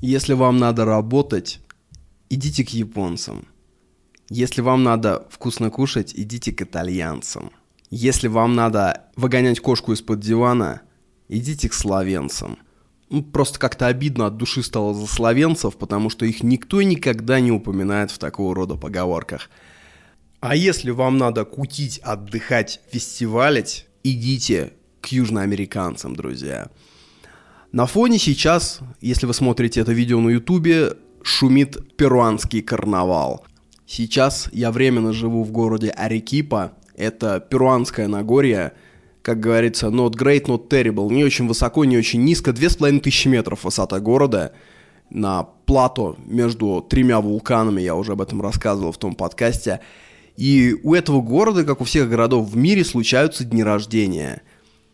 Если 0.00 0.34
вам 0.34 0.58
надо 0.58 0.84
работать, 0.84 1.60
идите 2.28 2.64
к 2.64 2.70
японцам. 2.70 3.46
Если 4.28 4.60
вам 4.60 4.82
надо 4.82 5.26
вкусно 5.30 5.70
кушать, 5.70 6.12
идите 6.14 6.52
к 6.52 6.60
итальянцам. 6.60 7.50
Если 7.90 8.28
вам 8.28 8.54
надо 8.54 9.04
выгонять 9.16 9.60
кошку 9.60 9.92
из-под 9.92 10.20
дивана, 10.20 10.82
идите 11.28 11.68
к 11.68 11.74
словенцам. 11.74 12.58
Ну, 13.08 13.22
просто 13.22 13.58
как-то 13.58 13.86
обидно 13.86 14.26
от 14.26 14.36
души 14.36 14.62
стало 14.62 14.92
за 14.92 15.06
словенцев, 15.06 15.76
потому 15.76 16.10
что 16.10 16.26
их 16.26 16.42
никто 16.42 16.82
никогда 16.82 17.40
не 17.40 17.52
упоминает 17.52 18.10
в 18.10 18.18
такого 18.18 18.54
рода 18.54 18.74
поговорках. 18.74 19.48
А 20.40 20.56
если 20.56 20.90
вам 20.90 21.16
надо 21.16 21.44
кутить, 21.44 22.00
отдыхать, 22.00 22.80
фестивалить, 22.90 23.86
идите 24.02 24.74
к 25.00 25.06
южноамериканцам, 25.06 26.16
друзья. 26.16 26.68
На 27.76 27.84
фоне 27.84 28.18
сейчас, 28.18 28.80
если 29.02 29.26
вы 29.26 29.34
смотрите 29.34 29.80
это 29.80 29.92
видео 29.92 30.18
на 30.18 30.30
ютубе, 30.30 30.94
шумит 31.22 31.94
перуанский 31.98 32.62
карнавал. 32.62 33.44
Сейчас 33.86 34.48
я 34.50 34.72
временно 34.72 35.12
живу 35.12 35.44
в 35.44 35.52
городе 35.52 35.90
Арекипа, 35.90 36.72
это 36.96 37.38
перуанское 37.38 38.08
Нагорье, 38.08 38.72
как 39.20 39.40
говорится, 39.40 39.88
not 39.88 40.12
great, 40.12 40.46
not 40.46 40.70
terrible, 40.70 41.12
не 41.12 41.22
очень 41.22 41.46
высоко, 41.46 41.84
не 41.84 41.98
очень 41.98 42.24
низко, 42.24 42.54
две 42.54 42.70
с 42.70 42.76
половиной 42.76 43.00
тысячи 43.00 43.28
метров 43.28 43.64
высота 43.64 44.00
города, 44.00 44.54
на 45.10 45.42
плато 45.42 46.16
между 46.24 46.80
тремя 46.80 47.20
вулканами, 47.20 47.82
я 47.82 47.94
уже 47.94 48.12
об 48.12 48.22
этом 48.22 48.40
рассказывал 48.40 48.92
в 48.92 48.98
том 48.98 49.14
подкасте. 49.14 49.80
И 50.38 50.74
у 50.82 50.94
этого 50.94 51.20
города, 51.20 51.62
как 51.62 51.82
у 51.82 51.84
всех 51.84 52.08
городов 52.08 52.48
в 52.48 52.56
мире, 52.56 52.86
случаются 52.86 53.44
дни 53.44 53.62
рождения. 53.62 54.40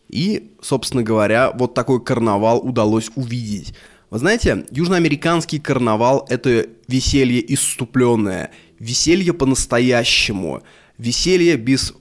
И, 0.09 0.51
собственно 0.61 1.03
говоря, 1.03 1.51
вот 1.51 1.73
такой 1.73 2.03
карнавал 2.03 2.59
удалось 2.59 3.09
увидеть. 3.15 3.73
Вы 4.09 4.19
знаете, 4.19 4.65
южноамериканский 4.69 5.59
карнавал– 5.59 6.27
это 6.29 6.67
веселье 6.87 7.53
иступленное, 7.53 8.51
веселье 8.77 9.33
по-настоящему, 9.33 10.61
веселье 10.99 11.55
без 11.55 11.93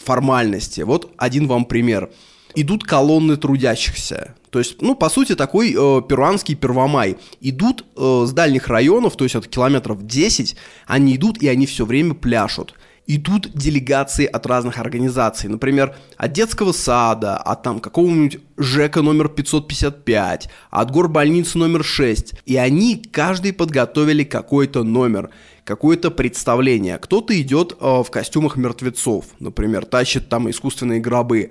формальности. 0.00 0.80
Вот 0.80 1.12
один 1.16 1.46
вам 1.46 1.64
пример. 1.64 2.10
Идут 2.56 2.82
колонны 2.82 3.36
трудящихся. 3.36 4.34
То 4.50 4.58
есть, 4.58 4.82
ну, 4.82 4.96
по 4.96 5.08
сути, 5.08 5.36
такой 5.36 5.70
э, 5.70 6.02
перуанский 6.08 6.56
первомай. 6.56 7.18
Идут 7.40 7.84
э, 7.96 8.24
с 8.26 8.32
дальних 8.32 8.66
районов, 8.66 9.16
то 9.16 9.22
есть 9.22 9.36
это 9.36 9.48
километров 9.48 10.04
10, 10.04 10.56
они 10.88 11.14
идут 11.14 11.40
и 11.40 11.46
они 11.46 11.66
все 11.66 11.86
время 11.86 12.14
пляшут 12.14 12.74
идут 13.16 13.50
делегации 13.52 14.24
от 14.24 14.46
разных 14.46 14.78
организаций. 14.78 15.48
Например, 15.48 15.96
от 16.16 16.32
детского 16.32 16.72
сада, 16.72 17.36
от 17.36 17.62
там 17.62 17.80
какого-нибудь 17.80 18.38
ЖЭКа 18.56 19.02
номер 19.02 19.28
555, 19.28 20.48
от 20.70 20.90
горбольницы 20.90 21.58
номер 21.58 21.84
6. 21.84 22.34
И 22.46 22.56
они 22.56 22.96
каждый 22.96 23.52
подготовили 23.52 24.22
какой-то 24.22 24.84
номер, 24.84 25.30
какое-то 25.64 26.10
представление. 26.10 26.98
Кто-то 26.98 27.38
идет 27.40 27.76
э, 27.80 28.02
в 28.02 28.10
костюмах 28.10 28.56
мертвецов, 28.56 29.24
например, 29.40 29.86
тащит 29.86 30.28
там 30.28 30.48
искусственные 30.48 31.00
гробы. 31.00 31.50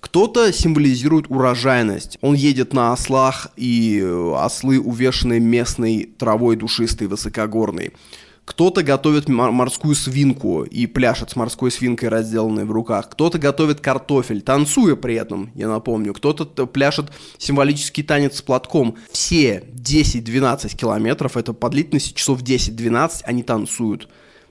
Кто-то 0.00 0.52
символизирует 0.52 1.26
урожайность. 1.28 2.18
Он 2.20 2.34
едет 2.34 2.72
на 2.72 2.92
ослах, 2.92 3.48
и 3.56 4.00
э, 4.02 4.32
ослы 4.36 4.80
увешаны 4.80 5.40
местной 5.40 6.10
травой 6.18 6.56
душистой, 6.56 7.06
высокогорной. 7.06 7.92
Кто-то 8.46 8.84
готовит 8.84 9.28
морскую 9.28 9.96
свинку 9.96 10.62
и 10.62 10.86
пляшет 10.86 11.30
с 11.30 11.36
морской 11.36 11.72
свинкой, 11.72 12.10
разделанной 12.10 12.64
в 12.64 12.70
руках. 12.70 13.10
Кто-то 13.10 13.40
готовит 13.40 13.80
картофель, 13.80 14.40
танцуя 14.40 14.94
при 14.94 15.16
этом, 15.16 15.50
я 15.56 15.68
напомню. 15.68 16.14
Кто-то 16.14 16.66
пляшет 16.66 17.10
символический 17.38 18.04
танец 18.04 18.36
с 18.36 18.42
платком. 18.42 18.96
Все 19.10 19.64
10-12 19.74 20.76
километров, 20.76 21.36
это 21.36 21.54
по 21.54 21.68
длительности 21.68 22.14
часов 22.14 22.40
10-12, 22.42 23.22
они 23.24 23.42
танцуют. 23.42 24.08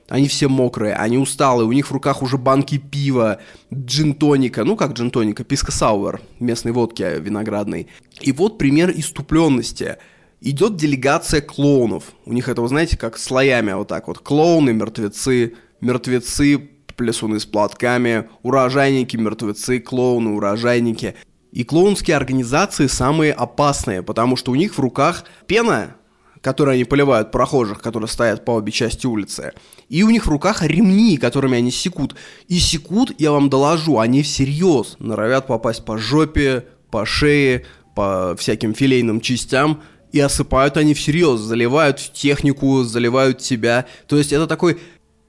Они 0.08 0.28
все 0.28 0.48
мокрые, 0.48 0.94
они 0.94 1.16
усталые, 1.16 1.66
у 1.66 1.72
них 1.72 1.88
в 1.88 1.92
руках 1.92 2.22
уже 2.22 2.36
банки 2.36 2.76
пива, 2.76 3.40
джин-тоника, 3.72 4.62
ну 4.64 4.76
как 4.76 4.92
джин-тоника, 4.92 5.42
писка-сауэр, 5.42 6.20
местной 6.38 6.72
водки 6.72 7.02
виноградной. 7.18 7.88
И 8.20 8.30
вот 8.30 8.58
пример 8.58 8.92
иступленности– 8.94 9.96
идет 10.40 10.76
делегация 10.76 11.40
клоунов. 11.40 12.04
У 12.24 12.32
них 12.32 12.48
это, 12.48 12.62
вы 12.62 12.68
знаете, 12.68 12.96
как 12.96 13.18
слоями 13.18 13.72
вот 13.72 13.88
так 13.88 14.08
вот. 14.08 14.18
Клоуны, 14.18 14.72
мертвецы, 14.72 15.54
мертвецы, 15.80 16.70
плясуны 16.96 17.40
с 17.40 17.46
платками, 17.46 18.28
урожайники, 18.42 19.16
мертвецы, 19.16 19.80
клоуны, 19.80 20.30
урожайники. 20.30 21.14
И 21.52 21.64
клоунские 21.64 22.16
организации 22.16 22.86
самые 22.86 23.32
опасные, 23.32 24.02
потому 24.02 24.36
что 24.36 24.52
у 24.52 24.54
них 24.54 24.74
в 24.74 24.78
руках 24.78 25.24
пена, 25.46 25.96
которой 26.42 26.76
они 26.76 26.84
поливают 26.84 27.32
прохожих, 27.32 27.80
которые 27.80 28.08
стоят 28.08 28.44
по 28.44 28.52
обе 28.52 28.72
части 28.72 29.06
улицы. 29.06 29.52
И 29.88 30.02
у 30.02 30.10
них 30.10 30.26
в 30.26 30.30
руках 30.30 30.62
ремни, 30.62 31.16
которыми 31.16 31.56
они 31.56 31.70
секут. 31.70 32.14
И 32.48 32.58
секут, 32.58 33.12
я 33.18 33.32
вам 33.32 33.48
доложу, 33.48 33.98
они 33.98 34.22
всерьез 34.22 34.96
норовят 34.98 35.46
попасть 35.46 35.84
по 35.84 35.98
жопе, 35.98 36.66
по 36.90 37.06
шее, 37.06 37.64
по 37.94 38.36
всяким 38.38 38.74
филейным 38.74 39.20
частям– 39.20 39.82
и 40.12 40.20
осыпают 40.20 40.76
они 40.76 40.94
всерьез, 40.94 41.40
заливают 41.40 41.98
технику, 42.12 42.82
заливают 42.82 43.38
тебя. 43.38 43.86
То 44.06 44.16
есть 44.16 44.32
это 44.32 44.46
такой 44.46 44.78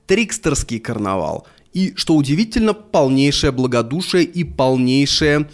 трикстерский 0.06 0.80
карнавал. 0.80 1.48
И, 1.74 1.94
что 1.96 2.16
удивительно, 2.16 2.74
полнейшее 2.74 3.52
благодушие 3.52 4.24
и 4.24 4.44
полнейшая 4.44 5.50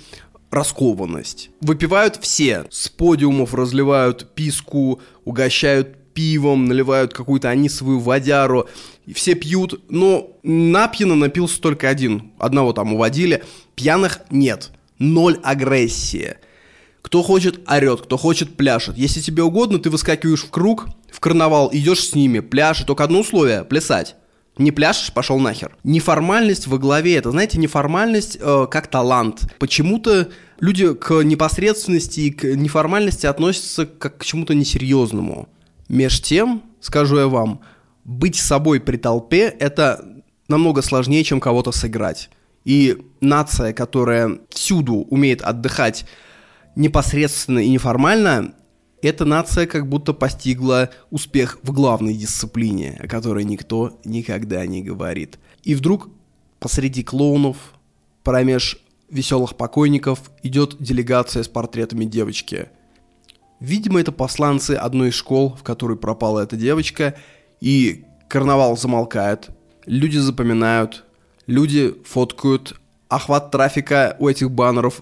раскованность. 0.51 1.49
Выпивают 1.61 2.17
все. 2.21 2.65
С 2.69 2.87
подиумов 2.87 3.53
разливают 3.53 4.33
писку, 4.35 5.01
угощают 5.25 5.97
пивом, 6.13 6.65
наливают 6.65 7.13
какую-то 7.13 7.49
анисовую 7.49 7.99
водяру. 7.99 8.69
И 9.05 9.13
все 9.13 9.35
пьют, 9.35 9.83
но 9.89 10.29
напьяно 10.43 11.15
напился 11.15 11.59
только 11.59 11.89
один. 11.89 12.31
Одного 12.37 12.71
там 12.71 12.93
уводили. 12.93 13.43
Пьяных 13.75 14.21
нет. 14.29 14.71
Ноль 14.99 15.39
агрессии. 15.43 16.35
Кто 17.03 17.21
хочет, 17.21 17.69
орет, 17.69 18.01
кто 18.01 18.17
хочет, 18.17 18.55
пляшет. 18.55 18.97
Если 18.97 19.19
тебе 19.19 19.43
угодно, 19.43 19.77
ты 19.77 19.91
выскакиваешь 19.91 20.43
в 20.43 20.49
круг, 20.49 20.87
в 21.11 21.19
карнавал, 21.19 21.69
идешь 21.71 22.07
с 22.07 22.15
ними, 22.15 22.39
пляшешь. 22.39 22.85
Только 22.85 23.03
одно 23.03 23.19
условие– 23.19 23.63
плясать. 23.69 24.15
Не 24.57 24.71
пляшешь, 24.71 25.11
пошел 25.13 25.37
нахер. 25.37 25.75
Неформальность 25.83 26.65
во 26.65 26.77
главе, 26.77 27.17
это, 27.17 27.31
знаете, 27.31 27.59
неформальность 27.59 28.37
э, 28.39 28.67
как 28.71 28.87
талант. 28.87 29.51
Почему-то 29.59 30.29
люди 30.59 30.93
к 30.93 31.21
непосредственности 31.23 32.19
и 32.21 32.31
к 32.31 32.45
неформальности 32.55 33.25
относятся 33.25 33.85
как 33.85 34.19
к 34.19 34.25
чему-то 34.25 34.55
несерьезному. 34.55 35.49
Меж 35.89 36.21
тем, 36.21 36.63
скажу 36.79 37.17
я 37.17 37.27
вам, 37.27 37.61
быть 38.05 38.37
собой 38.37 38.79
при 38.79 38.97
толпе– 38.97 39.53
это 39.59 40.23
намного 40.47 40.81
сложнее, 40.81 41.23
чем 41.23 41.41
кого-то 41.41 41.71
сыграть. 41.71 42.29
И 42.63 42.97
нация, 43.19 43.73
которая 43.73 44.39
всюду 44.49 44.95
умеет 45.09 45.41
отдыхать 45.41 46.05
непосредственно 46.75 47.59
и 47.59 47.69
неформально, 47.69 48.53
эта 49.01 49.25
нация 49.25 49.67
как 49.67 49.87
будто 49.87 50.13
постигла 50.13 50.89
успех 51.11 51.59
в 51.61 51.71
главной 51.71 52.13
дисциплине, 52.13 52.97
о 53.01 53.07
которой 53.07 53.43
никто 53.43 53.99
никогда 54.05 54.65
не 54.65 54.81
говорит. 54.81 55.39
И 55.63 55.75
вдруг 55.75 56.09
посреди 56.59 57.03
клоунов, 57.03 57.57
промеж 58.23 58.79
веселых 59.09 59.57
покойников, 59.57 60.31
идет 60.41 60.77
делегация 60.79 61.43
с 61.43 61.49
портретами 61.49 62.05
девочки. 62.05 62.69
Видимо, 63.59 63.99
это 63.99 64.11
посланцы 64.11 64.71
одной 64.71 65.09
из 65.09 65.15
школ, 65.15 65.55
в 65.55 65.63
которой 65.63 65.97
пропала 65.97 66.39
эта 66.39 66.55
девочка, 66.55 67.15
и 67.59 68.05
карнавал 68.29 68.77
замолкает, 68.77 69.49
люди 69.85 70.17
запоминают, 70.17 71.03
люди 71.45 71.93
фоткают, 72.05 72.79
охват 73.09 73.51
трафика 73.51 74.15
у 74.19 74.29
этих 74.29 74.49
баннеров 74.49 75.01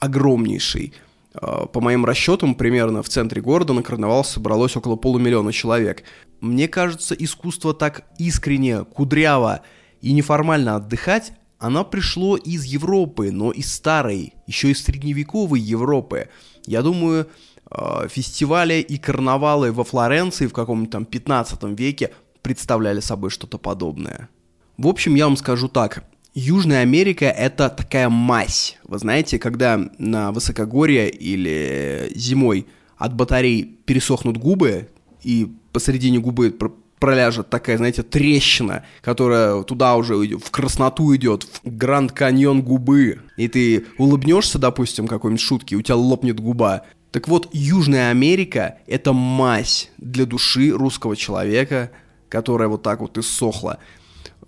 огромнейший– 0.00 0.92
по 1.40 1.80
моим 1.80 2.04
расчетам, 2.04 2.54
примерно 2.54 3.02
в 3.02 3.08
центре 3.08 3.42
города 3.42 3.72
на 3.72 3.82
карнавал 3.82 4.24
собралось 4.24 4.76
около 4.76 4.96
полумиллиона 4.96 5.52
человек. 5.52 6.04
Мне 6.40 6.68
кажется, 6.68 7.14
искусство 7.14 7.74
так 7.74 8.04
искренне, 8.18 8.84
кудряво 8.84 9.60
и 10.00 10.12
неформально 10.12 10.76
отдыхать, 10.76 11.32
оно 11.58 11.84
пришло 11.84 12.36
из 12.36 12.64
Европы, 12.64 13.30
но 13.32 13.50
из 13.50 13.72
старой, 13.72 14.34
еще 14.46 14.70
из 14.70 14.84
средневековой 14.84 15.60
Европы. 15.60 16.28
Я 16.66 16.82
думаю, 16.82 17.28
э, 17.70 18.08
фестивали 18.08 18.74
и 18.80 18.98
карнавалы 18.98 19.72
во 19.72 19.84
Флоренции 19.84 20.46
в 20.46 20.52
каком-нибудь 20.52 20.90
там 20.90 21.04
15 21.06 21.64
веке 21.78 22.12
представляли 22.42 23.00
собой 23.00 23.30
что-то 23.30 23.58
подобное. 23.58 24.28
В 24.76 24.86
общем, 24.86 25.14
я 25.14 25.26
вам 25.26 25.36
скажу 25.36 25.68
так. 25.68 26.04
Южная 26.38 26.82
Америка— 26.82 27.24
это 27.38 27.70
такая 27.70 28.10
мазь. 28.10 28.76
Вы 28.84 28.98
знаете, 28.98 29.38
когда 29.38 29.80
на 29.96 30.32
высокогорье 30.32 31.08
или 31.08 32.12
зимой 32.14 32.66
от 32.98 33.14
батарей 33.14 33.64
пересохнут 33.86 34.36
губы, 34.36 34.90
и 35.22 35.50
посередине 35.72 36.18
губы 36.18 36.54
проляжет 36.98 37.48
такая, 37.48 37.78
знаете, 37.78 38.02
трещина, 38.02 38.84
которая 39.00 39.62
туда 39.62 39.96
уже 39.96 40.14
в 40.36 40.50
красноту 40.50 41.16
идет, 41.16 41.44
в 41.64 41.74
Гранд 41.74 42.12
Каньон 42.12 42.60
губы, 42.60 43.22
и 43.38 43.48
ты 43.48 43.86
улыбнешься, 43.96 44.58
допустим, 44.58 45.08
какой-нибудь 45.08 45.40
шутки, 45.40 45.74
у 45.74 45.80
тебя 45.80 45.96
лопнет 45.96 46.38
губа, 46.38 46.84
Так 47.12 47.28
вот, 47.28 47.48
Южная 47.54 48.10
Америка– 48.10 48.76
это 48.86 49.14
мазь 49.14 49.90
для 49.96 50.26
души 50.26 50.68
русского 50.68 51.16
человека, 51.16 51.90
которая 52.28 52.68
вот 52.68 52.82
так 52.82 53.00
вот 53.00 53.16
иссохла. 53.16 53.78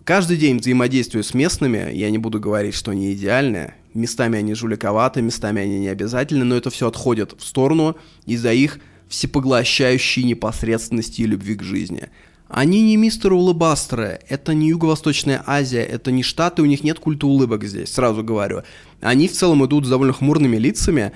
Каждый 0.09 0.39
день 0.39 0.57
взаимодействую 0.57 1.23
с 1.23 1.35
местными, 1.35 1.93
я 1.93 2.11
не 2.11 2.17
буду 2.17 2.41
говорить, 2.41 2.75
что 2.75 2.93
они 2.93 3.13
идеальные, 3.13 3.75
местами 3.93 4.39
они 4.39 4.55
жуликоваты, 4.55 5.21
местами 5.21 5.61
они 5.61 5.81
не 5.81 5.89
обязательны, 5.89 6.47
но 6.47 6.57
это 6.57 6.71
все 6.71 6.89
отходит 6.89 7.35
в 7.37 7.45
сторону 7.45 7.95
из-за 8.25 8.55
их 8.55 8.79
всепоглощающей 9.11 10.23
непосредственности 10.23 11.21
и 11.21 11.27
любви 11.27 11.57
к 11.57 11.63
жизни. 11.63 12.05
Они 12.49 12.81
не 12.81 12.97
мистер 12.97 13.35
улыбастеры, 13.35 14.21
это 14.31 14.55
не 14.55 14.71
Юго-Восточная 14.71 15.43
Азия, 15.45 15.83
это 15.83 16.11
не 16.11 16.23
Штаты, 16.23 16.63
у 16.63 16.65
них 16.65 16.83
нет 16.83 16.99
культа 16.99 17.27
улыбок 17.27 17.65
здесь, 17.65 17.93
сразу 17.93 18.25
говорю. 18.25 18.63
Они 19.03 19.29
в 19.29 19.33
целом 19.33 19.67
идут 19.67 19.85
с 19.85 19.91
довольно 19.91 20.15
хмурными 20.15 20.57
лицами, 20.57 21.13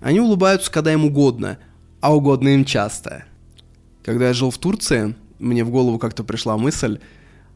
они 0.00 0.20
улыбаются, 0.20 0.70
когда 0.70 0.92
им 0.92 1.04
угодно, 1.04 1.58
а 2.00 2.14
угодно 2.14 2.50
им 2.50 2.64
часто. 2.64 3.24
Когда 4.04 4.28
я 4.28 4.34
жил 4.34 4.52
в 4.52 4.58
Турции, 4.58 5.16
мне 5.40 5.64
в 5.64 5.70
голову 5.70 5.98
как-то 5.98 6.22
пришла 6.22 6.56
мысль, 6.56 7.00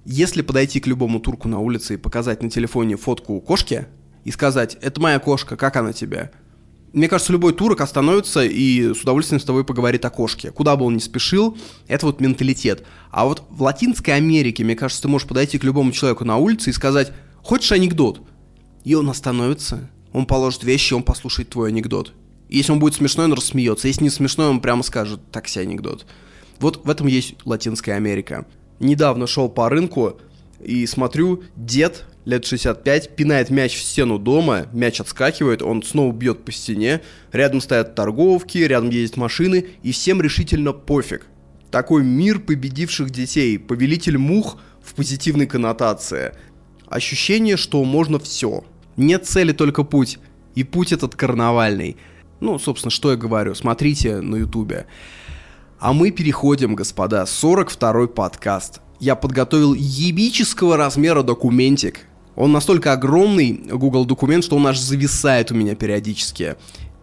если 0.05 0.43
подойти 0.43 0.81
к 0.81 0.87
любому 0.87 1.21
турку 1.21 1.49
на 1.49 1.61
улице 1.61 1.95
и 1.95 1.99
показать 1.99 2.43
на 2.43 2.51
телефоне 2.51 2.97
фотку 2.97 3.41
кошки 3.41 3.87
и 4.25 4.31
сказать 4.31 4.77
«это 4.81 5.01
моя 5.01 5.19
кошка, 5.19 5.57
как 5.57 5.77
она 5.77 5.93
тебе?», 5.93 6.31
мне 6.93 7.09
кажется, 7.09 7.33
любой 7.33 7.53
турок 7.53 7.81
остановится 7.81 8.45
и 8.45 8.95
с 8.95 9.03
удовольствием 9.03 9.41
с 9.41 9.45
тобой 9.45 9.65
поговорит 9.65 10.05
о 10.05 10.11
кошке. 10.11 10.53
Куда 10.53 10.77
бы 10.77 10.85
он 10.85 10.95
ни 10.95 11.01
спешил, 11.01 11.59
это 11.89 12.07
вот 12.07 12.21
менталитет. 12.21 12.85
А 13.11 13.25
вот 13.25 13.43
в 13.51 13.63
Латинской 13.63 14.15
Америке, 14.15 14.63
мне 14.63 14.77
кажется, 14.77 15.03
ты 15.03 15.09
можешь 15.09 15.27
подойти 15.27 15.59
к 15.59 15.65
любому 15.65 15.91
человеку 15.91 16.25
на 16.25 16.37
улице 16.37 16.71
и 16.71 16.73
сказать 16.73 17.11
«хочешь 17.43 17.73
анекдот?». 17.73 18.21
И 18.85 18.95
он 18.95 19.11
остановится, 19.11 19.91
он 20.13 20.25
положит 20.25 20.63
вещи, 20.63 20.95
он 20.95 21.03
послушает 21.03 21.49
твой 21.49 21.71
анекдот. 21.71 22.13
Если 22.49 22.71
он 22.71 22.79
будет 22.79 22.95
смешной, 22.95 23.27
он 23.27 23.33
рассмеется. 23.33 23.89
Если 23.89 24.05
не 24.05 24.11
смешной, 24.11 24.47
он 24.47 24.61
прямо 24.61 24.85
скажет 24.85 25.21
«такси 25.33 25.59
анекдот». 25.59 26.07
Вот 26.61 26.85
в 26.85 26.91
этом 26.91 27.09
есть 27.09 27.35
Латинская 27.45 27.95
Америка. 27.95 28.47
Недавно 28.85 29.27
шел 29.27 29.49
по 29.49 29.71
рынку 29.71 30.19
и 30.61 30.85
смотрю, 30.85 31.43
дед 31.57 32.05
лет 32.27 32.45
65 32.45 33.17
пинает 33.17 33.49
мяч 33.49 33.77
в 33.79 33.83
стену 33.83 34.19
дома, 34.19 34.67
мяч 34.75 35.01
отскакивает, 35.01 35.63
он 35.63 35.83
снова 35.83 36.13
бьет 36.13 36.45
по 36.45 36.53
стене, 36.53 37.01
рядом 37.33 37.63
стоят 37.63 37.95
торговки, 37.95 38.59
рядом 38.59 38.91
ездят 38.91 39.17
машины, 39.17 39.69
и 39.83 39.93
всем 39.93 40.21
решительно 40.21 40.75
пофиг. 40.75 41.27
Такой 41.71 42.05
мир 42.05 42.41
победивших 42.41 43.09
детей, 43.09 43.59
повелитель 43.59 44.19
мух 44.19 44.59
в 44.83 44.93
позитивной 44.93 45.47
коннотации. 45.47 46.35
Ощущение, 46.87 47.57
что 47.57 47.83
можно 47.85 48.19
все. 48.19 48.65
Нет 48.99 49.25
цели, 49.25 49.53
только 49.53 49.83
путь. 49.85 50.19
И 50.57 50.63
путь 50.63 50.93
этот 50.93 51.17
карнавальный. 51.17 51.97
Ну, 52.41 52.59
собственно, 52.59 52.91
что 52.91 53.13
я 53.13 53.17
говорю, 53.17 53.55
смотрите 53.55 54.21
на 54.21 54.37
ютубе. 54.37 54.85
А 55.85 55.93
мы 55.93 56.11
переходим, 56.11 56.75
господа, 56.75 57.25
42-й 57.25 58.09
подкаст. 58.09 58.81
Я 59.01 59.15
подготовил 59.17 59.75
ебического 59.75 60.79
размера 60.79 61.23
документик. 61.23 62.07
Он 62.37 62.53
настолько 62.53 62.95
огромный, 62.95 63.53
Google 63.53 64.07
документ, 64.07 64.45
что 64.45 64.57
он 64.57 64.67
аж 64.67 64.79
зависает 64.79 65.51
у 65.53 65.55
меня 65.55 65.75
периодически. 65.75 66.57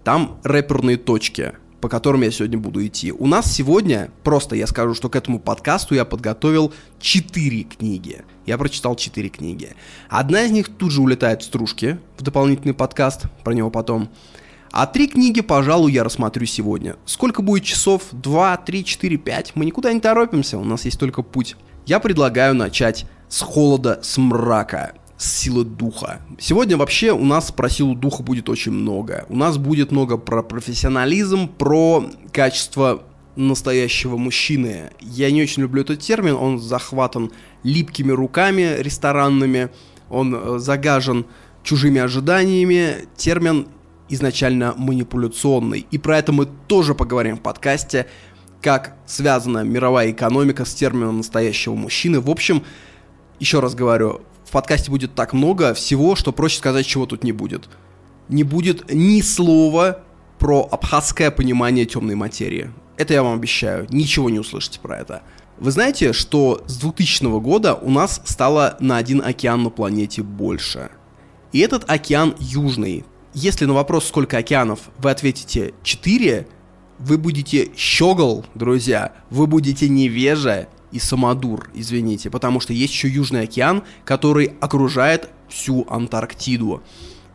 Там 0.04 0.40
рэперные 0.42 0.98
точки, 0.98 1.54
по 1.80 1.90
которым 1.90 2.24
я 2.24 2.32
сегодня 2.32 2.58
буду 2.58 2.84
идти. 2.84 3.12
У 3.12 3.28
нас 3.28 3.54
сегодня, 3.54 4.10
просто 4.24 4.56
я 4.56 4.66
скажу, 4.66 4.96
что 4.96 5.10
к 5.10 5.16
этому 5.16 5.40
подкасту 5.40 5.94
я 5.94 6.04
подготовил 6.04 6.74
4 7.00 7.64
книги. 7.66 8.24
Я 8.48 8.58
прочитал 8.58 8.96
4 8.96 9.30
книги. 9.30 9.76
Одна 10.10 10.42
из 10.42 10.50
них 10.50 10.70
тут 10.70 10.90
же 10.90 11.02
улетает 11.02 11.44
в 11.44 11.46
стружки, 11.46 12.00
в 12.18 12.24
дополнительный 12.24 12.74
подкаст, 12.74 13.26
про 13.44 13.54
него 13.54 13.70
потом. 13.70 14.10
А 14.72 14.86
три 14.88 15.08
книги, 15.08 15.42
пожалуй, 15.42 15.92
я 15.92 16.06
рассмотрю 16.06 16.46
сегодня. 16.46 16.96
Сколько 17.06 17.42
будет 17.42 17.66
часов? 17.66 18.04
Два, 18.14 18.56
три, 18.56 18.86
четыре, 18.86 19.18
пять? 19.18 19.52
Мы 19.54 19.66
никуда 19.66 19.92
не 19.92 20.00
торопимся, 20.00 20.58
у 20.58 20.64
нас 20.64 20.86
есть 20.86 20.98
только 20.98 21.24
путь. 21.24 21.58
Я 21.86 22.00
предлагаю 22.00 22.56
начать 22.56 23.06
с 23.28 23.42
холода, 23.42 24.00
с 24.02 24.18
мрака, 24.18 24.94
с 25.18 25.40
силы 25.40 25.66
духа. 25.66 26.22
Сегодня 26.40 26.78
вообще 26.78 27.12
у 27.12 27.26
нас 27.26 27.52
про 27.52 27.70
силу 27.70 27.96
духа 27.96 28.24
будет 28.24 28.48
очень 28.48 28.72
много. 28.72 29.26
У 29.28 29.36
нас 29.36 29.58
будет 29.58 29.92
много 29.92 30.16
про 30.16 30.42
профессионализм, 30.42 31.50
про 31.50 32.06
качество 32.32 33.04
настоящего 33.36 34.16
мужчины. 34.16 34.92
Я 35.02 35.32
не 35.32 35.42
очень 35.42 35.64
люблю 35.64 35.82
этот 35.82 36.00
термин, 36.00 36.36
он 36.36 36.60
захватан 36.60 37.32
липкими 37.64 38.12
руками 38.12 38.78
ресторанными, 38.80 39.70
он 40.10 40.34
э, 40.34 40.60
загажен 40.60 41.26
чужими 41.62 42.00
ожиданиями. 42.00 43.08
Термин 43.18 43.68
изначально 44.14 44.74
манипуляционный. 44.78 45.86
И 45.92 45.98
про 45.98 46.18
это 46.18 46.32
мы 46.32 46.48
тоже 46.68 46.94
поговорим 46.96 47.38
в 47.38 47.42
подкасте, 47.42 48.08
как 48.62 48.96
связана 49.06 49.64
мировая 49.64 50.12
экономика 50.12 50.66
с 50.66 50.74
термином 50.74 51.18
настоящего 51.18 51.74
мужчины. 51.76 52.20
В 52.20 52.30
общем, 52.30 52.64
еще 53.40 53.60
раз 53.60 53.74
говорю, 53.74 54.22
в 54.46 54.52
подкасте 54.52 54.92
будет 54.92 55.16
так 55.16 55.34
много 55.34 55.74
всего, 55.74 56.16
что 56.16 56.32
проще 56.32 56.58
сказать, 56.58 56.86
чего 56.86 57.06
тут 57.06 57.24
не 57.24 57.32
будет. 57.32 57.70
Не 58.30 58.44
будет 58.44 58.94
ни 58.94 59.22
слова 59.22 60.04
про 60.38 60.68
абхазское 60.72 61.32
понимание 61.32 61.86
темной 61.86 62.16
материи. 62.16 62.72
Это 62.98 63.14
я 63.14 63.24
вам 63.24 63.38
обещаю, 63.38 63.88
ничего 63.90 64.30
не 64.30 64.40
услышите 64.40 64.80
про 64.80 64.98
это. 64.98 65.24
Вы 65.58 65.72
знаете, 65.72 66.14
что 66.14 66.64
с 66.68 66.78
2000 66.78 67.40
года 67.40 67.76
у 67.76 67.90
нас 67.90 68.22
стало 68.26 68.78
на 68.80 68.98
один 68.98 69.22
океан 69.24 69.64
на 69.64 69.70
планете 69.70 70.24
больше. 70.24 70.90
И 71.52 71.60
этот 71.60 71.90
океан 71.90 72.36
южный, 72.40 73.06
если 73.34 73.66
на 73.66 73.74
вопрос, 73.74 74.08
сколько 74.08 74.38
океанов, 74.38 74.90
вы 74.98 75.12
ответите 75.12 75.74
4, 75.84 76.48
вы 77.00 77.18
будете 77.18 77.72
щегол, 77.76 78.46
друзья, 78.56 79.14
вы 79.30 79.48
будете 79.48 79.90
невежа 79.90 80.68
и 80.92 81.00
самодур, 81.00 81.70
извините, 81.74 82.30
потому 82.30 82.60
что 82.60 82.74
есть 82.74 82.94
еще 82.94 83.08
Южный 83.08 83.44
океан, 83.44 83.84
который 84.06 84.54
окружает 84.60 85.30
всю 85.50 85.88
Антарктиду. 85.90 86.84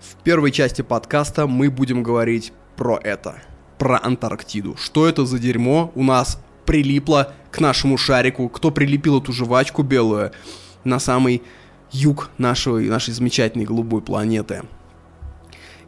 В 0.01 0.23
первой 0.23 0.53
части 0.53 0.83
подкаста 0.83 1.47
мы 1.47 1.71
будем 1.71 2.03
говорить 2.03 2.53
про 2.77 3.01
это, 3.03 3.43
про 3.79 3.99
Антарктиду. 4.03 4.77
Что 4.77 5.09
это 5.09 5.25
за 5.25 5.39
дерьмо 5.39 5.91
у 5.95 6.03
нас 6.03 6.39
прилипло 6.67 7.33
к 7.51 7.61
нашему 7.61 7.97
шарику, 7.97 8.49
кто 8.49 8.71
прилепил 8.71 9.21
эту 9.21 9.33
жвачку 9.33 9.83
белую 9.83 10.33
на 10.85 10.99
самый 10.99 11.43
юг 11.91 12.31
нашего, 12.39 12.79
нашей 12.81 13.15
замечательной 13.15 13.65
голубой 13.65 14.03
планеты. 14.03 14.63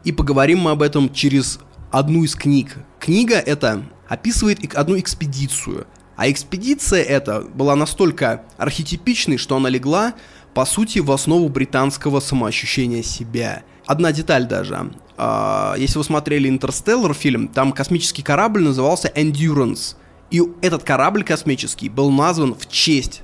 И 0.03 0.11
поговорим 0.11 0.59
мы 0.59 0.71
об 0.71 0.81
этом 0.81 1.11
через 1.13 1.59
одну 1.91 2.23
из 2.23 2.35
книг. 2.35 2.77
Книга 2.99 3.35
эта 3.35 3.83
описывает 4.07 4.75
одну 4.75 4.99
экспедицию. 4.99 5.87
А 6.15 6.29
экспедиция 6.29 7.01
эта 7.03 7.41
была 7.41 7.75
настолько 7.75 8.43
архетипичной, 8.57 9.37
что 9.37 9.55
она 9.55 9.69
легла, 9.69 10.15
по 10.53 10.65
сути, 10.65 10.99
в 10.99 11.11
основу 11.11 11.47
британского 11.47 12.19
самоощущения 12.19 13.03
себя. 13.03 13.63
Одна 13.85 14.11
деталь 14.11 14.45
даже. 14.47 14.91
А, 15.17 15.75
если 15.77 15.97
вы 15.97 16.03
смотрели 16.03 16.49
«Интерстеллар» 16.49 17.13
фильм, 17.13 17.47
там 17.47 17.71
космический 17.71 18.21
корабль 18.21 18.63
назывался 18.63 19.07
«Endurance». 19.15 19.95
И 20.29 20.41
этот 20.61 20.83
корабль 20.83 21.23
космический 21.23 21.89
был 21.89 22.11
назван 22.11 22.53
в 22.53 22.67
честь 22.67 23.21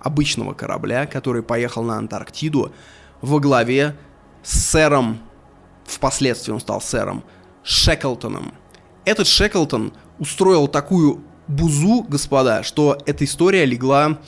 обычного 0.00 0.52
корабля, 0.52 1.06
который 1.06 1.42
поехал 1.42 1.82
на 1.82 1.96
Антарктиду 1.96 2.72
во 3.22 3.40
главе 3.40 3.96
с 4.42 4.58
сэром 4.70 5.20
впоследствии 5.86 6.52
он 6.52 6.60
стал 6.60 6.80
сэром, 6.80 7.24
Шеклтоном. 7.62 8.54
Этот 9.04 9.26
Шеклтон 9.26 9.92
устроил 10.18 10.68
такую 10.68 11.22
бузу, 11.46 12.02
господа, 12.08 12.62
что 12.62 12.98
эта 13.06 13.24
история 13.24 13.64
легла, 13.64 14.18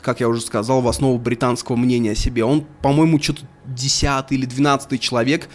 как 0.00 0.20
я 0.20 0.28
уже 0.28 0.40
сказал, 0.40 0.80
в 0.80 0.88
основу 0.88 1.18
британского 1.18 1.76
мнения 1.76 2.12
о 2.12 2.14
себе. 2.14 2.44
Он, 2.44 2.66
по-моему, 2.82 3.20
что-то 3.20 3.42
десятый 3.66 4.38
или 4.38 4.46
двенадцатый 4.46 4.98
человек 4.98 5.48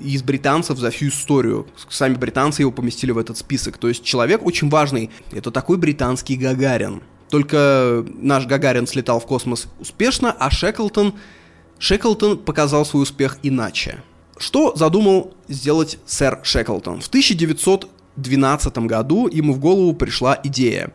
из 0.00 0.22
британцев 0.22 0.78
за 0.78 0.90
всю 0.90 1.08
историю. 1.08 1.66
Сами 1.88 2.14
британцы 2.14 2.62
его 2.62 2.70
поместили 2.70 3.12
в 3.12 3.18
этот 3.18 3.38
список. 3.38 3.78
То 3.78 3.88
есть 3.88 4.04
человек 4.04 4.44
очень 4.44 4.68
важный. 4.68 5.10
Это 5.32 5.50
такой 5.50 5.76
британский 5.76 6.36
Гагарин. 6.36 7.02
Только 7.30 8.04
наш 8.18 8.46
Гагарин 8.46 8.86
слетал 8.86 9.20
в 9.20 9.26
космос 9.26 9.68
успешно, 9.80 10.32
а 10.38 10.50
Шеклтон... 10.50 11.14
Шеклтон 11.78 12.38
показал 12.38 12.86
свой 12.86 13.02
успех 13.02 13.38
иначе. 13.42 14.02
Что 14.38 14.74
задумал 14.74 15.32
сделать 15.48 15.98
сэр 16.06 16.40
Шеклтон? 16.42 17.00
В 17.00 17.08
1912 17.08 18.78
году 18.78 19.28
ему 19.28 19.52
в 19.52 19.58
голову 19.58 19.94
пришла 19.94 20.38
идея. 20.42 20.92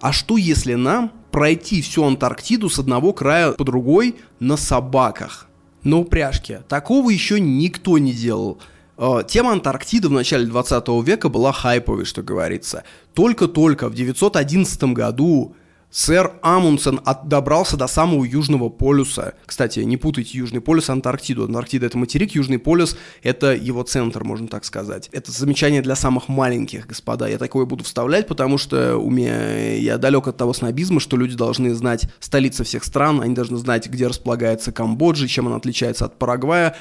А 0.00 0.12
что 0.12 0.36
если 0.36 0.74
нам 0.74 1.12
пройти 1.30 1.82
всю 1.82 2.04
Антарктиду 2.04 2.70
с 2.70 2.78
одного 2.78 3.12
края 3.12 3.52
по 3.52 3.64
другой 3.64 4.16
на 4.40 4.56
собаках? 4.56 5.46
На 5.82 5.98
упряжке. 5.98 6.62
Такого 6.68 7.10
еще 7.10 7.40
никто 7.40 7.98
не 7.98 8.12
делал. 8.12 8.58
Э, 8.96 9.22
тема 9.26 9.52
Антарктиды 9.52 10.08
в 10.08 10.12
начале 10.12 10.46
20 10.46 10.88
века 11.04 11.28
была 11.28 11.52
хайповой, 11.52 12.04
что 12.04 12.22
говорится. 12.22 12.84
Только-только 13.14 13.88
в 13.88 13.94
911 13.94 14.82
году 14.94 15.54
Сэр 15.90 16.32
Амундсен 16.42 17.00
добрался 17.24 17.78
до 17.78 17.86
самого 17.86 18.22
Южного 18.24 18.68
полюса. 18.68 19.32
Кстати, 19.46 19.80
не 19.80 19.96
путайте 19.96 20.36
Южный 20.36 20.60
полюс 20.60 20.90
Антарктиду. 20.90 21.44
Антарктида— 21.44 21.86
это 21.88 21.96
материк, 21.96 22.34
Южный 22.34 22.58
полюс— 22.58 22.96
это 23.22 23.54
его 23.54 23.82
центр, 23.84 24.22
можно 24.22 24.48
так 24.48 24.66
сказать. 24.66 25.08
Это 25.12 25.32
замечание 25.32 25.80
для 25.80 25.96
самых 25.96 26.28
маленьких, 26.28 26.86
господа. 26.86 27.26
Я 27.26 27.38
такое 27.38 27.64
буду 27.64 27.84
вставлять, 27.84 28.26
потому 28.26 28.58
что 28.58 28.98
у 28.98 29.10
меня 29.10 29.76
я 29.76 29.96
далек 29.96 30.28
от 30.28 30.36
того 30.36 30.52
снобизма, 30.52 31.00
что 31.00 31.16
люди 31.16 31.36
должны 31.36 31.74
знать 31.74 32.06
столицы 32.20 32.64
всех 32.64 32.84
стран, 32.84 33.22
они 33.22 33.34
должны 33.34 33.56
знать, 33.56 33.88
где 33.88 34.08
располагается 34.08 34.72
Камбоджа, 34.72 35.26
чем 35.26 35.46
она 35.46 35.56
отличается 35.56 36.04
от 36.04 36.18
Парагвая. 36.18 36.76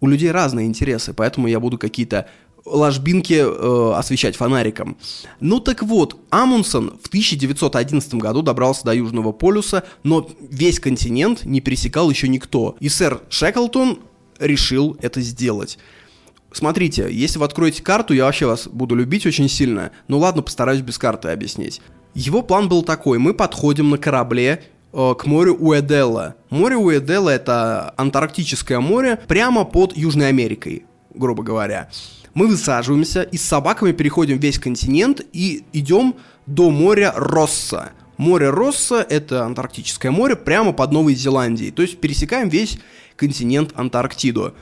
У 0.00 0.08
людей 0.08 0.32
разные 0.32 0.66
интересы, 0.66 1.14
поэтому 1.14 1.46
я 1.46 1.60
буду 1.60 1.78
какие-то 1.78 2.26
ложбинки 2.64 3.42
э, 3.44 3.92
освещать 3.94 4.36
фонариком. 4.36 4.96
Ну 5.40 5.60
так 5.60 5.82
вот, 5.82 6.16
Амундсен 6.30 6.92
в 7.02 7.08
1911 7.08 8.14
году 8.14 8.42
добрался 8.42 8.84
до 8.84 8.94
Южного 8.94 9.32
полюса, 9.32 9.84
но 10.02 10.28
весь 10.40 10.80
континент 10.80 11.44
не 11.44 11.60
пересекал 11.60 12.10
еще 12.10 12.28
никто. 12.28 12.76
И 12.80 12.88
сэр 12.88 13.20
Шеклтон 13.28 13.98
решил 14.38 14.96
это 15.00 15.20
сделать. 15.20 15.78
Смотрите, 16.52 17.08
если 17.10 17.38
вы 17.38 17.46
откроете 17.46 17.82
карту, 17.82 18.12
я 18.12 18.24
вообще 18.24 18.46
вас 18.46 18.68
буду 18.68 18.94
любить 18.94 19.26
очень 19.26 19.48
сильно. 19.48 19.90
Ну 20.08 20.18
ладно, 20.18 20.42
постараюсь 20.42 20.82
без 20.82 20.98
карты 20.98 21.28
объяснить. 21.28 21.80
Его 22.14 22.42
план 22.42 22.68
был 22.68 22.82
такой. 22.82 23.18
Мы 23.18 23.32
подходим 23.32 23.88
на 23.88 23.96
корабле 23.96 24.62
э, 24.92 25.14
к 25.18 25.24
морю 25.24 25.54
Уэделла. 25.54 26.34
Море 26.50 26.76
Уэделла 26.76 27.30
это 27.30 27.94
Антарктическое 27.96 28.80
море 28.80 29.18
прямо 29.28 29.64
под 29.64 29.96
Южной 29.96 30.28
Америкой, 30.28 30.84
грубо 31.14 31.42
говоря. 31.42 31.88
Мы 32.34 32.46
высаживаемся 32.46 33.22
и 33.22 33.36
с 33.36 33.42
собаками 33.42 33.92
переходим 33.92 34.38
весь 34.38 34.58
континент 34.58 35.20
и 35.32 35.64
идем 35.72 36.14
до 36.46 36.70
моря 36.70 37.12
Росса. 37.14 37.92
Море 38.16 38.50
Росса— 38.50 39.04
это 39.08 39.44
Антарктическое 39.44 40.10
море 40.10 40.36
прямо 40.36 40.72
под 40.72 40.92
Новой 40.92 41.14
Зеландией. 41.14 41.70
То 41.70 41.82
есть 41.82 41.98
пересекаем 41.98 42.48
весь 42.48 42.78
континент 43.16 43.72
Антарктиду. 43.74 44.54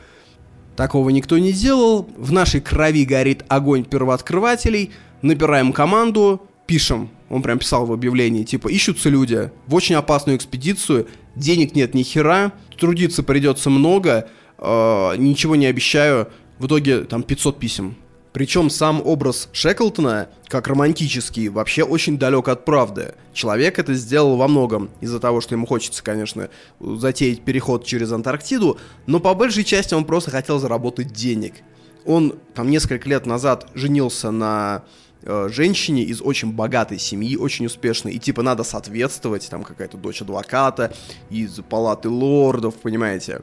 Такого 0.76 1.10
никто 1.10 1.38
не 1.38 1.52
делал. 1.52 2.08
В 2.16 2.32
нашей 2.32 2.60
крови 2.60 3.04
горит 3.04 3.44
огонь 3.48 3.84
первооткрывателей. 3.84 4.92
Набираем 5.22 5.72
команду, 5.72 6.42
пишем. 6.66 7.10
Он 7.28 7.42
прям 7.42 7.58
писал 7.58 7.86
в 7.86 7.92
объявлении, 7.92 8.42
типа, 8.42 8.68
ищутся 8.68 9.08
люди 9.08 9.52
в 9.66 9.74
очень 9.74 9.94
опасную 9.94 10.36
экспедицию, 10.36 11.06
денег 11.36 11.76
нет 11.76 11.94
ни 11.94 12.02
хера, 12.02 12.52
трудиться 12.76 13.22
придется 13.22 13.70
много, 13.70 14.28
э, 14.58 15.14
ничего 15.16 15.54
не 15.54 15.66
обещаю. 15.66 16.28
В 16.60 16.66
итоге 16.66 17.04
там 17.04 17.22
500 17.22 17.58
писем. 17.58 17.96
Причем 18.34 18.68
сам 18.68 19.00
образ 19.02 19.48
Шеклтона, 19.50 20.28
как 20.46 20.68
романтический, 20.68 21.48
вообще 21.48 21.84
очень 21.84 22.18
далек 22.18 22.48
от 22.48 22.66
правды. 22.66 23.14
Человек 23.32 23.78
это 23.78 23.94
сделал 23.94 24.36
во 24.36 24.46
многом 24.46 24.90
из-за 25.00 25.20
того, 25.20 25.40
что 25.40 25.54
ему 25.54 25.66
хочется, 25.66 26.04
конечно, 26.04 26.50
затеять 26.78 27.40
переход 27.40 27.86
через 27.86 28.12
Антарктиду, 28.12 28.78
но 29.06 29.20
по 29.20 29.32
большей 29.32 29.64
части 29.64 29.94
он 29.94 30.04
просто 30.04 30.30
хотел 30.30 30.58
заработать 30.58 31.14
денег. 31.14 31.54
Он 32.04 32.38
там 32.52 32.70
несколько 32.70 33.08
лет 33.08 33.24
назад 33.24 33.66
женился 33.72 34.30
на 34.30 34.84
э, 35.22 35.48
женщине 35.50 36.02
из 36.02 36.20
очень 36.20 36.52
богатой 36.52 36.98
семьи, 36.98 37.36
очень 37.36 37.64
успешной, 37.64 38.12
и 38.12 38.18
типа 38.18 38.42
надо 38.42 38.64
соответствовать, 38.64 39.48
там 39.48 39.64
какая-то 39.64 39.96
дочь 39.96 40.20
адвоката 40.20 40.92
из 41.30 41.52
палаты 41.70 42.10
лордов, 42.10 42.74
понимаете. 42.74 43.40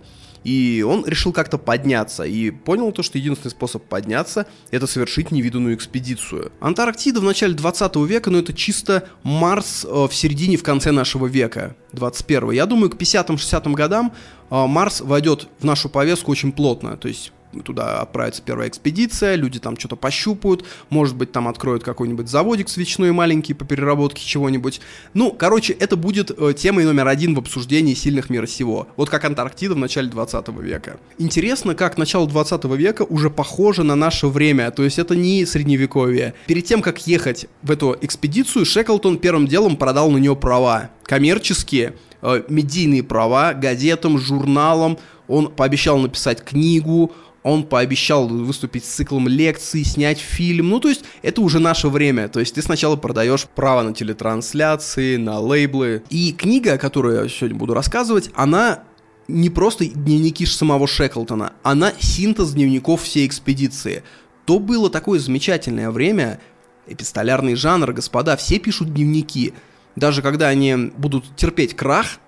И 0.48 0.82
он 0.82 1.06
решил 1.06 1.34
как-то 1.34 1.58
подняться 1.58 2.24
и 2.24 2.52
понял 2.52 2.94
то, 2.94 3.04
что 3.04 3.18
единственный 3.18 3.52
способ 3.52 3.84
подняться— 3.84 4.48
это 4.72 4.88
совершить 4.88 5.30
невиданную 5.30 5.76
экспедицию. 5.76 6.54
Антарктида 6.62 7.20
в 7.20 7.24
начале 7.24 7.54
20 7.54 7.98
века, 8.08 8.32
но 8.32 8.40
это 8.40 8.54
чисто 8.54 9.10
Марс 9.24 9.84
э, 9.84 9.90
в 9.90 10.14
середине, 10.14 10.56
в 10.56 10.64
конце 10.64 10.92
нашего 10.92 11.26
века, 11.26 11.76
21 11.92 12.52
Я 12.52 12.66
думаю, 12.66 12.90
к 12.90 12.96
50-60 12.96 13.74
годам 13.74 14.14
э, 14.50 14.66
Марс 14.66 15.02
войдет 15.02 15.50
в 15.60 15.66
нашу 15.66 15.90
повестку 15.90 16.32
очень 16.32 16.54
плотно. 16.54 16.96
То 16.96 17.10
есть 17.10 17.34
туда 17.64 18.02
отправится 18.02 18.42
первая 18.42 18.70
экспедиция, 18.70 19.36
люди 19.36 19.60
там 19.60 19.78
что-то 19.78 19.96
пощупают, 19.96 20.66
может 20.90 21.16
быть, 21.16 21.32
там 21.32 21.48
откроют 21.48 21.84
какой-нибудь 21.84 22.30
заводик 22.30 22.70
свечной 22.70 23.12
маленький 23.12 23.54
по 23.54 23.66
переработке 23.66 24.26
чего-нибудь. 24.26 24.82
Ну, 25.14 25.32
короче, 25.32 25.74
это 25.74 25.96
будет 25.96 26.32
э, 26.32 26.54
темой 26.54 26.86
номер 26.86 27.08
один 27.08 27.36
в 27.36 27.40
обсуждении 27.40 27.94
сильных 27.94 28.30
мира 28.30 28.46
сего. 28.46 28.88
Вот 28.96 29.10
как 29.10 29.26
Антарктида 29.26 29.76
в 29.76 29.78
начале 29.78 30.10
20 30.10 30.48
века. 30.60 30.98
Интересно, 31.18 31.76
как 31.76 31.98
начало 31.98 32.28
20 32.28 32.64
века 32.66 33.04
уже 33.04 33.30
похоже 33.30 33.84
на 33.84 33.96
наше 33.96 34.28
время, 34.28 34.72
то 34.72 34.84
есть 34.84 35.00
это 35.00 35.16
не 35.16 35.46
средневековье. 35.46 36.34
Перед 36.48 36.66
тем, 36.66 36.82
как 36.82 37.08
ехать 37.08 37.48
в 37.62 37.72
эту 37.72 37.98
экспедицию, 38.02 38.66
Шеклтон 38.66 39.18
первым 39.18 39.48
делом 39.48 39.78
продал 39.78 40.12
на 40.12 40.18
нее 40.18 40.36
права. 40.36 40.90
Коммерческие, 41.04 41.94
э, 42.28 42.44
медийные 42.50 43.04
права 43.04 43.54
газетам, 43.54 44.18
журналам, 44.20 44.98
он 45.28 45.50
пообещал 45.50 45.98
написать 45.98 46.44
книгу, 46.44 47.12
он 47.44 47.64
пообещал 47.64 48.28
выступить 48.28 48.84
с 48.84 48.90
циклом 48.90 49.28
лекций, 49.28 49.86
снять 49.86 50.20
фильм. 50.20 50.70
Ну, 50.70 50.80
то 50.80 50.90
есть, 50.90 51.04
это 51.22 51.42
уже 51.42 51.60
наше 51.60 51.88
время. 51.88 52.28
То 52.28 52.40
есть, 52.40 52.56
ты 52.56 52.62
сначала 52.62 52.98
продаешь 52.98 53.46
право 53.46 53.84
на 53.84 53.94
телетрансляции, 53.94 55.16
на 55.16 55.40
лейблы. 55.40 56.04
И 56.10 56.34
книга, 56.34 56.78
которую 56.78 57.24
я 57.24 57.30
сегодня 57.30 57.58
буду 57.58 57.74
рассказывать, 57.74 58.32
она 58.36 58.84
не 59.28 59.50
просто 59.50 59.86
дневники 59.86 60.46
самого 60.46 60.88
Шеклтона, 60.88 61.54
она 61.64 61.94
синтез 62.00 62.52
дневников 62.52 63.04
всей 63.04 63.28
экспедиции. 63.28 64.04
То 64.46 64.60
было 64.60 64.90
такое 64.90 65.20
замечательное 65.20 65.92
время, 65.92 66.40
эпистолярный 66.88 67.56
жанр, 67.56 67.94
господа, 67.94 68.36
все 68.38 68.60
пишут 68.60 68.94
дневники. 68.94 69.54
Даже 69.98 70.22
когда 70.22 70.48
они 70.48 70.92
будут 70.96 71.36
терпеть 71.36 71.76
крах, 71.76 72.20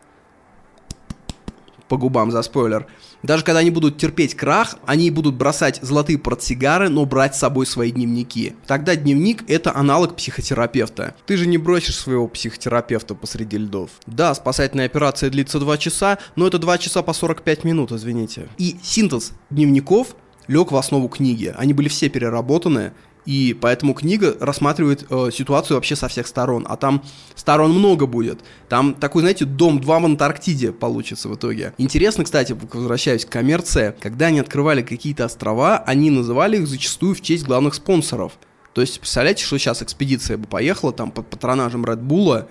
по 1.88 1.98
губам 1.98 2.32
за 2.32 2.42
спойлер. 2.42 2.88
Даже 3.24 3.44
когда 3.44 3.60
они 3.60 3.70
будут 3.70 3.98
терпеть 3.98 4.36
крах, 4.36 4.78
они 4.86 5.12
будут 5.12 5.36
бросать 5.36 5.80
золотые 5.82 6.18
портсигары, 6.18 6.88
но 6.88 7.06
брать 7.06 7.36
с 7.36 7.40
собой 7.40 7.66
свои 7.66 7.92
дневники. 7.92 8.56
Тогда 8.66 8.96
дневник— 8.96 9.44
это 9.48 9.76
аналог 9.76 10.16
психотерапевта. 10.16 11.16
Ты 11.26 11.36
же 11.36 11.48
не 11.48 11.58
бросишь 11.58 11.98
своего 11.98 12.28
психотерапевта 12.28 13.16
посреди 13.16 13.58
льдов. 13.58 13.90
Да, 14.06 14.34
спасательная 14.34 14.86
операция 14.86 15.30
длится 15.30 15.60
2 15.60 15.78
часа, 15.78 16.20
но 16.36 16.48
это 16.48 16.60
2 16.60 16.78
часа 16.78 17.02
по 17.02 17.14
45 17.14 17.64
минут, 17.66 17.92
извините. 17.92 18.48
И 18.58 18.78
синтез 18.82 19.34
дневников 19.50 20.16
лег 20.48 20.72
в 20.72 20.76
основу 20.78 21.08
книги. 21.08 21.54
Они 21.58 21.74
были 21.74 21.88
все 21.88 22.10
переработаны, 22.10 22.94
и 23.30 23.54
поэтому 23.54 23.94
книга 23.94 24.36
рассматривает 24.40 25.06
э, 25.08 25.30
ситуацию 25.32 25.78
вообще 25.78 25.96
со 25.96 26.08
всех 26.08 26.26
сторон. 26.26 26.66
А 26.68 26.78
там 26.78 27.04
сторон 27.36 27.72
много 27.72 28.08
будет. 28.08 28.40
Там 28.70 28.96
такой, 28.96 29.22
знаете, 29.22 29.46
дом 29.46 29.80
2 29.80 30.00
в 30.00 30.06
Антарктиде 30.06 30.72
получится 30.72 31.30
в 31.30 31.36
итоге. 31.36 31.76
Интересно, 31.78 32.24
кстати, 32.24 32.58
возвращаясь 32.74 33.26
к 33.26 33.30
коммерции, 33.30 33.94
когда 34.02 34.26
они 34.28 34.40
открывали 34.40 34.82
какие-то 34.82 35.26
острова, 35.26 35.78
они 35.78 36.10
называли 36.10 36.58
их 36.58 36.68
зачастую 36.68 37.14
в 37.14 37.22
честь 37.22 37.46
главных 37.46 37.76
спонсоров. 37.76 38.34
То 38.74 38.82
есть, 38.82 39.00
представляете, 39.00 39.46
что 39.46 39.60
сейчас 39.60 39.84
экспедиция 39.84 40.38
бы 40.38 40.48
поехала 40.48 40.92
там 40.92 41.12
под 41.12 41.30
патронажем 41.30 41.86
Red 41.86 42.02
Bull, 42.02 42.48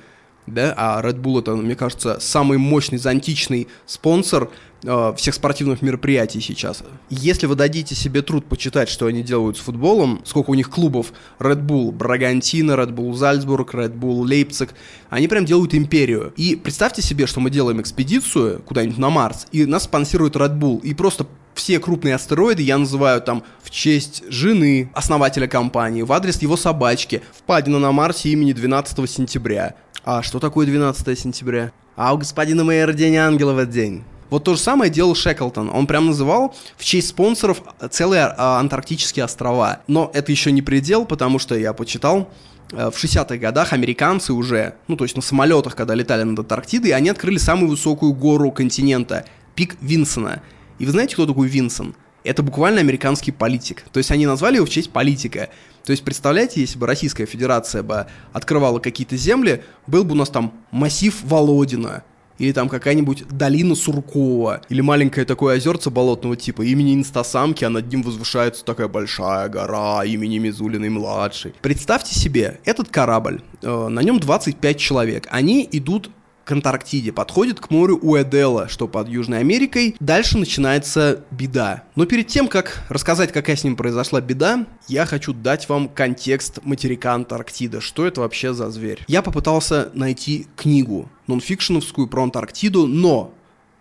да, 0.46 0.74
а 0.76 1.02
Red 1.02 1.20
Bull 1.20 1.40
это, 1.40 1.56
мне 1.56 1.74
кажется, 1.74 2.18
самый 2.20 2.58
мощный 2.58 2.98
зонтичный 2.98 3.66
спонсор 3.84 4.48
э, 4.82 5.14
всех 5.16 5.34
спортивных 5.34 5.82
мероприятий 5.82 6.40
сейчас. 6.40 6.82
Если 7.10 7.46
вы 7.46 7.54
дадите 7.54 7.94
себе 7.94 8.22
труд 8.22 8.46
почитать, 8.46 8.88
что 8.88 9.06
они 9.06 9.22
делают 9.22 9.56
с 9.56 9.60
футболом, 9.60 10.20
сколько 10.24 10.50
у 10.50 10.54
них 10.54 10.70
клубов 10.70 11.12
Red 11.38 11.64
Bull 11.64 11.92
Брагантина, 11.92 12.72
Red 12.72 12.94
Bull 12.94 13.14
Зальцбург, 13.14 13.74
Red 13.74 13.98
Bull 13.98 14.22
Лейпциг, 14.22 14.74
они 15.10 15.28
прям 15.28 15.44
делают 15.44 15.74
империю. 15.74 16.32
И 16.36 16.56
представьте 16.56 17.02
себе, 17.02 17.26
что 17.26 17.40
мы 17.40 17.50
делаем 17.50 17.80
экспедицию 17.80 18.62
куда-нибудь 18.64 18.98
на 18.98 19.10
Марс, 19.10 19.46
и 19.52 19.66
нас 19.66 19.84
спонсирует 19.84 20.36
Red 20.36 20.58
Bull, 20.58 20.80
и 20.82 20.94
просто 20.94 21.26
все 21.58 21.80
крупные 21.80 22.14
астероиды 22.14 22.62
я 22.62 22.78
называю 22.78 23.20
там 23.20 23.42
в 23.62 23.70
честь 23.70 24.22
жены 24.28 24.90
основателя 24.94 25.48
компании, 25.48 26.02
в 26.02 26.12
адрес 26.12 26.40
его 26.40 26.56
собачки, 26.56 27.22
впадина 27.36 27.78
на 27.80 27.90
Марсе 27.90 28.30
имени 28.30 28.52
12 28.52 29.10
сентября. 29.10 29.74
А 30.04 30.22
что 30.22 30.38
такое 30.38 30.66
12 30.66 31.18
сентября? 31.18 31.72
А 31.96 32.14
у 32.14 32.18
господина 32.18 32.62
Мэйера 32.62 32.92
день 32.92 33.16
ангела 33.16 33.52
в 33.52 33.58
этот 33.58 33.74
день. 33.74 34.04
Вот 34.30 34.44
то 34.44 34.54
же 34.54 34.60
самое 34.60 34.90
делал 34.90 35.14
Шеклтон. 35.14 35.70
Он 35.72 35.86
прям 35.86 36.06
называл 36.06 36.54
в 36.76 36.84
честь 36.84 37.08
спонсоров 37.08 37.62
целые 37.90 38.24
а, 38.24 38.60
антарктические 38.60 39.24
острова. 39.24 39.80
Но 39.86 40.10
это 40.12 40.32
еще 40.32 40.52
не 40.52 40.62
предел, 40.62 41.06
потому 41.06 41.38
что 41.38 41.56
я 41.56 41.72
почитал, 41.72 42.30
э, 42.72 42.90
в 42.90 43.02
60-х 43.02 43.36
годах 43.38 43.72
американцы 43.72 44.32
уже, 44.32 44.74
ну 44.86 44.96
то 44.96 45.04
есть 45.04 45.16
на 45.16 45.22
самолетах, 45.22 45.74
когда 45.74 45.94
летали 45.94 46.24
над 46.24 46.38
Антарктидой, 46.40 46.90
они 46.90 47.08
открыли 47.08 47.38
самую 47.38 47.70
высокую 47.70 48.12
гору 48.12 48.50
континента, 48.50 49.24
пик 49.54 49.76
Винсона. 49.80 50.42
И 50.78 50.84
вы 50.84 50.92
знаете, 50.92 51.14
кто 51.14 51.26
такой 51.26 51.48
Винсон? 51.48 51.94
Это 52.24 52.42
буквально 52.42 52.80
американский 52.80 53.32
политик. 53.32 53.84
То 53.92 53.98
есть 53.98 54.10
они 54.10 54.26
назвали 54.26 54.56
его 54.56 54.66
в 54.66 54.70
честь 54.70 54.90
политика. 54.90 55.48
То 55.84 55.92
есть 55.92 56.04
представляете, 56.04 56.60
если 56.60 56.78
бы 56.78 56.86
Российская 56.86 57.24
Федерация 57.24 57.82
бы 57.82 58.06
открывала 58.32 58.78
какие-то 58.78 59.16
земли, 59.16 59.62
был 59.86 60.04
бы 60.04 60.12
у 60.12 60.16
нас 60.16 60.28
там 60.28 60.52
массив 60.70 61.16
Володина, 61.22 62.02
или 62.38 62.52
там 62.52 62.68
какая-нибудь 62.68 63.24
долина 63.28 63.74
Суркова, 63.74 64.62
или 64.68 64.80
маленькое 64.80 65.26
такое 65.26 65.56
озерце 65.56 65.90
болотного 65.90 66.36
типа 66.36 66.62
имени 66.62 66.94
Инстасамки, 66.94 67.64
а 67.64 67.70
над 67.70 67.90
ним 67.90 68.02
возвышается 68.02 68.64
такая 68.64 68.88
большая 68.88 69.48
гора 69.48 70.04
имени 70.04 70.38
Мизулиной-младшей. 70.38 71.54
Представьте 71.60 72.14
себе, 72.14 72.60
этот 72.64 72.88
корабль, 72.88 73.42
э, 73.62 73.88
на 73.88 74.00
нем 74.00 74.20
25 74.20 74.78
человек, 74.78 75.26
они 75.30 75.68
идут 75.70 76.10
к 76.48 76.52
Антарктиде, 76.52 77.12
подходит 77.12 77.60
к 77.60 77.68
морю 77.68 77.98
Уэдела, 77.98 78.68
что 78.68 78.88
под 78.88 79.06
Южной 79.06 79.40
Америкой. 79.40 79.94
Дальше 80.00 80.38
начинается 80.38 81.22
беда. 81.30 81.82
Но 81.94 82.06
перед 82.06 82.26
тем, 82.28 82.48
как 82.48 82.82
рассказать, 82.88 83.32
какая 83.32 83.54
с 83.54 83.64
ним 83.64 83.76
произошла 83.76 84.22
беда, 84.22 84.64
я 84.88 85.04
хочу 85.04 85.34
дать 85.34 85.68
вам 85.68 85.90
контекст 85.90 86.60
материка 86.64 87.12
Антарктида. 87.12 87.82
Что 87.82 88.06
это 88.06 88.22
вообще 88.22 88.54
за 88.54 88.70
зверь? 88.70 89.04
Я 89.08 89.20
попытался 89.20 89.90
найти 89.92 90.46
книгу, 90.56 91.10
нонфикшеновскую 91.26 92.08
про 92.08 92.22
Антарктиду, 92.22 92.86
но 92.86 93.34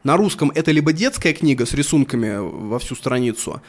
на 0.04 0.18
русском 0.18 0.52
это 0.54 0.72
либо 0.74 0.92
детская 0.92 1.32
книга 1.32 1.66
с 1.66 1.74
рисунками 1.74 2.36
во 2.38 2.80
всю 2.80 2.96
страницу, 2.96 3.62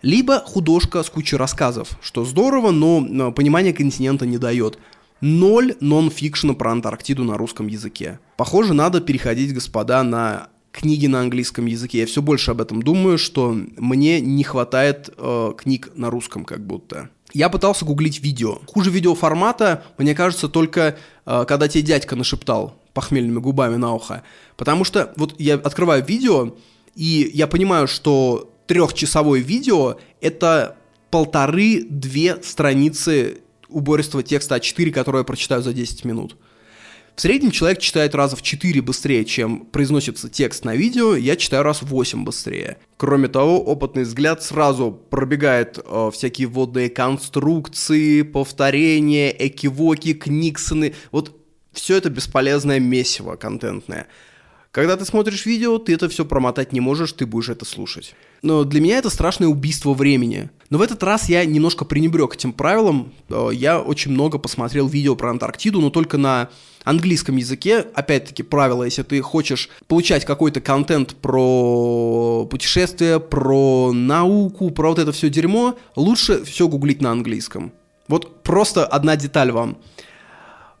либо 0.00 0.40
художка 0.40 1.02
с 1.02 1.10
кучей 1.10 1.36
рассказов, 1.36 1.98
что 2.00 2.24
здорово, 2.24 2.70
но 2.70 3.30
понимание 3.30 3.74
континента 3.74 4.24
не 4.24 4.38
дает. 4.38 4.78
Ноль 5.20 5.74
нон-фикшена 5.80 6.54
про 6.54 6.72
Антарктиду 6.72 7.24
на 7.24 7.36
русском 7.36 7.66
языке. 7.66 8.20
Похоже, 8.36 8.74
надо 8.74 9.00
переходить, 9.00 9.52
господа, 9.52 10.02
на 10.02 10.48
книги 10.70 11.06
на 11.06 11.20
английском 11.20 11.66
языке. 11.66 12.00
Я 12.00 12.06
все 12.06 12.22
больше 12.22 12.52
об 12.52 12.60
этом 12.60 12.82
думаю, 12.82 13.18
что 13.18 13.56
мне 13.76 14.20
не 14.20 14.44
хватает 14.44 15.10
э, 15.16 15.52
книг 15.56 15.90
на 15.96 16.10
русском 16.10 16.44
как 16.44 16.64
будто. 16.64 17.10
Я 17.32 17.48
пытался 17.48 17.84
гуглить 17.84 18.22
видео. 18.22 18.60
Хуже 18.66 18.90
видеоформата, 18.90 19.84
мне 19.98 20.14
кажется, 20.14 20.48
только 20.48 20.96
э, 21.26 21.44
когда 21.48 21.66
тебе 21.66 21.82
дядька 21.82 22.14
нашептал 22.14 22.80
похмельными 22.94 23.40
губами 23.40 23.76
на 23.76 23.92
ухо. 23.94 24.22
Потому 24.56 24.84
что 24.84 25.12
вот 25.16 25.34
я 25.38 25.54
открываю 25.54 26.04
видео, 26.04 26.56
и 26.94 27.30
я 27.34 27.46
понимаю, 27.46 27.88
что 27.88 28.52
трехчасовое 28.66 29.40
видео— 29.40 29.96
это 30.20 30.76
полторы-две 31.10 32.42
страницы 32.42 33.40
убористого 33.68 34.22
текста 34.22 34.56
А4, 34.56 34.90
которое 34.90 35.18
я 35.18 35.24
прочитаю 35.24 35.62
за 35.62 35.72
10 35.72 36.04
минут. 36.04 36.36
В 37.18 37.20
среднем 37.20 37.50
человек 37.50 37.80
читает 37.80 38.14
раза 38.14 38.36
в 38.36 38.42
4 38.42 38.80
быстрее, 38.80 39.24
чем 39.24 39.66
произносится 39.66 40.28
текст 40.28 40.64
на 40.64 40.76
видео, 40.76 41.16
я 41.16 41.34
читаю 41.34 41.64
раз 41.64 41.82
в 41.82 41.86
8 41.86 42.22
быстрее. 42.22 42.78
Кроме 42.96 43.26
того, 43.26 43.60
опытный 43.60 44.04
взгляд 44.04 44.44
сразу 44.44 44.92
пробегает 44.92 45.80
э, 45.84 46.10
всякие 46.12 46.46
вводные 46.46 46.88
конструкции, 46.90 48.22
повторения, 48.22 49.34
экивоки, 49.36 50.14
книксоны. 50.14 50.94
Вот 51.10 51.34
все 51.72 51.96
это 51.96 52.08
бесполезное 52.08 52.78
месиво 52.78 53.34
контентное. 53.34 54.06
Когда 54.78 54.96
ты 54.96 55.04
смотришь 55.04 55.44
видео, 55.44 55.78
ты 55.78 55.92
это 55.92 56.08
все 56.08 56.24
промотать 56.24 56.72
не 56.72 56.78
можешь, 56.78 57.10
ты 57.12 57.26
будешь 57.26 57.48
это 57.48 57.64
слушать. 57.64 58.14
Но 58.42 58.62
для 58.62 58.80
меня 58.80 58.98
это 58.98 59.10
страшное 59.10 59.48
убийство 59.48 59.92
времени. 59.92 60.50
Но 60.70 60.78
в 60.78 60.82
этот 60.82 61.02
раз 61.02 61.28
я 61.28 61.44
немножко 61.44 61.84
пренебрег 61.84 62.34
этим 62.36 62.52
правилам. 62.52 63.12
Э, 63.28 63.48
я 63.52 63.80
очень 63.80 64.12
много 64.12 64.38
посмотрел 64.38 64.86
видео 64.86 65.16
про 65.16 65.30
Антарктиду, 65.30 65.80
но 65.80 65.90
только 65.90 66.16
на 66.16 66.50
английском 66.84 67.34
языке. 67.34 67.86
Опять-таки, 67.92 68.44
правило, 68.44 68.84
если 68.84 69.02
ты 69.02 69.20
хочешь 69.20 69.68
получать 69.88 70.24
какой-то 70.24 70.60
контент 70.60 71.16
про 71.16 72.46
путешествия, 72.48 73.18
про 73.18 73.90
науку, 73.92 74.70
про 74.70 74.90
вот 74.90 75.00
это 75.00 75.10
все 75.10 75.28
дерьмо, 75.28 75.76
лучше 75.96 76.44
все 76.44 76.68
гуглить 76.68 77.02
на 77.02 77.10
английском. 77.10 77.72
Вот 78.06 78.44
просто 78.44 78.86
одна 78.86 79.16
деталь 79.16 79.50
вам. 79.50 79.78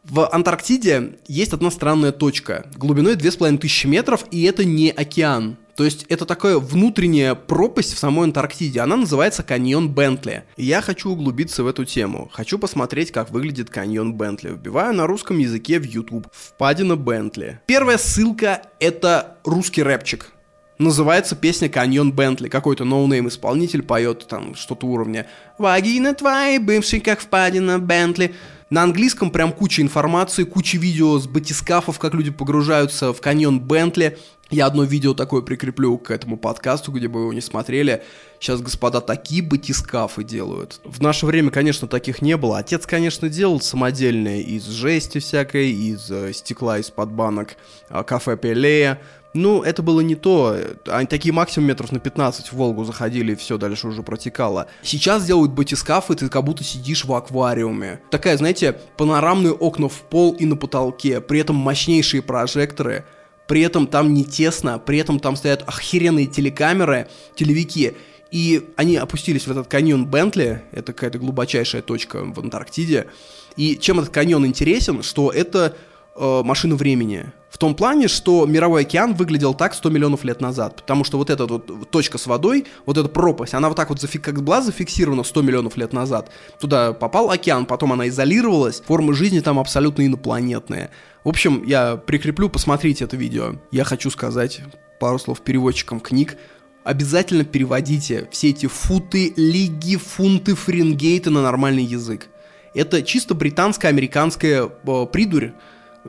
В 0.08 0.26
Антарктиде 0.26 1.18
есть 1.26 1.52
одна 1.52 1.70
странная 1.70 2.12
точка, 2.12 2.64
глубиной 2.76 3.14
2500 3.14 3.84
метров, 3.84 4.24
и 4.30 4.42
это 4.44 4.64
не 4.64 4.90
океан. 4.90 5.58
То 5.76 5.84
есть 5.84 6.06
это 6.08 6.24
такая 6.24 6.56
внутренняя 6.56 7.34
пропасть 7.34 7.92
в 7.92 7.98
самой 7.98 8.24
Антарктиде. 8.24 8.80
Она 8.80 8.96
называется 8.96 9.42
каньон 9.42 9.90
Бентли. 9.90 10.44
Я 10.56 10.80
хочу 10.80 11.10
углубиться 11.10 11.62
в 11.62 11.66
эту 11.66 11.84
тему. 11.84 12.30
Хочу 12.32 12.58
посмотреть, 12.58 13.12
как 13.12 13.30
выглядит 13.30 13.68
каньон 13.68 14.14
Бентли. 14.14 14.48
Вбиваю 14.48 14.94
на 14.94 15.06
русском 15.06 15.38
языке 15.38 15.78
в 15.78 15.84
YouTube. 15.84 16.26
Впадина 16.32 16.96
Бентли. 16.96 17.60
Первая 17.66 17.98
ссылка— 17.98 18.62
это 18.80 19.36
русский 19.44 19.82
рэпчик. 19.82 20.32
Называется 20.78 21.34
песня 21.34 21.68
«Каньон 21.68 22.12
Бентли». 22.12 22.48
Какой-то 22.48 22.84
no-name 22.84 23.26
исполнитель 23.26 23.82
поет 23.82 24.28
там 24.28 24.54
что-то 24.54 24.86
уровня 24.86 25.26
«Вагина 25.58 26.14
твои 26.14 26.58
бывший, 26.58 27.00
как 27.00 27.20
впадина 27.20 27.80
Бентли». 27.80 28.32
На 28.70 28.82
английском 28.82 29.30
прям 29.30 29.52
куча 29.52 29.80
информации, 29.80 30.44
куча 30.44 30.76
видео 30.76 31.18
с 31.18 31.26
батискафов, 31.26 31.98
как 31.98 32.12
люди 32.12 32.30
погружаются 32.30 33.14
в 33.14 33.20
каньон 33.20 33.60
Бентли. 33.60 34.18
Я 34.50 34.66
одно 34.66 34.84
видео 34.84 35.14
такое 35.14 35.40
прикреплю 35.40 35.96
к 35.98 36.10
этому 36.10 36.36
подкасту, 36.36 36.92
где 36.92 37.08
бы 37.08 37.18
вы 37.18 37.20
его 37.24 37.32
не 37.32 37.40
смотрели. 37.40 38.02
Сейчас, 38.40 38.60
господа, 38.60 39.00
такие 39.00 39.42
батискафы 39.42 40.22
делают. 40.22 40.80
В 40.84 41.02
наше 41.02 41.24
время, 41.26 41.50
конечно, 41.50 41.88
таких 41.88 42.20
не 42.22 42.36
было. 42.36 42.58
Отец, 42.58 42.86
конечно, 42.86 43.28
делал 43.28 43.60
самодельные 43.60 44.42
из 44.42 44.66
жести 44.66 45.18
всякой, 45.18 45.70
из 45.70 46.10
э, 46.10 46.32
стекла 46.32 46.78
из-под 46.78 47.10
банок, 47.10 47.56
э, 47.90 48.02
кафе 48.04 48.36
Пелея. 48.36 49.00
Ну, 49.38 49.62
это 49.62 49.84
было 49.84 50.00
не 50.00 50.16
то. 50.16 50.56
Они 50.88 51.06
такие 51.06 51.32
максимум 51.32 51.68
метров 51.68 51.92
на 51.92 52.00
15 52.00 52.48
в 52.48 52.52
Волгу 52.54 52.84
заходили, 52.84 53.32
и 53.32 53.36
все, 53.36 53.56
дальше 53.56 53.86
уже 53.86 54.02
протекало. 54.02 54.66
Сейчас 54.82 55.24
делают 55.24 55.52
батискафы, 55.52 56.16
ты 56.16 56.28
как 56.28 56.42
будто 56.42 56.64
сидишь 56.64 57.04
в 57.04 57.14
аквариуме. 57.14 58.00
Такая, 58.10 58.36
знаете, 58.36 58.80
панорамные 58.96 59.52
окна 59.52 59.88
в 59.88 60.00
пол 60.02 60.32
и 60.32 60.44
на 60.44 60.56
потолке, 60.56 61.20
при 61.20 61.38
этом 61.38 61.54
мощнейшие 61.54 62.20
прожекторы, 62.20 63.04
при 63.46 63.60
этом 63.60 63.86
там 63.86 64.12
не 64.12 64.24
тесно, 64.24 64.80
при 64.80 64.98
этом 64.98 65.20
там 65.20 65.36
стоят 65.36 65.62
охеренные 65.68 66.26
телекамеры, 66.26 67.06
телевики, 67.36 67.94
и 68.32 68.68
они 68.74 68.96
опустились 68.96 69.46
в 69.46 69.52
этот 69.52 69.68
каньон 69.68 70.04
Бентли, 70.06 70.62
это 70.72 70.92
какая-то 70.92 71.18
глубочайшая 71.20 71.82
точка 71.82 72.24
в 72.24 72.40
Антарктиде. 72.40 73.06
И 73.54 73.76
чем 73.76 74.00
этот 74.00 74.12
каньон 74.12 74.44
интересен, 74.46 75.04
что 75.04 75.30
это 75.30 75.76
э, 76.16 76.42
машина 76.42 76.74
времени. 76.74 77.32
В 77.50 77.56
том 77.56 77.74
плане, 77.74 78.08
что 78.08 78.44
мировой 78.46 78.82
океан 78.82 79.14
выглядел 79.14 79.54
так 79.54 79.74
100 79.74 79.90
миллионов 79.90 80.22
лет 80.22 80.40
назад. 80.40 80.76
Потому 80.76 81.04
что 81.04 81.16
вот 81.16 81.30
эта 81.30 81.46
вот 81.46 81.90
точка 81.90 82.18
с 82.18 82.26
водой, 82.26 82.66
вот 82.84 82.98
эта 82.98 83.08
пропасть, 83.08 83.54
она 83.54 83.68
вот 83.68 83.76
так 83.76 83.88
вот 83.88 84.00
зафик, 84.00 84.22
как 84.22 84.42
была 84.42 84.60
зафиксирована 84.60 85.24
100 85.24 85.42
миллионов 85.42 85.76
лет 85.76 85.92
назад. 85.92 86.30
Туда 86.60 86.92
попал 86.92 87.30
океан, 87.30 87.64
потом 87.64 87.92
она 87.94 88.08
изолировалась. 88.08 88.82
Формы 88.86 89.14
жизни 89.14 89.40
там 89.40 89.58
абсолютно 89.58 90.06
инопланетные. 90.06 90.90
В 91.24 91.28
общем, 91.28 91.64
я 91.64 91.96
прикреплю, 91.96 92.48
посмотрите 92.50 93.04
это 93.04 93.16
видео. 93.16 93.54
Я 93.70 93.84
хочу 93.84 94.10
сказать 94.10 94.60
пару 95.00 95.18
слов 95.18 95.40
переводчикам 95.40 96.00
книг. 96.00 96.36
Обязательно 96.84 97.44
переводите 97.44 98.28
все 98.30 98.50
эти 98.50 98.66
футы, 98.66 99.32
лиги, 99.36 99.96
фунты, 99.96 100.54
фаренгейты 100.54 101.30
на 101.30 101.42
нормальный 101.42 101.82
язык. 101.82 102.28
Это 102.74 103.02
чисто 103.02 103.34
британско-американская 103.34 104.68
э, 104.68 105.06
придурь, 105.10 105.52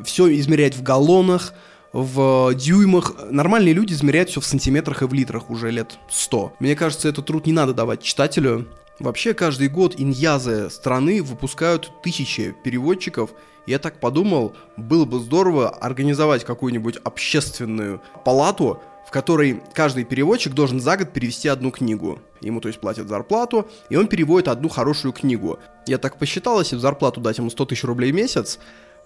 все 0.04 0.34
измерять 0.40 0.76
в 0.76 0.84
галлонах, 0.84 1.54
в 1.94 2.54
дюймах. 2.54 3.16
Нормальные 3.30 3.74
люди 3.74 3.94
измеряют 3.94 4.30
все 4.30 4.42
в 4.42 4.46
сантиметрах 4.46 5.02
и 5.02 5.06
в 5.06 5.14
литрах 5.14 5.50
уже 5.50 5.72
лет 5.72 5.98
100. 6.10 6.54
Мне 6.60 6.76
кажется, 6.76 7.10
этот 7.10 7.26
труд 7.26 7.46
не 7.46 7.54
надо 7.54 7.74
давать 7.74 8.02
читателю. 8.02 8.68
Вообще, 9.00 9.34
каждый 9.34 9.70
год 9.70 9.96
иньязы 9.98 10.70
страны 10.70 11.24
выпускают 11.24 11.92
тысячи 12.04 12.54
переводчиков. 12.64 13.32
Я 13.66 13.80
так 13.80 14.00
подумал, 14.00 14.56
было 14.78 15.06
бы 15.06 15.20
здорово 15.20 15.70
организовать 15.70 16.44
какую-нибудь 16.44 16.98
общественную 17.04 18.02
палату, 18.26 18.82
в 19.08 19.12
которой 19.12 19.62
каждый 19.74 20.04
переводчик 20.04 20.54
должен 20.54 20.80
за 20.80 20.98
год 20.98 21.14
перевести 21.14 21.48
одну 21.48 21.72
книгу. 21.72 22.20
Ему, 22.42 22.62
то 22.62 22.68
есть, 22.68 22.80
платят 22.80 23.08
зарплату, 23.08 23.68
и 23.90 23.96
он 23.96 24.08
переводит 24.08 24.50
одну 24.50 24.70
хорошую 24.70 25.14
книгу. 25.14 25.60
Я 25.88 25.98
так 25.98 26.18
посчитал, 26.18 26.60
если 26.60 26.78
зарплату 26.78 27.22
дать 27.22 27.38
ему 27.38 27.50
100 27.50 27.66
тысяч 27.66 27.84
рублей 27.86 28.12
в 28.12 28.16
месяц, 28.16 28.60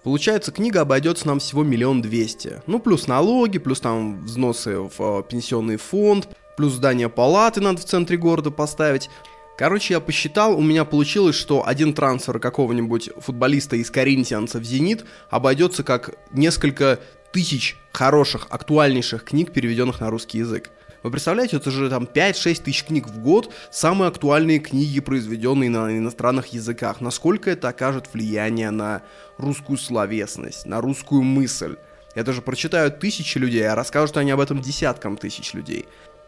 Получается, 0.04 0.52
книга 0.52 0.82
обойдется 0.82 1.26
нам 1.26 1.38
всего 1.38 1.64
миллион 1.64 2.02
двести. 2.02 2.62
Ну, 2.66 2.78
плюс 2.78 3.06
налоги, 3.06 3.56
плюс 3.56 3.80
там 3.80 4.22
взносы 4.22 4.76
в 4.78 5.00
э, 5.00 5.22
пенсионный 5.26 5.78
фонд, 5.78 6.28
плюс 6.58 6.74
здание 6.74 7.08
палаты 7.08 7.62
надо 7.62 7.80
в 7.80 7.86
центре 7.86 8.18
города 8.18 8.50
поставить. 8.50 9.08
Короче, 9.56 9.94
я 9.94 10.00
посчитал, 10.00 10.58
у 10.58 10.60
меня 10.60 10.84
получилось, 10.84 11.36
что 11.36 11.66
один 11.66 11.94
трансфер 11.94 12.38
какого-нибудь 12.38 13.10
футболиста 13.16 13.76
из 13.76 13.90
Коринтианца 13.90 14.58
в 14.58 14.64
«Зенит» 14.64 15.06
обойдется 15.30 15.82
как 15.82 16.16
несколько 16.32 17.00
тысяч 17.32 17.76
хороших, 17.92 18.48
актуальнейших 18.50 19.24
книг, 19.24 19.52
переведенных 19.52 20.00
на 20.00 20.10
русский 20.10 20.38
язык. 20.38 20.70
Вы 21.04 21.10
представляете, 21.10 21.58
это 21.58 21.70
же 21.70 21.90
там 21.90 22.04
5-6 22.04 22.62
тысяч 22.62 22.82
книг 22.82 23.08
в 23.08 23.20
год, 23.20 23.52
самые 23.70 24.08
актуальные 24.08 24.58
книги, 24.58 25.00
произведенные 25.00 25.68
на 25.68 25.98
иностранных 25.98 26.46
языках. 26.46 27.02
Насколько 27.02 27.50
это 27.50 27.68
окажет 27.68 28.08
влияние 28.14 28.70
на 28.70 29.02
русскую 29.36 29.76
словесность, 29.76 30.64
на 30.64 30.80
русскую 30.80 31.20
мысль? 31.20 31.76
Это 32.14 32.32
же 32.32 32.40
прочитают 32.40 33.00
тысячи 33.00 33.36
людей, 33.36 33.68
а 33.68 33.74
расскажут 33.74 34.16
они 34.16 34.30
об 34.30 34.40
этом 34.40 34.62
десяткам 34.62 35.18
тысяч 35.18 35.52
людей. 35.52 35.84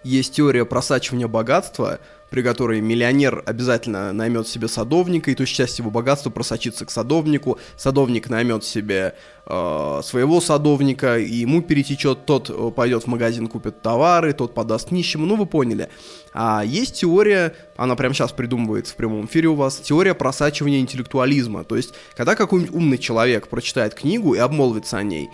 Есть 0.07 0.35
теория 0.35 0.65
просачивания 0.65 1.29
богатства, 1.29 1.99
при 2.31 2.43
которой 2.43 2.81
миллионер 2.81 3.43
обязательно 3.47 4.13
наймет 4.13 4.49
себе 4.49 4.69
садовника, 4.69 5.31
и 5.31 5.35
то 5.35 5.43
есть 5.43 5.55
часть 5.55 5.79
его 5.79 5.91
богатства 5.91 6.31
просочится 6.31 6.85
к 6.85 6.91
садовнику, 6.91 7.59
садовник 7.77 8.29
наймет 8.29 8.65
себе 8.65 9.15
э, 9.47 10.01
своего 10.03 10.41
садовника, 10.41 11.19
и 11.19 11.35
ему 11.35 11.63
перетечет, 11.63 12.27
тот 12.27 12.51
э, 12.51 12.71
пойдет 12.75 13.05
в 13.05 13.07
магазин, 13.07 13.47
купит 13.47 13.81
товары, 13.81 14.33
тот 14.33 14.55
подаст 14.55 14.91
нищему, 14.91 15.25
ну 15.27 15.37
вы 15.37 15.47
поняли. 15.47 15.89
А 16.33 16.63
есть 16.65 16.97
теория, 17.01 17.55
она 17.77 17.95
прямо 17.95 18.15
сейчас 18.15 18.33
придумывается 18.33 18.95
в 18.95 18.97
прямом 18.97 19.27
эфире 19.27 19.49
у 19.49 19.55
вас, 19.55 19.77
теория 19.77 20.15
просачивания 20.15 20.81
интеллектуализма, 20.81 21.65
то 21.65 21.77
есть 21.77 21.95
когда 22.17 22.35
какой-нибудь 22.35 22.75
умный 22.75 22.99
человек 22.99 23.49
прочитает 23.49 23.95
книгу 23.95 24.35
и 24.35 24.39
обмолвится 24.39 24.99
о 24.99 25.03
ней, 25.03 25.31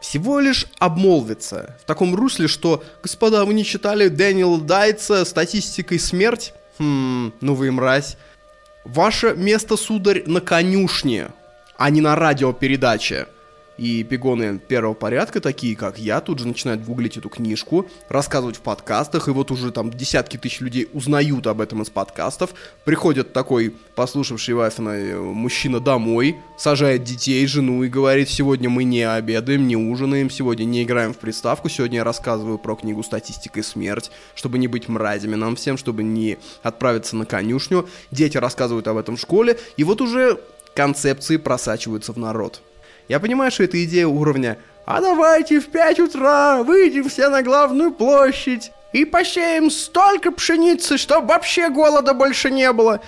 всего 0.00 0.40
лишь 0.40 0.66
обмолвится 0.78 1.76
в 1.82 1.84
таком 1.84 2.14
русле, 2.14 2.48
что 2.48 2.82
«Господа, 3.02 3.44
вы 3.44 3.54
не 3.54 3.64
читали 3.64 4.08
Дэниела 4.08 4.58
Дайца 4.60 5.24
статистикой 5.24 5.98
смерть?» 5.98 6.54
«Хм, 6.78 7.32
ну 7.40 7.54
вы 7.54 7.70
мразь». 7.70 8.16
«Ваше 8.84 9.34
место, 9.36 9.76
сударь, 9.76 10.22
на 10.26 10.40
конюшне, 10.40 11.28
а 11.76 11.90
не 11.90 12.00
на 12.00 12.16
радиопередаче». 12.16 13.26
И 13.80 14.04
пигоны 14.04 14.58
первого 14.58 14.92
порядка, 14.92 15.40
такие 15.40 15.74
как 15.74 15.98
я, 15.98 16.20
тут 16.20 16.38
же 16.38 16.46
начинают 16.46 16.84
гуглить 16.84 17.16
эту 17.16 17.30
книжку, 17.30 17.86
рассказывать 18.10 18.56
в 18.56 18.60
подкастах, 18.60 19.28
и 19.28 19.30
вот 19.30 19.50
уже 19.50 19.72
там 19.72 19.90
десятки 19.90 20.36
тысяч 20.36 20.60
людей 20.60 20.86
узнают 20.92 21.46
об 21.46 21.62
этом 21.62 21.80
из 21.80 21.88
подкастов. 21.88 22.50
Приходит 22.84 23.32
такой, 23.32 23.74
послушавший 23.94 24.52
Вафина 24.52 24.90
э, 24.90 25.16
мужчина 25.18 25.80
домой, 25.80 26.36
сажает 26.58 27.04
детей, 27.04 27.46
жену 27.46 27.82
и 27.82 27.88
говорит, 27.88 28.28
сегодня 28.28 28.68
мы 28.68 28.84
не 28.84 29.02
обедаем, 29.02 29.66
не 29.66 29.76
ужинаем, 29.76 30.28
сегодня 30.28 30.64
не 30.64 30.82
играем 30.82 31.14
в 31.14 31.18
приставку, 31.18 31.70
сегодня 31.70 32.00
я 32.00 32.04
рассказываю 32.04 32.58
про 32.58 32.76
книгу 32.76 33.02
«Статистика 33.02 33.60
и 33.60 33.62
смерть», 33.62 34.10
чтобы 34.34 34.58
не 34.58 34.68
быть 34.68 34.88
мразями 34.88 35.36
нам 35.36 35.56
всем, 35.56 35.78
чтобы 35.78 36.02
не 36.02 36.36
отправиться 36.62 37.16
на 37.16 37.24
конюшню. 37.24 37.88
Дети 38.10 38.36
рассказывают 38.36 38.86
об 38.88 38.98
этом 38.98 39.16
в 39.16 39.20
школе, 39.20 39.58
и 39.78 39.84
вот 39.84 40.02
уже 40.02 40.38
концепции 40.74 41.38
просачиваются 41.38 42.12
в 42.12 42.18
народ. 42.18 42.60
Я 43.10 43.18
понимаю, 43.18 43.50
что 43.50 43.64
это 43.64 43.82
идея 43.84 44.06
уровня 44.06 44.56
«А 44.86 45.00
давайте 45.00 45.58
в 45.58 45.66
5 45.66 45.98
утра 45.98 46.62
выйдем 46.62 47.08
все 47.08 47.28
на 47.28 47.42
главную 47.42 47.90
площадь 47.90 48.70
и 48.92 49.04
посеем 49.04 49.68
столько 49.68 50.30
пшеницы, 50.30 50.96
что 50.96 51.20
вообще 51.20 51.70
голода 51.70 52.14
больше 52.14 52.52
не 52.52 52.72
было». 52.72 53.00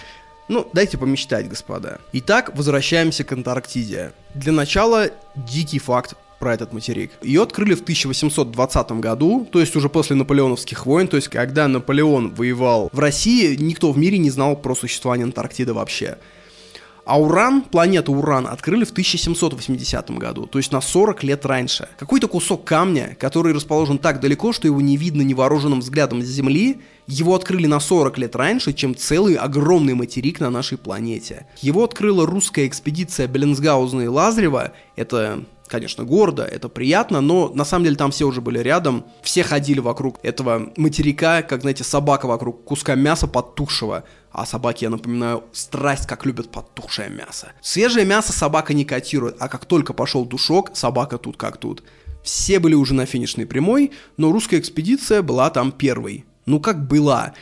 Ну, 0.49 0.69
дайте 0.73 0.99
помечтать, 0.99 1.49
господа. 1.49 2.01
Итак, 2.15 2.51
возвращаемся 2.57 3.23
к 3.23 3.31
Антарктиде. 3.31 4.11
Для 4.35 4.51
начала 4.51 5.11
дикий 5.37 5.79
факт 5.79 6.17
про 6.41 6.53
этот 6.53 6.73
материк. 6.73 7.13
Ее 7.23 7.45
открыли 7.45 7.77
в 7.77 7.83
1820 7.83 8.93
году, 8.99 9.47
то 9.53 9.61
есть 9.61 9.77
уже 9.77 9.89
после 9.89 10.17
наполеоновских 10.17 10.85
войн, 10.85 11.07
то 11.07 11.15
есть 11.15 11.29
когда 11.29 11.69
Наполеон 11.69 12.35
воевал 12.35 12.91
в 12.93 12.99
России, 12.99 13.55
никто 13.55 13.93
в 13.93 13.99
мире 13.99 14.19
не 14.19 14.31
знал 14.31 14.57
про 14.57 14.75
существование 14.75 15.27
Антарктиды 15.27 15.73
вообще. 15.73 16.19
А 17.05 17.21
Уран, 17.21 17.63
планету 17.63 18.13
Уран, 18.13 18.47
открыли 18.47 18.85
в 18.85 18.91
1780 18.91 20.11
году, 20.13 20.47
то 20.47 20.59
есть 20.59 20.71
на 20.71 20.81
40 20.81 21.25
лет 21.25 21.45
раньше. 21.45 21.89
Какой-то 21.99 22.29
кусок 22.29 22.65
камня, 22.65 23.17
который 23.19 23.53
расположен 23.53 23.99
так 23.99 24.21
далеко, 24.21 24.53
что 24.53 24.69
его 24.69 24.81
не 24.81 24.97
видно 24.97 25.23
невооруженным 25.23 25.81
взглядом 25.81 26.23
с 26.23 26.27
Земли, 26.27 26.81
его 27.09 27.35
открыли 27.35 27.67
на 27.67 27.81
40 27.81 28.19
лет 28.19 28.37
раньше, 28.37 28.73
чем 28.73 28.95
целый 28.95 29.35
огромный 29.35 29.95
материк 29.95 30.39
на 30.39 30.51
нашей 30.51 30.79
планете. 30.79 31.47
Его 31.61 31.83
открыла 31.83 32.25
русская 32.25 32.69
экспедиция 32.69 33.27
Беллинсгаузена 33.27 34.03
и 34.03 34.07
Лазарева, 34.07 34.73
это 34.95 35.45
конечно, 35.73 36.05
гордо, 36.05 36.45
это 36.45 36.69
приятно, 36.69 37.23
но 37.23 37.49
на 37.49 37.65
самом 37.65 37.85
деле 37.85 37.97
там 37.97 38.11
все 38.11 38.27
уже 38.27 38.43
были 38.43 38.59
рядом, 38.59 39.07
все 39.23 39.43
ходили 39.43 39.81
вокруг 39.81 40.19
этого 40.23 40.71
материка, 40.77 41.41
как, 41.41 41.63
знаете, 41.63 41.83
собака 41.83 42.27
вокруг 42.27 42.63
куска 42.65 42.95
мяса 42.95 43.27
подтушего. 43.27 44.05
А 44.33 44.47
собаки, 44.47 44.85
я 44.85 44.91
напоминаю, 44.91 45.45
страсть 45.53 46.07
как 46.07 46.25
любят 46.25 46.51
подтухшее 46.51 47.11
мясо. 47.11 47.53
Свежее 47.61 48.07
мясо 48.07 48.33
собака 48.33 48.73
не 48.73 48.85
котирует, 48.85 49.37
а 49.39 49.49
как 49.49 49.67
только 49.67 49.93
пошел 49.93 50.25
душок, 50.25 50.71
собака 50.75 51.19
тут 51.19 51.37
как 51.37 51.59
тут. 51.59 51.83
Все 52.23 52.59
были 52.59 52.75
уже 52.75 52.95
на 52.95 53.05
финишной 53.05 53.47
прямой, 53.47 53.93
но 54.17 54.33
русская 54.33 54.59
экспедиция 54.59 55.23
была 55.23 55.51
там 55.51 55.71
первой. 55.71 56.25
Ну 56.47 56.61
как 56.61 56.87
была? 56.87 57.35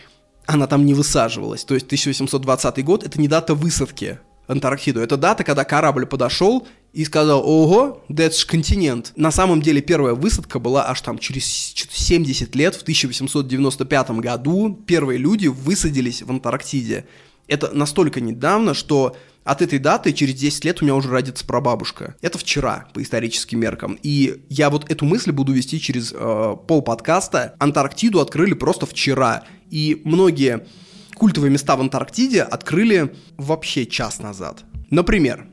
Она 0.47 0.67
там 0.67 0.85
не 0.85 0.95
высаживалась. 0.95 1.65
То 1.65 1.75
есть 1.75 1.87
1820 1.87 2.85
год 2.85 3.05
это 3.05 3.21
не 3.21 3.29
дата 3.29 3.55
высадки 3.55 4.19
Антарктиду. 4.49 5.01
Это 5.01 5.17
дата, 5.17 5.45
когда 5.45 5.65
корабль 5.65 6.07
подошел 6.07 6.67
и 6.93 7.05
сказал, 7.05 7.43
ого, 7.45 8.05
это 8.09 8.37
ж 8.37 8.45
континент. 8.45 9.13
На 9.17 9.31
самом 9.31 9.63
деле 9.63 9.81
первая 9.81 10.15
высадка 10.15 10.59
была 10.59 10.89
аж 10.89 11.01
там 11.03 11.19
через 11.19 11.47
70 11.47 12.55
лет, 12.57 12.75
в 12.75 12.83
1895 12.83 14.11
году 14.13 14.79
первые 14.87 15.19
люди 15.19 15.47
высадились 15.47 16.23
в 16.23 16.31
Антарктиде. 16.31 17.07
Это 17.47 17.71
настолько 17.73 18.21
недавно, 18.21 18.75
что 18.75 19.17
от 19.45 19.63
этой 19.63 19.79
даты 19.79 20.13
через 20.13 20.35
10 20.35 20.65
лет 20.65 20.83
у 20.83 20.85
меня 20.85 20.95
уже 20.95 21.09
родится 21.09 21.45
прабабушка. 21.45 22.15
Это 22.21 22.39
вчера, 22.39 22.89
по 22.93 23.03
историческим 23.03 23.61
меркам. 23.61 23.99
И 24.03 24.43
я 24.49 24.71
вот 24.71 24.91
эту 24.91 25.05
мысль 25.05 25.33
буду 25.33 25.53
вести 25.53 25.81
через 25.81 26.13
э, 26.15 26.57
пол 26.69 26.83
подкаста. 26.83 27.55
Антарктиду 27.59 28.21
открыли 28.21 28.53
просто 28.53 28.87
вчера. 28.87 29.45
И 29.71 30.03
многие 30.05 30.67
культовые 31.15 31.51
места 31.51 31.77
в 31.77 31.81
Антарктиде 31.81 32.43
открыли 32.43 33.15
вообще 33.37 33.87
час 33.87 34.21
назад. 34.21 34.65
Например, 34.91 35.49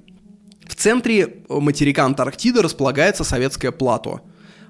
в 0.68 0.76
центре 0.76 1.44
материка 1.50 2.06
Антарктиды 2.06 2.62
располагается 2.62 3.24
советское 3.24 3.72
плато. 3.72 4.22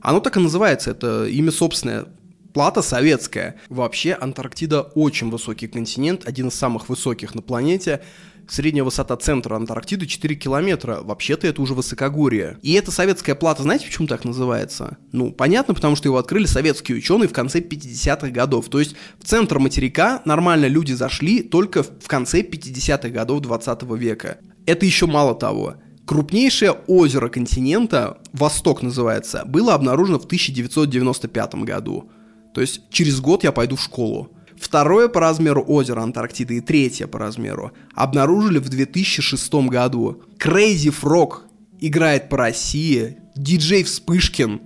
Оно 0.01 0.19
так 0.19 0.37
и 0.37 0.39
называется, 0.39 0.91
это 0.91 1.25
имя 1.25 1.51
собственное. 1.51 2.05
Плата 2.53 2.81
советская. 2.81 3.59
Вообще 3.69 4.13
Антарктида 4.13 4.81
очень 4.81 5.29
высокий 5.29 5.67
континент, 5.67 6.27
один 6.27 6.47
из 6.47 6.55
самых 6.55 6.89
высоких 6.89 7.35
на 7.35 7.41
планете. 7.41 8.01
Средняя 8.49 8.85
высота 8.85 9.17
центра 9.17 9.55
Антарктиды 9.57 10.07
4 10.07 10.35
километра. 10.35 11.01
Вообще-то 11.01 11.45
это 11.45 11.61
уже 11.61 11.73
высокогорье. 11.73 12.57
И 12.63 12.73
эта 12.73 12.91
советская 12.91 13.35
плата, 13.35 13.61
знаете, 13.61 13.85
почему 13.85 14.07
так 14.07 14.23
называется? 14.23 14.97
Ну, 15.11 15.31
понятно, 15.31 15.73
потому 15.73 15.95
что 15.97 16.07
его 16.07 16.17
открыли 16.17 16.45
советские 16.45 16.97
ученые 16.97 17.27
в 17.27 17.33
конце 17.33 17.59
50-х 17.59 18.29
годов. 18.29 18.69
То 18.69 18.79
есть 18.79 18.95
в 19.19 19.25
центр 19.25 19.59
материка 19.59 20.21
нормально 20.25 20.67
люди 20.67 20.93
зашли 20.93 21.43
только 21.43 21.83
в 21.83 22.07
конце 22.07 22.41
50-х 22.41 23.09
годов 23.09 23.41
20 23.41 23.83
века. 23.83 24.37
Это 24.65 24.85
еще 24.85 25.05
мало 25.05 25.35
того. 25.35 25.75
Крупнейшее 26.07 26.71
озеро 26.71 27.27
континента, 27.27 28.19
Восток 28.31 28.81
называется, 28.81 29.43
было 29.45 29.73
обнаружено 29.73 30.19
в 30.19 30.23
1995 30.23 31.55
году. 31.55 32.09
То 32.53 32.61
есть 32.61 32.79
через 32.89 33.19
год 33.19 33.43
я 33.43 33.51
пойду 33.51 33.75
в 33.75 33.81
школу. 33.81 34.31
Второе 34.57 35.09
по 35.09 35.19
размеру 35.19 35.61
озеро 35.67 35.99
Антарктиды 35.99 36.59
и 36.59 36.61
третье 36.61 37.07
по 37.07 37.19
размеру 37.19 37.73
обнаружили 37.93 38.59
в 38.59 38.69
2006 38.69 39.53
году. 39.69 40.23
Crazy 40.39 40.95
Frog 40.97 41.39
играет 41.81 42.29
по 42.29 42.37
России, 42.37 43.17
диджей 43.35 43.83
Вспышкин, 43.83 44.61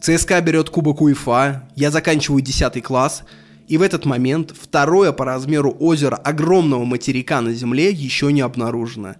ЦСКА 0.00 0.40
берет 0.40 0.70
Кубок 0.70 1.02
УЕФА, 1.02 1.68
я 1.76 1.90
заканчиваю 1.90 2.40
10 2.40 2.82
класс, 2.82 3.24
и 3.68 3.76
в 3.76 3.82
этот 3.82 4.06
момент 4.06 4.54
второе 4.58 5.12
по 5.12 5.26
размеру 5.26 5.76
озеро 5.78 6.16
огромного 6.16 6.86
материка 6.86 7.42
на 7.42 7.52
Земле 7.52 7.90
еще 7.90 8.32
не 8.32 8.40
обнаружено. 8.40 9.16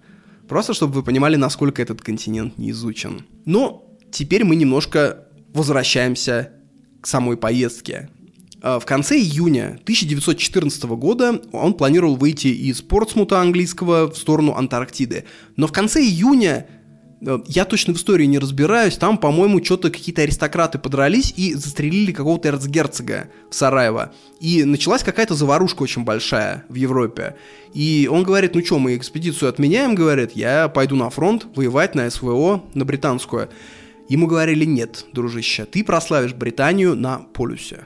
Просто 0.51 0.73
чтобы 0.73 0.95
вы 0.95 1.03
понимали, 1.03 1.37
насколько 1.37 1.81
этот 1.81 2.01
континент 2.01 2.57
не 2.57 2.71
изучен. 2.71 3.21
Но 3.45 3.87
теперь 4.11 4.43
мы 4.43 4.57
немножко 4.57 5.29
возвращаемся 5.53 6.51
к 6.99 7.07
самой 7.07 7.37
поездке. 7.37 8.09
А, 8.61 8.77
в 8.81 8.85
конце 8.85 9.17
июня 9.17 9.79
1914 9.83 10.83
года 10.83 11.41
он 11.53 11.73
планировал 11.73 12.17
выйти 12.17 12.47
из 12.47 12.81
Портсмута 12.81 13.39
английского 13.39 14.11
в 14.11 14.17
сторону 14.17 14.53
Антарктиды. 14.53 15.23
Но 15.55 15.67
в 15.67 15.71
конце 15.71 16.01
июня 16.01 16.67
я 17.21 17.65
точно 17.65 17.93
в 17.93 17.97
истории 17.97 18.25
не 18.25 18.39
разбираюсь, 18.39 18.97
там, 18.97 19.17
по-моему, 19.17 19.63
что-то 19.63 19.91
какие-то 19.91 20.23
аристократы 20.23 20.79
подрались 20.79 21.33
и 21.37 21.53
застрелили 21.53 22.11
какого-то 22.11 22.49
эрцгерцога 22.49 23.29
в 23.49 23.55
Сараево. 23.55 24.13
И 24.39 24.63
началась 24.63 25.03
какая-то 25.03 25.35
заварушка 25.35 25.83
очень 25.83 26.03
большая 26.03 26.65
в 26.67 26.75
Европе. 26.75 27.35
И 27.73 28.09
он 28.11 28.23
говорит, 28.23 28.55
ну 28.55 28.65
что, 28.65 28.79
мы 28.79 28.95
экспедицию 28.95 29.49
отменяем, 29.49 29.93
говорит, 29.93 30.31
я 30.31 30.67
пойду 30.67 30.95
на 30.95 31.11
фронт 31.11 31.45
воевать 31.55 31.93
на 31.93 32.09
СВО, 32.09 32.63
на 32.73 32.85
британскую. 32.85 33.49
Ему 34.09 34.25
говорили, 34.25 34.65
нет, 34.65 35.05
дружище, 35.13 35.65
ты 35.65 35.83
прославишь 35.83 36.33
Британию 36.33 36.95
на 36.95 37.19
полюсе. 37.19 37.85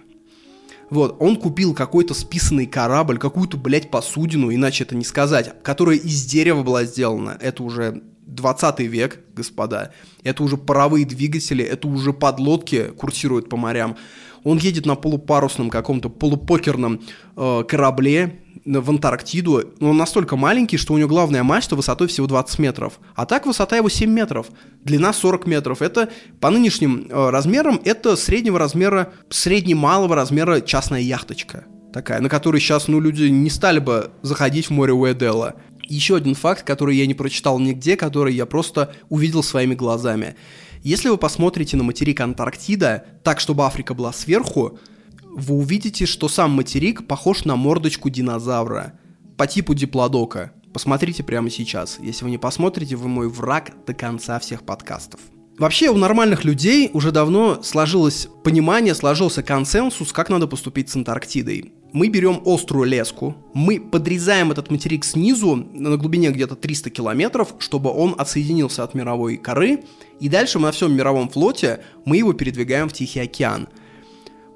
Вот, 0.89 1.17
он 1.19 1.35
купил 1.35 1.73
какой-то 1.73 2.13
списанный 2.13 2.67
корабль, 2.67 3.17
какую-то, 3.17 3.57
блядь, 3.57 3.89
посудину, 3.89 4.53
иначе 4.53 4.85
это 4.85 4.95
не 4.95 5.03
сказать, 5.03 5.53
которая 5.61 5.97
из 5.97 6.25
дерева 6.25 6.63
была 6.63 6.85
сделана. 6.85 7.37
Это 7.41 7.63
уже 7.63 8.01
20 8.25 8.79
век, 8.81 9.19
господа. 9.35 9.91
Это 10.23 10.43
уже 10.43 10.57
паровые 10.57 11.05
двигатели, 11.05 11.63
это 11.63 11.87
уже 11.87 12.13
подлодки 12.13 12.91
курсируют 12.97 13.49
по 13.49 13.57
морям. 13.57 13.97
Он 14.43 14.57
едет 14.59 14.85
на 14.85 14.95
полупарусном 14.95 15.69
каком-то 15.69 16.09
полупокерном 16.09 17.01
э, 17.35 17.63
корабле 17.67 18.41
в 18.63 18.89
Антарктиду. 18.89 19.73
Но 19.79 19.89
он 19.89 19.97
настолько 19.97 20.35
маленький, 20.35 20.77
что 20.77 20.93
у 20.93 20.97
него 20.97 21.09
главная 21.09 21.43
мачта 21.43 21.75
высотой 21.75 22.07
всего 22.07 22.27
20 22.27 22.59
метров. 22.59 22.99
А 23.15 23.25
так 23.25 23.45
высота 23.47 23.77
его 23.77 23.89
7 23.89 24.09
метров, 24.09 24.47
длина 24.83 25.13
40 25.13 25.47
метров. 25.47 25.81
Это 25.81 26.09
по 26.39 26.51
нынешним 26.51 27.07
э, 27.09 27.29
размерам, 27.29 27.81
это 27.83 28.15
среднего 28.15 28.59
размера, 28.59 29.13
средне-малого 29.29 30.15
размера 30.15 30.61
частная 30.61 31.01
яхточка 31.01 31.65
такая, 31.95 32.19
на 32.19 32.27
которой 32.27 32.59
сейчас, 32.59 32.89
ну, 32.89 32.99
люди 32.99 33.23
не 33.23 33.49
стали 33.49 33.79
бы 33.79 34.11
заходить 34.21 34.67
в 34.67 34.71
море 34.71 34.91
Уэделла. 34.91 35.55
Еще 35.87 36.17
один 36.17 36.35
факт, 36.35 36.63
который 36.63 36.97
я 36.97 37.05
не 37.05 37.13
прочитал 37.13 37.57
нигде, 37.57 37.95
который 37.95 38.35
я 38.35 38.45
просто 38.45 38.93
увидел 39.07 39.41
своими 39.41 39.75
глазами. 39.75 40.35
Если 40.83 41.07
вы 41.07 41.17
посмотрите 41.17 41.77
на 41.77 41.83
материк 41.83 42.19
Антарктида 42.19 43.05
так, 43.23 43.39
чтобы 43.39 43.65
Африка 43.65 43.93
была 43.93 44.11
сверху, 44.11 44.77
вы 45.23 45.55
увидите, 45.55 46.05
что 46.05 46.27
сам 46.27 46.51
материк 46.51 47.07
похож 47.07 47.45
на 47.45 47.55
мордочку 47.55 48.09
динозавра 48.09 48.99
по 49.37 49.47
типу 49.47 49.73
диплодока. 49.73 50.51
Посмотрите 50.73 51.23
прямо 51.23 51.49
сейчас. 51.49 51.97
Если 52.01 52.25
вы 52.25 52.29
не 52.29 52.37
посмотрите, 52.37 52.97
вы 52.97 53.07
мой 53.07 53.29
враг 53.29 53.71
до 53.87 53.93
конца 53.93 54.37
всех 54.39 54.63
подкастов. 54.63 55.21
Вообще 55.57 55.89
у 55.89 55.95
нормальных 55.95 56.43
людей 56.43 56.89
уже 56.91 57.13
давно 57.13 57.63
сложилось 57.63 58.27
понимание, 58.43 58.93
сложился 58.93 59.41
консенсус, 59.41 60.11
как 60.11 60.29
надо 60.29 60.47
поступить 60.47 60.89
с 60.89 60.97
Антарктидой. 60.97 61.71
Мы 61.95 62.09
берем 62.09 62.41
острую 62.43 62.89
леску, 62.89 63.37
мы 63.53 63.79
подрезаем 63.79 64.51
этот 64.51 64.69
материк 64.69 65.05
снизу 65.05 65.55
на 65.55 65.95
глубине 65.95 66.29
где-то 66.31 66.57
300 66.57 66.89
километров, 66.89 67.55
чтобы 67.59 67.89
он 67.89 68.15
отсоединился 68.17 68.83
от 68.83 68.95
мировой 68.95 69.37
коры, 69.37 69.85
и 70.19 70.27
дальше 70.27 70.59
на 70.59 70.73
всем 70.73 70.93
мировом 70.93 71.29
флоте 71.29 71.85
мы 72.03 72.17
его 72.17 72.33
передвигаем 72.33 72.89
в 72.89 72.93
Тихий 72.93 73.21
океан. 73.21 73.69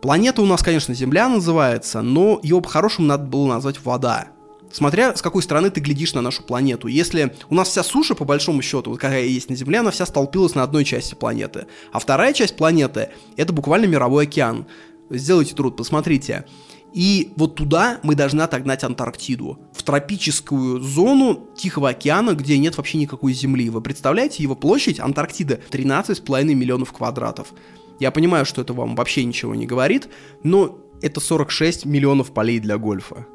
Планета 0.02 0.42
у 0.42 0.46
нас, 0.46 0.62
конечно, 0.62 0.94
Земля 0.94 1.30
называется, 1.30 2.02
но 2.02 2.42
ее 2.44 2.60
по-хорошему 2.60 3.08
надо 3.08 3.24
было 3.24 3.48
назвать 3.48 3.86
вода. 3.86 4.28
Смотря 4.74 5.16
с 5.16 5.22
какой 5.22 5.42
стороны 5.42 5.70
ты 5.70 5.80
глядишь 5.80 6.14
на 6.14 6.22
нашу 6.22 6.44
планету. 6.44 6.90
Если 6.90 7.34
у 7.50 7.56
нас 7.56 7.70
вся 7.70 7.84
суша, 7.84 8.16
по 8.16 8.26
большому 8.26 8.62
счету, 8.62 8.90
вот 8.90 9.00
какая 9.00 9.24
есть 9.24 9.50
на 9.50 9.56
Земле, 9.56 9.80
она 9.80 9.92
вся 9.92 10.06
столпилась 10.06 10.56
на 10.56 10.64
одной 10.64 10.84
части 10.84 11.16
планеты. 11.16 11.68
А 11.94 12.00
вторая 12.00 12.34
часть 12.34 12.58
планеты— 12.58 13.12
это 13.38 13.54
буквально 13.54 13.86
мировой 13.86 14.26
океан. 14.26 14.66
Сделайте 15.10 15.56
труд, 15.56 15.78
посмотрите. 15.78 16.44
И 16.94 17.34
вот 17.36 17.56
туда 17.56 18.00
мы 18.04 18.16
должны 18.16 18.42
отогнать 18.42 18.84
Антарктиду. 18.84 19.60
В 19.74 19.84
тропическую 19.84 20.80
зону 20.80 21.48
Тихого 21.56 21.90
океана, 21.90 22.34
где 22.34 22.58
нет 22.58 22.78
вообще 22.78 22.98
никакой 22.98 23.34
земли. 23.34 23.70
Вы 23.70 23.82
представляете, 23.82 24.42
его 24.44 24.56
площадь 24.56 25.00
Антарктиды 25.00 25.62
13,5 25.70 26.44
миллионов 26.46 26.92
квадратов. 26.92 27.54
Я 28.00 28.12
понимаю, 28.12 28.46
что 28.46 28.62
это 28.62 28.74
вам 28.74 28.96
вообще 28.96 29.24
ничего 29.24 29.54
не 29.56 29.66
говорит, 29.66 30.10
но 30.44 30.80
это 31.02 31.20
46 31.20 31.86
миллионов 31.86 32.32
полей 32.32 32.60
для 32.60 32.78
гольфа. 32.78 33.26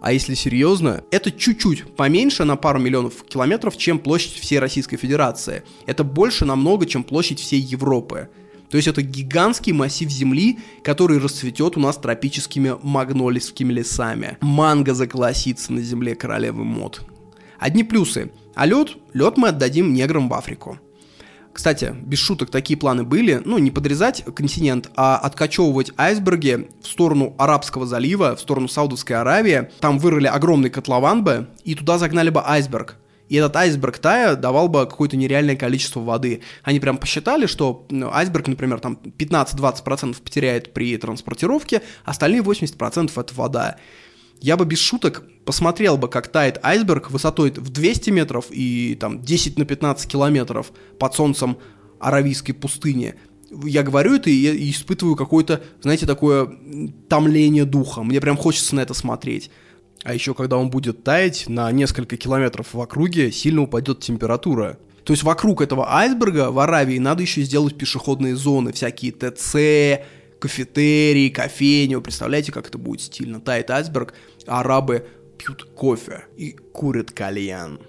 А 0.00 0.12
если 0.12 0.34
серьезно, 0.34 1.02
это 1.10 1.30
чуть-чуть 1.30 1.96
поменьше 1.96 2.44
на 2.44 2.56
пару 2.56 2.78
миллионов 2.78 3.24
километров, 3.24 3.78
чем 3.78 3.98
площадь 3.98 4.34
всей 4.34 4.58
Российской 4.58 4.98
Федерации. 4.98 5.62
Это 5.86 6.04
больше 6.04 6.44
намного, 6.44 6.84
чем 6.84 7.04
площадь 7.04 7.40
всей 7.40 7.60
Европы. 7.60 8.28
То 8.74 8.78
есть 8.78 8.88
это 8.88 9.02
гигантский 9.02 9.70
массив 9.70 10.10
земли, 10.10 10.58
который 10.82 11.20
расцветет 11.20 11.76
у 11.76 11.80
нас 11.80 11.96
тропическими 11.96 12.74
магнолийскими 12.82 13.72
лесами. 13.72 14.36
Манго 14.40 14.94
заколосится 14.94 15.72
на 15.72 15.80
земле 15.80 16.16
королевы 16.16 16.64
мод. 16.64 17.02
Одни 17.60 17.84
плюсы. 17.84 18.32
А 18.56 18.66
лед? 18.66 18.96
Лед 19.12 19.36
мы 19.36 19.50
отдадим 19.50 19.94
неграм 19.94 20.28
в 20.28 20.34
Африку. 20.34 20.80
Кстати, 21.52 21.94
без 22.02 22.18
шуток 22.18 22.50
такие 22.50 22.76
планы 22.76 23.04
были, 23.04 23.40
ну, 23.44 23.58
не 23.58 23.70
подрезать 23.70 24.24
континент, 24.34 24.90
а 24.96 25.18
откачевывать 25.18 25.92
айсберги 25.96 26.68
в 26.82 26.88
сторону 26.88 27.36
Арабского 27.38 27.86
залива, 27.86 28.34
в 28.34 28.40
сторону 28.40 28.66
Саудовской 28.66 29.14
Аравии. 29.14 29.68
Там 29.78 30.00
вырыли 30.00 30.26
огромный 30.26 30.70
котлован 30.70 31.22
бы, 31.22 31.46
и 31.62 31.76
туда 31.76 31.96
загнали 31.98 32.30
бы 32.30 32.42
айсберг. 32.44 32.96
И 33.28 33.36
этот 33.36 33.56
айсберг 33.56 33.98
тая 33.98 34.36
давал 34.36 34.68
бы 34.68 34.80
какое-то 34.86 35.16
нереальное 35.16 35.56
количество 35.56 36.00
воды. 36.00 36.42
Они 36.62 36.78
прям 36.78 36.98
посчитали, 36.98 37.46
что 37.46 37.86
ну, 37.90 38.10
айсберг, 38.12 38.48
например, 38.48 38.80
там 38.80 38.98
15-20% 39.18 40.22
потеряет 40.22 40.74
при 40.74 40.96
транспортировке, 40.96 41.82
остальные 42.04 42.42
80% 42.42 43.10
это 43.18 43.34
вода 43.34 43.76
я 44.44 44.58
бы 44.58 44.66
без 44.66 44.78
шуток 44.78 45.22
посмотрел 45.46 45.96
бы, 45.96 46.08
как 46.08 46.28
тает 46.28 46.58
айсберг 46.62 47.10
высотой 47.10 47.50
в 47.50 47.70
200 47.70 48.10
метров 48.10 48.46
и 48.50 48.94
там 49.00 49.22
10 49.22 49.58
на 49.58 49.64
15 49.64 50.06
километров 50.06 50.70
под 50.98 51.14
солнцем 51.14 51.56
Аравийской 51.98 52.54
пустыни. 52.54 53.14
Я 53.64 53.82
говорю 53.82 54.16
это 54.16 54.28
и, 54.28 54.70
испытываю 54.70 55.16
какое-то, 55.16 55.62
знаете, 55.80 56.04
такое 56.06 56.50
томление 57.08 57.64
духа. 57.64 58.02
Мне 58.02 58.20
прям 58.20 58.36
хочется 58.36 58.74
на 58.74 58.80
это 58.80 58.92
смотреть. 58.92 59.50
А 60.04 60.12
еще, 60.12 60.34
когда 60.34 60.58
он 60.58 60.68
будет 60.68 61.02
таять, 61.02 61.48
на 61.48 61.72
несколько 61.72 62.18
километров 62.18 62.74
в 62.74 62.80
округе 62.80 63.32
сильно 63.32 63.62
упадет 63.62 64.00
температура. 64.00 64.78
То 65.04 65.14
есть 65.14 65.22
вокруг 65.22 65.62
этого 65.62 65.92
айсберга 65.94 66.50
в 66.50 66.58
Аравии 66.58 66.98
надо 66.98 67.22
еще 67.22 67.42
сделать 67.42 67.76
пешеходные 67.76 68.36
зоны, 68.36 68.72
всякие 68.72 69.12
ТЦ, 69.12 70.04
кафетерий, 70.38 71.30
кофейню. 71.30 72.02
Представляете, 72.02 72.52
как 72.52 72.68
это 72.68 72.76
будет 72.76 73.00
стильно? 73.00 73.40
Тает 73.40 73.70
айсберг, 73.70 74.12
арабы 74.46 75.06
пьют 75.38 75.64
кофе 75.74 76.24
и 76.36 76.52
курят 76.52 77.10
кальян. 77.10 77.80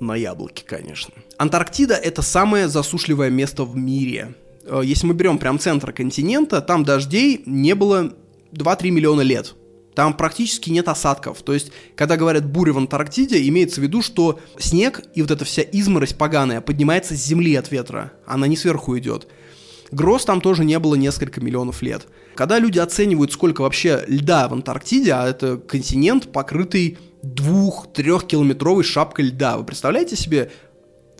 На 0.00 0.16
яблоке, 0.16 0.64
конечно. 0.64 1.12
Антарктида— 1.36 1.94
это 1.96 2.22
самое 2.22 2.68
засушливое 2.68 3.28
место 3.30 3.64
в 3.64 3.76
мире. 3.76 4.34
Э, 4.64 4.80
если 4.84 5.06
мы 5.06 5.14
берем 5.14 5.38
прям 5.38 5.58
центр 5.58 5.92
континента, 5.92 6.62
там 6.62 6.84
дождей 6.84 7.42
не 7.44 7.74
было 7.74 8.14
2-3 8.52 8.90
миллиона 8.90 9.20
лет. 9.22 9.54
Там 9.98 10.14
практически 10.14 10.70
нет 10.70 10.86
осадков. 10.86 11.42
То 11.42 11.52
есть, 11.52 11.72
когда 11.96 12.16
говорят 12.16 12.46
буря 12.46 12.72
в 12.72 12.78
Антарктиде, 12.78 13.48
имеется 13.48 13.80
в 13.80 13.82
виду, 13.82 14.00
что 14.00 14.38
снег 14.56 15.02
и 15.16 15.22
вот 15.22 15.32
эта 15.32 15.44
вся 15.44 15.62
изморозь 15.62 16.12
поганая 16.12 16.60
поднимается 16.60 17.16
с 17.16 17.26
земли 17.26 17.56
от 17.56 17.72
ветра. 17.72 18.12
Она 18.24 18.46
не 18.46 18.56
сверху 18.56 18.96
идет. 18.96 19.26
Гроз 19.90 20.24
там 20.24 20.40
тоже 20.40 20.64
не 20.64 20.78
было 20.78 20.94
несколько 20.94 21.40
миллионов 21.40 21.82
лет. 21.82 22.06
Когда 22.36 22.60
люди 22.60 22.78
оценивают, 22.78 23.32
сколько 23.32 23.62
вообще 23.62 24.04
льда 24.06 24.46
в 24.46 24.52
Антарктиде, 24.52 25.14
а 25.14 25.28
это 25.28 25.56
континент, 25.56 26.30
покрытый 26.30 26.96
двух-трехкилометровой 27.24 28.84
шапкой 28.84 29.24
льда. 29.24 29.58
Вы 29.58 29.64
представляете 29.64 30.14
себе, 30.14 30.52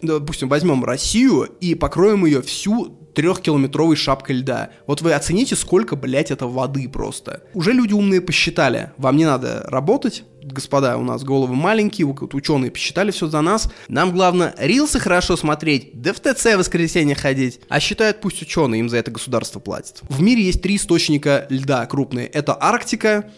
допустим, 0.03 0.49
возьмем 0.49 0.85
Россию 0.85 1.49
и 1.61 1.75
покроем 1.75 2.25
ее 2.25 2.43
всю 2.43 2.97
трехкилометровой 3.19 3.97
шапкой 3.97 4.37
льда. 4.37 4.71
Вот 4.87 5.03
вы 5.03 5.13
оцените, 5.13 5.57
сколько, 5.57 5.97
блядь, 5.97 6.31
это 6.31 6.47
воды 6.47 6.89
просто. 6.89 7.43
Уже 7.53 7.73
люди 7.73 7.93
умные 7.93 8.21
посчитали. 8.21 8.93
Вам 8.97 9.17
не 9.17 9.25
надо 9.25 9.65
работать, 9.67 10.23
господа, 10.41 10.97
у 10.97 11.03
нас 11.03 11.25
головы 11.25 11.57
маленькие, 11.57 12.07
вот 12.07 12.33
ученые 12.33 12.71
посчитали 12.71 13.11
все 13.11 13.27
за 13.27 13.41
нас. 13.41 13.69
Нам 13.89 14.13
главное 14.13 14.55
рилсы 14.57 15.01
хорошо 15.01 15.37
смотреть, 15.37 16.01
да 16.01 16.13
в 16.13 16.21
ТЦ 16.21 16.55
в 16.55 16.59
воскресенье 16.59 17.17
ходить. 17.17 17.59
А 17.69 17.81
считают 17.81 18.21
пусть 18.21 18.41
ученые, 18.41 18.79
им 18.79 18.89
за 18.89 18.99
это 18.99 19.11
государство 19.11 19.59
платит. 19.59 19.97
В 20.03 20.23
мире 20.23 20.45
есть 20.45 20.63
три 20.63 20.77
источника 20.77 21.49
льда 21.51 21.85
крупные. 21.87 22.29
Это 22.29 22.57
Арктика, 22.61 23.29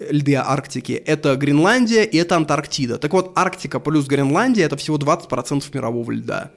льды 0.00 0.36
Арктики, 0.36 0.92
это 0.92 1.36
Гренландия 1.36 2.04
и 2.04 2.16
это 2.16 2.36
Антарктида. 2.36 2.96
Так 2.96 3.12
вот, 3.12 3.32
Арктика 3.36 3.78
плюс 3.78 4.06
Гренландия 4.06 4.64
это 4.64 4.78
всего 4.78 4.96
20% 4.96 5.64
мирового 5.74 6.12
льда. 6.12 6.50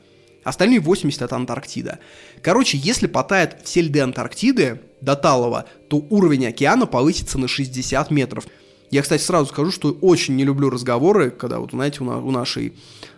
Остальные 0.43 0.79
80 0.79 1.21
это 1.21 1.35
Антарктида. 1.35 1.99
Короче, 2.41 2.77
если 2.77 3.07
потает 3.07 3.57
все 3.63 3.81
льды 3.81 3.99
Антарктиды 3.99 4.81
до 5.01 5.15
талого, 5.15 5.65
то 5.89 5.97
уровень 6.09 6.47
океана 6.47 6.85
повысится 6.85 7.37
на 7.37 7.47
60 7.47 8.11
метров. 8.11 8.45
Я, 8.89 9.01
кстати, 9.01 9.21
сразу 9.21 9.47
скажу, 9.47 9.71
что 9.71 9.91
очень 10.01 10.35
не 10.35 10.43
люблю 10.43 10.69
разговоры, 10.69 11.31
когда 11.31 11.59
вот, 11.59 11.71
знаете, 11.71 11.99
у, 12.01 12.05
на, 12.05 12.17
у 12.17 12.31
нашей 12.31 12.73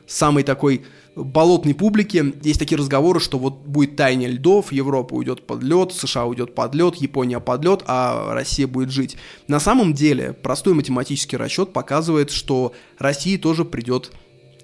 самой 0.06 0.44
такой 0.44 0.84
болотной 1.16 1.74
публики 1.74 2.34
есть 2.44 2.60
такие 2.60 2.78
разговоры, 2.78 3.20
что 3.20 3.38
вот 3.38 3.60
будет 3.62 3.96
таяние 3.96 4.30
льдов, 4.30 4.72
Европа 4.72 5.14
уйдет 5.14 5.46
под 5.46 5.64
лед, 5.64 5.94
США 5.94 6.26
уйдет 6.26 6.56
под 6.56 6.76
лед, 6.76 6.96
Япония 6.96 7.40
под 7.40 7.64
лед, 7.64 7.84
а 7.86 8.34
Россия 8.34 8.68
будет 8.68 8.92
жить. 8.92 9.18
На 9.48 9.60
самом 9.60 9.94
деле, 9.94 10.34
простой 10.34 10.74
математический 10.74 11.38
расчет 11.38 11.74
показывает, 11.74 12.32
что 12.32 12.74
России 12.98 13.38
тоже 13.38 13.66
придет 13.66 14.12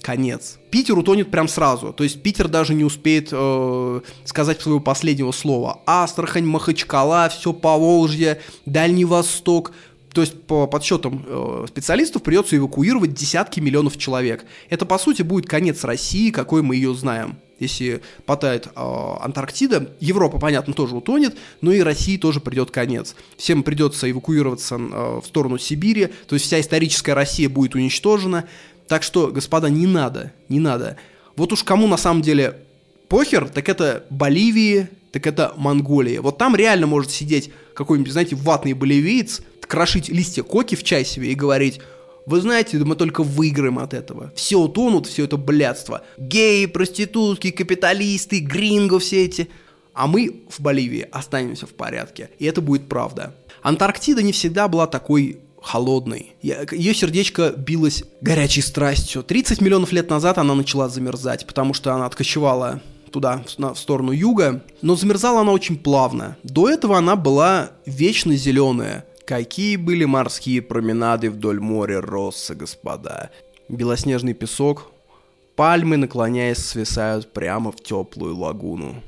конец. 0.01 0.59
Питер 0.71 0.97
утонет 0.97 1.31
прям 1.31 1.47
сразу. 1.47 1.93
То 1.93 2.03
есть 2.03 2.21
Питер 2.21 2.47
даже 2.47 2.73
не 2.73 2.83
успеет 2.83 3.29
э, 3.31 4.01
сказать 4.25 4.61
своего 4.61 4.79
последнего 4.79 5.31
слова. 5.31 5.81
Астрахань, 5.85 6.45
Махачкала, 6.45 7.29
все 7.29 7.53
по 7.53 7.77
Волжье, 7.77 8.39
Дальний 8.65 9.05
Восток– 9.05 9.71
то 10.13 10.21
есть 10.21 10.41
по 10.43 10.67
подсчетам 10.67 11.23
э, 11.25 11.65
специалистов 11.67 12.23
придется 12.23 12.57
эвакуировать 12.57 13.13
десятки 13.13 13.59
миллионов 13.59 13.97
человек. 13.97 14.45
Это 14.69 14.85
по 14.85 14.97
сути 14.97 15.21
будет 15.21 15.45
конец 15.45 15.83
России, 15.83 16.31
какой 16.31 16.61
мы 16.61 16.75
ее 16.75 16.93
знаем. 16.95 17.37
Если 17.59 18.01
потает 18.25 18.67
э, 18.67 18.69
Антарктида, 18.75 19.95
Европа, 19.99 20.39
понятно, 20.39 20.73
тоже 20.73 20.95
утонет, 20.95 21.37
но 21.61 21.71
и 21.71 21.81
России 21.81 22.17
тоже 22.17 22.39
придет 22.39 22.71
конец. 22.71 23.15
Всем 23.37 23.63
придется 23.63 24.09
эвакуироваться 24.09 24.75
э, 24.75 25.19
в 25.21 25.25
сторону 25.25 25.57
Сибири, 25.57 26.07
то 26.27 26.35
есть 26.35 26.45
вся 26.45 26.59
историческая 26.59 27.13
Россия 27.13 27.49
будет 27.49 27.75
уничтожена. 27.75 28.45
Так 28.89 29.03
что, 29.03 29.27
господа, 29.27 29.69
не 29.69 29.85
надо, 29.85 30.33
не 30.49 30.59
надо 30.59 30.97
Вот 31.35 31.53
уж 31.53 31.63
кому 31.63 31.87
на 31.87 31.95
самом 31.95 32.23
деле 32.23 32.57
похер, 33.07 33.47
так 33.47 33.69
это 33.69 34.03
Боливии, 34.09 34.89
так 35.11 35.27
это 35.27 35.53
Монголия. 35.55 36.21
Вот 36.21 36.39
там 36.39 36.55
реально 36.55 36.87
может 36.87 37.11
сидеть 37.11 37.51
какой-нибудь, 37.75 38.11
знаете, 38.11 38.35
ватный 38.35 38.73
боливиец, 38.73 39.41
крошить 39.61 40.09
листья 40.09 40.41
коки 40.41 40.75
в 40.75 40.83
чай 40.83 41.05
себе 41.05 41.31
и 41.31 41.35
говорить, 41.35 41.79
вы 42.25 42.41
знаете, 42.41 42.77
мы 42.79 42.95
только 42.95 43.23
выиграем 43.23 43.77
от 43.77 43.93
этого. 43.93 44.33
Все 44.35 44.57
утонут, 44.57 45.05
все 45.05 45.25
это 45.25 45.37
блядство. 45.37 46.03
Геи, 46.17 46.65
проститутки, 46.65 47.51
капиталисты, 47.51 48.39
гринго 48.39 48.97
все 48.97 49.25
эти. 49.25 49.49
А 49.93 50.07
мы 50.07 50.41
в 50.49 50.59
Боливии 50.61 51.07
останемся 51.11 51.67
в 51.67 51.73
порядке. 51.73 52.31
И 52.39 52.45
это 52.45 52.61
будет 52.61 52.87
правда. 52.89 53.35
Антарктида 53.61 54.23
не 54.23 54.31
всегда 54.31 54.67
была 54.67 54.87
такой 54.87 55.39
холодной. 55.61 56.33
Ее 56.41 56.93
сердечко 56.93 57.53
билось 57.55 58.03
горячей 58.21 58.61
страстью. 58.61 59.23
30 59.23 59.61
миллионов 59.61 59.91
лет 59.91 60.09
назад 60.09 60.37
она 60.37 60.55
начала 60.55 60.89
замерзать, 60.89 61.45
потому 61.45 61.73
что 61.73 61.93
она 61.93 62.05
откочевала 62.05 62.81
туда, 63.11 63.43
в 63.57 63.75
сторону 63.75 64.11
юга, 64.11 64.63
но 64.81 64.95
замерзала 64.95 65.41
она 65.41 65.51
очень 65.51 65.77
плавно. 65.77 66.37
До 66.43 66.69
этого 66.69 66.97
она 66.97 67.15
была 67.15 67.71
вечно 67.85 68.35
зеленая. 68.35 69.05
Какие 69.25 69.75
были 69.75 70.05
морские 70.05 70.61
променады 70.61 71.29
вдоль 71.29 71.59
моря 71.59 72.01
Росса, 72.01 72.55
господа. 72.55 73.29
Белоснежный 73.67 74.33
песок, 74.33 74.91
пальмы, 75.55 75.97
наклоняясь, 75.97 76.57
свисают 76.57 77.31
прямо 77.31 77.71
в 77.71 77.81
теплую 77.81 78.35
лагуну. 78.35 79.03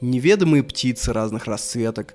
Неведомые 0.00 0.62
птицы 0.62 1.12
разных 1.12 1.46
расцветок 1.46 2.14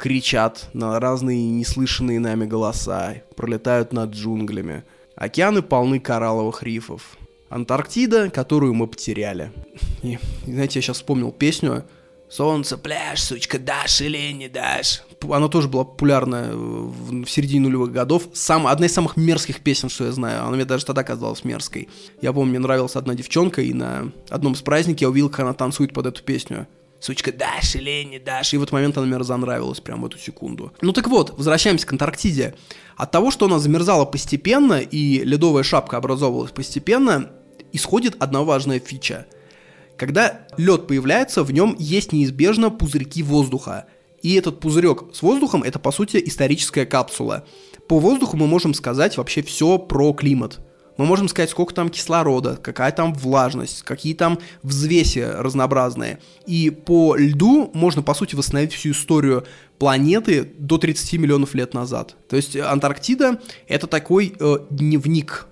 кричат 0.00 0.70
на 0.72 0.98
разные 0.98 1.50
неслышанные 1.50 2.20
нами 2.20 2.46
голоса, 2.46 3.16
пролетают 3.36 3.92
над 3.92 4.12
джунглями. 4.12 4.84
Океаны 5.14 5.60
полны 5.60 6.00
коралловых 6.00 6.62
рифов. 6.62 7.18
Антарктида, 7.50 8.30
которую 8.30 8.72
мы 8.72 8.86
потеряли. 8.86 9.52
И, 10.02 10.18
знаете, 10.46 10.78
я 10.78 10.82
сейчас 10.82 10.96
вспомнил 10.96 11.32
песню 11.32 11.84
«Солнце, 12.30 12.78
пляж, 12.78 13.20
сучка, 13.20 13.58
дашь 13.58 14.00
или 14.00 14.32
не 14.32 14.48
дашь?» 14.48 15.02
Она 15.28 15.48
тоже 15.48 15.68
была 15.68 15.84
популярна 15.84 16.50
в, 16.54 17.26
середине 17.26 17.60
нулевых 17.60 17.92
годов. 17.92 18.22
Сам, 18.32 18.66
одна 18.68 18.86
из 18.86 18.94
самых 18.94 19.18
мерзких 19.18 19.60
песен, 19.60 19.90
что 19.90 20.06
я 20.06 20.12
знаю. 20.12 20.44
Она 20.44 20.52
мне 20.52 20.64
даже 20.64 20.86
тогда 20.86 21.02
казалась 21.02 21.44
мерзкой. 21.44 21.88
Я 22.22 22.32
помню, 22.32 22.50
мне 22.50 22.58
нравилась 22.60 22.96
одна 22.96 23.14
девчонка, 23.14 23.60
и 23.60 23.74
на 23.74 24.12
одном 24.30 24.54
из 24.54 24.62
праздников 24.62 25.02
я 25.02 25.10
увидел, 25.10 25.28
как 25.28 25.40
она 25.40 25.52
танцует 25.52 25.92
под 25.92 26.06
эту 26.06 26.22
песню 26.22 26.68
сучка, 27.00 27.32
дашь 27.32 27.74
или 27.74 28.04
не 28.04 28.18
дашь. 28.18 28.54
И 28.54 28.56
в 28.56 28.62
этот 28.62 28.72
момент 28.72 28.96
она 28.96 29.06
мне 29.06 29.16
разонравилась 29.16 29.80
прямо 29.80 30.02
в 30.02 30.06
эту 30.06 30.18
секунду. 30.18 30.72
Ну 30.80 30.92
так 30.92 31.08
вот, 31.08 31.36
возвращаемся 31.36 31.86
к 31.86 31.92
Антарктиде. 31.92 32.54
От 32.96 33.10
того, 33.10 33.30
что 33.30 33.46
она 33.46 33.58
замерзала 33.58 34.04
постепенно 34.04 34.80
и 34.80 35.24
ледовая 35.24 35.62
шапка 35.62 35.96
образовывалась 35.96 36.52
постепенно, 36.52 37.30
исходит 37.72 38.16
одна 38.20 38.42
важная 38.42 38.78
фича. 38.78 39.26
Когда 39.96 40.46
лед 40.56 40.86
появляется, 40.86 41.42
в 41.42 41.52
нем 41.52 41.76
есть 41.78 42.12
неизбежно 42.12 42.70
пузырьки 42.70 43.22
воздуха. 43.22 43.86
И 44.22 44.34
этот 44.34 44.60
пузырек 44.60 45.14
с 45.14 45.22
воздухом 45.22 45.62
это 45.62 45.78
по 45.78 45.92
сути 45.92 46.22
историческая 46.24 46.86
капсула. 46.86 47.46
По 47.88 47.98
воздуху 47.98 48.36
мы 48.36 48.46
можем 48.46 48.74
сказать 48.74 49.16
вообще 49.16 49.42
все 49.42 49.78
про 49.78 50.12
климат. 50.12 50.60
Мы 51.00 51.06
можем 51.06 51.28
сказать, 51.28 51.48
сколько 51.48 51.72
там 51.72 51.88
кислорода, 51.88 52.56
какая 52.56 52.92
там 52.92 53.14
влажность, 53.14 53.84
какие 53.84 54.12
там 54.12 54.38
взвеси 54.62 55.20
разнообразные. 55.20 56.18
И 56.44 56.68
по 56.68 57.16
льду 57.16 57.70
можно, 57.72 58.02
по 58.02 58.12
сути, 58.12 58.34
восстановить 58.34 58.74
всю 58.74 58.90
историю 58.90 59.46
планеты 59.78 60.44
до 60.58 60.76
30 60.76 61.14
миллионов 61.14 61.54
лет 61.54 61.72
назад. 61.72 62.16
То 62.28 62.36
есть 62.36 62.54
Антарктида— 62.54 63.40
это 63.66 63.86
такой 63.86 64.34
э, 64.38 64.58
дневник 64.68 65.46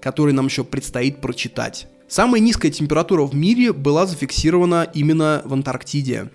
который 0.00 0.32
нам 0.32 0.46
еще 0.46 0.62
предстоит 0.62 1.20
прочитать. 1.20 1.88
Самая 2.08 2.40
низкая 2.40 2.70
температура 2.70 3.24
в 3.24 3.34
мире 3.34 3.72
была 3.72 4.06
зафиксирована 4.06 4.88
именно 4.94 5.42
в 5.44 5.52
Антарктиде. 5.52 6.30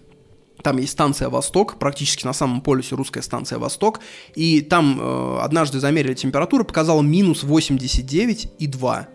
Там 0.64 0.78
есть 0.78 0.94
станция 0.94 1.28
«Восток», 1.28 1.78
практически 1.78 2.26
на 2.26 2.32
самом 2.32 2.62
полюсе 2.62 2.96
русская 2.96 3.22
станция 3.22 3.60
«Восток», 3.60 4.00
и 4.34 4.62
там 4.62 4.98
э, 5.00 5.40
однажды 5.42 5.82
замерили 5.82 6.14
температуру, 6.14 6.64
показала 6.64 7.02
минус 7.02 7.44
89,2, 7.44 9.06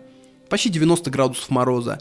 почти 0.47 0.69
90 0.69 1.09
градусов 1.09 1.49
мороза. 1.49 1.99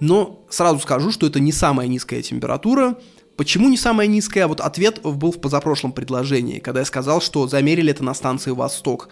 Но 0.00 0.44
сразу 0.50 0.80
скажу, 0.80 1.12
что 1.12 1.28
это 1.28 1.38
не 1.38 1.52
самая 1.52 1.86
низкая 1.86 2.22
температура. 2.22 2.98
Почему 3.36 3.68
не 3.68 3.76
самая 3.76 4.08
низкая? 4.08 4.48
Вот 4.48 4.60
ответ 4.60 5.00
был 5.02 5.30
в 5.30 5.40
позапрошлом 5.40 5.92
предложении, 5.92 6.58
когда 6.58 6.80
я 6.80 6.86
сказал, 6.86 7.20
что 7.20 7.46
замерили 7.46 7.92
это 7.92 8.02
на 8.02 8.14
станции 8.14 8.50
«Восток». 8.50 9.10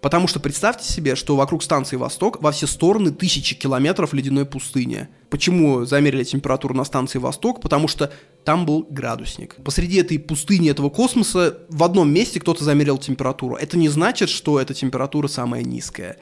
Потому 0.00 0.28
что 0.28 0.38
представьте 0.38 0.90
себе, 0.90 1.16
что 1.16 1.34
вокруг 1.34 1.62
станции 1.62 1.96
Восток 1.96 2.40
во 2.40 2.52
все 2.52 2.66
стороны 2.66 3.10
тысячи 3.10 3.56
километров 3.56 4.12
ледяной 4.12 4.46
пустыни. 4.46 5.08
Почему 5.28 5.84
замерили 5.84 6.22
температуру 6.24 6.74
на 6.74 6.84
станции 6.84 7.18
Восток? 7.18 7.60
Потому 7.60 7.88
что 7.88 8.12
там 8.48 8.64
был 8.64 8.86
градусник. 8.88 9.56
Посреди 9.62 9.98
этой 9.98 10.18
пустыни, 10.18 10.70
этого 10.70 10.88
космоса, 10.88 11.58
в 11.68 11.84
одном 11.84 12.10
месте 12.10 12.40
кто-то 12.40 12.64
замерил 12.64 12.96
температуру. 12.96 13.56
Это 13.56 13.76
не 13.76 13.90
значит, 13.90 14.30
что 14.30 14.58
эта 14.58 14.72
температура 14.72 15.28
самая 15.28 15.62
низкая. 15.62 16.16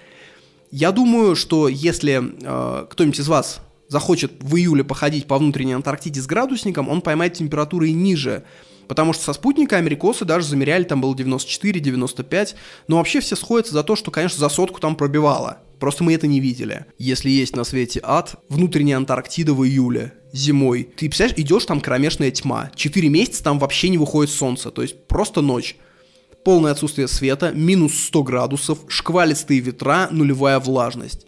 Я 0.73 0.91
думаю, 0.91 1.37
что 1.37 1.69
если 1.69 2.35
э, 2.43 2.87
кто-нибудь 2.91 3.21
из 3.21 3.29
вас 3.29 3.61
захочет 3.87 4.33
в 4.41 4.57
июле 4.57 4.83
походить 4.83 5.29
по 5.29 5.39
внутренней 5.39 5.75
Антарктиде 5.75 6.21
с 6.21 6.27
градусником, 6.27 6.89
он 6.89 7.01
поймает 7.01 7.35
температуры 7.35 7.91
и 7.91 7.93
ниже. 7.93 8.43
Потому 8.89 9.13
что 9.13 9.23
со 9.23 9.33
спутника 9.33 9.77
америкосы 9.77 10.25
даже 10.25 10.49
замеряли, 10.49 10.83
там 10.83 11.01
было 11.01 11.15
94-95, 11.15 12.57
но 12.89 12.97
вообще 12.97 13.21
все 13.21 13.37
сходятся 13.37 13.73
за 13.73 13.85
то, 13.85 13.95
что, 13.95 14.11
конечно, 14.11 14.41
за 14.41 14.49
сотку 14.49 14.81
там 14.81 14.97
пробивало. 14.97 15.59
Просто 15.79 16.05
мы 16.05 16.15
это 16.15 16.27
не 16.27 16.41
видели. 16.41 16.87
Если 16.99 17.29
есть 17.29 17.55
на 17.55 17.65
свете 17.65 18.01
ад, 18.03 18.37
внутренняя 18.49 18.97
Антарктида 18.97 19.53
в 19.53 19.65
июле, 19.65 20.15
зимой, 20.33 20.85
ты, 20.97 21.09
представляешь, 21.09 21.39
идешь, 21.39 21.65
там 21.67 21.81
кромешная 21.81 22.31
тьма. 22.31 22.71
Четыре 22.75 23.09
месяца 23.09 23.45
там 23.45 23.59
вообще 23.59 23.89
не 23.89 23.99
выходит 23.99 24.33
солнце, 24.33 24.71
то 24.71 24.83
есть 24.83 25.07
просто 25.07 25.43
ночь. 25.43 25.77
Полное 26.45 26.73
отсутствие 26.73 27.09
света, 27.09 27.53
минус 27.53 27.99
100 28.05 28.23
градусов, 28.23 28.79
шквалистые 28.89 29.61
ветра, 29.61 30.09
нулевая 30.11 30.61
влажность. 30.61 31.27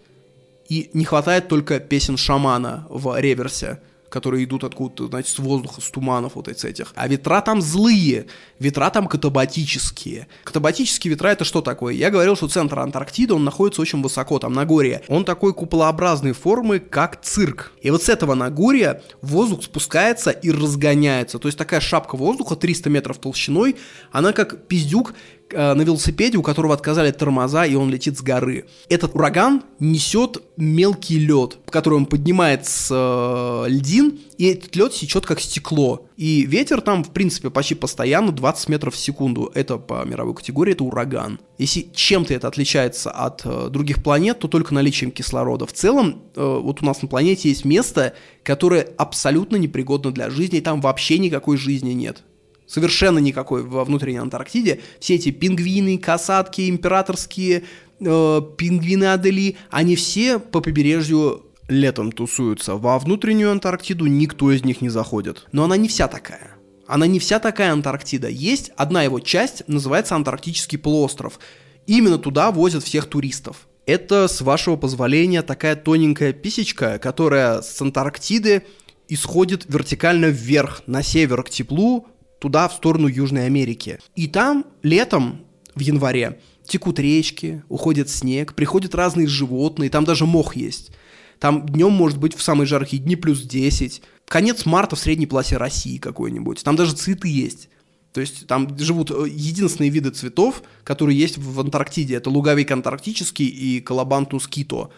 И 0.68 0.90
не 0.92 1.04
хватает 1.04 1.48
только 1.48 1.80
песен 1.80 2.16
шамана 2.16 2.87
в 2.88 3.18
реверсе 3.18 3.80
которые 4.09 4.44
идут 4.44 4.64
откуда-то, 4.64 5.09
знаете, 5.09 5.31
с 5.31 5.38
воздуха, 5.38 5.81
с 5.81 5.90
туманов 5.90 6.35
вот 6.35 6.49
этих. 6.49 6.92
А 6.94 7.09
ветра 7.09 7.40
там 7.40 7.61
злые, 7.61 8.27
ветра 8.59 8.90
там 8.90 9.07
катабатические. 9.07 10.29
Катабатические 10.44 11.12
ветра 11.12 11.29
это 11.29 11.44
что 11.44 11.61
такое? 11.61 11.94
Я 11.94 12.11
говорил, 12.11 12.37
что 12.37 12.49
центр 12.49 12.79
Антарктиды, 12.79 13.35
он 13.35 13.44
находится 13.44 13.83
очень 13.83 14.03
высоко, 14.03 14.38
там 14.38 14.53
на 14.53 14.64
горе. 14.64 15.03
Он 15.09 15.25
такой 15.25 15.53
куполообразной 15.53 16.33
формы, 16.33 16.79
как 16.79 17.21
цирк. 17.23 17.73
И 17.83 17.90
вот 17.90 18.03
с 18.03 18.09
этого 18.09 18.35
Нагорья 18.35 19.03
воздух 19.23 19.64
спускается 19.64 20.31
и 20.31 20.51
разгоняется. 20.51 21.38
То 21.38 21.49
есть 21.49 21.59
такая 21.59 21.81
шапка 21.81 22.16
воздуха 22.16 22.57
300 22.57 22.90
метров 22.90 23.18
толщиной, 23.18 23.77
она 24.11 24.33
как 24.33 24.66
пиздюк 24.66 25.14
на 25.52 25.80
велосипеде, 25.80 26.38
у 26.38 26.42
которого 26.42 26.74
отказали 26.74 27.11
тормоза, 27.11 27.64
и 27.64 27.74
он 27.74 27.90
летит 27.90 28.18
с 28.18 28.22
горы. 28.22 28.66
Этот 28.88 29.14
ураган 29.14 29.62
несет 29.78 30.42
мелкий 30.56 31.18
лед, 31.18 31.58
который 31.70 31.94
он 31.94 32.06
поднимает 32.06 32.66
с 32.66 32.88
э, 32.90 33.68
льдин, 33.68 34.18
и 34.38 34.46
этот 34.46 34.74
лед 34.74 34.92
сечет 34.92 35.24
как 35.24 35.40
стекло. 35.40 36.06
И 36.16 36.42
ветер 36.42 36.80
там, 36.80 37.04
в 37.04 37.11
принципе, 37.11 37.48
почти 37.48 37.74
постоянно 37.74 38.32
20 38.32 38.68
метров 38.68 38.94
в 38.94 38.98
секунду. 38.98 39.50
Это 39.54 39.78
по 39.78 40.04
мировой 40.04 40.34
категории, 40.34 40.72
это 40.72 40.84
ураган. 40.84 41.38
Если 41.58 41.88
чем-то 41.94 42.34
это 42.34 42.48
отличается 42.48 43.11
от 43.11 43.42
э, 43.44 43.68
других 43.70 44.02
планет, 44.02 44.40
то 44.40 44.48
только 44.48 44.74
наличием 44.74 45.12
кислорода. 45.12 45.66
В 45.66 45.72
целом, 45.72 46.22
э, 46.34 46.61
вот 46.62 46.82
у 46.82 46.87
нас 46.87 47.02
на 47.02 47.08
планете 47.08 47.48
есть 47.48 47.64
место, 47.64 48.14
которое 48.42 48.88
абсолютно 48.96 49.56
непригодно 49.56 50.11
для 50.11 50.30
жизни, 50.30 50.58
и 50.58 50.62
там 50.62 50.80
вообще 50.80 51.18
никакой 51.18 51.56
жизни 51.56 51.92
нет 51.92 52.24
совершенно 52.68 53.18
никакой 53.18 53.64
во 53.64 53.85
внутренней 53.85 54.18
Антарктиде. 54.18 54.81
Все 55.00 55.16
эти 55.16 55.31
пингвины, 55.31 55.98
касатки, 55.98 56.68
императорские 56.68 57.64
э, 57.98 58.42
пингвины 58.57 59.04
Адели, 59.12 59.57
они 59.70 59.96
все 59.96 60.38
по 60.38 60.61
побережью 60.61 61.46
летом 61.68 62.12
тусуются. 62.12 62.76
Во 62.76 62.98
внутреннюю 62.98 63.50
Антарктиду 63.50 64.07
никто 64.07 64.52
из 64.52 64.64
них 64.64 64.81
не 64.81 64.90
заходит. 64.90 65.46
Но 65.52 65.64
она 65.64 65.76
не 65.76 65.88
вся 65.88 66.09
такая. 66.09 66.52
Она 66.87 67.07
не 67.07 67.18
вся 67.18 67.38
такая 67.38 67.72
Антарктида. 67.72 68.28
Есть 68.28 68.70
одна 68.76 69.02
его 69.02 69.20
часть, 69.20 69.62
называется 69.66 70.14
Антарктический 70.14 70.78
полуостров. 70.78 71.38
Именно 71.87 72.18
туда 72.18 72.50
возят 72.50 72.85
всех 72.85 73.07
туристов. 73.07 73.68
Это, 73.85 74.28
с 74.28 74.40
вашего 74.42 74.76
позволения, 74.76 75.42
такая 75.42 75.74
тоненькая 75.74 76.35
писечка, 76.35 76.98
которая 76.98 77.62
с 77.62 77.81
Антарктиды 77.81 78.62
исходит 79.09 79.64
вертикально 79.68 80.26
вверх, 80.26 80.83
на 80.87 81.02
север 81.02 81.42
к 81.42 81.50
теплу, 81.50 82.07
туда, 82.38 82.68
в 82.68 82.74
сторону 82.74 83.09
Южной 83.09 83.46
Америки. 83.46 83.98
И 84.14 84.27
там 84.27 84.66
летом, 84.83 85.40
в 85.74 85.81
январе, 85.81 86.40
текут 86.64 86.98
речки, 86.98 87.62
уходит 87.68 88.11
снег, 88.11 88.55
приходят 88.55 88.94
разные 88.94 89.27
животные, 89.27 89.90
там 89.90 90.05
даже 90.05 90.27
мох 90.27 90.57
есть. 90.57 90.92
Там 91.38 91.66
днем 91.66 91.92
может 91.92 92.18
быть 92.18 92.35
в 92.35 92.42
самые 92.42 92.66
жаркие 92.66 93.03
дни 93.03 93.16
плюс 93.16 93.42
10. 93.42 94.03
Конец 94.27 94.66
марта 94.66 94.96
в 94.96 94.98
средней 94.98 95.27
полосе 95.27 95.57
России 95.57 95.98
какой-нибудь. 95.98 96.62
Там 96.62 96.77
даже 96.77 96.94
цветы 96.94 97.29
есть. 97.29 97.68
То 98.12 98.20
есть 98.20 98.46
там 98.46 98.77
живут 98.79 99.11
э, 99.11 99.27
единственные 99.29 99.90
виды 99.90 100.11
цветов, 100.11 100.62
которые 100.83 101.18
есть 101.18 101.38
в 101.38 101.61
Антарктиде. 101.61 102.16
Это 102.16 102.31
луговик 102.31 102.70
антарктический 102.70 103.46
и 103.46 103.81
колобантус 103.81 104.48
кито. 104.48 104.90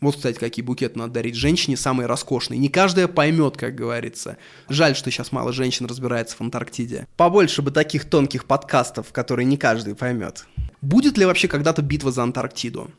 Вот, 0.00 0.14
кстати, 0.14 0.38
какие 0.38 0.64
букеты 0.64 0.98
надо 0.98 1.14
дарить 1.14 1.34
женщине, 1.34 1.76
самые 1.76 2.06
роскошные. 2.06 2.58
Не 2.58 2.68
каждая 2.68 3.08
поймет, 3.08 3.56
как 3.56 3.74
говорится. 3.74 4.38
Жаль, 4.68 4.94
что 4.94 5.10
сейчас 5.10 5.32
мало 5.32 5.52
женщин 5.52 5.86
разбирается 5.86 6.36
в 6.36 6.40
Антарктиде. 6.40 7.08
Побольше 7.16 7.62
бы 7.62 7.72
таких 7.72 8.04
тонких 8.04 8.44
подкастов, 8.44 9.12
которые 9.12 9.46
не 9.46 9.56
каждый 9.56 9.96
поймет. 9.96 10.46
Будет 10.80 11.18
ли 11.18 11.24
вообще 11.24 11.48
когда-то 11.48 11.82
битва 11.82 12.12
за 12.12 12.22
Антарктиду? 12.22 12.90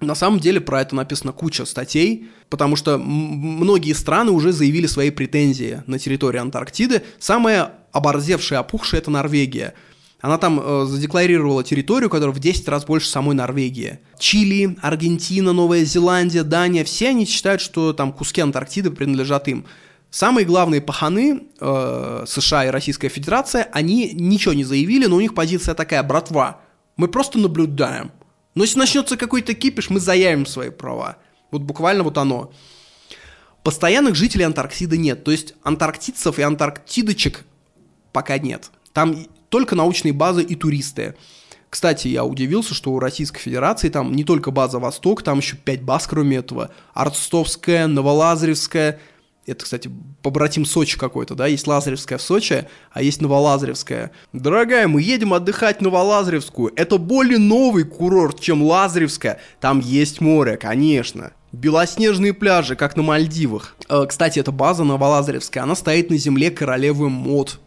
На 0.00 0.14
самом 0.14 0.40
деле 0.40 0.60
про 0.60 0.80
это 0.80 0.96
написано 0.96 1.32
куча 1.32 1.64
статей, 1.64 2.28
потому 2.48 2.76
что 2.76 2.98
многие 2.98 3.92
страны 3.92 4.32
уже 4.32 4.52
заявили 4.52 4.86
свои 4.86 5.10
претензии 5.10 5.82
на 5.86 5.98
территории 5.98 6.38
Антарктиды. 6.38 7.02
Самая 7.18 7.74
оборзевшая, 7.92 8.60
опухшая– 8.60 9.00
это 9.02 9.10
Норвегия– 9.10 9.74
она 10.22 10.38
там 10.38 10.60
э, 10.62 10.84
задекларировала 10.86 11.64
территорию, 11.64 12.08
которая 12.08 12.34
в 12.34 12.38
10 12.38 12.68
раз 12.68 12.84
больше 12.84 13.08
самой 13.08 13.34
Норвегии. 13.34 13.98
Чили, 14.18 14.78
Аргентина, 14.80 15.52
Новая 15.52 15.84
Зеландия, 15.84 16.44
Дания, 16.44 16.84
все 16.84 17.08
они 17.08 17.26
считают, 17.26 17.60
что 17.60 17.92
там 17.92 18.12
куски 18.12 18.40
Антарктиды 18.40 18.92
принадлежат 18.92 19.48
им. 19.48 19.66
Самые 20.10 20.46
главные 20.46 20.80
паханы 20.80 21.42
э, 21.58 22.24
США 22.28 22.66
и 22.66 22.70
Российская 22.70 23.08
Федерация, 23.08 23.68
они 23.72 24.12
ничего 24.12 24.54
не 24.54 24.62
заявили, 24.62 25.06
но 25.06 25.16
у 25.16 25.20
них 25.20 25.34
позиция 25.34 25.74
такая, 25.74 26.04
братва, 26.04 26.60
мы 26.96 27.08
просто 27.08 27.38
наблюдаем. 27.40 28.12
Но 28.54 28.62
если 28.62 28.78
начнется 28.78 29.16
какой-то 29.16 29.54
кипиш, 29.54 29.90
мы 29.90 29.98
заявим 29.98 30.46
свои 30.46 30.70
права. 30.70 31.16
Вот 31.50 31.62
буквально 31.62 32.04
вот 32.04 32.16
оно. 32.16 32.52
Постоянных 33.64 34.14
жителей 34.14 34.44
Антарктиды 34.44 34.96
нет. 34.98 35.24
То 35.24 35.32
есть 35.32 35.54
антарктидцев 35.64 36.38
и 36.38 36.42
антарктидочек 36.42 37.44
пока 38.12 38.38
нет. 38.38 38.70
Там 38.92 39.26
только 39.52 39.76
научные 39.76 40.14
базы 40.14 40.42
и 40.42 40.54
туристы. 40.54 41.14
Кстати, 41.68 42.08
я 42.08 42.24
удивился, 42.24 42.72
что 42.72 42.90
у 42.92 42.98
Российской 42.98 43.38
Федерации 43.38 43.90
там 43.90 44.12
не 44.12 44.24
только 44.24 44.50
база 44.50 44.78
Восток, 44.78 45.22
там 45.22 45.38
еще 45.38 45.56
пять 45.56 45.82
баз, 45.82 46.06
кроме 46.06 46.38
этого. 46.38 46.70
Арстовская, 46.94 47.86
Новолазаревская. 47.86 48.98
Это, 49.44 49.64
кстати, 49.64 49.90
побратим 50.22 50.64
Сочи 50.64 50.98
какой-то, 50.98 51.34
да? 51.34 51.48
Есть 51.48 51.66
Лазаревская 51.66 52.16
в 52.16 52.22
Сочи, 52.22 52.66
а 52.92 53.02
есть 53.02 53.20
Новолазаревская. 53.20 54.12
Дорогая, 54.32 54.88
мы 54.88 55.02
едем 55.02 55.34
отдыхать 55.34 55.80
в 55.80 55.82
Новолазаревскую. 55.82 56.72
Это 56.74 56.96
более 56.96 57.38
новый 57.38 57.84
курорт, 57.84 58.40
чем 58.40 58.62
Лазаревская. 58.62 59.38
Там 59.60 59.80
есть 59.80 60.22
море, 60.22 60.56
конечно. 60.56 61.32
Белоснежные 61.52 62.32
пляжи, 62.32 62.74
как 62.74 62.96
на 62.96 63.02
Мальдивах. 63.02 63.76
Э, 63.90 64.06
кстати, 64.08 64.38
эта 64.38 64.50
база 64.50 64.84
Новолазаревская, 64.84 65.62
она 65.62 65.74
стоит 65.74 66.08
на 66.08 66.16
земле 66.16 66.50
королевы 66.50 67.10
Мод. 67.10 67.60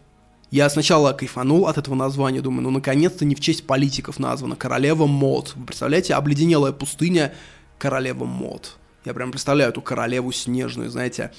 Я 0.52 0.70
сначала 0.70 1.12
кайфанул 1.14 1.68
от 1.68 1.78
этого 1.78 1.96
названия, 1.96 2.42
думаю, 2.42 2.64
ну 2.64 2.72
наконец-то 2.72 3.26
не 3.26 3.36
в 3.36 3.40
честь 3.40 3.66
политиков 3.66 4.20
названа. 4.20 4.56
Королева 4.56 5.06
Мод. 5.06 5.54
Вы 5.56 5.66
представляете, 5.66 6.14
обледенелая 6.14 6.72
пустыня 6.72 7.34
Королева 7.78 8.26
Мод. 8.26 8.78
Я 9.06 9.14
прям 9.14 9.32
представляю 9.32 9.72
эту 9.72 9.82
королеву 9.82 10.32
снежную, 10.32 10.90
знаете, 10.90 11.32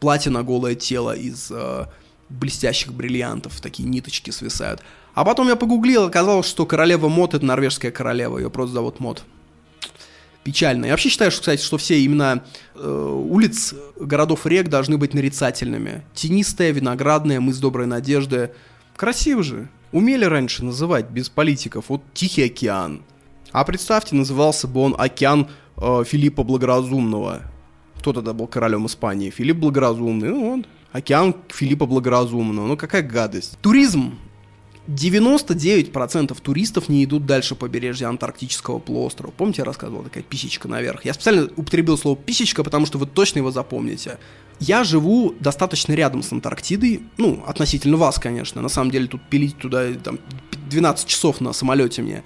платье 0.00 0.30
на 0.30 0.42
голое 0.42 0.74
тело 0.74 1.14
из 1.14 1.50
э, 1.50 1.86
блестящих 2.28 2.92
бриллиантов, 2.92 3.60
такие 3.60 3.88
ниточки 3.88 4.30
свисают. 4.30 4.82
А 5.14 5.24
потом 5.24 5.48
я 5.48 5.56
погуглил, 5.56 6.04
оказалось, 6.04 6.46
что 6.46 6.66
королева 6.66 7.08
Мод 7.08 7.34
это 7.34 7.44
норвежская 7.44 7.90
королева, 7.90 8.38
ее 8.38 8.50
просто 8.50 8.74
зовут 8.74 9.00
Мод 9.00 9.24
печально. 10.48 10.86
Я 10.86 10.92
вообще 10.92 11.10
считаю, 11.10 11.30
что, 11.30 11.40
кстати, 11.40 11.62
что 11.62 11.76
все 11.76 12.02
имена 12.02 12.42
э, 12.74 13.22
улиц 13.30 13.74
городов 14.00 14.46
рек 14.46 14.68
должны 14.68 14.96
быть 14.96 15.12
нарицательными. 15.12 16.04
Тенистая, 16.14 16.70
виноградная, 16.70 17.38
мыс 17.38 17.58
Доброй 17.58 17.86
Надежды. 17.86 18.52
Красиво 18.96 19.42
же. 19.42 19.68
Умели 19.92 20.24
раньше 20.24 20.64
называть 20.64 21.10
без 21.10 21.28
политиков. 21.28 21.84
Вот 21.88 22.00
Тихий 22.14 22.44
океан. 22.44 23.02
А 23.52 23.62
представьте, 23.64 24.16
назывался 24.16 24.66
бы 24.66 24.80
он 24.80 24.94
океан 24.98 25.48
э, 25.76 26.04
Филиппа 26.06 26.44
Благоразумного. 26.44 27.42
Кто 27.98 28.14
тогда 28.14 28.32
был 28.32 28.46
королем 28.46 28.86
Испании? 28.86 29.28
Филипп 29.28 29.58
Благоразумный. 29.58 30.30
Ну 30.30 30.56
вот. 30.56 30.66
Океан 30.92 31.34
Филиппа 31.48 31.84
Благоразумного. 31.84 32.66
Ну 32.66 32.76
какая 32.78 33.02
гадость. 33.02 33.58
Туризм 33.60 34.18
99% 34.88 36.34
туристов 36.40 36.88
не 36.88 37.04
идут 37.04 37.26
дальше 37.26 37.54
побережья 37.54 38.08
Антарктического 38.08 38.78
полуострова. 38.78 39.30
Помните, 39.30 39.60
я 39.60 39.66
рассказывал, 39.66 40.02
такая 40.02 40.22
писечка 40.22 40.66
наверх? 40.66 41.04
Я 41.04 41.12
специально 41.12 41.50
употребил 41.56 41.98
слово 41.98 42.16
писечка, 42.16 42.64
потому 42.64 42.86
что 42.86 42.96
вы 42.96 43.06
точно 43.06 43.38
его 43.38 43.50
запомните. 43.50 44.18
Я 44.60 44.84
живу 44.84 45.34
достаточно 45.40 45.92
рядом 45.92 46.22
с 46.22 46.32
Антарктидой, 46.32 47.02
ну, 47.18 47.44
относительно 47.46 47.98
вас, 47.98 48.18
конечно. 48.18 48.62
На 48.62 48.70
самом 48.70 48.90
деле 48.90 49.06
тут 49.08 49.20
пилить 49.28 49.58
туда 49.58 49.92
там, 49.92 50.18
12 50.70 51.06
часов 51.06 51.42
на 51.42 51.52
самолете 51.52 52.00
мне. 52.00 52.22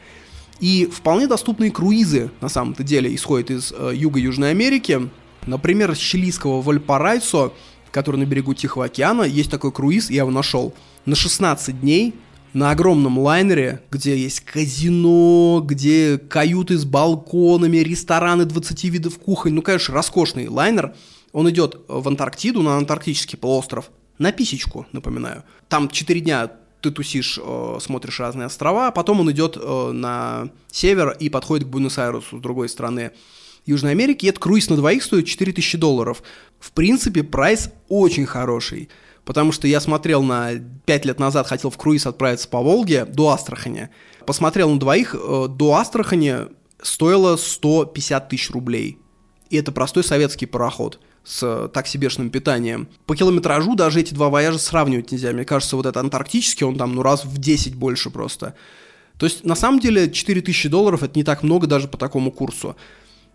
И 0.61 0.87
вполне 0.87 1.27
доступные 1.27 1.73
круизы, 1.73 2.31
на 2.41 2.49
самом-то 2.49 2.85
деле, 2.85 3.13
исходят 3.13 3.51
из 3.51 3.73
э, 3.77 3.91
юга 3.93 4.21
Южной 4.21 4.51
Америки. 4.51 5.11
Например, 5.47 5.97
с 5.97 5.99
чилийского 5.99 6.63
Вальпарайсо, 6.63 7.53
который 7.91 8.19
на 8.19 8.25
берегу 8.25 8.55
Тихого 8.55 8.85
океана, 8.85 9.25
есть 9.25 9.51
такой 9.51 9.73
круиз, 9.73 10.11
я 10.11 10.19
его 10.19 10.31
нашел, 10.31 10.73
на 11.07 11.17
16 11.17 11.81
дней– 11.81 12.15
на 12.53 12.71
огромном 12.71 13.19
лайнере, 13.19 13.83
где 13.91 14.17
есть 14.17 14.41
казино, 14.41 15.63
где 15.65 16.19
каюты 16.19 16.77
с 16.77 16.85
балконами, 16.85 17.79
рестораны 17.79 18.45
20 18.45 18.85
видов 18.85 19.19
кухонь, 19.19 19.55
ну, 19.55 19.63
конечно, 19.63 19.95
роскошный 19.95 20.49
лайнер. 20.49 20.95
Он 21.33 21.49
идет 21.51 21.81
в 21.89 22.07
Антарктиду, 22.07 22.63
на 22.63 22.77
Антарктический 22.77 23.39
полуостров, 23.39 23.91
на 24.19 24.33
писечку, 24.33 24.87
напоминаю. 24.93 25.45
Там 25.69 25.89
4 25.89 26.21
дня 26.21 26.51
ты 26.83 26.91
тусишь, 26.91 27.39
э, 27.43 27.79
смотришь 27.81 28.21
разные 28.21 28.47
острова, 28.47 28.89
а 28.89 28.91
потом 28.91 29.21
он 29.21 29.31
идет 29.31 29.57
э, 29.57 29.91
на 29.93 30.51
север 30.71 31.17
и 31.19 31.31
подходит 31.31 31.67
к 31.67 31.71
Буэнос-Айресу 31.71 32.39
с 32.39 32.41
другой 32.41 32.69
стороны 32.69 33.13
Южной 33.65 33.93
Америки. 33.93 34.27
И 34.27 34.29
этот 34.29 34.43
круиз 34.43 34.69
на 34.69 34.77
двоих 34.77 35.03
стоит 35.05 35.27
4000 35.27 35.79
долларов. 35.79 36.23
В 36.59 36.73
принципе, 36.73 37.23
прайс 37.23 37.71
очень 37.89 38.27
хороший 38.27 38.89
потому 39.25 39.53
что 39.53 39.67
я 39.67 39.81
смотрел 39.81 40.23
на 40.23 40.53
5 40.87 41.05
лет 41.05 41.19
назад, 41.19 41.47
хотел 41.47 41.71
в 41.71 41.77
круиз 41.77 42.07
отправиться 42.07 42.49
по 42.49 42.61
Волге 42.61 43.05
до 43.05 43.31
Астрахани. 43.31 43.91
Посмотрел 44.27 44.71
на 44.71 44.79
двоих, 44.79 45.15
э, 45.15 45.47
до 45.49 45.75
Астрахани 45.75 46.49
стоило 46.83 47.37
150 47.37 48.29
тысяч 48.29 48.51
рублей. 48.51 48.99
И 49.51 49.57
это 49.57 49.73
простой 49.73 50.05
советский 50.05 50.47
пароход 50.47 51.01
с 51.25 51.43
э, 51.43 51.69
так 51.73 51.87
себешным 51.87 52.31
питанием. 52.31 52.89
По 53.07 53.15
километражу 53.15 53.75
даже 53.75 54.01
эти 54.01 54.15
два 54.15 54.29
вояжа 54.29 54.59
сравнивать 54.59 55.13
нельзя. 55.13 55.33
Мне 55.33 55.45
кажется, 55.45 55.77
вот 55.77 55.87
этот 55.87 55.99
антарктический, 55.99 56.67
он 56.67 56.77
там 56.77 56.95
ну 56.95 57.03
раз 57.03 57.25
в 57.25 57.39
10 57.39 57.75
больше 57.77 58.11
просто. 58.11 58.55
То 59.19 59.27
есть, 59.27 59.45
на 59.45 59.55
самом 59.55 59.79
деле, 59.79 60.11
4000 60.11 60.69
долларов 60.69 61.03
это 61.03 61.17
не 61.17 61.23
так 61.23 61.43
много 61.43 61.67
даже 61.67 61.87
по 61.87 61.97
такому 61.97 62.33
курсу. 62.33 62.77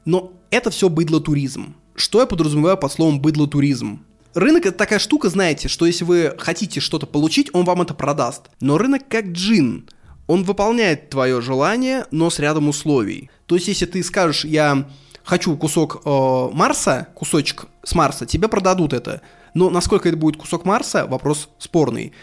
Но 0.05 0.33
это 0.49 0.69
все 0.69 0.89
быдло-туризм. 0.89 1.75
Что 1.95 2.19
я 2.19 2.25
подразумеваю 2.25 2.77
под 2.77 2.91
словом 2.91 3.21
быдло-туризм? 3.21 3.99
Рынок 4.37 4.67
это 4.67 4.77
такая 4.77 4.99
штука, 4.99 5.29
знаете, 5.29 5.67
что 5.67 5.87
если 5.87 6.03
вы 6.03 6.35
хотите 6.37 6.79
что-то 6.79 7.07
получить, 7.07 7.49
он 7.53 7.65
вам 7.65 7.81
это 7.81 7.95
продаст. 7.95 8.51
Но 8.59 8.77
рынок 8.77 9.01
как 9.09 9.29
джин. 9.29 9.89
Он 10.27 10.43
выполняет 10.43 11.09
твое 11.09 11.41
желание, 11.41 12.05
но 12.11 12.29
с 12.29 12.37
рядом 12.37 12.69
условий. 12.69 13.31
То 13.47 13.55
есть, 13.55 13.67
если 13.67 13.87
ты 13.87 14.03
скажешь, 14.03 14.45
я 14.45 14.87
хочу 15.23 15.57
кусок 15.57 16.03
э, 16.05 16.49
Марса, 16.53 17.07
кусочек 17.15 17.65
с 17.83 17.95
Марса, 17.95 18.27
тебе 18.27 18.47
продадут 18.47 18.93
это. 18.93 19.21
Но 19.55 19.71
насколько 19.71 20.07
это 20.07 20.19
будет 20.19 20.37
кусок 20.37 20.65
Марса, 20.65 21.07
вопрос 21.07 21.49
спорный. 21.57 22.13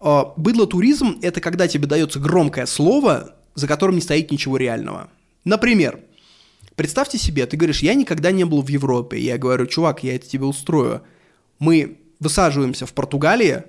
Э, 0.00 0.22
быдло-туризм– 0.36 1.18
это 1.22 1.40
когда 1.40 1.66
тебе 1.66 1.88
дается 1.88 2.20
громкое 2.20 2.66
слово, 2.66 3.34
за 3.56 3.66
которым 3.66 3.96
не 3.96 4.02
стоит 4.02 4.30
ничего 4.30 4.56
реального. 4.56 5.08
Например, 5.44 5.98
представьте 6.76 7.18
себе, 7.18 7.44
ты 7.46 7.56
говоришь, 7.56 7.82
я 7.82 7.94
никогда 7.94 8.30
не 8.30 8.44
был 8.44 8.62
в 8.62 8.68
Европе. 8.68 9.18
Я 9.18 9.36
говорю, 9.36 9.66
чувак, 9.66 10.04
я 10.04 10.14
это 10.14 10.28
тебе 10.28 10.44
устрою 10.44 11.02
мы 11.58 11.98
высаживаемся 12.20 12.86
в 12.86 12.92
Португалии, 12.92 13.64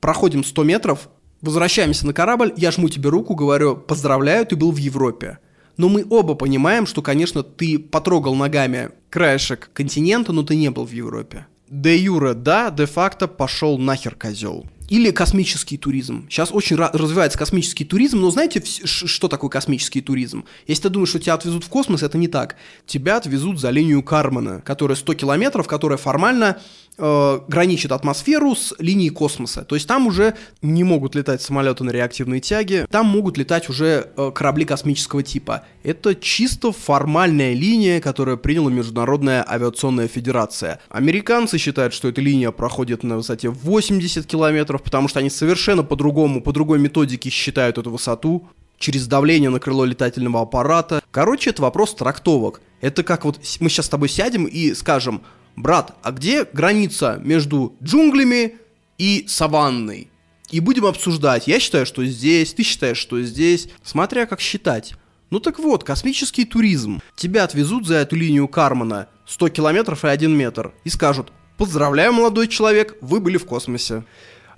проходим 0.00 0.44
100 0.44 0.64
метров, 0.64 1.08
возвращаемся 1.40 2.06
на 2.06 2.12
корабль, 2.12 2.52
я 2.56 2.70
жму 2.70 2.88
тебе 2.88 3.08
руку, 3.08 3.34
говорю, 3.34 3.76
поздравляю, 3.76 4.46
ты 4.46 4.56
был 4.56 4.72
в 4.72 4.76
Европе. 4.76 5.38
Но 5.76 5.88
мы 5.88 6.06
оба 6.08 6.34
понимаем, 6.34 6.86
что, 6.86 7.02
конечно, 7.02 7.42
ты 7.42 7.78
потрогал 7.78 8.34
ногами 8.34 8.90
краешек 9.10 9.70
континента, 9.72 10.32
но 10.32 10.42
ты 10.42 10.56
не 10.56 10.70
был 10.70 10.84
в 10.84 10.92
Европе. 10.92 11.46
Де 11.68 11.96
юра, 11.96 12.34
да, 12.34 12.70
де 12.70 12.86
факто 12.86 13.26
пошел 13.26 13.78
нахер 13.78 14.14
козел. 14.14 14.66
Или 14.88 15.10
космический 15.10 15.78
туризм. 15.78 16.26
Сейчас 16.28 16.50
очень 16.52 16.76
развивается 16.76 17.38
космический 17.38 17.86
туризм, 17.86 18.20
но 18.20 18.30
знаете, 18.30 18.62
что 18.64 19.28
такое 19.28 19.48
космический 19.48 20.02
туризм? 20.02 20.44
Если 20.66 20.82
ты 20.82 20.88
думаешь, 20.90 21.08
что 21.08 21.18
тебя 21.18 21.34
отвезут 21.34 21.64
в 21.64 21.68
космос, 21.68 22.02
это 22.02 22.18
не 22.18 22.28
так. 22.28 22.56
Тебя 22.86 23.16
отвезут 23.16 23.58
за 23.58 23.70
линию 23.70 24.02
Кармана, 24.02 24.60
которая 24.60 24.96
100 24.96 25.14
километров, 25.14 25.66
которая 25.66 25.96
формально 25.96 26.60
э, 26.98 27.40
граничит 27.48 27.92
атмосферу 27.92 28.54
с 28.54 28.74
линией 28.78 29.10
космоса. 29.10 29.64
То 29.64 29.74
есть 29.74 29.86
там 29.86 30.06
уже 30.06 30.34
не 30.62 30.84
могут 30.84 31.14
летать 31.14 31.42
самолеты 31.42 31.84
на 31.84 31.90
реактивной 31.90 32.40
тяге, 32.40 32.86
там 32.90 33.06
могут 33.06 33.36
летать 33.38 33.68
уже 33.68 34.10
э, 34.16 34.30
корабли 34.34 34.64
космического 34.64 35.22
типа. 35.22 35.64
Это 35.82 36.14
чисто 36.14 36.72
формальная 36.72 37.54
линия, 37.54 38.00
которую 38.00 38.38
приняла 38.38 38.70
Международная 38.70 39.44
авиационная 39.48 40.08
федерация. 40.08 40.80
Американцы 40.88 41.58
считают, 41.58 41.94
что 41.94 42.08
эта 42.08 42.20
линия 42.20 42.50
проходит 42.50 43.02
на 43.02 43.16
высоте 43.16 43.48
80 43.48 44.26
километров, 44.26 44.82
потому 44.82 45.08
что 45.08 45.20
они 45.20 45.30
совершенно 45.30 45.82
по-другому, 45.82 46.42
по 46.42 46.52
другой 46.52 46.78
методике 46.78 47.30
считают 47.30 47.78
эту 47.78 47.90
высоту. 47.90 48.48
через 48.76 49.06
давление 49.06 49.50
на 49.50 49.60
крыло 49.60 49.84
летательного 49.84 50.42
аппарата. 50.42 51.00
Короче, 51.10 51.50
это 51.50 51.62
вопрос 51.62 51.94
трактовок. 51.94 52.60
Это 52.80 53.02
как 53.02 53.24
вот 53.24 53.40
мы 53.60 53.70
сейчас 53.70 53.86
с 53.86 53.88
тобой 53.88 54.08
сядем 54.08 54.44
и 54.44 54.74
скажем, 54.74 55.22
брат, 55.56 55.96
а 56.02 56.12
где 56.12 56.44
граница 56.44 57.20
между 57.22 57.76
джунглями 57.82 58.56
и 58.98 59.24
саванной? 59.28 60.10
И 60.50 60.60
будем 60.60 60.86
обсуждать. 60.86 61.46
Я 61.48 61.58
считаю, 61.58 61.86
что 61.86 62.04
здесь, 62.04 62.54
ты 62.54 62.62
считаешь, 62.62 62.98
что 62.98 63.20
здесь. 63.22 63.68
Смотря 63.82 64.26
как 64.26 64.40
считать. 64.40 64.94
Ну 65.30 65.40
так 65.40 65.58
вот, 65.58 65.82
космический 65.84 66.44
туризм. 66.44 67.00
Тебя 67.16 67.44
отвезут 67.44 67.86
за 67.86 67.96
эту 67.96 68.14
линию 68.14 68.46
Кармана 68.46 69.08
100 69.26 69.48
километров 69.48 70.04
и 70.04 70.08
1 70.08 70.30
метр 70.30 70.72
и 70.84 70.90
скажут, 70.90 71.32
поздравляю, 71.56 72.12
молодой 72.12 72.46
человек, 72.48 72.96
вы 73.00 73.20
были 73.20 73.36
в 73.36 73.46
космосе. 73.46 74.04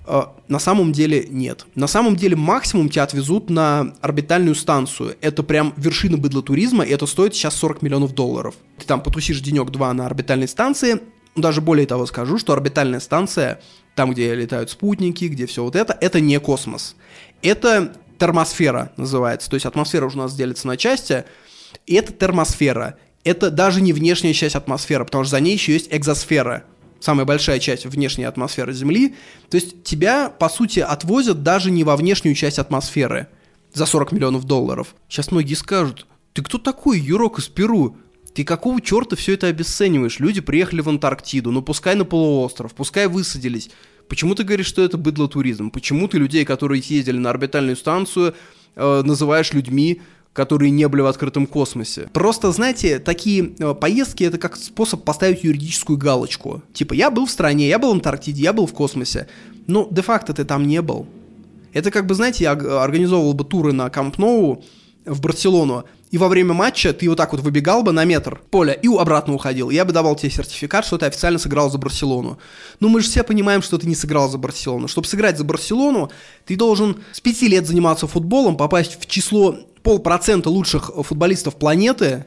Uh, 0.07 0.29
на 0.47 0.57
самом 0.57 0.93
деле 0.93 1.27
нет. 1.29 1.65
На 1.75 1.85
самом 1.87 2.15
деле 2.15 2.37
максимум 2.37 2.87
тебя 2.87 3.03
отвезут 3.03 3.49
на 3.49 3.93
орбитальную 3.99 4.55
станцию. 4.55 5.17
Это 5.19 5.43
прям 5.43 5.73
вершина 5.75 6.15
быдла 6.15 6.41
туризма, 6.41 6.85
и 6.85 6.91
это 6.91 7.05
стоит 7.05 7.35
сейчас 7.35 7.55
40 7.55 7.81
миллионов 7.81 8.15
долларов. 8.15 8.55
Ты 8.79 8.85
там 8.85 9.01
потусишь 9.01 9.41
денек-два 9.41 9.93
на 9.93 10.05
орбитальной 10.05 10.47
станции. 10.47 11.01
Даже 11.35 11.59
более 11.59 11.85
того 11.85 12.05
скажу, 12.05 12.37
что 12.37 12.53
орбитальная 12.53 13.01
станция, 13.01 13.59
там, 13.95 14.13
где 14.13 14.33
летают 14.33 14.69
спутники, 14.69 15.25
где 15.25 15.45
все 15.45 15.61
вот 15.61 15.75
это, 15.75 15.97
это 15.99 16.21
не 16.21 16.39
космос. 16.39 16.95
Это 17.41 17.93
термосфера 18.17 18.93
называется. 18.95 19.49
То 19.49 19.55
есть 19.55 19.65
атмосфера 19.65 20.05
уже 20.05 20.17
у 20.17 20.21
нас 20.21 20.33
делится 20.33 20.67
на 20.67 20.77
части. 20.77 21.25
И 21.85 21.95
это 21.95 22.13
термосфера. 22.13 22.95
Это 23.25 23.51
даже 23.51 23.81
не 23.81 23.91
внешняя 23.91 24.33
часть 24.33 24.55
атмосферы, 24.55 25.03
потому 25.03 25.25
что 25.25 25.31
за 25.31 25.41
ней 25.41 25.51
еще 25.51 25.73
есть 25.73 25.89
экзосфера– 25.91 26.63
самая 26.99 27.25
большая 27.25 27.59
часть 27.59 27.85
внешней 27.85 28.25
атмосферы 28.25 28.73
Земли. 28.73 29.15
То 29.49 29.55
есть 29.57 29.83
тебя, 29.83 30.29
по 30.29 30.49
сути, 30.49 30.79
отвозят 30.79 31.43
даже 31.43 31.71
не 31.71 31.83
во 31.83 31.95
внешнюю 31.95 32.35
часть 32.35 32.59
атмосферы 32.59 33.27
за 33.73 33.85
40 33.85 34.11
миллионов 34.11 34.45
долларов. 34.45 34.95
Сейчас 35.07 35.31
многие 35.31 35.55
скажут, 35.55 36.05
ты 36.33 36.41
кто 36.41 36.57
такой, 36.57 36.99
Юрок 36.99 37.39
из 37.39 37.47
Перу? 37.47 37.97
Ты 38.33 38.43
какого 38.43 38.81
черта 38.81 39.15
все 39.15 39.33
это 39.33 39.47
обесцениваешь? 39.47 40.19
Люди 40.19 40.41
приехали 40.41 40.81
в 40.81 40.89
Антарктиду, 40.89 41.51
ну 41.51 41.61
пускай 41.63 41.95
на 41.95 42.05
полуостров, 42.05 42.73
пускай 42.75 43.07
высадились. 43.07 43.71
Почему 44.07 44.35
ты 44.35 44.43
говоришь, 44.43 44.67
что 44.67 44.83
это 44.83 44.97
быдлотуризм? 44.97 45.71
Почему 45.71 46.07
ты 46.07 46.17
людей, 46.17 46.45
которые 46.45 46.81
съездили 46.81 47.17
на 47.17 47.29
орбитальную 47.31 47.75
станцию, 47.75 48.35
э, 48.75 49.01
называешь 49.03 49.53
людьми, 49.53 50.01
которые 50.37 50.69
не 50.69 50.87
были 50.87 51.01
в 51.01 51.07
открытом 51.07 51.47
космосе. 51.47 52.09
Просто, 52.13 52.51
знаете, 52.51 52.99
такие 52.99 53.55
э, 53.57 53.73
поездки 53.73 54.23
это 54.23 54.37
как 54.37 54.55
способ 54.55 55.03
поставить 55.03 55.43
юридическую 55.43 55.97
галочку. 55.97 56.61
Типа, 56.73 56.93
я 56.93 57.09
был 57.09 57.25
в 57.25 57.31
стране, 57.31 57.67
я 57.67 57.79
был 57.79 57.89
в 57.89 57.93
Антарктиде, 57.93 58.43
я 58.43 58.53
был 58.53 58.67
в 58.67 58.73
космосе. 58.73 59.27
Но 59.65 59.87
де-факто 59.89 60.35
ты 60.35 60.45
там 60.45 60.67
не 60.67 60.83
был. 60.83 61.07
Это 61.73 61.89
как 61.89 62.05
бы, 62.05 62.13
знаете, 62.13 62.43
я 62.43 62.51
организовывал 62.51 63.33
бы 63.33 63.45
туры 63.45 63.73
на 63.73 63.89
Камп 63.89 64.19
Ноу 64.19 64.63
в 65.05 65.21
Барселону, 65.21 65.85
и 66.11 66.19
во 66.19 66.27
время 66.27 66.53
матча 66.53 66.93
ты 66.93 67.09
вот 67.09 67.17
так 67.17 67.31
вот 67.31 67.41
выбегал 67.41 67.81
бы 67.81 67.91
на 67.91 68.05
метр 68.05 68.39
поля 68.51 68.73
и 68.73 68.87
обратно 68.87 69.33
уходил. 69.33 69.71
Я 69.71 69.85
бы 69.85 69.91
давал 69.91 70.15
тебе 70.15 70.31
сертификат, 70.31 70.85
что 70.85 70.99
ты 70.99 71.07
официально 71.07 71.39
сыграл 71.39 71.71
за 71.71 71.79
Барселону. 71.79 72.37
Но 72.79 72.89
мы 72.89 73.01
же 73.01 73.07
все 73.07 73.23
понимаем, 73.23 73.63
что 73.63 73.79
ты 73.79 73.87
не 73.87 73.95
сыграл 73.95 74.29
за 74.29 74.37
Барселону. 74.37 74.87
Чтобы 74.87 75.07
сыграть 75.07 75.37
за 75.37 75.43
Барселону, 75.43 76.11
ты 76.45 76.55
должен 76.55 76.97
с 77.11 77.19
пяти 77.19 77.47
лет 77.47 77.65
заниматься 77.65 78.05
футболом, 78.05 78.55
попасть 78.55 78.99
в 79.01 79.07
число 79.07 79.57
полпроцента 79.87 80.49
лучших 80.49 80.91
футболистов 80.93 81.55
планеты, 81.55 82.25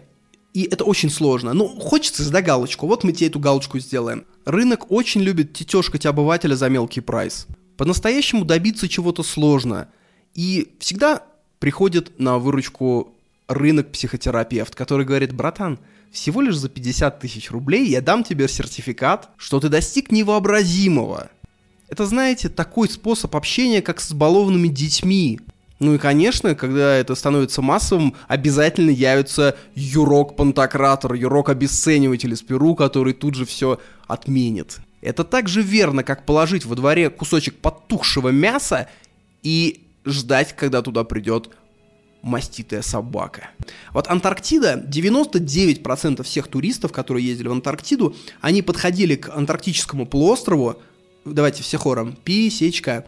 и 0.54 0.62
это 0.62 0.82
очень 0.84 1.10
сложно. 1.10 1.52
Ну, 1.52 1.68
хочется 1.68 2.24
сдать 2.24 2.46
галочку. 2.46 2.86
Вот 2.86 3.04
мы 3.04 3.12
тебе 3.12 3.26
эту 3.26 3.38
галочку 3.38 3.78
сделаем. 3.78 4.24
Рынок 4.46 4.90
очень 4.90 5.20
любит 5.20 5.52
тетешкать 5.52 6.06
обывателя 6.06 6.54
за 6.54 6.70
мелкий 6.70 7.02
прайс. 7.02 7.46
По-настоящему 7.76 8.46
добиться 8.46 8.88
чего-то 8.88 9.22
сложно. 9.22 9.88
И 10.34 10.72
всегда 10.78 11.22
приходит 11.58 12.18
на 12.18 12.38
выручку 12.38 13.12
рынок-психотерапевт, 13.46 14.74
который 14.74 15.04
говорит, 15.04 15.34
братан, 15.34 15.80
всего 16.10 16.40
лишь 16.40 16.56
за 16.56 16.70
50 16.70 17.20
тысяч 17.20 17.50
рублей 17.50 17.86
я 17.88 18.00
дам 18.00 18.24
тебе 18.24 18.48
сертификат, 18.48 19.28
что 19.36 19.60
ты 19.60 19.68
достиг 19.68 20.10
невообразимого. 20.10 21.28
Это, 21.90 22.06
знаете, 22.06 22.48
такой 22.48 22.88
способ 22.88 23.36
общения, 23.36 23.82
как 23.82 24.00
с 24.00 24.14
балованными 24.14 24.68
детьми. 24.68 25.40
Ну 25.80 25.94
и, 25.94 25.98
конечно, 25.98 26.54
когда 26.54 26.94
это 26.94 27.14
становится 27.14 27.62
массовым, 27.62 28.14
обязательно 28.28 28.90
явится 28.90 29.56
Юрок-пантократор, 29.74 31.14
Юрок-обесцениватель 31.14 32.34
из 32.34 32.42
Перу, 32.42 32.74
который 32.74 33.14
тут 33.14 33.34
же 33.34 33.46
все 33.46 33.80
отменит. 34.06 34.78
Это 35.00 35.24
так 35.24 35.48
же 35.48 35.62
верно, 35.62 36.04
как 36.04 36.26
положить 36.26 36.66
во 36.66 36.76
дворе 36.76 37.08
кусочек 37.08 37.56
потухшего 37.56 38.28
мяса 38.28 38.88
и 39.42 39.86
ждать, 40.04 40.54
когда 40.54 40.82
туда 40.82 41.02
придет 41.04 41.48
маститая 42.20 42.82
собака. 42.82 43.48
Вот 43.94 44.08
Антарктида, 44.08 44.84
99% 44.86 46.22
всех 46.22 46.48
туристов, 46.48 46.92
которые 46.92 47.26
ездили 47.26 47.48
в 47.48 47.52
Антарктиду, 47.52 48.14
они 48.42 48.60
подходили 48.60 49.16
к 49.16 49.34
антарктическому 49.34 50.04
полуострову, 50.04 50.76
давайте 51.24 51.62
все 51.62 51.78
хором, 51.78 52.16
писечка, 52.22 53.06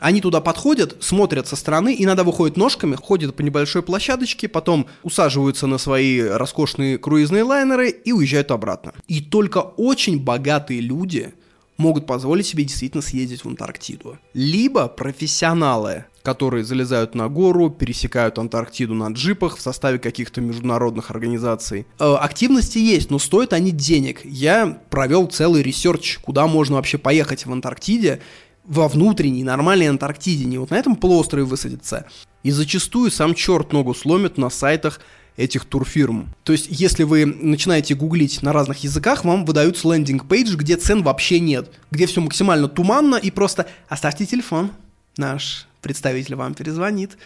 они 0.00 0.20
туда 0.20 0.40
подходят, 0.40 0.96
смотрят 1.00 1.46
со 1.46 1.56
стороны, 1.56 1.94
иногда 1.98 2.24
выходят 2.24 2.56
ножками, 2.56 2.96
ходят 2.96 3.34
по 3.34 3.42
небольшой 3.42 3.82
площадочке, 3.82 4.48
потом 4.48 4.86
усаживаются 5.02 5.66
на 5.66 5.78
свои 5.78 6.20
роскошные 6.20 6.98
круизные 6.98 7.42
лайнеры 7.42 7.90
и 7.90 8.12
уезжают 8.12 8.50
обратно. 8.50 8.92
И 9.08 9.20
только 9.20 9.58
очень 9.58 10.22
богатые 10.22 10.80
люди 10.80 11.34
могут 11.76 12.06
позволить 12.06 12.46
себе 12.46 12.64
действительно 12.64 13.02
съездить 13.02 13.44
в 13.44 13.48
Антарктиду. 13.48 14.18
Либо 14.32 14.88
профессионалы, 14.88 16.04
которые 16.22 16.64
залезают 16.64 17.14
на 17.14 17.28
гору, 17.28 17.68
пересекают 17.70 18.38
Антарктиду 18.38 18.94
на 18.94 19.08
джипах 19.08 19.56
в 19.56 19.60
составе 19.60 19.98
каких-то 19.98 20.40
международных 20.40 21.10
организаций. 21.10 21.86
Э, 21.98 22.14
активности 22.14 22.78
есть, 22.78 23.10
но 23.10 23.18
стоят 23.18 23.52
они 23.52 23.70
денег. 23.72 24.20
Я 24.24 24.78
провел 24.90 25.26
целый 25.26 25.62
research, 25.62 26.18
куда 26.18 26.46
можно 26.46 26.76
вообще 26.76 26.98
поехать 26.98 27.44
в 27.46 27.52
Антарктиде, 27.52 28.20
во 28.66 28.88
внутренней 28.88 29.44
нормальной 29.44 29.88
Антарктиде, 29.88 30.44
не 30.44 30.58
вот 30.58 30.70
на 30.70 30.76
этом 30.76 30.96
полуострове 30.96 31.44
высадиться. 31.44 32.06
И 32.42 32.50
зачастую 32.50 33.10
сам 33.10 33.34
черт 33.34 33.72
ногу 33.72 33.94
сломит 33.94 34.38
на 34.38 34.50
сайтах 34.50 35.00
этих 35.36 35.64
турфирм. 35.64 36.34
То 36.44 36.52
есть, 36.52 36.66
если 36.70 37.02
вы 37.02 37.26
начинаете 37.26 37.94
гуглить 37.94 38.42
на 38.42 38.52
разных 38.52 38.78
языках, 38.84 39.24
вам 39.24 39.44
выдаются 39.44 39.88
landing 39.88 40.28
page, 40.28 40.56
где 40.56 40.76
цен 40.76 41.02
вообще 41.02 41.40
нет, 41.40 41.72
где 41.90 42.06
все 42.06 42.20
максимально 42.20 42.68
туманно 42.68 43.16
и 43.16 43.30
просто 43.30 43.66
«оставьте 43.88 44.26
телефон, 44.26 44.70
наш 45.16 45.66
представитель 45.80 46.36
вам 46.36 46.54
перезвонит». 46.54 47.18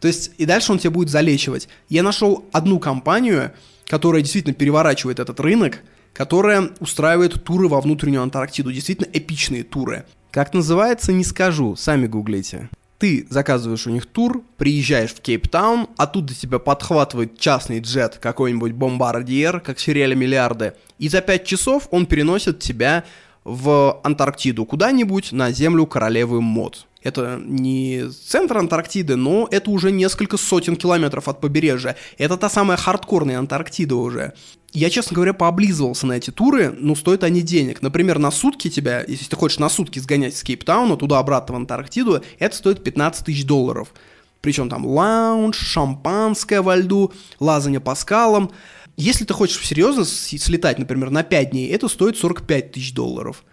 То 0.00 0.08
есть, 0.08 0.32
и 0.36 0.44
дальше 0.44 0.72
он 0.72 0.78
тебя 0.78 0.90
будет 0.90 1.08
залечивать. 1.08 1.68
Я 1.88 2.02
нашел 2.02 2.44
одну 2.52 2.78
компанию, 2.78 3.52
которая 3.86 4.22
действительно 4.22 4.54
переворачивает 4.54 5.18
этот 5.18 5.38
рынок, 5.40 5.80
которая 6.12 6.70
устраивает 6.80 7.42
туры 7.44 7.68
во 7.68 7.80
внутреннюю 7.80 8.22
Антарктиду, 8.22 8.72
действительно 8.72 9.08
эпичные 9.12 9.62
туры. 9.62 10.04
Как 10.34 10.52
называется, 10.52 11.12
не 11.12 11.22
скажу, 11.22 11.76
сами 11.76 12.08
гуглите. 12.08 12.68
Ты 12.98 13.24
заказываешь 13.30 13.86
у 13.86 13.90
них 13.90 14.04
тур, 14.04 14.42
приезжаешь 14.56 15.14
в 15.14 15.20
Кейптаун, 15.20 15.86
оттуда 15.96 16.34
тебя 16.34 16.58
подхватывает 16.58 17.38
частный 17.38 17.78
джет, 17.78 18.18
какой-нибудь 18.20 18.72
бомбардьер, 18.72 19.60
как 19.60 19.76
в 19.76 19.80
сериале 19.80 20.16
«Миллиарды», 20.16 20.74
и 20.98 21.08
за 21.08 21.20
5 21.20 21.44
часов 21.44 21.86
он 21.92 22.06
переносит 22.06 22.58
тебя 22.58 23.04
в 23.44 24.00
Антарктиду, 24.02 24.64
куда-нибудь 24.64 25.30
на 25.30 25.52
землю 25.52 25.86
королевы 25.86 26.40
Мод. 26.40 26.88
Это 27.04 27.40
не 27.44 28.06
центр 28.08 28.58
Антарктиды, 28.58 29.14
но 29.14 29.46
это 29.50 29.70
уже 29.70 29.92
несколько 29.92 30.38
сотен 30.38 30.74
километров 30.74 31.28
от 31.28 31.40
побережья. 31.40 31.96
Это 32.18 32.36
та 32.38 32.48
самая 32.48 32.78
хардкорная 32.78 33.38
Антарктида 33.38 33.94
уже. 33.94 34.32
Я, 34.72 34.90
честно 34.90 35.14
говоря, 35.14 35.34
пооблизывался 35.34 36.06
на 36.06 36.14
эти 36.14 36.30
туры, 36.30 36.74
но 36.76 36.96
стоят 36.96 37.22
они 37.22 37.42
денег. 37.42 37.82
Например, 37.82 38.18
на 38.18 38.32
сутки 38.32 38.68
тебя, 38.70 39.04
если 39.06 39.26
ты 39.26 39.36
хочешь 39.36 39.58
на 39.58 39.68
сутки 39.68 39.98
сгонять 40.00 40.34
с 40.34 40.42
Кейптауна 40.42 40.96
туда-обратно 40.96 41.54
в 41.54 41.56
Антарктиду, 41.58 42.22
это 42.38 42.56
стоит 42.56 42.82
15 42.82 43.26
тысяч 43.26 43.44
долларов. 43.44 43.92
Причем 44.40 44.68
там 44.68 44.84
лаунж, 44.86 45.56
шампанское 45.58 46.62
во 46.62 46.74
льду, 46.74 47.12
лазание 47.38 47.80
по 47.80 47.94
скалам. 47.94 48.50
Если 48.96 49.24
ты 49.24 49.34
хочешь 49.34 49.64
серьезно 49.64 50.04
слетать, 50.06 50.78
например, 50.78 51.10
на 51.10 51.22
5 51.22 51.50
дней, 51.50 51.68
это 51.68 51.86
стоит 51.88 52.16
45 52.16 52.72
тысяч 52.72 52.94
долларов. 52.94 53.44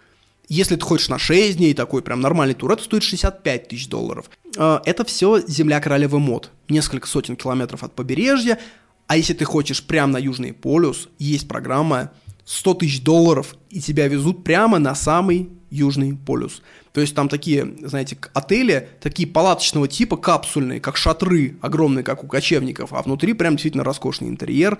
Если 0.52 0.76
ты 0.76 0.84
хочешь 0.84 1.08
на 1.08 1.18
6 1.18 1.56
дней 1.56 1.72
такой 1.72 2.02
прям 2.02 2.20
нормальный 2.20 2.52
тур, 2.52 2.70
это 2.72 2.82
стоит 2.82 3.02
65 3.02 3.68
тысяч 3.68 3.88
долларов. 3.88 4.30
А, 4.58 4.82
это 4.84 5.02
все 5.06 5.40
земля 5.40 5.80
королевы 5.80 6.18
мод. 6.18 6.50
Несколько 6.68 7.08
сотен 7.08 7.36
километров 7.36 7.82
от 7.82 7.94
побережья. 7.94 8.58
А 9.06 9.16
если 9.16 9.32
ты 9.32 9.46
хочешь 9.46 9.82
прям 9.82 10.10
на 10.10 10.18
Южный 10.18 10.52
полюс, 10.52 11.08
есть 11.18 11.48
программа 11.48 12.12
100 12.44 12.74
тысяч 12.74 13.02
долларов, 13.02 13.56
и 13.70 13.80
тебя 13.80 14.08
везут 14.08 14.44
прямо 14.44 14.78
на 14.78 14.94
самый 14.94 15.48
Южный 15.70 16.18
полюс. 16.18 16.60
То 16.92 17.00
есть 17.00 17.14
там 17.14 17.30
такие, 17.30 17.74
знаете, 17.84 18.18
отели, 18.34 18.90
такие 19.00 19.26
палаточного 19.26 19.88
типа, 19.88 20.18
капсульные, 20.18 20.80
как 20.80 20.98
шатры, 20.98 21.56
огромные, 21.62 22.04
как 22.04 22.24
у 22.24 22.26
кочевников, 22.26 22.92
а 22.92 23.00
внутри 23.00 23.32
прям 23.32 23.54
действительно 23.54 23.84
роскошный 23.84 24.28
интерьер. 24.28 24.78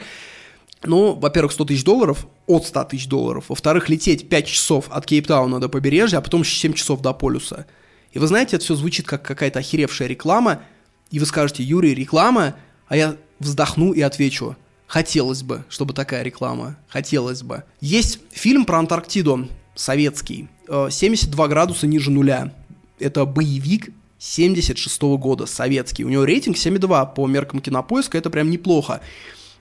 Ну, 0.84 1.14
во-первых, 1.14 1.52
100 1.52 1.64
тысяч 1.66 1.84
долларов, 1.84 2.26
от 2.46 2.66
100 2.66 2.84
тысяч 2.84 3.06
долларов. 3.06 3.46
Во-вторых, 3.48 3.88
лететь 3.88 4.28
5 4.28 4.46
часов 4.46 4.86
от 4.90 5.06
Кейптауна 5.06 5.60
до 5.60 5.68
побережья, 5.68 6.18
а 6.18 6.20
потом 6.20 6.42
еще 6.42 6.56
7 6.56 6.72
часов 6.72 7.00
до 7.00 7.12
полюса. 7.12 7.66
И 8.12 8.18
вы 8.18 8.26
знаете, 8.26 8.56
это 8.56 8.64
все 8.64 8.74
звучит 8.74 9.06
как 9.06 9.22
какая-то 9.22 9.60
охеревшая 9.60 10.08
реклама. 10.08 10.62
И 11.10 11.18
вы 11.18 11.26
скажете, 11.26 11.62
Юрий, 11.62 11.94
реклама? 11.94 12.56
А 12.88 12.96
я 12.96 13.16
вздохну 13.38 13.92
и 13.92 14.00
отвечу, 14.00 14.56
хотелось 14.86 15.42
бы, 15.42 15.64
чтобы 15.68 15.94
такая 15.94 16.22
реклама, 16.22 16.76
хотелось 16.88 17.42
бы. 17.42 17.64
Есть 17.80 18.18
фильм 18.30 18.64
про 18.64 18.78
Антарктиду, 18.78 19.48
советский, 19.74 20.48
72 20.68 21.44
э, 21.44 21.48
градуса 21.48 21.86
ниже 21.86 22.10
нуля. 22.10 22.52
Это 22.98 23.24
боевик 23.24 23.90
76 24.18 25.02
-го 25.02 25.18
года, 25.18 25.46
советский. 25.46 26.04
У 26.04 26.08
него 26.08 26.24
рейтинг 26.24 26.56
7,2 26.56 27.14
по 27.14 27.26
меркам 27.26 27.60
кинопоиска, 27.60 28.18
это 28.18 28.30
прям 28.30 28.50
неплохо. 28.50 29.00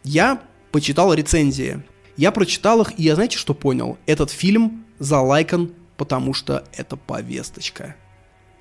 Я 0.04 0.42
почитал 0.72 1.14
рецензии. 1.14 1.84
Я 2.18 2.32
прочитал 2.32 2.82
их, 2.82 3.00
и 3.00 3.04
я 3.04 3.16
знаете, 3.16 3.38
что 3.38 3.54
понял? 3.54 3.98
Этот 4.06 4.32
фильм 4.32 4.84
залайкан, 5.00 5.72
потому 5.98 6.34
что 6.34 6.64
это 6.74 6.96
повесточка. 6.96 7.96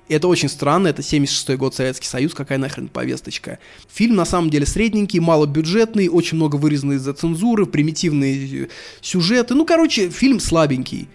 это 0.07 0.27
очень 0.27 0.49
странно, 0.49 0.87
это 0.87 1.01
76-й 1.01 1.55
год 1.55 1.73
Советский 1.75 2.07
Союз, 2.07 2.33
какая 2.33 2.57
нахрен 2.57 2.87
повесточка. 2.87 3.59
Фильм 3.89 4.15
на 4.15 4.25
самом 4.25 4.49
деле 4.49 4.65
средненький, 4.65 5.19
малобюджетный, 5.19 6.09
очень 6.09 6.37
много 6.37 6.57
вырезано 6.57 6.93
из-за 6.93 7.13
цензуры, 7.13 7.65
примитивные 7.65 8.69
сюжеты. 8.99 9.55
Ну, 9.55 9.65
короче, 9.65 10.09
фильм 10.09 10.39
слабенький. 10.39 11.07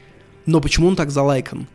Но 0.46 0.60
почему 0.60 0.88
он 0.88 0.96
так 0.96 1.10
залайкан? 1.10 1.66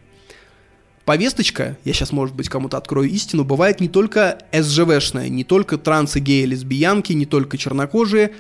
Повесточка, 1.06 1.78
я 1.84 1.94
сейчас, 1.94 2.12
может 2.12 2.36
быть, 2.36 2.48
кому-то 2.48 2.78
открою 2.78 3.10
истину, 3.10 3.44
бывает 3.44 3.82
не 3.82 3.90
только 3.90 4.38
СЖВшная, 4.54 5.30
не 5.30 5.44
только 5.44 5.78
трансы, 5.78 6.20
геи, 6.20 6.46
лесбиянки, 6.46 7.12
не 7.14 7.26
только 7.26 7.58
чернокожие. 7.58 8.34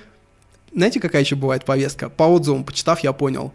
Знаете, 0.73 0.99
какая 0.99 1.21
еще 1.23 1.35
бывает 1.35 1.65
повестка? 1.65 2.09
По 2.09 2.23
отзывам, 2.23 2.63
почитав, 2.63 3.01
я 3.01 3.11
понял. 3.11 3.53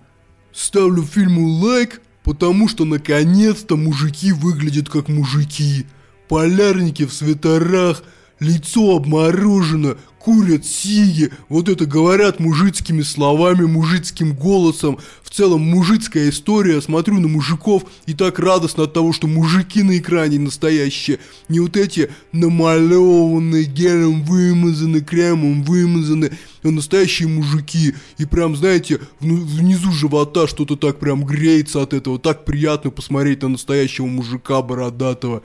Ставлю 0.52 1.02
фильму 1.02 1.48
лайк, 1.48 2.02
потому 2.22 2.68
что 2.68 2.84
наконец-то 2.84 3.76
мужики 3.76 4.32
выглядят 4.32 4.88
как 4.88 5.08
мужики. 5.08 5.86
Полярники 6.28 7.06
в 7.06 7.12
свитерах, 7.12 8.02
лицо 8.40 8.96
обморожено, 8.96 9.96
курят 10.26 10.66
сиги, 10.66 11.30
вот 11.48 11.68
это 11.68 11.86
говорят 11.86 12.40
мужицкими 12.40 13.02
словами, 13.02 13.64
мужицким 13.64 14.34
голосом. 14.34 14.98
В 15.22 15.30
целом 15.30 15.60
мужицкая 15.60 16.30
история, 16.30 16.80
смотрю 16.80 17.20
на 17.20 17.28
мужиков 17.28 17.84
и 18.06 18.12
так 18.12 18.40
радостно 18.40 18.84
от 18.84 18.92
того, 18.92 19.12
что 19.12 19.28
мужики 19.28 19.84
на 19.84 19.96
экране 19.96 20.40
настоящие. 20.40 21.20
Не 21.48 21.60
вот 21.60 21.76
эти 21.76 22.10
намалеванные, 22.32 23.66
гелем 23.66 24.24
вымазаны, 24.24 25.00
кремом 25.00 25.62
вымазаны, 25.62 26.32
а 26.64 26.70
настоящие 26.72 27.28
мужики. 27.28 27.94
И 28.18 28.24
прям, 28.24 28.56
знаете, 28.56 28.98
внизу 29.20 29.92
живота 29.92 30.48
что-то 30.48 30.74
так 30.74 30.98
прям 30.98 31.24
греется 31.24 31.82
от 31.82 31.94
этого. 31.94 32.18
Так 32.18 32.44
приятно 32.44 32.90
посмотреть 32.90 33.42
на 33.42 33.50
настоящего 33.50 34.06
мужика 34.06 34.60
бородатого. 34.60 35.44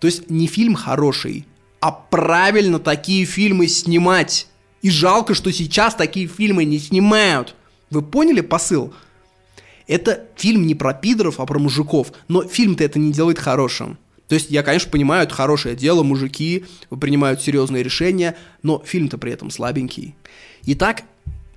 То 0.00 0.08
есть 0.08 0.28
не 0.28 0.48
фильм 0.48 0.74
хороший, 0.74 1.46
а 1.82 1.90
правильно 1.90 2.78
такие 2.78 3.24
фильмы 3.24 3.66
снимать. 3.66 4.46
И 4.82 4.90
жалко, 4.90 5.34
что 5.34 5.52
сейчас 5.52 5.96
такие 5.96 6.28
фильмы 6.28 6.64
не 6.64 6.78
снимают. 6.78 7.56
Вы 7.90 8.02
поняли 8.02 8.40
посыл? 8.40 8.94
Это 9.88 10.28
фильм 10.36 10.64
не 10.64 10.76
про 10.76 10.94
пидоров, 10.94 11.40
а 11.40 11.44
про 11.44 11.58
мужиков. 11.58 12.12
Но 12.28 12.44
фильм-то 12.44 12.84
это 12.84 13.00
не 13.00 13.12
делает 13.12 13.40
хорошим. 13.40 13.98
То 14.28 14.36
есть 14.36 14.48
я, 14.50 14.62
конечно, 14.62 14.92
понимаю, 14.92 15.24
это 15.24 15.34
хорошее 15.34 15.74
дело, 15.74 16.04
мужики 16.04 16.64
принимают 17.00 17.42
серьезные 17.42 17.82
решения, 17.82 18.36
но 18.62 18.80
фильм-то 18.86 19.18
при 19.18 19.32
этом 19.32 19.50
слабенький. 19.50 20.14
Итак, 20.64 21.02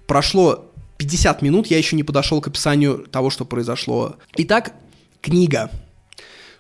прошло 0.08 0.72
50 0.98 1.44
минут, 1.44 1.68
я 1.68 1.78
еще 1.78 1.96
не 1.96 2.04
подошел 2.04 2.42
к 2.42 2.48
описанию 2.48 3.06
того, 3.12 3.30
что 3.30 3.46
произошло. 3.46 4.16
Итак, 4.38 4.74
книга. 5.22 5.70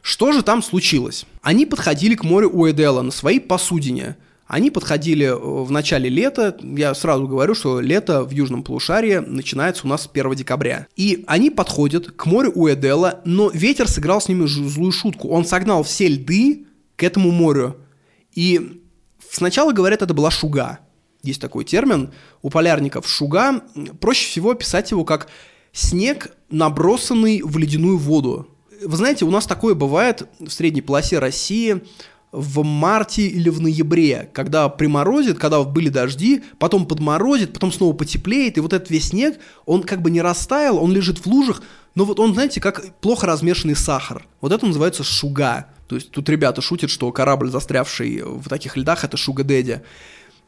Что 0.05 0.31
же 0.31 0.43
там 0.43 0.61
случилось? 0.61 1.25
Они 1.41 1.65
подходили 1.65 2.13
к 2.13 2.23
морю 2.23 2.51
Уэдела 2.51 3.01
на 3.01 3.09
своей 3.09 3.39
посудине. 3.39 4.17
Они 4.45 4.69
подходили 4.69 5.25
э, 5.25 5.35
в 5.35 5.71
начале 5.71 6.09
лета, 6.09 6.55
я 6.61 6.93
сразу 6.93 7.27
говорю, 7.27 7.55
что 7.55 7.79
лето 7.79 8.23
в 8.23 8.29
южном 8.29 8.61
полушарии 8.61 9.15
начинается 9.15 9.87
у 9.87 9.89
нас 9.89 10.07
1 10.13 10.35
декабря. 10.35 10.85
И 10.95 11.23
они 11.25 11.49
подходят 11.49 12.11
к 12.11 12.27
морю 12.27 12.51
Уэдела, 12.51 13.21
но 13.25 13.49
ветер 13.49 13.87
сыграл 13.87 14.21
с 14.21 14.29
ними 14.29 14.45
злую 14.45 14.91
шутку. 14.91 15.29
Он 15.29 15.43
согнал 15.43 15.81
все 15.81 16.07
льды 16.07 16.67
к 16.97 17.01
этому 17.01 17.31
морю. 17.31 17.77
И 18.31 18.83
сначала, 19.31 19.71
говорят, 19.71 20.03
это 20.03 20.13
была 20.13 20.29
шуга. 20.29 20.81
Есть 21.23 21.41
такой 21.41 21.65
термин 21.65 22.11
у 22.43 22.51
полярников. 22.51 23.09
Шуга, 23.09 23.63
проще 23.99 24.29
всего 24.29 24.51
описать 24.51 24.91
его 24.91 25.03
как 25.03 25.29
снег, 25.73 26.29
набросанный 26.51 27.41
в 27.41 27.57
ледяную 27.57 27.97
воду. 27.97 28.54
Вы 28.83 28.97
знаете, 28.97 29.25
у 29.25 29.31
нас 29.31 29.45
такое 29.45 29.75
бывает 29.75 30.27
в 30.39 30.49
средней 30.49 30.81
полосе 30.81 31.19
России 31.19 31.81
в 32.31 32.63
марте 32.63 33.27
или 33.27 33.49
в 33.49 33.61
ноябре, 33.61 34.29
когда 34.33 34.67
приморозит, 34.67 35.39
когда 35.39 35.63
были 35.63 35.89
дожди, 35.89 36.43
потом 36.59 36.85
подморозит, 36.85 37.53
потом 37.53 37.71
снова 37.71 37.93
потеплеет, 37.93 38.57
и 38.57 38.59
вот 38.59 38.73
этот 38.73 38.89
весь 38.89 39.09
снег, 39.09 39.39
он 39.65 39.83
как 39.83 40.01
бы 40.01 40.11
не 40.11 40.21
растаял, 40.21 40.77
он 40.77 40.91
лежит 40.91 41.19
в 41.19 41.27
лужах, 41.27 41.61
но 41.95 42.03
вот 42.03 42.19
он, 42.19 42.33
знаете, 42.33 42.59
как 42.59 42.93
плохо 42.99 43.25
размешанный 43.25 43.75
сахар. 43.75 44.27
Вот 44.41 44.51
это 44.51 44.65
называется 44.65 45.03
шуга. 45.03 45.67
То 45.87 45.95
есть 45.95 46.11
тут 46.11 46.27
ребята 46.27 46.61
шутят, 46.61 46.89
что 46.89 47.09
корабль, 47.11 47.49
застрявший 47.49 48.21
в 48.23 48.49
таких 48.49 48.75
льдах, 48.75 49.05
это 49.05 49.15
шуга-дэдди. 49.15 49.81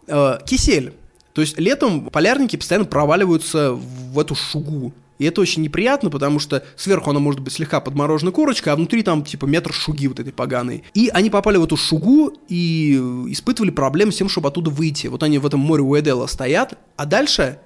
Э, 0.07 0.39
кисель. 0.45 0.93
То 1.33 1.41
есть 1.41 1.57
летом 1.57 2.09
полярники 2.09 2.57
постоянно 2.57 2.85
проваливаются 2.85 3.71
в 3.71 4.19
эту 4.19 4.35
шугу. 4.35 4.91
И 5.19 5.25
это 5.25 5.41
очень 5.41 5.63
неприятно, 5.63 6.09
потому 6.09 6.39
что 6.39 6.63
сверху 6.75 7.09
она 7.09 7.19
может 7.19 7.39
быть 7.39 7.53
слегка 7.53 7.79
подморожена 7.79 8.31
корочка, 8.31 8.73
а 8.73 8.75
внутри 8.75 9.03
там 9.03 9.23
типа 9.23 9.45
метр 9.45 9.73
шуги 9.73 10.07
вот 10.07 10.19
этой 10.19 10.33
поганой. 10.33 10.83
И 10.93 11.09
они 11.13 11.29
попали 11.29 11.57
в 11.57 11.63
эту 11.63 11.77
шугу 11.77 12.33
и 12.47 12.93
испытывали 13.29 13.71
проблемы 13.71 14.11
с 14.11 14.17
тем, 14.17 14.29
чтобы 14.29 14.49
оттуда 14.49 14.69
выйти. 14.69 15.07
Вот 15.07 15.23
они 15.23 15.39
в 15.39 15.45
этом 15.45 15.59
море 15.59 15.83
Уэдела 15.83 16.27
стоят, 16.27 16.77
а 16.95 17.05
дальше 17.05 17.59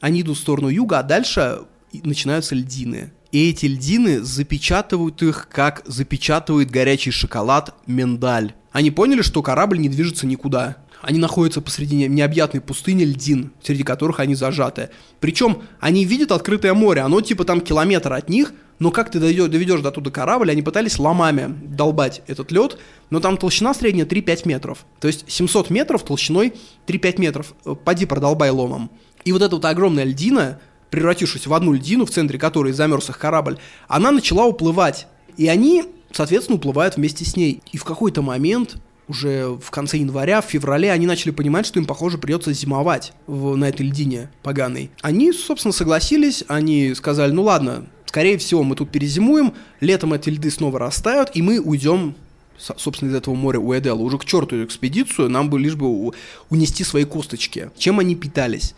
они 0.00 0.22
идут 0.22 0.36
в 0.36 0.40
сторону 0.40 0.68
юга, 0.68 0.98
а 0.98 1.02
дальше 1.02 1.60
начинаются 1.92 2.54
льдины. 2.54 3.12
И 3.32 3.50
эти 3.50 3.66
льдины 3.66 4.20
запечатывают 4.20 5.22
их, 5.22 5.48
как 5.50 5.82
запечатывает 5.84 6.70
горячий 6.70 7.10
шоколад 7.10 7.74
миндаль. 7.86 8.54
Они 8.72 8.90
поняли, 8.90 9.22
что 9.22 9.42
корабль 9.42 9.78
не 9.78 9.88
движется 9.88 10.26
никуда. 10.26 10.76
Они 11.06 11.20
находятся 11.20 11.60
посреди 11.60 12.08
необъятной 12.08 12.60
пустыни 12.60 13.04
льдин, 13.04 13.52
среди 13.62 13.84
которых 13.84 14.18
они 14.18 14.34
зажаты. 14.34 14.88
Причем 15.20 15.62
они 15.78 16.04
видят 16.04 16.32
открытое 16.32 16.74
море, 16.74 17.02
оно 17.02 17.20
типа 17.20 17.44
там 17.44 17.60
километр 17.60 18.12
от 18.12 18.28
них, 18.28 18.52
но 18.80 18.90
как 18.90 19.12
ты 19.12 19.20
доведешь 19.20 19.82
до 19.82 19.92
туда 19.92 20.10
корабль, 20.10 20.50
они 20.50 20.62
пытались 20.62 20.98
ломами 20.98 21.54
долбать 21.62 22.22
этот 22.26 22.50
лед, 22.50 22.78
но 23.10 23.20
там 23.20 23.36
толщина 23.36 23.72
средняя 23.72 24.04
3-5 24.04 24.48
метров. 24.48 24.84
То 24.98 25.06
есть 25.06 25.30
700 25.30 25.70
метров 25.70 26.02
толщиной 26.02 26.54
3-5 26.88 27.20
метров. 27.20 27.54
Э, 27.64 27.76
поди 27.76 28.04
продолбай 28.04 28.50
ломом. 28.50 28.90
И 29.24 29.30
вот 29.30 29.42
эта 29.42 29.54
вот 29.54 29.64
огромная 29.64 30.02
льдина, 30.02 30.58
превратившись 30.90 31.46
в 31.46 31.54
одну 31.54 31.72
льдину, 31.72 32.04
в 32.04 32.10
центре 32.10 32.36
которой 32.36 32.72
замерз 32.72 33.10
их 33.10 33.18
корабль, 33.18 33.58
она 33.86 34.10
начала 34.10 34.44
уплывать. 34.44 35.06
И 35.36 35.46
они, 35.46 35.84
соответственно, 36.10 36.56
уплывают 36.56 36.96
вместе 36.96 37.24
с 37.24 37.36
ней. 37.36 37.62
И 37.70 37.78
в 37.78 37.84
какой-то 37.84 38.22
момент 38.22 38.78
уже 39.08 39.48
в 39.60 39.70
конце 39.70 39.98
января, 39.98 40.40
в 40.40 40.46
феврале 40.46 40.90
они 40.90 41.06
начали 41.06 41.30
понимать, 41.30 41.66
что 41.66 41.78
им, 41.78 41.86
похоже, 41.86 42.18
придется 42.18 42.52
зимовать 42.52 43.12
в, 43.26 43.56
на 43.56 43.68
этой 43.68 43.86
льдине 43.86 44.30
поганой. 44.42 44.90
Они, 45.02 45.32
собственно, 45.32 45.72
согласились, 45.72 46.44
они 46.48 46.94
сказали, 46.94 47.32
ну 47.32 47.42
ладно, 47.42 47.86
скорее 48.06 48.38
всего, 48.38 48.62
мы 48.62 48.74
тут 48.74 48.90
перезимуем, 48.90 49.54
летом 49.80 50.12
эти 50.12 50.30
льды 50.30 50.50
снова 50.50 50.78
растают, 50.78 51.30
и 51.34 51.42
мы 51.42 51.60
уйдем 51.60 52.14
собственно, 52.58 53.10
из 53.10 53.14
этого 53.14 53.34
моря 53.34 53.58
Уэдела. 53.58 53.98
Уже 53.98 54.18
к 54.18 54.24
черту 54.24 54.64
экспедицию, 54.64 55.28
нам 55.28 55.50
бы 55.50 55.58
лишь 55.58 55.74
бы 55.74 56.12
унести 56.48 56.84
свои 56.84 57.04
косточки. 57.04 57.70
Чем 57.76 57.98
они 57.98 58.14
питались? 58.14 58.74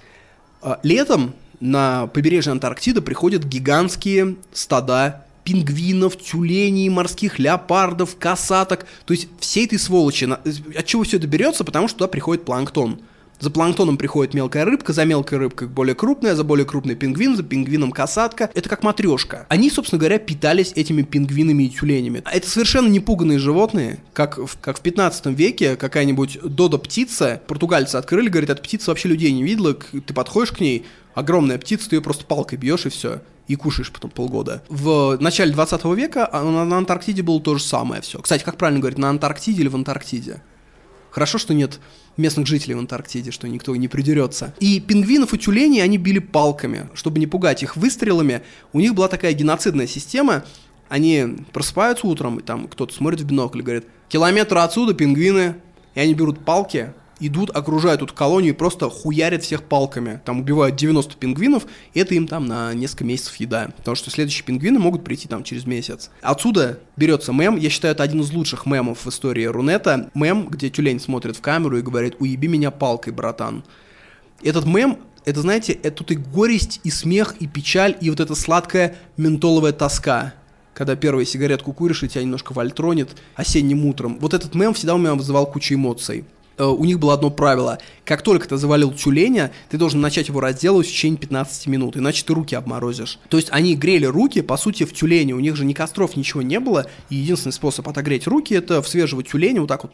А, 0.61 0.81
летом 0.83 1.35
на 1.61 2.09
побережье 2.09 2.53
Антарктиды 2.53 3.01
приходят 3.01 3.45
гигантские 3.45 4.37
стада 4.53 5.27
пингвинов, 5.49 6.19
тюленей, 6.19 6.91
морских 6.91 7.39
леопардов, 7.39 8.17
касаток. 8.19 8.87
То 9.07 9.15
есть 9.15 9.29
всей 9.41 9.65
этой 9.65 9.79
сволочи. 9.79 10.25
От 10.25 10.85
чего 10.85 11.05
все 11.05 11.17
это 11.17 11.27
берется? 11.27 11.65
Потому 11.65 11.89
что 11.89 11.99
туда 11.99 12.09
приходит 12.09 12.45
планктон. 12.45 13.01
За 13.41 13.51
планктоном 13.51 13.97
приходит 13.97 14.35
мелкая 14.35 14.65
рыбка, 14.65 14.93
за 14.93 15.05
мелкой 15.05 15.39
рыбкой 15.39 15.69
более 15.69 15.95
крупная, 15.95 16.35
за 16.35 16.43
более 16.45 16.67
крупный 16.67 16.97
пингвин, 16.97 17.37
за 17.37 17.45
пингвином 17.45 17.93
касатка. 17.93 18.51
Это 18.53 18.69
как 18.69 18.83
матрешка. 18.83 19.47
Они, 19.49 19.71
собственно 19.71 19.99
говоря, 19.99 20.19
питались 20.19 20.73
этими 20.75 21.03
пингвинами 21.03 21.63
и 21.63 21.71
тюленями. 21.71 22.21
А 22.25 22.33
это 22.33 22.51
совершенно 22.51 22.89
непуганные 22.89 23.39
животные, 23.39 24.01
как 24.13 24.39
в, 24.39 24.59
как 24.61 24.79
в 24.79 24.81
15 24.83 25.27
веке 25.27 25.77
какая-нибудь 25.77 26.41
додо-птица, 26.43 27.41
португальцы 27.47 27.97
открыли, 27.97 28.29
говорят, 28.29 28.51
эта 28.51 28.63
птица 28.63 28.91
вообще 28.91 29.09
людей 29.09 29.33
не 29.33 29.45
видела, 29.45 29.73
ты 29.75 30.13
подходишь 30.13 30.53
к 30.53 30.61
ней, 30.61 30.85
огромная 31.19 31.59
птица, 31.59 31.91
ты 31.91 31.97
ее 31.97 32.03
просто 32.03 32.25
палкой 32.25 32.59
бьешь 32.59 32.87
и 32.87 32.89
все 32.89 33.21
и 33.49 33.57
кушаешь 33.57 33.91
потом 33.91 34.11
полгода. 34.11 34.63
В 34.69 35.17
начале 35.21 35.53
20 35.53 35.85
века 35.97 36.29
а, 36.31 36.45
на, 36.45 36.65
на 36.65 36.77
Антарктиде 36.77 37.23
было 37.23 37.41
то 37.41 37.57
же 37.57 37.65
самое 37.65 38.03
все. 38.03 38.21
Кстати, 38.21 38.45
как 38.45 38.59
правильно 38.59 38.79
говорить, 38.79 38.99
на 38.99 39.09
Антарктиде 39.09 39.63
или 39.63 39.69
в 39.69 39.75
Антарктиде? 39.75 40.43
Хорошо, 41.11 41.39
что 41.39 41.55
нет 41.55 41.81
местных 42.19 42.47
жителей 42.47 42.75
в 42.75 42.79
Антарктиде, 42.79 43.31
что 43.31 43.49
никто 43.49 43.75
не 43.75 43.89
придерется. 43.89 44.55
И 44.61 44.81
пингвинов 44.81 45.33
и 45.33 45.39
тюленей 45.39 45.83
они 45.83 45.97
били 45.97 46.19
палками, 46.19 46.91
чтобы 46.95 47.19
не 47.19 47.27
пугать 47.27 47.63
их 47.63 47.77
выстрелами. 47.77 48.43
У 48.75 48.81
них 48.81 48.95
была 48.95 49.09
такая 49.09 49.33
геноцидная 49.33 49.87
система. 49.87 50.45
Они 50.91 51.39
просыпаются 51.53 52.07
утром, 52.07 52.39
и 52.39 52.43
там 52.43 52.69
кто-то 52.69 52.95
смотрит 52.95 53.23
в 53.23 53.25
бинокль 53.25 53.61
и 53.61 53.63
говорит, 53.63 53.87
километр 54.09 54.59
отсюда 54.59 54.93
пингвины, 54.93 55.57
и 55.95 56.01
они 56.01 56.15
берут 56.15 56.45
палки, 56.45 56.93
идут, 57.21 57.51
окружают 57.55 58.01
тут 58.01 58.13
колонию 58.13 58.55
и 58.55 58.57
просто 58.57 58.89
хуярят 58.89 59.43
всех 59.43 59.63
палками. 59.63 60.21
Там 60.25 60.41
убивают 60.41 60.77
90 60.77 61.17
пингвинов, 61.17 61.67
и 61.95 62.01
это 62.01 62.15
им 62.15 62.27
там 62.27 62.47
на 62.47 62.73
несколько 62.75 63.05
месяцев 63.05 63.37
еда. 63.37 63.71
Потому 63.77 63.95
что 63.95 64.11
следующие 64.11 64.45
пингвины 64.45 64.79
могут 64.79 65.05
прийти 65.05 65.29
там 65.29 65.45
через 65.45 65.67
месяц. 65.67 66.11
Отсюда 66.23 66.81
берется 66.97 67.33
мем, 67.33 67.57
я 67.57 67.71
считаю, 67.71 67.93
это 67.93 68.03
один 68.03 68.21
из 68.21 68.33
лучших 68.33 68.67
мемов 68.67 69.05
в 69.05 69.09
истории 69.09 69.45
Рунета. 69.45 70.11
Мем, 70.15 70.49
где 70.49 70.71
тюлень 70.71 71.01
смотрит 71.01 71.37
в 71.37 71.41
камеру 71.41 71.79
и 71.79 71.83
говорит 71.83 72.17
«Уеби 72.19 72.49
меня 72.49 72.71
палкой, 72.71 73.13
братан». 73.13 73.65
Этот 74.43 74.67
мем 74.67 74.99
это, 75.25 75.43
знаете, 75.43 75.75
это 75.75 75.97
тут 75.97 76.13
и 76.13 76.15
горесть, 76.15 76.81
и 76.85 76.91
смех, 76.91 77.35
и 77.41 77.47
печаль, 77.47 77.97
и 78.01 78.09
вот 78.09 78.21
эта 78.21 78.35
сладкая 78.35 78.97
ментоловая 79.17 79.73
тоска 79.73 80.33
когда 80.79 80.95
первую 80.95 81.27
сигаретку 81.27 81.73
куришь, 81.73 82.05
и 82.05 82.09
тебя 82.09 82.23
немножко 82.23 82.53
вольтронит 82.53 83.09
осенним 83.35 83.85
утром. 83.85 84.17
Вот 84.21 84.33
этот 84.33 84.55
мем 84.55 84.75
всегда 84.75 84.95
у 84.95 84.99
меня 84.99 85.13
вызывал 85.17 85.51
кучу 85.51 85.75
эмоций. 85.75 86.25
Э, 86.59 86.65
у 86.65 86.85
них 86.85 86.99
было 86.99 87.15
одно 87.15 87.31
правило. 87.31 87.79
Как 88.05 88.23
только 88.23 88.49
ты 88.49 88.57
завалил 88.57 88.93
тюленя, 88.93 89.53
ты 89.71 89.79
должен 89.79 90.01
начать 90.01 90.29
его 90.29 90.41
разделывать 90.41 90.87
в 90.87 90.91
течение 90.91 91.19
15 91.19 91.67
минут, 91.69 91.97
иначе 91.97 92.25
ты 92.25 92.35
руки 92.35 92.55
обморозишь. 92.55 93.19
То 93.29 93.37
есть 93.37 93.49
они 93.51 93.77
грели 93.77 94.07
руки, 94.07 94.43
по 94.43 94.57
сути, 94.57 94.85
в 94.85 94.93
тюлене. 94.93 95.35
У 95.35 95.41
них 95.41 95.57
же 95.57 95.65
ни 95.65 95.73
костров, 95.73 96.17
ничего 96.17 96.43
не 96.43 96.61
было. 96.61 96.87
И 97.11 97.15
единственный 97.15 97.53
способ 97.53 97.89
отогреть 97.89 98.27
руки, 98.27 98.55
это 98.55 98.83
в 98.83 98.89
свежего 98.89 99.23
тюленя 99.23 99.61
вот 99.61 99.69
так 99.69 99.85
вот 99.85 99.93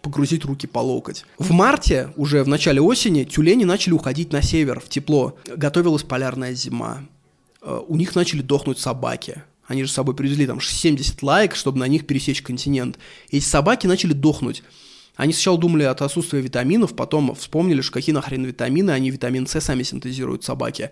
погрузить 0.00 0.44
руки 0.44 0.66
по 0.66 0.78
локоть. 0.78 1.24
В 1.38 1.50
марте, 1.50 2.12
уже 2.16 2.44
в 2.44 2.48
начале 2.48 2.80
осени, 2.80 3.24
тюлени 3.24 3.64
начали 3.64 3.92
уходить 3.92 4.32
на 4.32 4.40
север, 4.40 4.80
в 4.80 4.88
тепло. 4.88 5.36
Готовилась 5.44 6.04
полярная 6.04 6.54
зима. 6.54 7.00
Э, 7.60 7.80
у 7.86 7.96
них 7.96 8.14
начали 8.14 8.40
дохнуть 8.40 8.78
собаки. 8.78 9.42
Они 9.66 9.82
же 9.82 9.90
с 9.90 9.94
собой 9.94 10.14
привезли 10.14 10.46
там 10.46 10.60
70 10.60 11.22
лайк, 11.24 11.56
чтобы 11.56 11.78
на 11.78 11.88
них 11.88 12.06
пересечь 12.06 12.40
континент. 12.40 12.98
Эти 13.30 13.44
собаки 13.44 13.88
начали 13.88 14.12
дохнуть. 14.12 14.62
Они 15.16 15.32
сначала 15.32 15.58
думали 15.58 15.84
от 15.84 16.02
отсутствия 16.02 16.40
витаминов, 16.40 16.94
потом 16.94 17.34
вспомнили, 17.34 17.80
что 17.80 17.92
какие 17.92 18.14
нахрен 18.14 18.44
витамины, 18.44 18.90
они 18.90 19.10
витамин 19.10 19.46
С 19.46 19.60
сами 19.60 19.82
синтезируют 19.82 20.44
собаки. 20.44 20.90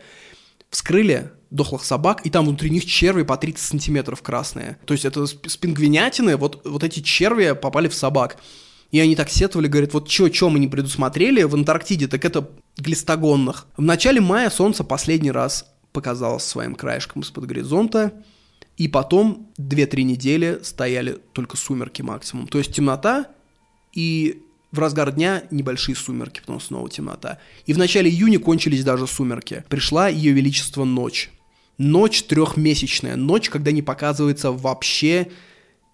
Вскрыли 0.70 1.30
дохлых 1.50 1.84
собак, 1.84 2.22
и 2.24 2.30
там 2.30 2.46
внутри 2.46 2.70
них 2.70 2.84
черви 2.86 3.22
по 3.22 3.36
30 3.36 3.64
сантиметров 3.64 4.22
красные. 4.22 4.78
То 4.86 4.94
есть 4.94 5.04
это 5.04 5.26
с 5.26 5.34
пингвинятины, 5.34 6.36
вот, 6.36 6.62
вот 6.64 6.82
эти 6.82 7.00
черви 7.00 7.52
попали 7.52 7.88
в 7.88 7.94
собак. 7.94 8.38
И 8.90 8.98
они 8.98 9.14
так 9.14 9.28
сетовали, 9.28 9.68
говорят, 9.68 9.92
вот 9.92 10.08
чё, 10.08 10.28
чё 10.28 10.48
мы 10.48 10.58
не 10.58 10.68
предусмотрели 10.68 11.42
в 11.42 11.54
Антарктиде, 11.54 12.08
так 12.08 12.24
это 12.24 12.48
глистогонных. 12.78 13.66
В 13.76 13.82
начале 13.82 14.20
мая 14.20 14.50
солнце 14.50 14.84
последний 14.84 15.30
раз 15.30 15.66
показалось 15.92 16.44
своим 16.44 16.74
краешком 16.74 17.22
из-под 17.22 17.46
горизонта, 17.46 18.12
и 18.76 18.88
потом 18.88 19.48
2-3 19.58 20.02
недели 20.02 20.60
стояли 20.62 21.18
только 21.32 21.56
сумерки 21.56 22.02
максимум. 22.02 22.48
То 22.48 22.58
есть 22.58 22.74
темнота 22.74 23.26
и 23.94 24.42
в 24.74 24.78
разгар 24.80 25.12
дня 25.12 25.44
небольшие 25.50 25.94
сумерки, 25.94 26.40
потом 26.40 26.60
снова 26.60 26.90
темнота. 26.90 27.38
И 27.64 27.72
в 27.72 27.78
начале 27.78 28.10
июня 28.10 28.40
кончились 28.40 28.84
даже 28.84 29.06
сумерки. 29.06 29.64
Пришла 29.68 30.08
ее 30.08 30.32
величество 30.32 30.84
ночь. 30.84 31.30
Ночь 31.78 32.24
трехмесячная, 32.24 33.16
ночь, 33.16 33.50
когда 33.50 33.70
не 33.70 33.82
показывается 33.82 34.50
вообще 34.50 35.28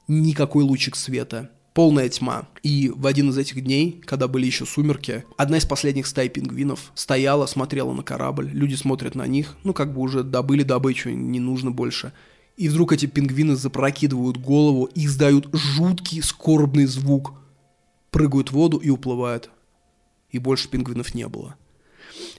никакой 0.08 0.64
лучик 0.64 0.96
света. 0.96 1.50
Полная 1.74 2.08
тьма. 2.08 2.48
И 2.62 2.90
в 2.94 3.06
один 3.06 3.30
из 3.30 3.38
этих 3.38 3.62
дней, 3.62 4.02
когда 4.04 4.28
были 4.28 4.46
еще 4.46 4.66
сумерки, 4.66 5.24
одна 5.36 5.58
из 5.58 5.66
последних 5.66 6.06
стай 6.06 6.28
пингвинов 6.28 6.90
стояла, 6.94 7.46
смотрела 7.46 7.92
на 7.92 8.02
корабль, 8.02 8.48
люди 8.50 8.74
смотрят 8.74 9.14
на 9.14 9.26
них, 9.26 9.56
ну 9.62 9.72
как 9.72 9.94
бы 9.94 10.00
уже 10.00 10.24
добыли 10.24 10.62
добычу, 10.62 11.10
не 11.10 11.38
нужно 11.38 11.70
больше. 11.70 12.12
И 12.56 12.68
вдруг 12.68 12.92
эти 12.92 13.06
пингвины 13.06 13.56
запрокидывают 13.56 14.36
голову 14.36 14.86
и 14.94 15.06
издают 15.06 15.48
жуткий 15.52 16.22
скорбный 16.22 16.86
звук– 16.86 17.34
прыгают 18.10 18.50
в 18.50 18.52
воду 18.52 18.78
и 18.78 18.90
уплывают. 18.90 19.50
И 20.30 20.38
больше 20.38 20.68
пингвинов 20.68 21.14
не 21.14 21.26
было. 21.28 21.56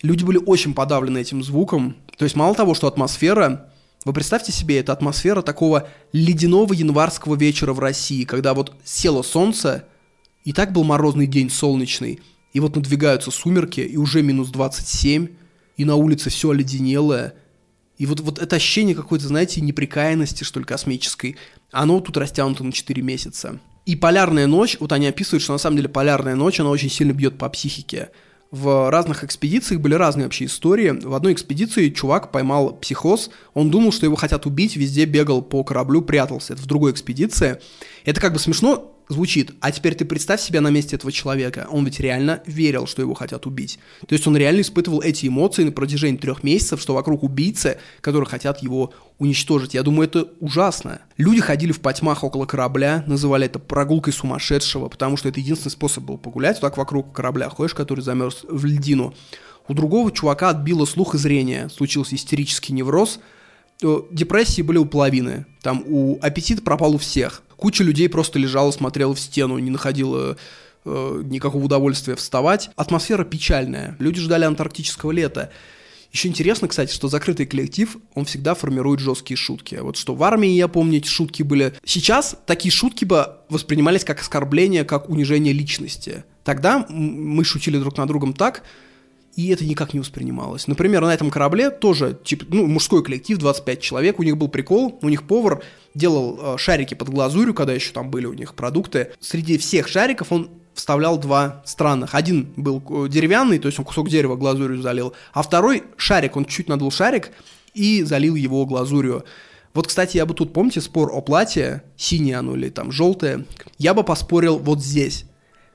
Люди 0.02 0.24
были 0.24 0.38
очень 0.38 0.74
подавлены 0.74 1.20
этим 1.20 1.44
звуком. 1.44 1.96
То 2.18 2.26
есть 2.26 2.36
мало 2.36 2.56
того, 2.56 2.74
что 2.74 2.88
атмосфера... 2.88 3.68
Вы 4.04 4.14
представьте 4.14 4.52
себе, 4.52 4.80
это 4.80 4.94
атмосфера 4.94 5.44
такого 5.44 5.88
ледяного 6.12 6.74
январского 6.74 7.36
вечера 7.36 7.72
в 7.72 7.78
России, 7.78 8.24
когда 8.24 8.56
вот 8.56 8.74
село 8.84 9.22
солнце, 9.22 9.86
и 10.44 10.54
так 10.54 10.72
был 10.72 10.84
морозный 10.84 11.28
день 11.28 11.52
солнечный, 11.52 12.20
и 12.52 12.60
вот 12.60 12.76
надвигаются 12.76 13.30
сумерки, 13.30 13.82
и 13.82 13.98
уже 13.98 14.24
минус 14.24 14.50
27, 14.50 15.28
и 15.78 15.86
на 15.86 15.96
улице 15.98 16.32
все 16.32 16.50
оледенелое, 16.50 17.36
и 18.00 18.08
вот, 18.08 18.22
вот 18.22 18.40
это 18.40 18.56
ощущение 18.56 18.96
какой-то, 18.96 19.28
знаете, 19.28 19.62
неприкаянности, 19.62 20.44
что 20.44 20.60
ли, 20.60 20.66
космической, 20.66 21.38
оно 21.72 22.00
тут 22.00 22.18
растянуто 22.18 22.64
на 22.64 22.72
4 22.72 23.00
месяца. 23.04 23.60
И 23.92 23.98
полярная 23.98 24.48
ночь, 24.48 24.78
вот 24.80 24.94
они 24.94 25.06
описывают, 25.08 25.44
что 25.44 25.52
на 25.52 25.58
самом 25.58 25.76
деле 25.76 25.90
полярная 25.90 26.36
ночь, 26.36 26.62
она 26.62 26.70
очень 26.70 26.90
сильно 26.90 27.12
бьет 27.12 27.38
по 27.38 27.50
психике. 27.50 28.12
В 28.50 28.90
разных 28.90 29.26
экспедициях 29.26 29.82
были 29.82 29.96
разные 29.96 30.28
вообще 30.28 30.46
истории. 30.46 30.92
В 30.92 31.14
одной 31.14 31.34
экспедиции 31.34 31.90
чувак 31.90 32.32
поймал 32.32 32.74
психоз, 32.78 33.32
он 33.54 33.70
думал, 33.70 33.92
что 33.92 34.06
его 34.06 34.16
хотят 34.16 34.46
убить, 34.46 34.78
везде 34.78 35.04
бегал 35.04 35.42
по 35.42 35.66
кораблю, 35.66 36.02
прятался. 36.02 36.54
Это 36.54 36.62
в 36.62 36.68
другой 36.68 36.94
экспедиции. 36.94 37.60
Это 38.06 38.22
как 38.22 38.32
бы 38.32 38.40
смешно, 38.40 38.96
звучит, 39.10 39.52
а 39.60 39.72
теперь 39.72 39.96
ты 39.96 40.06
представь 40.06 40.42
себя 40.42 40.62
на 40.62 40.70
месте 40.70 40.96
этого 40.96 41.12
человека. 41.12 41.68
Он 41.70 41.86
ведь 41.86 42.00
реально 42.00 42.42
верил, 42.46 42.88
что 42.88 43.02
его 43.02 43.14
хотят 43.14 43.46
убить. 43.46 43.80
То 44.08 44.14
есть 44.14 44.26
он 44.28 44.38
реально 44.38 44.62
испытывал 44.62 45.02
эти 45.02 45.28
эмоции 45.28 45.64
на 45.64 45.72
протяжении 45.72 46.18
трех 46.18 46.44
месяцев, 46.44 46.82
что 46.82 46.94
вокруг 46.94 47.24
убийцы, 47.24 47.78
которые 48.02 48.28
хотят 48.28 48.64
его 48.64 48.94
уничтожить. 49.20 49.74
Я 49.74 49.84
думаю, 49.84 50.08
это 50.08 50.30
ужасно. 50.40 51.02
Люди 51.18 51.42
ходили 51.42 51.72
в 51.72 51.80
потьмах 51.80 52.24
около 52.24 52.46
корабля, 52.46 53.04
называли 53.08 53.46
это 53.46 53.60
прогулкой 53.60 54.14
сумасшедшего, 54.14 54.88
потому 54.88 55.18
что 55.18 55.30
это 55.30 55.40
единственный 55.40 55.72
способ 55.72 56.04
был 56.04 56.18
погулять, 56.18 56.56
вот 56.56 56.62
так 56.62 56.78
вокруг 56.78 57.14
корабля 57.14 57.50
ходишь, 57.50 57.76
который 57.76 58.02
замерз 58.02 58.46
в 58.48 58.66
льдину. 58.66 59.14
У 59.68 59.74
другого 59.74 60.12
чувака 60.12 60.50
отбило 60.50 60.86
слух 60.86 61.16
и 61.16 61.18
зрение, 61.18 61.70
случился 61.70 62.16
истерический 62.16 62.74
невроз, 62.74 63.20
депрессии 64.12 64.62
были 64.62 64.78
у 64.78 64.86
половины. 64.86 65.46
Там 65.62 65.84
у 65.88 66.20
аппетит 66.22 66.64
пропал 66.64 66.96
у 66.96 66.98
всех. 66.98 67.44
Куча 67.58 67.84
людей 67.84 68.10
просто 68.10 68.40
лежала, 68.40 68.72
смотрела 68.72 69.14
в 69.14 69.20
стену, 69.20 69.58
не 69.60 69.70
находила 69.70 70.38
э, 70.86 71.22
никакого 71.26 71.64
удовольствия 71.64 72.16
вставать. 72.16 72.70
Атмосфера 72.76 73.24
печальная. 73.24 73.96
Люди 74.00 74.20
ждали 74.20 74.46
антарктического 74.46 75.12
лета. 75.12 75.52
Еще 76.12 76.28
интересно, 76.28 76.68
кстати, 76.68 76.94
что 76.94 77.08
закрытый 77.08 77.46
коллектив, 77.46 77.96
он 78.16 78.26
всегда 78.26 78.54
формирует 78.54 79.00
жесткие 79.00 79.38
шутки. 79.38 79.76
Вот 79.76 79.96
что 79.96 80.14
в 80.14 80.24
армии, 80.24 80.50
я 80.50 80.68
помню, 80.68 80.98
эти 80.98 81.08
шутки 81.08 81.42
были. 81.42 81.74
Сейчас 81.86 82.36
такие 82.46 82.72
шутки 82.72 83.06
бы 83.06 83.38
воспринимались 83.48 84.04
как 84.04 84.20
оскорбление, 84.20 84.84
как 84.84 85.10
унижение 85.10 85.54
личности. 85.54 86.26
Тогда 86.44 86.86
мы 86.90 87.46
шутили 87.46 87.78
друг 87.78 87.98
над 87.98 88.08
другом 88.08 88.34
так, 88.34 88.64
и 89.36 89.50
это 89.50 89.66
никак 89.66 89.94
не 89.94 90.00
воспринималось. 90.00 90.68
Например, 90.68 91.02
на 91.02 91.14
этом 91.14 91.30
корабле 91.30 91.70
тоже, 91.70 92.18
типа, 92.24 92.46
ну, 92.50 92.68
мужской 92.68 93.04
коллектив, 93.04 93.38
25 93.38 93.82
человек, 93.82 94.20
у 94.20 94.24
них 94.24 94.38
был 94.38 94.50
прикол, 94.50 95.00
у 95.02 95.10
них 95.10 95.24
повар 95.24 95.64
делал 95.94 96.40
э, 96.40 96.58
шарики 96.58 96.94
под 96.94 97.10
глазурью, 97.10 97.54
когда 97.54 97.74
еще 97.74 97.92
там 97.92 98.10
были 98.10 98.26
у 98.26 98.34
них 98.34 98.56
продукты. 98.56 99.12
Среди 99.20 99.58
всех 99.58 99.88
шариков 99.88 100.32
он 100.32 100.50
вставлял 100.74 101.18
два 101.18 101.62
странных. 101.66 102.16
Один 102.16 102.52
был 102.56 102.84
э, 102.90 103.10
деревянный, 103.10 103.60
то 103.60 103.68
есть 103.68 103.80
он 103.80 103.86
кусок 103.86 104.10
дерева 104.10 104.36
глазурью 104.36 104.82
залил, 104.82 105.14
а 105.34 105.44
второй 105.44 105.84
шарик, 105.98 106.36
он 106.36 106.46
чуть 106.46 106.68
надул 106.68 106.92
шарик 106.92 107.32
и 107.74 108.04
залил 108.04 108.36
его 108.36 108.66
глазурью. 108.66 109.24
Вот, 109.74 109.88
кстати, 109.88 110.18
я 110.18 110.26
бы 110.26 110.34
тут, 110.34 110.52
помните, 110.52 110.82
спор 110.82 111.12
о 111.14 111.22
платье, 111.22 111.84
синее 111.96 112.38
оно 112.38 112.56
или 112.56 112.70
там 112.70 112.92
желтое, 112.92 113.46
я 113.78 113.94
бы 113.94 114.04
поспорил 114.04 114.58
вот 114.58 114.82
здесь. 114.82 115.26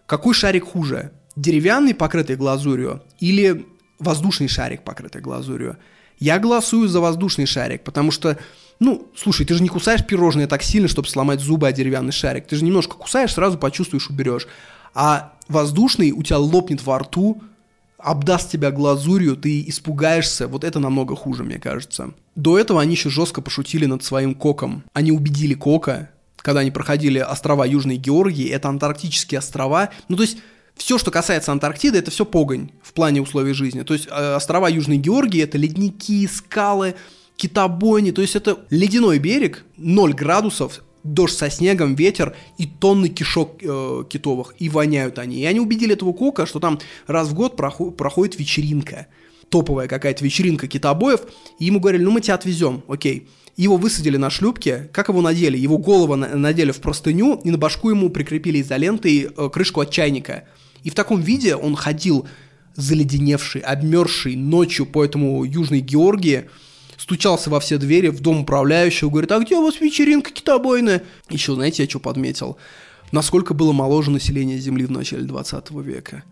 Какой 0.06 0.34
шарик 0.34 0.64
хуже? 0.64 1.12
Деревянный, 1.36 1.94
покрытый 1.94 2.36
глазурью, 2.36 3.02
или 3.20 3.66
воздушный 3.98 4.48
шарик, 4.48 4.82
покрытый 4.82 5.20
глазурью. 5.20 5.76
Я 6.18 6.38
голосую 6.38 6.88
за 6.88 7.00
воздушный 7.00 7.46
шарик, 7.46 7.84
потому 7.84 8.10
что, 8.10 8.38
ну, 8.80 9.06
слушай, 9.14 9.44
ты 9.44 9.54
же 9.54 9.62
не 9.62 9.68
кусаешь 9.68 10.04
пирожное 10.04 10.46
так 10.46 10.62
сильно, 10.62 10.88
чтобы 10.88 11.08
сломать 11.08 11.40
зубы 11.40 11.68
о 11.68 11.72
деревянный 11.72 12.12
шарик. 12.12 12.46
Ты 12.46 12.56
же 12.56 12.64
немножко 12.64 12.96
кусаешь, 12.96 13.34
сразу 13.34 13.58
почувствуешь, 13.58 14.08
уберешь. 14.08 14.46
А 14.94 15.34
воздушный 15.46 16.12
у 16.12 16.22
тебя 16.22 16.38
лопнет 16.38 16.82
во 16.82 16.98
рту, 17.00 17.42
обдаст 17.98 18.50
тебя 18.50 18.70
глазурью, 18.70 19.36
ты 19.36 19.62
испугаешься. 19.68 20.48
Вот 20.48 20.64
это 20.64 20.78
намного 20.78 21.14
хуже, 21.16 21.44
мне 21.44 21.58
кажется. 21.58 22.14
До 22.34 22.58
этого 22.58 22.80
они 22.80 22.92
еще 22.92 23.10
жестко 23.10 23.42
пошутили 23.42 23.84
над 23.84 24.02
своим 24.02 24.34
коком. 24.34 24.84
Они 24.94 25.12
убедили 25.12 25.52
кока, 25.52 26.10
когда 26.36 26.60
они 26.60 26.70
проходили 26.70 27.18
острова 27.18 27.66
Южной 27.66 27.96
Георгии, 27.96 28.48
это 28.48 28.68
антарктические 28.68 29.40
острова. 29.40 29.90
Ну, 30.08 30.16
то 30.16 30.22
есть 30.22 30.38
все, 30.76 30.98
что 30.98 31.10
касается 31.10 31.52
Антарктиды, 31.52 31.98
это 31.98 32.10
все 32.10 32.24
погонь 32.24 32.70
в 32.82 32.92
плане 32.92 33.20
условий 33.22 33.52
жизни. 33.54 33.82
То 33.82 33.94
есть 33.94 34.06
э, 34.10 34.34
острова 34.34 34.68
Южной 34.68 34.98
Георгии 34.98 35.42
это 35.42 35.58
ледники, 35.58 36.26
скалы, 36.26 36.94
китобойни, 37.36 38.10
то 38.12 38.22
есть 38.22 38.36
это 38.36 38.58
ледяной 38.70 39.18
берег, 39.18 39.64
0 39.76 40.14
градусов, 40.14 40.82
дождь 41.02 41.36
со 41.36 41.50
снегом, 41.50 41.94
ветер 41.94 42.34
и 42.58 42.66
тонны 42.66 43.08
кишок 43.08 43.58
э, 43.62 44.04
китовых, 44.08 44.54
и 44.58 44.68
воняют 44.68 45.18
они. 45.18 45.40
И 45.40 45.44
они 45.44 45.60
убедили 45.60 45.94
этого 45.94 46.12
Кока, 46.12 46.46
что 46.46 46.60
там 46.60 46.78
раз 47.06 47.28
в 47.28 47.34
год 47.34 47.56
проход, 47.56 47.96
проходит 47.96 48.38
вечеринка. 48.38 49.06
топовая 49.48 49.86
какая-то 49.88 50.24
вечеринка 50.24 50.66
китобоев, 50.66 51.20
и 51.58 51.66
ему 51.66 51.78
говорили, 51.80 52.02
ну 52.02 52.10
мы 52.10 52.20
тебя 52.20 52.34
отвезем, 52.34 52.82
окей. 52.88 53.28
Его 53.56 53.76
высадили 53.78 54.18
на 54.18 54.28
шлюпке, 54.28 54.90
как 54.92 55.08
его 55.08 55.22
надели? 55.22 55.56
Его 55.56 55.78
голову 55.78 56.16
на- 56.16 56.34
надели 56.36 56.72
в 56.72 56.80
простыню, 56.80 57.40
и 57.42 57.50
на 57.50 57.56
башку 57.56 57.88
ему 57.88 58.10
прикрепили 58.10 58.60
изолентой 58.60 59.30
э, 59.34 59.48
крышку 59.50 59.80
от 59.80 59.90
чайника. 59.90 60.44
И 60.86 60.90
в 60.90 60.94
таком 60.94 61.20
виде 61.20 61.56
он 61.56 61.74
ходил 61.74 62.28
заледеневший, 62.76 63.60
обмерзший 63.60 64.36
ночью 64.36 64.86
по 64.86 65.04
этому 65.04 65.42
Южной 65.42 65.80
Георгии, 65.80 66.48
стучался 66.96 67.50
во 67.50 67.58
все 67.58 67.76
двери 67.76 68.06
в 68.06 68.20
дом 68.20 68.42
управляющего, 68.42 69.10
говорит, 69.10 69.32
а 69.32 69.40
где 69.40 69.56
у 69.56 69.64
вас 69.64 69.80
вечеринка 69.80 70.30
китобойная? 70.30 71.02
Еще, 71.28 71.56
знаете, 71.56 71.82
я 71.82 71.88
что 71.88 71.98
подметил? 71.98 72.56
Насколько 73.10 73.52
было 73.52 73.72
моложе 73.72 74.12
население 74.12 74.58
Земли 74.60 74.86
в 74.86 74.92
начале 74.92 75.24
20 75.24 75.72
века. 75.72 76.22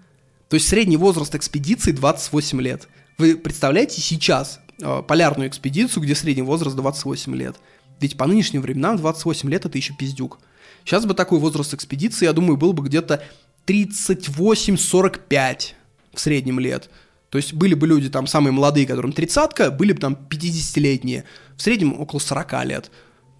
То 0.48 0.54
есть 0.54 0.68
средний 0.68 0.98
возраст 0.98 1.34
экспедиции 1.34 1.90
28 1.90 2.60
лет. 2.60 2.86
Вы 3.18 3.36
представляете 3.36 4.00
сейчас 4.00 4.60
э, 4.80 5.02
полярную 5.04 5.48
экспедицию, 5.48 6.04
где 6.04 6.14
средний 6.14 6.42
возраст 6.42 6.76
28 6.76 7.34
лет? 7.34 7.56
Ведь 7.98 8.16
по 8.16 8.28
нынешним 8.28 8.62
временам 8.62 8.98
28 8.98 9.50
лет 9.50 9.66
это 9.66 9.76
еще 9.76 9.94
пиздюк. 9.94 10.38
Сейчас 10.84 11.06
бы 11.06 11.14
такой 11.14 11.38
возраст 11.38 11.74
экспедиции, 11.74 12.26
я 12.26 12.32
думаю, 12.32 12.56
был 12.56 12.72
бы 12.72 12.84
где-то 12.84 13.24
38-45 13.66 15.72
в 16.12 16.20
среднем 16.20 16.60
лет. 16.60 16.90
То 17.30 17.38
есть 17.38 17.52
были 17.52 17.74
бы 17.74 17.88
люди 17.88 18.10
там 18.10 18.26
самые 18.26 18.52
молодые, 18.52 18.86
которым 18.86 19.12
тридцатка, 19.12 19.70
были 19.70 19.92
бы 19.92 20.00
там 20.00 20.16
50-летние, 20.30 21.24
в 21.56 21.62
среднем 21.62 22.00
около 22.00 22.20
40 22.20 22.64
лет. 22.64 22.90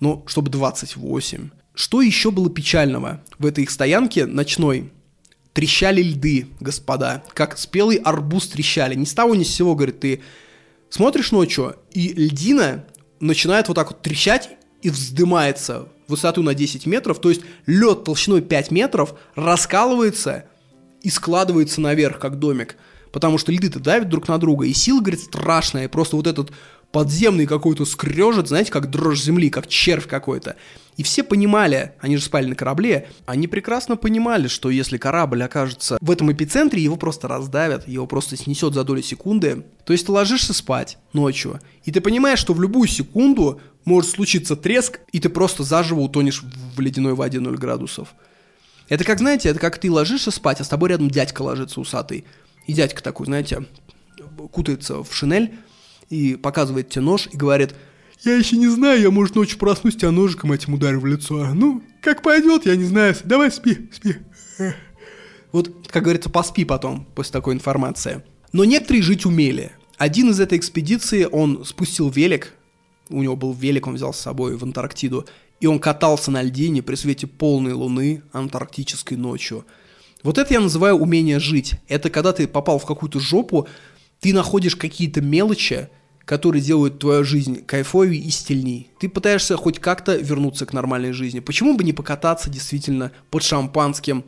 Но 0.01 0.25
чтобы 0.27 0.51
28. 0.51 1.51
Что 1.75 2.03
еще 2.03 2.31
было 2.31 2.51
печального 2.51 3.23
в 3.39 3.47
этой 3.47 3.65
их 3.65 3.71
стоянке 3.71 4.27
ночной? 4.27 4.93
Трещали 5.53 6.03
льды, 6.03 6.49
господа, 6.59 7.23
как 7.33 7.57
спелый 7.57 7.97
арбуз 7.99 8.49
трещали. 8.49 8.97
Ни 8.97 9.05
с 9.05 9.15
того 9.15 9.37
ни 9.37 9.45
с 9.45 9.55
сего, 9.55 9.77
говорит, 9.77 10.01
ты 10.01 10.21
смотришь 10.89 11.31
ночью, 11.31 11.77
и 11.93 12.13
льдина 12.13 12.85
начинает 13.21 13.69
вот 13.69 13.75
так 13.75 13.93
вот 13.93 14.03
трещать 14.03 14.51
и 14.83 14.91
вздымается 14.91 15.87
высоту 16.09 16.43
на 16.43 16.55
10 16.55 16.87
метров, 16.87 17.21
то 17.21 17.29
есть 17.29 17.43
лед 17.67 18.05
толщиной 18.05 18.43
5 18.43 18.71
метров 18.71 19.15
раскалывается 19.35 20.45
и 21.03 21.11
складывается 21.11 21.81
наверх, 21.81 22.19
как 22.19 22.39
домик. 22.39 22.77
Потому 23.13 23.39
что 23.39 23.53
льды-то 23.53 23.79
давят 23.79 24.09
друг 24.09 24.27
на 24.27 24.39
друга, 24.39 24.67
и 24.67 24.73
сила, 24.73 25.01
говорит, 25.01 25.21
страшная, 25.21 25.85
и 25.85 25.89
просто 25.89 26.17
вот 26.17 26.27
этот 26.27 26.51
подземный 26.95 27.47
какой-то 27.47 27.85
скрежет, 27.85 28.49
знаете, 28.49 28.71
как 28.71 28.89
дрожь 28.89 29.21
земли, 29.21 29.51
как 29.51 29.67
червь 29.67 30.07
какой-то. 30.07 30.55
И 30.97 31.03
все 31.03 31.25
понимали, 31.25 31.93
они 32.01 32.17
же 32.17 32.23
спали 32.23 32.47
на 32.47 32.55
корабле, 32.55 33.09
Они 33.27 33.49
прекрасно 33.49 33.97
понимали, 33.97 34.47
что 34.47 34.71
если 34.71 34.97
корабль 34.97 35.43
окажется... 35.43 35.99
в 36.01 36.11
этом 36.11 36.33
эпицентре 36.33 36.81
его 36.81 36.97
просто 36.97 37.27
раздавят, 37.27 37.89
его 37.89 38.07
просто 38.07 38.37
снесет 38.37 38.75
за 38.75 38.85
доли 38.85 39.03
секунды. 39.03 39.65
То 39.85 39.93
есть 39.93 40.07
ты 40.07 40.13
ложишься 40.13 40.55
спать 40.55 40.99
ночью, 41.13 41.61
и 41.85 41.91
ты 41.91 42.01
понимаешь, 42.01 42.39
что 42.39 42.55
в 42.55 42.63
любую 42.63 42.87
секунду 42.87 43.61
может 43.85 44.11
случиться 44.11 44.57
треск, 44.57 45.01
и 45.13 45.21
ты 45.21 45.29
просто 45.29 45.63
заживо 45.63 46.01
утонешь 46.01 46.43
в 46.43 46.81
ледяной 46.81 47.15
воде 47.15 47.41
0 47.41 47.57
градусов. 47.57 48.15
Это 48.89 49.05
как, 49.05 49.19
знаете, 49.19 49.49
это 49.49 49.59
как 49.59 49.79
ты 49.79 49.91
ложишься 49.91 50.31
спать, 50.31 50.61
а 50.61 50.65
с 50.65 50.69
тобой 50.69 50.91
рядом 50.91 51.11
дядька 51.11 51.43
ложится 51.43 51.81
усатый. 51.81 52.25
И 52.67 52.73
дядька 52.73 53.03
такой, 53.03 53.27
знаете, 53.27 53.67
кутается 54.53 55.03
в 55.03 55.15
шинель 55.15 55.55
и 56.11 56.37
показывает 56.37 56.91
тебе 56.91 57.03
нож 57.03 57.29
и 57.33 57.37
говорит, 57.37 57.75
Я 58.25 58.37
еще 58.37 58.57
не 58.57 58.69
знаю, 58.69 59.03
я, 59.03 59.11
может, 59.11 59.37
ночью 59.37 59.59
проснусь, 59.59 59.97
тебя 59.97 60.11
ножиком 60.11 60.53
этим 60.53 60.75
ударю 60.75 61.01
в 61.01 61.07
лицо. 61.07 61.53
Ну, 61.53 61.83
как 62.01 62.23
пойдет, 62.23 62.65
я 62.65 62.75
не 62.75 62.85
знаю. 62.85 63.15
Давай 63.25 63.51
спи, 63.51 63.91
спи. 63.93 64.17
Вот, 65.53 65.89
как 65.89 66.05
говорится, 66.05 66.31
поспи 66.31 66.65
потом 66.65 67.07
после 67.15 67.33
такой 67.33 67.55
информации. 67.55 68.23
Но 68.53 68.65
некоторые 68.65 69.03
жить 69.03 69.27
умели. 69.27 69.73
Один 69.99 70.31
из 70.31 70.41
этой 70.41 70.57
экспедиции, 70.59 71.29
он 71.31 71.65
спустил 71.65 72.09
велик, 72.09 72.55
у 73.15 73.23
него 73.23 73.37
был 73.37 73.53
велик, 73.53 73.87
он 73.87 73.95
взял 73.95 74.13
с 74.13 74.21
собой 74.21 74.57
в 74.57 74.63
Антарктиду, 74.63 75.27
и 75.61 75.67
он 75.67 75.79
катался 75.79 76.31
на 76.31 76.43
льдине 76.43 76.83
при 76.83 76.95
свете 76.95 77.27
полной 77.27 77.73
луны 77.73 78.23
антарктической 78.33 79.17
ночью. 79.17 79.65
Вот 80.23 80.39
это 80.39 80.55
я 80.55 80.61
называю 80.61 80.97
умение 80.97 81.39
жить. 81.39 81.75
Это 81.87 82.11
когда 82.11 82.33
ты 82.33 82.49
попал 82.49 82.79
в 82.79 82.87
какую-то 82.87 83.21
жопу, 83.21 83.69
ты 84.21 84.33
находишь 84.33 84.75
какие-то 84.75 85.21
мелочи, 85.21 85.89
которые 86.25 86.63
делают 86.63 86.99
твою 86.99 87.25
жизнь 87.25 87.63
кайфовее 87.65 88.23
и 88.23 88.31
стильней. 88.31 88.91
Ты 88.99 89.09
пытаешься 89.09 89.57
хоть 89.57 89.79
как-то 89.79 90.17
вернуться 90.17 90.67
к 90.67 90.73
нормальной 90.73 91.13
жизни. 91.13 91.41
Почему 91.41 91.77
бы 91.77 91.85
не 91.85 91.93
покататься 91.93 92.49
действительно 92.49 93.13
под 93.31 93.43
шампанским 93.43 94.25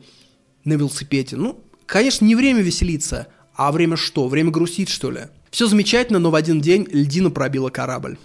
на 0.63 0.73
велосипеде? 0.73 1.35
Ну, 1.35 1.59
конечно, 1.87 2.25
не 2.25 2.35
время 2.35 2.61
веселиться, 2.61 3.27
а 3.55 3.71
время 3.71 3.97
что? 3.97 4.27
Время 4.27 4.51
грустить, 4.51 4.89
что 4.89 5.09
ли? 5.09 5.21
Все 5.49 5.65
замечательно, 5.65 6.19
но 6.19 6.29
в 6.29 6.35
один 6.35 6.61
день 6.61 6.87
льдина 6.91 7.31
пробила 7.31 7.69
корабль. 7.69 8.17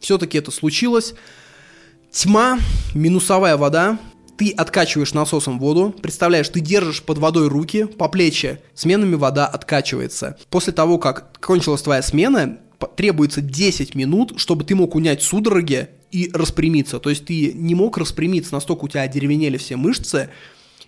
Все-таки 0.00 0.38
это 0.38 0.50
случилось. 0.50 1.14
Тьма, 2.10 2.58
минусовая 2.94 3.56
вода, 3.56 3.98
ты 4.36 4.50
откачиваешь 4.50 5.12
насосом 5.12 5.58
воду, 5.58 5.94
представляешь, 6.02 6.48
ты 6.48 6.60
держишь 6.60 7.02
под 7.02 7.18
водой 7.18 7.48
руки 7.48 7.84
по 7.84 8.08
плечи, 8.08 8.58
сменами 8.74 9.14
вода 9.14 9.46
откачивается. 9.46 10.38
После 10.48 10.72
того, 10.72 10.98
как 10.98 11.38
кончилась 11.40 11.82
твоя 11.82 12.02
смена, 12.02 12.58
требуется 12.96 13.42
10 13.42 13.94
минут, 13.94 14.32
чтобы 14.36 14.64
ты 14.64 14.74
мог 14.74 14.94
унять 14.94 15.22
судороги 15.22 15.88
и 16.10 16.30
распрямиться. 16.32 16.98
То 16.98 17.10
есть 17.10 17.26
ты 17.26 17.52
не 17.52 17.74
мог 17.74 17.98
распрямиться, 17.98 18.54
настолько 18.54 18.84
у 18.86 18.88
тебя 18.88 19.02
одеревенели 19.02 19.58
все 19.58 19.76
мышцы, 19.76 20.30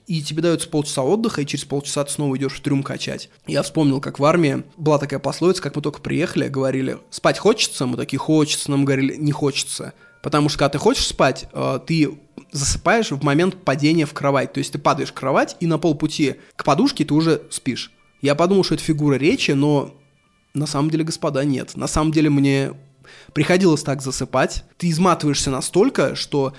и 0.06 0.22
тебе 0.22 0.42
дается 0.42 0.68
полчаса 0.68 1.02
отдыха, 1.02 1.42
и 1.42 1.46
через 1.46 1.64
полчаса 1.64 2.04
ты 2.04 2.12
снова 2.12 2.36
идешь 2.36 2.54
в 2.54 2.60
трюм 2.60 2.82
качать. 2.82 3.30
Я 3.46 3.62
вспомнил, 3.62 4.00
как 4.00 4.18
в 4.18 4.24
армии 4.24 4.64
была 4.76 4.98
такая 4.98 5.20
пословица, 5.20 5.62
как 5.62 5.76
мы 5.76 5.82
только 5.82 6.00
приехали, 6.00 6.48
говорили, 6.48 6.98
спать 7.10 7.38
хочется? 7.38 7.86
Мы 7.86 7.96
такие, 7.96 8.18
хочется. 8.18 8.70
Нам 8.70 8.84
говорили, 8.84 9.16
не 9.16 9.32
хочется. 9.32 9.94
Потому 10.22 10.48
что, 10.48 10.58
когда 10.58 10.70
ты 10.70 10.78
хочешь 10.78 11.06
спать, 11.06 11.48
э, 11.52 11.80
ты 11.86 12.18
засыпаешь 12.52 13.10
в 13.10 13.22
момент 13.24 13.64
падения 13.64 14.06
в 14.06 14.12
кровать. 14.12 14.52
То 14.52 14.58
есть 14.58 14.72
ты 14.72 14.78
падаешь 14.78 15.10
в 15.10 15.14
кровать, 15.14 15.56
и 15.60 15.66
на 15.66 15.78
полпути 15.78 16.36
к 16.56 16.64
подушке 16.64 17.04
ты 17.04 17.14
уже 17.14 17.42
спишь. 17.50 17.92
Я 18.20 18.34
подумал, 18.34 18.62
что 18.62 18.74
это 18.74 18.84
фигура 18.84 19.16
речи, 19.16 19.50
но 19.50 19.94
на 20.54 20.66
самом 20.66 20.90
деле, 20.90 21.04
господа, 21.04 21.44
нет. 21.44 21.76
На 21.76 21.88
самом 21.88 22.12
деле 22.12 22.30
мне 22.30 22.72
приходилось 23.32 23.82
так 23.82 24.00
засыпать. 24.00 24.64
Ты 24.76 24.90
изматываешься 24.90 25.50
настолько, 25.50 26.14
что 26.14 26.52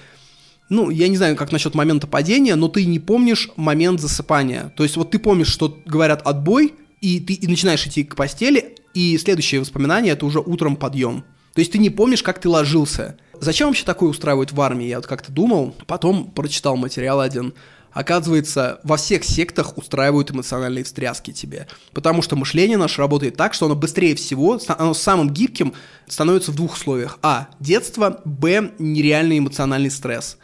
ну, 0.70 0.90
я 0.90 1.08
не 1.08 1.18
знаю, 1.18 1.36
как 1.36 1.52
насчет 1.52 1.76
момента 1.76 2.08
падения, 2.08 2.56
но 2.56 2.68
ты 2.68 2.86
не 2.86 3.00
помнишь 3.00 3.50
момент 3.56 4.00
засыпания. 4.00 4.74
То 4.76 4.84
есть 4.84 4.98
вот 4.98 5.12
ты 5.12 5.20
помнишь, 5.20 5.50
что 5.50 5.78
говорят 5.86 6.22
отбой, 6.26 6.74
и 7.02 7.20
ты 7.20 7.34
и 7.34 7.48
начинаешь 7.48 7.86
идти 7.86 8.04
к 8.04 8.16
постели, 8.16 8.76
и 8.94 9.18
следующее 9.18 9.62
воспоминание 9.62 10.14
это 10.14 10.26
уже 10.26 10.40
утром 10.40 10.76
подъем. 10.76 11.24
То 11.54 11.60
есть 11.60 11.72
ты 11.72 11.78
не 11.78 11.90
помнишь, 11.90 12.24
как 12.24 12.40
ты 12.40 12.50
ложился. 12.50 13.18
Зачем 13.40 13.68
вообще 13.68 13.84
такое 13.84 14.10
устраивать 14.10 14.52
в 14.52 14.62
армии? 14.62 14.88
Я 14.88 14.98
вот 14.98 15.08
как-то 15.08 15.32
думал, 15.32 15.76
потом 15.86 16.32
прочитал 16.32 16.78
материал 16.78 17.20
один. 17.20 17.54
Оказывается, 17.92 18.80
во 18.84 18.98
всех 18.98 19.24
сектах 19.24 19.78
устраивают 19.78 20.32
эмоциональные 20.32 20.84
встряски 20.84 21.32
тебе. 21.32 21.68
Потому 21.94 22.24
что 22.24 22.36
мышление 22.36 22.78
наше 22.78 23.00
работает 23.00 23.36
так, 23.36 23.54
что 23.54 23.68
оно 23.68 23.76
быстрее 23.76 24.16
всего, 24.16 24.60
оно 24.68 24.96
самым 24.96 25.30
гибким 25.30 25.74
становится 26.08 26.52
в 26.52 26.56
двух 26.56 26.74
условиях. 26.74 27.20
А. 27.22 27.50
Детство. 27.60 28.22
Б. 28.26 28.72
Нереальный 28.80 29.38
эмоциональный 29.38 29.92
стресс. 29.92 30.38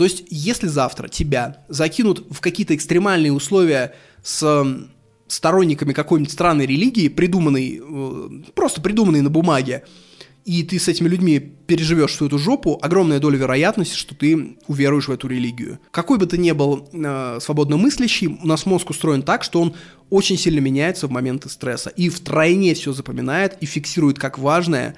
То 0.00 0.04
есть, 0.04 0.24
если 0.30 0.66
завтра 0.66 1.08
тебя 1.08 1.58
закинут 1.68 2.24
в 2.30 2.40
какие-то 2.40 2.74
экстремальные 2.74 3.34
условия 3.34 3.94
с 4.22 4.64
сторонниками 5.28 5.92
какой-нибудь 5.92 6.32
странной 6.32 6.64
религии, 6.64 7.08
придуманной, 7.08 7.82
э, 7.84 8.28
просто 8.54 8.80
придуманной 8.80 9.20
на 9.20 9.28
бумаге, 9.28 9.84
и 10.46 10.62
ты 10.62 10.78
с 10.78 10.88
этими 10.88 11.06
людьми 11.06 11.38
переживешь 11.38 12.12
всю 12.12 12.28
эту 12.28 12.38
жопу, 12.38 12.78
огромная 12.80 13.18
доля 13.18 13.36
вероятности, 13.36 13.94
что 13.94 14.14
ты 14.14 14.56
уверуешь 14.68 15.08
в 15.08 15.12
эту 15.12 15.28
религию. 15.28 15.78
Какой 15.90 16.16
бы 16.16 16.24
ты 16.24 16.38
ни 16.38 16.52
был 16.52 16.88
э, 16.94 17.38
свободно 17.42 17.76
мыслящий, 17.76 18.28
у 18.28 18.46
нас 18.46 18.64
мозг 18.64 18.88
устроен 18.88 19.20
так, 19.20 19.44
что 19.44 19.60
он 19.60 19.74
очень 20.08 20.38
сильно 20.38 20.60
меняется 20.60 21.08
в 21.08 21.10
моменты 21.10 21.50
стресса. 21.50 21.90
И 21.90 22.08
втройне 22.08 22.72
все 22.72 22.94
запоминает, 22.94 23.58
и 23.60 23.66
фиксирует 23.66 24.18
как 24.18 24.38
важное. 24.38 24.96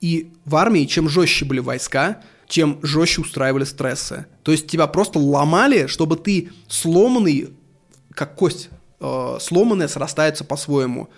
И 0.00 0.32
в 0.44 0.56
армии, 0.56 0.86
чем 0.86 1.08
жестче 1.08 1.44
были 1.44 1.60
войска, 1.60 2.20
чем 2.50 2.80
жестче 2.82 3.22
устраивали 3.22 3.64
стрессы. 3.64 4.26
То 4.42 4.52
есть 4.52 4.66
тебя 4.66 4.86
просто 4.88 5.18
ломали, 5.18 5.86
чтобы 5.86 6.16
ты 6.16 6.50
сломанный, 6.68 7.50
как 8.12 8.34
кость, 8.34 8.68
э, 9.00 9.38
сломанная 9.40 9.88
срастается 9.88 10.44
по-своему. 10.44 11.08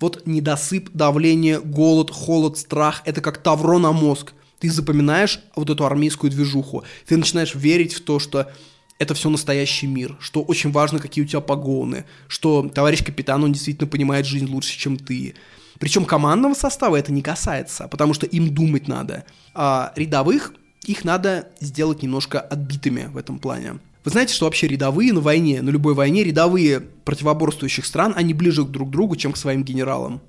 Вот 0.00 0.26
недосып, 0.26 0.90
давление, 0.94 1.60
голод, 1.60 2.10
холод, 2.10 2.56
страх– 2.56 3.02
это 3.04 3.20
как 3.20 3.42
тавро 3.42 3.78
на 3.78 3.90
мозг. 3.90 4.32
Ты 4.60 4.70
запоминаешь 4.70 5.40
вот 5.56 5.68
эту 5.68 5.84
армейскую 5.84 6.30
движуху. 6.30 6.84
Ты 7.06 7.16
начинаешь 7.16 7.56
верить 7.56 7.94
в 7.94 8.04
то, 8.04 8.20
что 8.20 8.48
это 9.00 9.14
все 9.14 9.30
настоящий 9.30 9.88
мир, 9.88 10.16
что 10.20 10.42
очень 10.42 10.70
важно, 10.70 11.00
какие 11.00 11.24
у 11.24 11.26
тебя 11.26 11.40
погоны, 11.40 12.04
что 12.28 12.68
товарищ 12.68 13.04
капитан, 13.04 13.42
он 13.42 13.52
действительно 13.52 13.88
понимает 13.88 14.26
жизнь 14.26 14.46
лучше, 14.46 14.78
чем 14.78 14.96
ты. 14.96 15.34
Причем 15.80 16.04
командного 16.04 16.54
состава 16.54 16.96
это 16.96 17.12
не 17.12 17.22
касается, 17.22 17.88
потому 17.88 18.14
что 18.14 18.26
им 18.26 18.54
думать 18.54 18.86
надо. 18.86 19.24
А 19.54 19.92
рядовых 19.96 20.54
их 20.88 21.04
надо 21.04 21.48
сделать 21.60 22.02
немножко 22.02 22.40
отбитыми 22.40 23.08
в 23.12 23.16
этом 23.16 23.38
плане. 23.38 23.78
Вы 24.04 24.10
знаете, 24.10 24.32
что 24.32 24.46
вообще 24.46 24.66
рядовые 24.68 25.12
на 25.12 25.20
войне, 25.20 25.60
на 25.60 25.70
любой 25.70 25.94
войне, 25.94 26.24
рядовые 26.24 26.80
противоборствующих 26.80 27.84
стран, 27.84 28.14
они 28.16 28.32
ближе 28.32 28.64
друг 28.64 28.88
к 28.88 28.92
другу, 28.92 29.16
чем 29.16 29.32
к 29.32 29.36
своим 29.36 29.64
генералам. 29.64 30.20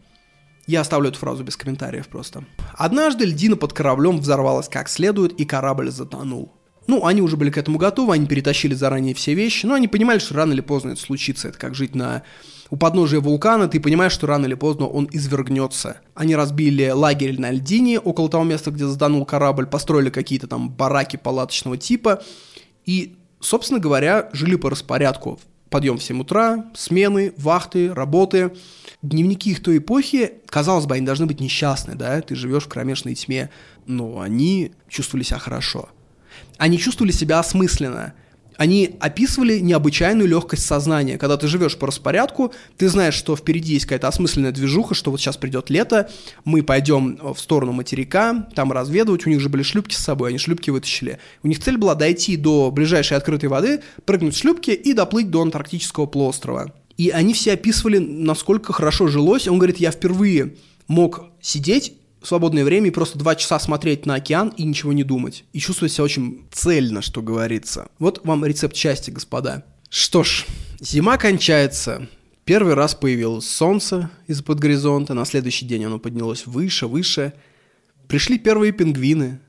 Я 0.68 0.82
оставлю 0.82 1.10
эту 1.10 1.18
фразу 1.18 1.44
без 1.44 1.56
комментариев 1.56 2.08
просто. 2.08 2.44
Однажды 2.74 3.26
льдина 3.26 3.56
под 3.56 3.74
кораблем 3.74 4.20
взорвалась 4.20 4.68
как 4.68 4.90
следует, 4.90 5.32
и 5.40 5.46
корабль 5.46 5.92
затонул. 5.92 6.54
Ну, 6.88 7.06
они 7.06 7.22
уже 7.22 7.38
были 7.38 7.52
к 7.52 7.58
этому 7.58 7.78
готовы, 7.78 8.14
они 8.16 8.26
перетащили 8.28 8.74
заранее 8.74 9.14
все 9.16 9.34
вещи, 9.34 9.66
но 9.66 9.76
они 9.76 9.88
понимали, 9.88 10.20
что 10.20 10.34
рано 10.34 10.54
или 10.54 10.62
поздно 10.62 10.92
это 10.92 11.02
случится. 11.02 11.48
Это 11.48 11.58
как 11.58 11.76
жить 11.76 11.96
на 11.96 12.24
у 12.70 12.78
подножия 12.78 13.20
вулкана, 13.20 13.68
ты 13.68 13.80
понимаешь, 13.80 14.12
что 14.12 14.28
рано 14.28 14.46
или 14.46 14.54
поздно 14.54 14.88
он 14.88 15.10
извергнется. 15.12 15.98
Они 16.14 16.36
разбили 16.36 16.90
лагерь 16.90 17.40
на 17.40 17.52
льдине, 17.52 18.00
около 18.00 18.30
того 18.30 18.44
места, 18.44 18.72
где 18.72 18.86
затонул 18.86 19.26
корабль, 19.26 19.66
построили 19.66 20.10
какие-то 20.10 20.48
там 20.48 20.70
бараки 20.70 21.18
палаточного 21.18 21.78
типа, 21.78 22.22
и, 22.86 23.16
собственно 23.40 23.80
говоря, 23.80 24.30
жили 24.34 24.56
по 24.56 24.70
распорядку. 24.70 25.40
Подъем 25.70 25.98
в 25.98 26.04
7 26.04 26.22
утра, 26.22 26.66
смены, 26.74 27.34
вахты, 27.38 27.94
работы. 27.94 28.54
Дневники 29.04 29.52
их 29.52 29.62
той 29.62 29.78
эпохи, 29.78 30.34
казалось 30.48 30.88
бы, 30.88 30.96
они 30.96 31.06
должны 31.06 31.28
быть 31.28 31.40
несчастны, 31.40 31.94
да, 31.94 32.20
ты 32.22 32.36
живешь 32.36 32.64
в 32.64 32.70
кромешной 32.70 33.14
тьме, 33.14 33.52
но 33.86 34.20
они 34.20 34.72
чувствовали 34.90 35.24
себя 35.24 35.38
хорошо– 35.38 35.90
они 36.58 36.78
чувствовали 36.78 37.12
себя 37.12 37.40
осмысленно. 37.40 38.14
Они 38.60 38.98
описывали 39.00 39.60
необычайную 39.60 40.28
легкость 40.28 40.66
сознания. 40.66 41.18
Когда 41.18 41.38
ты 41.38 41.48
живешь 41.48 41.78
по 41.78 41.88
распорядку, 41.88 42.52
ты 42.76 42.90
знаешь, 42.90 43.14
что 43.14 43.38
впереди 43.38 43.76
есть 43.76 43.86
какая-то 43.86 44.10
осмысленная 44.10 44.52
движуха, 44.52 44.96
что 44.96 45.12
вот 45.12 45.22
сейчас 45.22 45.38
придет 45.38 45.70
лето, 45.70 46.10
мы 46.44 46.62
пойдем 46.62 47.18
в 47.34 47.40
сторону 47.40 47.72
материка, 47.72 48.50
там 48.56 48.74
разведывать, 48.74 49.26
у 49.26 49.30
них 49.30 49.40
же 49.40 49.48
были 49.48 49.64
шлюпки 49.64 49.96
с 49.96 50.00
собой, 50.00 50.32
они 50.32 50.40
шлюпки 50.40 50.72
вытащили. 50.72 51.20
У 51.42 51.48
них 51.48 51.64
цель 51.64 51.78
была 51.78 51.96
дойти 51.96 52.36
до 52.36 52.70
ближайшей 52.70 53.16
открытой 53.16 53.48
воды, 53.48 53.80
прыгнуть 54.04 54.36
в 54.36 54.38
шлюпки 54.38 54.72
и 54.72 54.92
доплыть 54.92 55.30
до 55.30 55.42
антарктического 55.42 56.06
полуострова. 56.06 56.74
И 56.98 57.12
они 57.12 57.34
все 57.34 57.54
описывали, 57.54 58.00
насколько 58.00 58.74
хорошо 58.74 59.08
жилось. 59.08 59.48
Он 59.48 59.58
говорит, 59.58 59.78
я 59.78 59.92
впервые 59.92 60.56
мог 60.90 61.28
сидеть 61.40 61.94
свободное 62.22 62.66
время 62.66 62.88
и 62.88 62.92
просто 62.92 63.18
два 63.18 63.36
часа 63.36 63.60
смотреть 63.60 64.06
на 64.06 64.16
океан 64.16 64.54
и 64.58 64.64
ничего 64.64 64.94
не 64.94 65.04
думать. 65.04 65.44
И 65.54 65.60
чувствовать 65.60 65.94
себя 65.94 66.04
очень 66.04 66.48
цельно, 66.52 67.02
что 67.02 67.22
говорится. 67.22 67.90
Вот 68.00 68.26
вам 68.26 68.46
рецепт 68.46 68.76
счастья, 68.76 69.12
господа. 69.12 69.64
Что 69.90 70.24
ж, 70.24 70.46
зима 70.80 71.18
кончается. 71.18 72.08
Первый 72.46 72.74
раз 72.74 72.96
появилось 72.96 73.48
солнце 73.48 74.10
из-под 74.28 74.60
горизонта, 74.60 75.14
на 75.14 75.26
следующий 75.26 75.66
день 75.66 75.86
оно 75.86 76.00
поднялось 76.00 76.48
выше, 76.48 76.88
выше. 76.88 77.34
Пришли 78.08 78.40
первые 78.40 78.72
пингвины. 78.72 79.40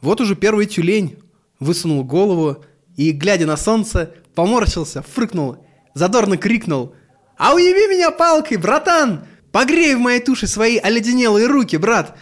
Вот 0.00 0.20
уже 0.20 0.36
первый 0.36 0.66
тюлень 0.66 1.16
высунул 1.60 2.04
голову 2.04 2.64
и, 2.96 3.12
глядя 3.12 3.46
на 3.46 3.56
солнце, 3.56 4.14
поморщился, 4.34 5.02
фрыкнул, 5.02 5.64
задорно 5.94 6.36
крикнул 6.36 6.94
«А 7.38 7.54
уяви 7.54 7.86
меня 7.88 8.10
палкой, 8.10 8.58
братан! 8.58 9.26
Погрей 9.52 9.94
в 9.94 10.00
моей 10.00 10.20
туше 10.20 10.46
свои 10.46 10.78
оледенелые 10.78 11.46
руки, 11.46 11.76
брат!» 11.76 12.16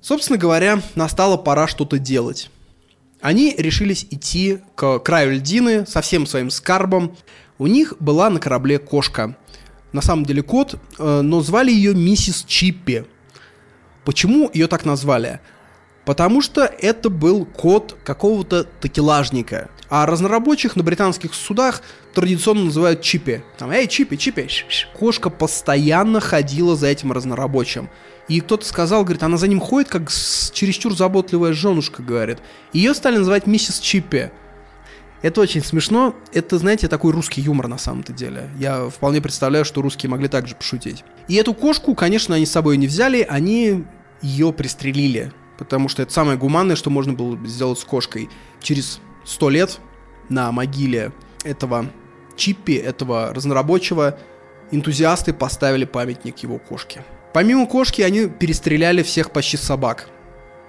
Собственно 0.00 0.38
говоря, 0.38 0.82
настала 0.96 1.36
пора 1.36 1.66
что-то 1.66 1.98
делать. 1.98 2.50
Они 3.22 3.54
решились 3.56 4.06
идти 4.10 4.58
к 4.74 4.98
краю 4.98 5.36
льдины 5.36 5.86
со 5.86 6.02
всем 6.02 6.26
своим 6.26 6.50
скарбом. 6.50 7.16
У 7.56 7.66
них 7.66 7.94
была 8.00 8.28
на 8.28 8.38
корабле 8.38 8.78
кошка. 8.78 9.34
На 9.92 10.02
самом 10.02 10.26
деле 10.26 10.42
кот, 10.42 10.78
э, 10.98 11.20
но 11.22 11.40
звали 11.40 11.70
ее 11.70 11.94
миссис 11.94 12.44
Чиппи. 12.46 13.06
Почему 14.04 14.50
ее 14.52 14.66
так 14.66 14.84
назвали? 14.84 15.40
Потому 16.04 16.42
что 16.42 16.64
это 16.64 17.08
был 17.08 17.46
кот 17.46 17.96
какого-то 18.04 18.64
такелажника. 18.64 19.70
А 19.88 20.06
разнорабочих 20.06 20.76
на 20.76 20.82
британских 20.82 21.34
судах 21.34 21.82
традиционно 22.14 22.64
называют 22.64 23.02
Чиппи. 23.02 23.42
Там, 23.58 23.70
эй, 23.70 23.86
Чиппи, 23.86 24.16
Чиппи. 24.16 24.48
Кошка 24.98 25.30
постоянно 25.30 26.20
ходила 26.20 26.76
за 26.76 26.86
этим 26.88 27.12
разнорабочим. 27.12 27.90
И 28.28 28.40
кто-то 28.40 28.64
сказал, 28.64 29.04
говорит, 29.04 29.22
она 29.22 29.36
за 29.36 29.48
ним 29.48 29.60
ходит, 29.60 29.90
как 29.90 30.10
чересчур 30.10 30.96
заботливая 30.96 31.52
женушка, 31.52 32.02
говорит. 32.02 32.38
Ее 32.72 32.94
стали 32.94 33.18
называть 33.18 33.46
миссис 33.46 33.78
Чиппи. 33.78 34.30
Это 35.20 35.40
очень 35.40 35.62
смешно. 35.64 36.14
Это, 36.32 36.58
знаете, 36.58 36.88
такой 36.88 37.12
русский 37.12 37.40
юмор 37.40 37.68
на 37.68 37.78
самом-то 37.78 38.12
деле. 38.12 38.50
Я 38.58 38.88
вполне 38.90 39.22
представляю, 39.22 39.64
что 39.64 39.80
русские 39.80 40.10
могли 40.10 40.28
также 40.28 40.54
пошутить. 40.54 41.02
И 41.28 41.34
эту 41.36 41.54
кошку, 41.54 41.94
конечно, 41.94 42.34
они 42.34 42.44
с 42.46 42.50
собой 42.50 42.76
не 42.76 42.86
взяли, 42.86 43.26
они 43.28 43.84
ее 44.20 44.52
пристрелили. 44.52 45.32
Потому 45.58 45.88
что 45.88 46.02
это 46.02 46.12
самое 46.12 46.36
гуманное, 46.36 46.76
что 46.76 46.90
можно 46.90 47.12
было 47.12 47.38
сделать 47.46 47.78
с 47.78 47.84
кошкой. 47.84 48.28
Через 48.60 49.00
сто 49.24 49.50
лет 49.50 49.78
на 50.28 50.50
могиле 50.52 51.12
этого 51.44 51.86
Чиппи, 52.36 52.72
этого 52.72 53.32
разнорабочего, 53.32 54.18
энтузиасты 54.70 55.32
поставили 55.32 55.84
памятник 55.84 56.38
его 56.38 56.58
кошке. 56.58 57.04
Помимо 57.32 57.66
кошки, 57.66 58.02
они 58.02 58.26
перестреляли 58.26 59.02
всех 59.02 59.30
почти 59.30 59.56
собак. 59.56 60.08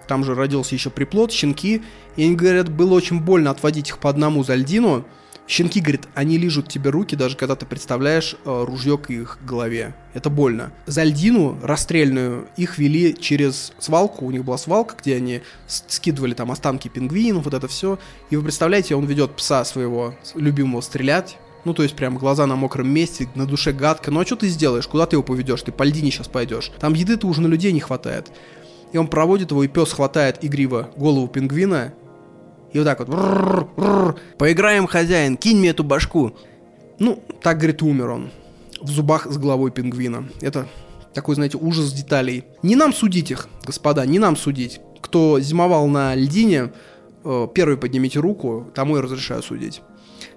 Там 0.08 0.24
же 0.24 0.36
родился 0.36 0.76
еще 0.76 0.90
приплод, 0.90 1.32
щенки. 1.32 1.84
И 2.16 2.24
они 2.24 2.36
говорят, 2.36 2.70
было 2.70 2.94
очень 2.94 3.20
больно 3.20 3.52
отводить 3.52 3.90
их 3.90 4.00
по 4.00 4.10
одному 4.10 4.44
за 4.44 4.56
льдину. 4.56 5.06
Щенки, 5.48 5.80
говорит, 5.80 6.08
они 6.16 6.38
лижут 6.40 6.70
тебе 6.70 6.90
руки, 6.90 7.16
даже 7.16 7.38
когда 7.38 7.56
ты 7.56 7.68
представляешь 7.68 8.36
э, 8.46 8.64
ружье 8.66 8.98
к 8.98 9.12
их 9.12 9.38
голове. 9.46 9.94
Это 10.16 10.32
больно. 10.32 10.72
За 10.88 11.04
льдину 11.04 11.60
расстрельную 11.62 12.48
их 12.58 12.80
вели 12.80 13.16
через 13.20 13.74
свалку. 13.78 14.26
У 14.26 14.32
них 14.32 14.44
была 14.44 14.58
свалка, 14.58 14.96
где 15.00 15.16
они 15.16 15.42
скидывали 15.68 16.34
там 16.34 16.52
останки 16.52 16.88
пингвинов, 16.88 17.46
вот 17.46 17.54
это 17.54 17.68
все. 17.68 18.00
И 18.32 18.36
вы 18.36 18.44
представляете, 18.44 18.96
он 18.96 19.06
ведет 19.06 19.36
пса 19.36 19.64
своего 19.66 20.16
любимого 20.34 20.82
стрелять. 20.82 21.38
Ну, 21.64 21.74
то 21.74 21.84
есть, 21.84 21.96
прям 21.96 22.18
глаза 22.18 22.46
на 22.48 22.56
мокром 22.56 22.88
месте, 22.90 23.28
на 23.36 23.46
душе 23.46 23.72
гадко. 23.72 24.12
Ну, 24.12 24.20
а 24.20 24.26
что 24.26 24.36
ты 24.36 24.48
сделаешь? 24.48 24.88
Куда 24.88 25.06
ты 25.06 25.16
его 25.16 25.24
поведешь? 25.24 25.62
Ты 25.62 25.72
по 25.72 25.84
льдине 25.84 26.12
сейчас 26.12 26.28
пойдешь. 26.28 26.72
Там 26.80 26.94
еды-то 26.94 27.28
уже 27.28 27.42
на 27.42 27.48
людей 27.48 27.72
не 27.72 27.80
хватает. 27.80 28.32
И 28.94 28.98
он 28.98 29.08
проводит 29.08 29.52
его, 29.52 29.64
и 29.64 29.68
пес 29.68 29.92
хватает 29.92 30.38
игриво 30.42 30.92
голову 30.96 31.28
пингвина, 31.28 31.94
и 32.74 32.80
вот 32.80 32.86
так 32.86 33.00
вот. 33.00 34.20
Поиграем, 34.38 34.88
хозяин, 34.88 35.38
кинь 35.38 35.60
мне 35.60 35.70
эту 35.70 35.84
башку. 35.84 36.36
Ну, 37.00 37.24
так, 37.42 37.58
говорит, 37.58 37.82
умер 37.82 38.10
он. 38.10 38.32
В 38.82 38.90
зубах 38.90 39.28
с 39.30 39.38
головой 39.38 39.72
пингвина. 39.72 40.30
Это 40.42 40.68
такой, 41.14 41.36
знаете, 41.36 41.58
ужас 41.58 41.94
деталей. 41.94 42.46
Не 42.62 42.76
нам 42.76 42.94
судить 42.94 43.32
их, 43.32 43.48
господа, 43.66 44.06
не 44.06 44.20
нам 44.20 44.36
судить. 44.36 44.82
Кто 45.02 45.40
зимовал 45.40 45.88
на 45.88 46.16
льдине, 46.16 46.72
э, 47.24 47.48
первый 47.54 47.78
поднимите 47.78 48.20
руку, 48.20 48.72
тому 48.74 48.98
я 48.98 49.02
разрешаю 49.02 49.42
судить. 49.42 49.82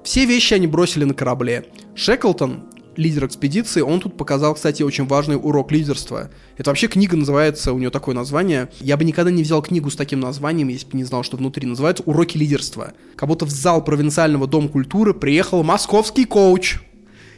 Все 0.03 0.25
вещи 0.25 0.55
они 0.55 0.67
бросили 0.67 1.05
на 1.05 1.15
корабле. 1.15 1.67
Шеклтон 1.95 2.65
лидер 2.99 3.25
экспедиции, 3.25 3.81
он 3.81 4.01
тут 4.01 4.17
показал, 4.17 4.55
кстати, 4.55 4.83
очень 4.83 5.07
важный 5.07 5.37
урок 5.37 5.73
лидерства. 5.73 6.31
Это 6.57 6.71
вообще 6.71 6.89
книга 6.89 7.17
называется, 7.17 7.73
у 7.73 7.79
нее 7.79 7.91
такое 7.91 8.15
название. 8.15 8.69
Я 8.81 8.97
бы 8.97 9.05
никогда 9.05 9.31
не 9.31 9.45
взял 9.45 9.63
книгу 9.63 9.89
с 9.89 9.97
таким 9.97 10.21
названием, 10.21 10.69
если 10.69 10.89
бы 10.89 10.97
не 10.99 11.05
знал, 11.05 11.23
что 11.23 11.37
внутри. 11.37 11.67
Называется 11.67 12.03
«Уроки 12.05 12.37
лидерства». 12.37 12.93
Как 13.17 13.29
будто 13.29 13.47
в 13.47 13.51
зал 13.51 13.83
провинциального 13.85 14.47
Дома 14.47 14.69
культуры 14.69 15.15
приехал 15.15 15.63
московский 15.63 16.25
коуч 16.25 16.79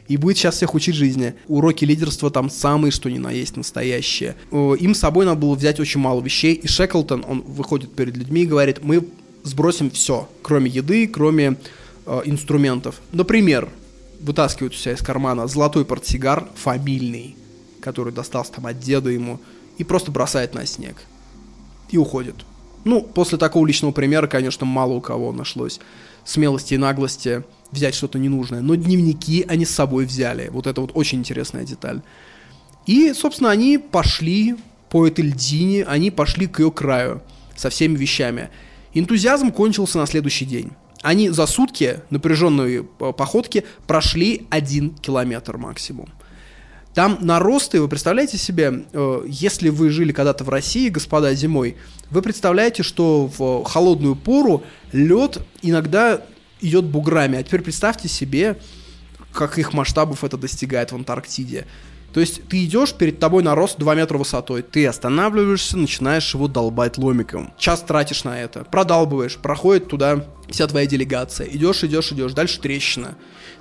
и 0.08 0.16
будет 0.16 0.38
сейчас 0.38 0.56
всех 0.56 0.74
учить 0.74 0.94
жизни. 0.94 1.34
Уроки 1.46 1.84
лидерства 1.84 2.30
там 2.30 2.50
самые, 2.50 2.90
что 2.90 3.10
ни 3.10 3.18
на 3.18 3.30
есть, 3.30 3.56
настоящие. 3.56 4.34
Им 4.50 4.94
с 4.94 4.98
собой 4.98 5.26
надо 5.26 5.40
было 5.40 5.54
взять 5.54 5.78
очень 5.78 6.00
мало 6.00 6.20
вещей, 6.22 6.54
и 6.54 6.66
Шеклтон, 6.66 7.24
он 7.28 7.42
выходит 7.42 7.92
перед 7.92 8.16
людьми 8.16 8.42
и 8.42 8.46
говорит, 8.46 8.82
мы 8.82 9.06
сбросим 9.42 9.90
все, 9.90 10.28
кроме 10.42 10.70
еды, 10.70 11.06
кроме 11.06 11.56
э, 12.06 12.22
инструментов. 12.24 13.00
Например, 13.12 13.68
вытаскивает 14.20 14.72
у 14.72 14.76
себя 14.76 14.94
из 14.94 15.02
кармана 15.02 15.46
золотой 15.46 15.84
портсигар 15.84 16.48
фамильный, 16.54 17.36
который 17.80 18.12
достался 18.12 18.52
там 18.52 18.66
от 18.66 18.78
деда 18.78 19.10
ему, 19.10 19.40
и 19.78 19.84
просто 19.84 20.10
бросает 20.10 20.54
на 20.54 20.66
снег. 20.66 20.96
И 21.90 21.96
уходит. 21.96 22.36
Ну, 22.84 23.02
после 23.02 23.38
такого 23.38 23.66
личного 23.66 23.92
примера, 23.92 24.26
конечно, 24.26 24.64
мало 24.64 24.92
у 24.92 25.00
кого 25.00 25.32
нашлось 25.32 25.80
смелости 26.24 26.74
и 26.74 26.78
наглости 26.78 27.44
взять 27.70 27.94
что-то 27.94 28.18
ненужное. 28.18 28.60
Но 28.60 28.74
дневники 28.74 29.44
они 29.48 29.64
с 29.64 29.70
собой 29.70 30.04
взяли. 30.04 30.48
Вот 30.48 30.66
это 30.66 30.80
вот 30.80 30.92
очень 30.94 31.18
интересная 31.18 31.64
деталь. 31.64 32.02
И, 32.86 33.12
собственно, 33.12 33.50
они 33.50 33.78
пошли 33.78 34.56
по 34.88 35.06
этой 35.06 35.24
льдине, 35.26 35.84
они 35.84 36.10
пошли 36.10 36.46
к 36.46 36.60
ее 36.60 36.70
краю 36.70 37.22
со 37.56 37.70
всеми 37.70 37.96
вещами. 37.96 38.50
Энтузиазм 38.94 39.52
кончился 39.52 39.98
на 39.98 40.06
следующий 40.06 40.44
день. 40.44 40.72
Они 41.02 41.30
за 41.30 41.46
сутки 41.46 42.00
напряженной 42.10 42.84
э, 42.84 43.12
походки 43.12 43.64
прошли 43.86 44.46
один 44.50 44.90
километр 44.90 45.56
максимум. 45.56 46.10
Там 46.94 47.18
наросты, 47.20 47.80
вы 47.80 47.88
представляете 47.88 48.36
себе, 48.36 48.84
э, 48.92 49.24
если 49.26 49.70
вы 49.70 49.90
жили 49.90 50.12
когда-то 50.12 50.44
в 50.44 50.48
России, 50.48 50.88
господа, 50.88 51.34
зимой, 51.34 51.76
вы 52.10 52.20
представляете, 52.20 52.82
что 52.82 53.30
в 53.38 53.64
холодную 53.64 54.16
пору 54.16 54.62
лед 54.92 55.38
иногда 55.62 56.22
идет 56.60 56.84
буграми. 56.84 57.38
А 57.38 57.42
теперь 57.42 57.62
представьте 57.62 58.08
себе, 58.08 58.58
каких 59.32 59.72
масштабов 59.72 60.24
это 60.24 60.36
достигает 60.36 60.92
в 60.92 60.96
Антарктиде. 60.96 61.66
То 62.12 62.20
есть 62.20 62.48
ты 62.48 62.64
идешь, 62.64 62.92
перед 62.92 63.18
тобой 63.20 63.42
нарост 63.42 63.78
2 63.78 63.94
метра 63.94 64.18
высотой. 64.18 64.62
Ты 64.62 64.86
останавливаешься, 64.86 65.76
начинаешь 65.76 66.34
его 66.34 66.48
долбать 66.48 66.98
ломиком. 66.98 67.52
Час 67.56 67.82
тратишь 67.82 68.24
на 68.24 68.40
это. 68.40 68.64
Продалбываешь. 68.64 69.36
Проходит 69.36 69.88
туда 69.88 70.24
вся 70.48 70.66
твоя 70.66 70.86
делегация. 70.86 71.46
Идешь, 71.46 71.84
идешь, 71.84 72.10
идешь. 72.12 72.32
Дальше 72.32 72.60
трещина. 72.60 73.16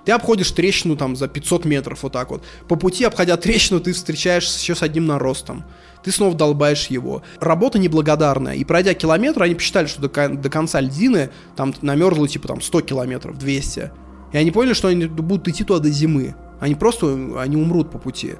Ты 0.05 0.13
обходишь 0.13 0.51
трещину 0.51 0.95
там 0.95 1.15
за 1.15 1.27
500 1.27 1.65
метров 1.65 2.01
вот 2.01 2.13
так 2.13 2.31
вот. 2.31 2.43
По 2.67 2.75
пути, 2.75 3.03
обходя 3.03 3.37
трещину, 3.37 3.79
ты 3.79 3.93
встречаешься 3.93 4.59
еще 4.59 4.73
с 4.73 4.81
одним 4.81 5.05
наростом. 5.05 5.63
Ты 6.03 6.11
снова 6.11 6.35
долбаешь 6.35 6.87
его. 6.87 7.21
Работа 7.39 7.77
неблагодарная. 7.77 8.55
И 8.55 8.63
пройдя 8.63 8.95
километр, 8.95 9.43
они 9.43 9.53
посчитали, 9.53 9.85
что 9.85 10.01
до, 10.07 10.29
до 10.29 10.49
конца 10.49 10.81
льдины 10.81 11.29
там 11.55 11.75
намерзло 11.81 12.27
типа 12.27 12.47
там 12.47 12.61
100 12.61 12.81
километров, 12.81 13.37
200. 13.37 13.91
И 14.31 14.37
они 14.37 14.49
поняли, 14.51 14.73
что 14.73 14.87
они 14.87 15.05
будут 15.05 15.47
идти 15.47 15.63
туда 15.63 15.81
до 15.81 15.89
зимы. 15.89 16.35
Они 16.59 16.75
просто, 16.75 17.39
они 17.39 17.55
умрут 17.55 17.91
по 17.91 17.97
пути. 17.97 18.35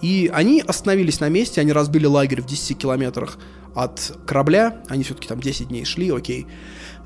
И 0.00 0.30
они 0.32 0.62
остановились 0.66 1.20
на 1.20 1.28
месте, 1.28 1.60
они 1.60 1.72
разбили 1.72 2.06
лагерь 2.06 2.42
в 2.42 2.46
10 2.46 2.78
километрах 2.78 3.38
от 3.74 4.16
корабля, 4.26 4.82
они 4.88 5.02
все-таки 5.02 5.28
там 5.28 5.40
10 5.40 5.68
дней 5.68 5.84
шли, 5.84 6.10
окей. 6.10 6.46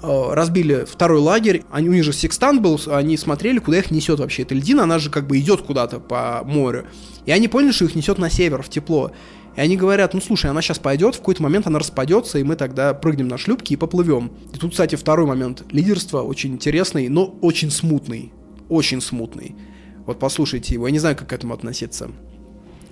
Э, 0.03 0.33
Разбили 0.33 0.85
второй 0.89 1.21
лагерь, 1.21 1.65
они, 1.71 1.89
у 1.89 1.93
них 1.93 2.05
же 2.05 2.13
секстант 2.13 2.61
был, 2.61 2.81
они 2.87 3.17
смотрели, 3.17 3.59
куда 3.59 3.79
их 3.79 3.91
несет 3.91 4.21
вообще 4.21 4.43
эта 4.43 4.55
льдина, 4.55 4.85
она 4.85 4.99
же 4.99 5.11
как 5.11 5.27
бы 5.27 5.39
идет 5.39 5.63
куда-то 5.63 6.01
по 6.01 6.43
морю. 6.45 6.87
И 7.25 7.31
они 7.31 7.49
поняли, 7.49 7.73
что 7.73 7.85
их 7.85 7.95
несет 7.95 8.19
на 8.19 8.31
север, 8.31 8.63
в 8.63 8.69
тепло. 8.69 9.13
И 9.57 9.61
они 9.61 9.77
говорят, 9.77 10.15
ну 10.15 10.21
слушай, 10.21 10.51
она 10.51 10.63
сейчас 10.63 10.79
пойдет, 10.79 11.15
в 11.15 11.19
какой-то 11.19 11.43
момент 11.43 11.67
она 11.67 11.79
распадется, 11.79 12.39
и 12.39 12.43
мы 12.43 12.57
тогда 12.57 12.95
прыгнем 12.95 13.29
на 13.29 13.39
шлюпки 13.39 13.75
и 13.75 13.77
поплывем. 13.77 14.33
И 14.55 14.59
тут, 14.59 14.71
кстати, 14.71 14.97
второй 14.97 15.27
момент. 15.27 15.65
Лидерство 15.71 16.23
очень 16.23 16.55
интересный, 16.55 17.09
но 17.09 17.27
очень 17.43 17.71
смутный. 17.71 18.33
Очень 18.69 19.01
смутный. 19.01 19.55
Вот 20.07 20.19
послушайте 20.19 20.75
его, 20.75 20.87
я 20.87 20.93
не 20.93 20.99
знаю, 20.99 21.17
как 21.17 21.29
к 21.29 21.33
этому 21.33 21.55
относиться. 21.55 22.11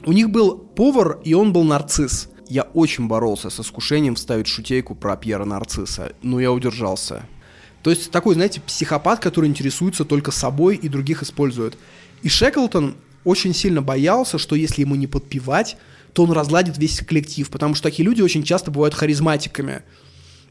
У 0.04 0.12
них 0.12 0.30
был 0.30 0.56
повар, 0.56 1.18
и 1.24 1.34
он 1.34 1.52
был 1.52 1.64
нарцисс. 1.64 2.28
Я 2.48 2.62
очень 2.62 3.06
боролся 3.06 3.50
с 3.50 3.61
искушением 3.61 4.14
вставить 4.14 4.46
шутейку 4.46 4.94
про 4.94 5.16
Пьера 5.16 5.44
Нарцисса, 5.44 6.12
но 6.22 6.40
я 6.40 6.50
удержался. 6.52 7.24
То 7.82 7.90
есть 7.90 8.11
такой, 8.11 8.34
знаете, 8.34 8.61
психопат, 8.61 9.20
который 9.20 9.48
интересуется 9.48 10.04
только 10.04 10.30
собой 10.30 10.76
и 10.76 10.88
других 10.88 11.22
использует. 11.22 11.78
И 12.22 12.28
Шеклтон 12.28 12.96
очень 13.24 13.54
сильно 13.54 13.82
боялся, 13.82 14.38
что 14.38 14.56
если 14.56 14.82
ему 14.82 14.94
не 14.94 15.06
подпевать, 15.06 15.76
то 16.12 16.24
он 16.24 16.32
разладит 16.32 16.76
весь 16.76 17.00
коллектив, 17.00 17.48
потому 17.48 17.74
что 17.74 17.84
такие 17.84 18.04
люди 18.04 18.20
очень 18.22 18.42
часто 18.42 18.70
бывают 18.70 18.94
харизматиками. 18.94 19.82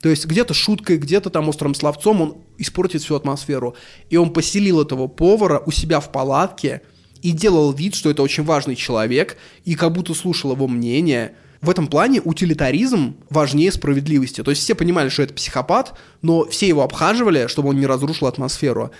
То 0.01 0.09
есть 0.09 0.25
где-то 0.25 0.53
шуткой, 0.53 0.97
где-то 0.97 1.29
там 1.29 1.49
острым 1.49 1.75
словцом 1.75 2.21
он 2.21 2.37
испортит 2.57 3.01
всю 3.01 3.15
атмосферу. 3.15 3.75
И 4.09 4.17
он 4.17 4.31
поселил 4.31 4.81
этого 4.81 5.07
повара 5.07 5.61
у 5.65 5.71
себя 5.71 5.99
в 5.99 6.11
палатке 6.11 6.81
и 7.21 7.31
делал 7.31 7.73
вид, 7.73 7.95
что 7.95 8.09
это 8.09 8.23
очень 8.23 8.43
важный 8.43 8.75
человек, 8.75 9.37
и 9.65 9.75
как 9.75 9.91
будто 9.91 10.13
слушал 10.13 10.53
его 10.53 10.67
мнение. 10.67 11.35
В 11.61 11.69
этом 11.69 11.87
плане 11.87 12.21
утилитаризм 12.21 13.17
важнее 13.29 13.71
справедливости. 13.73 14.41
То 14.41 14.51
есть 14.51 14.63
все 14.63 14.75
понимали, 14.75 15.09
что 15.09 15.23
это 15.23 15.33
психопат, 15.33 15.97
но 16.21 16.45
все 16.45 16.69
его 16.69 16.83
обхаживали, 16.83 17.47
чтобы 17.47 17.69
он 17.69 17.79
не 17.79 17.85
разрушил 17.85 18.27
атмосферу. 18.27 18.91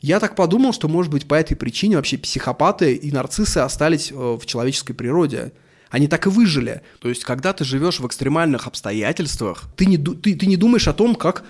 Я 0.00 0.18
так 0.18 0.34
подумал, 0.34 0.72
что, 0.72 0.88
может 0.88 1.12
быть, 1.12 1.28
по 1.28 1.34
этой 1.34 1.56
причине 1.56 1.96
вообще 1.96 2.16
психопаты 2.16 2.94
и 2.94 3.12
нарциссы 3.12 3.58
остались 3.58 4.10
э, 4.10 4.14
в 4.14 4.46
человеческой 4.46 4.94
природе. 4.94 5.52
Они 5.90 6.06
так 6.06 6.26
и 6.26 6.30
выжили. 6.30 6.82
То 7.00 7.08
есть, 7.08 7.24
когда 7.24 7.52
ты 7.52 7.64
живешь 7.64 8.00
в 8.00 8.06
экстремальных 8.06 8.66
обстоятельствах, 8.66 9.64
Ты 9.76 9.86
не, 9.86 9.98
ты, 9.98 10.34
ты 10.34 10.46
не 10.46 10.56
думаешь 10.56 10.88
о 10.88 10.92
том, 10.92 11.14
как 11.14 11.44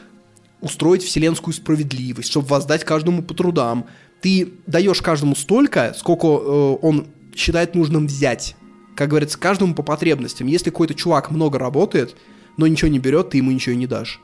устроить 0.60 1.02
вселенскую 1.02 1.54
справедливость, 1.54 2.30
чтобы 2.30 2.48
воздать 2.48 2.84
каждому 2.84 3.22
по 3.22 3.34
трудам. 3.34 3.86
Ты 4.20 4.52
даешь 4.66 5.00
каждому 5.00 5.34
столько, 5.34 5.94
сколько 5.96 6.26
э, 6.26 6.76
он 6.82 7.06
считает 7.34 7.74
нужным 7.74 8.06
взять. 8.06 8.56
Как 8.94 9.08
говорится, 9.08 9.38
каждому 9.38 9.74
по 9.74 9.82
потребностям. 9.82 10.46
Если 10.46 10.70
какой-то 10.70 10.94
чувак 10.94 11.30
много 11.30 11.58
работает, 11.58 12.16
но 12.56 12.66
ничего 12.66 12.90
не 12.90 12.98
берет, 12.98 13.30
ты 13.30 13.38
ему 13.38 13.50
ничего 13.50 13.74
не 13.74 13.86
дашь. 13.86 14.20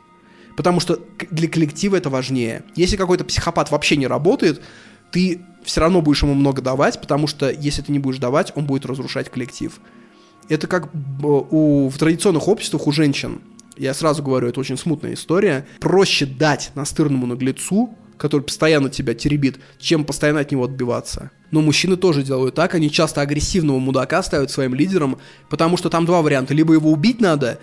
Потому 0.56 0.80
что 0.80 1.00
для 1.30 1.48
коллектива 1.48 1.96
это 1.96 2.10
важнее. 2.10 2.64
Если 2.74 2.96
какой-то 2.96 3.24
психопат 3.24 3.70
вообще 3.70 3.96
не 3.96 4.06
работает, 4.06 4.62
ты 5.10 5.40
все 5.64 5.80
равно 5.80 6.02
будешь 6.02 6.22
ему 6.22 6.34
много 6.34 6.62
давать, 6.62 7.00
потому 7.00 7.26
что 7.26 7.50
если 7.50 7.82
ты 7.82 7.92
не 7.92 7.98
будешь 7.98 8.18
давать, 8.18 8.52
он 8.54 8.66
будет 8.66 8.86
разрушать 8.86 9.30
коллектив. 9.30 9.78
Это 10.48 10.66
как 10.66 10.88
у, 11.22 11.88
в 11.88 11.98
традиционных 11.98 12.48
обществах 12.48 12.86
у 12.86 12.92
женщин. 12.92 13.40
Я 13.76 13.94
сразу 13.94 14.22
говорю, 14.22 14.48
это 14.48 14.60
очень 14.60 14.78
смутная 14.78 15.14
история. 15.14 15.66
Проще 15.80 16.24
дать 16.24 16.70
настырному 16.74 17.26
наглецу, 17.26 17.94
который 18.16 18.42
постоянно 18.42 18.88
тебя 18.88 19.14
теребит, 19.14 19.58
чем 19.78 20.04
постоянно 20.04 20.40
от 20.40 20.50
него 20.50 20.64
отбиваться. 20.64 21.30
Но 21.50 21.60
мужчины 21.60 21.96
тоже 21.96 22.22
делают 22.22 22.54
так, 22.54 22.74
они 22.74 22.90
часто 22.90 23.20
агрессивного 23.20 23.78
мудака 23.78 24.22
ставят 24.22 24.50
своим 24.50 24.74
лидером, 24.74 25.18
потому 25.50 25.76
что 25.76 25.90
там 25.90 26.06
два 26.06 26.22
варианта. 26.22 26.54
Либо 26.54 26.72
его 26.72 26.90
убить 26.90 27.20
надо, 27.20 27.60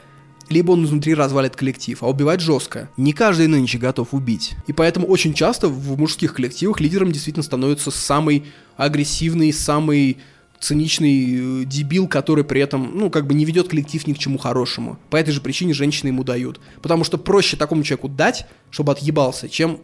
либо 0.49 0.71
он 0.71 0.85
изнутри 0.85 1.15
развалит 1.15 1.55
коллектив, 1.55 2.01
а 2.03 2.09
убивать 2.09 2.41
жестко. 2.41 2.89
не 2.97 3.13
каждый 3.13 3.47
нынче 3.47 3.77
готов 3.77 4.13
убить. 4.13 4.53
И 4.67 4.73
поэтому 4.73 5.07
очень 5.07 5.33
часто 5.33 5.67
в 5.67 5.97
мужских 5.97 6.35
коллективах 6.35 6.79
лидером 6.79 7.11
действительно 7.11 7.43
становится 7.43 7.91
самый 7.91 8.45
агрессивный, 8.77 9.51
самый 9.51 10.17
циничный 10.63 11.63
э, 11.63 11.65
дебил, 11.65 12.07
который 12.07 12.43
при 12.43 12.61
этом, 12.61 12.97
ну, 12.97 13.09
как 13.09 13.27
бы 13.27 13.33
не 13.33 13.43
ведет 13.43 13.67
коллектив 13.67 14.07
ни 14.07 14.13
к 14.13 14.17
чему 14.17 14.37
хорошему. 14.37 14.97
По 15.09 15.17
этой 15.17 15.31
же 15.31 15.41
причине 15.41 15.73
женщины 15.73 16.07
ему 16.07 16.23
дают. 16.23 16.61
Потому 16.81 17.03
что 17.03 17.17
проще 17.17 17.57
такому 17.57 17.83
человеку 17.83 18.07
дать, 18.07 18.47
чтобы 18.71 18.93
отъебался, 18.93 19.49
чем 19.49 19.79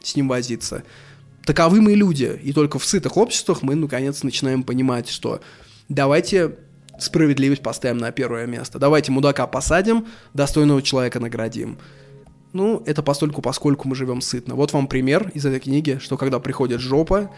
с 0.00 0.14
ним 0.14 0.28
возиться. 0.28 0.84
Таковы 1.44 1.80
мы 1.80 1.94
люди. 1.94 2.38
И 2.44 2.52
только 2.52 2.78
в 2.78 2.84
сытых 2.84 3.16
обществах 3.16 3.62
мы, 3.62 3.74
наконец, 3.74 4.22
начинаем 4.22 4.62
понимать, 4.62 5.08
что 5.08 5.40
давайте 5.88 6.56
справедливость 7.00 7.62
поставим 7.62 7.98
на 7.98 8.12
первое 8.12 8.46
место. 8.46 8.78
Давайте 8.78 9.10
мудака 9.10 9.48
посадим, 9.48 10.06
достойного 10.34 10.82
человека 10.82 11.18
наградим. 11.18 11.78
Ну, 12.52 12.82
это 12.86 13.02
постольку, 13.02 13.42
поскольку 13.42 13.88
мы 13.88 13.96
живем 13.96 14.20
сытно. 14.20 14.54
Вот 14.54 14.72
вам 14.72 14.86
пример 14.86 15.32
из 15.34 15.44
этой 15.44 15.58
книги, 15.58 15.98
что 16.00 16.16
когда 16.16 16.38
приходит 16.38 16.80
жопа, 16.80 17.30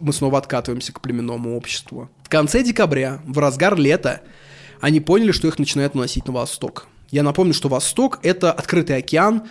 мы 0.00 0.12
снова 0.12 0.38
откатываемся 0.38 0.92
к 0.92 1.00
племенному 1.00 1.56
обществу. 1.56 2.10
В 2.22 2.28
конце 2.28 2.62
декабря, 2.62 3.20
в 3.24 3.38
разгар 3.38 3.76
лета, 3.76 4.22
они 4.80 5.00
поняли, 5.00 5.32
что 5.32 5.48
их 5.48 5.58
начинают 5.58 5.94
уносить 5.94 6.26
на 6.26 6.32
восток. 6.32 6.88
Я 7.10 7.22
напомню, 7.22 7.54
что 7.54 7.68
восток— 7.68 8.18
это 8.22 8.52
открытый 8.52 8.96
океан, 8.96 9.42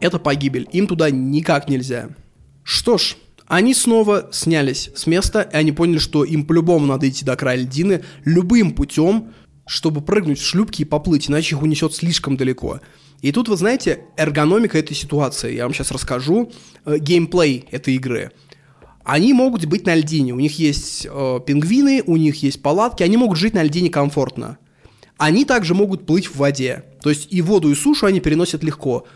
это 0.00 0.18
погибель. 0.18 0.68
Им 0.72 0.86
туда 0.86 1.10
никак 1.10 1.68
нельзя. 1.68 2.10
Что 2.62 2.98
ж, 2.98 3.16
они 3.46 3.72
снова 3.74 4.28
снялись 4.30 4.90
с 4.94 5.06
места, 5.06 5.40
и 5.40 5.56
они 5.56 5.72
поняли, 5.72 5.98
что 5.98 6.22
им 6.22 6.44
по-любому 6.44 6.86
надо 6.86 7.08
идти 7.08 7.24
до 7.24 7.34
края 7.34 7.56
льдины 7.56 8.04
любым 8.24 8.72
путем, 8.72 9.32
чтобы 9.66 10.02
прыгнуть 10.02 10.38
в 10.38 10.46
шлюпки 10.46 10.82
и 10.82 10.84
поплыть, 10.84 11.30
иначе 11.30 11.56
их 11.56 11.62
унесет 11.62 11.94
слишком 11.94 12.36
далеко. 12.36 12.80
И 13.20 13.32
тут, 13.32 13.48
вы 13.48 13.56
знаете, 13.56 14.04
эргономика 14.16 14.78
этой 14.78 14.94
ситуации. 14.94 15.54
Я 15.54 15.64
вам 15.64 15.74
сейчас 15.74 15.90
расскажу 15.90 16.52
э, 16.84 16.98
геймплей 16.98 17.66
этой 17.70 17.94
игры. 17.94 18.32
Они 19.08 19.32
могут 19.32 19.64
быть 19.64 19.86
на 19.86 19.94
льдине. 19.94 20.34
У 20.34 20.38
них 20.38 20.58
есть 20.58 21.06
э, 21.10 21.40
пингвины, 21.46 22.02
у 22.06 22.18
них 22.18 22.42
есть 22.42 22.60
палатки, 22.60 23.02
они 23.02 23.16
могут 23.16 23.38
жить 23.38 23.54
на 23.54 23.62
льдине 23.62 23.88
комфортно. 23.88 24.58
Они 25.16 25.46
также 25.46 25.74
могут 25.74 26.04
плыть 26.04 26.26
в 26.26 26.36
воде. 26.36 26.84
То 27.00 27.08
есть 27.08 27.26
и 27.30 27.40
воду, 27.40 27.70
и 27.70 27.74
сушу 27.74 28.04
они 28.04 28.20
переносят 28.20 28.62
легко. 28.62 29.06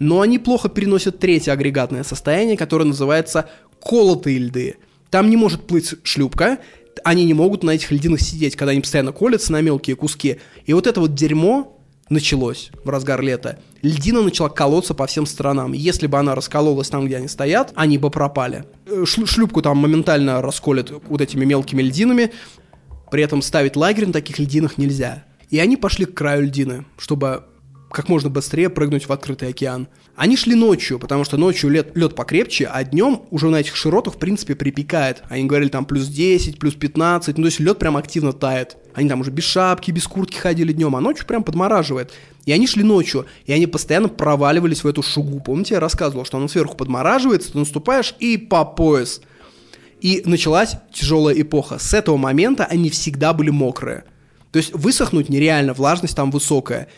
Но 0.00 0.20
они 0.20 0.38
плохо 0.38 0.68
переносят 0.68 1.18
третье 1.18 1.52
агрегатное 1.52 2.04
состояние, 2.04 2.58
которое 2.58 2.84
называется 2.84 3.48
колотые 3.82 4.36
льды. 4.36 4.76
Там 5.08 5.30
не 5.30 5.38
может 5.38 5.66
плыть 5.66 5.94
шлюпка, 6.02 6.58
они 7.02 7.24
не 7.24 7.32
могут 7.32 7.62
на 7.62 7.70
этих 7.70 7.90
льдинах 7.90 8.20
сидеть, 8.20 8.54
когда 8.54 8.72
они 8.72 8.82
постоянно 8.82 9.12
колятся 9.12 9.52
на 9.52 9.62
мелкие 9.62 9.96
куски. 9.96 10.40
И 10.66 10.74
вот 10.74 10.86
это 10.86 11.00
вот 11.00 11.14
дерьмо 11.14 11.77
началось 12.10 12.70
в 12.84 12.88
разгар 12.88 13.20
лета. 13.22 13.58
Льдина 13.82 14.22
начала 14.22 14.48
колоться 14.48 14.94
по 14.94 15.06
всем 15.06 15.26
сторонам. 15.26 15.72
Если 15.72 16.06
бы 16.06 16.18
она 16.18 16.34
раскололась 16.34 16.88
там, 16.88 17.06
где 17.06 17.16
они 17.16 17.28
стоят, 17.28 17.72
они 17.74 17.98
бы 17.98 18.10
пропали. 18.10 18.64
Э, 18.86 19.04
шлю- 19.06 19.26
шлюпку 19.26 19.62
там 19.62 19.78
моментально 19.78 20.42
расколят 20.42 20.90
вот 20.90 21.20
этими 21.20 21.44
мелкими 21.44 21.82
льдинами. 21.82 22.32
При 23.10 23.22
этом 23.22 23.42
ставить 23.42 23.76
лагерь 23.76 24.06
на 24.06 24.12
таких 24.12 24.38
льдинах 24.38 24.78
нельзя. 24.78 25.24
И 25.50 25.58
они 25.58 25.76
пошли 25.76 26.04
к 26.04 26.14
краю 26.14 26.44
льдины, 26.44 26.84
чтобы 26.98 27.44
как 27.90 28.08
можно 28.08 28.28
быстрее 28.28 28.68
прыгнуть 28.68 29.08
в 29.08 29.12
открытый 29.12 29.48
океан. 29.48 29.88
Они 30.14 30.36
шли 30.36 30.54
ночью, 30.54 30.98
потому 30.98 31.24
что 31.24 31.36
ночью 31.36 31.70
лед, 31.70 31.96
лед 31.96 32.14
покрепче, 32.14 32.66
а 32.66 32.84
днем 32.84 33.22
уже 33.30 33.48
на 33.48 33.56
этих 33.56 33.76
широтах, 33.76 34.14
в 34.14 34.18
принципе, 34.18 34.54
припекает. 34.54 35.22
Они 35.28 35.44
говорили 35.44 35.68
там 35.68 35.84
плюс 35.84 36.08
10, 36.08 36.58
плюс 36.58 36.74
15, 36.74 37.38
ну 37.38 37.44
то 37.44 37.46
есть 37.46 37.60
лед 37.60 37.78
прям 37.78 37.96
активно 37.96 38.32
тает. 38.32 38.76
Они 38.94 39.08
там 39.08 39.20
уже 39.20 39.30
без 39.30 39.44
шапки, 39.44 39.90
без 39.90 40.06
куртки 40.06 40.36
ходили 40.36 40.72
днем, 40.72 40.96
а 40.96 41.00
ночью 41.00 41.26
прям 41.26 41.44
подмораживает. 41.44 42.12
И 42.44 42.52
они 42.52 42.66
шли 42.66 42.82
ночью, 42.82 43.26
и 43.46 43.52
они 43.52 43.66
постоянно 43.66 44.08
проваливались 44.08 44.82
в 44.82 44.86
эту 44.86 45.02
шугу. 45.02 45.40
Помните, 45.40 45.74
я 45.74 45.80
рассказывал, 45.80 46.24
что 46.24 46.38
она 46.38 46.48
сверху 46.48 46.76
подмораживается, 46.76 47.52
ты 47.52 47.58
наступаешь 47.58 48.14
и 48.18 48.36
по 48.36 48.64
пояс. 48.64 49.20
И 50.00 50.22
началась 50.24 50.76
тяжелая 50.92 51.40
эпоха. 51.40 51.78
С 51.78 51.94
этого 51.94 52.16
момента 52.16 52.64
они 52.64 52.90
всегда 52.90 53.32
были 53.32 53.50
мокрые. 53.50 54.04
То 54.52 54.58
есть 54.58 54.72
высохнуть 54.74 55.28
нереально, 55.28 55.74
влажность 55.74 56.16
там 56.16 56.30
высокая. 56.30 56.88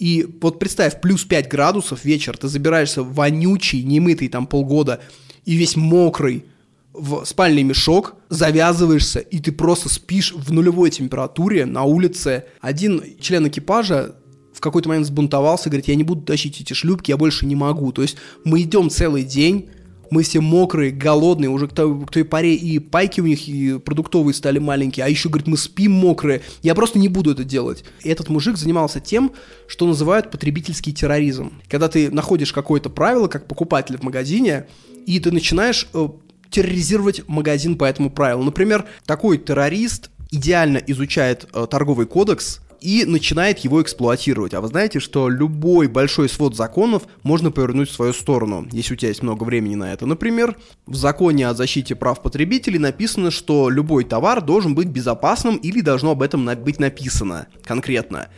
И 0.00 0.26
вот 0.40 0.58
представь, 0.58 1.00
плюс 1.02 1.24
5 1.24 1.48
градусов 1.48 2.06
вечер, 2.06 2.36
ты 2.36 2.48
забираешься 2.48 3.02
вонючий, 3.02 3.82
немытый 3.82 4.28
там 4.28 4.46
полгода, 4.46 5.00
и 5.44 5.54
весь 5.54 5.76
мокрый, 5.76 6.46
в 6.94 7.24
спальный 7.26 7.62
мешок, 7.62 8.16
завязываешься, 8.30 9.20
и 9.20 9.38
ты 9.38 9.52
просто 9.52 9.90
спишь 9.90 10.32
в 10.32 10.52
нулевой 10.52 10.90
температуре 10.90 11.66
на 11.66 11.84
улице. 11.84 12.46
Один 12.62 13.02
член 13.20 13.46
экипажа 13.46 14.16
в 14.54 14.60
какой-то 14.60 14.88
момент 14.88 15.06
сбунтовался, 15.06 15.68
говорит, 15.68 15.88
я 15.88 15.94
не 15.94 16.02
буду 16.02 16.22
тащить 16.22 16.60
эти 16.60 16.72
шлюпки, 16.72 17.10
я 17.10 17.18
больше 17.18 17.44
не 17.44 17.54
могу. 17.54 17.92
То 17.92 18.00
есть 18.00 18.16
мы 18.42 18.62
идем 18.62 18.88
целый 18.88 19.22
день, 19.22 19.68
мы 20.10 20.22
все 20.22 20.40
мокрые, 20.40 20.90
голодные, 20.90 21.48
уже 21.48 21.68
к 21.68 21.72
той, 21.72 22.06
к 22.06 22.10
той 22.10 22.24
паре 22.24 22.54
и 22.54 22.78
пайки 22.78 23.20
у 23.20 23.26
них 23.26 23.48
и 23.48 23.78
продуктовые 23.78 24.34
стали 24.34 24.58
маленькие, 24.58 25.06
а 25.06 25.08
еще, 25.08 25.28
говорит, 25.28 25.46
мы 25.46 25.56
спим 25.56 25.92
мокрые, 25.92 26.42
я 26.62 26.74
просто 26.74 26.98
не 26.98 27.08
буду 27.08 27.32
это 27.32 27.44
делать. 27.44 27.84
И 28.02 28.08
этот 28.08 28.28
мужик 28.28 28.56
занимался 28.56 29.00
тем, 29.00 29.32
что 29.66 29.86
называют 29.86 30.30
потребительский 30.30 30.92
терроризм. 30.92 31.52
Когда 31.68 31.88
ты 31.88 32.10
находишь 32.10 32.52
какое-то 32.52 32.90
правило, 32.90 33.28
как 33.28 33.46
покупатель 33.46 33.96
в 33.96 34.02
магазине, 34.02 34.66
и 35.06 35.18
ты 35.20 35.30
начинаешь 35.30 35.88
э, 35.94 36.08
терроризировать 36.50 37.26
магазин 37.28 37.76
по 37.76 37.84
этому 37.84 38.10
правилу. 38.10 38.42
Например, 38.42 38.86
такой 39.06 39.38
террорист 39.38 40.10
идеально 40.30 40.78
изучает 40.78 41.48
э, 41.52 41.66
торговый 41.70 42.06
кодекс, 42.06 42.60
и 42.80 43.04
начинает 43.04 43.58
его 43.60 43.82
эксплуатировать. 43.82 44.54
А 44.54 44.60
вы 44.60 44.68
знаете, 44.68 45.00
что 45.00 45.28
любой 45.28 45.88
большой 45.88 46.28
свод 46.28 46.56
законов 46.56 47.04
можно 47.22 47.50
повернуть 47.50 47.90
в 47.90 47.94
свою 47.94 48.12
сторону, 48.12 48.66
если 48.72 48.94
у 48.94 48.96
тебя 48.96 49.08
есть 49.08 49.22
много 49.22 49.44
времени 49.44 49.74
на 49.74 49.92
это. 49.92 50.06
Например, 50.06 50.56
в 50.86 50.94
законе 50.94 51.48
о 51.48 51.54
защите 51.54 51.94
прав 51.94 52.22
потребителей 52.22 52.78
написано, 52.78 53.30
что 53.30 53.70
любой 53.70 54.04
товар 54.04 54.40
должен 54.42 54.74
быть 54.74 54.88
безопасным 54.88 55.56
или 55.56 55.80
должно 55.80 56.12
об 56.12 56.22
этом 56.22 56.48
быть 56.62 56.80
написано 56.80 57.46
конкретно. 57.64 58.28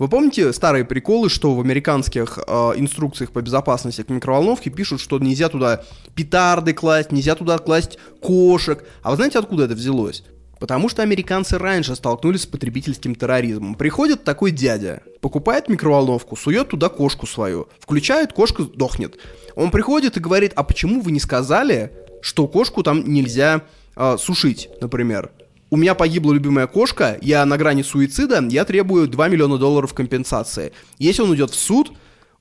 Вы 0.00 0.08
помните 0.08 0.50
старые 0.54 0.86
приколы, 0.86 1.28
что 1.28 1.54
в 1.54 1.60
американских 1.60 2.38
э, 2.38 2.52
инструкциях 2.76 3.32
по 3.32 3.42
безопасности 3.42 4.02
к 4.02 4.08
микроволновке 4.08 4.70
пишут, 4.70 4.98
что 4.98 5.18
нельзя 5.18 5.50
туда 5.50 5.84
петарды 6.14 6.72
класть, 6.72 7.12
нельзя 7.12 7.34
туда 7.34 7.58
класть 7.58 7.98
кошек. 8.22 8.82
А 9.02 9.10
вы 9.10 9.16
знаете, 9.16 9.38
откуда 9.38 9.64
это 9.64 9.74
взялось? 9.74 10.24
Потому 10.60 10.90
что 10.90 11.02
американцы 11.02 11.56
раньше 11.56 11.96
столкнулись 11.96 12.42
с 12.42 12.46
потребительским 12.46 13.14
терроризмом. 13.14 13.74
Приходит 13.74 14.24
такой 14.24 14.50
дядя, 14.50 15.02
покупает 15.22 15.70
микроволновку, 15.70 16.36
сует 16.36 16.68
туда 16.68 16.90
кошку 16.90 17.26
свою, 17.26 17.68
включает, 17.80 18.34
кошка 18.34 18.64
дохнет. 18.64 19.18
Он 19.56 19.70
приходит 19.70 20.18
и 20.18 20.20
говорит, 20.20 20.52
а 20.54 20.62
почему 20.62 21.00
вы 21.00 21.12
не 21.12 21.18
сказали, 21.18 21.90
что 22.20 22.46
кошку 22.46 22.82
там 22.82 23.10
нельзя 23.10 23.62
э, 23.96 24.16
сушить, 24.18 24.68
например? 24.82 25.30
У 25.70 25.78
меня 25.78 25.94
погибла 25.94 26.34
любимая 26.34 26.66
кошка, 26.66 27.16
я 27.22 27.46
на 27.46 27.56
грани 27.56 27.82
суицида, 27.82 28.44
я 28.50 28.66
требую 28.66 29.08
2 29.08 29.28
миллиона 29.28 29.56
долларов 29.56 29.94
компенсации. 29.94 30.72
Если 30.98 31.22
он 31.22 31.30
уйдет 31.30 31.52
в 31.52 31.58
суд, 31.58 31.92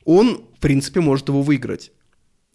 он, 0.04 0.44
в 0.58 0.60
принципе, 0.60 1.00
может 1.00 1.30
его 1.30 1.42
выиграть. 1.42 1.92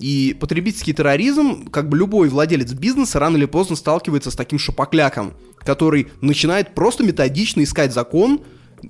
И 0.01 0.37
потребительский 0.39 0.93
терроризм, 0.93 1.69
как 1.69 1.89
бы 1.89 1.97
любой 1.97 2.29
владелец 2.29 2.73
бизнеса 2.73 3.21
рано 3.21 3.37
или 3.37 3.47
поздно 3.47 3.77
сталкивается 3.77 4.31
с 4.33 4.37
таким 4.37 4.59
шапокляком, 4.59 5.35
который 5.59 6.09
начинает 6.21 6.75
просто 6.75 7.05
методично 7.05 7.62
искать 7.62 7.93
закон, 7.93 8.41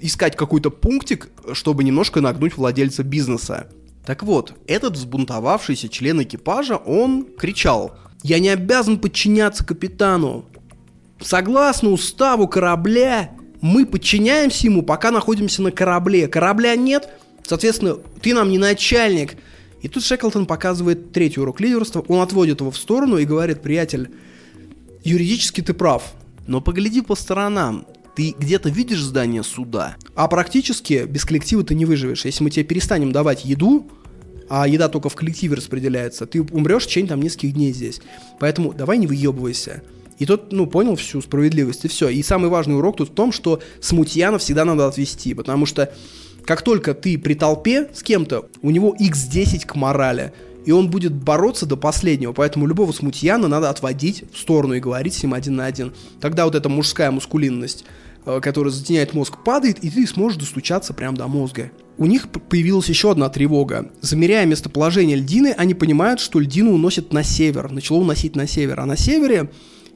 искать 0.01 0.35
какой-то 0.35 0.71
пунктик, 0.71 1.29
чтобы 1.53 1.85
немножко 1.85 2.23
нагнуть 2.23 2.57
владельца 2.57 3.03
бизнеса. 3.03 3.69
Так 4.07 4.23
вот, 4.23 4.55
этот 4.67 4.95
взбунтовавшийся 4.95 5.89
член 5.89 6.23
экипажа, 6.23 6.77
он 6.77 7.27
кричал 7.39 7.97
«Я 8.23 8.39
не 8.39 8.49
обязан 8.49 8.99
подчиняться 8.99 9.65
капитану! 9.65 10.47
Согласно 11.21 11.91
уставу 11.91 12.49
корабля, 12.49 13.31
мы 13.61 13.87
подчиняемся 13.87 14.67
ему, 14.67 14.83
пока 14.83 15.11
находимся 15.11 15.63
на 15.63 15.71
корабле. 15.71 16.29
Корабля 16.29 16.77
нет, 16.77 17.09
соответственно, 17.47 17.97
ты 18.21 18.35
нам 18.35 18.51
не 18.51 18.59
начальник, 18.59 19.37
и 19.85 19.89
тут 19.89 20.03
Шеклтон 20.03 20.47
показывает 20.47 21.13
третий 21.13 21.41
урок 21.41 21.61
лидерства, 21.61 22.03
он 22.09 22.23
отводит 22.23 22.61
его 22.61 22.71
в 22.71 22.77
сторону 22.79 23.19
и 23.19 23.27
говорит, 23.27 23.61
приятель, 23.61 24.09
юридически 25.05 25.61
ты 25.61 25.75
прав, 25.75 26.15
но 26.47 26.63
погляди 26.63 27.03
по 27.03 27.15
сторонам, 27.15 27.87
ты 28.17 28.35
где-то 28.39 28.71
видишь 28.71 29.03
здание 29.03 29.43
суда, 29.43 29.97
а 30.15 30.27
практически 30.27 31.05
без 31.05 31.27
коллектива 31.27 31.63
ты 31.65 31.75
не 31.75 31.85
выживешь. 31.85 32.25
Если 32.25 32.43
мы 32.43 32.49
тебе 32.49 32.65
перестанем 32.65 33.13
давать 33.13 33.45
еду, 33.45 33.87
а 34.49 34.67
еда 34.67 34.89
только 34.89 35.11
в 35.11 35.17
коллективе 35.17 35.57
распределяется, 35.57 36.25
ты 36.25 36.41
умрешь 36.41 36.85
в 36.85 36.87
течение 36.87 37.11
там 37.11 37.21
нескольких 37.21 37.53
дней 37.53 37.75
здесь. 37.75 38.01
Поэтому 38.41 38.73
давай 38.73 38.97
не 38.97 39.07
выебывайся. 39.07 39.83
И 40.19 40.25
тот, 40.25 40.51
ну, 40.51 40.67
понял 40.67 40.97
всю 40.97 41.21
справедливость, 41.21 41.85
и 41.85 41.89
все. 41.89 42.09
И 42.09 42.23
самый 42.23 42.49
важный 42.49 42.77
урок 42.77 42.97
тут 42.97 43.11
в 43.11 43.15
том, 43.15 43.33
что 43.33 43.61
смутьянов 43.83 44.41
всегда 44.41 44.65
надо 44.65 44.87
отвести, 44.89 45.35
потому 45.35 45.67
что 45.67 45.93
как 46.47 46.63
только 46.63 46.95
ты 46.95 47.19
при 47.19 47.35
толпе 47.35 47.89
с 47.95 48.03
кем-то, 48.03 48.49
у 48.63 48.71
него 48.71 48.95
x10 48.99 49.67
к 49.67 49.75
морали, 49.75 50.33
и 50.67 50.73
он 50.73 50.91
будет 50.91 51.13
бороться 51.13 51.67
до 51.67 51.77
последнего, 51.77 52.33
поэтому 52.33 52.67
любого 52.67 52.93
смутьяна 52.93 53.49
надо 53.49 53.71
отводить 53.71 54.25
в 54.33 54.39
сторону 54.39 54.75
и 54.75 54.81
говорить 54.81 55.15
с 55.15 55.23
ним 55.23 55.35
один 55.35 55.57
на 55.57 55.67
один. 55.67 55.93
Тогда 56.21 56.45
вот 56.45 56.55
эта 56.55 56.69
мужская 56.69 57.11
мускулинность, 57.11 57.85
э, 58.27 58.41
которая 58.41 58.73
затеняет 58.73 59.13
мозг, 59.13 59.39
падает, 59.45 59.79
и 59.85 59.91
ты 59.91 60.07
сможешь 60.07 60.39
достучаться 60.39 60.95
прямо 60.95 61.17
до 61.17 61.29
мозга. 61.29 61.71
У 61.97 62.07
них 62.07 62.29
появилась 62.29 62.89
еще 62.89 63.11
одна 63.11 63.29
тревога. 63.29 63.91
Замеряя 64.01 64.47
местоположение 64.47 65.17
льдины, 65.17 65.55
они 65.57 65.75
понимают, 65.75 66.21
что 66.21 66.41
льдину 66.41 66.73
уносят 66.73 67.13
на 67.13 67.23
север, 67.23 67.71
начало 67.71 67.99
уносить 67.99 68.35
на 68.37 68.47
север, 68.47 68.81
а 68.81 68.87
на 68.87 68.97
севере 68.97 69.51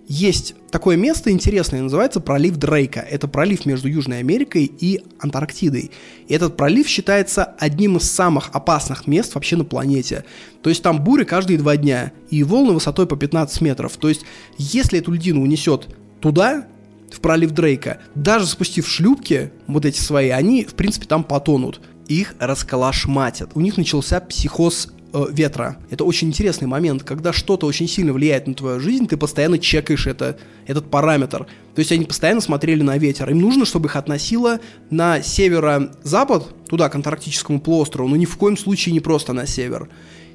есть 0.09 0.55
такое 0.71 0.97
место 0.97 1.31
интересное, 1.31 1.83
называется 1.83 2.21
пролив 2.21 2.57
Дрейка. 2.57 3.01
Это 3.01 3.29
пролив 3.29 3.67
между 3.67 3.89
Южной 3.89 4.21
Америкой 4.21 4.65
и 4.65 5.03
Антарктидой. 5.21 5.91
И 6.27 6.35
этот 6.35 6.57
пролив 6.57 6.89
считается 6.89 7.45
одним 7.45 7.99
из 7.99 8.11
самых 8.11 8.49
опасных 8.55 9.07
мест 9.07 9.35
вообще 9.35 9.57
на 9.57 9.65
планете. 9.65 10.25
То 10.63 10.71
есть 10.71 10.83
там 10.83 11.05
буры 11.05 11.27
каждые 11.27 11.59
два 11.59 11.77
дня, 11.77 12.13
и 12.31 12.43
волны 12.43 12.73
высотой 12.73 13.07
по 13.07 13.17
15 13.17 13.61
метров. 13.61 13.99
То 13.99 14.09
есть 14.09 14.23
если 14.57 14.99
эту 14.99 15.13
льдину 15.13 15.43
унесет 15.43 15.95
туда, 16.21 16.67
в 17.13 17.21
пролив 17.21 17.51
Дрейка, 17.51 18.01
даже 18.15 18.47
спустив 18.47 18.89
шлюпки, 18.89 19.53
вот 19.67 19.85
эти 19.85 20.01
свои, 20.01 20.31
они, 20.31 20.65
в 20.65 20.75
принципе, 20.75 21.07
там 21.07 21.23
потонут. 21.23 21.81
Их 22.07 22.35
расколошматят. 22.39 23.51
У 23.55 23.61
них 23.61 23.77
начался 23.77 24.21
психоз 24.21 24.89
э, 25.13 25.27
ветра. 25.31 25.79
Это 25.91 26.05
очень 26.05 26.29
интересный 26.29 26.67
момент, 26.67 27.03
когда 27.03 27.33
что-то 27.33 27.67
очень 27.67 27.89
сильно 27.89 28.13
влияет 28.13 28.47
на 28.47 28.55
твою 28.55 28.81
жизнь, 28.81 29.07
ты 29.07 29.17
постоянно 29.17 29.59
чекаешь 29.59 30.07
это, 30.07 30.39
этот 30.67 30.91
параметр. 30.91 31.47
То 31.75 31.79
есть 31.79 31.93
они 31.93 32.05
постоянно 32.05 32.41
смотрели 32.41 32.83
на 32.83 32.99
ветер. 32.99 33.31
Им 33.31 33.41
нужно, 33.41 33.65
чтобы 33.65 33.87
их 33.89 33.97
относило 33.97 34.61
на 34.91 35.23
северо-запад, 35.23 36.49
туда, 36.69 36.89
к 36.89 36.95
Антарктическому 36.95 37.61
полуострову, 37.61 38.09
но 38.09 38.17
ни 38.17 38.25
в 38.25 38.37
коем 38.37 38.57
случае 38.57 38.93
не 38.93 39.01
просто 39.01 39.33
на 39.33 39.47
север. 39.47 39.89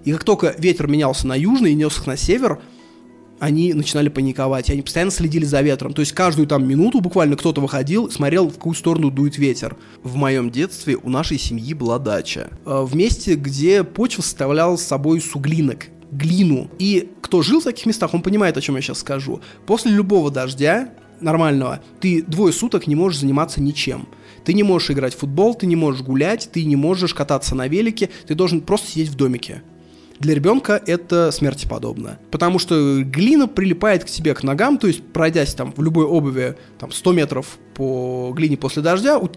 И 0.06 0.12
как 0.12 0.24
только 0.24 0.56
ветер 0.58 0.88
менялся 0.88 1.28
на 1.28 1.36
южный 1.36 1.72
и 1.72 1.76
нес 1.76 1.98
их 1.98 2.08
на 2.08 2.18
север, 2.18 2.60
они 3.44 3.74
начинали 3.74 4.08
паниковать, 4.08 4.70
они 4.70 4.82
постоянно 4.82 5.12
следили 5.12 5.44
за 5.44 5.60
ветром. 5.60 5.94
То 5.94 6.00
есть 6.00 6.14
каждую 6.14 6.48
там 6.48 6.66
минуту 6.66 7.02
буквально 7.02 7.36
кто-то 7.36 7.60
выходил, 7.60 8.10
смотрел, 8.10 8.48
в 8.48 8.54
какую 8.54 8.74
сторону 8.74 9.12
дует 9.12 9.38
ветер. 9.38 9.76
В 10.02 10.16
моем 10.16 10.50
детстве 10.50 10.96
у 10.96 11.10
нашей 11.10 11.38
семьи 11.38 11.74
была 11.74 12.00
дача. 12.00 12.52
Э, 12.66 12.84
в 12.86 12.96
месте, 12.96 13.36
где 13.36 13.84
почва 13.84 14.22
составляла 14.22 14.78
собой 14.78 15.20
суглинок 15.20 15.88
глину. 16.10 16.70
И 16.80 17.12
кто 17.20 17.42
жил 17.42 17.60
в 17.60 17.66
таких 17.66 17.86
местах, 17.86 18.14
он 18.14 18.22
понимает, 18.22 18.56
о 18.56 18.62
чем 18.62 18.78
я 18.78 18.82
сейчас 18.82 19.00
скажу. 19.00 19.42
После 19.66 19.92
любого 19.92 20.32
дождя 20.32 20.92
нормального, 21.20 21.82
ты 22.00 22.24
двое 22.24 22.54
суток 22.54 22.88
не 22.88 22.96
можешь 22.96 23.20
заниматься 23.20 23.60
ничем. 23.60 24.08
Ты 24.46 24.54
не 24.54 24.64
можешь 24.64 24.90
играть 24.92 25.16
в 25.16 25.20
футбол, 25.20 25.54
ты 25.54 25.66
не 25.66 25.76
можешь 25.76 26.02
гулять, 26.02 26.50
ты 26.54 26.64
не 26.64 26.78
можешь 26.78 27.14
кататься 27.14 27.56
на 27.56 27.68
велике, 27.68 28.10
ты 28.26 28.36
должен 28.36 28.62
просто 28.62 28.92
сидеть 28.92 29.10
в 29.10 29.16
домике 29.16 29.64
для 30.20 30.36
ребенка 30.36 30.82
это 30.86 31.32
смерти 31.32 31.68
подобно. 31.68 32.20
Потому 32.32 32.60
что 32.60 33.02
глина 33.04 33.48
прилипает 33.48 34.04
к 34.04 34.08
тебе, 34.08 34.34
к 34.34 34.44
ногам, 34.44 34.78
то 34.78 34.88
есть 34.88 35.04
пройдясь 35.04 35.54
там 35.54 35.74
в 35.76 35.82
любой 35.82 36.06
обуви 36.06 36.56
там 36.80 36.92
100 36.92 37.14
метров 37.14 37.58
по 37.74 38.32
глине 38.36 38.56
после 38.56 38.82
дождя, 38.82 39.18
у, 39.18 39.26
у 39.26 39.30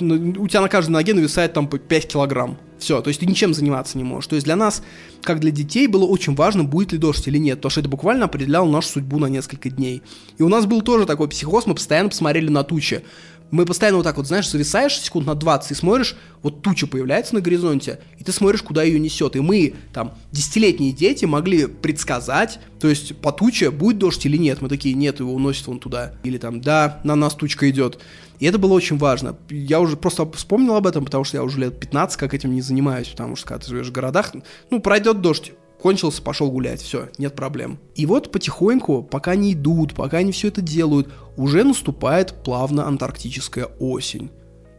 тебя 0.49 0.61
на 0.61 0.69
каждой 0.69 0.91
ноге 0.91 1.15
нависает 1.15 1.53
там 1.53 1.69
по 1.69 1.79
5 1.79 2.09
килограмм. 2.09 2.59
Все, 2.79 3.01
то 3.01 3.09
есть 3.09 3.21
ты 3.21 3.27
ничем 3.27 3.55
заниматься 3.55 3.97
не 3.97 4.05
можешь. 4.05 4.29
То 4.29 4.35
есть 4.35 4.45
для 4.45 4.55
нас, 4.55 4.83
как 5.23 5.41
для 5.41 5.51
детей, 5.51 5.87
было 5.87 6.05
очень 6.05 6.35
важно, 6.35 6.63
будет 6.63 6.93
ли 6.93 6.99
дождь 6.99 7.27
или 7.27 7.39
нет, 7.39 7.59
потому 7.59 7.71
что 7.71 7.81
это 7.81 7.89
буквально 7.89 8.27
определяло 8.27 8.71
нашу 8.71 8.89
судьбу 8.89 9.19
на 9.19 9.27
несколько 9.27 9.71
дней. 9.71 10.03
И 10.37 10.43
у 10.43 10.49
нас 10.49 10.67
был 10.67 10.83
тоже 10.83 11.07
такой 11.07 11.29
психоз, 11.29 11.67
мы 11.67 11.75
постоянно 11.75 12.11
посмотрели 12.11 12.51
на 12.51 12.65
тучи 12.65 13.03
мы 13.51 13.65
постоянно 13.65 13.99
вот 13.99 14.05
так 14.05 14.17
вот, 14.17 14.27
знаешь, 14.27 14.51
зависаешь 14.51 14.99
секунд 14.99 15.27
на 15.27 15.35
20 15.35 15.71
и 15.71 15.75
смотришь, 15.75 16.17
вот 16.43 16.63
туча 16.63 16.87
появляется 16.87 17.35
на 17.35 17.41
горизонте, 17.41 18.01
и 18.19 18.25
ты 18.25 18.33
смотришь, 18.33 18.63
куда 18.63 18.83
ее 18.83 18.99
несет. 18.99 19.37
И 19.37 19.41
мы, 19.41 19.75
там, 19.93 20.15
десятилетние 20.33 20.93
дети 20.93 21.25
могли 21.25 21.67
предсказать, 21.67 22.59
то 22.81 22.89
есть 22.89 23.17
по 23.17 23.33
туче 23.33 23.71
будет 23.71 23.99
дождь 23.99 24.25
или 24.27 24.37
нет. 24.37 24.61
Мы 24.63 24.69
такие, 24.69 24.95
нет, 24.95 25.21
его 25.21 25.33
уносит 25.33 25.67
вон 25.67 25.79
туда. 25.79 26.15
Или 26.25 26.39
там, 26.39 26.61
да, 26.61 27.01
на 27.05 27.15
нас 27.15 27.35
тучка 27.35 27.71
идет. 27.71 27.99
И 28.39 28.47
это 28.47 28.59
было 28.59 28.75
очень 28.75 28.99
важно. 28.99 29.37
Я 29.49 29.81
уже 29.81 29.97
просто 29.97 30.31
вспомнил 30.33 30.75
об 30.75 30.87
этом, 30.87 31.05
потому 31.05 31.25
что 31.25 31.37
я 31.37 31.43
уже 31.43 31.59
лет 31.61 31.81
15 31.81 32.19
как 32.19 32.35
этим 32.35 32.55
не 32.55 32.61
занимаюсь, 32.61 33.09
потому 33.09 33.37
что 33.37 33.47
когда 33.47 33.65
ты 33.65 33.71
живешь 33.71 33.89
в 33.89 33.93
городах, 33.93 34.33
ну, 34.71 34.81
пройдет 34.81 35.21
дождь, 35.21 35.53
кончился, 35.81 36.23
пошел 36.23 36.51
гулять, 36.51 36.81
все, 36.81 37.09
нет 37.19 37.35
проблем. 37.35 37.79
И 37.95 38.07
вот 38.07 38.33
потихоньку, 38.33 39.03
пока 39.03 39.33
они 39.33 39.53
идут, 39.53 39.95
пока 39.95 40.19
они 40.19 40.33
все 40.33 40.49
это 40.49 40.61
делают, 40.61 41.09
уже 41.37 41.65
наступает 41.65 42.35
плавно 42.45 42.87
антарктическая 42.87 43.67
осень. 43.79 44.31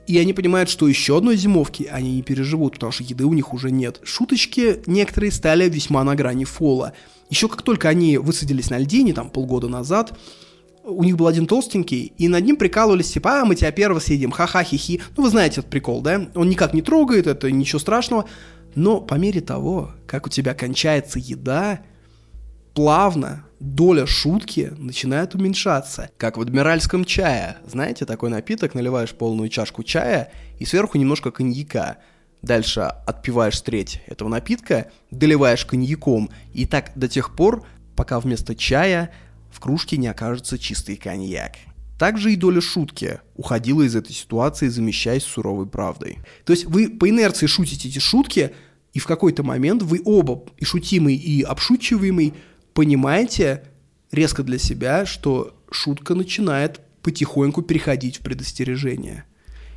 И 0.07 0.17
они 0.17 0.31
понимают, 0.33 0.69
что 0.69 0.87
еще 0.87 1.17
одной 1.17 1.35
зимовки 1.35 1.83
они 1.91 2.15
не 2.15 2.21
переживут, 2.21 2.73
потому 2.73 2.93
что 2.93 3.03
еды 3.03 3.25
у 3.25 3.33
них 3.33 3.53
уже 3.53 3.71
нет. 3.71 3.99
Шуточки 4.03 4.81
некоторые 4.85 5.31
стали 5.31 5.69
весьма 5.69 6.03
на 6.05 6.15
грани 6.15 6.45
фола. 6.45 6.93
Еще 7.29 7.49
как 7.49 7.61
только 7.61 7.89
они 7.89 8.17
высадились 8.17 8.69
на 8.69 8.77
льдине, 8.77 9.13
там 9.13 9.29
полгода 9.29 9.67
назад, 9.67 10.17
у 10.87 11.03
них 11.03 11.17
был 11.17 11.27
один 11.27 11.45
толстенький, 11.45 12.13
и 12.17 12.29
над 12.29 12.45
ним 12.45 12.55
прикалывались, 12.55 13.11
типа, 13.11 13.41
а, 13.41 13.45
мы 13.45 13.55
тебя 13.55 13.71
первого 13.71 13.99
съедим, 13.99 14.31
ха-ха, 14.31 14.63
хи-хи. 14.63 15.01
Ну, 15.17 15.23
вы 15.23 15.29
знаете 15.29 15.59
этот 15.59 15.69
прикол, 15.69 16.01
да? 16.01 16.29
Он 16.33 16.47
никак 16.47 16.73
не 16.73 16.81
трогает, 16.81 17.27
это 17.27 17.51
ничего 17.51 17.79
страшного. 17.79 18.25
Но 18.75 19.01
по 19.01 19.15
мере 19.15 19.41
того, 19.41 19.91
как 20.05 20.27
у 20.27 20.29
тебя 20.29 20.53
кончается 20.53 21.19
еда, 21.19 21.81
плавно 22.73 23.45
доля 23.59 24.05
шутки 24.05 24.73
начинает 24.77 25.35
уменьшаться. 25.35 26.09
Как 26.17 26.37
в 26.37 26.41
адмиральском 26.41 27.05
чае. 27.05 27.57
Знаете, 27.65 28.05
такой 28.05 28.29
напиток, 28.29 28.75
наливаешь 28.75 29.13
полную 29.13 29.49
чашку 29.49 29.83
чая 29.83 30.31
и 30.59 30.65
сверху 30.65 30.97
немножко 30.97 31.31
коньяка. 31.31 31.97
Дальше 32.41 32.81
отпиваешь 32.81 33.59
треть 33.61 34.01
этого 34.05 34.29
напитка, 34.29 34.91
доливаешь 35.09 35.65
коньяком, 35.65 36.29
и 36.53 36.65
так 36.65 36.91
до 36.95 37.07
тех 37.07 37.35
пор, 37.35 37.65
пока 37.95 38.19
вместо 38.19 38.55
чая 38.55 39.11
в 39.51 39.59
кружке 39.59 39.97
не 39.97 40.07
окажется 40.07 40.59
чистый 40.59 40.97
коньяк. 40.97 41.53
Также 41.97 42.33
и 42.33 42.35
доля 42.35 42.61
шутки 42.61 43.19
уходила 43.35 43.81
из 43.81 43.95
этой 43.95 44.13
ситуации, 44.13 44.67
замещаясь 44.67 45.23
суровой 45.23 45.65
правдой. 45.65 46.19
То 46.45 46.53
есть 46.53 46.65
вы 46.65 46.89
по 46.89 47.09
инерции 47.09 47.47
шутите 47.47 47.89
эти 47.89 47.99
шутки, 47.99 48.51
и 48.93 48.99
в 48.99 49.07
какой-то 49.07 49.43
момент 49.43 49.81
вы 49.81 50.01
оба, 50.05 50.43
и 50.57 50.65
шутимый, 50.65 51.15
и 51.15 51.41
обшучиваемый, 51.41 52.33
понимаете 52.73 53.63
резко 54.11 54.43
для 54.43 54.59
себя, 54.59 55.05
что 55.05 55.57
шутка 55.71 56.13
начинает 56.13 56.81
потихоньку 57.01 57.61
переходить 57.61 58.17
в 58.17 58.21
предостережение. 58.21 59.25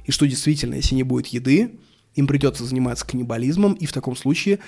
И 0.04 0.12
что 0.12 0.26
действительно, 0.26 0.74
если 0.74 0.94
не 0.94 1.02
будет 1.02 1.28
еды, 1.28 1.78
им 2.14 2.26
придется 2.26 2.64
заниматься 2.64 3.06
каннибализмом, 3.06 3.74
и 3.74 3.86
в 3.86 3.92
таком 3.92 4.16
случае 4.16 4.58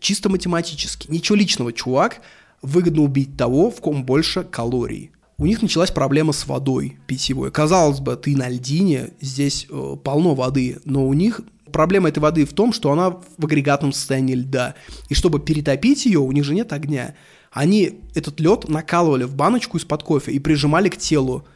чисто 0.00 0.28
математически, 0.28 1.10
ничего 1.10 1.36
личного, 1.36 1.72
чувак, 1.72 2.20
выгодно 2.62 3.02
убить 3.02 3.36
того, 3.36 3.70
в 3.70 3.80
ком 3.80 4.04
больше 4.04 4.44
калорий. 4.44 5.12
У 5.40 5.46
них 5.46 5.62
началась 5.62 5.90
проблема 5.90 6.34
с 6.34 6.46
водой 6.46 6.98
питьевой. 7.06 7.50
Казалось 7.50 8.00
бы, 8.00 8.14
ты 8.14 8.36
на 8.36 8.50
льдине, 8.50 9.12
здесь 9.22 9.66
э, 9.70 9.96
полно 10.04 10.34
воды, 10.34 10.80
но 10.84 11.08
у 11.08 11.14
них 11.14 11.40
проблема 11.72 12.10
этой 12.10 12.18
воды 12.18 12.44
в 12.44 12.52
том, 12.52 12.74
что 12.74 12.92
она 12.92 13.08
в 13.38 13.46
агрегатном 13.46 13.94
состоянии 13.94 14.34
льда. 14.34 14.74
И 15.08 15.14
чтобы 15.14 15.40
перетопить 15.40 16.04
ее, 16.04 16.18
у 16.18 16.30
них 16.30 16.44
же 16.44 16.54
нет 16.54 16.74
огня. 16.74 17.14
Они 17.50 18.00
этот 18.14 18.38
лед 18.38 18.68
накалывали 18.68 19.24
в 19.24 19.34
баночку 19.34 19.78
из-под 19.78 20.02
кофе 20.02 20.32
и 20.32 20.38
прижимали 20.38 20.90
к 20.90 20.98
телу. 20.98 21.46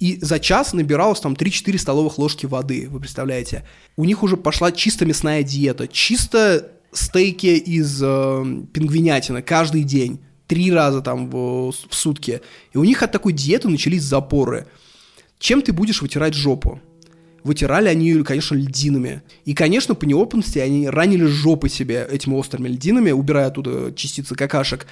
И 0.00 0.18
за 0.20 0.40
час 0.40 0.72
набиралось 0.72 1.20
там 1.20 1.34
3-4 1.34 1.78
столовых 1.78 2.18
ложки 2.18 2.46
воды, 2.46 2.88
вы 2.90 2.98
представляете. 2.98 3.64
У 3.96 4.04
них 4.04 4.24
уже 4.24 4.36
пошла 4.36 4.72
чисто 4.72 5.06
мясная 5.06 5.44
диета, 5.44 5.86
чисто 5.86 6.72
стейки 6.90 7.46
из 7.46 8.02
э, 8.02 8.44
пингвинятины 8.72 9.40
каждый 9.40 9.84
день 9.84 10.18
три 10.50 10.72
раза 10.72 11.00
там 11.00 11.30
в, 11.30 11.70
в 11.70 11.94
сутки. 11.94 12.40
И 12.72 12.78
у 12.78 12.82
них 12.82 13.04
от 13.04 13.12
такой 13.12 13.32
диеты 13.32 13.68
начались 13.68 14.02
запоры. 14.02 14.66
Чем 15.38 15.62
ты 15.62 15.72
будешь 15.72 16.02
вытирать 16.02 16.34
жопу? 16.34 16.80
Вытирали 17.44 17.86
они, 17.86 18.24
конечно, 18.24 18.56
льдинами. 18.56 19.22
И, 19.44 19.54
конечно, 19.54 19.94
по 19.94 20.06
неопытности 20.06 20.58
они 20.58 20.88
ранили 20.88 21.24
жопы 21.24 21.68
себе 21.68 22.04
этими 22.10 22.34
острыми 22.34 22.66
льдинами, 22.66 23.12
убирая 23.12 23.46
оттуда 23.46 23.94
частицы 23.94 24.34
какашек. 24.34 24.88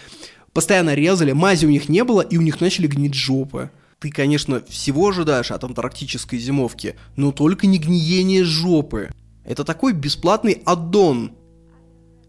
Постоянно 0.52 0.94
резали, 0.94 1.32
мази 1.32 1.66
у 1.66 1.70
них 1.70 1.88
не 1.88 2.04
было, 2.04 2.20
и 2.20 2.36
у 2.36 2.40
них 2.40 2.60
начали 2.60 2.86
гнить 2.86 3.14
жопы. 3.14 3.72
Ты, 3.98 4.12
конечно, 4.12 4.62
всего 4.68 5.08
ожидаешь 5.08 5.50
от 5.50 5.64
антарктической 5.64 6.38
зимовки, 6.38 6.94
но 7.16 7.32
только 7.32 7.66
не 7.66 7.78
гниение 7.78 8.44
жопы. 8.44 9.10
Это 9.44 9.64
такой 9.64 9.92
бесплатный 9.92 10.62
аддон. 10.64 11.32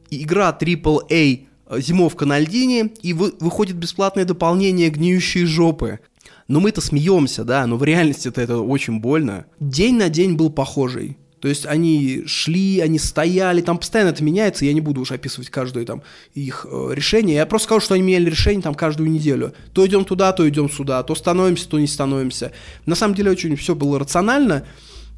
Игра 0.10 0.58
AAA 0.60 1.49
зимовка 1.78 2.26
на 2.26 2.40
льдине, 2.40 2.92
и 3.02 3.14
вы, 3.14 3.34
выходит 3.40 3.76
бесплатное 3.76 4.26
дополнение 4.26 4.90
«Гниющие 4.90 5.46
жопы». 5.46 6.00
Но 6.48 6.60
мы-то 6.60 6.82
смеемся, 6.82 7.44
да, 7.44 7.68
но 7.68 7.78
в 7.78 7.84
реальности-то 7.84 8.42
это 8.42 8.58
очень 8.58 9.00
больно. 9.00 9.46
День 9.60 9.98
на 9.98 10.10
день 10.10 10.36
был 10.36 10.50
похожий. 10.50 11.18
То 11.42 11.48
есть 11.48 11.66
они 11.66 12.24
шли, 12.26 12.80
они 12.80 13.00
стояли, 13.00 13.62
там 13.62 13.78
постоянно 13.78 14.10
это 14.10 14.24
меняется, 14.24 14.66
я 14.66 14.74
не 14.74 14.82
буду 14.82 15.02
уж 15.02 15.12
описывать 15.12 15.50
каждое 15.50 15.86
там 15.86 16.02
их 16.34 16.66
э, 16.70 16.90
решение, 16.92 17.36
я 17.36 17.46
просто 17.46 17.68
скажу, 17.68 17.82
что 17.82 17.94
они 17.94 18.04
меняли 18.04 18.30
решение 18.30 18.62
там 18.62 18.76
каждую 18.76 19.10
неделю. 19.10 19.54
То 19.74 19.86
идем 19.88 20.06
туда, 20.06 20.34
то 20.34 20.48
идем 20.48 20.70
сюда, 20.70 21.02
то 21.04 21.16
становимся, 21.16 21.70
то 21.70 21.80
не 21.80 21.88
становимся. 21.88 22.52
На 22.86 22.96
самом 22.96 23.16
деле 23.16 23.32
очень 23.32 23.56
все 23.56 23.74
было 23.74 24.00
рационально, 24.00 24.66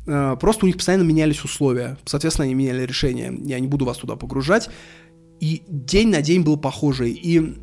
э, 0.06 0.38
просто 0.40 0.66
у 0.66 0.68
них 0.68 0.78
постоянно 0.78 1.04
менялись 1.04 1.44
условия, 1.44 1.98
соответственно, 2.06 2.46
они 2.46 2.54
меняли 2.54 2.86
решение. 2.86 3.36
Я 3.44 3.60
не 3.60 3.68
буду 3.68 3.86
вас 3.86 3.98
туда 3.98 4.16
погружать. 4.16 4.70
И 5.42 5.64
день 5.68 6.10
на 6.10 6.22
день 6.22 6.44
был 6.44 6.56
похожий. 6.56 7.12
И 7.12 7.58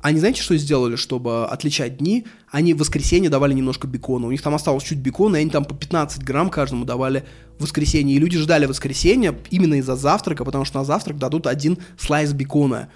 они, 0.00 0.18
знаете, 0.18 0.40
что 0.40 0.56
сделали, 0.56 0.96
чтобы 0.96 1.46
отличать 1.46 1.98
дни? 1.98 2.26
Они 2.50 2.72
в 2.72 2.78
воскресенье 2.78 3.28
давали 3.28 3.52
немножко 3.52 3.86
бекона. 3.86 4.26
У 4.26 4.30
них 4.30 4.40
там 4.40 4.54
осталось 4.54 4.84
чуть 4.84 4.98
бекона, 4.98 5.36
и 5.36 5.40
они 5.42 5.50
там 5.50 5.66
по 5.66 5.74
15 5.74 6.24
грамм 6.24 6.48
каждому 6.48 6.86
давали 6.86 7.24
в 7.58 7.62
воскресенье. 7.62 8.16
И 8.16 8.18
люди 8.18 8.38
ждали 8.38 8.64
воскресенья 8.64 9.34
именно 9.50 9.74
из-за 9.74 9.96
завтрака, 9.96 10.46
потому 10.46 10.64
что 10.64 10.78
на 10.78 10.84
завтрак 10.84 11.18
дадут 11.18 11.46
один 11.46 11.76
слайс 11.98 12.32
бекона. 12.32 12.88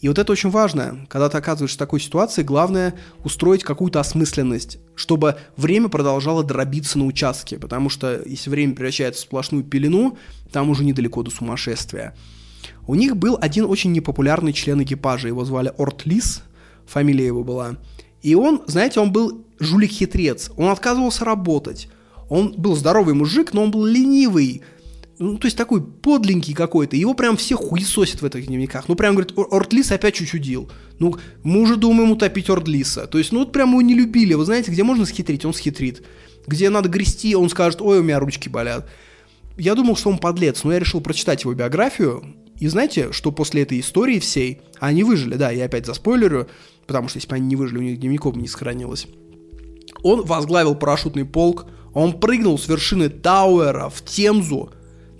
И 0.00 0.08
вот 0.08 0.18
это 0.18 0.32
очень 0.32 0.48
важно. 0.48 1.06
Когда 1.10 1.28
ты 1.28 1.36
оказываешься 1.36 1.76
в 1.76 1.78
такой 1.78 2.00
ситуации, 2.00 2.42
главное 2.42 2.94
устроить 3.22 3.64
какую-то 3.64 4.00
осмысленность, 4.00 4.78
чтобы 4.94 5.36
время 5.58 5.90
продолжало 5.90 6.42
дробиться 6.42 6.98
на 6.98 7.04
участке, 7.04 7.58
потому 7.58 7.90
что 7.90 8.22
если 8.24 8.48
время 8.48 8.74
превращается 8.74 9.20
в 9.20 9.24
сплошную 9.24 9.62
пелену, 9.62 10.16
там 10.50 10.70
уже 10.70 10.84
недалеко 10.84 11.22
до 11.22 11.30
сумасшествия. 11.30 12.16
У 12.86 12.94
них 12.94 13.16
был 13.16 13.38
один 13.40 13.64
очень 13.64 13.92
непопулярный 13.92 14.52
член 14.52 14.82
экипажа, 14.82 15.28
его 15.28 15.44
звали 15.44 15.72
Орт 15.78 16.04
Лис, 16.06 16.42
фамилия 16.86 17.26
его 17.26 17.44
была. 17.44 17.76
И 18.22 18.34
он, 18.34 18.62
знаете, 18.66 19.00
он 19.00 19.12
был 19.12 19.44
жулик-хитрец, 19.58 20.50
он 20.56 20.70
отказывался 20.70 21.24
работать. 21.24 21.88
Он 22.28 22.54
был 22.56 22.76
здоровый 22.76 23.14
мужик, 23.14 23.52
но 23.52 23.62
он 23.64 23.70
был 23.70 23.84
ленивый, 23.84 24.62
ну, 25.22 25.38
то 25.38 25.46
есть 25.46 25.56
такой 25.56 25.80
подленький 25.82 26.52
какой-то. 26.52 26.96
Его 26.96 27.14
прям 27.14 27.36
все 27.36 27.56
хуесосят 27.56 28.22
в 28.22 28.24
этих 28.24 28.46
дневниках. 28.46 28.88
Ну, 28.88 28.96
прям, 28.96 29.14
говорит, 29.14 29.32
Ортлис 29.36 29.92
опять 29.92 30.14
чучудил. 30.14 30.68
Ну, 30.98 31.16
мы 31.44 31.60
уже 31.60 31.76
думаем 31.76 32.10
утопить 32.10 32.50
Ортлиса. 32.50 33.06
То 33.06 33.18
есть, 33.18 33.30
ну, 33.30 33.40
вот 33.40 33.52
прям 33.52 33.70
его 33.70 33.82
не 33.82 33.94
любили. 33.94 34.34
Вы 34.34 34.44
знаете, 34.44 34.72
где 34.72 34.82
можно 34.82 35.06
схитрить, 35.06 35.44
он 35.44 35.54
схитрит. 35.54 36.02
Где 36.48 36.70
надо 36.70 36.88
грести, 36.88 37.36
он 37.36 37.50
скажет, 37.50 37.80
ой, 37.80 38.00
у 38.00 38.02
меня 38.02 38.18
ручки 38.18 38.48
болят. 38.48 38.88
Я 39.56 39.76
думал, 39.76 39.96
что 39.96 40.10
он 40.10 40.18
подлец, 40.18 40.64
но 40.64 40.72
я 40.72 40.80
решил 40.80 41.00
прочитать 41.00 41.42
его 41.44 41.54
биографию. 41.54 42.24
И 42.58 42.68
знаете, 42.68 43.12
что 43.12 43.32
после 43.32 43.62
этой 43.62 43.80
истории 43.80 44.18
всей, 44.18 44.60
они 44.78 45.04
выжили, 45.04 45.34
да, 45.34 45.50
я 45.50 45.64
опять 45.64 45.86
заспойлерю, 45.86 46.48
потому 46.86 47.08
что 47.08 47.18
если 47.18 47.28
бы 47.28 47.36
они 47.36 47.46
не 47.46 47.56
выжили, 47.56 47.78
у 47.78 47.82
них 47.82 48.00
дневников 48.00 48.36
не 48.36 48.48
сохранилось. 48.48 49.06
Он 50.02 50.24
возглавил 50.24 50.74
парашютный 50.74 51.24
полк, 51.24 51.66
он 51.92 52.18
прыгнул 52.18 52.58
с 52.58 52.68
вершины 52.68 53.08
Тауэра 53.08 53.88
в 53.88 54.02
Темзу, 54.04 54.70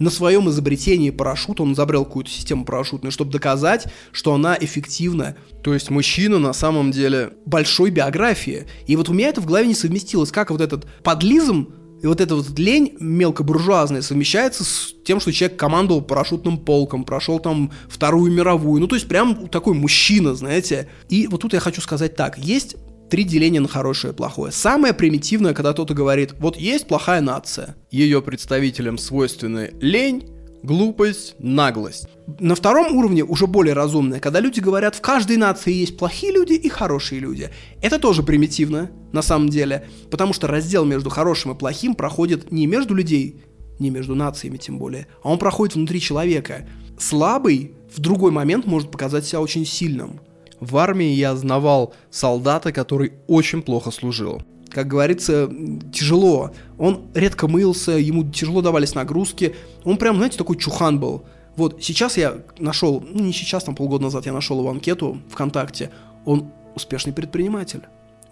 на 0.03 0.11
своем 0.11 0.49
изобретении 0.49 1.11
парашюта 1.11 1.63
он 1.63 1.75
изобрел 1.75 2.05
какую-то 2.05 2.29
систему 2.29 2.65
парашютную, 2.65 3.13
чтобы 3.13 3.31
доказать, 3.31 3.87
что 4.11 4.35
она 4.35 4.57
эффективна. 4.61 5.37
То 5.63 5.75
есть 5.75 5.91
мужчина 5.91 6.41
на 6.41 6.53
самом 6.53 6.91
деле 6.91 7.35
большой 7.47 7.91
биографии. 7.91 8.67
И 8.89 8.97
вот 8.97 9.09
у 9.09 9.13
меня 9.13 9.29
это 9.29 9.41
в 9.41 9.47
голове 9.47 9.69
не 9.69 9.77
совместилось, 9.77 10.33
как 10.33 10.51
вот 10.51 10.61
этот 10.61 10.87
подлизм 11.05 11.73
и 12.03 12.07
вот 12.07 12.21
эта 12.21 12.35
вот 12.35 12.59
лень 12.59 12.97
мелкобуржуазная 12.99 14.03
совмещается 14.03 14.65
с 14.65 14.93
тем, 15.05 15.21
что 15.21 15.33
человек 15.33 15.57
командовал 15.57 16.03
парашютным 16.03 16.59
полком, 16.59 17.05
прошел 17.05 17.39
там 17.39 17.71
Вторую 17.89 18.33
мировую. 18.33 18.81
Ну, 18.81 18.89
то 18.89 18.97
есть 18.97 19.07
прям 19.07 19.47
такой 19.49 19.75
мужчина, 19.75 20.35
знаете. 20.35 20.89
И 21.09 21.29
вот 21.29 21.43
тут 21.43 21.53
я 21.53 21.61
хочу 21.61 21.81
сказать 21.81 22.17
так. 22.17 22.39
Есть 22.39 22.77
три 23.09 23.25
деления 23.25 23.61
на 23.61 23.69
хорошее 23.69 24.13
и 24.13 24.17
плохое. 24.17 24.51
Самое 24.53 24.95
примитивное, 24.95 25.55
когда 25.55 25.73
кто-то 25.73 25.95
говорит, 25.95 26.35
вот 26.39 26.57
есть 26.57 26.89
плохая 26.89 27.21
нация. 27.21 27.77
Ее 27.91 28.21
представителям 28.21 28.99
свойственны 28.99 29.73
лень, 29.81 30.32
глупость, 30.63 31.35
наглость. 31.39 32.09
На 32.39 32.55
втором 32.55 32.97
уровне 32.97 33.25
уже 33.25 33.47
более 33.47 33.75
разумное, 33.75 34.21
когда 34.21 34.41
люди 34.41 34.61
говорят, 34.61 34.95
в 34.95 35.01
каждой 35.01 35.37
нации 35.37 35.73
есть 35.73 35.97
плохие 35.97 36.33
люди 36.33 36.55
и 36.55 36.69
хорошие 36.69 37.21
люди. 37.21 37.51
Это 37.81 37.99
тоже 37.99 38.23
примитивно, 38.23 38.91
на 39.13 39.23
самом 39.23 39.49
деле, 39.49 39.89
потому 40.11 40.33
что 40.33 40.47
раздел 40.47 40.85
между 40.85 41.11
хорошим 41.11 41.53
и 41.53 41.59
плохим 41.59 41.95
проходит 41.95 42.53
не 42.53 42.67
между 42.67 42.95
людей, 42.95 43.43
не 43.79 43.91
между 43.91 44.15
нациями 44.15 44.57
тем 44.57 44.79
более, 44.79 45.07
а 45.23 45.31
он 45.31 45.39
проходит 45.39 45.75
внутри 45.75 46.01
человека. 46.01 46.67
Слабый 46.99 47.75
в 47.95 48.01
другой 48.01 48.31
момент 48.31 48.67
может 48.67 48.91
показать 48.91 49.27
себя 49.27 49.41
очень 49.41 49.67
сильным. 49.67 50.21
В 50.61 50.77
армии 50.77 51.11
я 51.11 51.35
знавал 51.35 51.93
солдата, 52.11 52.73
который 52.73 53.15
очень 53.27 53.63
плохо 53.63 53.91
служил 53.91 54.43
как 54.73 54.89
говорится, 54.89 55.51
тяжело. 55.93 56.53
Он 56.79 57.03
редко 57.15 57.47
мылся, 57.47 57.93
ему 57.93 58.29
тяжело 58.31 58.63
давались 58.63 58.95
нагрузки. 58.95 59.55
Он 59.85 59.97
прям, 59.99 60.17
знаете, 60.17 60.39
такой 60.39 60.57
чухан 60.57 60.99
был. 60.99 61.25
Вот 61.57 61.83
сейчас 61.83 62.17
я 62.17 62.39
нашел, 62.59 63.05
ну 63.07 63.23
не 63.23 63.33
сейчас, 63.33 63.65
там 63.65 63.75
полгода 63.75 64.05
назад 64.05 64.25
я 64.25 64.33
нашел 64.33 64.59
его 64.59 64.71
анкету 64.71 65.19
ВКонтакте. 65.31 65.91
Он 66.25 66.51
успешный 66.75 67.13
предприниматель. 67.13 67.83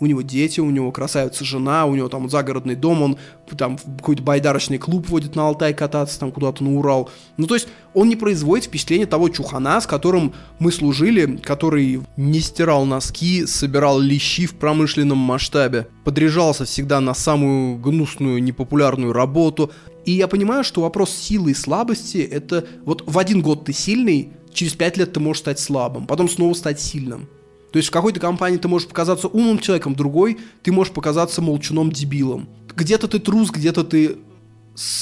У 0.01 0.07
него 0.07 0.23
дети, 0.23 0.61
у 0.61 0.71
него 0.71 0.91
красавица 0.91 1.45
жена, 1.45 1.87
у 1.87 1.95
него 1.95 2.09
там 2.09 2.29
загородный 2.29 2.75
дом, 2.75 3.03
он 3.03 3.19
там 3.57 3.77
какой-то 3.77 4.23
байдарочный 4.23 4.79
клуб 4.79 5.09
водит 5.09 5.37
на 5.37 5.47
Алтай 5.47 5.75
кататься, 5.75 6.19
там 6.19 6.33
куда-то 6.33 6.65
на 6.65 6.79
Урал. 6.79 7.11
Ну, 7.37 7.47
то 7.47 7.55
есть 7.55 7.69
он 7.95 8.09
не 8.09 8.17
производит 8.17 8.67
впечатление 8.67 9.07
того 9.07 9.29
чухана, 9.29 9.81
с 9.81 9.87
которым 9.87 10.33
мы 10.59 10.73
служили, 10.73 11.37
который 11.37 12.03
не 12.17 12.41
стирал 12.41 12.87
носки, 12.87 13.47
собирал 13.47 14.01
лещи 14.01 14.47
в 14.47 14.55
промышленном 14.55 15.19
масштабе, 15.19 15.89
подряжался 16.05 16.65
всегда 16.65 17.01
на 17.01 17.15
самую 17.15 17.77
гнусную, 17.79 18.43
непопулярную 18.43 19.13
работу. 19.13 19.71
И 20.07 20.13
я 20.13 20.29
понимаю, 20.29 20.65
что 20.65 20.81
вопрос 20.81 21.11
силы 21.11 21.51
и 21.51 21.55
слабости— 21.55 22.19
это 22.31 22.67
вот 22.85 23.03
в 23.07 23.19
один 23.19 23.43
год 23.43 23.67
ты 23.67 23.73
сильный, 23.75 24.33
через 24.53 24.73
пять 24.73 24.97
лет 24.97 25.13
ты 25.13 25.21
можешь 25.21 25.41
стать 25.41 25.61
слабым, 25.61 26.07
потом 26.07 26.29
снова 26.29 26.55
стать 26.55 26.81
сильным. 26.81 27.29
То 27.73 27.77
есть 27.77 27.89
в 27.89 27.93
какой-то 27.93 28.21
компании 28.21 28.59
ты 28.59 28.69
можешь 28.69 28.89
показаться 28.89 29.29
умным 29.29 29.59
человеком, 29.59 29.95
другой 29.95 30.39
ты 30.63 30.73
можешь 30.73 30.93
показаться 30.93 31.41
молчуном-дебилом. 31.41 32.49
Где-то 32.75 33.09
ты 33.09 33.19
трус, 33.19 33.51
где-то 33.51 33.85
ты 33.85 34.19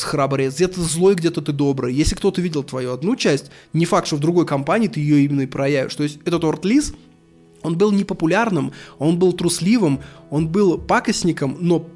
храбрец, 0.03 0.55
где-то 0.55 0.82
злой, 0.82 1.15
где-то 1.15 1.40
ты 1.40 1.53
добрый. 1.53 1.95
Если 1.95 2.15
кто-то 2.15 2.40
видел 2.40 2.62
твою 2.62 2.93
одну 2.93 3.16
часть, 3.16 3.51
не 3.73 3.85
факт, 3.85 4.07
что 4.07 4.16
в 4.16 4.20
другой 4.20 4.47
компании 4.47 4.89
ты 4.89 5.01
ее 5.01 5.24
именно 5.24 5.43
и 5.43 5.47
проявишь. 5.47 5.95
То 5.95 6.03
есть 6.03 6.19
этот 6.24 6.45
Ортлис, 6.45 6.95
он 7.62 7.77
был 7.77 7.93
непопулярным, 7.93 8.73
он 8.99 9.19
был 9.19 9.32
трусливым, 9.32 10.01
он 10.31 10.49
был 10.49 10.78
пакостником, 10.78 11.57
но 11.61 11.89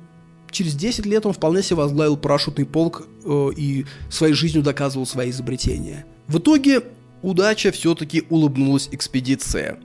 через 0.51 0.75
10 0.75 1.07
лет 1.07 1.27
он 1.27 1.33
вполне 1.33 1.63
себе 1.63 1.77
возглавил 1.77 2.17
парашютный 2.17 2.67
полк 2.67 3.07
э, 3.25 3.51
и 3.57 3.87
своей 4.11 4.35
жизнью 4.35 4.63
доказывал 4.63 5.07
свои 5.07 5.31
изобретения. 5.31 6.05
В 6.29 6.39
итоге 6.39 6.83
удача 7.23 7.73
все-таки 7.73 8.25
улыбнулась 8.29 8.89
экспедиция. 8.93 9.79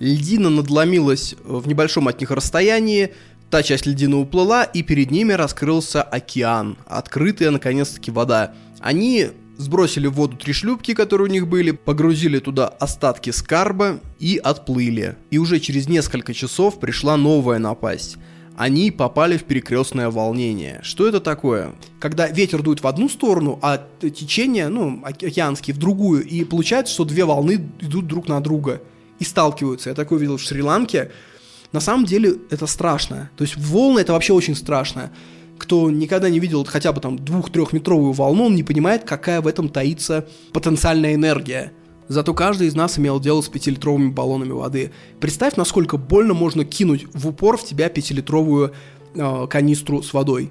Льдина 0.00 0.48
надломилась 0.48 1.34
в 1.44 1.68
небольшом 1.68 2.08
от 2.08 2.20
них 2.20 2.30
расстоянии, 2.30 3.12
та 3.50 3.62
часть 3.62 3.86
льдины 3.86 4.16
уплыла, 4.16 4.64
и 4.64 4.82
перед 4.82 5.10
ними 5.10 5.34
раскрылся 5.34 6.02
океан, 6.02 6.78
открытая 6.86 7.50
наконец-таки 7.50 8.10
вода. 8.10 8.54
Они 8.80 9.28
сбросили 9.58 10.06
в 10.06 10.14
воду 10.14 10.38
три 10.38 10.54
шлюпки, 10.54 10.94
которые 10.94 11.28
у 11.28 11.30
них 11.30 11.46
были, 11.46 11.72
погрузили 11.72 12.38
туда 12.38 12.66
остатки 12.66 13.28
скарба 13.28 14.00
и 14.18 14.40
отплыли. 14.42 15.16
И 15.30 15.36
уже 15.36 15.60
через 15.60 15.86
несколько 15.86 16.32
часов 16.32 16.80
пришла 16.80 17.18
новая 17.18 17.58
напасть. 17.58 18.16
Они 18.56 18.90
попали 18.90 19.36
в 19.36 19.44
перекрестное 19.44 20.08
волнение. 20.08 20.80
Что 20.82 21.06
это 21.06 21.20
такое? 21.20 21.72
Когда 21.98 22.26
ветер 22.26 22.62
дует 22.62 22.82
в 22.82 22.86
одну 22.86 23.10
сторону, 23.10 23.58
а 23.60 23.86
течение, 24.00 24.68
ну, 24.68 25.02
океанские, 25.04 25.74
в 25.74 25.78
другую, 25.78 26.26
и 26.26 26.42
получается, 26.44 26.94
что 26.94 27.04
две 27.04 27.26
волны 27.26 27.68
идут 27.80 28.06
друг 28.06 28.28
на 28.28 28.40
друга 28.40 28.80
и 29.20 29.24
сталкиваются. 29.24 29.90
Я 29.90 29.94
такое 29.94 30.18
видел 30.18 30.36
в 30.36 30.40
Шри-Ланке. 30.40 31.12
На 31.70 31.78
самом 31.78 32.04
деле 32.04 32.34
это 32.50 32.66
страшно. 32.66 33.30
То 33.36 33.44
есть 33.44 33.56
волны 33.56 34.00
это 34.00 34.12
вообще 34.12 34.32
очень 34.32 34.56
страшно 34.56 35.12
кто 35.60 35.90
никогда 35.90 36.30
не 36.30 36.40
видел 36.40 36.64
хотя 36.64 36.90
бы 36.92 37.00
там 37.00 37.18
двух-трехметровую 37.18 38.12
волну, 38.12 38.46
он 38.46 38.54
не 38.54 38.64
понимает, 38.64 39.04
какая 39.04 39.40
в 39.40 39.46
этом 39.46 39.68
таится 39.68 40.26
потенциальная 40.52 41.14
энергия. 41.14 41.72
Зато 42.08 42.34
каждый 42.34 42.66
из 42.66 42.74
нас 42.74 42.98
имел 42.98 43.20
дело 43.20 43.40
с 43.40 43.48
пятилитровыми 43.48 44.10
баллонами 44.10 44.50
воды. 44.50 44.90
Представь, 45.20 45.54
насколько 45.54 45.96
больно 45.96 46.34
можно 46.34 46.64
кинуть 46.64 47.06
в 47.14 47.28
упор 47.28 47.56
в 47.56 47.64
тебя 47.64 47.88
пятилитровую 47.88 48.72
э, 49.14 49.46
канистру 49.48 50.02
с 50.02 50.12
водой. 50.12 50.50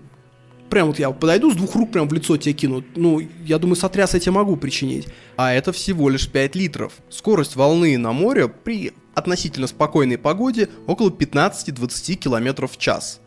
Прям 0.70 0.88
вот 0.88 1.00
я 1.00 1.10
подойду 1.12 1.52
с 1.52 1.56
двух 1.56 1.76
рук 1.76 1.92
прям 1.92 2.08
в 2.08 2.14
лицо 2.14 2.38
тебе 2.38 2.54
кину. 2.54 2.84
Ну, 2.96 3.22
я 3.46 3.58
думаю, 3.58 3.76
сотряс 3.76 4.14
я 4.14 4.20
тебе 4.20 4.34
могу 4.34 4.56
причинить. 4.56 5.08
А 5.36 5.52
это 5.54 5.72
всего 5.72 6.10
лишь 6.10 6.30
5 6.30 6.56
литров. 6.56 6.94
Скорость 7.10 7.56
волны 7.56 7.98
на 7.98 8.12
море 8.12 8.48
при 8.48 8.94
относительно 9.16 9.68
спокойной 9.68 10.18
погоде 10.18 10.70
около 10.86 11.10
15-20 11.10 12.16
км 12.16 12.68
в 12.68 12.78
час. 12.78 13.20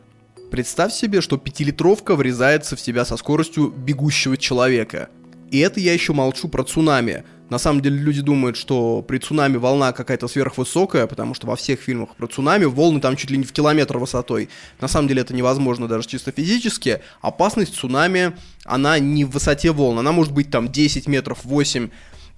Представь 0.50 0.92
себе, 0.92 1.20
что 1.20 1.36
пятилитровка 1.36 2.14
врезается 2.14 2.76
в 2.76 2.82
тебя 2.82 3.04
со 3.04 3.16
скоростью 3.16 3.70
бегущего 3.70 4.36
человека. 4.36 5.08
И 5.50 5.58
это 5.58 5.80
я 5.80 5.92
еще 5.92 6.12
молчу 6.12 6.48
про 6.48 6.62
цунами. 6.62 7.24
На 7.50 7.58
самом 7.58 7.82
деле 7.82 7.98
люди 7.98 8.22
думают, 8.22 8.56
что 8.56 9.02
при 9.02 9.18
цунами 9.18 9.56
волна 9.56 9.92
какая-то 9.92 10.26
сверхвысокая, 10.26 11.06
потому 11.06 11.34
что 11.34 11.46
во 11.46 11.56
всех 11.56 11.80
фильмах 11.80 12.16
про 12.16 12.26
цунами 12.26 12.64
волны 12.64 13.00
там 13.00 13.16
чуть 13.16 13.30
ли 13.30 13.36
не 13.36 13.44
в 13.44 13.52
километр 13.52 13.98
высотой. 13.98 14.48
На 14.80 14.88
самом 14.88 15.08
деле 15.08 15.22
это 15.22 15.34
невозможно 15.34 15.86
даже 15.86 16.08
чисто 16.08 16.32
физически. 16.32 17.00
Опасность 17.20 17.74
цунами, 17.74 18.32
она 18.64 18.98
не 18.98 19.24
в 19.24 19.30
высоте 19.30 19.72
волн, 19.72 19.98
она 19.98 20.12
может 20.12 20.32
быть 20.32 20.50
там 20.50 20.70
10 20.70 21.08
метров, 21.08 21.44
8 21.44 21.90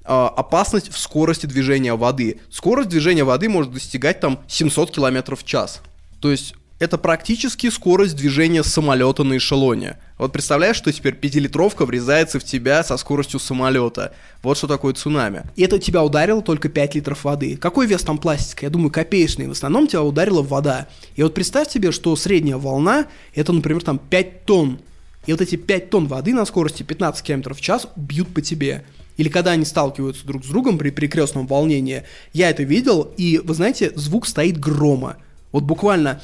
а, 0.07 0.29
опасность 0.29 0.93
в 0.93 0.99
скорости 0.99 1.47
движения 1.47 1.95
воды. 1.95 2.41
Скорость 2.51 2.91
движения 2.91 3.25
воды 3.25 3.49
может 3.49 3.73
достигать 3.73 4.21
там 4.21 4.41
700 4.49 4.91
км 4.91 5.37
в 5.37 5.45
час. 5.45 5.81
То 6.21 6.31
есть 6.31 6.55
это 6.81 6.99
практически 6.99 7.71
скорость 7.71 8.17
движения 8.17 8.65
самолета 8.65 9.23
на 9.23 9.37
эшелоне. 9.37 9.97
Вот 10.19 10.33
представляешь, 10.33 10.77
что 10.77 10.93
теперь 10.93 11.15
пятилитровка 11.15 11.87
врезается 11.87 12.41
в 12.41 12.45
тебя 12.45 12.83
со 12.83 12.97
скоростью 12.97 13.39
самолета. 13.39 14.13
Вот 14.43 14.59
что 14.59 14.67
такое 14.67 14.93
цунами. 14.95 15.45
И 15.57 15.63
это 15.63 15.79
тебя 15.79 16.03
ударило 16.03 16.43
только 16.43 16.69
5 16.69 16.97
литров 16.97 17.25
воды. 17.25 17.57
Какой 17.57 17.87
вес 17.87 18.03
там 18.03 18.19
пластика? 18.19 18.67
Я 18.67 18.71
думаю, 18.71 18.91
копеечный. 18.91 19.47
В 19.47 19.53
основном 19.53 19.87
тебя 19.87 20.03
ударила 20.03 20.43
вода. 20.43 20.89
И 21.15 21.23
вот 21.23 21.35
представь 21.35 21.71
себе, 21.71 21.93
что 21.93 22.15
средняя 22.17 22.57
волна, 22.57 23.07
это, 23.35 23.53
например, 23.53 23.83
там 23.83 23.99
5 23.99 24.45
тонн. 24.45 24.81
И 25.27 25.33
вот 25.33 25.41
эти 25.41 25.57
5 25.57 25.91
тонн 25.91 26.07
воды 26.07 26.35
на 26.35 26.45
скорости 26.45 26.83
15 26.83 27.25
км 27.25 27.55
в 27.55 27.61
час 27.61 27.87
бьют 27.97 28.35
по 28.35 28.43
тебе. 28.43 28.85
Или 29.17 29.29
когда 29.29 29.53
они 29.53 29.65
сталкиваются 29.65 30.27
друг 30.27 30.45
с 30.45 30.49
другом 30.49 30.77
при 30.77 30.91
перекрестном 30.91 31.47
волнении. 31.47 32.03
Я 32.33 32.51
это 32.51 32.65
видел, 32.65 33.13
и, 33.17 33.41
вы 33.43 33.55
знаете, 33.55 33.93
звук 33.95 34.27
стоит 34.27 34.59
грома. 34.59 35.17
Вот 35.53 35.63
буквально 35.63 36.21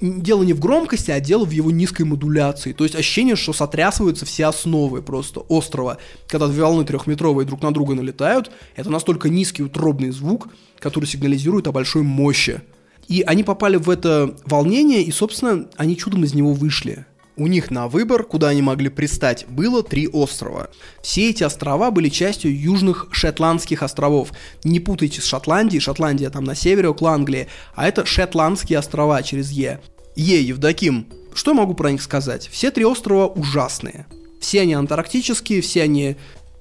дело 0.00 0.42
не 0.42 0.52
в 0.52 0.60
громкости, 0.60 1.10
а 1.10 1.20
дело 1.20 1.44
в 1.44 1.50
его 1.50 1.70
низкой 1.70 2.02
модуляции. 2.02 2.72
То 2.72 2.84
есть 2.84 2.94
ощущение, 2.94 3.36
что 3.36 3.52
сотрясываются 3.52 4.24
все 4.26 4.46
основы 4.46 5.02
просто 5.02 5.40
острова. 5.40 5.98
Когда 6.28 6.48
две 6.48 6.62
волны 6.62 6.84
трехметровые 6.84 7.46
друг 7.46 7.62
на 7.62 7.72
друга 7.72 7.94
налетают, 7.94 8.50
это 8.76 8.90
настолько 8.90 9.28
низкий 9.28 9.62
утробный 9.62 10.10
звук, 10.10 10.48
который 10.78 11.06
сигнализирует 11.06 11.66
о 11.66 11.72
большой 11.72 12.02
мощи. 12.02 12.62
И 13.08 13.22
они 13.22 13.44
попали 13.44 13.76
в 13.76 13.88
это 13.88 14.36
волнение, 14.44 15.02
и, 15.02 15.10
собственно, 15.10 15.66
они 15.76 15.96
чудом 15.96 16.24
из 16.24 16.34
него 16.34 16.52
вышли. 16.52 17.06
У 17.38 17.48
них 17.48 17.70
на 17.70 17.86
выбор, 17.86 18.24
куда 18.24 18.48
они 18.48 18.62
могли 18.62 18.88
пристать, 18.88 19.44
было 19.46 19.82
три 19.82 20.08
острова. 20.08 20.70
Все 21.02 21.28
эти 21.28 21.44
острова 21.44 21.90
были 21.90 22.08
частью 22.08 22.58
южных 22.58 23.08
Шотландских 23.10 23.82
островов. 23.82 24.32
Не 24.64 24.80
путайте 24.80 25.20
с 25.20 25.24
Шотландией, 25.24 25.80
Шотландия 25.80 26.30
там 26.30 26.44
на 26.44 26.54
севере, 26.54 26.88
около 26.88 27.10
Англии, 27.10 27.48
а 27.74 27.86
это 27.86 28.06
Шотландские 28.06 28.78
острова 28.78 29.22
через 29.22 29.50
Е. 29.50 29.80
Е, 30.16 30.42
Евдоким, 30.42 31.08
что 31.34 31.50
я 31.50 31.58
могу 31.58 31.74
про 31.74 31.92
них 31.92 32.00
сказать? 32.00 32.48
Все 32.50 32.70
три 32.70 32.86
острова 32.86 33.26
ужасные. 33.26 34.06
Все 34.40 34.62
они 34.62 34.72
антарктические, 34.72 35.60
все 35.60 35.82
они 35.82 36.16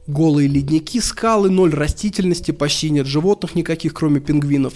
голые 0.07 0.49
ледники, 0.49 0.99
скалы, 0.99 1.49
ноль 1.49 1.73
растительности, 1.73 2.51
почти 2.51 2.89
нет 2.89 3.07
животных 3.07 3.55
никаких, 3.55 3.93
кроме 3.93 4.19
пингвинов. 4.19 4.73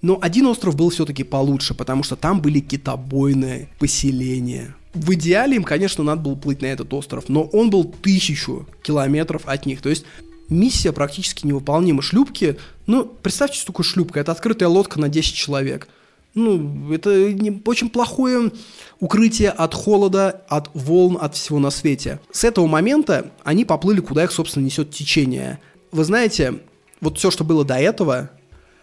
Но 0.00 0.18
один 0.22 0.46
остров 0.46 0.74
был 0.74 0.88
все-таки 0.88 1.22
получше, 1.22 1.74
потому 1.74 2.02
что 2.02 2.16
там 2.16 2.40
были 2.40 2.60
китобойные 2.60 3.68
поселения 3.78 4.74
в 4.94 5.12
идеале 5.14 5.56
им, 5.56 5.64
конечно, 5.64 6.04
надо 6.04 6.22
было 6.22 6.34
плыть 6.36 6.62
на 6.62 6.66
этот 6.66 6.92
остров, 6.94 7.28
но 7.28 7.42
он 7.42 7.70
был 7.70 7.84
тысячу 7.84 8.66
километров 8.82 9.42
от 9.46 9.66
них. 9.66 9.82
То 9.82 9.88
есть 9.88 10.04
миссия 10.48 10.92
практически 10.92 11.46
невыполнима. 11.46 12.02
Шлюпки, 12.02 12.56
ну, 12.86 13.04
представьте, 13.04 13.58
что 13.58 13.68
такое 13.68 13.84
шлюпка. 13.84 14.20
Это 14.20 14.32
открытая 14.32 14.68
лодка 14.68 15.00
на 15.00 15.08
10 15.08 15.34
человек. 15.34 15.88
Ну, 16.34 16.92
это 16.92 17.32
не, 17.32 17.62
очень 17.64 17.88
плохое 17.88 18.50
укрытие 18.98 19.50
от 19.50 19.72
холода, 19.72 20.42
от 20.48 20.70
волн, 20.74 21.16
от 21.20 21.36
всего 21.36 21.60
на 21.60 21.70
свете. 21.70 22.20
С 22.32 22.44
этого 22.44 22.66
момента 22.66 23.30
они 23.44 23.64
поплыли, 23.64 24.00
куда 24.00 24.24
их, 24.24 24.32
собственно, 24.32 24.64
несет 24.64 24.90
течение. 24.90 25.60
Вы 25.92 26.04
знаете, 26.04 26.60
вот 27.00 27.18
все, 27.18 27.30
что 27.30 27.44
было 27.44 27.64
до 27.64 27.76
этого, 27.76 28.30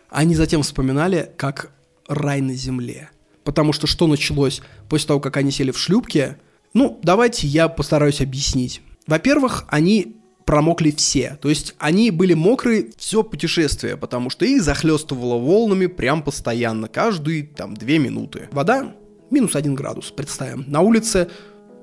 они 0.09 0.35
затем 0.35 0.61
вспоминали 0.61 1.31
как 1.37 1.71
рай 2.07 2.41
на 2.41 2.53
земле. 2.53 3.10
Потому 3.43 3.73
что 3.73 3.87
что 3.87 4.07
началось 4.07 4.61
после 4.89 5.07
того, 5.07 5.19
как 5.19 5.37
они 5.37 5.51
сели 5.51 5.71
в 5.71 5.77
шлюпки? 5.77 6.37
Ну, 6.73 6.99
давайте 7.03 7.47
я 7.47 7.67
постараюсь 7.67 8.21
объяснить. 8.21 8.81
Во-первых, 9.07 9.65
они 9.67 10.15
промокли 10.45 10.91
все. 10.91 11.37
То 11.41 11.49
есть 11.49 11.75
они 11.77 12.11
были 12.11 12.33
мокрые 12.33 12.87
все 12.97 13.23
путешествие, 13.23 13.97
потому 13.97 14.29
что 14.29 14.45
их 14.45 14.61
захлестывало 14.61 15.37
волнами 15.37 15.87
прям 15.87 16.23
постоянно, 16.23 16.87
каждые 16.87 17.43
там 17.43 17.73
две 17.73 17.99
минуты. 17.99 18.49
Вода 18.51 18.93
минус 19.29 19.55
один 19.55 19.75
градус, 19.75 20.11
представим. 20.11 20.65
На 20.67 20.81
улице 20.81 21.29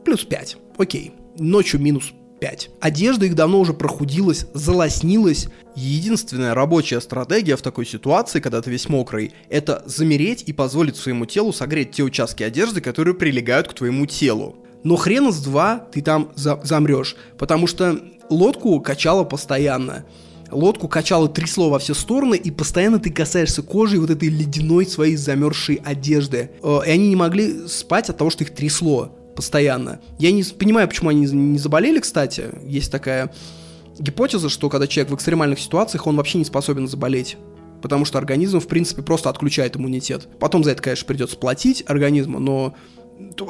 плюс 0.05 0.25
5. 0.25 0.57
Окей. 0.77 1.13
Ночью 1.39 1.81
минус 1.81 2.13
5. 2.39 2.71
Одежда 2.81 3.27
их 3.27 3.35
давно 3.35 3.61
уже 3.61 3.75
прохудилась, 3.75 4.47
залоснилась. 4.55 5.49
Единственная 5.75 6.55
рабочая 6.55 7.01
стратегия 7.01 7.57
в 7.57 7.63
такой 7.63 7.87
ситуации, 7.87 8.41
когда 8.41 8.61
ты 8.63 8.71
весь 8.71 8.89
мокрый, 8.89 9.33
это 9.49 9.83
замереть 9.87 10.45
и 10.47 10.53
позволить 10.53 10.97
своему 10.97 11.27
телу 11.27 11.53
согреть 11.53 11.93
те 11.93 12.03
участки 12.03 12.43
одежды, 12.43 12.81
которые 12.81 13.15
прилегают 13.15 13.69
к 13.69 13.75
твоему 13.75 14.07
телу. 14.07 14.57
Но 14.85 14.97
хрен 14.97 15.33
с 15.33 15.43
два 15.43 15.87
ты 15.93 16.03
там 16.03 16.31
за 16.35 16.61
замрешь, 16.63 17.17
потому 17.37 17.67
что 17.67 18.01
лодку 18.31 18.81
качало 18.81 19.25
постоянно. 19.25 20.05
лодку 20.51 20.89
качало 20.89 21.29
трясло 21.29 21.69
во 21.69 21.79
все 21.79 21.95
стороны, 21.95 22.35
и 22.37 22.51
постоянно 22.51 22.99
ты 22.99 23.11
касаешься 23.11 23.63
кожи 23.63 24.01
вот 24.01 24.11
этой 24.11 24.31
ледяной 24.31 24.87
своей 24.87 25.17
замерзшей 25.17 25.77
одежды. 25.85 26.51
Э, 26.63 26.81
и 26.87 26.91
они 26.91 27.09
не 27.11 27.17
могли 27.17 27.69
спать 27.69 28.09
от 28.09 28.17
того, 28.17 28.31
что 28.31 28.45
их 28.45 28.55
трясло 28.55 29.18
постоянно. 29.39 30.01
Я 30.19 30.33
не 30.33 30.43
понимаю, 30.43 30.89
почему 30.89 31.11
они 31.11 31.21
не 31.21 31.59
заболели, 31.61 32.01
кстати. 32.01 32.47
Есть 32.65 32.91
такая 32.91 33.33
гипотеза, 33.97 34.49
что 34.49 34.69
когда 34.69 34.89
человек 34.89 35.13
в 35.13 35.15
экстремальных 35.15 35.61
ситуациях, 35.61 36.09
он 36.09 36.17
вообще 36.17 36.39
не 36.39 36.45
способен 36.45 36.89
заболеть. 36.89 37.37
Потому 37.81 38.05
что 38.05 38.19
организм, 38.19 38.59
в 38.59 38.67
принципе, 38.67 39.03
просто 39.03 39.31
отключает 39.31 39.77
иммунитет. 39.77 40.27
Потом 40.41 40.65
за 40.65 40.73
это, 40.73 40.83
конечно, 40.83 41.07
придется 41.07 41.37
платить 41.37 41.85
организму, 41.87 42.41
но 42.41 42.75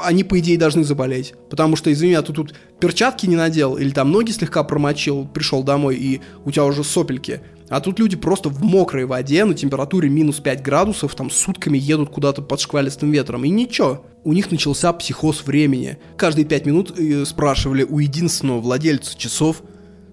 они, 0.04 0.24
по 0.24 0.38
идее, 0.38 0.58
должны 0.58 0.84
заболеть. 0.84 1.32
Потому 1.48 1.74
что, 1.74 1.90
извини, 1.90 2.12
а 2.12 2.22
ты 2.22 2.34
тут 2.34 2.54
перчатки 2.80 3.24
не 3.24 3.36
надел, 3.36 3.78
или 3.78 3.88
там 3.88 4.12
ноги 4.12 4.30
слегка 4.30 4.64
промочил, 4.64 5.26
пришел 5.26 5.62
домой, 5.62 5.96
и 5.96 6.20
у 6.44 6.50
тебя 6.50 6.66
уже 6.66 6.84
сопельки. 6.84 7.40
А 7.68 7.80
тут 7.80 7.98
люди 7.98 8.16
просто 8.16 8.48
в 8.48 8.62
мокрой 8.62 9.04
воде 9.04 9.44
на 9.44 9.54
температуре 9.54 10.08
минус 10.08 10.40
5 10.40 10.62
градусов 10.62 11.14
там 11.14 11.30
сутками 11.30 11.76
едут 11.76 12.10
куда-то 12.10 12.40
под 12.40 12.60
шквалистым 12.60 13.10
ветром. 13.10 13.44
И 13.44 13.50
ничего. 13.50 14.06
У 14.24 14.32
них 14.32 14.50
начался 14.50 14.92
психоз 14.92 15.44
времени. 15.44 15.98
Каждые 16.16 16.46
5 16.46 16.66
минут 16.66 16.98
э, 16.98 17.24
спрашивали 17.26 17.82
у 17.82 17.98
единственного 17.98 18.60
владельца 18.60 19.16
часов, 19.18 19.62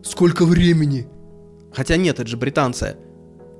сколько 0.04 0.46
времени. 0.46 1.08
Хотя 1.74 1.96
нет, 1.96 2.20
это 2.20 2.28
же 2.28 2.38
британцы. 2.38 2.98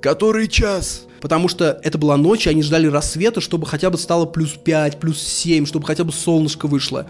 Который 0.02 0.48
час? 0.48 1.06
Потому 1.20 1.48
что 1.48 1.80
это 1.82 1.96
была 1.96 2.16
ночь, 2.16 2.46
и 2.46 2.50
они 2.50 2.62
ждали 2.62 2.86
рассвета, 2.86 3.40
чтобы 3.40 3.66
хотя 3.66 3.90
бы 3.90 3.96
стало 3.96 4.26
плюс 4.26 4.50
5, 4.50 5.00
плюс 5.00 5.20
7, 5.20 5.64
чтобы 5.64 5.86
хотя 5.86 6.04
бы 6.04 6.12
солнышко 6.12 6.66
вышло. 6.66 7.06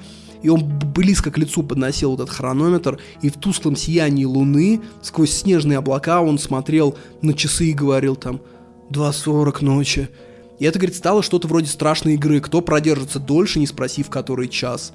И 0.47 0.49
он 0.49 0.63
близко 0.95 1.33
к 1.33 1.39
лицу 1.39 1.65
подносил 1.65 2.15
этот 2.15 2.31
хронометр, 2.31 3.01
и 3.21 3.31
в 3.31 3.35
тусклом 3.35 3.75
сиянии 3.75 4.25
луны, 4.25 4.81
сквозь 5.03 5.33
снежные 5.33 5.79
облака, 5.79 6.21
он 6.21 6.39
смотрел 6.39 6.97
на 7.21 7.35
часы 7.35 7.71
и 7.71 7.73
говорил 7.73 8.15
там 8.15 8.41
2.40 8.91 9.65
ночи. 9.65 10.09
И 10.61 10.65
это, 10.65 10.79
говорит, 10.79 10.95
стало 10.95 11.25
что-то 11.25 11.49
вроде 11.49 11.67
страшной 11.67 12.15
игры, 12.15 12.39
кто 12.39 12.61
продержится 12.61 13.19
дольше, 13.19 13.59
не 13.59 13.67
спросив 13.67 14.09
который 14.09 14.47
час. 14.47 14.93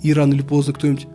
И 0.00 0.14
рано 0.14 0.32
или 0.32 0.40
поздно 0.40 0.72
кто-нибудь 0.72 1.08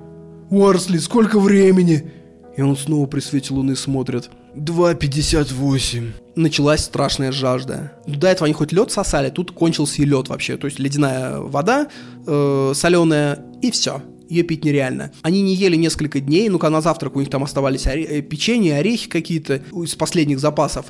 «Уарсли, 0.51 0.99
сколько 0.99 1.39
времени?» 1.39 2.11
И 2.55 2.61
он 2.61 2.77
снова 2.77 3.07
при 3.07 3.19
свете 3.19 3.51
луны 3.51 3.75
смотрит. 3.75 4.29
2.58. 4.55 6.24
Началась 6.35 6.81
страшная 6.81 7.31
жажда. 7.31 7.93
До 8.05 8.27
этого 8.27 8.45
они 8.45 8.53
хоть 8.53 8.73
лед 8.73 8.91
сосали, 8.91 9.29
тут 9.29 9.51
кончился 9.51 10.01
и 10.01 10.05
лед 10.05 10.27
вообще. 10.27 10.57
То 10.57 10.67
есть 10.67 10.79
ледяная 10.79 11.39
вода, 11.39 11.87
э, 12.27 12.73
соленая, 12.75 13.39
и 13.61 13.71
все. 13.71 14.01
Ее 14.27 14.43
пить 14.43 14.65
нереально. 14.65 15.11
Они 15.21 15.41
не 15.41 15.55
ели 15.55 15.75
несколько 15.75 16.19
дней, 16.19 16.49
ну-ка 16.49 16.69
на 16.69 16.81
завтрак 16.81 17.15
у 17.15 17.19
них 17.19 17.29
там 17.29 17.43
оставались 17.43 17.85
оре- 17.85 18.05
э, 18.05 18.21
печенье, 18.21 18.77
орехи 18.77 19.07
какие-то 19.07 19.61
из 19.83 19.95
последних 19.95 20.39
запасов. 20.39 20.87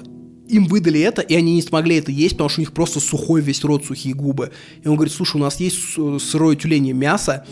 Им 0.48 0.66
выдали 0.66 1.02
это, 1.02 1.22
и 1.22 1.36
они 1.36 1.56
не 1.56 1.62
смогли 1.62 1.98
это 1.98 2.12
есть, 2.12 2.36
потому 2.36 2.50
что 2.50 2.62
у 2.62 2.64
них 2.64 2.72
просто 2.72 3.00
сухой 3.00 3.42
весь 3.42 3.64
рот, 3.64 3.86
сухие 3.86 4.16
губы. 4.16 4.52
И 4.84 4.88
он 4.88 4.96
говорит, 4.96 5.14
слушай, 5.14 5.38
у 5.38 5.44
нас 5.44 5.60
есть 5.60 5.78
сырое 6.20 6.56
тюленье 6.56 6.94
мясо, 6.94 7.46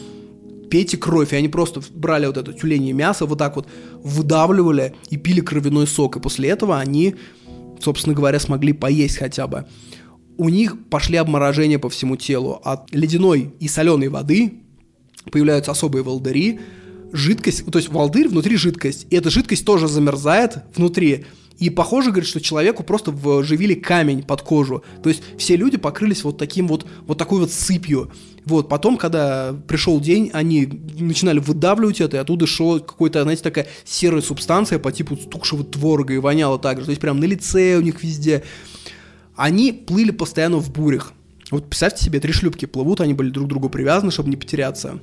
пейте 0.69 0.97
кровь. 0.97 1.33
И 1.33 1.35
они 1.35 1.49
просто 1.49 1.81
брали 1.93 2.27
вот 2.27 2.37
это 2.37 2.53
тюленье 2.53 2.93
мясо, 2.93 3.25
вот 3.25 3.39
так 3.39 3.55
вот 3.55 3.67
выдавливали 4.03 4.95
и 5.09 5.17
пили 5.17 5.41
кровяной 5.41 5.85
сок. 5.87 6.17
И 6.17 6.19
после 6.19 6.49
этого 6.49 6.79
они, 6.79 7.15
собственно 7.83 8.15
говоря, 8.15 8.39
смогли 8.39 8.73
поесть 8.73 9.17
хотя 9.17 9.47
бы. 9.47 9.65
У 10.37 10.49
них 10.49 10.77
пошли 10.89 11.17
обморожения 11.17 11.77
по 11.77 11.89
всему 11.89 12.15
телу. 12.15 12.59
От 12.63 12.93
ледяной 12.93 13.53
и 13.59 13.67
соленой 13.67 14.07
воды 14.07 14.61
появляются 15.31 15.71
особые 15.71 16.03
волдыри, 16.03 16.59
жидкость, 17.11 17.65
то 17.71 17.77
есть 17.77 17.89
волдырь 17.89 18.27
внутри 18.27 18.57
жидкость, 18.57 19.05
и 19.09 19.15
эта 19.15 19.29
жидкость 19.29 19.65
тоже 19.65 19.87
замерзает 19.87 20.63
внутри, 20.75 21.25
и 21.63 21.69
похоже, 21.69 22.09
говорит, 22.09 22.27
что 22.27 22.41
человеку 22.41 22.83
просто 22.83 23.11
вживили 23.11 23.73
камень 23.73 24.21
под 24.21 24.41
кожу. 24.41 24.83
То 25.01 25.07
есть 25.07 25.23
все 25.37 25.55
люди 25.55 25.77
покрылись 25.77 26.25
вот 26.25 26.37
таким 26.37 26.67
вот, 26.67 26.85
вот 27.07 27.17
такой 27.17 27.39
вот 27.39 27.51
сыпью. 27.51 28.11
Вот, 28.43 28.67
потом, 28.67 28.97
когда 28.97 29.55
пришел 29.65 30.01
день, 30.01 30.29
они 30.33 30.65
начинали 30.99 31.39
выдавливать 31.39 32.01
это, 32.01 32.17
и 32.17 32.19
оттуда 32.19 32.47
шла 32.47 32.79
какая-то, 32.79 33.23
знаете, 33.23 33.43
такая 33.43 33.67
серая 33.85 34.21
субстанция 34.21 34.77
по 34.77 34.91
типу 34.91 35.15
стукшего 35.15 35.63
творога 35.63 36.13
и 36.13 36.17
воняло 36.17 36.59
так 36.59 36.79
же. 36.79 36.85
То 36.85 36.91
есть 36.91 36.99
прям 36.99 37.21
на 37.21 37.25
лице 37.25 37.77
у 37.77 37.81
них 37.81 38.03
везде. 38.03 38.43
Они 39.37 39.71
плыли 39.71 40.11
постоянно 40.11 40.57
в 40.57 40.69
бурях. 40.69 41.13
Вот 41.49 41.69
представьте 41.69 42.03
себе, 42.03 42.19
три 42.19 42.33
шлюпки 42.33 42.65
плывут, 42.65 42.99
они 42.99 43.13
были 43.13 43.29
друг 43.29 43.45
к 43.45 43.49
другу 43.49 43.69
привязаны, 43.69 44.11
чтобы 44.11 44.29
не 44.29 44.35
потеряться. 44.35 44.99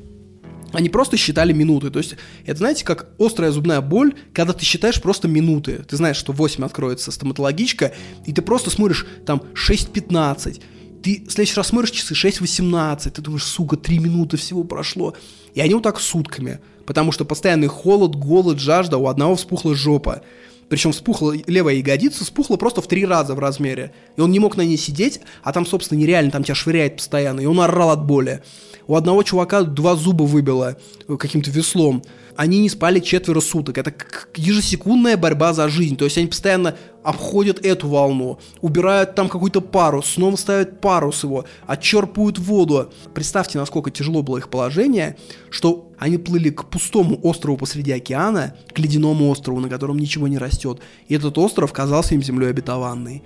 Они 0.72 0.88
просто 0.88 1.16
считали 1.16 1.52
минуты. 1.52 1.90
То 1.90 1.98
есть, 1.98 2.16
это 2.44 2.58
знаете, 2.58 2.84
как 2.84 3.08
острая 3.18 3.50
зубная 3.50 3.80
боль, 3.80 4.14
когда 4.32 4.52
ты 4.52 4.64
считаешь 4.64 5.00
просто 5.00 5.28
минуты. 5.28 5.84
Ты 5.88 5.96
знаешь, 5.96 6.16
что 6.16 6.32
8 6.32 6.64
откроется 6.64 7.10
стоматологичка, 7.10 7.92
и 8.26 8.32
ты 8.32 8.42
просто 8.42 8.70
смотришь 8.70 9.06
там 9.26 9.42
6.15. 9.54 10.62
Ты 11.02 11.24
в 11.26 11.32
следующий 11.32 11.56
раз 11.56 11.68
смотришь 11.68 11.92
часы 11.92 12.14
6.18, 12.14 13.10
ты 13.10 13.22
думаешь, 13.22 13.44
сука, 13.44 13.76
3 13.76 13.98
минуты 13.98 14.36
всего 14.36 14.64
прошло. 14.64 15.14
И 15.54 15.60
они 15.60 15.74
вот 15.74 15.82
так 15.82 15.98
сутками. 15.98 16.60
Потому 16.86 17.12
что 17.12 17.24
постоянный 17.24 17.68
холод, 17.68 18.16
голод, 18.16 18.58
жажда, 18.58 18.98
у 18.98 19.06
одного 19.06 19.36
вспухла 19.36 19.74
жопа. 19.74 20.22
Причем 20.70 20.92
вспухла 20.92 21.34
левая 21.48 21.74
ягодица, 21.74 22.24
вспухла 22.24 22.56
просто 22.56 22.80
в 22.80 22.86
три 22.86 23.04
раза 23.04 23.34
в 23.34 23.40
размере. 23.40 23.92
И 24.16 24.20
он 24.20 24.30
не 24.30 24.38
мог 24.38 24.56
на 24.56 24.62
ней 24.62 24.78
сидеть, 24.78 25.20
а 25.42 25.52
там, 25.52 25.66
собственно, 25.66 25.98
нереально, 25.98 26.30
там 26.30 26.44
тебя 26.44 26.54
швыряет 26.54 26.96
постоянно. 26.96 27.40
И 27.40 27.46
он 27.46 27.60
орал 27.60 27.90
от 27.90 28.06
боли. 28.06 28.40
У 28.86 28.94
одного 28.94 29.24
чувака 29.24 29.64
два 29.64 29.96
зуба 29.96 30.22
выбило 30.22 30.76
э, 31.08 31.16
каким-то 31.16 31.50
веслом. 31.50 32.04
Они 32.40 32.60
не 32.60 32.70
спали 32.70 33.00
четверо 33.00 33.40
суток. 33.40 33.76
Это 33.76 33.92
ежесекундная 34.34 35.18
борьба 35.18 35.52
за 35.52 35.68
жизнь. 35.68 35.98
То 35.98 36.06
есть 36.06 36.16
они 36.16 36.26
постоянно 36.26 36.74
обходят 37.02 37.62
эту 37.62 37.86
волну, 37.86 38.38
убирают 38.62 39.14
там 39.14 39.28
какой-то 39.28 39.60
парус, 39.60 40.06
снова 40.06 40.36
ставят 40.36 40.80
парус 40.80 41.22
его, 41.22 41.44
отчерпывают 41.66 42.38
воду. 42.38 42.94
Представьте, 43.12 43.58
насколько 43.58 43.90
тяжело 43.90 44.22
было 44.22 44.38
их 44.38 44.48
положение, 44.48 45.18
что 45.50 45.90
они 45.98 46.16
плыли 46.16 46.48
к 46.48 46.64
пустому 46.64 47.20
острову 47.22 47.58
посреди 47.58 47.92
океана, 47.92 48.56
к 48.72 48.78
ледяному 48.78 49.28
острову, 49.28 49.60
на 49.60 49.68
котором 49.68 49.98
ничего 49.98 50.26
не 50.26 50.38
растет. 50.38 50.80
И 51.08 51.14
этот 51.14 51.36
остров 51.36 51.74
казался 51.74 52.14
им 52.14 52.22
землей 52.22 52.48
обетованной. 52.48 53.22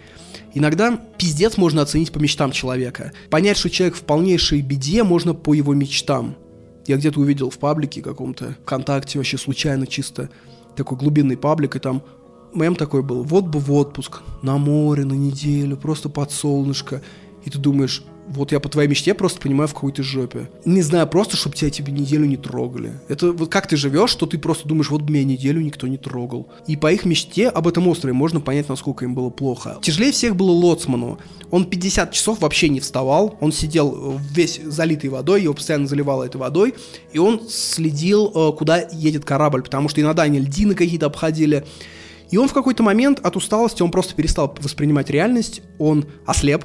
Иногда 0.54 0.90
пиздец 1.18 1.56
можно 1.56 1.82
оценить 1.82 2.10
по 2.10 2.18
мечтам 2.18 2.50
человека. 2.50 3.12
Понять, 3.30 3.58
что 3.58 3.70
человек 3.70 3.94
в 3.94 4.02
полнейшей 4.02 4.60
беде, 4.60 5.04
можно 5.04 5.34
по 5.34 5.54
его 5.54 5.72
мечтам. 5.72 6.34
Я 6.86 6.96
где-то 6.96 7.20
увидел 7.20 7.50
в 7.50 7.58
паблике 7.58 8.02
каком-то, 8.02 8.56
ВКонтакте 8.62 9.18
вообще 9.18 9.38
случайно 9.38 9.86
чисто, 9.86 10.28
такой 10.76 10.98
глубинный 10.98 11.36
паблик, 11.36 11.76
и 11.76 11.78
там 11.78 12.02
мем 12.54 12.76
такой 12.76 13.02
был, 13.02 13.22
вот 13.22 13.44
бы 13.44 13.58
в 13.58 13.72
отпуск, 13.72 14.22
на 14.42 14.58
море, 14.58 15.04
на 15.04 15.14
неделю, 15.14 15.76
просто 15.76 16.08
под 16.08 16.30
солнышко. 16.30 17.02
И 17.44 17.50
ты 17.50 17.58
думаешь, 17.58 18.04
вот 18.26 18.52
я 18.52 18.60
по 18.60 18.68
твоей 18.68 18.88
мечте 18.88 19.14
просто 19.14 19.40
понимаю, 19.40 19.68
в 19.68 19.74
какой 19.74 19.92
ты 19.92 20.02
жопе. 20.02 20.48
Не 20.64 20.82
знаю, 20.82 21.06
просто, 21.06 21.36
чтобы 21.36 21.56
тебя 21.56 21.70
тебе 21.70 21.92
неделю 21.92 22.24
не 22.24 22.36
трогали. 22.36 22.92
Это 23.08 23.32
вот 23.32 23.50
как 23.50 23.66
ты 23.66 23.76
живешь, 23.76 24.10
что 24.10 24.26
ты 24.26 24.38
просто 24.38 24.68
думаешь, 24.68 24.90
вот 24.90 25.08
меня 25.08 25.24
неделю 25.24 25.60
никто 25.60 25.86
не 25.86 25.98
трогал. 25.98 26.48
И 26.66 26.76
по 26.76 26.92
их 26.92 27.04
мечте 27.04 27.48
об 27.48 27.68
этом 27.68 27.86
острове 27.88 28.14
можно 28.14 28.40
понять, 28.40 28.68
насколько 28.68 29.04
им 29.04 29.14
было 29.14 29.30
плохо. 29.30 29.78
Тяжелее 29.82 30.12
всех 30.12 30.36
было 30.36 30.50
Лоцману. 30.50 31.18
Он 31.50 31.64
50 31.64 32.12
часов 32.12 32.40
вообще 32.40 32.68
не 32.68 32.80
вставал, 32.80 33.36
он 33.40 33.52
сидел 33.52 34.18
весь 34.32 34.60
залитый 34.64 35.10
водой, 35.10 35.42
его 35.42 35.54
постоянно 35.54 35.86
заливало 35.86 36.24
этой 36.24 36.38
водой, 36.38 36.74
и 37.12 37.18
он 37.18 37.42
следил, 37.48 38.32
э, 38.34 38.52
куда 38.56 38.78
едет 38.92 39.24
корабль, 39.24 39.62
потому 39.62 39.88
что 39.88 40.00
иногда 40.00 40.22
они 40.22 40.40
льдины 40.40 40.74
какие-то 40.74 41.06
обходили. 41.06 41.64
И 42.30 42.36
он 42.36 42.48
в 42.48 42.52
какой-то 42.52 42.82
момент 42.82 43.20
от 43.22 43.36
усталости, 43.36 43.82
он 43.82 43.92
просто 43.92 44.14
перестал 44.14 44.52
воспринимать 44.60 45.10
реальность, 45.10 45.62
он 45.78 46.06
ослеп, 46.26 46.64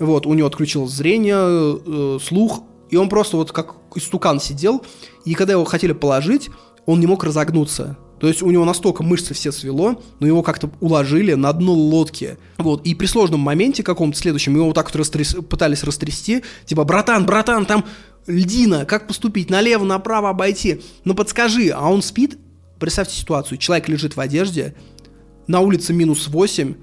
вот, 0.00 0.26
у 0.26 0.34
него 0.34 0.48
отключилось 0.48 0.92
зрение, 0.92 1.36
э, 1.36 2.18
слух, 2.20 2.62
и 2.88 2.96
он 2.96 3.08
просто 3.08 3.36
вот 3.36 3.52
как 3.52 3.76
истукан 3.94 4.40
сидел, 4.40 4.82
и 5.24 5.34
когда 5.34 5.52
его 5.52 5.64
хотели 5.64 5.92
положить, 5.92 6.50
он 6.86 7.00
не 7.00 7.06
мог 7.06 7.22
разогнуться. 7.22 7.96
То 8.18 8.28
есть 8.28 8.42
у 8.42 8.50
него 8.50 8.64
настолько 8.64 9.02
мышцы 9.02 9.32
все 9.32 9.50
свело, 9.50 10.02
но 10.18 10.26
его 10.26 10.42
как-то 10.42 10.70
уложили 10.80 11.32
на 11.34 11.52
дно 11.52 11.72
лодки. 11.72 12.36
Вот, 12.58 12.86
и 12.86 12.94
при 12.94 13.06
сложном 13.06 13.40
моменте 13.40 13.82
каком-то 13.82 14.18
следующем 14.18 14.54
его 14.56 14.66
вот 14.66 14.74
так 14.74 14.86
вот 14.86 14.96
растряс... 14.96 15.34
пытались 15.48 15.84
растрясти, 15.84 16.42
типа, 16.66 16.84
братан, 16.84 17.24
братан, 17.24 17.64
там 17.64 17.86
льдина, 18.26 18.84
как 18.84 19.06
поступить, 19.06 19.48
налево, 19.48 19.84
направо 19.84 20.28
обойти, 20.30 20.82
ну 21.04 21.14
подскажи, 21.14 21.70
а 21.70 21.90
он 21.90 22.02
спит, 22.02 22.38
представьте 22.78 23.16
ситуацию, 23.16 23.56
человек 23.56 23.88
лежит 23.88 24.16
в 24.16 24.20
одежде, 24.20 24.74
на 25.46 25.60
улице 25.60 25.94
минус 25.94 26.28
8, 26.28 26.74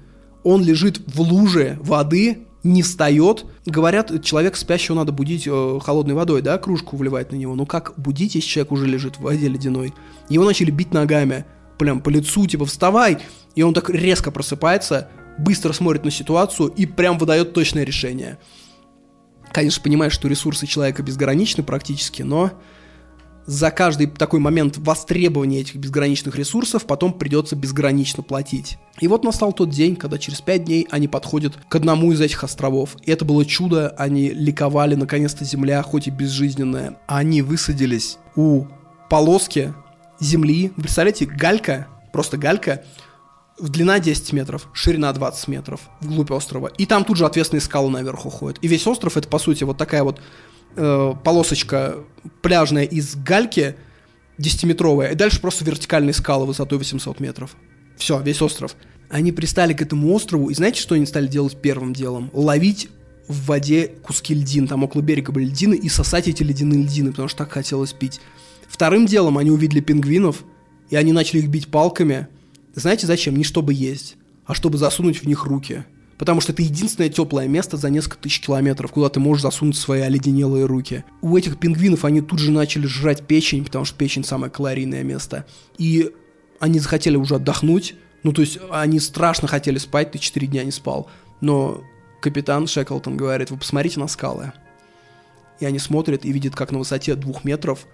он 0.42 0.64
лежит 0.64 1.00
в 1.06 1.20
луже 1.20 1.78
воды, 1.80 2.47
не 2.62 2.82
встает. 2.82 3.44
Говорят, 3.66 4.22
человек 4.24 4.56
спящего 4.56 4.96
надо 4.96 5.12
будить 5.12 5.46
э, 5.46 5.78
холодной 5.82 6.14
водой, 6.14 6.42
да, 6.42 6.58
кружку 6.58 6.96
вливать 6.96 7.32
на 7.32 7.36
него. 7.36 7.54
Но 7.54 7.66
как 7.66 7.94
будить, 7.96 8.34
если 8.34 8.48
человек 8.48 8.72
уже 8.72 8.86
лежит 8.86 9.16
в 9.16 9.22
воде 9.22 9.48
ледяной? 9.48 9.94
Его 10.28 10.44
начали 10.44 10.70
бить 10.70 10.92
ногами, 10.92 11.44
прям 11.78 12.00
по 12.00 12.08
лицу, 12.08 12.46
типа 12.46 12.66
вставай. 12.66 13.18
И 13.54 13.62
он 13.62 13.74
так 13.74 13.90
резко 13.90 14.30
просыпается, 14.30 15.08
быстро 15.38 15.72
смотрит 15.72 16.04
на 16.04 16.10
ситуацию 16.10 16.68
и 16.68 16.86
прям 16.86 17.18
выдает 17.18 17.52
точное 17.52 17.84
решение. 17.84 18.38
Конечно, 19.52 19.82
понимаешь, 19.82 20.12
что 20.12 20.28
ресурсы 20.28 20.66
человека 20.66 21.02
безграничны 21.02 21.62
практически, 21.62 22.22
но 22.22 22.52
за 23.48 23.70
каждый 23.70 24.08
такой 24.08 24.40
момент 24.40 24.76
востребования 24.76 25.60
этих 25.60 25.76
безграничных 25.76 26.36
ресурсов 26.36 26.84
потом 26.84 27.14
придется 27.14 27.56
безгранично 27.56 28.22
платить. 28.22 28.76
И 29.00 29.08
вот 29.08 29.24
настал 29.24 29.54
тот 29.54 29.70
день, 29.70 29.96
когда 29.96 30.18
через 30.18 30.42
пять 30.42 30.64
дней 30.64 30.86
они 30.90 31.08
подходят 31.08 31.54
к 31.66 31.74
одному 31.74 32.12
из 32.12 32.20
этих 32.20 32.44
островов. 32.44 32.94
И 33.04 33.10
это 33.10 33.24
было 33.24 33.46
чудо, 33.46 33.88
они 33.96 34.28
ликовали, 34.28 34.96
наконец-то 34.96 35.46
земля, 35.46 35.82
хоть 35.82 36.08
и 36.08 36.10
безжизненная. 36.10 36.98
Они 37.06 37.40
высадились 37.40 38.18
у 38.36 38.66
полоски 39.08 39.72
земли. 40.20 40.70
Вы 40.76 40.82
представляете, 40.82 41.24
галька, 41.24 41.86
просто 42.12 42.36
галька, 42.36 42.84
в 43.58 43.70
длина 43.70 43.98
10 43.98 44.32
метров, 44.34 44.68
ширина 44.74 45.10
20 45.10 45.48
метров 45.48 45.80
вглубь 46.00 46.30
острова. 46.32 46.66
И 46.66 46.84
там 46.84 47.02
тут 47.02 47.16
же 47.16 47.24
ответственные 47.24 47.62
скалы 47.62 47.88
наверх 47.88 48.26
уходят. 48.26 48.58
И 48.62 48.68
весь 48.68 48.86
остров 48.86 49.16
это, 49.16 49.26
по 49.26 49.38
сути, 49.38 49.64
вот 49.64 49.78
такая 49.78 50.04
вот 50.04 50.20
э, 50.78 51.14
полосочка 51.24 51.96
пляжная 52.40 52.84
из 52.84 53.16
гальки 53.16 53.74
10-метровая, 54.38 55.12
и 55.12 55.14
дальше 55.14 55.40
просто 55.40 55.64
вертикальные 55.64 56.14
скалы 56.14 56.46
высотой 56.46 56.78
800 56.78 57.20
метров. 57.20 57.56
Все, 57.96 58.20
весь 58.20 58.40
остров. 58.40 58.76
Они 59.10 59.32
пристали 59.32 59.72
к 59.72 59.82
этому 59.82 60.12
острову, 60.12 60.50
и 60.50 60.54
знаете, 60.54 60.80
что 60.80 60.94
они 60.94 61.06
стали 61.06 61.26
делать 61.26 61.60
первым 61.60 61.92
делом? 61.92 62.30
Ловить 62.32 62.88
в 63.26 63.46
воде 63.46 63.88
куски 63.88 64.34
льдин, 64.34 64.68
там 64.68 64.84
около 64.84 65.02
берега 65.02 65.32
были 65.32 65.46
льдины, 65.46 65.74
и 65.74 65.88
сосать 65.88 66.28
эти 66.28 66.42
ледяные 66.42 66.82
льдины, 66.82 67.10
потому 67.10 67.28
что 67.28 67.38
так 67.38 67.52
хотелось 67.52 67.92
пить. 67.92 68.20
Вторым 68.68 69.06
делом 69.06 69.38
они 69.38 69.50
увидели 69.50 69.80
пингвинов, 69.80 70.44
и 70.90 70.96
они 70.96 71.12
начали 71.12 71.40
их 71.40 71.48
бить 71.48 71.68
палками. 71.68 72.28
Знаете 72.74 73.06
зачем? 73.06 73.36
Не 73.36 73.44
чтобы 73.44 73.74
есть, 73.74 74.16
а 74.46 74.54
чтобы 74.54 74.78
засунуть 74.78 75.22
в 75.22 75.26
них 75.26 75.44
руки– 75.44 75.84
Потому 76.18 76.40
что 76.40 76.52
это 76.52 76.62
единственное 76.62 77.08
теплое 77.08 77.46
место 77.46 77.76
за 77.76 77.90
несколько 77.90 78.18
тысяч 78.18 78.40
километров, 78.40 78.90
куда 78.90 79.08
ты 79.08 79.20
можешь 79.20 79.42
засунуть 79.42 79.76
свои 79.76 80.00
оледенелые 80.00 80.66
руки. 80.66 81.04
У 81.22 81.36
этих 81.36 81.58
пингвинов 81.58 82.04
они 82.04 82.20
тут 82.20 82.40
же 82.40 82.50
начали 82.50 82.86
жрать 82.86 83.26
печень, 83.26 83.64
потому 83.64 83.84
что 83.84 83.96
печень 83.96 84.24
самое 84.24 84.50
калорийное 84.50 85.04
место. 85.04 85.46
И 85.78 86.10
они 86.58 86.80
захотели 86.80 87.16
уже 87.16 87.36
отдохнуть. 87.36 87.94
Ну, 88.24 88.32
то 88.32 88.40
есть 88.40 88.58
они 88.70 88.98
страшно 88.98 89.46
хотели 89.46 89.78
спать, 89.78 90.10
ты 90.10 90.18
4 90.18 90.46
дня 90.48 90.64
не 90.64 90.72
спал. 90.72 91.08
Но 91.40 91.84
капитан 92.20 92.66
Шеклтон 92.66 93.16
говорит, 93.16 93.52
вы 93.52 93.56
посмотрите 93.56 94.00
на 94.00 94.08
скалы. 94.08 94.52
И 95.60 95.66
они 95.66 95.78
смотрят 95.78 96.24
и 96.24 96.32
видят, 96.32 96.56
как 96.56 96.72
на 96.72 96.78
высоте 96.78 97.14
двух 97.14 97.44
метров 97.44 97.86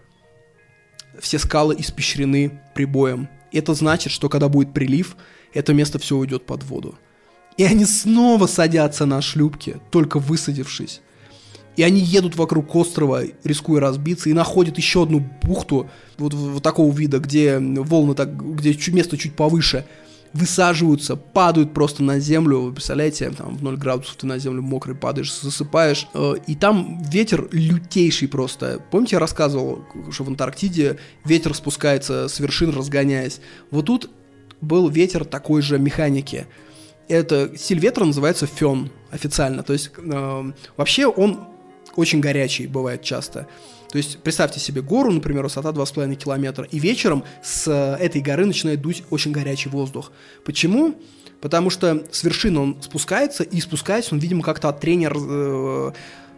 все 1.20 1.38
скалы 1.38 1.76
испещрены 1.78 2.60
прибоем. 2.74 3.28
Это 3.52 3.74
значит, 3.74 4.12
что 4.12 4.30
когда 4.30 4.48
будет 4.48 4.72
прилив, 4.72 5.16
это 5.52 5.74
место 5.74 5.98
все 5.98 6.16
уйдет 6.16 6.46
под 6.46 6.64
воду. 6.64 6.98
И 7.56 7.64
они 7.64 7.84
снова 7.84 8.46
садятся 8.46 9.06
на 9.06 9.22
шлюпки, 9.22 9.76
только 9.90 10.18
высадившись. 10.18 11.00
И 11.76 11.82
они 11.82 12.00
едут 12.00 12.36
вокруг 12.36 12.74
острова, 12.74 13.22
рискуя 13.42 13.80
разбиться, 13.80 14.30
и 14.30 14.32
находят 14.32 14.78
еще 14.78 15.04
одну 15.04 15.24
бухту 15.42 15.90
вот, 16.18 16.32
вот 16.32 16.62
такого 16.62 16.92
вида, 16.94 17.18
где 17.18 17.58
волны 17.58 18.14
так, 18.14 18.36
где 18.56 18.76
место 18.92 19.16
чуть 19.16 19.34
повыше, 19.34 19.84
высаживаются, 20.32 21.14
падают 21.14 21.72
просто 21.74 22.02
на 22.02 22.18
землю, 22.18 22.60
вы 22.60 22.72
представляете, 22.72 23.30
там 23.30 23.56
в 23.56 23.62
0 23.62 23.76
градусов 23.76 24.16
ты 24.16 24.26
на 24.26 24.38
землю 24.38 24.62
мокрый 24.62 24.96
падаешь, 24.96 25.32
засыпаешь, 25.32 26.08
э, 26.12 26.34
и 26.48 26.56
там 26.56 27.02
ветер 27.04 27.48
лютейший 27.52 28.26
просто. 28.26 28.80
Помните, 28.90 29.14
я 29.16 29.20
рассказывал, 29.20 29.84
что 30.10 30.24
в 30.24 30.28
Антарктиде 30.28 30.98
ветер 31.24 31.54
спускается 31.54 32.26
с 32.26 32.40
вершин, 32.40 32.70
разгоняясь. 32.70 33.40
Вот 33.70 33.86
тут 33.86 34.10
был 34.60 34.88
ветер 34.88 35.24
такой 35.24 35.62
же 35.62 35.78
механики– 35.78 36.46
это 37.08 37.56
стиль 37.56 37.78
ветра 37.78 38.04
называется 38.04 38.46
фен 38.46 38.90
официально. 39.10 39.62
То 39.62 39.72
есть 39.72 39.90
э, 39.96 40.52
вообще 40.76 41.06
он 41.06 41.46
очень 41.96 42.20
горячий 42.20 42.66
бывает 42.66 43.02
часто. 43.02 43.46
То 43.90 43.98
есть 43.98 44.18
представьте 44.18 44.58
себе 44.58 44.82
гору, 44.82 45.12
например, 45.12 45.44
высота 45.44 45.70
2,5 45.70 46.16
километра, 46.16 46.64
и 46.64 46.80
вечером 46.80 47.22
с 47.42 47.70
этой 47.70 48.20
горы 48.20 48.44
начинает 48.44 48.80
дуть 48.80 49.04
очень 49.10 49.30
горячий 49.30 49.68
воздух. 49.68 50.10
Почему? 50.44 50.96
Потому 51.40 51.70
что 51.70 52.04
с 52.10 52.24
вершины 52.24 52.58
он 52.58 52.82
спускается, 52.82 53.44
и 53.44 53.60
спускаясь, 53.60 54.10
он, 54.10 54.18
видимо, 54.18 54.42
как-то 54.42 54.68
от 54.68 54.80
трения 54.80 55.12
э, 55.14 55.92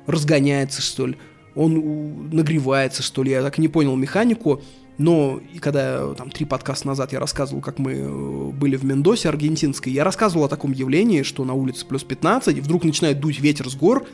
разгоняется, 0.07 0.83
что 0.83 1.07
ли. 1.07 1.17
Он 1.55 2.29
нагревается, 2.31 3.03
что 3.03 3.23
ли. 3.23 3.31
Я 3.31 3.43
так 3.43 3.59
и 3.59 3.63
не 3.63 3.69
понял 3.69 3.97
механику. 3.97 4.63
Но 4.99 5.41
и 5.53 5.59
когда 5.59 6.15
там 6.15 6.31
три 6.31 6.47
подкаста 6.47 6.87
назад 6.87 7.13
я 7.13 7.21
рассказывал, 7.21 7.61
как 7.61 7.79
мы 7.79 7.93
э, 7.93 8.51
были 8.53 8.77
в 8.77 8.85
Мендосе 8.85 9.29
аргентинской, 9.29 9.93
я 9.93 10.05
рассказывал 10.05 10.47
о 10.47 10.49
таком 10.49 10.73
явлении, 10.73 11.23
что 11.23 11.45
на 11.45 11.53
улице 11.53 11.85
плюс 11.87 12.03
15, 12.03 12.57
и 12.57 12.61
вдруг 12.61 12.85
начинает 12.85 13.21
дуть 13.21 13.39
ветер 13.41 13.69
с 13.69 13.75
гор, 13.75 14.07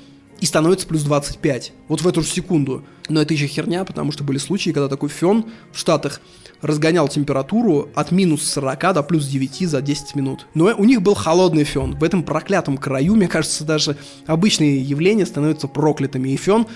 и 0.43 0.47
становится 0.47 0.89
плюс 0.89 1.05
25. 1.05 1.73
Вот 1.87 2.01
в 2.01 2.09
эту 2.09 2.21
же 2.23 2.27
секунду. 2.27 2.85
Но 3.09 3.23
это 3.23 3.33
еще 3.33 3.47
херня, 3.47 3.85
потому 3.85 4.11
что 4.11 4.25
были 4.25 4.39
случаи, 4.39 4.71
когда 4.71 4.89
такой 4.89 5.09
фен 5.09 5.45
в 5.71 5.79
Штатах 5.79 6.21
разгонял 6.61 7.07
температуру 7.07 7.91
от 7.95 8.11
минус 8.11 8.43
40 8.51 8.95
до 8.95 9.03
плюс 9.05 9.27
9 9.27 9.69
за 9.69 9.81
10 9.81 10.17
минут. 10.17 10.47
Но 10.55 10.75
у 10.77 10.85
них 10.85 11.01
был 11.01 11.15
холодный 11.15 11.63
фен. 11.63 11.97
В 11.97 12.03
этом 12.03 12.25
проклятом 12.25 12.77
краю, 12.77 13.15
мне 13.15 13.29
кажется, 13.29 13.63
даже 13.65 13.97
обычные 14.27 14.81
явления 14.81 15.27
становятся 15.27 15.69
проклятыми. 15.69 16.31
И 16.31 16.37
фен 16.37 16.67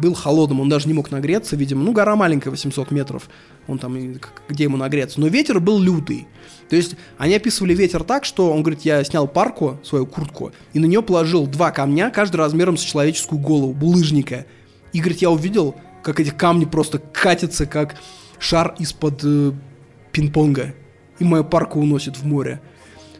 был 0.00 0.14
холодным, 0.14 0.60
он 0.60 0.68
даже 0.68 0.88
не 0.88 0.94
мог 0.94 1.10
нагреться, 1.10 1.56
видимо, 1.56 1.82
ну, 1.82 1.92
гора 1.92 2.16
маленькая, 2.16 2.50
800 2.50 2.90
метров, 2.90 3.28
он 3.66 3.78
там, 3.78 3.96
где 4.48 4.64
ему 4.64 4.76
нагреться, 4.76 5.20
но 5.20 5.28
ветер 5.28 5.60
был 5.60 5.78
лютый. 5.78 6.26
То 6.68 6.76
есть 6.76 6.96
они 7.18 7.34
описывали 7.34 7.74
ветер 7.74 8.04
так, 8.04 8.24
что 8.24 8.52
он 8.52 8.62
говорит, 8.62 8.82
я 8.82 9.02
снял 9.04 9.28
парку, 9.28 9.78
свою 9.82 10.06
куртку, 10.06 10.52
и 10.72 10.78
на 10.78 10.86
нее 10.86 11.02
положил 11.02 11.46
два 11.46 11.70
камня, 11.70 12.10
каждый 12.10 12.36
размером 12.36 12.76
с 12.76 12.82
человеческую 12.82 13.40
голову, 13.40 13.72
булыжника. 13.72 14.46
И 14.92 14.98
говорит, 15.00 15.20
я 15.20 15.30
увидел, 15.30 15.76
как 16.02 16.20
эти 16.20 16.30
камни 16.30 16.64
просто 16.64 16.98
катятся, 16.98 17.66
как 17.66 17.96
шар 18.38 18.74
из-под 18.78 19.20
э, 19.24 19.52
пинг-понга, 20.12 20.74
и 21.18 21.24
мою 21.24 21.44
парку 21.44 21.80
уносит 21.80 22.16
в 22.16 22.24
море. 22.24 22.60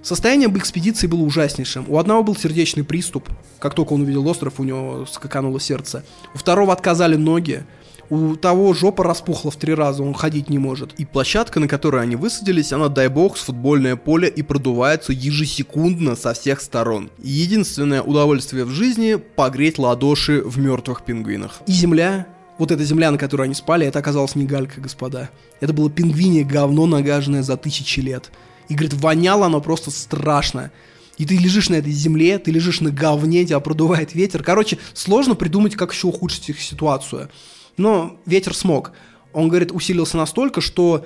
Состояние 0.03 0.47
об 0.47 0.57
экспедиции 0.57 1.07
было 1.07 1.21
ужаснейшим. 1.21 1.85
У 1.89 1.99
одного 1.99 2.23
был 2.23 2.35
сердечный 2.35 2.85
приступ. 2.85 3.29
Как 3.59 3.75
только 3.75 3.93
он 3.93 4.03
увидел 4.03 4.27
остров, 4.27 4.59
у 4.59 4.65
него 4.65 5.07
скакануло 5.11 5.61
сердце. 5.61 6.05
У 6.35 6.39
второго 6.39 6.73
отказали 6.73 7.17
ноги. 7.17 7.65
У 8.09 8.35
того 8.35 8.75
жопа 8.75 9.05
распухла 9.05 9.53
в 9.53 9.57
три 9.57 9.73
раза, 9.73 10.03
он 10.03 10.15
ходить 10.15 10.51
не 10.51 10.59
может. 10.59 10.95
И 10.95 11.05
площадка, 11.05 11.61
на 11.61 11.69
которой 11.69 12.03
они 12.03 12.17
высадились, 12.17 12.73
она, 12.73 12.89
дай 12.89 13.07
бог, 13.07 13.37
с 13.37 13.43
футбольное 13.43 13.95
поле 13.95 14.29
и 14.29 14.43
продувается 14.43 15.13
ежесекундно 15.13 16.17
со 16.17 16.33
всех 16.33 16.61
сторон. 16.61 17.11
Единственное 17.23 18.03
удовольствие 18.03 18.65
в 18.65 18.71
жизни— 18.71 19.15
погреть 19.37 19.79
ладоши 19.79 20.43
в 20.45 20.59
мертвых 20.59 21.05
пингвинах. 21.05 21.61
И 21.69 21.73
земля, 21.73 22.27
вот 22.59 22.73
эта 22.73 22.83
земля, 22.83 23.13
на 23.13 23.19
которой 23.19 23.43
они 23.43 23.55
спали, 23.55 23.87
это 23.87 24.01
оказалось 24.01 24.35
не 24.35 24.45
галька, 24.45 24.81
господа. 24.81 25.31
Это 25.61 25.73
было 25.73 25.89
пингвине 25.89 26.43
говно, 26.43 26.87
нагаженное 26.87 27.45
за 27.45 27.57
тысячи 27.57 28.01
лет. 28.01 28.33
И, 28.71 28.75
говорит, 28.75 28.95
воняло 28.95 29.47
оно 29.47 29.61
просто 29.61 29.91
страшно. 29.91 30.71
И 31.19 31.27
ты 31.27 31.37
лежишь 31.37 31.69
на 31.69 31.75
этой 31.75 31.93
земле, 31.93 32.39
ты 32.39 32.51
лежишь 32.51 32.81
на 32.81 32.91
говне, 32.91 33.45
тебя 33.45 33.61
продувает 33.61 34.15
ветер. 34.15 34.43
Короче, 34.43 34.79
сложно 34.95 35.35
придумать, 35.35 35.75
как 35.75 35.93
еще 35.93 36.07
ухудшить 36.07 36.49
их 36.49 36.61
ситуацию. 36.61 37.29
Но 37.77 38.17
ветер 38.25 38.55
смог. 38.55 38.93
Он, 39.33 39.49
говорит, 39.49 39.73
усилился 39.73 40.17
настолько, 40.17 40.61
что 40.61 41.05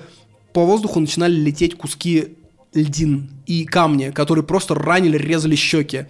по 0.53 0.63
воздуху 0.63 0.99
начинали 0.99 1.33
лететь 1.33 1.75
куски 1.75 2.37
льдин 2.73 3.31
и 3.47 3.65
камни, 3.65 4.11
которые 4.11 4.45
просто 4.45 4.75
ранили, 4.75 5.17
резали 5.17 5.55
щеки. 5.55 6.05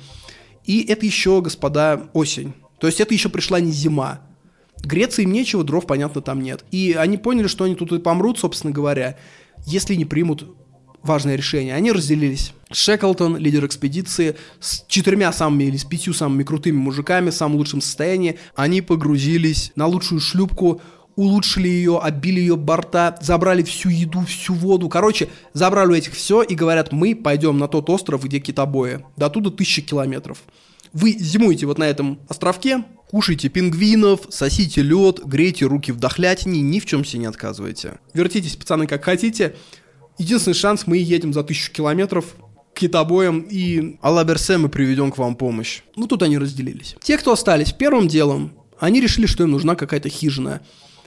И 0.65 0.84
это 0.84 1.06
еще, 1.06 1.41
господа, 1.41 2.10
осень. 2.14 2.53
То 2.80 2.88
есть 2.88 2.99
это 2.99 3.14
еще 3.14 3.30
пришла 3.30 3.61
не 3.61 3.72
зима. 3.72 4.19
Греться 4.84 5.22
им 5.22 5.32
нечего, 5.32 5.64
дров, 5.64 5.88
понятно, 5.88 6.22
там 6.22 6.41
нет. 6.41 6.65
И 6.72 6.94
они 6.94 7.18
поняли, 7.18 7.48
что 7.48 7.64
они 7.64 7.76
тут 7.76 7.94
и 7.94 7.99
помрут, 7.99 8.40
собственно 8.40 8.73
говоря, 8.73 9.18
если 9.65 9.95
не 9.95 10.06
примут 10.06 10.45
важное 11.06 11.36
решение. 11.36 11.76
Они 11.76 11.91
разделились. 11.91 12.53
Шеклтон, 12.72 13.38
лидер 13.38 13.65
экспедиции, 13.65 14.36
с 14.60 14.84
четырьмя 14.88 15.32
самыми 15.32 15.65
или 15.65 15.77
с 15.77 15.86
пятью 15.86 16.14
самыми 16.14 16.44
крутыми 16.44 16.77
мужиками 16.77 17.30
в 17.30 17.34
самом 17.34 17.57
лучшем 17.57 17.82
состоянии, 17.82 18.40
они 18.56 18.82
погрузились 18.82 19.72
на 19.76 19.86
лучшую 19.86 20.19
шлюпку, 20.19 20.82
улучшили 21.15 21.68
ее, 21.68 21.99
отбили 21.99 22.40
ее 22.40 22.57
борта, 22.57 23.18
забрали 23.22 23.64
всю 23.64 23.90
еду, 23.90 24.22
всю 24.22 24.53
воду. 24.53 24.90
Короче, 24.90 25.30
забрали 25.53 25.91
у 25.91 25.95
этих 25.95 26.14
все 26.14 26.41
и 26.41 26.56
говорят, 26.56 26.91
мы 26.91 27.15
пойдем 27.15 27.57
на 27.57 27.68
тот 27.68 27.90
остров, 27.90 28.23
где 28.23 28.40
китобои. 28.40 29.06
До 29.15 29.30
туда 29.30 29.49
тысячи 29.49 29.82
километров. 29.82 30.44
Вы 30.91 31.11
зимуете 31.11 31.65
вот 31.65 31.77
на 31.77 31.84
этом 31.84 32.19
островке, 32.30 32.86
кушайте 33.10 33.49
пингвинов, 33.49 34.22
сосите 34.30 34.82
лед, 34.82 35.19
грейте 35.26 35.65
руки 35.65 35.91
в 35.91 35.98
дохлятине, 35.98 36.61
ни 36.61 36.80
в 36.80 36.86
чем 36.86 37.03
себе 37.03 37.19
не 37.19 37.26
отказывайте. 37.26 37.99
Вертитесь, 38.14 38.56
пацаны, 38.56 38.88
как 38.88 39.03
хотите. 39.03 39.56
Единственный 40.17 40.53
шанс, 40.53 40.87
мы 40.87 40.97
едем 40.97 41.33
за 41.33 41.43
тысячу 41.43 41.71
километров 41.71 42.35
к 42.73 42.79
китобоям 42.79 43.41
и 43.49 43.97
Алла 44.01 44.23
Берсе 44.23 44.57
мы 44.57 44.69
приведем 44.69 45.11
к 45.11 45.17
вам 45.17 45.35
помощь. 45.35 45.81
Ну, 45.95 46.07
тут 46.07 46.23
они 46.23 46.37
разделились. 46.37 46.95
Те, 47.01 47.17
кто 47.17 47.33
остались 47.33 47.71
первым 47.71 48.07
делом, 48.07 48.53
они 48.79 49.01
решили, 49.01 49.25
что 49.25 49.43
им 49.43 49.51
нужна 49.51 49.75
какая-то 49.75 50.09
хижина. 50.09 50.61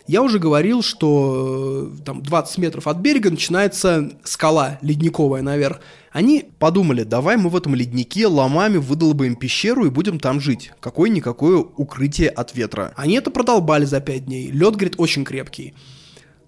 Я 0.07 0.23
уже 0.23 0.39
говорил, 0.39 0.83
что 0.83 1.93
э, 1.93 2.03
там 2.03 2.23
20 2.23 2.59
метров 2.59 2.87
от 2.87 2.97
берега 2.97 3.31
начинается 3.31 4.11
скала 4.25 4.79
ледниковая 4.81 5.43
наверх. 5.43 5.81
Они 6.11 6.47
подумали, 6.59 7.03
давай 7.03 7.37
мы 7.37 7.51
в 7.51 7.57
этом 7.57 7.75
леднике 7.75 8.27
ломами 8.27 8.79
выдолбаем 8.79 9.37
пещеру 9.37 9.85
и 9.85 9.91
будем 9.91 10.19
там 10.19 10.41
жить. 10.41 10.73
Какое-никакое 10.81 11.59
укрытие 11.59 12.31
от 12.31 12.55
ветра. 12.55 12.95
Они 12.97 13.17
это 13.17 13.31
продолбали 13.31 13.85
за 13.85 14.01
5 14.01 14.25
дней. 14.25 14.51
Лед, 14.51 14.77
говорит, 14.77 14.95
очень 14.97 15.27
крепкий. 15.27 15.75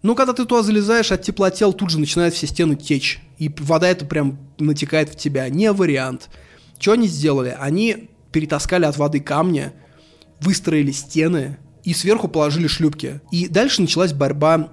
Но 0.02 0.14
когда 0.14 0.32
ты 0.32 0.44
туда 0.44 0.62
залезаешь, 0.62 1.12
от 1.12 1.22
теплотел 1.22 1.72
тут 1.72 1.90
же 1.90 1.98
начинают 1.98 2.34
все 2.34 2.46
стены 2.46 2.76
течь. 2.76 3.20
И 3.38 3.50
вода 3.58 3.88
это 3.88 4.06
прям 4.06 4.38
натекает 4.58 5.10
в 5.10 5.16
тебя. 5.16 5.48
Не 5.48 5.72
вариант. 5.72 6.30
Что 6.78 6.92
они 6.92 7.06
сделали? 7.06 7.56
Они 7.58 8.08
перетаскали 8.32 8.84
от 8.86 8.96
воды 8.96 9.20
камни, 9.20 9.72
выстроили 10.40 10.92
стены 10.92 11.58
и 11.84 11.92
сверху 11.92 12.28
положили 12.28 12.66
шлюпки. 12.66 13.20
И 13.30 13.48
дальше 13.48 13.82
началась 13.82 14.12
борьба 14.12 14.70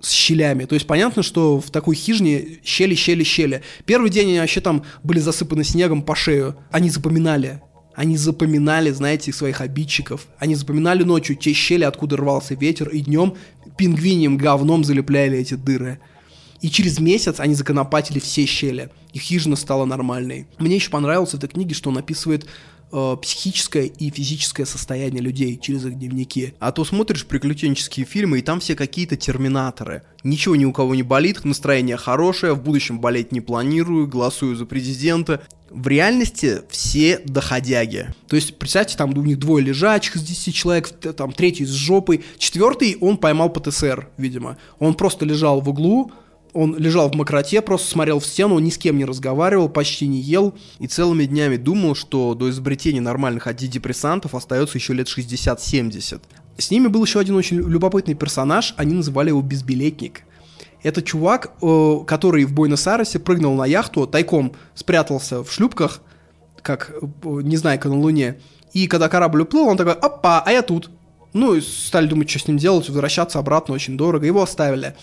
с 0.00 0.10
щелями. 0.10 0.64
То 0.64 0.74
есть 0.74 0.86
понятно, 0.86 1.22
что 1.22 1.60
в 1.60 1.70
такой 1.70 1.94
хижине 1.94 2.58
щели, 2.64 2.94
щели, 2.94 3.22
щели. 3.22 3.62
Первый 3.86 4.10
день 4.10 4.28
они 4.30 4.40
вообще 4.40 4.60
там 4.60 4.84
были 5.02 5.20
засыпаны 5.20 5.64
снегом 5.64 6.02
по 6.02 6.14
шею. 6.14 6.56
Они 6.70 6.90
запоминали. 6.90 7.62
Они 7.94 8.16
запоминали, 8.16 8.90
знаете, 8.90 9.32
своих 9.32 9.60
обидчиков. 9.60 10.26
Они 10.38 10.56
запоминали 10.56 11.04
ночью 11.04 11.36
те 11.36 11.52
щели, 11.52 11.84
откуда 11.84 12.16
рвался 12.16 12.54
ветер, 12.54 12.88
и 12.88 13.00
днем 13.00 13.34
пингвинем 13.76 14.36
говном 14.36 14.84
залепляли 14.84 15.38
эти 15.38 15.54
дыры. 15.54 16.00
И 16.60 16.70
через 16.70 16.98
месяц 16.98 17.40
они 17.40 17.54
законопатили 17.54 18.18
все 18.18 18.46
щели. 18.46 18.90
И 19.12 19.18
хижина 19.18 19.56
стала 19.56 19.84
нормальной. 19.84 20.46
Мне 20.58 20.76
еще 20.76 20.90
понравилось 20.90 21.30
в 21.30 21.34
этой 21.34 21.48
книге, 21.48 21.74
что 21.74 21.90
он 21.90 21.98
описывает 21.98 22.46
э, 22.94 23.16
психическое 23.20 23.86
и 23.86 24.10
физическое 24.10 24.64
состояние 24.64 25.20
людей 25.20 25.58
через 25.60 25.84
их 25.84 25.98
дневники. 25.98 26.54
А 26.60 26.72
то 26.72 26.84
смотришь 26.84 27.26
приключенческие 27.26 28.06
фильмы, 28.06 28.38
и 28.38 28.42
там 28.42 28.60
все 28.60 28.74
какие-то 28.76 29.16
терминаторы. 29.16 30.02
Ничего 30.22 30.56
ни 30.56 30.64
у 30.64 30.72
кого 30.72 30.94
не 30.94 31.02
болит, 31.02 31.44
настроение 31.44 31.96
хорошее, 31.96 32.54
в 32.54 32.62
будущем 32.62 33.00
болеть 33.00 33.32
не 33.32 33.40
планирую, 33.40 34.06
голосую 34.06 34.56
за 34.56 34.64
президента. 34.64 35.42
В 35.70 35.88
реальности 35.88 36.62
все 36.70 37.18
доходяги. 37.24 38.14
То 38.28 38.36
есть, 38.36 38.56
представьте, 38.58 38.96
там 38.96 39.10
у 39.10 39.22
них 39.22 39.40
двое 39.40 39.64
лежачих 39.64 40.14
из 40.14 40.22
10 40.22 40.54
человек, 40.54 40.88
там 40.88 41.32
третий 41.32 41.64
с 41.64 41.70
жопой, 41.70 42.24
четвертый 42.38 42.96
он 43.00 43.16
поймал 43.16 43.50
ПТСР, 43.50 44.08
видимо. 44.16 44.56
Он 44.78 44.94
просто 44.94 45.24
лежал 45.24 45.60
в 45.60 45.68
углу, 45.68 46.12
он 46.54 46.76
лежал 46.76 47.10
в 47.10 47.14
мокроте, 47.14 47.60
просто 47.60 47.90
смотрел 47.90 48.20
в 48.20 48.26
стену, 48.26 48.58
ни 48.60 48.70
с 48.70 48.78
кем 48.78 48.96
не 48.96 49.04
разговаривал, 49.04 49.68
почти 49.68 50.06
не 50.06 50.20
ел. 50.20 50.54
И 50.78 50.86
целыми 50.86 51.24
днями 51.24 51.56
думал, 51.56 51.94
что 51.94 52.34
до 52.34 52.48
изобретения 52.48 53.00
нормальных 53.00 53.46
антидепрессантов 53.46 54.34
остается 54.34 54.78
еще 54.78 54.94
лет 54.94 55.08
60-70. 55.08 56.22
С 56.56 56.70
ними 56.70 56.86
был 56.86 57.04
еще 57.04 57.18
один 57.18 57.34
очень 57.34 57.56
любопытный 57.56 58.14
персонаж, 58.14 58.74
они 58.76 58.94
называли 58.94 59.28
его 59.28 59.42
Безбилетник. 59.42 60.22
Это 60.84 61.02
чувак, 61.02 61.52
э, 61.60 61.98
который 62.06 62.44
в 62.44 62.52
Буэнос-Айресе 62.52 63.18
прыгнул 63.18 63.56
на 63.56 63.66
яхту, 63.66 64.06
тайком 64.06 64.52
спрятался 64.74 65.42
в 65.42 65.50
шлюпках, 65.50 66.00
как 66.62 66.90
э, 66.90 67.06
Незнайка 67.42 67.88
на 67.88 67.98
Луне. 67.98 68.38
И 68.72 68.86
когда 68.86 69.08
корабль 69.08 69.42
уплыл, 69.42 69.66
он 69.66 69.76
такой, 69.76 69.94
опа, 69.94 70.42
а 70.44 70.52
я 70.52 70.62
тут. 70.62 70.90
Ну, 71.32 71.54
и 71.54 71.60
стали 71.60 72.06
думать, 72.06 72.30
что 72.30 72.38
с 72.38 72.46
ним 72.46 72.58
делать, 72.58 72.88
возвращаться 72.88 73.38
обратно 73.38 73.74
очень 73.74 73.96
дорого. 73.96 74.26
Его 74.26 74.42
оставили. 74.42 74.94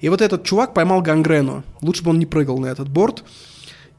И 0.00 0.08
вот 0.08 0.22
этот 0.22 0.44
чувак 0.44 0.74
поймал 0.74 1.02
гангрену. 1.02 1.64
Лучше 1.80 2.04
бы 2.04 2.10
он 2.10 2.18
не 2.18 2.26
прыгал 2.26 2.58
на 2.58 2.66
этот 2.66 2.88
борт. 2.88 3.24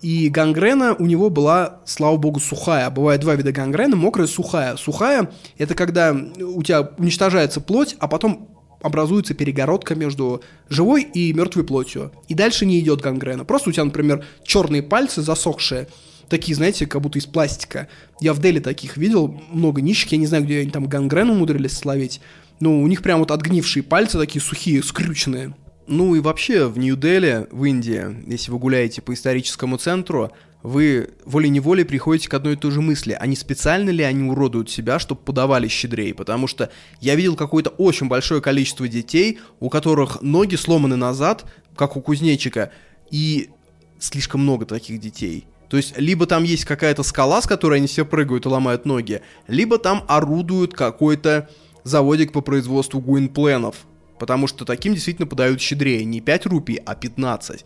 И 0.01 0.29
гангрена 0.29 0.93
у 0.93 1.05
него 1.05 1.29
была, 1.29 1.79
слава 1.85 2.15
богу, 2.15 2.39
сухая. 2.39 2.89
Бывает 2.89 3.19
два 3.19 3.35
вида 3.35 3.51
гангрены, 3.51 3.97
мокрая 3.97 4.27
и 4.27 4.31
сухая. 4.31 4.77
Сухая– 4.77 5.29
это 5.57 5.75
когда 5.75 6.13
у 6.13 6.63
тебя 6.63 6.89
уничтожается 6.97 7.59
плоть, 7.59 7.97
а 7.99 8.07
потом 8.07 8.47
образуется 8.81 9.33
перегородка 9.33 9.95
между 9.95 10.41
живой 10.69 11.03
и 11.03 11.33
мертвой 11.33 11.65
плотью. 11.65 12.13
И 12.29 12.33
дальше 12.33 12.65
не 12.65 12.79
идет 12.79 13.01
гангрена. 13.01 13.43
Просто 13.43 13.69
у 13.69 13.73
тебя, 13.73 13.83
например, 13.83 14.23
черные 14.43 14.81
пальцы 14.81 15.21
засохшие, 15.21 15.89
такие, 16.29 16.55
знаете, 16.55 16.85
как 16.85 17.01
будто 17.01 17.19
из 17.19 17.25
пластика. 17.25 17.89
Я 18.21 18.33
в 18.33 18.39
Дели 18.39 18.59
таких 18.59 18.95
видел, 18.95 19.41
много 19.51 19.81
нищих, 19.81 20.13
я 20.13 20.17
не 20.17 20.27
знаю, 20.27 20.45
где 20.45 20.59
они 20.59 20.69
там 20.69 20.87
гангрену 20.87 21.33
умудрились 21.33 21.77
словить, 21.77 22.21
но 22.61 22.79
у 22.79 22.87
них 22.87 23.01
прям 23.01 23.19
вот 23.19 23.31
отгнившие 23.31 23.83
пальцы 23.83 24.17
такие 24.17 24.41
сухие, 24.41 24.81
скрюченные. 24.81 25.53
Ну 25.91 26.13
и 26.13 26.19
вообще 26.19 26.67
в 26.67 26.77
Нью-Дели, 26.77 27.47
в 27.49 27.63
Индии, 27.63 28.15
если 28.27 28.51
вы 28.51 28.59
гуляете 28.59 29.01
по 29.01 29.11
историческому 29.11 29.77
центру, 29.77 30.31
вы 30.61 31.09
волей-неволей 31.25 31.83
приходите 31.83 32.29
к 32.29 32.33
одной 32.35 32.53
и 32.53 32.57
той 32.57 32.69
же 32.69 32.79
мысли, 32.79 33.19
не 33.25 33.35
специально 33.35 33.89
ли 33.89 34.03
они 34.03 34.29
уродуют 34.29 34.69
себя, 34.69 34.99
чтобы 34.99 35.21
подавали 35.21 35.67
щедрее, 35.67 36.13
потому 36.13 36.45
что 36.45 36.69
я 37.01 37.15
видел 37.15 37.35
какое-то 37.35 37.71
очень 37.71 38.07
большое 38.07 38.39
количество 38.39 38.87
детей, 38.87 39.39
у 39.59 39.69
которых 39.69 40.21
ноги 40.21 40.55
сломаны 40.57 40.95
назад, 40.95 41.45
как 41.75 41.97
у 41.97 42.01
кузнечика, 42.01 42.71
и 43.09 43.49
слишком 43.97 44.41
много 44.41 44.67
таких 44.67 44.99
детей. 44.99 45.47
То 45.69 45.77
есть, 45.77 45.97
либо 45.97 46.27
там 46.27 46.43
есть 46.43 46.65
какая-то 46.65 47.01
скала, 47.01 47.41
с 47.41 47.47
которой 47.47 47.79
они 47.79 47.87
все 47.87 48.05
прыгают 48.05 48.45
и 48.45 48.49
ломают 48.49 48.85
ноги, 48.85 49.21
либо 49.47 49.79
там 49.79 50.05
орудует 50.07 50.75
какой-то 50.75 51.49
заводик 51.83 52.31
по 52.31 52.41
производству 52.41 53.01
гуинпленов, 53.01 53.87
Потому 54.19 54.47
что 54.47 54.65
таким 54.65 54.93
действительно 54.93 55.27
подают 55.27 55.61
щедрее. 55.61 56.03
Не 56.05 56.21
5 56.21 56.45
рупий, 56.47 56.75
а 56.85 56.95
15. 56.95 57.65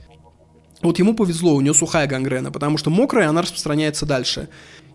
Вот 0.81 0.99
ему 0.99 1.15
повезло, 1.15 1.55
у 1.55 1.61
него 1.61 1.73
сухая 1.73 2.07
гангрена, 2.07 2.51
потому 2.51 2.77
что 2.77 2.89
мокрая, 2.89 3.29
она 3.29 3.41
распространяется 3.41 4.05
дальше. 4.05 4.49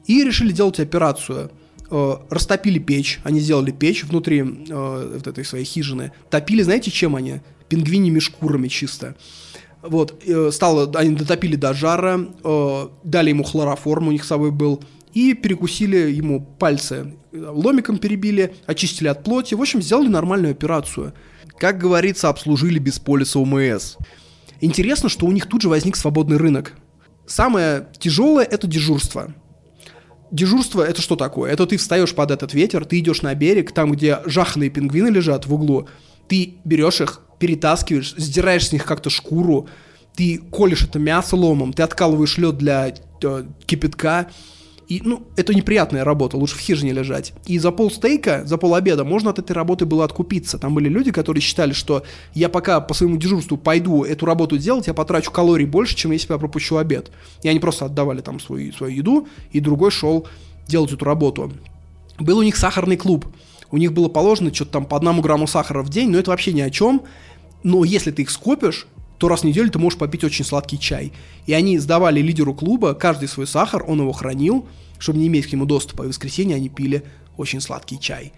И 0.06 0.22
решили 0.24 0.52
делать 0.52 0.80
операцию. 0.80 1.51
Э, 1.90 2.16
растопили 2.28 2.78
печь, 2.78 3.20
они 3.24 3.40
сделали 3.40 3.70
печь 3.70 4.05
внутри 4.05 4.40
э, 4.40 5.10
вот 5.14 5.26
этой 5.26 5.44
своей 5.44 5.64
хижины. 5.64 6.12
Топили, 6.30 6.62
знаете, 6.62 6.90
чем 6.90 7.16
они? 7.16 7.40
Пингвиньими 7.68 8.18
шкурами 8.18 8.68
чисто. 8.68 9.16
Вот, 9.82 10.22
э, 10.26 10.51
стало, 10.52 10.90
они 10.94 11.14
дотопили 11.14 11.56
до 11.56 11.72
жара, 11.72 12.20
э, 12.44 12.89
дали 13.05 13.30
ему 13.30 13.44
хлороформ, 13.44 14.09
у 14.09 14.12
них 14.12 14.24
с 14.24 14.28
собой 14.28 14.51
был, 14.51 14.82
и 15.14 15.35
перекусили 15.35 16.10
ему 16.10 16.40
пальцы. 16.59 17.14
Ломиком 17.32 17.98
перебили, 17.98 18.55
очистили 18.66 19.09
от 19.09 19.24
плоти, 19.24 19.55
в 19.55 19.60
общем, 19.60 19.80
сделали 19.80 20.09
нормальную 20.09 20.52
операцию. 20.52 21.14
Как 21.57 21.79
говорится, 21.79 22.29
обслужили 22.29 22.79
без 22.79 22.99
полиса 22.99 23.39
ОМС. 23.39 23.97
Интересно, 24.61 25.09
что 25.09 25.27
у 25.27 25.33
них 25.33 25.47
тут 25.47 25.62
же 25.62 25.69
возник 25.69 25.97
свободный 25.97 26.37
рынок. 26.37 26.75
Самое 27.27 27.89
тяжелое– 27.99 28.45
это 28.51 28.66
дежурство. 28.66 29.35
Дежурство– 30.31 30.83
это 30.89 31.01
что 31.01 31.16
такое? 31.16 31.53
Это 31.53 31.66
ты 31.66 31.77
встаешь 31.77 32.15
под 32.15 32.31
этот 32.31 32.53
ветер, 32.55 32.85
ты 32.85 32.99
идешь 32.99 33.23
на 33.23 33.35
берег, 33.35 33.73
там, 33.73 33.93
где 33.93 34.20
жахные 34.27 34.70
пингвины 34.70 35.09
лежат 35.09 35.47
в 35.47 35.55
углу, 35.55 35.89
ты 36.29 36.55
берешь 36.65 37.01
их, 37.01 37.23
перетаскиваешь, 37.39 38.15
сдираешь 38.16 38.69
с 38.69 38.73
них 38.73 38.85
как-то 38.85 39.11
шкуру, 39.11 39.69
ты 40.15 40.39
колешь 40.39 40.83
это 40.83 40.99
мясо 40.99 41.37
ломом, 41.37 41.73
ты 41.73 41.83
откалываешь 41.83 42.37
лед 42.39 42.59
для 42.59 42.93
э, 43.23 43.45
кипятка, 43.66 44.29
и, 44.89 45.02
ну, 45.05 45.23
это 45.36 45.55
неприятная 45.55 46.02
работа, 46.02 46.39
лучше 46.39 46.56
в 46.56 46.60
хижине 46.60 46.93
лежать. 46.93 47.35
И 47.44 47.59
за 47.59 47.70
пол 47.73 47.90
стейка, 47.90 48.43
за 48.47 48.56
пол 48.56 48.74
обеда 48.74 49.05
можно 49.05 49.31
от 49.31 49.39
этой 49.39 49.52
работы 49.52 49.85
было 49.85 50.02
откупиться. 50.02 50.59
Там 50.59 50.74
были 50.74 50.89
люди, 50.89 51.12
которые 51.12 51.43
считали, 51.43 51.74
что 51.74 52.05
я 52.32 52.48
пока 52.48 52.81
по 52.81 52.94
своему 52.94 53.19
дежурству 53.19 53.59
пойду 53.59 54.05
эту 54.05 54.24
работу 54.24 54.56
делать, 54.56 54.86
я 54.86 54.94
потрачу 54.94 55.31
калорий 55.31 55.66
больше, 55.66 55.94
чем 55.94 56.12
если 56.12 56.32
я 56.32 56.39
пропущу 56.39 56.78
обед. 56.78 57.10
И 57.43 57.48
они 57.48 57.60
просто 57.60 57.85
отдавали 57.85 58.23
там 58.23 58.40
свою, 58.40 58.73
свою 58.73 58.97
еду, 58.97 59.28
и 59.52 59.60
другой 59.60 59.90
шел 59.90 60.27
делать 60.66 60.90
эту 60.90 61.05
работу. 61.05 61.52
Был 62.19 62.39
у 62.39 62.43
них 62.43 62.56
сахарный 62.56 62.97
клуб. 62.97 63.27
У 63.70 63.77
них 63.77 63.93
было 63.93 64.09
положено 64.09 64.55
что-то 64.55 64.73
там 64.73 64.86
по 64.86 64.97
одному 64.97 65.20
грамму 65.20 65.47
сахара 65.47 65.82
в 65.82 65.90
день, 65.90 66.10
но 66.10 66.19
это 66.19 66.31
вообще 66.31 66.55
ни 66.55 66.62
о 66.62 66.70
чем. 66.70 67.02
Но 67.62 67.85
если 67.85 68.10
ты 68.10 68.23
их 68.23 68.31
скопишь, 68.31 68.86
то 69.19 69.28
раз 69.28 69.40
в 69.40 69.45
неделю 69.45 69.70
ты 69.70 69.78
можешь 69.78 69.99
попить 69.99 70.24
очень 70.24 70.45
сладкий 70.45 70.78
чай. 70.78 71.12
И 71.47 71.53
они 71.53 71.78
сдавали 71.78 72.20
лидеру 72.20 72.55
клуба 72.55 72.95
каждый 72.95 73.28
свой 73.28 73.47
сахар, 73.47 73.85
он 73.86 74.01
его 74.01 74.12
хранил, 74.12 74.66
чтобы 74.99 75.19
не 75.19 75.27
иметь 75.27 75.49
к 75.49 75.53
нему 75.53 75.66
доступа, 75.66 76.03
и 76.03 76.07
в 76.07 76.09
воскресенье 76.09 76.57
они 76.57 76.69
пили 76.69 77.03
очень 77.36 77.61
сладкий 77.61 78.01
чай. 78.01 78.32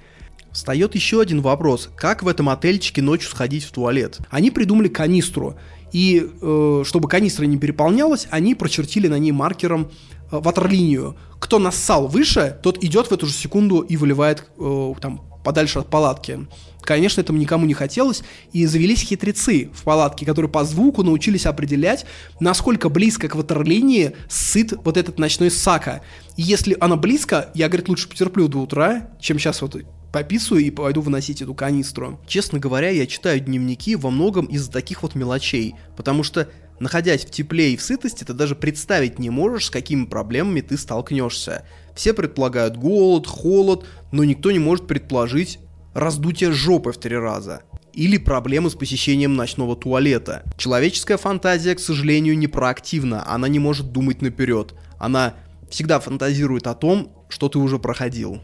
Встает 0.52 0.94
еще 0.94 1.20
один 1.20 1.42
вопрос. 1.42 1.90
Как 1.96 2.22
в 2.22 2.28
этом 2.28 2.48
отельчике 2.48 3.02
ночью 3.02 3.30
сходить 3.30 3.64
в 3.64 3.70
туалет? 3.70 4.18
Они 4.30 4.50
придумали 4.50 4.88
канистру. 4.88 5.54
И 5.92 6.28
э, 6.40 6.82
чтобы 6.84 7.08
канистра 7.08 7.44
не 7.44 7.56
переполнялась, 7.56 8.26
они 8.30 8.54
прочертили 8.54 9.06
на 9.06 9.18
ней 9.18 9.32
маркером 9.32 9.90
э, 10.30 10.38
ватерлинию. 10.38 11.16
Кто 11.38 11.58
нассал 11.58 12.08
выше, 12.08 12.58
тот 12.62 12.82
идет 12.82 13.08
в 13.08 13.12
эту 13.12 13.26
же 13.26 13.32
секунду 13.32 13.80
и 13.80 13.96
выливает 13.96 14.46
э, 14.58 14.94
там 15.00 15.22
подальше 15.44 15.78
от 15.78 15.88
палатки. 15.88 16.46
Конечно, 16.82 17.20
этому 17.20 17.38
никому 17.38 17.66
не 17.66 17.74
хотелось, 17.74 18.22
и 18.52 18.64
завелись 18.66 19.02
хитрецы 19.02 19.70
в 19.74 19.82
палатке, 19.82 20.24
которые 20.24 20.50
по 20.50 20.64
звуку 20.64 21.02
научились 21.02 21.46
определять, 21.46 22.06
насколько 22.40 22.88
близко 22.88 23.28
к 23.28 23.34
ватерлинии 23.34 24.12
сыт 24.28 24.72
вот 24.84 24.96
этот 24.96 25.18
ночной 25.18 25.50
сака. 25.50 26.00
И 26.36 26.42
если 26.42 26.76
она 26.80 26.96
близко, 26.96 27.50
я, 27.54 27.68
говорит, 27.68 27.88
лучше 27.88 28.08
потерплю 28.08 28.48
до 28.48 28.58
утра, 28.58 29.10
чем 29.20 29.38
сейчас 29.38 29.60
вот 29.62 29.76
пописываю 30.12 30.64
и 30.64 30.70
пойду 30.70 31.00
выносить 31.02 31.42
эту 31.42 31.54
канистру. 31.54 32.18
Честно 32.26 32.58
говоря, 32.58 32.90
я 32.90 33.06
читаю 33.06 33.40
дневники 33.40 33.94
во 33.94 34.10
многом 34.10 34.46
из-за 34.46 34.70
таких 34.70 35.02
вот 35.02 35.14
мелочей, 35.14 35.74
потому 35.96 36.22
что 36.22 36.48
находясь 36.80 37.24
в 37.24 37.30
тепле 37.30 37.74
и 37.74 37.76
в 37.76 37.82
сытости, 37.82 38.24
ты 38.24 38.32
даже 38.32 38.56
представить 38.56 39.18
не 39.18 39.30
можешь, 39.30 39.66
с 39.66 39.70
какими 39.70 40.06
проблемами 40.06 40.62
ты 40.62 40.76
столкнешься. 40.76 41.64
Все 42.00 42.14
предполагают 42.14 42.78
голод, 42.78 43.26
холод, 43.26 43.84
но 44.10 44.24
никто 44.24 44.50
не 44.50 44.58
может 44.58 44.86
предположить 44.86 45.58
раздутие 45.92 46.50
жопы 46.50 46.92
в 46.92 46.96
три 46.96 47.14
раза. 47.14 47.60
Или 47.92 48.16
проблемы 48.16 48.70
с 48.70 48.74
посещением 48.74 49.36
ночного 49.36 49.76
туалета. 49.76 50.44
Человеческая 50.56 51.18
фантазия, 51.18 51.74
к 51.74 51.78
сожалению, 51.78 52.38
не 52.38 52.46
проактивна, 52.46 53.22
она 53.30 53.48
не 53.48 53.58
может 53.58 53.92
думать 53.92 54.22
наперед. 54.22 54.72
Она 54.98 55.34
всегда 55.68 56.00
фантазирует 56.00 56.68
о 56.68 56.74
том, 56.74 57.12
что 57.28 57.50
ты 57.50 57.58
уже 57.58 57.78
проходил. 57.78 58.40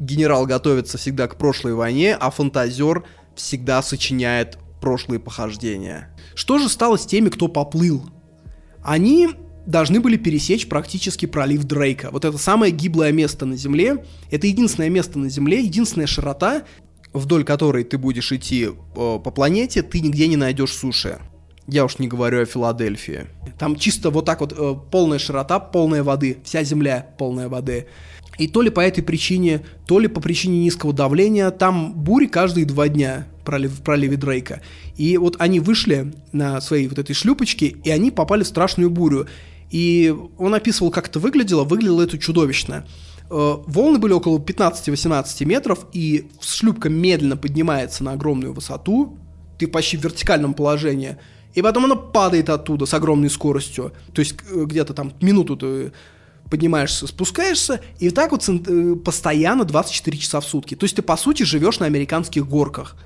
Генерал 0.00 0.44
готовится 0.44 0.98
всегда 0.98 1.28
к 1.28 1.38
прошлой 1.38 1.74
войне, 1.74 2.16
а 2.16 2.32
фантазер 2.32 3.04
всегда 3.36 3.82
сочиняет 3.82 4.58
прошлые 4.80 5.20
похождения. 5.20 6.12
Что 6.34 6.58
же 6.58 6.68
стало 6.68 6.96
с 6.96 7.06
теми, 7.06 7.28
кто 7.28 7.46
поплыл? 7.46 8.10
Они 8.82 9.28
должны 9.66 10.00
были 10.00 10.16
пересечь 10.16 10.68
практически 10.68 11.26
пролив 11.26 11.64
Дрейка. 11.64 12.10
Вот 12.10 12.24
это 12.24 12.38
самое 12.38 12.72
гиблое 12.72 13.12
место 13.12 13.46
на 13.46 13.56
Земле. 13.56 14.04
Это 14.30 14.46
единственное 14.46 14.88
место 14.88 15.18
на 15.18 15.28
Земле, 15.28 15.60
единственная 15.62 16.06
широта, 16.06 16.62
вдоль 17.12 17.44
которой 17.44 17.84
ты 17.84 17.98
будешь 17.98 18.32
идти 18.32 18.68
э, 18.68 18.72
по 18.94 19.18
планете, 19.18 19.82
ты 19.82 20.00
нигде 20.00 20.28
не 20.28 20.36
найдешь 20.36 20.72
суши. 20.72 21.18
Я 21.66 21.84
уж 21.84 21.98
не 21.98 22.06
говорю 22.06 22.42
о 22.42 22.46
Филадельфии. 22.46 23.26
Там 23.58 23.76
чисто 23.76 24.10
вот 24.10 24.24
так 24.24 24.40
вот 24.40 24.54
э, 24.56 24.74
полная 24.90 25.18
широта, 25.18 25.58
полная 25.58 26.04
воды, 26.04 26.38
вся 26.44 26.62
земля 26.62 27.06
полная 27.18 27.48
воды. 27.48 27.86
И 28.38 28.48
то 28.48 28.62
ли 28.62 28.70
по 28.70 28.80
этой 28.80 29.02
причине, 29.02 29.62
то 29.86 29.98
ли 29.98 30.08
по 30.08 30.20
причине 30.20 30.58
низкого 30.58 30.92
давления, 30.92 31.50
там 31.50 31.94
бури 31.94 32.26
каждые 32.26 32.66
два 32.66 32.88
дня 32.88 33.26
пролив, 33.44 33.72
в 33.72 33.82
проливе 33.82 34.16
Дрейка. 34.16 34.60
И 34.96 35.16
вот 35.16 35.36
они 35.38 35.58
вышли 35.58 36.12
на 36.32 36.60
своей 36.60 36.88
вот 36.88 36.98
этой 36.98 37.14
шлюпочке, 37.14 37.68
и 37.68 37.90
они 37.90 38.10
попали 38.10 38.42
в 38.42 38.46
страшную 38.46 38.90
бурю. 38.90 39.26
И 39.70 40.14
он 40.38 40.54
описывал, 40.54 40.90
как 40.90 41.08
это 41.08 41.18
выглядело. 41.18 41.64
Выглядело 41.64 42.02
это 42.02 42.18
чудовищно. 42.18 42.86
Э, 43.30 43.56
волны 43.66 43.98
были 43.98 44.12
около 44.12 44.38
15-18 44.38 45.44
метров, 45.44 45.86
и 45.92 46.28
шлюпка 46.40 46.88
медленно 46.88 47.36
поднимается 47.36 48.04
на 48.04 48.12
огромную 48.12 48.52
высоту. 48.52 49.18
Ты 49.58 49.66
почти 49.66 49.96
в 49.96 50.04
вертикальном 50.04 50.54
положении. 50.54 51.16
И 51.54 51.62
потом 51.62 51.86
она 51.86 51.96
падает 51.96 52.50
оттуда 52.50 52.86
с 52.86 52.94
огромной 52.94 53.30
скоростью. 53.30 53.92
То 54.12 54.20
есть 54.20 54.34
э, 54.50 54.64
где-то 54.64 54.94
там 54.94 55.12
минуту 55.20 55.56
ты 55.56 55.92
поднимаешься, 56.50 57.06
спускаешься, 57.06 57.80
и 57.98 58.10
так 58.10 58.30
вот 58.30 58.48
э, 58.48 58.94
постоянно 58.96 59.64
24 59.64 60.18
часа 60.18 60.40
в 60.40 60.44
сутки. 60.44 60.76
То 60.76 60.84
есть 60.84 60.96
ты, 60.96 61.02
по 61.02 61.16
сути, 61.16 61.42
живешь 61.42 61.80
на 61.80 61.86
американских 61.86 62.46
горках. 62.46 62.96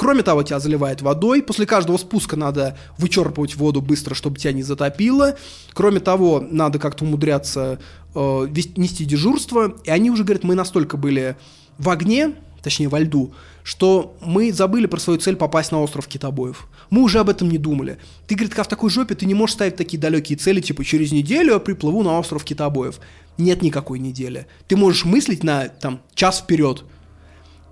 Кроме 0.00 0.22
того, 0.22 0.42
тебя 0.42 0.58
заливает 0.58 1.02
водой. 1.02 1.42
После 1.42 1.66
каждого 1.66 1.98
спуска 1.98 2.34
надо 2.34 2.74
вычерпывать 2.96 3.54
воду 3.56 3.82
быстро, 3.82 4.14
чтобы 4.14 4.38
тебя 4.38 4.54
не 4.54 4.62
затопило. 4.62 5.36
Кроме 5.74 6.00
того, 6.00 6.42
надо 6.50 6.78
как-то 6.78 7.04
умудряться 7.04 7.78
э, 8.14 8.46
нести 8.76 9.04
дежурство. 9.04 9.74
И 9.84 9.90
они 9.90 10.10
уже 10.10 10.24
говорят, 10.24 10.42
мы 10.42 10.54
настолько 10.54 10.96
были 10.96 11.36
в 11.76 11.90
огне, 11.90 12.32
точнее 12.62 12.88
во 12.88 12.98
льду, 13.00 13.34
что 13.62 14.16
мы 14.24 14.54
забыли 14.54 14.86
про 14.86 14.98
свою 14.98 15.20
цель 15.20 15.36
попасть 15.36 15.70
на 15.70 15.82
остров 15.82 16.08
Китобоев. 16.08 16.66
Мы 16.88 17.02
уже 17.02 17.18
об 17.18 17.28
этом 17.28 17.50
не 17.50 17.58
думали. 17.58 17.98
Ты, 18.26 18.36
говорит, 18.36 18.54
как 18.54 18.64
в 18.64 18.70
такой 18.70 18.88
жопе 18.88 19.14
ты 19.14 19.26
не 19.26 19.34
можешь 19.34 19.56
ставить 19.56 19.76
такие 19.76 19.98
далекие 19.98 20.38
цели, 20.38 20.62
типа 20.62 20.82
через 20.82 21.12
неделю 21.12 21.52
я 21.52 21.58
приплыву 21.58 22.02
на 22.02 22.18
остров 22.18 22.42
Китобоев. 22.42 23.00
Нет 23.36 23.60
никакой 23.60 23.98
недели. 23.98 24.46
Ты 24.66 24.78
можешь 24.78 25.04
мыслить 25.04 25.44
на 25.44 25.68
там 25.68 26.00
час 26.14 26.38
вперед. 26.40 26.84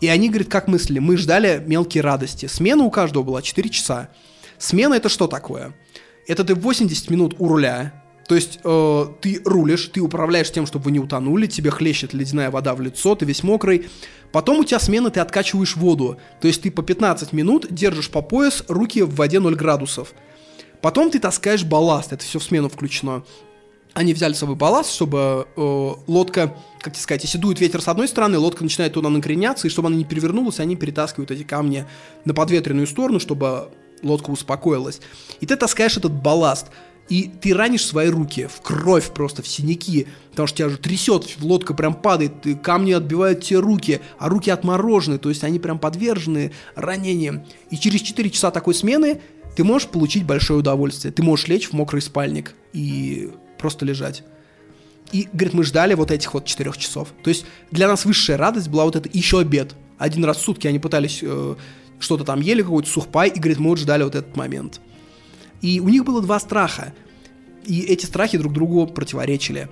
И 0.01 0.09
они, 0.09 0.29
говорят, 0.29 0.49
как 0.49 0.69
мыслили? 0.69 0.99
Мы 0.99 1.17
ждали 1.17 1.63
мелкие 1.67 2.03
радости. 2.03 2.47
Смена 2.47 2.85
у 2.85 2.91
каждого 2.91 3.23
была 3.23 3.43
4 3.43 3.69
часа. 3.71 4.09
Смена 4.59 4.95
это 4.95 5.09
что 5.09 5.27
такое? 5.27 5.75
Это 6.27 6.45
ты 6.45 6.55
80 6.55 7.11
минут 7.11 7.35
у 7.39 7.49
руля, 7.49 7.93
то 8.29 8.35
есть 8.35 8.61
э, 8.63 9.07
ты 9.23 9.41
рулишь, 9.47 9.87
ты 9.87 10.01
управляешь 10.01 10.53
тем, 10.53 10.67
чтобы 10.67 10.85
вы 10.85 10.91
не 10.91 11.01
утонули, 11.01 11.47
тебе 11.47 11.71
хлещет 11.71 12.13
ледяная 12.13 12.51
вода 12.51 12.75
в 12.75 12.81
лицо, 12.83 13.15
ты 13.15 13.25
весь 13.25 13.43
мокрый. 13.43 13.89
Потом 14.33 14.59
у 14.59 14.65
тебя 14.65 14.79
смена, 14.79 15.11
ты 15.11 15.21
откачиваешь 15.21 15.77
воду. 15.77 16.19
То 16.43 16.47
есть 16.47 16.61
ты 16.61 16.71
по 16.71 16.83
15 16.83 17.33
минут 17.33 17.67
держишь 17.71 18.11
по 18.11 18.21
пояс, 18.21 18.65
руки 18.69 19.01
в 19.01 19.15
воде 19.15 19.41
0 19.41 19.57
градусов. 19.57 20.13
Потом 20.83 21.11
ты 21.11 21.19
таскаешь 21.19 21.65
балласт, 21.65 22.13
это 22.13 22.23
все 22.23 22.39
в 22.39 22.45
смену 22.45 22.69
включено. 22.69 23.25
Они 23.99 24.15
взяли 24.15 24.33
с 24.33 24.39
собой 24.39 24.55
балласт, 24.55 24.93
чтобы 24.93 25.49
э, 25.57 25.93
лодка, 26.07 26.55
как 26.79 26.93
тебе 26.93 27.03
сказать, 27.03 27.25
если 27.25 27.37
дует 27.37 27.59
ветер 27.59 27.83
с 27.83 27.89
одной 27.89 28.07
стороны, 28.07 28.39
лодка 28.39 28.63
начинает 28.63 28.93
туда 28.93 29.09
накреняться, 29.09 29.67
и 29.67 29.71
чтобы 29.71 29.89
она 29.89 29.97
не 29.97 30.05
перевернулась, 30.05 30.61
они 30.61 30.77
перетаскивают 30.77 31.33
эти 31.33 31.43
камни 31.43 31.85
на 32.25 32.33
подветренную 32.33 32.87
сторону, 32.87 33.19
чтобы 33.19 33.71
лодка 34.05 34.31
успокоилась. 34.31 35.01
И 35.41 35.47
ты 35.47 35.57
таскаешь 35.57 35.97
этот 35.97 36.13
балласт. 36.13 36.69
И 37.09 37.29
ты 37.41 37.53
ранишь 37.53 37.85
свои 37.85 38.09
руки 38.09 38.47
в 38.47 38.61
кровь 38.61 39.11
просто, 39.13 39.43
в 39.43 39.49
синяки, 39.49 40.07
потому 40.31 40.47
что 40.47 40.59
тебя 40.59 40.69
же 40.69 40.77
трясет, 40.77 41.27
лодка 41.41 41.75
прям 41.75 41.95
падает, 41.95 42.35
камни 42.63 42.93
отбивают 42.93 43.43
тебе 43.43 43.59
руки, 43.59 44.01
а 44.21 44.29
руки 44.29 44.49
отморожены, 44.49 45.19
то 45.19 45.29
есть 45.29 45.43
они 45.43 45.59
прям 45.59 45.81
подвержены 45.81 46.53
ранениям. 46.77 47.45
И 47.71 47.77
через 47.77 48.03
4 48.03 48.31
часа 48.31 48.53
такой 48.53 48.75
смены 48.75 49.21
ты 49.57 49.65
можешь 49.65 49.89
получить 49.89 50.25
большое 50.25 50.61
удовольствие. 50.61 51.11
Ты 51.11 51.25
можешь 51.25 51.49
лечь 51.49 51.71
в 51.71 51.73
мокрый 51.73 52.01
спальник 52.01 52.55
и 52.73 53.33
просто 53.59 53.85
лежать. 53.85 54.25
И, 55.13 55.29
говорит, 55.33 55.55
мы 55.55 55.65
ждали 55.65 55.95
вот 55.95 56.11
этих 56.11 56.35
вот 56.35 56.45
четырех 56.45 56.77
часов. 56.77 57.09
То 57.23 57.31
есть 57.31 57.47
для 57.71 57.89
нас 57.89 58.05
высшая 58.05 58.37
радость 58.37 58.69
была 58.69 58.85
вот 58.85 58.97
это 58.97 59.09
еще 59.13 59.41
обед. 59.41 59.75
Один 59.97 60.25
раз 60.25 60.39
в 60.39 60.43
сутки 60.43 60.67
они 60.67 60.79
пытались 60.79 61.21
э, 61.23 61.55
что-то 61.99 62.25
там 62.25 62.41
ели, 62.41 62.63
какой-то 62.63 62.89
сухпай, 62.89 63.29
и, 63.29 63.39
говорит, 63.39 63.59
мы 63.59 63.71
вот 63.71 63.79
ждали 63.79 64.03
вот 64.03 64.15
этот 64.15 64.37
момент. 64.37 64.81
И 65.63 65.81
у 65.81 65.89
них 65.89 66.05
было 66.05 66.21
два 66.21 66.39
страха. 66.39 66.93
И 67.65 67.81
эти 67.83 68.07
страхи 68.07 68.39
друг 68.39 68.53
другу 68.53 68.87
противоречили. 68.87 69.69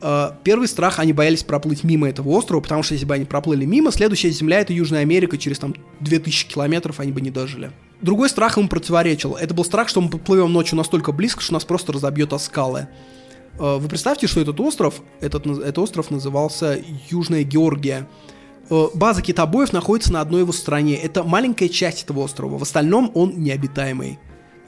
Э, 0.00 0.30
первый 0.44 0.68
страх, 0.68 0.98
они 0.98 1.12
боялись 1.12 1.42
проплыть 1.42 1.84
мимо 1.84 2.08
этого 2.08 2.28
острова, 2.30 2.60
потому 2.60 2.82
что 2.82 2.94
если 2.94 3.06
бы 3.06 3.14
они 3.14 3.24
проплыли 3.24 3.64
мимо, 3.64 3.90
следующая 3.90 4.30
земля 4.30 4.60
это 4.60 4.72
Южная 4.72 5.00
Америка, 5.00 5.38
через 5.38 5.58
там 5.58 5.74
2000 6.00 6.48
километров 6.48 7.00
они 7.00 7.12
бы 7.12 7.20
не 7.20 7.30
дожили. 7.30 7.72
Другой 8.00 8.28
страх 8.28 8.56
ему 8.56 8.68
противоречил. 8.68 9.34
Это 9.34 9.54
был 9.54 9.64
страх, 9.64 9.88
что 9.88 10.00
мы 10.00 10.08
поплывем 10.08 10.52
ночью 10.52 10.76
настолько 10.76 11.10
близко, 11.10 11.40
что 11.40 11.54
нас 11.54 11.64
просто 11.64 11.92
разобьет 11.92 12.32
о 12.32 12.38
скалы. 12.38 12.88
Э, 13.58 13.78
вы 13.78 13.88
представьте, 13.88 14.26
что 14.26 14.40
этот 14.40 14.58
остров, 14.60 15.02
этот, 15.20 15.46
этот 15.46 15.78
остров 15.78 16.10
назывался 16.10 16.80
Южная 17.10 17.42
Георгия. 17.42 18.08
Э, 18.70 18.88
база 18.94 19.22
китобоев 19.22 19.72
находится 19.72 20.12
на 20.12 20.20
одной 20.20 20.42
его 20.42 20.52
стороне. 20.52 20.96
Это 20.96 21.24
маленькая 21.24 21.68
часть 21.68 22.04
этого 22.04 22.20
острова. 22.20 22.58
В 22.58 22.62
остальном 22.62 23.10
он 23.14 23.40
необитаемый. 23.40 24.18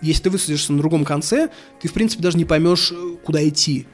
Если 0.03 0.25
ты 0.25 0.31
высадишься 0.31 0.73
на 0.73 0.79
другом 0.79 1.05
конце, 1.05 1.51
ты, 1.81 1.89
в 1.89 1.93
принципе, 1.93 2.23
даже 2.23 2.39
не 2.39 2.45
поймешь, 2.45 2.93
э, 2.93 3.17
куда 3.25 3.47
идти. 3.47 3.87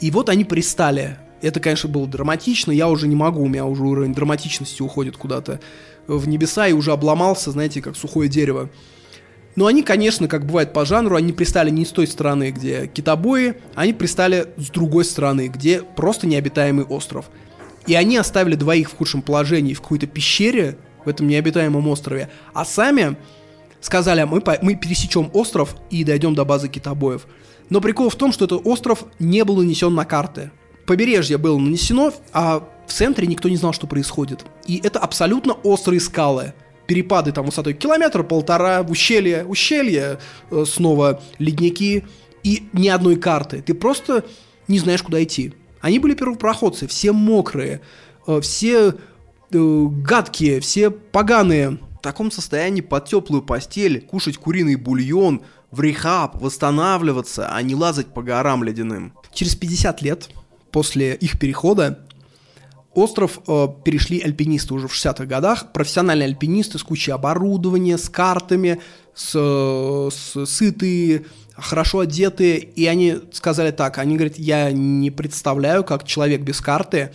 И 0.00 0.10
вот 0.10 0.28
они 0.28 0.44
пристали. 0.44 1.18
Это, 1.40 1.58
конечно, 1.58 1.88
было 1.88 2.06
драматично. 2.06 2.70
Я 2.70 2.88
уже 2.88 3.08
не 3.08 3.16
могу, 3.16 3.42
у 3.42 3.48
меня 3.48 3.66
уже 3.66 3.82
уровень 3.82 4.14
драматичности 4.14 4.82
уходит 4.82 5.16
куда-то 5.16 5.60
в 6.06 6.28
небеса 6.28 6.68
и 6.68 6.72
уже 6.72 6.92
обломался, 6.92 7.50
знаете, 7.50 7.82
как 7.82 7.96
сухое 7.96 8.28
дерево. 8.28 8.70
Но 9.54 9.66
они, 9.66 9.82
конечно, 9.82 10.28
как 10.28 10.46
бывает 10.46 10.72
по 10.72 10.84
жанру, 10.84 11.16
они 11.16 11.32
пристали 11.32 11.70
не 11.70 11.84
с 11.84 11.90
той 11.90 12.06
стороны, 12.06 12.50
где 12.50 12.86
китобои, 12.86 13.54
они 13.74 13.92
пристали 13.92 14.48
с 14.56 14.70
другой 14.70 15.04
стороны, 15.04 15.48
где 15.48 15.82
просто 15.82 16.26
необитаемый 16.26 16.84
остров. 16.86 17.30
И 17.86 17.94
они 17.94 18.16
оставили 18.16 18.54
двоих 18.54 18.90
в 18.90 18.96
худшем 18.96 19.22
положении 19.22 19.74
в 19.74 19.82
какой-то 19.82 20.06
пещере 20.06 20.76
в 21.04 21.08
этом 21.08 21.26
необитаемом 21.26 21.88
острове, 21.88 22.30
а 22.54 22.64
сами 22.64 23.16
сказали, 23.80 24.20
«А 24.20 24.26
мы, 24.26 24.40
по, 24.40 24.56
мы 24.62 24.76
пересечем 24.76 25.30
остров 25.32 25.76
и 25.90 26.04
дойдем 26.04 26.34
до 26.34 26.44
базы 26.44 26.68
китобоев. 26.68 27.26
Но 27.68 27.80
прикол 27.80 28.08
в 28.08 28.16
том, 28.16 28.32
что 28.32 28.44
этот 28.44 28.64
остров 28.64 29.04
не 29.18 29.44
был 29.44 29.56
нанесен 29.56 29.94
на 29.94 30.04
карты. 30.04 30.50
Побережье 30.86 31.38
было 31.38 31.58
нанесено, 31.58 32.12
а 32.32 32.68
в 32.86 32.92
центре 32.92 33.26
никто 33.26 33.48
не 33.48 33.56
знал, 33.56 33.72
что 33.72 33.86
происходит. 33.86 34.44
И 34.66 34.80
это 34.82 34.98
абсолютно 34.98 35.54
острые 35.54 36.00
скалы. 36.00 36.54
Перепады 36.86 37.32
там 37.32 37.46
высотой 37.46 37.74
километр-полтора, 37.74 38.82
ущелье, 38.82 39.44
ущелье, 39.44 40.18
э, 40.50 40.64
снова 40.66 41.22
ледники. 41.38 42.04
И 42.42 42.68
ни 42.72 42.88
одной 42.88 43.16
карты. 43.16 43.62
Ты 43.62 43.72
просто 43.72 44.24
не 44.66 44.78
знаешь, 44.78 45.02
куда 45.02 45.22
идти. 45.22 45.54
Они 45.80 45.98
были 45.98 46.14
первопроходцы, 46.14 46.86
все 46.86 47.12
мокрые, 47.12 47.80
э, 48.26 48.40
все 48.40 48.88
э, 48.88 48.94
гадкие, 49.50 50.60
все 50.60 50.90
поганые 50.90 51.70
в 51.70 51.98
таком 52.02 52.30
состоянии 52.30 52.80
под 52.80 53.06
теплую 53.06 53.42
постель, 53.42 54.00
кушать 54.00 54.38
куриный 54.38 54.76
бульон, 54.76 55.42
в 55.70 55.80
рехаб, 55.80 56.40
восстанавливаться, 56.40 57.48
а 57.48 57.62
не 57.62 57.74
лазать 57.74 58.08
по 58.08 58.22
горам 58.22 58.62
ледяным. 58.62 59.14
Через 59.32 59.56
50 59.56 60.02
лет 60.02 60.30
после 60.70 61.14
их 61.14 61.38
перехода 61.38 62.06
остров 62.94 63.40
э, 63.46 63.68
перешли 63.84 64.20
альпинисты 64.20 64.74
уже 64.74 64.88
в 64.88 64.94
60-х 64.94 65.24
годах, 65.26 65.72
профессиональные 65.72 66.26
альпинисты 66.26 66.78
с 66.78 66.82
кучей 66.82 67.12
оборудования, 67.12 67.98
с 67.98 68.08
картами, 68.08 68.80
с, 69.14 69.32
с 69.32 70.46
сытые, 70.46 71.24
хорошо 71.56 72.00
одетые, 72.00 72.58
и 72.58 72.86
они 72.86 73.16
сказали 73.32 73.70
так, 73.70 73.98
они 73.98 74.16
говорят, 74.16 74.38
я 74.38 74.70
не 74.72 75.10
представляю, 75.10 75.84
как 75.84 76.04
человек 76.04 76.42
без 76.42 76.60
карты 76.60 77.12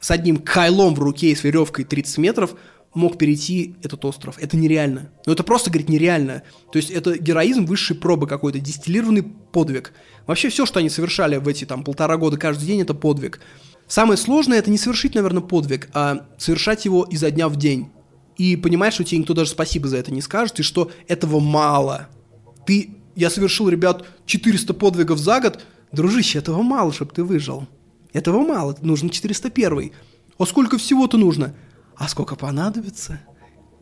с 0.00 0.10
одним 0.10 0.36
кайлом 0.36 0.94
в 0.94 0.98
руке 0.98 1.28
и 1.28 1.34
с 1.34 1.44
веревкой 1.44 1.84
30 1.84 2.18
метров 2.18 2.54
мог 2.92 3.18
перейти 3.18 3.74
этот 3.82 4.04
остров. 4.04 4.38
Это 4.38 4.56
нереально. 4.56 5.10
Ну, 5.26 5.32
это 5.32 5.42
просто, 5.42 5.70
говорит, 5.70 5.88
нереально. 5.88 6.42
То 6.70 6.76
есть 6.76 6.90
это 6.90 7.18
героизм 7.18 7.64
высшей 7.64 7.96
пробы 7.96 8.26
какой-то, 8.26 8.60
дистиллированный 8.60 9.22
подвиг. 9.22 9.92
Вообще 10.26 10.48
все, 10.48 10.64
что 10.64 10.78
они 10.78 10.88
совершали 10.88 11.36
в 11.36 11.48
эти 11.48 11.64
там 11.64 11.82
полтора 11.84 12.16
года 12.16 12.36
каждый 12.36 12.66
день, 12.66 12.82
это 12.82 12.94
подвиг. 12.94 13.40
Самое 13.86 14.16
сложное 14.16 14.58
это 14.58 14.70
не 14.70 14.78
совершить, 14.78 15.14
наверное, 15.14 15.42
подвиг, 15.42 15.88
а 15.92 16.26
совершать 16.38 16.84
его 16.84 17.04
изо 17.04 17.30
дня 17.30 17.48
в 17.48 17.56
день. 17.56 17.90
И 18.36 18.56
понимаешь, 18.56 18.94
что 18.94 19.04
тебе 19.04 19.18
никто 19.18 19.34
даже 19.34 19.50
спасибо 19.50 19.88
за 19.88 19.98
это 19.98 20.12
не 20.12 20.22
скажет, 20.22 20.58
и 20.60 20.62
что 20.62 20.90
этого 21.06 21.38
мало. 21.38 22.08
Ты, 22.66 22.96
я 23.14 23.30
совершил, 23.30 23.68
ребят, 23.68 24.04
400 24.26 24.74
подвигов 24.74 25.18
за 25.18 25.40
год, 25.40 25.62
дружище, 25.92 26.38
этого 26.38 26.62
мало, 26.62 26.92
чтобы 26.92 27.12
ты 27.12 27.22
выжил. 27.22 27.66
Этого 28.12 28.40
мало, 28.40 28.76
нужно 28.80 29.10
401. 29.10 29.92
А 30.38 30.46
сколько 30.46 30.78
всего-то 30.78 31.16
нужно? 31.16 31.54
А 31.96 32.08
сколько 32.08 32.34
понадобится? 32.36 33.20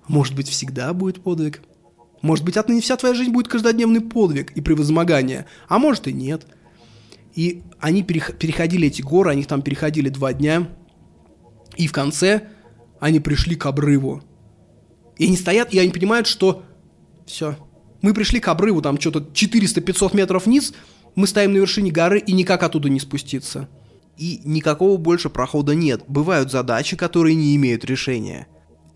Может 0.08 0.34
быть, 0.34 0.48
всегда 0.48 0.92
будет 0.92 1.22
подвиг? 1.22 1.62
Может 2.20 2.44
быть, 2.44 2.56
отныне 2.56 2.80
вся 2.80 2.96
твоя 2.96 3.14
жизнь 3.14 3.32
будет 3.32 3.48
каждодневный 3.48 4.00
подвиг 4.00 4.52
и 4.52 4.60
превозмогание, 4.60 5.46
а 5.68 5.78
может 5.78 6.06
и 6.08 6.12
нет. 6.12 6.46
И 7.34 7.62
они 7.80 8.02
перех- 8.02 8.36
переходили 8.36 8.88
эти 8.88 9.02
горы, 9.02 9.30
они 9.30 9.44
там 9.44 9.62
переходили 9.62 10.08
два 10.08 10.32
дня, 10.32 10.68
и 11.76 11.86
в 11.86 11.92
конце 11.92 12.48
они 13.00 13.20
пришли 13.20 13.56
к 13.56 13.66
обрыву. 13.66 14.22
И 15.16 15.26
они 15.26 15.36
стоят, 15.36 15.72
и 15.72 15.78
они 15.78 15.90
понимают, 15.90 16.26
что 16.26 16.62
все. 17.26 17.56
Мы 18.02 18.14
пришли 18.14 18.40
к 18.40 18.48
обрыву, 18.48 18.82
там 18.82 19.00
что-то 19.00 19.20
400-500 19.20 20.16
метров 20.16 20.46
вниз, 20.46 20.74
мы 21.14 21.26
стоим 21.26 21.52
на 21.52 21.58
вершине 21.58 21.90
горы, 21.90 22.18
и 22.18 22.32
никак 22.32 22.62
оттуда 22.62 22.88
не 22.88 23.00
спуститься. 23.00 23.68
И 24.18 24.40
никакого 24.44 24.98
больше 24.98 25.30
прохода 25.30 25.74
нет. 25.74 26.04
Бывают 26.06 26.50
задачи, 26.50 26.96
которые 26.96 27.34
не 27.34 27.56
имеют 27.56 27.84
решения. 27.84 28.46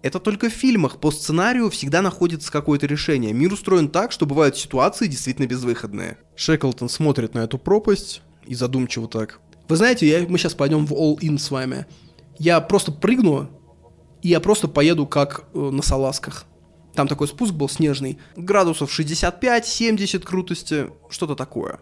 Это 0.03 0.21
только 0.21 0.49
в 0.49 0.53
фильмах. 0.53 1.01
По 1.01 1.11
сценарию 1.11 1.71
всегда 1.71 2.03
находится 2.03 2.53
какое-то 2.53 2.87
решение. 2.87 3.33
Мир 3.33 3.53
устроен 3.53 3.89
так, 3.89 4.13
что 4.13 4.27
бывают 4.27 4.57
ситуации 4.57 5.09
действительно 5.09 5.47
безвыходные. 5.47 6.19
Шеклтон 6.37 6.89
смотрит 6.89 7.35
на 7.35 7.41
эту 7.41 7.59
пропасть 7.59 8.23
и 8.47 8.55
задумчиво 8.55 9.09
так. 9.09 9.41
Вы 9.69 9.77
знаете, 9.77 10.07
я, 10.07 10.27
мы 10.29 10.39
сейчас 10.39 10.55
пойдем 10.55 10.87
в 10.87 10.93
all-in 10.93 11.39
с 11.39 11.51
вами. 11.51 11.87
Я 12.39 12.61
просто 12.61 12.93
прыгну, 12.93 13.51
и 14.23 14.29
я 14.29 14.41
просто 14.41 14.69
поеду 14.69 15.07
как 15.07 15.45
э, 15.55 15.59
на 15.59 15.83
салазках. 15.83 16.47
Там 16.95 17.09
такой 17.09 17.29
спуск 17.29 17.53
был 17.53 17.69
снежный. 17.69 18.19
Градусов 18.37 18.97
65-70 18.99 20.21
крутости, 20.21 20.91
что-то 21.11 21.35
такое. 21.35 21.81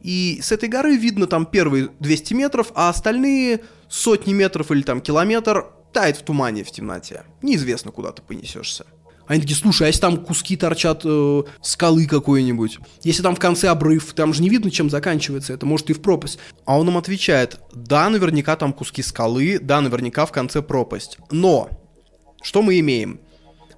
И 0.00 0.40
с 0.42 0.52
этой 0.52 0.68
горы 0.68 0.96
видно 0.96 1.26
там 1.26 1.46
первые 1.46 1.88
200 2.00 2.34
метров, 2.34 2.72
а 2.74 2.90
остальные 2.90 3.60
сотни 3.88 4.32
метров 4.34 4.70
или 4.70 4.82
там 4.82 5.00
километр 5.00 5.66
тает 5.92 6.16
в 6.16 6.22
тумане 6.24 6.64
в 6.64 6.70
темноте. 6.70 7.22
Неизвестно, 7.40 7.90
куда 7.92 8.12
ты 8.12 8.20
понесешься. 8.20 8.84
Они 9.26 9.40
такие, 9.40 9.56
слушай, 9.56 9.84
а 9.84 9.86
если 9.86 10.00
там 10.00 10.18
куски 10.18 10.56
торчат 10.56 11.02
э, 11.04 11.42
скалы 11.62 12.06
какой-нибудь? 12.06 12.78
Если 13.02 13.22
там 13.22 13.34
в 13.34 13.38
конце 13.38 13.68
обрыв, 13.68 14.12
там 14.12 14.34
же 14.34 14.42
не 14.42 14.50
видно, 14.50 14.70
чем 14.70 14.90
заканчивается 14.90 15.54
это, 15.54 15.64
может 15.64 15.88
и 15.90 15.94
в 15.94 16.02
пропасть. 16.02 16.38
А 16.66 16.78
он 16.78 16.88
им 16.88 16.98
отвечает, 16.98 17.58
да, 17.72 18.08
наверняка 18.10 18.56
там 18.56 18.72
куски 18.72 19.02
скалы, 19.02 19.58
да, 19.60 19.80
наверняка 19.80 20.26
в 20.26 20.32
конце 20.32 20.60
пропасть. 20.60 21.18
Но, 21.30 21.70
что 22.42 22.60
мы 22.62 22.78
имеем? 22.80 23.20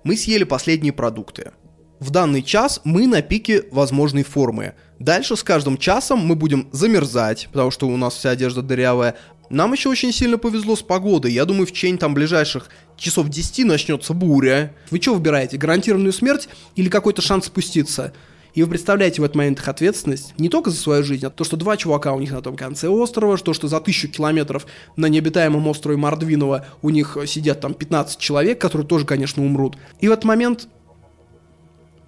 Мы 0.02 0.16
съели 0.16 0.44
последние 0.44 0.93
продукты. 0.93 1.52
В 1.98 2.10
данный 2.10 2.43
час 2.43 2.81
мы 2.85 3.06
на 3.06 3.23
пике 3.23 3.64
возможной 3.70 4.23
формы. 4.23 4.74
Дальше 4.98 5.36
с 5.36 5.43
каждым 5.43 5.78
часом 5.78 6.18
мы 6.18 6.35
будем 6.35 6.68
замерзать, 6.73 7.48
потому 7.52 7.70
что 7.70 7.89
у 7.89 7.97
нас 7.97 8.14
вся 8.14 8.31
одежда 8.31 8.62
дырявая. 8.62 9.16
Нам 9.48 9.73
еще 9.73 9.89
очень 9.89 10.12
сильно 10.12 10.39
повезло 10.39 10.74
с 10.77 10.82
погодой. 10.82 11.32
Я 11.32 11.44
думаю, 11.44 11.66
в 11.66 11.73
течение 11.73 11.98
там 11.98 12.14
ближайших 12.14 12.68
часов 12.97 13.28
10 13.28 13.64
начнется 13.64 14.12
буря. 14.12 14.74
Вы 14.90 15.01
что 15.01 15.14
выбираете, 15.14 15.56
гарантированную 15.56 16.12
смерть 16.12 16.48
или 16.74 16.89
какой-то 16.89 17.23
шанс 17.23 17.47
спуститься? 17.47 18.12
И 18.55 18.62
вы 18.62 18.70
представляете 18.70 19.20
в 19.20 19.24
этот 19.24 19.36
момент 19.36 19.59
их 19.59 19.68
ответственность 19.68 20.32
не 20.39 20.48
только 20.48 20.70
за 20.70 20.78
свою 20.78 21.05
жизнь, 21.05 21.27
а 21.27 21.31
то, 21.31 21.44
что 21.44 21.59
два 21.59 21.77
чувака 21.77 22.14
у 22.14 22.20
них 22.20 22.32
на 22.32 22.40
том 22.40 22.56
конце 22.56 22.89
острова, 22.89 23.36
то, 23.36 23.52
что 23.52 23.68
за 23.68 23.81
тысячу 23.81 24.09
километров 24.09 24.66
на 24.97 25.06
необитаемом 25.06 25.68
острове 25.68 25.98
Мордвинова 25.98 26.66
у 26.81 26.89
них 26.89 27.18
сидят 27.27 27.60
там 27.60 27.74
15 27.74 28.18
человек, 28.18 28.59
которые 28.59 28.89
тоже, 28.89 29.05
конечно, 29.05 29.44
умрут. 29.44 29.77
И 30.01 30.09
в 30.09 30.12
этот 30.12 30.24
момент 30.24 30.68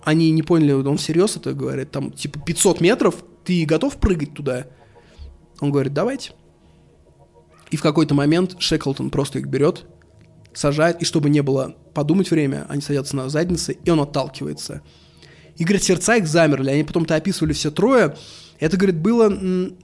они 0.04 0.30
не 0.30 0.42
поняли, 0.42 0.72
он 0.72 0.96
всерьез 0.96 1.36
это 1.36 1.52
говорит, 1.52 1.90
там, 1.90 2.12
типа, 2.12 2.40
500 2.40 2.80
метров, 2.80 3.16
ты 3.44 3.66
готов 3.66 3.98
прыгать 3.98 4.32
туда? 4.32 4.68
Он 5.60 5.70
говорит, 5.70 5.92
давайте. 5.92 6.32
И 7.70 7.76
в 7.76 7.82
какой-то 7.82 8.14
момент 8.14 8.56
Шеклтон 8.58 9.10
просто 9.10 9.38
их 9.38 9.46
берет, 9.46 9.84
сажает, 10.54 11.02
и 11.02 11.04
чтобы 11.04 11.30
не 11.30 11.42
было 11.42 11.76
подумать 11.94 12.30
время, 12.30 12.66
они 12.68 12.80
садятся 12.80 13.16
на 13.16 13.28
задницы, 13.28 13.76
и 13.84 13.90
он 13.90 14.00
отталкивается. 14.00 14.82
И, 15.56 15.64
говорит, 15.64 15.82
сердца 15.82 16.16
их 16.16 16.26
замерли, 16.26 16.70
они 16.70 16.84
потом-то 16.84 17.16
описывали 17.16 17.52
все 17.52 17.70
трое. 17.70 18.16
Это, 18.60 18.76
говорит, 18.76 18.98
было 18.98 19.32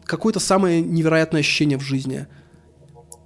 какое-то 0.04 0.40
самое 0.40 0.80
невероятное 0.80 1.40
ощущение 1.40 1.78
в 1.78 1.82
жизни. 1.82 2.26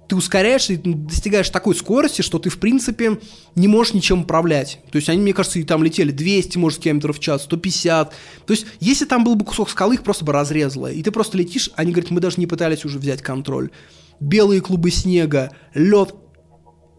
Ты 0.07 0.15
ускоряешься 0.15 0.73
и 0.73 0.77
достигаешь 0.77 1.51
такой 1.51 1.75
скорости, 1.75 2.23
что 2.23 2.39
ты, 2.39 2.49
в 2.49 2.57
принципе, 2.57 3.19
не 3.53 3.67
можешь 3.67 3.93
ничем 3.93 4.21
управлять. 4.21 4.79
То 4.91 4.95
есть 4.95 5.07
они, 5.07 5.21
мне 5.21 5.33
кажется, 5.35 5.59
и 5.59 5.63
там 5.63 5.83
летели 5.83 6.09
200, 6.09 6.57
может, 6.57 6.79
километров 6.79 7.17
в 7.17 7.19
час, 7.19 7.43
150. 7.43 8.09
То 8.47 8.53
есть 8.53 8.65
если 8.79 9.05
там 9.05 9.23
был 9.23 9.35
бы 9.35 9.45
кусок 9.45 9.69
скалы, 9.69 9.93
их 9.93 10.03
просто 10.03 10.25
бы 10.25 10.33
разрезало. 10.33 10.91
И 10.91 11.03
ты 11.03 11.11
просто 11.11 11.37
летишь, 11.37 11.69
они 11.75 11.91
говорят, 11.91 12.09
мы 12.09 12.21
даже 12.21 12.37
не 12.37 12.47
пытались 12.47 12.85
уже 12.85 12.97
взять 12.97 13.21
контроль. 13.21 13.69
Белые 14.19 14.61
клубы 14.61 14.91
снега, 14.91 15.51
лед. 15.73 16.15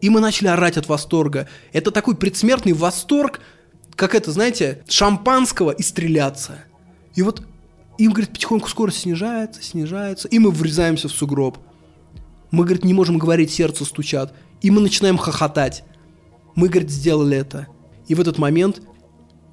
И 0.00 0.08
мы 0.08 0.20
начали 0.20 0.48
орать 0.48 0.76
от 0.76 0.88
восторга. 0.88 1.48
Это 1.72 1.90
такой 1.90 2.16
предсмертный 2.16 2.72
восторг, 2.72 3.40
как 3.96 4.14
это, 4.14 4.32
знаете, 4.32 4.82
шампанского 4.88 5.72
и 5.72 5.82
стреляться. 5.82 6.64
И 7.14 7.22
вот 7.22 7.42
им, 7.98 8.12
говорит, 8.12 8.32
потихоньку 8.32 8.68
скорость 8.68 9.00
снижается, 9.00 9.62
снижается, 9.62 10.26
и 10.28 10.38
мы 10.38 10.50
врезаемся 10.50 11.08
в 11.08 11.12
сугроб. 11.12 11.58
Мы, 12.50 12.64
говорит, 12.64 12.84
не 12.84 12.94
можем 12.94 13.18
говорить, 13.18 13.50
сердце 13.50 13.84
стучат. 13.84 14.34
И 14.62 14.70
мы 14.70 14.80
начинаем 14.80 15.18
хохотать. 15.18 15.84
Мы, 16.54 16.68
говорит, 16.68 16.90
сделали 16.90 17.36
это. 17.36 17.66
И 18.08 18.14
в 18.14 18.20
этот 18.20 18.38
момент 18.38 18.80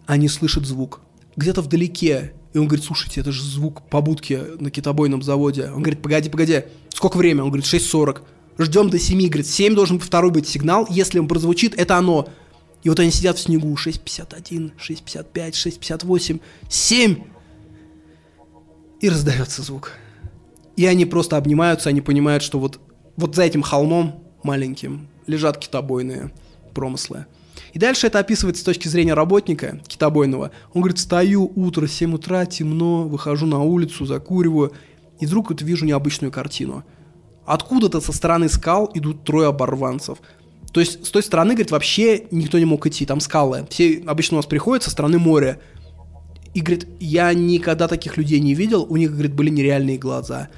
они 0.06 0.30
слышат 0.30 0.66
звук. 0.66 1.02
Где-то 1.36 1.62
вдалеке. 1.62 2.34
И 2.58 2.60
он 2.60 2.66
говорит, 2.66 2.86
слушайте, 2.86 3.22
это 3.22 3.32
же 3.32 3.44
звук 3.44 3.84
побудки 3.88 4.42
на 4.60 4.72
китобойном 4.72 5.22
заводе. 5.22 5.66
Он 5.66 5.84
говорит, 5.84 6.02
погоди, 6.02 6.28
погоди, 6.28 6.64
сколько 6.92 7.18
время? 7.18 7.44
Он 7.44 7.50
говорит, 7.52 7.68
6.40. 7.72 8.24
Ждем 8.58 8.90
до 8.90 8.98
7, 8.98 9.28
говорит, 9.28 9.46
7 9.46 9.76
должен 9.76 10.00
второй 10.00 10.32
быть 10.32 10.48
сигнал, 10.48 10.88
если 10.90 11.20
он 11.20 11.28
прозвучит, 11.28 11.76
это 11.78 11.98
оно. 11.98 12.28
И 12.82 12.90
вот 12.90 13.00
они 13.00 13.12
сидят 13.12 13.38
в 13.38 13.42
снегу, 13.42 13.76
6.51, 13.76 14.72
6.55, 14.76 15.52
6.58, 15.52 16.42
7. 16.68 17.24
И 19.02 19.08
раздается 19.08 19.62
звук. 19.62 19.92
И 20.76 20.88
они 20.88 21.06
просто 21.06 21.38
обнимаются, 21.38 21.90
они 21.90 22.02
понимают, 22.02 22.42
что 22.42 22.58
вот, 22.58 22.80
вот 23.18 23.36
за 23.36 23.44
этим 23.44 23.62
холмом 23.62 24.24
маленьким 24.42 25.10
лежат 25.28 25.60
китобойные 25.60 26.34
промыслы. 26.74 27.28
И 27.74 27.80
дальше 27.80 28.08
это 28.08 28.20
описывается 28.20 28.62
с 28.62 28.66
точки 28.66 28.88
зрения 28.88 29.14
работника 29.14 29.80
китобойного. 29.88 30.52
Он 30.74 30.82
говорит, 30.82 31.00
стою, 31.00 31.52
утро, 31.56 31.88
7 31.88 32.14
утра, 32.14 32.46
темно, 32.46 33.04
выхожу 33.04 33.46
на 33.46 33.62
улицу, 33.62 34.06
закуриваю, 34.06 34.74
и 35.20 35.26
вдруг 35.26 35.50
вот 35.50 35.62
вижу 35.62 35.86
необычную 35.86 36.32
картину. 36.32 36.84
Откуда-то 37.46 38.02
со 38.02 38.12
стороны 38.12 38.50
скал 38.50 38.92
идут 38.94 39.24
трое 39.24 39.50
оборванцев. 39.50 40.20
То 40.74 40.80
есть 40.80 41.06
с 41.06 41.10
той 41.10 41.24
стороны, 41.24 41.52
говорит, 41.52 41.72
вообще 41.72 42.26
никто 42.30 42.60
не 42.60 42.66
мог 42.66 42.86
идти, 42.86 43.06
там 43.06 43.20
скалы. 43.20 43.66
Все 43.70 44.04
обычно 44.06 44.36
у 44.36 44.40
нас 44.40 44.46
приходят 44.46 44.84
со 44.84 44.92
стороны 44.92 45.18
моря. 45.18 45.60
И, 46.54 46.62
говорит, 46.62 46.88
я 47.00 47.34
никогда 47.34 47.88
таких 47.88 48.18
людей 48.18 48.40
не 48.40 48.54
видел, 48.54 48.86
у 48.90 48.98
них, 48.98 49.12
говорит, 49.12 49.34
были 49.34 49.50
нереальные 49.50 49.98
глаза. 49.98 50.50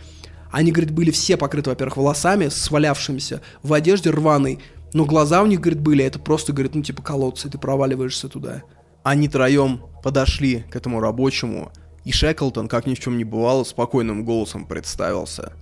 Они, 0.51 0.71
говорит, 0.71 0.91
были 0.91 1.11
все 1.11 1.37
покрыты, 1.37 1.69
во-первых, 1.69 1.97
волосами, 1.97 2.47
свалявшимися, 2.47 3.41
в 3.61 3.73
одежде 3.73 4.09
рваной, 4.09 4.59
но 4.93 5.05
глаза 5.05 5.41
у 5.41 5.45
них, 5.45 5.59
говорит, 5.59 5.81
были, 5.81 6.03
это 6.03 6.19
просто, 6.19 6.53
говорит, 6.53 6.75
ну, 6.75 6.81
типа 6.81 7.01
колодцы, 7.01 7.49
ты 7.49 7.57
проваливаешься 7.57 8.27
туда. 8.27 8.63
Они 9.03 9.27
троем 9.27 9.81
подошли 10.03 10.63
к 10.69 10.75
этому 10.75 10.99
рабочему, 10.99 11.71
и 12.05 12.11
Шеклтон, 12.11 12.67
как 12.67 12.87
ни 12.87 12.95
в 12.95 12.99
чем 12.99 13.17
не 13.17 13.23
бывало, 13.23 13.63
спокойным 13.63 14.25
голосом 14.25 14.65
представился. 14.65 15.53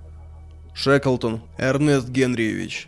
Шеклтон 0.74 1.42
Эрнест 1.58 2.08
Генриевич, 2.08 2.88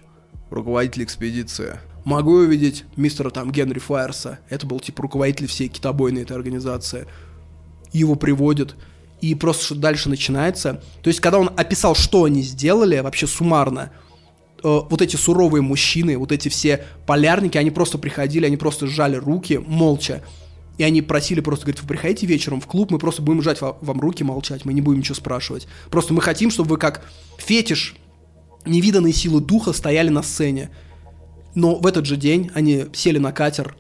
руководитель 0.50 1.04
экспедиции. 1.04 1.80
Могу 2.06 2.34
увидеть 2.34 2.86
мистера 2.96 3.30
там 3.30 3.52
Генри 3.52 3.80
Файерса, 3.80 4.40
это 4.50 4.66
был 4.66 4.80
типа 4.80 5.04
руководитель 5.04 5.48
всей 5.48 5.68
китобойной 5.68 6.22
этой 6.22 6.38
организации. 6.38 7.08
Его 7.92 8.16
приводят, 8.16 8.76
и 9.22 9.36
просто 9.36 9.76
дальше 9.76 10.10
начинается. 10.10 10.82
То 11.02 11.10
есть, 11.10 11.20
когда 11.20 11.40
он 11.40 11.52
описал, 11.56 11.96
что 11.96 12.24
они 12.24 12.42
сделали, 12.42 13.00
вообще 13.00 13.28
суммарно, 13.28 13.92
вот 14.64 15.02
эти 15.02 15.16
суровые 15.16 15.62
мужчины, 15.62 16.18
вот 16.18 16.32
эти 16.32 16.50
все 16.50 16.86
полярники, 17.06 17.58
они 17.58 17.72
просто 17.72 17.98
приходили, 17.98 18.46
они 18.46 18.58
просто 18.58 18.88
сжали 18.88 19.16
руки 19.16 19.58
молча. 19.58 20.24
И 20.78 20.84
они 20.84 21.02
просили 21.02 21.42
просто, 21.42 21.66
говорит, 21.66 21.82
вы 21.82 21.88
приходите 21.90 22.26
вечером 22.26 22.62
в 22.62 22.66
клуб, 22.66 22.90
мы 22.90 23.00
просто 23.00 23.22
будем 23.22 23.42
сжать 23.42 23.60
ва- 23.60 23.78
вам 23.82 24.00
руки, 24.00 24.24
молчать, 24.24 24.64
мы 24.64 24.74
не 24.74 24.82
будем 24.82 25.00
ничего 25.00 25.16
спрашивать. 25.16 25.68
Просто 25.92 26.14
мы 26.14 26.22
хотим, 26.22 26.52
чтобы 26.52 26.70
вы 26.70 26.78
как 26.78 27.06
фетиш 27.38 27.96
невиданной 28.66 29.12
силы 29.12 29.42
духа 29.42 29.74
стояли 29.74 30.10
на 30.10 30.24
сцене. 30.24 30.70
Но 31.54 31.76
в 31.76 31.86
этот 31.86 32.06
же 32.06 32.16
день 32.16 32.50
они 32.54 32.86
сели 32.94 33.18
на 33.18 33.34
катер, 33.34 33.76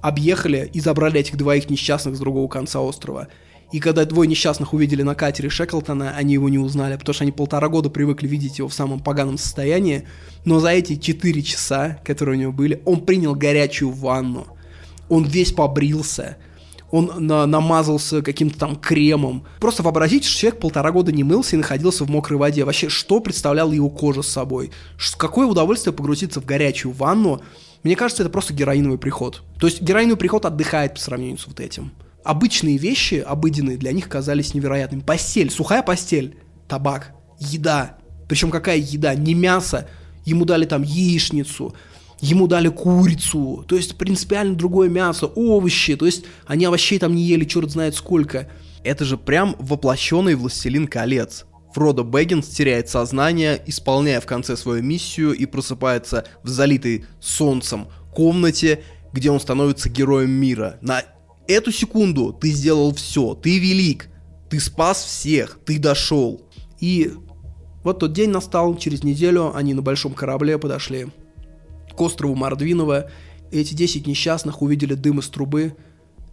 объехали 0.00 0.70
и 0.72 0.80
забрали 0.80 1.20
этих 1.20 1.36
двоих 1.36 1.70
несчастных 1.70 2.14
с 2.14 2.18
другого 2.18 2.48
конца 2.48 2.80
острова. 2.80 3.28
И 3.72 3.80
когда 3.80 4.04
двое 4.04 4.28
несчастных 4.28 4.74
увидели 4.74 5.02
на 5.02 5.14
катере 5.14 5.48
Шеклтона, 5.48 6.14
они 6.14 6.34
его 6.34 6.50
не 6.50 6.58
узнали, 6.58 6.96
потому 6.96 7.14
что 7.14 7.24
они 7.24 7.32
полтора 7.32 7.68
года 7.68 7.88
привыкли 7.88 8.28
видеть 8.28 8.58
его 8.58 8.68
в 8.68 8.74
самом 8.74 9.00
поганом 9.00 9.38
состоянии. 9.38 10.06
Но 10.44 10.60
за 10.60 10.68
эти 10.70 10.96
четыре 10.96 11.42
часа, 11.42 11.98
которые 12.04 12.36
у 12.36 12.40
него 12.40 12.52
были, 12.52 12.82
он 12.84 13.04
принял 13.04 13.34
горячую 13.34 13.90
ванну. 13.90 14.46
Он 15.08 15.24
весь 15.24 15.52
побрился. 15.52 16.36
Он 16.90 17.10
на- 17.16 17.46
намазался 17.46 18.20
каким-то 18.20 18.58
там 18.58 18.76
кремом. 18.76 19.44
Просто 19.58 19.82
вообразите, 19.82 20.28
что 20.28 20.40
человек 20.40 20.60
полтора 20.60 20.92
года 20.92 21.10
не 21.10 21.24
мылся 21.24 21.56
и 21.56 21.58
находился 21.58 22.04
в 22.04 22.10
мокрой 22.10 22.38
воде. 22.38 22.66
Вообще, 22.66 22.90
что 22.90 23.20
представляла 23.20 23.72
его 23.72 23.88
кожа 23.88 24.20
с 24.20 24.28
собой? 24.28 24.70
Какое 25.16 25.46
удовольствие 25.46 25.94
погрузиться 25.94 26.42
в 26.42 26.44
горячую 26.44 26.92
ванну, 26.92 27.40
Мне 27.82 27.96
кажется, 27.96 28.22
это 28.22 28.30
просто 28.30 28.54
героиновый 28.54 28.96
приход. 28.98 29.42
То 29.58 29.66
есть 29.66 29.82
героиновый 29.82 30.16
приход 30.16 30.46
отдыхает 30.46 30.94
по 30.94 31.00
сравнению 31.00 31.38
с 31.38 31.48
вот 31.48 31.58
этим. 31.58 31.90
Обычные 32.24 32.76
вещи, 32.76 33.16
обыденные, 33.16 33.76
для 33.76 33.92
них 33.92 34.08
казались 34.08 34.54
невероятными. 34.54 35.00
Постель, 35.00 35.50
сухая 35.50 35.82
постель, 35.82 36.36
табак, 36.68 37.14
еда. 37.40 37.98
Причем 38.28 38.50
какая 38.50 38.78
еда? 38.78 39.14
Не 39.14 39.34
мясо. 39.34 39.88
Ему 40.24 40.44
дали 40.44 40.64
там 40.64 40.82
яичницу, 40.82 41.74
ему 42.20 42.46
дали 42.46 42.68
курицу. 42.68 43.64
То 43.66 43.76
есть 43.76 43.96
принципиально 43.96 44.54
другое 44.54 44.88
мясо, 44.88 45.26
овощи. 45.26 45.96
То 45.96 46.06
есть 46.06 46.24
они 46.46 46.64
овощей 46.64 46.98
там 46.98 47.14
не 47.14 47.22
ели, 47.22 47.44
черт 47.44 47.70
знает 47.70 47.96
сколько. 47.96 48.48
Это 48.84 49.04
же 49.04 49.16
прям 49.16 49.56
воплощенный 49.58 50.34
«Властелин 50.34 50.86
колец». 50.86 51.44
Фродо 51.74 52.04
Бэггинс 52.04 52.48
теряет 52.48 52.88
сознание, 52.88 53.62
исполняя 53.66 54.20
в 54.20 54.26
конце 54.26 54.56
свою 54.56 54.82
миссию 54.82 55.32
и 55.32 55.46
просыпается 55.46 56.26
в 56.42 56.48
залитой 56.48 57.06
солнцем 57.18 57.88
комнате, 58.14 58.82
где 59.12 59.30
он 59.30 59.40
становится 59.40 59.88
героем 59.88 60.30
мира. 60.30 60.78
На 60.82 61.02
эту 61.52 61.72
секунду 61.72 62.32
ты 62.32 62.50
сделал 62.50 62.94
все, 62.94 63.34
ты 63.34 63.58
велик, 63.58 64.08
ты 64.50 64.60
спас 64.60 65.02
всех, 65.02 65.58
ты 65.64 65.78
дошел. 65.78 66.42
И 66.80 67.12
вот 67.84 68.00
тот 68.00 68.12
день 68.12 68.30
настал, 68.30 68.76
через 68.76 69.02
неделю 69.02 69.54
они 69.54 69.74
на 69.74 69.82
большом 69.82 70.14
корабле 70.14 70.58
подошли 70.58 71.08
к 71.96 72.00
острову 72.00 72.34
Мордвинова, 72.34 73.10
и 73.50 73.60
эти 73.60 73.74
10 73.74 74.06
несчастных 74.06 74.62
увидели 74.62 74.94
дым 74.94 75.20
из 75.20 75.28
трубы, 75.28 75.76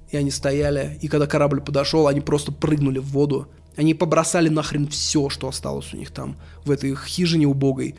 и 0.09 0.17
они 0.17 0.31
стояли, 0.31 0.97
и 1.01 1.07
когда 1.07 1.27
корабль 1.27 1.61
подошел, 1.61 2.07
они 2.07 2.21
просто 2.21 2.51
прыгнули 2.51 2.99
в 2.99 3.07
воду, 3.07 3.47
они 3.75 3.93
побросали 3.93 4.49
нахрен 4.49 4.87
все, 4.87 5.29
что 5.29 5.47
осталось 5.47 5.93
у 5.93 5.97
них 5.97 6.11
там, 6.11 6.37
в 6.65 6.71
этой 6.71 6.95
хижине 6.95 7.47
убогой. 7.47 7.95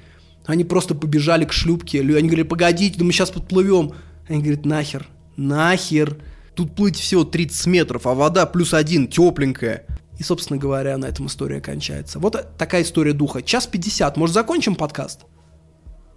Они 0.46 0.64
просто 0.64 0.94
побежали 0.94 1.44
к 1.44 1.52
шлюпке. 1.52 2.00
Они 2.00 2.28
говорили, 2.28 2.42
погодите, 2.42 2.98
да 2.98 3.04
мы 3.04 3.12
сейчас 3.12 3.30
подплывем. 3.30 3.92
Они 4.28 4.42
говорят, 4.42 4.66
нахер, 4.66 5.06
нахер. 5.36 6.18
Тут 6.60 6.74
плыть 6.74 7.00
всего 7.00 7.24
30 7.24 7.68
метров, 7.68 8.06
а 8.06 8.12
вода 8.12 8.44
плюс 8.44 8.74
один, 8.74 9.08
тепленькая. 9.08 9.86
И, 10.18 10.22
собственно 10.22 10.58
говоря, 10.58 10.98
на 10.98 11.06
этом 11.06 11.26
история 11.26 11.58
кончается. 11.58 12.18
Вот 12.18 12.36
такая 12.58 12.82
история 12.82 13.14
духа. 13.14 13.40
Час 13.40 13.66
50. 13.66 14.18
Может, 14.18 14.34
закончим 14.34 14.74
подкаст? 14.74 15.20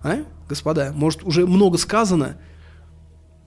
А, 0.01 0.25
господа, 0.49 0.91
может, 0.93 1.23
уже 1.23 1.47
много 1.47 1.77
сказано. 1.77 2.35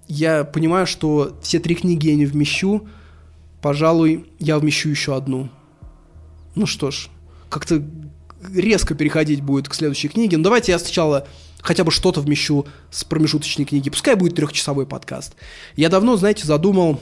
Я 0.08 0.44
понимаю, 0.44 0.86
что 0.86 1.38
все 1.42 1.58
три 1.58 1.74
книги 1.74 2.08
я 2.08 2.14
не 2.14 2.24
вмещу. 2.24 2.88
Пожалуй, 3.60 4.32
я 4.38 4.58
вмещу 4.58 4.88
еще 4.88 5.14
одну. 5.14 5.50
Ну 6.54 6.64
что 6.64 6.90
ж, 6.90 7.10
как-то 7.50 7.84
резко 8.54 8.94
переходить 8.94 9.42
будет 9.42 9.68
к 9.68 9.74
следующей 9.74 10.08
книге. 10.08 10.38
Но 10.38 10.44
давайте 10.44 10.72
я 10.72 10.78
сначала 10.78 11.28
хотя 11.66 11.82
бы 11.84 11.90
что-то 11.90 12.20
вмещу 12.20 12.64
с 12.90 13.04
промежуточной 13.04 13.64
книги. 13.64 13.90
Пускай 13.90 14.14
будет 14.14 14.36
трехчасовой 14.36 14.86
подкаст. 14.86 15.34
Я 15.74 15.88
давно, 15.88 16.16
знаете, 16.16 16.46
задумал 16.46 17.00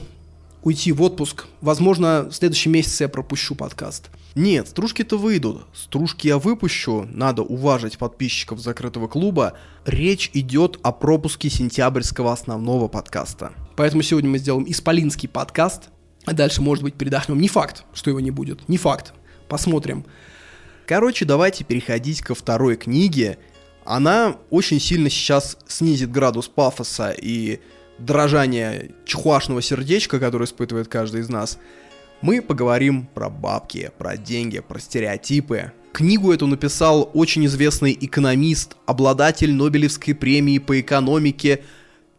уйти 0.63 0.91
в 0.91 1.03
отпуск. 1.03 1.45
Возможно, 1.61 2.27
в 2.29 2.33
следующем 2.33 2.71
месяце 2.71 3.03
я 3.03 3.09
пропущу 3.09 3.53
подкаст. 3.53 4.09
Нет, 4.33 4.67
стружки-то 4.67 5.17
выйдут. 5.17 5.65
Стружки 5.73 6.27
я 6.27 6.39
выпущу. 6.39 7.07
Надо 7.11 7.43
уважить 7.43 7.99
подписчиков 7.99 8.59
закрытого 8.59 9.07
клуба. 9.07 9.53
Речь 9.85 10.31
идет 10.33 10.79
о 10.81 10.91
пропуске 10.91 11.51
сентябрьского 11.51 12.33
основного 12.33 12.87
подкаста. 12.87 13.53
Поэтому 13.75 14.01
сегодня 14.01 14.31
мы 14.31 14.39
сделаем 14.39 14.65
исполинский 14.67 15.29
подкаст. 15.29 15.89
А 16.25 16.33
дальше, 16.33 16.63
может 16.63 16.83
быть, 16.83 16.95
передохнем. 16.95 17.39
Не 17.39 17.47
факт, 17.47 17.83
что 17.93 18.09
его 18.09 18.19
не 18.19 18.31
будет. 18.31 18.67
Не 18.67 18.77
факт. 18.77 19.13
Посмотрим. 19.47 20.05
Короче, 20.87 21.25
давайте 21.25 21.63
переходить 21.63 22.21
ко 22.21 22.33
второй 22.33 22.77
книге. 22.77 23.37
Она 23.85 24.37
очень 24.49 24.79
сильно 24.79 25.09
сейчас 25.09 25.57
снизит 25.67 26.11
градус 26.11 26.47
пафоса 26.47 27.11
и 27.11 27.59
дрожания 27.99 28.89
чухуашного 29.05 29.61
сердечка, 29.61 30.19
которое 30.19 30.45
испытывает 30.45 30.87
каждый 30.87 31.21
из 31.21 31.29
нас. 31.29 31.59
Мы 32.21 32.41
поговорим 32.41 33.05
про 33.13 33.29
бабки, 33.29 33.91
про 33.97 34.17
деньги, 34.17 34.59
про 34.59 34.79
стереотипы. 34.79 35.71
Книгу 35.93 36.33
эту 36.33 36.47
написал 36.47 37.09
очень 37.13 37.45
известный 37.45 37.95
экономист, 37.99 38.75
обладатель 38.87 39.53
Нобелевской 39.53 40.15
премии 40.15 40.57
по 40.57 40.81
экономике, 40.81 41.63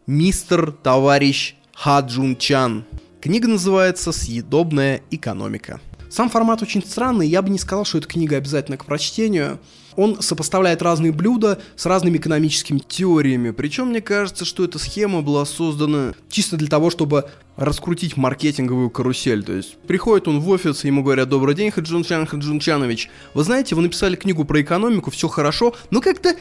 мистер 0.07 0.71
товарищ 0.71 1.55
Хаджун 1.73 2.37
Чан. 2.37 2.85
Книга 3.19 3.49
называется 3.49 4.13
«Съедобная 4.13 5.01
экономика». 5.11 5.81
Сам 6.09 6.29
формат 6.29 6.61
очень 6.61 6.83
странный, 6.83 7.27
я 7.27 7.41
бы 7.41 7.49
не 7.49 7.59
сказал, 7.59 7.83
что 7.83 7.97
эта 7.97 8.07
книга 8.07 8.37
обязательно 8.37 8.77
к 8.77 8.85
прочтению. 8.85 9.59
Он 9.97 10.21
сопоставляет 10.21 10.81
разные 10.81 11.11
блюда 11.11 11.59
с 11.75 11.85
разными 11.85 12.17
экономическими 12.17 12.79
теориями. 12.79 13.49
Причем 13.49 13.87
мне 13.87 13.99
кажется, 13.99 14.45
что 14.45 14.63
эта 14.63 14.79
схема 14.79 15.21
была 15.21 15.43
создана 15.43 16.13
чисто 16.29 16.55
для 16.55 16.67
того, 16.67 16.89
чтобы 16.89 17.29
раскрутить 17.57 18.15
маркетинговую 18.15 18.91
карусель. 18.91 19.43
То 19.43 19.53
есть 19.53 19.75
приходит 19.87 20.27
он 20.27 20.39
в 20.39 20.47
офис, 20.49 20.85
ему 20.85 21.03
говорят, 21.03 21.27
добрый 21.27 21.55
день, 21.55 21.71
Хаджунчан 21.71 22.27
Хаджунчанович. 22.27 23.09
Вы 23.33 23.43
знаете, 23.43 23.73
вы 23.75 23.81
написали 23.81 24.15
книгу 24.15 24.45
про 24.45 24.61
экономику, 24.61 25.11
все 25.11 25.27
хорошо, 25.27 25.75
но 25.89 25.99
как-то 25.99 26.35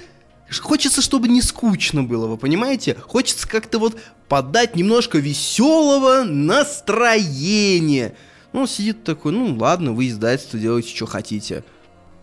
Хочется, 0.61 1.03
чтобы 1.03 1.27
не 1.27 1.43
скучно 1.43 2.05
было, 2.05 2.28
вы 2.28 2.37
понимаете? 2.37 2.95
Хочется 2.95 3.49
как-то 3.49 3.81
вот 3.81 3.99
подать 4.28 4.77
немножко 4.77 5.19
веселого 5.19 6.23
настроения. 6.23 8.15
Ну, 8.53 8.61
он 8.61 8.69
сидит 8.69 9.03
такой, 9.03 9.33
ну 9.33 9.57
ладно, 9.57 9.93
вы 9.93 10.07
издательство 10.07 10.57
делаете, 10.57 10.95
что 10.95 11.07
хотите. 11.07 11.65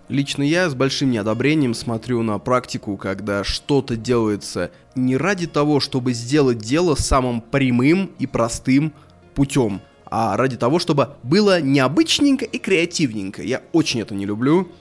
Лично 0.09 0.43
я 0.43 0.69
с 0.69 0.75
большим 0.75 1.11
неодобрением 1.11 1.73
смотрю 1.73 2.23
на 2.23 2.37
практику, 2.37 2.97
когда 2.97 3.43
что-то 3.43 3.95
делается 3.95 4.71
не 4.95 5.15
ради 5.15 5.47
того, 5.47 5.79
чтобы 5.79 6.13
сделать 6.13 6.57
дело 6.57 6.95
самым 6.95 7.39
прямым 7.39 8.11
и 8.19 8.27
простым 8.27 8.93
путем, 9.33 9.81
а 10.05 10.35
ради 10.35 10.57
того, 10.57 10.77
чтобы 10.79 11.15
было 11.23 11.61
необычненько 11.61 12.45
и 12.45 12.57
креативненько. 12.57 13.41
Я 13.41 13.63
очень 13.71 14.01
это 14.01 14.13
не 14.13 14.25
люблю. 14.25 14.71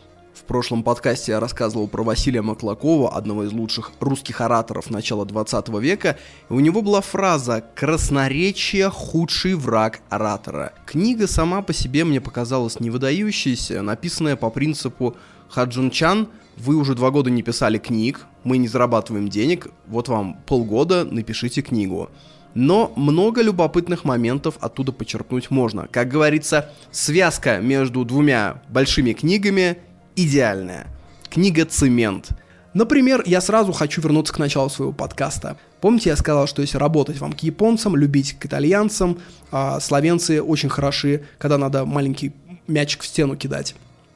В 0.42 0.44
прошлом 0.44 0.82
подкасте 0.82 1.32
я 1.32 1.40
рассказывал 1.40 1.86
про 1.86 2.02
Василия 2.02 2.42
Маклакова, 2.42 3.14
одного 3.14 3.44
из 3.44 3.52
лучших 3.52 3.92
русских 4.00 4.40
ораторов 4.40 4.90
начала 4.90 5.24
20 5.24 5.68
века, 5.78 6.18
и 6.50 6.52
у 6.52 6.58
него 6.58 6.82
была 6.82 7.00
фраза 7.00 7.64
«Красноречие– 7.76 8.90
худший 8.90 9.54
враг 9.54 10.00
оратора». 10.10 10.72
Книга 10.84 11.28
сама 11.28 11.62
по 11.62 11.72
себе 11.72 12.02
мне 12.02 12.20
показалась 12.20 12.80
невыдающейся, 12.80 13.82
написанная 13.82 14.34
по 14.34 14.50
принципу 14.50 15.16
«Хаджун 15.48 15.92
Чан, 15.92 16.28
вы 16.56 16.74
уже 16.74 16.96
два 16.96 17.12
года 17.12 17.30
не 17.30 17.44
писали 17.44 17.78
книг, 17.78 18.26
мы 18.42 18.58
не 18.58 18.66
зарабатываем 18.66 19.28
денег, 19.28 19.68
вот 19.86 20.08
вам 20.08 20.38
полгода, 20.44 21.04
напишите 21.04 21.62
книгу». 21.62 22.10
Но 22.54 22.92
много 22.96 23.40
любопытных 23.40 24.04
моментов 24.04 24.58
оттуда 24.60 24.92
почерпнуть 24.92 25.50
можно. 25.50 25.86
Как 25.86 26.08
говорится, 26.08 26.70
связка 26.90 27.60
между 27.60 28.04
двумя 28.04 28.60
большими 28.68 29.14
книгами 29.14 29.78
идеальная. 30.16 30.86
Книга 31.30 31.64
«Цемент». 31.64 32.30
Например, 32.74 33.22
я 33.26 33.40
сразу 33.40 33.72
хочу 33.72 34.00
вернуться 34.00 34.32
к 34.32 34.38
началу 34.38 34.70
своего 34.70 34.92
подкаста. 34.92 35.58
Помните, 35.80 36.10
я 36.10 36.16
сказал, 36.16 36.46
что 36.46 36.62
если 36.62 36.78
работать 36.78 37.18
вам 37.18 37.32
к 37.32 37.40
японцам, 37.40 37.96
любить 37.96 38.38
к 38.38 38.46
итальянцам, 38.46 39.18
а 39.50 39.78
словенцы 39.80 40.42
очень 40.42 40.70
хороши, 40.70 41.24
когда 41.38 41.58
надо 41.58 41.84
маленький 41.84 42.32
мячик 42.66 43.02
в 43.02 43.06
стену 43.06 43.36
кидать. 43.36 43.74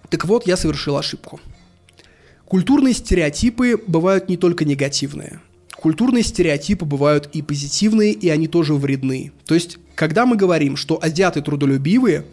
Так 0.09 0.25
вот, 0.25 0.47
я 0.47 0.57
совершил 0.57 0.97
ошибку. 0.97 1.41
Культурные 2.47 2.95
стереотипы 2.95 3.83
бывают 3.87 4.29
не 4.29 4.37
только 4.37 4.65
негативные. 4.65 5.41
Культурные 5.77 6.23
стереотипы 6.23 6.85
бывают 6.87 7.29
и 7.33 7.43
позитивные, 7.43 8.13
и 8.13 8.29
они 8.31 8.49
тоже 8.49 8.73
вредны. 8.75 9.33
То 9.45 9.55
есть, 9.55 9.79
когда 9.95 10.25
мы 10.25 10.37
говорим, 10.37 10.77
что 10.77 10.99
азиаты 11.03 11.43
трудолюбивые, 11.43 12.25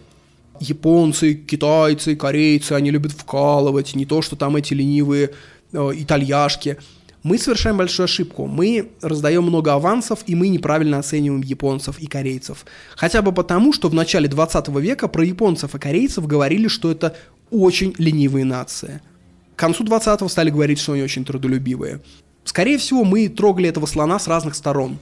японцы, 0.64 1.34
китайцы, 1.34 2.16
корейцы, 2.16 2.74
они 2.74 2.92
любят 2.92 3.12
вкалывать, 3.12 3.96
не 3.96 4.06
то, 4.06 4.22
что 4.22 4.36
там 4.36 4.56
эти 4.56 4.74
ленивые 4.74 5.32
э, 5.72 5.92
итальяшки. 5.96 6.78
Мы 7.24 7.38
совершаем 7.38 7.78
большую 7.78 8.06
ошибку. 8.06 8.48
Мы 8.48 8.90
раздаем 9.02 9.44
много 9.44 9.74
авансов, 9.74 10.20
и 10.26 10.36
мы 10.36 10.50
неправильно 10.50 11.00
оцениваем 11.00 11.42
японцев 11.42 12.00
и 12.00 12.08
корейцев. 12.08 12.66
Хотя 12.96 13.22
бы 13.22 13.32
потому, 13.32 13.72
что 13.72 13.88
в 13.88 13.94
начале 13.94 14.28
20 14.28 14.68
века 14.80 15.08
про 15.08 15.24
японцев 15.24 15.74
и 15.76 15.80
корейцев 15.80 16.28
говорили, 16.28 16.68
что 16.68 16.92
это 16.92 17.16
очень 17.50 17.94
ленивые 17.98 18.44
нации. 18.44 19.02
К 19.56 19.60
концу 19.60 19.86
20-го 19.86 20.28
стали 20.28 20.50
говорить, 20.50 20.80
что 20.80 20.94
они 20.94 21.04
очень 21.04 21.24
трудолюбивые. 21.24 22.02
Скорее 22.44 22.78
всего, 22.78 23.06
мы 23.06 23.30
трогали 23.30 23.70
этого 23.70 23.86
слона 23.86 24.20
с 24.20 24.28
разных 24.28 24.56
сторон. 24.56 24.98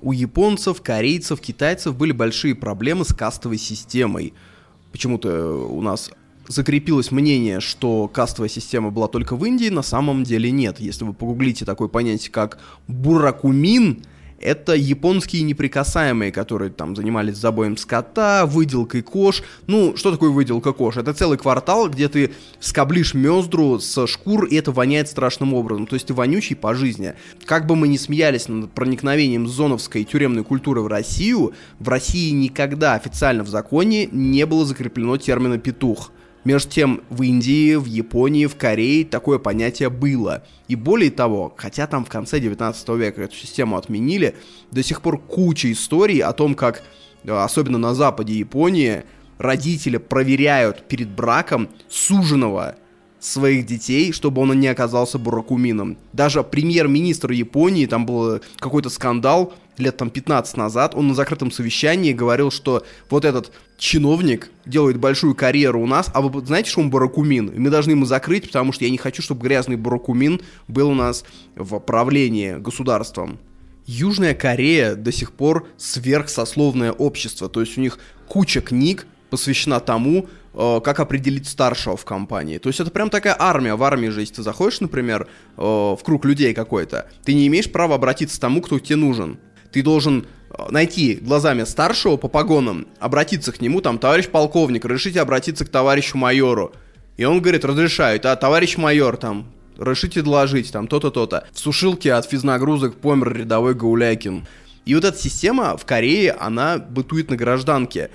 У 0.00 0.12
японцев, 0.12 0.80
корейцев, 0.80 1.40
китайцев 1.40 1.96
были 1.96 2.12
большие 2.12 2.54
проблемы 2.54 3.04
с 3.04 3.12
кастовой 3.12 3.58
системой– 3.58 4.32
почему-то 4.94 5.66
у 5.68 5.82
нас 5.82 6.12
закрепилось 6.46 7.10
мнение, 7.10 7.58
что 7.58 8.06
кастовая 8.06 8.48
система 8.48 8.92
была 8.92 9.08
только 9.08 9.34
в 9.34 9.44
Индии, 9.44 9.68
на 9.68 9.82
самом 9.82 10.22
деле 10.22 10.52
нет. 10.52 10.78
Если 10.78 11.04
вы 11.04 11.12
погуглите 11.12 11.64
такое 11.64 11.88
понятие, 11.88 12.30
как 12.30 12.60
буракумин, 12.86 14.04
это 14.40 14.74
японские 14.74 15.42
неприкасаемые, 15.42 16.32
которые 16.32 16.70
там 16.70 16.94
занимались 16.96 17.36
забоем 17.36 17.76
скота, 17.76 18.46
выделкой 18.46 19.02
кож. 19.02 19.42
Ну, 19.66 19.96
что 19.96 20.12
такое 20.12 20.30
выделка 20.30 20.72
кож? 20.72 20.96
Это 20.96 21.14
целый 21.14 21.38
квартал, 21.38 21.88
где 21.88 22.08
ты 22.08 22.32
скоблишь 22.60 23.14
мездру 23.14 23.78
с 23.78 24.06
шкур, 24.06 24.44
и 24.44 24.56
это 24.56 24.72
воняет 24.72 25.08
страшным 25.08 25.54
образом. 25.54 25.86
То 25.86 25.94
есть 25.94 26.06
ты 26.06 26.14
вонючий 26.14 26.56
по 26.56 26.74
жизни. 26.74 27.14
Как 27.46 27.66
бы 27.66 27.76
мы 27.76 27.88
ни 27.88 27.96
смеялись 27.96 28.48
над 28.48 28.70
проникновением 28.72 29.48
зоновской 29.48 30.04
тюремной 30.04 30.44
культуры 30.44 30.82
в 30.82 30.86
Россию, 30.86 31.54
в 31.78 31.88
России 31.88 32.30
никогда 32.30 32.94
официально 32.94 33.44
в 33.44 33.48
законе 33.48 34.06
не 34.10 34.46
было 34.46 34.64
закреплено 34.64 35.16
термина 35.16 35.58
«петух». 35.58 36.10
Между 36.44 36.70
тем, 36.70 37.00
в 37.08 37.22
Индии, 37.22 37.74
в 37.74 37.86
Японии, 37.86 38.46
в 38.46 38.56
Корее 38.56 39.04
такое 39.06 39.38
понятие 39.38 39.88
было. 39.88 40.44
И 40.68 40.76
более 40.76 41.10
того, 41.10 41.54
хотя 41.56 41.86
там 41.86 42.04
в 42.04 42.10
конце 42.10 42.38
19 42.38 42.88
века 42.90 43.22
эту 43.22 43.34
систему 43.34 43.76
отменили, 43.76 44.36
до 44.70 44.82
сих 44.82 45.00
пор 45.00 45.18
куча 45.18 45.72
историй 45.72 46.18
о 46.18 46.32
том, 46.34 46.54
как, 46.54 46.82
э, 47.24 47.32
особенно 47.32 47.78
на 47.78 47.94
западе 47.94 48.34
Японии, 48.34 49.04
родители 49.38 49.96
проверяют 49.96 50.86
перед 50.86 51.08
браком 51.08 51.70
суженого 51.88 52.76
своих 53.20 53.64
детей, 53.64 54.12
чтобы 54.12 54.42
он 54.42 54.58
не 54.60 54.68
оказался 54.68 55.18
буракумином. 55.18 55.96
Даже 56.12 56.42
премьер-министр 56.42 57.30
Японии, 57.32 57.86
там 57.86 58.04
был 58.04 58.40
какой-то 58.58 58.90
скандал 58.90 59.54
лет 59.78 59.96
там 59.96 60.10
15 60.10 60.56
назад, 60.56 60.94
он 60.94 61.08
на 61.08 61.14
закрытом 61.14 61.50
совещании 61.50 62.12
говорил, 62.12 62.50
что 62.50 62.84
вот 63.10 63.24
этот 63.24 63.52
чиновник 63.76 64.50
делает 64.66 64.98
большую 64.98 65.34
карьеру 65.34 65.82
у 65.82 65.86
нас, 65.86 66.10
а 66.14 66.20
вы 66.20 66.44
знаете, 66.46 66.70
что 66.70 66.80
он 66.80 66.90
баракумин? 66.90 67.48
И 67.48 67.58
мы 67.58 67.70
должны 67.70 67.92
ему 67.92 68.06
закрыть, 68.06 68.46
потому 68.46 68.72
что 68.72 68.84
я 68.84 68.90
не 68.90 68.98
хочу, 68.98 69.22
чтобы 69.22 69.42
грязный 69.42 69.76
баракумин 69.76 70.40
был 70.68 70.90
у 70.90 70.94
нас 70.94 71.24
в 71.56 71.78
правлении 71.80 72.54
государством. 72.54 73.38
Южная 73.86 74.34
Корея 74.34 74.94
до 74.94 75.12
сих 75.12 75.32
пор 75.32 75.68
сверхсословное 75.76 76.92
общество, 76.92 77.48
то 77.48 77.60
есть 77.60 77.76
у 77.76 77.80
них 77.80 77.98
куча 78.26 78.60
книг 78.60 79.06
посвящена 79.28 79.80
тому, 79.80 80.28
э, 80.54 80.80
как 80.82 81.00
определить 81.00 81.48
старшего 81.48 81.96
в 81.96 82.04
компании. 82.04 82.58
То 82.58 82.68
есть 82.68 82.80
это 82.80 82.90
прям 82.90 83.10
такая 83.10 83.36
армия. 83.38 83.74
В 83.74 83.82
армии 83.82 84.08
же, 84.08 84.20
если 84.20 84.36
ты 84.36 84.42
заходишь, 84.42 84.80
например, 84.80 85.28
э, 85.56 85.60
в 85.60 85.98
круг 86.02 86.24
людей 86.24 86.54
какой-то, 86.54 87.10
ты 87.24 87.34
не 87.34 87.46
имеешь 87.48 87.70
права 87.70 87.96
обратиться 87.96 88.38
к 88.38 88.40
тому, 88.40 88.62
кто 88.62 88.78
тебе 88.78 88.96
нужен. 88.96 89.38
Ты 89.74 89.82
должен 89.82 90.24
э, 90.50 90.66
найти 90.70 91.14
глазами 91.16 91.64
старшего 91.64 92.16
по 92.16 92.28
погонам, 92.28 92.86
обратиться 93.00 93.50
к 93.50 93.60
нему, 93.60 93.80
там, 93.80 93.98
товарищ 93.98 94.28
полковник, 94.28 94.84
разрешите 94.84 95.20
обратиться 95.20 95.64
к 95.64 95.68
товарищу 95.68 96.16
майору. 96.16 96.72
И 97.16 97.24
он 97.24 97.40
говорит, 97.40 97.64
разрешаю, 97.64 98.20
а 98.22 98.36
товарищ 98.36 98.76
майор, 98.76 99.16
там, 99.16 99.52
решите 99.76 100.22
доложить, 100.22 100.70
там, 100.70 100.86
то-то, 100.86 101.10
то-то. 101.10 101.48
В 101.50 101.58
сушилке 101.58 102.12
от 102.12 102.30
физнагрузок 102.30 102.94
помер 102.94 103.36
рядовой 103.36 103.74
Гаулякин. 103.74 104.46
И 104.84 104.94
вот 104.94 105.04
эта 105.04 105.18
система 105.18 105.76
в 105.76 105.84
Корее, 105.84 106.30
она 106.30 106.78
бытует 106.78 107.30
на 107.30 107.36
гражданке. 107.36 108.10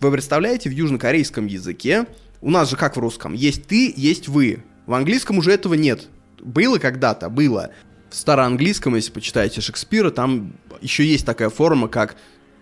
Вы 0.00 0.10
представляете, 0.10 0.68
в 0.68 0.72
южнокорейском 0.72 1.46
языке, 1.46 2.06
у 2.40 2.50
нас 2.50 2.70
же 2.70 2.76
как 2.76 2.96
в 2.96 2.98
русском, 2.98 3.34
есть 3.34 3.68
ты, 3.68 3.94
есть 3.96 4.26
вы. 4.26 4.64
В 4.86 4.94
английском 4.94 5.38
уже 5.38 5.52
этого 5.52 5.74
нет. 5.74 6.08
Было 6.40 6.78
когда-то, 6.78 7.28
было. 7.28 7.70
В 8.10 8.16
староанглийском, 8.16 8.96
если 8.96 9.12
почитаете 9.12 9.60
Шекспира, 9.60 10.10
там 10.10 10.54
еще 10.84 11.04
есть 11.04 11.26
такая 11.26 11.48
форма, 11.48 11.88
как 11.88 12.16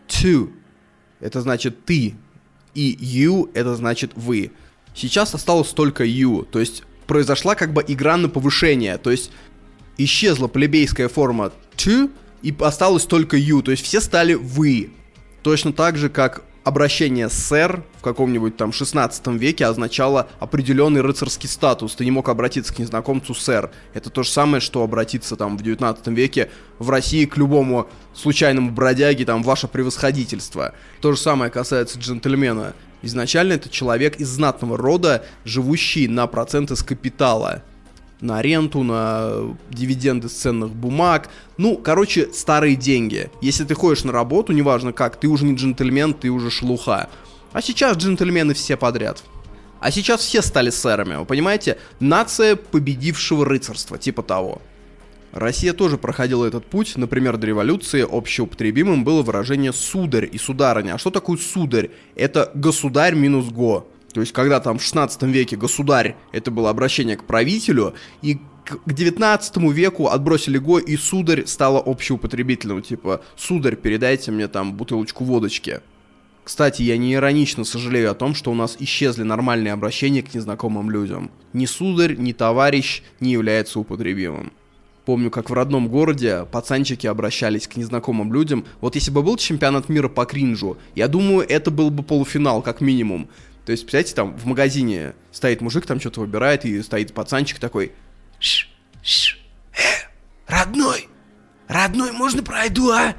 to. 0.08 0.50
Это 1.20 1.42
значит 1.42 1.84
ты. 1.84 2.14
И 2.74 2.96
you 2.98 3.50
это 3.52 3.74
значит 3.74 4.12
вы. 4.14 4.52
Сейчас 4.94 5.34
осталось 5.34 5.68
только 5.70 6.04
you. 6.04 6.46
То 6.46 6.60
есть 6.60 6.84
произошла 7.06 7.54
как 7.54 7.74
бы 7.74 7.84
игра 7.86 8.16
на 8.16 8.28
повышение. 8.28 8.96
То 8.96 9.10
есть 9.10 9.30
исчезла 9.98 10.48
плебейская 10.48 11.08
форма 11.08 11.52
to, 11.76 12.10
и 12.42 12.54
осталось 12.60 13.04
только 13.04 13.36
you. 13.36 13.62
То 13.62 13.72
есть 13.72 13.84
все 13.84 14.00
стали 14.00 14.34
вы. 14.34 14.92
Точно 15.42 15.72
так 15.72 15.98
же, 15.98 16.08
как 16.08 16.44
обращение 16.64 17.28
«сэр» 17.28 17.82
в 17.98 18.02
каком-нибудь 18.02 18.56
там 18.56 18.72
16 18.72 19.26
веке 19.28 19.66
означало 19.66 20.28
определенный 20.38 21.00
рыцарский 21.00 21.48
статус. 21.48 21.94
Ты 21.94 22.04
не 22.04 22.10
мог 22.10 22.28
обратиться 22.28 22.74
к 22.74 22.78
незнакомцу 22.78 23.34
«сэр». 23.34 23.70
Это 23.94 24.10
то 24.10 24.22
же 24.22 24.30
самое, 24.30 24.60
что 24.60 24.82
обратиться 24.82 25.36
там 25.36 25.56
в 25.56 25.62
19 25.62 26.06
веке 26.08 26.50
в 26.78 26.90
России 26.90 27.24
к 27.24 27.36
любому 27.36 27.88
случайному 28.14 28.70
бродяге, 28.70 29.24
там, 29.24 29.42
ваше 29.42 29.68
превосходительство. 29.68 30.74
То 31.00 31.12
же 31.12 31.18
самое 31.18 31.50
касается 31.50 31.98
джентльмена. 31.98 32.74
Изначально 33.02 33.54
это 33.54 33.68
человек 33.68 34.16
из 34.20 34.28
знатного 34.28 34.76
рода, 34.76 35.24
живущий 35.44 36.06
на 36.06 36.26
проценты 36.28 36.76
с 36.76 36.82
капитала 36.82 37.62
на 38.22 38.40
ренту, 38.40 38.82
на 38.82 39.54
дивиденды 39.68 40.28
с 40.28 40.32
ценных 40.32 40.70
бумаг. 40.70 41.28
Ну, 41.58 41.76
короче, 41.76 42.32
старые 42.32 42.76
деньги. 42.76 43.30
Если 43.42 43.64
ты 43.64 43.74
ходишь 43.74 44.04
на 44.04 44.12
работу, 44.12 44.52
неважно 44.52 44.92
как, 44.92 45.16
ты 45.16 45.28
уже 45.28 45.44
не 45.44 45.54
джентльмен, 45.54 46.14
ты 46.14 46.30
уже 46.30 46.50
шлуха. 46.50 47.10
А 47.52 47.60
сейчас 47.60 47.98
джентльмены 47.98 48.54
все 48.54 48.76
подряд. 48.76 49.22
А 49.80 49.90
сейчас 49.90 50.20
все 50.20 50.40
стали 50.40 50.70
сэрами, 50.70 51.16
вы 51.16 51.24
понимаете? 51.24 51.76
Нация 51.98 52.54
победившего 52.54 53.44
рыцарства, 53.44 53.98
типа 53.98 54.22
того. 54.22 54.62
Россия 55.32 55.72
тоже 55.72 55.98
проходила 55.98 56.44
этот 56.44 56.64
путь. 56.66 56.96
Например, 56.96 57.36
до 57.36 57.46
революции 57.46 58.06
общеупотребимым 58.08 59.02
было 59.02 59.22
выражение 59.22 59.72
«сударь» 59.72 60.28
и 60.30 60.38
«сударыня». 60.38 60.94
А 60.94 60.98
что 60.98 61.10
такое 61.10 61.38
«сударь»? 61.38 61.90
Это 62.14 62.52
«государь 62.54 63.14
минус 63.14 63.46
го». 63.46 63.88
То 64.12 64.20
есть, 64.20 64.32
когда 64.32 64.60
там 64.60 64.78
в 64.78 64.82
16 64.82 65.22
веке 65.24 65.56
государь, 65.56 66.16
это 66.32 66.50
было 66.50 66.70
обращение 66.70 67.16
к 67.16 67.24
правителю, 67.24 67.94
и 68.20 68.38
к 68.64 68.92
19 68.92 69.56
веку 69.72 70.08
отбросили 70.08 70.58
го, 70.58 70.78
и 70.78 70.96
сударь 70.96 71.46
стало 71.46 71.80
общеупотребительным. 71.80 72.82
Типа, 72.82 73.22
сударь, 73.36 73.76
передайте 73.76 74.30
мне 74.30 74.48
там 74.48 74.74
бутылочку 74.74 75.24
водочки. 75.24 75.80
Кстати, 76.44 76.82
я 76.82 76.96
не 76.96 77.14
иронично 77.14 77.64
сожалею 77.64 78.10
о 78.10 78.14
том, 78.14 78.34
что 78.34 78.50
у 78.50 78.54
нас 78.54 78.76
исчезли 78.80 79.22
нормальные 79.22 79.72
обращения 79.72 80.22
к 80.22 80.34
незнакомым 80.34 80.90
людям. 80.90 81.30
Ни 81.52 81.66
сударь, 81.66 82.16
ни 82.16 82.32
товарищ 82.32 83.02
не 83.20 83.30
является 83.32 83.78
употребимым. 83.78 84.52
Помню, 85.04 85.30
как 85.30 85.50
в 85.50 85.52
родном 85.52 85.88
городе 85.88 86.46
пацанчики 86.50 87.06
обращались 87.06 87.66
к 87.66 87.76
незнакомым 87.76 88.32
людям. 88.32 88.64
Вот 88.80 88.94
если 88.94 89.10
бы 89.10 89.22
был 89.22 89.36
чемпионат 89.36 89.88
мира 89.88 90.08
по 90.08 90.24
кринжу, 90.24 90.78
я 90.94 91.08
думаю, 91.08 91.46
это 91.48 91.70
был 91.70 91.90
бы 91.90 92.02
полуфинал, 92.02 92.62
как 92.62 92.80
минимум. 92.80 93.28
То 93.64 93.72
есть, 93.72 93.84
представляете, 93.84 94.14
там 94.14 94.36
в 94.36 94.44
магазине 94.46 95.14
стоит 95.30 95.60
мужик, 95.60 95.86
там 95.86 96.00
что-то 96.00 96.20
выбирает, 96.20 96.64
и 96.64 96.82
стоит 96.82 97.12
пацанчик 97.14 97.58
такой. 97.58 97.92
Ш, 98.40 98.66
ш, 99.02 99.36
э, 99.72 100.08
родной, 100.48 101.08
родной, 101.68 102.10
можно 102.12 102.42
пройду, 102.42 102.90
а? 102.90 103.14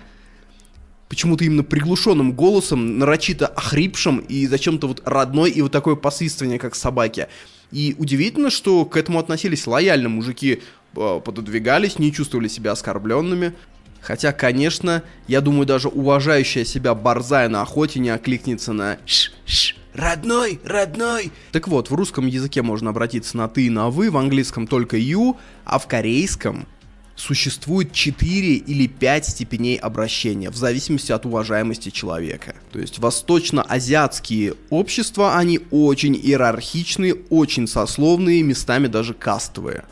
Почему-то 1.07 1.45
именно 1.45 1.63
приглушенным 1.63 2.33
голосом, 2.33 2.97
нарочито 2.97 3.47
охрипшим, 3.47 4.17
и 4.17 4.47
зачем-то 4.47 4.87
вот 4.87 5.01
родной, 5.05 5.51
и 5.51 5.61
вот 5.61 5.71
такое 5.71 5.95
посвистывание, 5.95 6.59
как 6.59 6.75
собаки. 6.75 7.27
И 7.71 7.95
удивительно, 7.97 8.49
что 8.49 8.83
к 8.85 8.97
этому 8.97 9.19
относились 9.19 9.65
лояльно. 9.65 10.09
Мужики 10.09 10.61
э, 10.95 11.21
пододвигались, 11.23 11.99
не 11.99 12.11
чувствовали 12.11 12.47
себя 12.47 12.71
оскорбленными. 12.71 13.53
Хотя, 14.01 14.33
конечно, 14.33 15.03
я 15.27 15.39
думаю, 15.39 15.65
даже 15.65 15.87
уважающая 15.87 16.65
себя 16.65 16.93
борзая 16.93 17.47
на 17.47 17.61
охоте 17.61 17.99
не 17.99 18.09
окликнется 18.09 18.73
на 18.73 18.97
«Ш, 19.05 19.31
ш, 19.45 19.75
Родной, 19.93 20.59
родной. 20.65 21.31
Так 21.51 21.67
вот, 21.67 21.91
в 21.91 21.93
русском 21.93 22.25
языке 22.25 22.61
можно 22.61 22.89
обратиться 22.89 23.37
на 23.37 23.47
ты 23.47 23.67
и 23.67 23.69
на 23.69 23.89
вы, 23.89 24.09
в 24.09 24.17
английском 24.17 24.65
только 24.65 24.97
you, 24.97 25.35
а 25.65 25.77
в 25.77 25.87
корейском 25.87 26.65
существует 27.15 27.91
4 27.91 28.55
или 28.55 28.87
5 28.87 29.25
степеней 29.25 29.75
обращения, 29.75 30.49
в 30.49 30.55
зависимости 30.55 31.11
от 31.11 31.27
уважаемости 31.27 31.89
человека. 31.89 32.55
То 32.71 32.79
есть 32.79 32.97
восточно-азиатские 32.97 34.55
общества, 34.71 35.37
они 35.37 35.59
очень 35.69 36.15
иерархичные, 36.15 37.13
очень 37.29 37.67
сословные, 37.67 38.41
местами 38.41 38.87
даже 38.87 39.13
кастовые. 39.13 39.85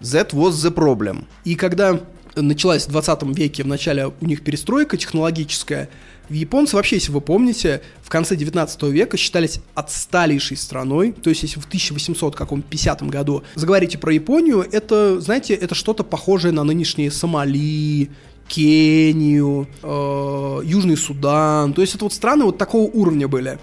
That 0.00 0.30
was 0.30 0.52
the 0.52 0.72
problem. 0.72 1.24
И 1.44 1.56
когда 1.56 2.00
началась 2.36 2.86
в 2.86 2.90
20 2.90 3.22
веке, 3.36 3.64
в 3.64 3.66
начале 3.66 4.12
у 4.20 4.24
них 4.24 4.42
перестройка 4.42 4.96
технологическая, 4.96 5.88
Японцы 6.28 6.76
вообще, 6.76 6.96
если 6.96 7.12
вы 7.12 7.20
помните, 7.20 7.82
в 8.02 8.08
конце 8.08 8.36
19 8.36 8.82
века 8.84 9.16
считались 9.16 9.60
отсталейшей 9.74 10.56
страной. 10.56 11.12
То 11.12 11.30
есть, 11.30 11.42
если 11.42 11.60
в 11.60 11.66
1850 11.66 13.02
году 13.04 13.42
заговорите 13.54 13.98
про 13.98 14.12
Японию, 14.12 14.66
это, 14.70 15.20
знаете, 15.20 15.54
это 15.54 15.74
что-то 15.74 16.04
похожее 16.04 16.52
на 16.52 16.64
нынешние 16.64 17.10
Сомали, 17.10 18.10
Кению, 18.48 19.68
э, 19.82 20.60
Южный 20.64 20.96
Судан. 20.96 21.72
То 21.74 21.82
есть, 21.82 21.94
это 21.94 22.04
вот 22.04 22.12
страны 22.12 22.44
вот 22.44 22.58
такого 22.58 22.84
уровня 22.90 23.28
были. 23.28 23.58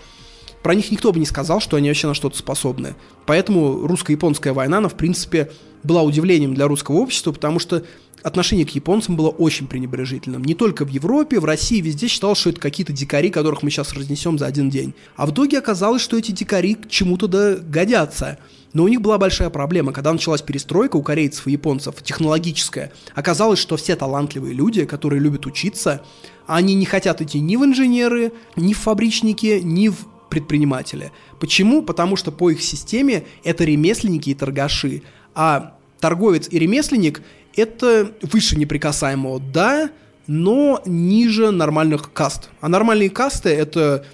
про 0.61 0.75
них 0.75 0.91
никто 0.91 1.13
бы 1.13 1.19
не 1.19 1.25
сказал, 1.25 1.61
что 1.61 1.77
они 1.77 1.87
вообще 1.87 2.07
на 2.07 2.13
что-то 2.13 2.37
способны. 2.37 2.95
Поэтому 3.25 3.87
русско-японская 3.87 4.51
война, 4.53 4.79
она, 4.79 4.89
в 4.89 4.95
принципе, 4.95 5.49
была 5.83 6.03
удивлением 6.03 6.53
для 6.53 6.67
русского 6.67 6.97
общества, 6.97 7.31
потому 7.31 7.59
что 7.59 7.83
отношение 8.23 8.65
к 8.65 8.71
японцам 8.71 9.15
было 9.15 9.29
очень 9.29 9.67
пренебрежительным. 9.67 10.43
Не 10.43 10.55
только 10.55 10.85
в 10.85 10.89
Европе, 10.89 11.39
в 11.39 11.45
России, 11.45 11.81
везде 11.81 12.07
считалось, 12.07 12.39
что 12.39 12.49
это 12.49 12.59
какие-то 12.59 12.93
дикари, 12.93 13.29
которых 13.29 13.63
мы 13.63 13.69
сейчас 13.69 13.93
разнесем 13.93 14.37
за 14.37 14.45
один 14.45 14.69
день. 14.69 14.93
А 15.15 15.25
в 15.25 15.31
итоге 15.31 15.59
оказалось, 15.59 16.01
что 16.01 16.17
эти 16.17 16.31
дикари 16.31 16.75
к 16.75 16.89
чему-то 16.89 17.27
да 17.27 17.55
годятся. 17.55 18.39
Но 18.73 18.83
у 18.83 18.87
них 18.87 19.01
была 19.01 19.17
большая 19.17 19.49
проблема. 19.49 19.93
Когда 19.93 20.13
началась 20.13 20.41
перестройка 20.41 20.95
у 20.97 21.01
корейцев 21.01 21.47
и 21.47 21.51
японцев, 21.51 21.95
технологическая, 22.03 22.91
оказалось, 23.15 23.59
что 23.59 23.77
все 23.77 23.95
талантливые 23.95 24.53
люди, 24.53 24.85
которые 24.85 25.19
любят 25.19 25.45
учиться, 25.45 26.03
они 26.45 26.75
не 26.75 26.85
хотят 26.85 27.21
идти 27.21 27.39
ни 27.39 27.55
в 27.55 27.65
инженеры, 27.65 28.31
ни 28.55 28.73
в 28.73 28.79
фабричники, 28.79 29.59
ни 29.63 29.89
в 29.89 29.97
предприниматели. 30.29 31.11
Почему? 31.39 31.81
Потому 31.81 32.15
что 32.15 32.31
по 32.31 32.51
их 32.51 32.61
системе 32.61 33.25
это 33.43 33.63
ремесленники 33.63 34.29
и 34.29 34.35
торгаши. 34.35 35.01
А 35.33 35.75
торговец 35.99 36.47
и 36.51 36.59
ремесленник– 36.59 37.23
это 37.59 38.11
выше 38.21 38.57
неприкасаемого, 38.57 39.39
да, 39.39 39.91
но 40.27 40.81
ниже 40.85 41.51
нормальных 41.51 42.11
каст. 42.13 42.49
А 42.61 42.67
нормальные 42.67 43.09
касты– 43.09 43.49
это 43.49 44.05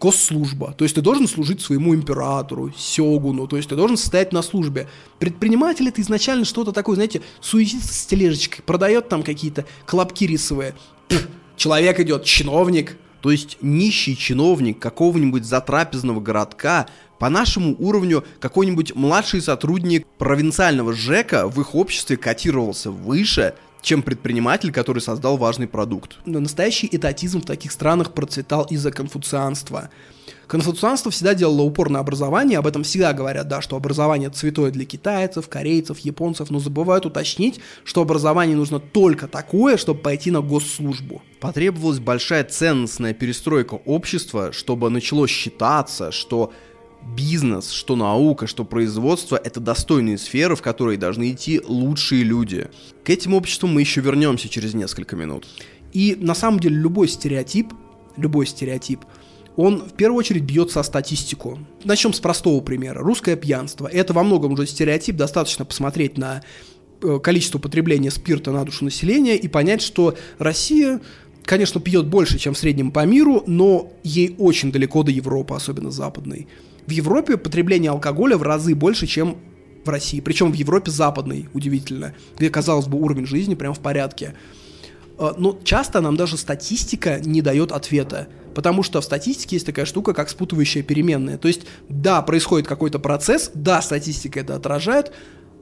госслужба. 0.00 0.74
То 0.76 0.84
есть 0.84 0.94
ты 0.94 1.00
должен 1.00 1.26
служить 1.26 1.60
своему 1.60 1.94
императору, 1.94 2.72
сёгуну, 2.76 3.46
то 3.46 3.56
есть 3.56 3.68
ты 3.68 3.76
должен 3.76 3.96
состоять 3.96 4.32
на 4.32 4.42
службе. 4.42 4.88
Предприниматель 5.18 5.88
это 5.88 6.02
изначально 6.02 6.44
что-то 6.44 6.72
такое, 6.72 6.96
знаете, 6.96 7.22
суетится 7.40 7.94
с 7.94 8.06
тележечкой, 8.06 8.62
продает 8.64 9.08
там 9.08 9.22
какие-то 9.22 9.64
колобки 9.86 10.26
рисовые. 10.26 10.74
Человек 11.56 12.00
идет, 12.00 12.24
чиновник, 12.24 12.96
То 13.24 13.30
есть 13.30 13.56
нищий 13.62 14.18
чиновник 14.18 14.78
какого-нибудь 14.78 15.46
затрапезного 15.46 16.20
городка 16.20 16.88
по 17.18 17.28
нашему 17.28 17.76
уровню 17.78 18.24
какой-нибудь 18.40 18.94
младший 18.94 19.40
сотрудник 19.40 20.06
провинциального 20.18 20.92
ЖЭКа 20.92 21.48
в 21.48 21.60
их 21.60 21.74
обществе 21.74 22.16
котировался 22.16 22.90
выше, 22.90 23.54
чем 23.84 24.02
предприниматель, 24.02 24.72
который 24.72 25.00
создал 25.00 25.36
важный 25.36 25.68
продукт. 25.68 26.16
Но 26.24 26.40
настоящий 26.40 26.88
этатизм 26.90 27.42
в 27.42 27.44
таких 27.44 27.70
странах 27.70 28.12
процветал 28.12 28.64
из-за 28.64 28.90
конфуцианства. 28.90 29.90
Конфуцианство 30.46 31.10
всегда 31.10 31.34
делало 31.34 31.62
упор 31.62 31.88
на 31.88 32.00
образование, 32.00 32.58
об 32.58 32.66
этом 32.66 32.82
всегда 32.82 33.12
говорят, 33.12 33.48
да, 33.48 33.60
что 33.62 33.76
образование 33.76 34.30
святое 34.32 34.70
для 34.70 34.84
китайцев, 34.84 35.48
корейцев, 35.48 35.98
японцев, 36.00 36.50
но 36.50 36.58
забывают 36.58 37.06
уточнить, 37.06 37.60
что 37.84 38.02
образование 38.02 38.56
нужно 38.56 38.78
только 38.78 39.26
такое, 39.26 39.76
чтобы 39.76 40.00
пойти 40.00 40.30
на 40.30 40.40
госслужбу. 40.40 41.22
Потребовалась 41.40 41.98
большая 41.98 42.44
ценностная 42.44 43.14
перестройка 43.14 43.74
общества, 43.74 44.52
чтобы 44.52 44.90
начало 44.90 45.26
считаться, 45.28 46.12
что 46.12 46.52
бизнес, 47.16 47.70
что 47.70 47.96
наука, 47.96 48.46
что 48.46 48.64
производство– 48.64 49.40
это 49.44 49.60
достойные 49.60 50.18
сферы, 50.18 50.56
в 50.56 50.62
которые 50.62 50.98
должны 50.98 51.32
идти 51.32 51.60
лучшие 51.64 52.22
люди. 52.24 52.68
К 53.04 53.10
этим 53.10 53.34
обществам 53.34 53.72
мы 53.72 53.80
еще 53.80 54.00
вернемся 54.00 54.48
через 54.48 54.74
несколько 54.74 55.16
минут. 55.16 55.46
И 55.92 56.16
на 56.20 56.34
самом 56.34 56.60
деле 56.60 56.76
любой 56.76 57.08
стереотип, 57.08 57.72
любой 58.16 58.46
стереотип, 58.46 59.00
он 59.56 59.82
в 59.82 59.92
первую 59.92 60.18
очередь 60.18 60.42
бьется 60.42 60.80
о 60.80 60.84
статистику. 60.84 61.58
Начнем 61.84 62.12
с 62.12 62.20
простого 62.20 62.60
примера. 62.60 63.00
Русское 63.00 63.36
пьянство. 63.36 63.86
Это 63.86 64.12
во 64.12 64.24
многом 64.24 64.52
уже 64.52 64.66
стереотип, 64.66 65.16
достаточно 65.16 65.64
посмотреть 65.64 66.18
на 66.18 66.42
э, 67.02 67.18
количество 67.22 67.58
потребления 67.58 68.10
спирта 68.10 68.50
на 68.50 68.64
душу 68.64 68.84
населения 68.84 69.36
и 69.36 69.46
понять, 69.46 69.80
что 69.80 70.16
Россия, 70.38 71.00
конечно, 71.44 71.80
пьет 71.80 72.06
больше, 72.06 72.38
чем 72.38 72.54
в 72.54 72.58
среднем 72.58 72.90
по 72.90 73.06
миру, 73.06 73.44
но 73.46 73.92
ей 74.02 74.34
очень 74.38 74.72
далеко 74.72 75.04
до 75.04 75.12
Европы, 75.12 75.54
особенно 75.54 75.92
западной. 75.92 76.48
В 76.86 76.90
Европе 76.90 77.36
потребление 77.36 77.90
алкоголя 77.90 78.36
в 78.36 78.42
разы 78.42 78.74
больше, 78.74 79.06
чем 79.06 79.38
в 79.84 79.88
России. 79.88 80.20
Причем 80.20 80.50
в 80.52 80.54
Европе 80.54 80.90
западной, 80.90 81.48
удивительно, 81.52 82.14
где, 82.36 82.50
казалось 82.50 82.86
бы, 82.86 82.98
уровень 82.98 83.26
жизни 83.26 83.54
прям 83.54 83.74
в 83.74 83.80
порядке. 83.80 84.34
Э, 85.18 85.32
Но 85.36 85.58
часто 85.64 86.00
нам 86.00 86.16
даже 86.16 86.36
статистика 86.36 87.20
не 87.20 87.42
дает 87.42 87.72
ответа. 87.72 88.28
Потому 88.54 88.82
что 88.82 89.00
в 89.00 89.04
статистике 89.04 89.56
есть 89.56 89.66
такая 89.66 89.84
штука, 89.84 90.14
как 90.14 90.30
спутывающая 90.30 90.82
переменная. 90.82 91.38
То 91.38 91.48
есть, 91.48 91.62
да, 91.88 92.22
происходит 92.22 92.68
какой-то 92.68 92.98
процесс, 92.98 93.50
да, 93.54 93.82
статистика 93.82 94.40
это 94.40 94.54
отражает, 94.54 95.12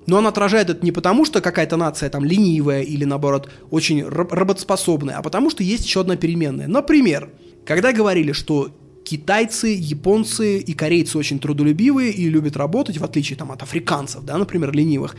но 0.06 0.18
она 0.18 0.28
отражает 0.28 0.68
это 0.68 0.84
не 0.84 0.92
потому, 0.92 1.24
что 1.24 1.40
какая-то 1.40 1.76
нация 1.76 2.10
там 2.10 2.24
ленивая 2.24 2.82
или, 2.82 3.04
наоборот, 3.04 3.48
очень 3.70 4.04
раб- 4.04 4.32
работоспособная, 4.32 5.16
а 5.16 5.22
потому 5.22 5.48
что 5.48 5.62
есть 5.62 5.84
еще 5.84 6.00
одна 6.00 6.16
переменная. 6.16 6.66
Например, 6.66 7.30
когда 7.64 7.92
говорили, 7.92 8.32
что 8.32 8.70
китайцы, 9.04 9.68
японцы 9.68 10.58
и 10.58 10.72
корейцы 10.74 11.18
очень 11.18 11.38
трудолюбивые 11.38 12.12
и 12.12 12.28
любят 12.28 12.56
работать, 12.56 12.98
в 12.98 13.04
отличие 13.04 13.36
там, 13.36 13.52
от 13.52 13.62
африканцев, 13.62 14.24
да, 14.24 14.38
например, 14.38 14.72
ленивых, 14.72 15.16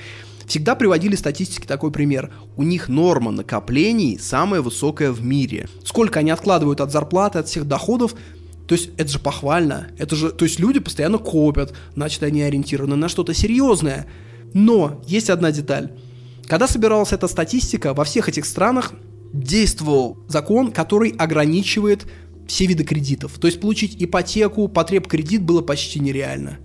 всегда 0.47 0.75
приводили 0.75 1.15
статистики 1.15 1.65
такой 1.65 1.91
пример. 1.91 2.31
У 2.57 2.63
них 2.63 2.89
норма 2.89 3.31
накоплений 3.31 4.19
самая 4.19 4.61
высокая 4.61 5.11
в 5.11 5.23
мире. 5.23 5.67
Сколько 5.83 6.19
они 6.19 6.31
откладывают 6.31 6.81
от 6.81 6.91
зарплаты, 6.91 7.39
от 7.39 7.47
всех 7.47 7.67
доходов, 7.67 8.15
то 8.67 8.75
есть 8.75 8.91
это 8.97 9.11
же 9.11 9.19
похвально. 9.19 9.89
Это 9.97 10.15
же, 10.15 10.31
то 10.31 10.45
есть 10.45 10.59
люди 10.59 10.79
постоянно 10.79 11.17
копят, 11.17 11.73
значит 11.95 12.23
они 12.23 12.41
ориентированы 12.41 12.95
на 12.95 13.09
что-то 13.09 13.33
серьезное. 13.33 14.07
Но 14.53 15.01
есть 15.05 15.29
одна 15.29 15.51
деталь. 15.51 15.91
Когда 16.47 16.67
собиралась 16.67 17.13
эта 17.13 17.27
статистика, 17.27 17.93
во 17.93 18.03
всех 18.03 18.29
этих 18.29 18.45
странах 18.45 18.93
действовал 19.33 20.17
закон, 20.27 20.71
который 20.71 21.09
ограничивает 21.11 22.05
все 22.47 22.65
виды 22.65 22.83
кредитов. 22.83 23.37
То 23.39 23.47
есть 23.47 23.59
получить 23.59 23.95
ипотеку, 24.01 24.67
потреб 24.67 25.07
кредит 25.07 25.41
было 25.41 25.61
почти 25.61 25.99
нереально. 25.99 26.59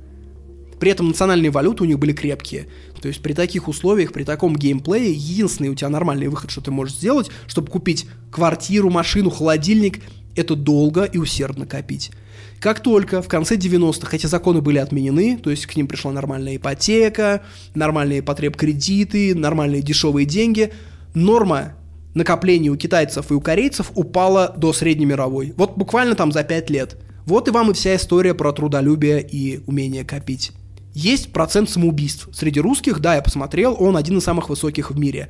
При 0.78 0.90
этом 0.90 1.08
национальные 1.08 1.50
валюты 1.50 1.82
у 1.82 1.86
них 1.86 1.98
были 1.98 2.12
крепкие. 2.12 2.68
То 3.00 3.08
есть 3.08 3.20
при 3.22 3.32
таких 3.32 3.68
условиях, 3.68 4.12
при 4.12 4.24
таком 4.24 4.56
геймплее, 4.56 5.12
единственный 5.12 5.70
у 5.70 5.74
тебя 5.74 5.88
нормальный 5.88 6.28
выход, 6.28 6.50
что 6.50 6.60
ты 6.60 6.70
можешь 6.70 6.94
сделать, 6.94 7.30
чтобы 7.46 7.68
купить 7.68 8.06
квартиру, 8.30 8.90
машину, 8.90 9.30
холодильник, 9.30 10.00
это 10.36 10.54
долго 10.54 11.04
и 11.04 11.18
усердно 11.18 11.66
копить. 11.66 12.12
Как 12.60 12.80
только 12.80 13.22
в 13.22 13.28
конце 13.28 13.56
90-х 13.56 14.16
эти 14.16 14.26
законы 14.26 14.60
были 14.60 14.78
отменены, 14.78 15.38
то 15.38 15.50
есть 15.50 15.66
к 15.66 15.76
ним 15.76 15.86
пришла 15.86 16.12
нормальная 16.12 16.56
ипотека, 16.56 17.42
нормальные 17.74 18.22
потреб 18.22 18.56
кредиты, 18.56 19.34
нормальные 19.34 19.82
дешевые 19.82 20.26
деньги, 20.26 20.72
норма 21.14 21.74
накоплений 22.14 22.70
у 22.70 22.76
китайцев 22.76 23.30
и 23.30 23.34
у 23.34 23.40
корейцев 23.40 23.92
упала 23.94 24.54
до 24.56 24.72
среднемировой. 24.72 25.52
Вот 25.56 25.76
буквально 25.76 26.14
там 26.14 26.32
за 26.32 26.44
5 26.44 26.70
лет. 26.70 26.96
Вот 27.26 27.48
и 27.48 27.50
вам 27.50 27.70
и 27.70 27.74
вся 27.74 27.96
история 27.96 28.34
про 28.34 28.52
трудолюбие 28.52 29.20
и 29.22 29.60
умение 29.66 30.04
копить. 30.04 30.52
Есть 30.94 31.32
процент 31.32 31.70
самоубийств. 31.70 32.28
Среди 32.32 32.60
русских, 32.60 33.00
да, 33.00 33.14
я 33.14 33.22
посмотрел, 33.22 33.76
он 33.78 33.96
один 33.96 34.18
из 34.18 34.24
самых 34.24 34.48
высоких 34.48 34.90
в 34.90 34.98
мире. 34.98 35.28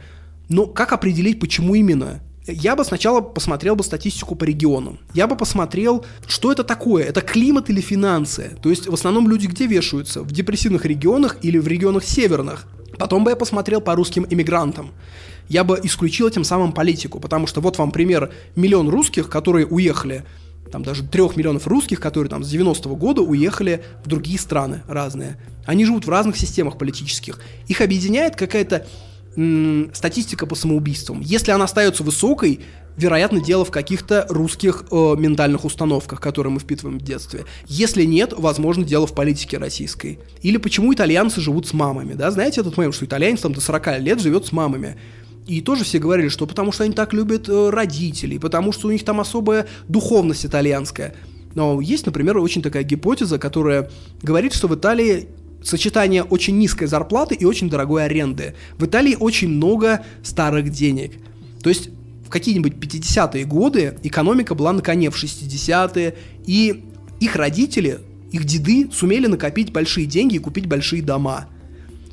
Но 0.48 0.66
как 0.66 0.92
определить, 0.92 1.40
почему 1.40 1.74
именно? 1.74 2.20
Я 2.52 2.76
бы 2.76 2.84
сначала 2.84 3.20
посмотрел 3.20 3.76
бы 3.76 3.84
статистику 3.84 4.34
по 4.34 4.44
регионам. 4.44 4.98
Я 5.12 5.26
бы 5.26 5.36
посмотрел, 5.36 6.04
что 6.26 6.50
это 6.50 6.64
такое. 6.64 7.04
Это 7.04 7.20
климат 7.20 7.68
или 7.68 7.82
финансы? 7.82 8.56
То 8.62 8.70
есть 8.70 8.88
в 8.88 8.94
основном 8.94 9.28
люди 9.28 9.46
где 9.46 9.66
вешаются? 9.66 10.22
В 10.22 10.32
депрессивных 10.32 10.86
регионах 10.86 11.36
или 11.42 11.58
в 11.58 11.68
регионах 11.68 12.04
северных? 12.04 12.66
Потом 12.98 13.22
бы 13.22 13.30
я 13.30 13.36
посмотрел 13.36 13.82
по 13.82 13.94
русским 13.94 14.26
иммигрантам. 14.28 14.92
Я 15.48 15.62
бы 15.62 15.78
исключил 15.82 16.26
этим 16.26 16.42
самым 16.42 16.72
политику, 16.72 17.20
потому 17.20 17.46
что 17.46 17.60
вот 17.60 17.76
вам 17.76 17.90
пример 17.90 18.32
миллион 18.56 18.88
русских, 18.88 19.28
которые 19.28 19.66
уехали 19.66 20.24
там 20.70 20.82
даже 20.82 21.02
трех 21.02 21.36
миллионов 21.36 21.66
русских, 21.66 22.00
которые 22.00 22.30
там 22.30 22.44
с 22.44 22.52
90-го 22.52 22.94
года 22.96 23.22
уехали 23.22 23.84
в 24.04 24.08
другие 24.08 24.38
страны 24.38 24.82
разные. 24.86 25.38
Они 25.64 25.84
живут 25.84 26.06
в 26.06 26.10
разных 26.10 26.36
системах 26.36 26.78
политических. 26.78 27.40
Их 27.66 27.80
объединяет 27.80 28.36
какая-то 28.36 28.86
статистика 29.92 30.46
по 30.46 30.56
самоубийствам. 30.56 31.20
Если 31.20 31.52
она 31.52 31.64
остается 31.64 32.02
высокой, 32.02 32.60
вероятно, 32.96 33.40
дело 33.40 33.64
в 33.64 33.70
каких-то 33.70 34.26
русских 34.28 34.84
э, 34.90 35.14
ментальных 35.16 35.64
установках, 35.64 36.20
которые 36.20 36.52
мы 36.52 36.58
впитываем 36.58 36.98
в 36.98 37.02
детстве. 37.02 37.44
Если 37.66 38.04
нет, 38.04 38.34
возможно, 38.36 38.84
дело 38.84 39.06
в 39.06 39.14
политике 39.14 39.58
российской. 39.58 40.18
Или 40.42 40.56
почему 40.56 40.92
итальянцы 40.92 41.40
живут 41.40 41.68
с 41.68 41.72
мамами, 41.72 42.14
да? 42.14 42.32
Знаете 42.32 42.62
этот 42.62 42.76
момент, 42.76 42.96
что 42.96 43.04
итальянец 43.04 43.40
там 43.40 43.52
до 43.52 43.60
40 43.60 44.00
лет 44.00 44.20
живет 44.20 44.46
с 44.46 44.52
мамами. 44.52 44.96
И 45.46 45.60
тоже 45.60 45.84
все 45.84 45.98
говорили, 46.00 46.28
что 46.28 46.46
потому 46.46 46.72
что 46.72 46.82
они 46.82 46.92
так 46.92 47.12
любят 47.12 47.48
э, 47.48 47.70
родителей, 47.70 48.40
потому 48.40 48.72
что 48.72 48.88
у 48.88 48.90
них 48.90 49.04
там 49.04 49.20
особая 49.20 49.68
духовность 49.86 50.44
итальянская. 50.44 51.14
Но 51.54 51.80
есть, 51.80 52.06
например, 52.06 52.38
очень 52.38 52.62
такая 52.62 52.82
гипотеза, 52.82 53.38
которая 53.38 53.90
говорит, 54.20 54.52
что 54.52 54.66
в 54.66 54.74
Италии 54.74 55.28
сочетание 55.62 56.22
очень 56.22 56.58
низкой 56.58 56.86
зарплаты 56.86 57.34
и 57.34 57.44
очень 57.44 57.68
дорогой 57.68 58.04
аренды. 58.04 58.54
В 58.78 58.86
Италии 58.86 59.16
очень 59.18 59.48
много 59.48 60.04
старых 60.22 60.70
денег. 60.70 61.12
То 61.62 61.68
есть 61.68 61.90
в 62.24 62.30
какие-нибудь 62.30 62.74
50-е 62.74 63.44
годы 63.44 63.98
экономика 64.02 64.54
была 64.54 64.72
на 64.72 64.82
коне 64.82 65.10
в 65.10 65.16
60-е, 65.16 66.14
и 66.46 66.84
их 67.20 67.36
родители, 67.36 68.00
их 68.30 68.44
деды 68.44 68.90
сумели 68.92 69.26
накопить 69.26 69.72
большие 69.72 70.06
деньги 70.06 70.36
и 70.36 70.38
купить 70.38 70.66
большие 70.66 71.02
дома. 71.02 71.48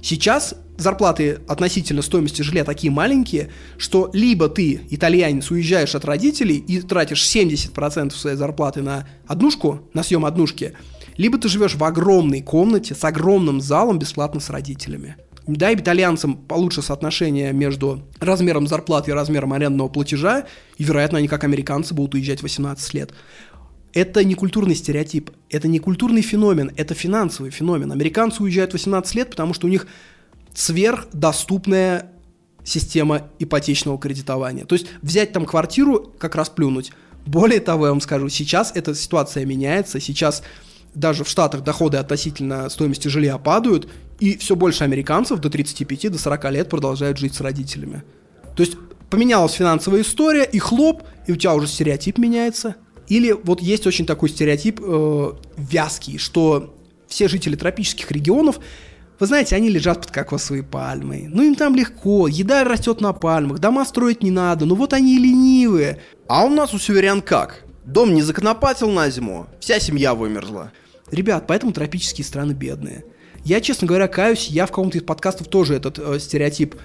Сейчас 0.01 0.55
зарплаты 0.77 1.39
относительно 1.47 2.01
стоимости 2.01 2.41
жилья 2.41 2.63
такие 2.63 2.91
маленькие, 2.91 3.49
что 3.77 4.09
либо 4.13 4.49
ты, 4.49 4.81
итальянец, 4.89 5.49
уезжаешь 5.51 5.95
от 5.95 6.05
родителей 6.05 6.57
и 6.57 6.81
тратишь 6.81 7.23
70% 7.23 8.11
своей 8.11 8.37
зарплаты 8.37 8.81
на 8.81 9.07
однушку, 9.27 9.81
на 9.93 10.03
съем 10.03 10.25
однушки, 10.25 10.73
Либо 11.17 11.37
ты 11.37 11.47
живешь 11.47 11.75
в 11.75 11.83
огромной 11.83 12.41
комнате 12.41 12.93
с 12.95 13.03
огромным 13.03 13.61
залом 13.61 13.99
бесплатно 13.99 14.39
с 14.39 14.49
родителями. 14.49 15.15
Дай 15.47 15.75
итальянцам 15.75 16.35
получше 16.35 16.81
соотношение 16.81 17.53
между 17.53 18.01
размером 18.19 18.67
зарплаты 18.67 19.11
и 19.11 19.13
размером 19.13 19.53
арендного 19.53 19.89
платежа, 19.89 20.45
и, 20.77 20.83
вероятно, 20.83 21.19
они, 21.19 21.27
как 21.27 21.43
американцы, 21.43 21.93
будут 21.93 22.15
уезжать 22.15 22.39
в 22.39 22.43
18 22.43 22.93
лет. 22.95 23.13
Это 23.93 24.23
не 24.23 24.33
культурный 24.33 24.75
стереотип, 24.75 25.29
это 25.49 25.67
не 25.67 25.79
культурный 25.79 26.21
феномен, 26.21 26.71
это 26.75 26.95
финансовый 26.95 27.51
феномен. 27.51 27.91
Американцы 27.91 28.41
уезжают 28.41 28.71
в 28.71 28.73
18 28.73 29.15
лет, 29.15 29.29
потому 29.29 29.53
что 29.53 29.67
у 29.67 29.69
них 29.69 29.87
сверхдоступная 30.53 32.11
система 32.63 33.29
ипотечного 33.37 33.99
кредитования. 33.99 34.65
То 34.65 34.73
есть 34.73 34.87
взять 35.01 35.31
там 35.31 35.45
квартиру, 35.45 36.11
как 36.17 36.35
раз 36.35 36.49
плюнуть. 36.49 36.91
Более 37.25 37.59
того, 37.59 37.85
я 37.85 37.91
вам 37.91 38.01
скажу, 38.01 38.29
сейчас 38.29 38.71
эта 38.75 38.95
ситуация 38.95 39.45
меняется, 39.45 39.99
сейчас 39.99 40.43
даже 40.95 41.23
в 41.23 41.29
Штатах 41.29 41.63
доходы 41.63 41.97
относительно 41.97 42.69
стоимости 42.69 43.07
жилья 43.07 43.37
падают, 43.37 43.87
и 44.19 44.37
все 44.37 44.55
больше 44.55 44.83
американцев 44.83 45.39
до 45.39 45.49
35, 45.49 46.11
до 46.11 46.17
40 46.17 46.51
лет 46.51 46.69
продолжают 46.69 47.17
жить 47.17 47.35
с 47.35 47.41
родителями. 47.41 48.03
То 48.55 48.63
есть 48.63 48.77
поменялась 49.09 49.53
финансовая 49.53 50.01
история, 50.01 50.43
и 50.43 50.57
хлоп, 50.57 51.03
и 51.27 51.31
у 51.31 51.35
тебя 51.35 51.53
уже 51.53 51.67
стереотип 51.67 52.17
меняется. 52.17 52.75
Или 53.07 53.31
вот 53.31 53.61
есть 53.61 53.85
очень 53.85 54.05
такой 54.05 54.29
стереотип 54.29 54.79
э, 54.81 55.31
вязкий, 55.57 56.17
что 56.17 56.73
все 57.07 57.27
жители 57.27 57.55
тропических 57.55 58.09
регионов, 58.11 58.59
вы 59.19 59.27
знаете, 59.27 59.55
они 59.55 59.69
лежат 59.69 60.01
под 60.01 60.11
кокосовой 60.11 60.63
пальмой. 60.63 61.27
Ну 61.29 61.43
им 61.43 61.55
там 61.55 61.75
легко, 61.75 62.27
еда 62.27 62.63
растет 62.63 62.99
на 62.99 63.13
пальмах, 63.13 63.59
дома 63.59 63.85
строить 63.85 64.23
не 64.23 64.31
надо, 64.31 64.65
ну 64.65 64.75
вот 64.75 64.93
они 64.93 65.17
ленивые. 65.17 66.01
А 66.27 66.43
у 66.45 66.49
нас 66.49 66.73
у 66.73 66.79
северян 66.79 67.21
как? 67.21 67.63
Дом 67.85 68.13
не 68.13 68.23
законопатил 68.23 68.89
на 68.89 69.09
зиму, 69.09 69.47
вся 69.59 69.79
семья 69.79 70.15
вымерзла. 70.15 70.71
Ребят, 71.11 71.45
поэтому 71.47 71.71
тропические 71.71 72.25
страны 72.25 72.53
бедные. 72.53 73.05
Я, 73.43 73.61
честно 73.61 73.87
говоря, 73.87 74.07
каюсь, 74.07 74.47
я 74.47 74.65
в 74.65 74.69
каком-то 74.69 74.97
из 74.97 75.03
подкастов 75.03 75.47
тоже 75.47 75.75
этот 75.75 75.99
э, 75.99 76.19
стереотип 76.19 76.75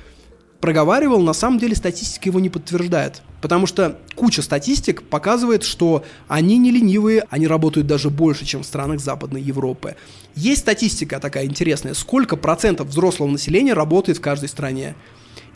проговаривал, 0.61 1.23
на 1.23 1.33
самом 1.33 1.59
деле 1.59 1.75
статистика 1.75 2.29
его 2.29 2.39
не 2.39 2.51
подтверждает. 2.51 3.23
Потому 3.41 3.67
что 3.67 3.99
куча 4.15 4.43
статистик 4.43 5.03
показывает, 5.03 5.63
что 5.63 6.05
они 6.29 6.59
не 6.59 6.71
ленивые, 6.71 7.25
они 7.31 7.47
работают 7.47 7.87
даже 7.87 8.11
больше, 8.11 8.45
чем 8.45 8.63
в 8.63 8.67
странах 8.67 9.01
Западной 9.01 9.41
Европы. 9.41 9.97
Есть 10.35 10.61
статистика 10.61 11.19
такая 11.19 11.47
интересная, 11.47 11.95
сколько 11.95 12.37
процентов 12.37 12.89
взрослого 12.89 13.31
населения 13.31 13.73
работает 13.73 14.19
в 14.19 14.21
каждой 14.21 14.51
стране. 14.51 14.95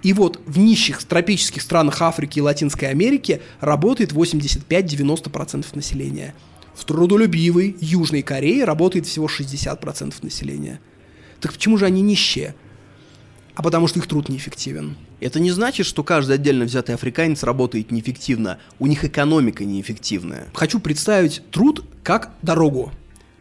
И 0.03 0.12
вот 0.12 0.41
в 0.47 0.59
нищих 0.59 1.03
тропических 1.05 1.62
странах 1.62 2.01
Африки 2.03 2.39
и 2.39 2.43
Латинской 2.43 2.89
Америки 2.89 3.41
работает 3.61 4.12
85-90% 4.12 5.65
населения. 5.74 6.35
В 6.74 6.84
трудолюбивой 6.84 7.76
Южной 7.80 8.22
Корее 8.22 8.64
работает 8.64 9.06
всего 9.06 9.26
60% 9.26 10.14
населения. 10.22 10.80
Так 11.40 11.52
почему 11.52 11.78
же 11.78 11.86
они 11.86 12.02
нищие? 12.02 12.55
А 13.55 13.62
потому 13.62 13.86
что 13.86 14.01
их 14.01 14.09
труд 14.09 14.28
неэффективен. 14.28 14.96
Это 15.20 15.38
не 15.38 15.52
значит, 15.52 15.86
что 15.86 16.02
каждый 16.02 16.34
отдельно 16.34 16.64
взятый 16.64 16.96
африканец 16.96 17.44
работает 17.44 17.92
неэффективно. 17.92 18.59
У 18.80 18.86
них 18.86 19.05
экономика 19.05 19.64
неэффективная. 19.64 20.48
Хочу 20.52 20.80
представить 20.80 21.42
труд 21.51 21.84
как 22.02 22.32
дорогу. 22.42 22.92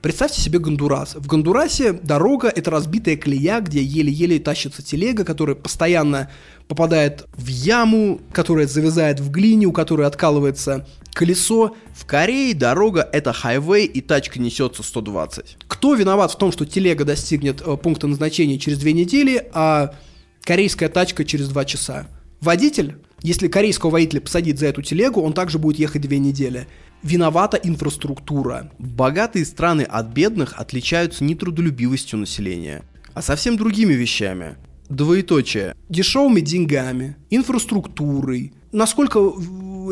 Представьте 0.03 0.41
себе 0.41 0.60
Гондурас. 0.60 1.15
В 1.15 1.26
Гондурасе 1.27 1.93
дорога– 1.93 2.49
это 2.55 2.69
разбитая 2.69 3.15
колея, 3.15 3.61
где 3.61 3.81
еле-еле 3.81 4.38
тащится 4.38 4.84
телега, 4.84 5.23
которая 5.23 5.55
постоянно 5.55 6.30
попадает 6.68 7.26
в 7.35 7.47
яму, 7.47 8.19
которая 8.34 8.68
завязает 8.68 9.22
в 9.22 9.31
глине, 9.31 9.65
у 9.65 9.72
которой 9.72 10.05
откалывается 10.05 10.85
колесо. 11.14 11.76
В 11.94 12.06
Корее 12.06 12.53
дорога– 12.53 13.07
это 13.14 13.34
хайвей, 13.34 13.85
и 13.85 14.02
тачка 14.02 14.40
несется 14.40 14.84
120. 14.84 15.57
Кто 15.68 15.94
виноват 15.94 16.31
в 16.31 16.38
том, 16.38 16.52
что 16.52 16.65
телега 16.65 17.06
достигнет 17.06 17.61
э, 17.61 17.77
пункта 17.77 18.07
назначения 18.07 18.60
через 18.60 18.80
две 18.80 18.94
недели, 18.94 19.49
а 19.53 19.94
корейская 20.41 20.90
тачка 20.90 21.26
через 21.26 21.49
два 21.49 21.65
часа? 21.65 22.07
Водитель? 22.41 22.98
Если 23.22 23.48
корейского 23.48 23.91
водителя 23.91 24.22
посадить 24.22 24.60
за 24.60 24.68
эту 24.68 24.81
телегу, 24.81 25.22
он 25.22 25.34
также 25.34 25.60
будет 25.60 25.80
ехать 25.80 26.02
две 26.02 26.19
недели 26.19 26.68
виновата 27.03 27.57
инфраструктура. 27.57 28.72
Богатые 28.80 29.45
страны 29.45 29.81
от 29.81 30.07
бедных 30.07 30.53
отличаются 30.57 31.23
не 31.23 31.35
трудолюбивостью 31.35 32.18
населения, 32.19 32.84
а 33.14 33.22
совсем 33.22 33.57
другими 33.57 33.94
вещами. 33.94 34.56
Двоеточие. 34.90 35.76
Дешевыми 35.90 36.40
деньгами, 36.40 37.18
инфраструктурой, 37.30 38.53
насколько 38.74 39.20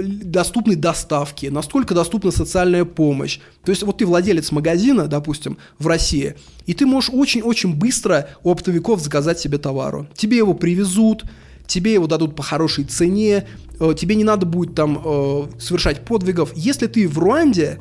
доступны 0.02 0.76
доставки, 0.76 1.48
насколько 1.48 1.94
доступна 1.94 2.32
социальная 2.32 2.86
помощь. 2.86 3.40
То 3.64 3.72
есть 3.72 3.84
вот 3.84 3.98
ты 4.00 4.06
владелец 4.06 4.52
магазина, 4.52 5.08
допустим, 5.08 5.58
в 5.80 5.88
России, 5.88 6.36
и 6.66 6.74
ты 6.74 6.86
можешь 6.86 7.10
очень-очень 7.14 7.76
быстро 7.76 8.30
у 8.44 8.52
оптовиков 8.52 9.02
заказать 9.02 9.40
себе 9.40 9.58
товару. 9.58 10.08
Тебе 10.16 10.38
его 10.38 10.54
привезут, 10.54 11.26
тебе 11.68 11.94
его 11.94 12.08
дадут 12.08 12.36
по 12.36 12.44
хорошей 12.44 12.86
цене, 12.86 13.48
э, 13.80 13.94
тебе 13.98 14.16
не 14.16 14.24
надо 14.24 14.46
будет 14.46 14.76
там 14.76 15.02
э, 15.04 15.44
совершать 15.60 16.04
подвигов. 16.06 16.52
Если 16.56 16.88
ты 16.88 17.08
в 17.08 17.18
Руанде 17.20 17.80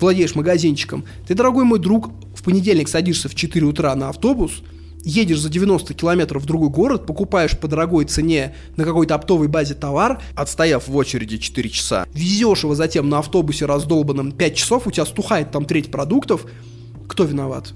владеешь 0.00 0.34
магазинчиком, 0.34 1.04
ты, 1.26 1.34
дорогой 1.34 1.64
мой 1.64 1.78
друг, 1.78 2.10
в 2.34 2.42
понедельник 2.42 2.88
садишься 2.88 3.28
в 3.28 3.34
4 3.34 3.64
утра 3.66 3.94
на 3.94 4.08
автобус, 4.08 4.62
едешь 5.04 5.40
за 5.40 5.48
90 5.48 5.94
километров 5.94 6.42
в 6.42 6.46
другой 6.46 6.68
город, 6.68 7.06
покупаешь 7.06 7.58
по 7.58 7.68
дорогой 7.68 8.04
цене 8.04 8.54
на 8.76 8.84
какой-то 8.84 9.14
оптовой 9.14 9.48
базе 9.48 9.74
товар, 9.74 10.22
отстояв 10.34 10.88
в 10.88 10.96
очереди 10.96 11.38
4 11.38 11.70
часа, 11.70 12.06
везешь 12.12 12.62
его 12.62 12.74
затем 12.74 13.08
на 13.08 13.18
автобусе 13.18 13.66
раздолбанном 13.66 14.32
5 14.32 14.54
часов, 14.54 14.86
у 14.86 14.90
тебя 14.90 15.06
стухает 15.06 15.50
там 15.50 15.64
треть 15.64 15.90
продуктов, 15.90 16.46
кто 17.08 17.24
виноват? 17.24 17.74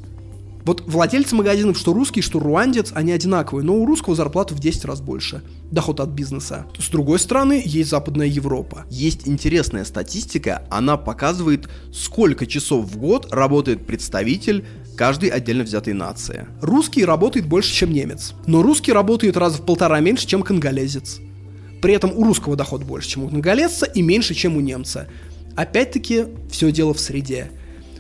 Вот 0.67 0.83
владельцы 0.85 1.37
магазинов, 1.37 1.79
что 1.79 1.93
русский, 1.93 2.23
что 2.23 2.41
руандец, 2.41 2.91
они 2.93 3.13
одинаковые, 3.13 3.65
но 3.65 3.77
у 3.77 3.87
русского 3.87 4.17
зарплата 4.17 4.53
в 4.53 4.59
10 4.59 4.85
раз 4.85 5.01
больше. 5.01 5.43
Доход 5.71 6.01
от 6.01 6.09
бизнеса. 6.09 6.67
С 6.77 6.89
другой 6.89 7.21
стороны, 7.21 7.63
есть 7.65 7.91
Западная 7.91 8.27
Европа. 8.27 8.85
Есть 8.91 9.29
интересная 9.29 9.85
статистика, 9.85 10.65
она 10.69 10.97
показывает, 10.97 11.69
сколько 11.93 12.47
часов 12.47 12.85
в 12.85 12.99
год 12.99 13.33
работает 13.33 13.87
представитель 13.87 14.65
каждой 14.97 15.29
отдельно 15.29 15.63
взятой 15.63 15.93
нации. 15.93 16.47
Русский 16.61 17.05
работает 17.05 17.47
больше, 17.47 17.73
чем 17.73 17.93
немец. 17.93 18.35
Но 18.47 18.63
русский 18.63 18.93
работает 18.93 19.37
раз 19.37 19.59
в 19.59 19.65
полтора 19.65 20.01
меньше, 20.01 20.27
чем 20.27 20.43
конголезец. 20.43 21.21
При 21.81 21.95
этом 21.95 22.13
у 22.17 22.25
русского 22.25 22.57
доход 22.57 22.83
больше, 22.83 23.11
чем 23.11 23.25
у 23.25 23.29
конголезца, 23.29 23.87
и 23.87 24.03
меньше, 24.03 24.35
чем 24.35 24.57
у 24.57 24.61
немца. 24.61 25.09
Опять-таки, 25.55 26.25
все 26.51 26.73
дело 26.73 26.95
в 26.95 27.01
среде. 27.01 27.51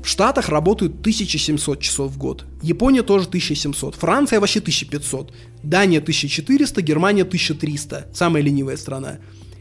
В 0.02 0.09
Штатах 0.09 0.48
работают 0.48 1.01
1700 1.01 1.81
часов 1.81 2.12
в 2.12 2.18
год. 2.18 2.44
Япония 2.62 3.02
тоже 3.02 3.27
1700. 3.27 3.94
Франция 3.97 4.40
вообще 4.40 4.60
1500. 4.60 5.32
Дания 5.62 5.98
1400, 5.98 6.81
Германия 6.82 7.23
1300. 7.23 8.09
Самая 8.14 8.43
ленивая 8.43 8.77
страна. 8.77 9.18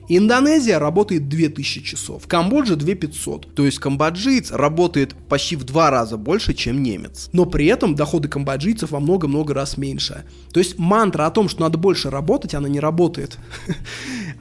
Индонезия 0.07 0.79
работает 0.79 1.27
2000 1.29 1.81
часов, 1.81 2.27
Камбоджа 2.27 2.75
2500. 2.75 3.55
То 3.55 3.65
есть 3.65 3.79
камбоджиец 3.79 4.51
работает 4.51 5.15
почти 5.27 5.55
в 5.55 5.63
два 5.63 5.89
раза 5.89 6.17
больше, 6.17 6.53
чем 6.53 6.83
немец. 6.83 7.29
Но 7.33 7.45
при 7.45 7.65
этом 7.65 7.95
доходы 7.95 8.27
камбоджийцев 8.27 8.91
во 8.91 8.99
много-много 8.99 9.53
раз 9.53 9.77
меньше. 9.77 10.25
То 10.51 10.59
есть 10.59 10.77
мантра 10.77 11.25
о 11.25 11.31
том, 11.31 11.49
что 11.49 11.61
надо 11.61 11.77
больше 11.77 12.09
работать, 12.09 12.53
она 12.53 12.69
не 12.69 12.79
работает. 12.79 13.37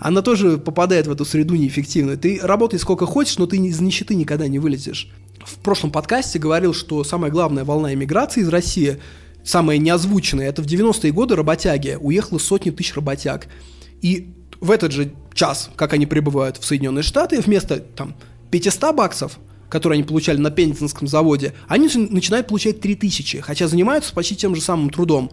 Она 0.01 0.23
тоже 0.23 0.59
попадает 0.59 1.07
в 1.07 1.13
эту 1.13 1.25
среду 1.25 1.55
неэффективно. 1.55 2.17
Ты 2.17 2.41
работай 2.43 2.79
сколько 2.79 3.07
хочешь, 3.07 3.39
но 3.39 3.47
ты 3.47 3.57
из 3.57 3.81
нищеты 3.81 4.15
никогда 4.17 4.49
не 4.49 4.59
вылезешь 4.59 5.09
в 5.45 5.59
прошлом 5.59 5.91
подкасте 5.91 6.39
говорил, 6.39 6.75
что 6.75 7.05
самая 7.05 7.31
главная 7.31 7.65
волна 7.65 7.93
иммиграции 7.95 8.41
из 8.41 8.49
России, 8.49 8.99
самая 9.45 9.79
неозвученная, 9.79 10.49
это 10.49 10.63
в 10.63 10.67
90-е 10.67 11.13
годы 11.13 11.37
работяги. 11.37 11.99
Уехало 12.01 12.39
сотни 12.39 12.71
тысяч 12.71 12.95
работяг. 12.95 13.49
И 14.01 14.35
в 14.65 14.71
этот 14.71 14.93
же 14.93 15.13
час, 15.35 15.71
как 15.77 15.93
они 15.93 16.07
прибывают 16.07 16.57
в 16.57 16.65
Соединенные 16.65 17.03
Штаты, 17.03 17.39
вместо 17.41 17.81
там 17.81 18.15
500 18.51 18.95
баксов, 18.95 19.39
которые 19.69 19.99
они 19.99 20.05
получали 20.05 20.39
на 20.39 20.51
Пензенском 20.51 21.07
заводе, 21.07 21.53
они 21.69 21.91
начинают 21.95 22.47
получать 22.47 22.81
3000, 22.81 23.41
хотя 23.41 23.69
занимаются 23.69 24.15
почти 24.15 24.37
тем 24.37 24.55
же 24.55 24.63
самым 24.63 24.89
трудом. 24.89 25.31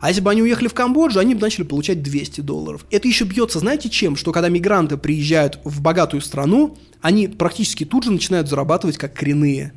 А 0.00 0.08
если 0.08 0.20
бы 0.20 0.30
они 0.32 0.42
уехали 0.42 0.66
в 0.66 0.74
Камбоджу, 0.74 1.20
они 1.20 1.36
бы 1.36 1.40
начали 1.40 1.62
получать 1.62 2.02
200 2.02 2.40
долларов. 2.40 2.84
Это 2.90 3.06
еще 3.06 3.24
бьется, 3.24 3.60
знаете 3.60 3.88
чем? 3.88 4.16
Что 4.16 4.32
когда 4.32 4.48
мигранты 4.48 4.96
приезжают 4.96 5.60
в 5.62 5.80
богатую 5.80 6.20
страну, 6.20 6.76
они 7.00 7.28
практически 7.28 7.84
тут 7.84 8.04
же 8.04 8.10
начинают 8.10 8.48
зарабатывать 8.48 8.98
как 8.98 9.14
коренные. 9.14 9.72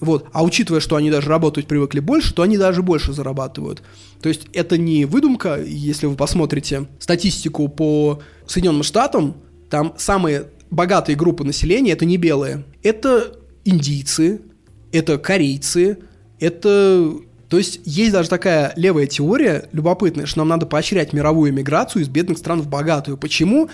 Вот. 0.00 0.26
А 0.32 0.44
учитывая, 0.44 0.80
что 0.80 0.96
они 0.96 1.10
даже 1.10 1.28
работать 1.28 1.66
привыкли 1.66 2.00
больше, 2.00 2.34
то 2.34 2.42
они 2.42 2.58
даже 2.58 2.82
больше 2.82 3.12
зарабатывают. 3.12 3.82
То 4.20 4.28
есть 4.28 4.46
это 4.52 4.76
не 4.76 5.04
выдумка, 5.04 5.60
если 5.62 6.06
вы 6.06 6.16
посмотрите 6.16 6.86
статистику 6.98 7.68
по 7.68 8.20
Соединенным 8.46 8.82
Штатам, 8.82 9.36
там 9.70 9.94
самые 9.96 10.46
богатые 10.70 11.16
группы 11.16 11.44
населения 11.44 11.92
это 11.92 12.04
не 12.04 12.16
белые. 12.16 12.64
Это 12.82 13.32
индийцы, 13.64 14.42
это 14.92 15.18
корейцы, 15.18 15.98
это 16.38 17.12
то 17.48 17.58
есть 17.58 17.80
есть 17.84 18.12
даже 18.12 18.28
такая 18.28 18.72
левая 18.76 19.06
теория 19.06 19.68
любопытная, 19.72 20.26
что 20.26 20.40
нам 20.40 20.48
надо 20.48 20.66
поощрять 20.66 21.12
мировую 21.12 21.52
миграцию 21.52 22.02
из 22.02 22.08
бедных 22.08 22.38
стран 22.38 22.60
в 22.60 22.68
богатую. 22.68 23.16
Почему? 23.16 23.70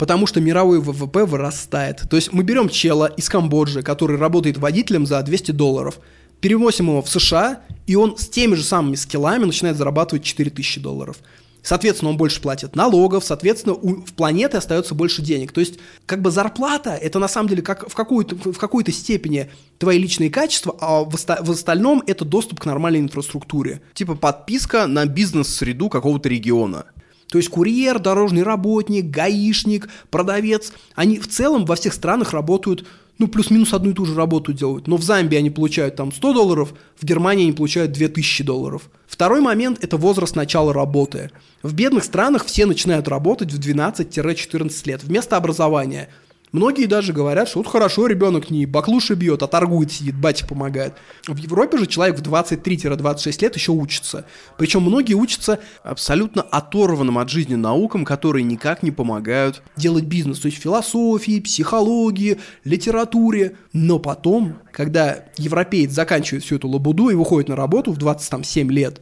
Потому 0.00 0.26
что 0.26 0.40
мировой 0.40 0.80
ВВП 0.80 1.26
вырастает. 1.26 2.04
То 2.08 2.16
есть 2.16 2.32
мы 2.32 2.42
берем 2.42 2.70
чела 2.70 3.04
из 3.04 3.28
Камбоджи, 3.28 3.82
который 3.82 4.16
работает 4.16 4.56
водителем 4.56 5.04
за 5.04 5.22
200 5.22 5.50
долларов. 5.50 6.00
перевозим 6.40 6.86
его 6.86 7.02
в 7.02 7.10
США, 7.10 7.60
и 7.86 7.96
он 7.96 8.16
с 8.16 8.26
теми 8.26 8.54
же 8.54 8.62
самыми 8.62 8.94
скиллами 8.94 9.44
начинает 9.44 9.76
зарабатывать 9.76 10.24
4000 10.24 10.80
долларов. 10.80 11.18
Соответственно, 11.62 12.12
он 12.12 12.16
больше 12.16 12.40
платит 12.40 12.74
налогов, 12.76 13.24
соответственно, 13.26 13.74
у 13.74 13.96
в 13.96 14.14
планеты 14.14 14.56
остается 14.56 14.94
больше 14.94 15.20
денег. 15.20 15.52
То 15.52 15.60
есть, 15.60 15.74
как 16.06 16.22
бы 16.22 16.30
зарплата, 16.30 16.92
это 16.92 17.18
на 17.18 17.28
самом 17.28 17.50
деле 17.50 17.60
как 17.60 17.86
в, 17.86 17.94
какой-то, 17.94 18.36
в 18.36 18.56
какой-то 18.56 18.92
степени 18.92 19.50
твои 19.76 19.98
личные 19.98 20.30
качества, 20.30 20.74
а 20.80 21.04
в, 21.04 21.10
в 21.10 21.50
остальном 21.50 22.02
это 22.06 22.24
доступ 22.24 22.60
к 22.60 22.64
нормальной 22.64 23.00
инфраструктуре. 23.00 23.82
Типа 23.92 24.14
подписка 24.14 24.86
на 24.86 25.04
бизнес-среду 25.04 25.90
какого-то 25.90 26.30
региона. 26.30 26.86
То 27.30 27.38
есть 27.38 27.48
курьер, 27.48 28.00
дорожный 28.00 28.42
работник, 28.42 29.06
гаишник, 29.06 29.88
продавец, 30.10 30.72
они 30.94 31.18
в 31.18 31.28
целом 31.28 31.64
во 31.64 31.76
всех 31.76 31.94
странах 31.94 32.32
работают, 32.32 32.86
ну, 33.18 33.28
плюс-минус 33.28 33.72
одну 33.72 33.90
и 33.90 33.92
ту 33.92 34.04
же 34.04 34.14
работу 34.14 34.52
делают. 34.52 34.88
Но 34.88 34.96
в 34.96 35.02
Замбии 35.02 35.36
они 35.36 35.50
получают 35.50 35.94
там 35.94 36.10
100 36.10 36.32
долларов, 36.32 36.74
в 36.98 37.04
Германии 37.04 37.44
они 37.44 37.52
получают 37.52 37.92
2000 37.92 38.44
долларов. 38.44 38.90
Второй 39.06 39.40
момент– 39.40 39.78
это 39.82 39.96
возраст 39.96 40.34
начала 40.34 40.72
работы. 40.72 41.30
В 41.62 41.74
бедных 41.74 42.04
странах 42.04 42.46
все 42.46 42.66
начинают 42.66 43.08
работать 43.08 43.52
в 43.52 43.60
12-14 43.60 44.88
лет 44.88 45.04
вместо 45.04 45.36
образования. 45.36 46.08
Многие 46.52 46.86
даже 46.86 47.12
говорят, 47.12 47.48
что 47.48 47.58
вот 47.58 47.68
хорошо, 47.68 48.06
ребенок 48.06 48.50
не 48.50 48.66
баклуши 48.66 49.14
бьет, 49.14 49.42
а 49.42 49.46
торгует, 49.46 49.92
сидит, 49.92 50.16
батя 50.16 50.46
помогает. 50.46 50.94
В 51.26 51.36
Европе 51.36 51.78
же 51.78 51.86
человек 51.86 52.18
в 52.18 52.22
23-26 52.22 53.42
лет 53.42 53.54
еще 53.54 53.72
учится. 53.72 54.24
Причем 54.58 54.82
многие 54.82 55.14
учатся 55.14 55.60
Абсолютно 55.82 56.42
оторванным 56.42 57.18
от 57.18 57.30
жизни 57.30 57.54
наукам, 57.54 58.04
которые 58.04 58.42
никак 58.42 58.82
не 58.82 58.90
помогают. 58.90 59.62
делать 59.76 60.04
бизнес, 60.04 60.40
то 60.40 60.46
есть 60.46 60.58
философии, 60.58 61.40
психологии, 61.40 62.38
литературе. 62.64 63.56
Но 63.72 63.98
потом, 63.98 64.58
когда 64.72 65.24
европеец 65.36 65.92
заканчивает 65.92 66.44
всю 66.44 66.56
эту 66.56 66.68
лабуду 66.68 67.08
и 67.10 67.14
выходит 67.14 67.48
на 67.48 67.56
работу 67.56 67.92
в 67.92 67.96
27 67.96 68.70
лет, 68.72 69.00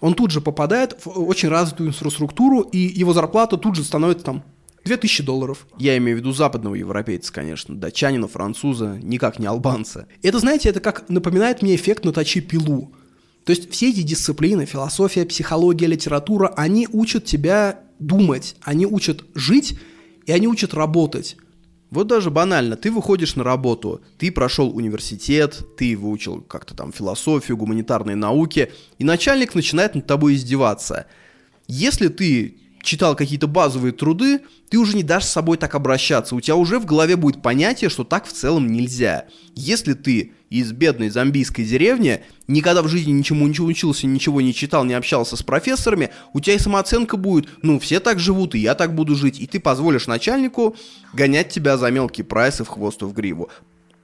он 0.00 0.14
тут 0.14 0.30
же 0.30 0.40
попадает 0.40 0.96
в 1.04 1.08
очень 1.20 1.48
развитую 1.48 1.90
инфраструктуру, 1.90 2.60
и 2.60 2.78
его 2.78 3.12
зарплата 3.12 3.56
тут 3.56 3.76
же 3.76 3.84
становится 3.84 4.24
там 4.24 4.42
2000 4.84 5.22
долларов. 5.22 5.66
Я 5.78 5.96
имею 5.98 6.16
в 6.16 6.20
виду 6.20 6.32
западного 6.32 6.74
европейца, 6.74 7.32
конечно, 7.32 7.76
датчанина, 7.76 8.28
француза, 8.28 8.98
никак 9.02 9.38
не 9.38 9.46
албанца. 9.46 10.06
Это, 10.22 10.38
знаете, 10.38 10.68
это 10.68 10.80
как 10.80 11.08
напоминает 11.08 11.62
мне 11.62 11.74
эффект 11.76 12.04
«наточи 12.04 12.40
пилу». 12.40 12.92
То 13.44 13.50
есть 13.50 13.70
все 13.70 13.90
эти 13.90 14.02
дисциплины, 14.02 14.66
философия, 14.66 15.24
психология, 15.24 15.86
литература, 15.86 16.48
они 16.56 16.88
учат 16.92 17.24
тебя 17.24 17.80
думать, 17.98 18.56
они 18.62 18.86
учат 18.86 19.24
жить, 19.34 19.78
и 20.26 20.32
они 20.32 20.46
учат 20.46 20.74
работать. 20.74 21.36
Вот 21.90 22.06
даже 22.06 22.30
банально, 22.30 22.76
ты 22.76 22.90
выходишь 22.90 23.36
на 23.36 23.44
работу, 23.44 24.00
ты 24.16 24.32
прошел 24.32 24.74
университет, 24.74 25.62
ты 25.76 25.94
выучил 25.96 26.40
как-то 26.40 26.74
там 26.74 26.90
философию, 26.92 27.58
гуманитарные 27.58 28.16
науки, 28.16 28.72
и 28.98 29.04
начальник 29.04 29.54
начинает 29.54 29.94
над 29.94 30.06
тобой 30.06 30.34
издеваться. 30.34 31.06
Если 31.68 32.08
ты 32.08 32.61
читал 32.82 33.16
какие-то 33.16 33.46
базовые 33.46 33.92
труды, 33.92 34.40
ты 34.68 34.78
уже 34.78 34.96
не 34.96 35.02
дашь 35.02 35.24
с 35.24 35.30
собой 35.30 35.56
так 35.56 35.74
обращаться. 35.74 36.34
У 36.34 36.40
тебя 36.40 36.56
уже 36.56 36.78
в 36.78 36.84
голове 36.84 37.16
будет 37.16 37.40
понятие, 37.40 37.88
что 37.88 38.04
так 38.04 38.26
в 38.26 38.32
целом 38.32 38.66
нельзя. 38.66 39.26
Если 39.54 39.94
ты 39.94 40.32
из 40.50 40.72
бедной 40.72 41.08
зомбийской 41.08 41.64
деревни, 41.64 42.22
никогда 42.46 42.82
в 42.82 42.88
жизни 42.88 43.12
ничему 43.12 43.46
не 43.46 43.58
учился, 43.60 44.06
ничего 44.06 44.40
не 44.40 44.52
читал, 44.52 44.84
не 44.84 44.94
общался 44.94 45.36
с 45.36 45.42
профессорами, 45.42 46.10
у 46.34 46.40
тебя 46.40 46.56
и 46.56 46.58
самооценка 46.58 47.16
будет, 47.16 47.48
ну, 47.62 47.78
все 47.78 48.00
так 48.00 48.18
живут, 48.18 48.54
и 48.54 48.58
я 48.58 48.74
так 48.74 48.94
буду 48.94 49.14
жить, 49.14 49.40
и 49.40 49.46
ты 49.46 49.60
позволишь 49.60 50.06
начальнику 50.06 50.76
гонять 51.14 51.48
тебя 51.48 51.78
за 51.78 51.90
мелкие 51.90 52.24
прайсы 52.24 52.64
в 52.64 52.68
хвост 52.68 53.00
и 53.00 53.06
в 53.06 53.12
гриву. 53.14 53.48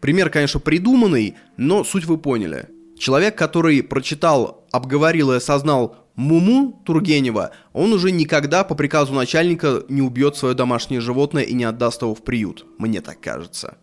Пример, 0.01 0.31
конечно, 0.31 0.61
придуманный, 0.61 1.35
но 1.57 1.85
суть 1.85 2.07
вы 2.07 2.17
поняли. 2.17 2.69
Человек, 2.99 3.37
который 3.37 3.83
прочитал, 3.83 4.67
обговорил 4.73 5.33
и 5.33 5.37
осознал 5.37 6.08
Муму 6.19 6.83
Тургенева, 6.85 7.53
он 7.73 7.93
уже 7.93 8.11
никогда 8.11 8.65
по 8.65 8.75
приказу 8.75 9.15
начальника 9.15 9.85
не 9.89 10.03
убьет 10.03 10.37
свое 10.37 10.53
домашнее 10.53 11.01
животное 11.01 11.45
и 11.45 11.55
не 11.55 11.63
отдаст 11.63 12.03
его 12.03 12.13
в 12.13 12.25
приют. 12.25 12.67
Мне 12.77 13.01
так 13.01 13.21
кажется. 13.21 13.79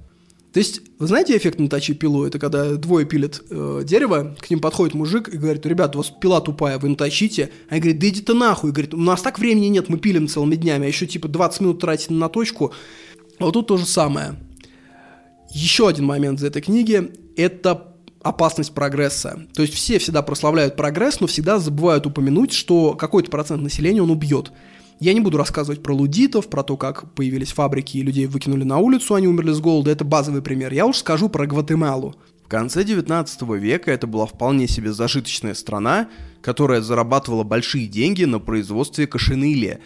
То 0.51 0.59
есть, 0.59 0.81
вы 0.99 1.07
знаете 1.07 1.37
эффект 1.37 1.59
наточи 1.59 1.93
пилу? 1.93 2.25
Это 2.25 2.37
когда 2.37 2.75
двое 2.75 3.05
пилят 3.05 3.41
э, 3.49 3.83
дерево, 3.85 4.35
к 4.37 4.49
ним 4.49 4.59
подходит 4.59 4.93
мужик 4.93 5.29
и 5.29 5.37
говорит, 5.37 5.65
ребят, 5.65 5.95
у 5.95 5.99
вас 5.99 6.09
пила 6.09 6.41
тупая, 6.41 6.77
вы 6.77 6.89
наточите. 6.89 7.51
Они 7.69 7.79
говорят, 7.79 7.99
да 7.99 8.07
иди 8.09 8.21
ты 8.21 8.33
нахуй. 8.33 8.71
И 8.71 8.73
говорит, 8.73 8.93
у 8.93 8.97
нас 8.97 9.21
так 9.21 9.39
времени 9.39 9.67
нет, 9.67 9.87
мы 9.87 9.97
пилим 9.97 10.27
целыми 10.27 10.55
днями, 10.55 10.83
а 10.83 10.87
еще 10.89 11.07
типа 11.07 11.29
20 11.29 11.61
минут 11.61 11.79
тратить 11.79 12.09
на 12.09 12.27
точку. 12.27 12.73
А 13.39 13.45
вот 13.45 13.53
тут 13.53 13.67
то 13.67 13.77
же 13.77 13.85
самое. 13.85 14.35
Еще 15.51 15.87
один 15.87 16.03
момент 16.03 16.39
из 16.39 16.43
этой 16.43 16.61
книги– 16.61 17.13
это 17.37 17.94
опасность 18.26 18.73
прогресса. 18.73 19.39
То 19.53 19.61
есть 19.61 19.76
все 19.76 19.99
всегда 19.99 20.23
прославляют 20.23 20.76
прогресс, 20.76 21.19
но 21.19 21.27
всегда 21.27 21.60
забывают 21.60 22.07
упомянуть, 22.07 22.53
что 22.53 22.95
какой-то 22.95 23.30
процент 23.30 23.61
населения 23.61 24.02
он 24.02 24.10
убьет. 24.10 24.52
Я 24.99 25.14
не 25.14 25.19
буду 25.19 25.38
рассказывать 25.38 25.84
про 25.84 25.93
лудитов, 25.93 26.49
про 26.49 26.64
то, 26.64 26.76
как 26.76 27.14
появились 27.14 27.52
фабрики 27.52 27.97
и 27.97 28.02
людей 28.02 28.26
выкинули 28.26 28.64
на 28.64 28.80
улицу, 28.80 29.14
они 29.14 29.27
умерли 29.27 29.52
с 29.52 29.60
голода. 29.60 29.91
Это 29.91 30.06
базовый 30.06 30.41
пример. 30.41 30.73
Я 30.73 30.88
уж 30.88 30.97
скажу 30.97 31.30
про 31.30 31.45
Гватемалу. 31.45 32.15
В 32.43 32.47
конце 32.47 32.84
19 32.84 33.41
века 33.60 33.91
это 33.91 34.07
была 34.07 34.26
вполне 34.26 34.68
себе 34.68 34.91
зажиточная 34.91 35.53
страна, 35.53 36.10
которая 36.41 36.81
зарабатывала 36.81 37.43
большие 37.43 37.85
деньги 37.85 38.23
на 38.23 38.39
производстве 38.39 39.06
кошенили. 39.06 39.81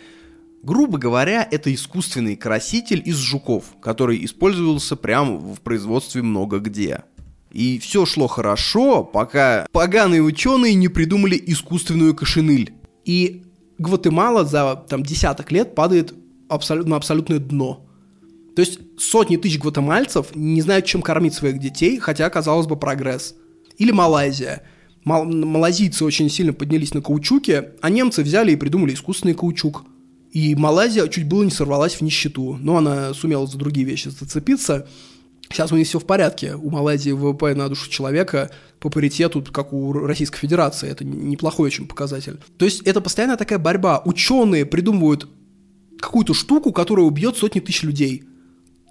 Грубо 0.64 0.98
говоря, 0.98 1.46
это 1.50 1.74
искусственный 1.74 2.38
краситель 2.38 3.02
из 3.04 3.18
жуков, 3.18 3.76
который 3.82 4.24
использовался 4.24 4.96
прямо 4.96 5.38
в 5.38 5.60
производстве 5.62 6.22
много 6.22 6.60
где. 6.60 7.04
И 7.52 7.80
все 7.80 8.06
шло 8.06 8.28
хорошо, 8.28 9.04
пока 9.04 9.68
поганые 9.72 10.22
ученые 10.22 10.76
не 10.76 10.88
придумали 10.88 11.42
искусственную 11.48 12.16
кошеныль. 12.16 12.74
И 13.06 13.44
Гватемала 13.80 14.44
за 14.44 14.76
там, 14.76 15.04
десяток 15.04 15.52
лет 15.54 15.74
падает 15.74 16.14
абсолютно, 16.50 16.92
на 16.92 16.96
абсолютное 16.98 17.40
дно. 17.40 17.86
То 18.56 18.62
есть 18.62 18.80
сотни 18.98 19.38
тысяч 19.38 19.58
гватемальцев 19.58 20.36
не 20.36 20.62
знают, 20.62 20.86
чем 20.86 21.02
кормить 21.02 21.34
своих 21.34 21.60
детей, 21.60 21.98
хотя, 21.98 22.30
казалось 22.30 22.68
бы, 22.68 22.76
прогресс. 22.76 23.36
Или 23.78 23.92
Малайзия. 23.92 24.64
Мал- 25.06 25.24
малазийцы 25.24 26.04
очень 26.04 26.30
сильно 26.30 26.52
поднялись 26.52 26.94
на 26.94 27.02
каучуке, 27.02 27.72
а 27.82 27.90
немцы 27.90 28.22
взяли 28.22 28.52
и 28.52 28.58
придумали 28.58 28.94
искусственный 28.94 29.34
каучук. 29.34 29.86
И 30.34 30.56
Малайзия 30.56 31.08
чуть 31.08 31.28
было 31.28 31.44
не 31.44 31.52
сорвалась 31.52 31.94
в 31.94 32.02
нищету, 32.02 32.58
но 32.60 32.78
она 32.78 33.14
сумела 33.14 33.48
за 33.48 33.58
другие 33.58 33.88
вещи 33.88 34.10
зацепиться. 34.10 34.90
Сейчас 35.52 35.72
у 35.72 35.78
них 35.78 35.88
все 35.88 36.00
в 36.00 36.06
порядке. 36.06 36.56
У 36.56 36.70
Малайзии 36.70 37.12
ВВП 37.12 37.56
на 37.56 37.68
душу 37.70 37.90
человека 37.90 38.52
по 38.80 38.90
паритету, 38.90 39.44
как 39.52 39.74
у 39.74 39.94
Российской 39.94 40.40
Федерации. 40.40 40.90
Это 40.90 41.04
неплохой 41.04 41.68
очень 41.68 41.88
показатель. 41.88 42.40
То 42.58 42.66
есть 42.66 42.82
это 42.84 43.02
постоянная 43.02 43.38
такая 43.38 43.58
борьба. 43.58 44.02
Ученые 44.06 44.66
придумывают 44.66 45.28
какую-то 46.00 46.34
штуку, 46.34 46.72
которая 46.72 47.06
убьет 47.06 47.36
сотни 47.36 47.60
тысяч 47.60 47.84
людей, 47.84 48.24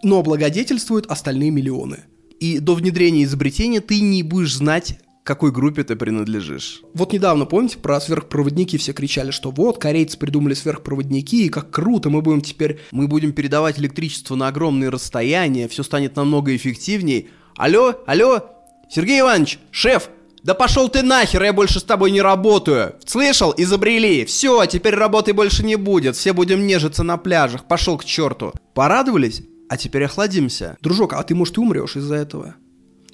но 0.03 0.19
облагодетельствует 0.19 1.07
остальные 1.07 1.51
миллионы. 1.51 2.05
И 2.41 2.59
до 2.59 2.75
внедрения 2.75 3.25
изобретения 3.25 3.81
ты 3.81 4.01
не 4.01 4.23
будешь 4.23 4.57
знать, 4.57 5.01
какой 5.29 5.53
группе 5.53 5.85
ты 5.85 5.95
принадлежишь. 5.95 6.81
Вот 6.95 7.13
недавно, 7.13 7.45
помните, 7.45 7.77
про 7.77 8.01
сверхпроводники 8.01 8.79
все 8.79 8.95
кричали, 8.95 9.31
что 9.31 9.51
вот, 9.51 9.77
корейцы 9.77 10.19
придумали 10.19 10.55
сверхпроводники, 10.55 11.45
и 11.45 11.49
как 11.51 11.71
круто, 11.71 12.09
мы 12.09 12.23
будем 12.23 12.41
теперь... 12.41 12.81
Мы 12.93 13.09
будем 13.09 13.33
передавать 13.35 13.79
электричество 13.79 14.37
на 14.37 14.49
огромные 14.49 14.89
расстояния, 14.89 15.69
все 15.69 15.83
станет 15.83 16.17
намного 16.17 16.57
эффективней. 16.57 17.29
Алло, 17.57 17.95
алло, 18.07 18.43
Сергей 18.89 19.21
Иванович, 19.21 19.59
шеф, 19.71 20.09
да 20.43 20.55
пошел 20.55 20.89
ты 20.89 21.03
нахер, 21.03 21.43
я 21.43 21.53
больше 21.53 21.81
с 21.81 21.85
тобой 21.85 22.11
не 22.11 22.23
работаю. 22.23 22.95
Слышал? 23.05 23.53
Изобрели. 23.55 24.25
Все, 24.25 24.65
теперь 24.65 24.95
работы 24.95 25.35
больше 25.35 25.63
не 25.63 25.77
будет. 25.77 26.17
Все 26.17 26.33
будем 26.33 26.67
нежиться 26.67 27.03
на 27.03 27.19
пляжах. 27.19 27.69
Пошел 27.69 27.99
к 27.99 28.05
черту. 28.07 28.55
Порадовались? 28.73 29.43
А 29.69 29.77
теперь 29.77 30.05
охладимся. 30.05 30.79
Дружок, 30.81 31.13
а 31.13 31.23
ты, 31.23 31.35
может, 31.35 31.59
и 31.59 31.61
умрешь 31.61 31.97
из-за 31.97 32.15
этого? 32.15 32.55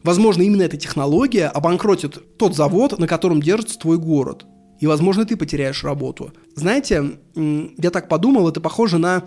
Возможно, 0.05 0.43
именно 0.43 0.63
эта 0.63 0.77
технология 0.77 1.47
обанкротит 1.49 2.37
тот 2.37 2.55
завод, 2.55 2.99
на 2.99 3.09
котором 3.09 3.41
держится 3.41 3.79
твой 3.79 3.99
город. 3.99 4.45
И, 4.79 4.87
возможно, 4.87 5.25
ты 5.25 5.37
потеряешь 5.37 5.83
работу. 5.83 6.33
Знаете, 6.55 7.19
я 7.35 7.91
так 7.91 8.09
подумал, 8.09 8.49
это 8.49 8.61
похоже 8.61 8.99
на 8.99 9.25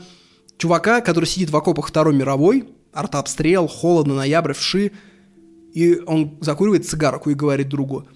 чувака, 0.57 1.01
который 1.01 1.25
сидит 1.25 1.49
в 1.49 1.57
окопах 1.57 1.87
Второй 1.87 2.15
мировой, 2.15 2.69
артобстрел, 2.93 3.67
холодно, 3.67 4.15
ноябрь, 4.15 4.53
вши, 4.53 4.91
и 5.73 5.99
он 6.05 6.37
закуривает 6.41 6.87
цигарку 6.87 7.31
и 7.31 7.35
говорит 7.35 7.69
другу, 7.69 8.07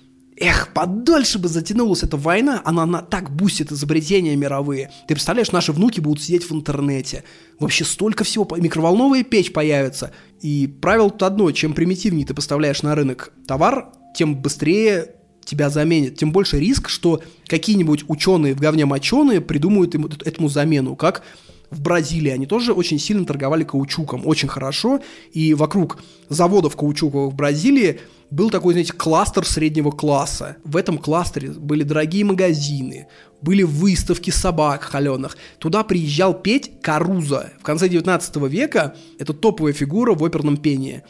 Эх, 0.43 0.73
подольше 0.73 1.38
бы 1.38 1.47
затянулась 1.47 2.01
эта 2.01 2.18
война, 2.18 2.63
она, 2.65 2.81
она 2.81 3.03
так 3.03 3.30
бустит 3.30 3.72
изобретения 3.72 4.35
мировые. 4.35 4.89
Ты 5.07 5.13
представляешь, 5.13 5.51
наши 5.51 5.72
внуки 5.72 5.99
будут 5.99 6.23
сидеть 6.23 6.49
в 6.49 6.51
интернете. 6.51 7.23
Вообще 7.59 7.85
столько 7.85 8.23
всего, 8.23 8.47
микроволновая 8.57 9.23
печь 9.23 9.53
появится. 9.53 10.11
И 10.41 10.65
правило 10.81 11.11
тут 11.11 11.22
одно, 11.22 11.51
чем 11.51 11.76
примитивнее 11.76 12.26
ты 12.26 12.34
поставляешь 12.34 12.81
на 12.81 12.95
рынок 12.95 13.31
товар, 13.45 13.91
тем 14.15 14.35
быстрее 14.35 15.13
тебя 15.45 15.69
заменят. 15.69 16.15
Тем 16.15 16.31
больше 16.31 16.59
риск, 16.59 16.89
что 16.89 17.22
какие-нибудь 17.45 18.05
ученые 18.07 18.55
в 18.55 18.59
говне 18.59 18.88
моченые 18.88 19.41
придумают 19.41 19.93
ему, 19.93 20.07
этому 20.07 20.49
замену, 20.49 20.95
как 20.95 21.22
в 21.69 21.81
Бразилии. 21.81 22.31
Они 22.31 22.47
тоже 22.47 22.73
очень 22.73 22.97
сильно 22.97 23.27
торговали 23.27 23.63
каучуком, 23.63 24.26
очень 24.26 24.47
хорошо. 24.47 25.01
И 25.34 25.53
вокруг 25.53 25.99
заводов 26.30 26.76
каучуковых 26.76 27.31
в 27.31 27.35
Бразилии 27.35 27.99
был 28.31 28.49
такой, 28.49 28.73
знаете, 28.73 28.93
кластер 28.93 29.45
среднего 29.45 29.91
класса. 29.91 30.57
В 30.63 30.77
этом 30.77 30.97
кластере 30.97 31.49
были 31.49 31.83
дорогие 31.83 32.23
магазины, 32.23 33.07
были 33.41 33.63
выставки 33.63 34.29
собак 34.29 34.83
холеных. 34.83 35.37
Туда 35.59 35.83
приезжал 35.83 36.33
петь 36.33 36.71
Каруза. 36.81 37.51
В 37.59 37.63
конце 37.63 37.89
19 37.89 38.37
века 38.47 38.95
это 39.19 39.33
топовая 39.33 39.73
фигура 39.73 40.15
в 40.15 40.23
оперном 40.23 40.57
пении. 40.57 41.03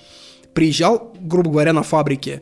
Приезжал, 0.53 1.15
грубо 1.19 1.52
говоря, 1.52 1.73
на 1.73 1.84
фабрике. 1.84 2.41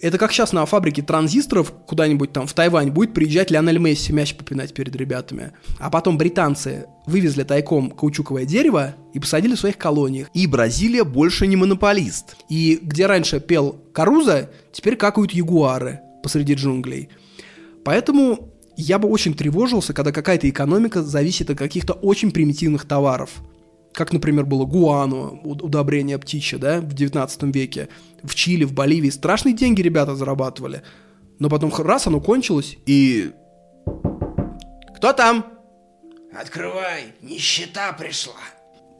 Это 0.00 0.18
как 0.18 0.32
сейчас 0.32 0.52
на 0.52 0.66
фабрике 0.66 1.02
транзисторов 1.02 1.72
куда-нибудь 1.86 2.32
там 2.32 2.46
в 2.46 2.52
Тайвань 2.52 2.90
будет 2.90 3.14
приезжать 3.14 3.50
Лионель 3.50 3.78
Месси 3.78 4.12
мяч 4.12 4.34
попинать 4.34 4.74
перед 4.74 4.94
ребятами. 4.94 5.52
А 5.78 5.88
потом 5.88 6.18
британцы 6.18 6.86
вывезли 7.06 7.44
тайком 7.44 7.90
каучуковое 7.90 8.44
дерево 8.44 8.94
и 9.14 9.20
посадили 9.20 9.54
в 9.54 9.58
своих 9.58 9.78
колониях. 9.78 10.28
И 10.34 10.46
Бразилия 10.46 11.04
больше 11.04 11.46
не 11.46 11.56
монополист. 11.56 12.36
И 12.50 12.78
где 12.82 13.06
раньше 13.06 13.40
пел 13.40 13.80
Каруза, 13.94 14.50
теперь 14.70 14.96
какают 14.96 15.32
ягуары 15.32 16.00
посреди 16.22 16.54
джунглей. 16.54 17.08
Поэтому 17.82 18.50
я 18.76 18.98
бы 18.98 19.08
очень 19.08 19.32
тревожился, 19.32 19.94
когда 19.94 20.12
какая-то 20.12 20.48
экономика 20.50 21.02
зависит 21.02 21.48
от 21.48 21.56
каких-то 21.56 21.94
очень 21.94 22.30
примитивных 22.30 22.84
товаров 22.84 23.30
как, 23.96 24.12
например, 24.12 24.44
было 24.44 24.66
гуану, 24.66 25.40
удобрение 25.42 26.18
птичье, 26.18 26.58
да, 26.58 26.82
в 26.82 26.92
19 26.92 27.44
веке, 27.44 27.88
в 28.22 28.34
Чили, 28.34 28.64
в 28.64 28.74
Боливии. 28.74 29.08
Страшные 29.08 29.54
деньги 29.54 29.80
ребята 29.80 30.14
зарабатывали. 30.14 30.82
Но 31.38 31.48
потом 31.48 31.72
раз 31.74 32.06
оно 32.06 32.20
кончилось, 32.20 32.76
и... 32.84 33.32
Кто 34.94 35.14
там? 35.14 35.46
Открывай, 36.38 37.04
нищета 37.22 37.94
пришла. 37.94 38.34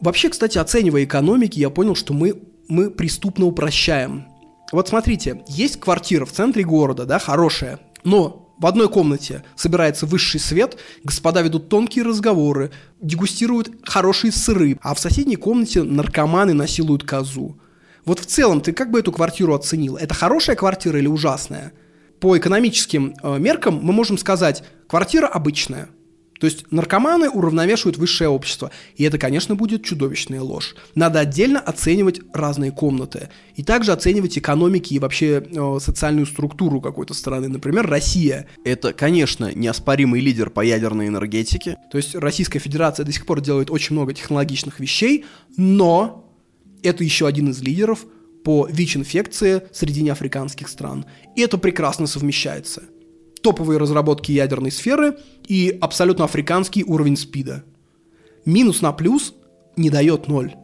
Вообще, 0.00 0.30
кстати, 0.30 0.56
оценивая 0.56 1.04
экономики, 1.04 1.58
я 1.58 1.68
понял, 1.68 1.94
что 1.94 2.14
мы, 2.14 2.32
мы 2.68 2.90
преступно 2.90 3.44
упрощаем. 3.44 4.24
Вот 4.72 4.88
смотрите, 4.88 5.44
есть 5.46 5.78
квартира 5.78 6.24
в 6.24 6.32
центре 6.32 6.64
города, 6.64 7.04
да, 7.04 7.18
хорошая, 7.18 7.80
но 8.02 8.45
в 8.58 8.66
одной 8.66 8.88
комнате 8.88 9.44
собирается 9.54 10.06
высший 10.06 10.40
свет, 10.40 10.78
господа 11.04 11.42
ведут 11.42 11.68
тонкие 11.68 12.04
разговоры, 12.04 12.70
дегустируют 13.00 13.70
хорошие 13.84 14.32
сыры, 14.32 14.78
а 14.82 14.94
в 14.94 14.98
соседней 14.98 15.36
комнате 15.36 15.82
наркоманы 15.82 16.54
насилуют 16.54 17.04
козу. 17.04 17.58
Вот 18.04 18.20
в 18.20 18.26
целом 18.26 18.60
ты 18.60 18.72
как 18.72 18.90
бы 18.90 19.00
эту 19.00 19.12
квартиру 19.12 19.54
оценил? 19.54 19.96
Это 19.96 20.14
хорошая 20.14 20.56
квартира 20.56 20.98
или 20.98 21.08
ужасная? 21.08 21.72
По 22.20 22.38
экономическим 22.38 23.14
э, 23.22 23.38
меркам 23.38 23.78
мы 23.82 23.92
можем 23.92 24.16
сказать, 24.16 24.62
квартира 24.86 25.26
обычная, 25.26 25.88
то 26.38 26.46
есть 26.46 26.70
наркоманы 26.70 27.30
уравновешивают 27.30 27.96
высшее 27.96 28.28
общество. 28.28 28.70
И 28.96 29.04
это, 29.04 29.18
конечно, 29.18 29.54
будет 29.54 29.84
чудовищная 29.84 30.40
ложь. 30.40 30.74
Надо 30.94 31.20
отдельно 31.20 31.60
оценивать 31.60 32.20
разные 32.32 32.72
комнаты. 32.72 33.30
И 33.54 33.62
также 33.62 33.92
оценивать 33.92 34.36
экономики 34.36 34.94
и 34.94 34.98
вообще 34.98 35.42
э, 35.44 35.78
социальную 35.80 36.26
структуру 36.26 36.80
какой-то 36.80 37.14
страны. 37.14 37.48
Например, 37.48 37.86
Россия. 37.86 38.46
Это, 38.64 38.92
конечно, 38.92 39.52
неоспоримый 39.54 40.20
лидер 40.20 40.50
по 40.50 40.60
ядерной 40.60 41.08
энергетике. 41.08 41.76
То 41.90 41.98
есть 41.98 42.14
Российская 42.14 42.58
Федерация 42.58 43.04
до 43.04 43.12
сих 43.12 43.24
пор 43.24 43.40
делает 43.40 43.70
очень 43.70 43.94
много 43.94 44.12
технологичных 44.12 44.80
вещей, 44.80 45.24
но 45.56 46.30
это 46.82 47.02
еще 47.02 47.26
один 47.26 47.50
из 47.50 47.62
лидеров 47.62 48.04
по 48.44 48.68
ВИЧ-инфекции 48.70 49.62
среди 49.72 50.02
неафриканских 50.02 50.68
стран. 50.68 51.06
И 51.34 51.40
это 51.40 51.58
прекрасно 51.58 52.06
совмещается– 52.06 52.82
топовые 53.42 53.78
разработки 53.78 54.32
ядерной 54.32 54.70
сферы 54.70 55.18
и 55.46 55.76
абсолютно 55.80 56.24
африканский 56.24 56.84
уровень 56.84 57.16
спида. 57.16 57.64
Минус 58.44 58.82
на 58.82 58.92
плюс 58.92 59.34
не 59.76 59.90
дает 59.90 60.28
ноль. 60.28 60.54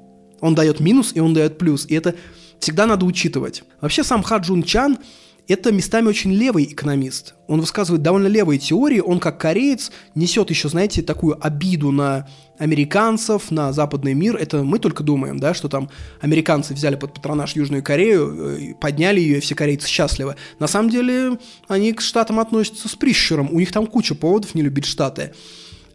Он 0.40 0.54
дает 0.54 0.80
минус 0.80 1.12
и 1.14 1.20
он 1.20 1.34
дает 1.34 1.58
плюс. 1.58 1.86
И 1.86 1.94
это 1.94 2.14
всегда 2.58 2.86
надо 2.86 3.06
учитывать. 3.06 3.64
Вообще 3.80 4.04
сам 4.04 4.22
Хаджун 4.22 4.62
Чан 4.62 4.98
это 5.48 5.72
местами 5.72 6.08
очень 6.08 6.32
левый 6.32 6.64
экономист. 6.64 7.34
Он 7.48 7.60
высказывает 7.60 8.02
довольно 8.02 8.28
левые 8.28 8.58
теории, 8.58 9.00
он 9.00 9.18
как 9.18 9.40
кореец 9.40 9.90
несет 10.14 10.50
еще, 10.50 10.68
знаете, 10.68 11.02
такую 11.02 11.44
обиду 11.44 11.90
на 11.90 12.28
американцев, 12.58 13.50
на 13.50 13.72
западный 13.72 14.14
мир. 14.14 14.36
Это 14.36 14.62
мы 14.62 14.78
только 14.78 15.02
думаем, 15.02 15.38
да, 15.38 15.52
что 15.52 15.68
там 15.68 15.90
американцы 16.20 16.74
взяли 16.74 16.94
под 16.94 17.14
патронаж 17.14 17.56
Южную 17.56 17.82
Корею, 17.82 18.56
э, 18.56 18.74
подняли 18.80 19.20
ее, 19.20 19.38
и 19.38 19.40
все 19.40 19.54
корейцы 19.54 19.88
счастливы. 19.88 20.36
На 20.58 20.68
самом 20.68 20.90
деле 20.90 21.38
они 21.68 21.92
к 21.92 22.00
Штатам 22.00 22.38
относятся 22.38 22.88
с 22.88 22.94
прищуром, 22.94 23.48
у 23.52 23.58
них 23.58 23.72
там 23.72 23.86
куча 23.86 24.14
поводов 24.14 24.54
не 24.54 24.62
любить 24.62 24.86
Штаты. 24.86 25.32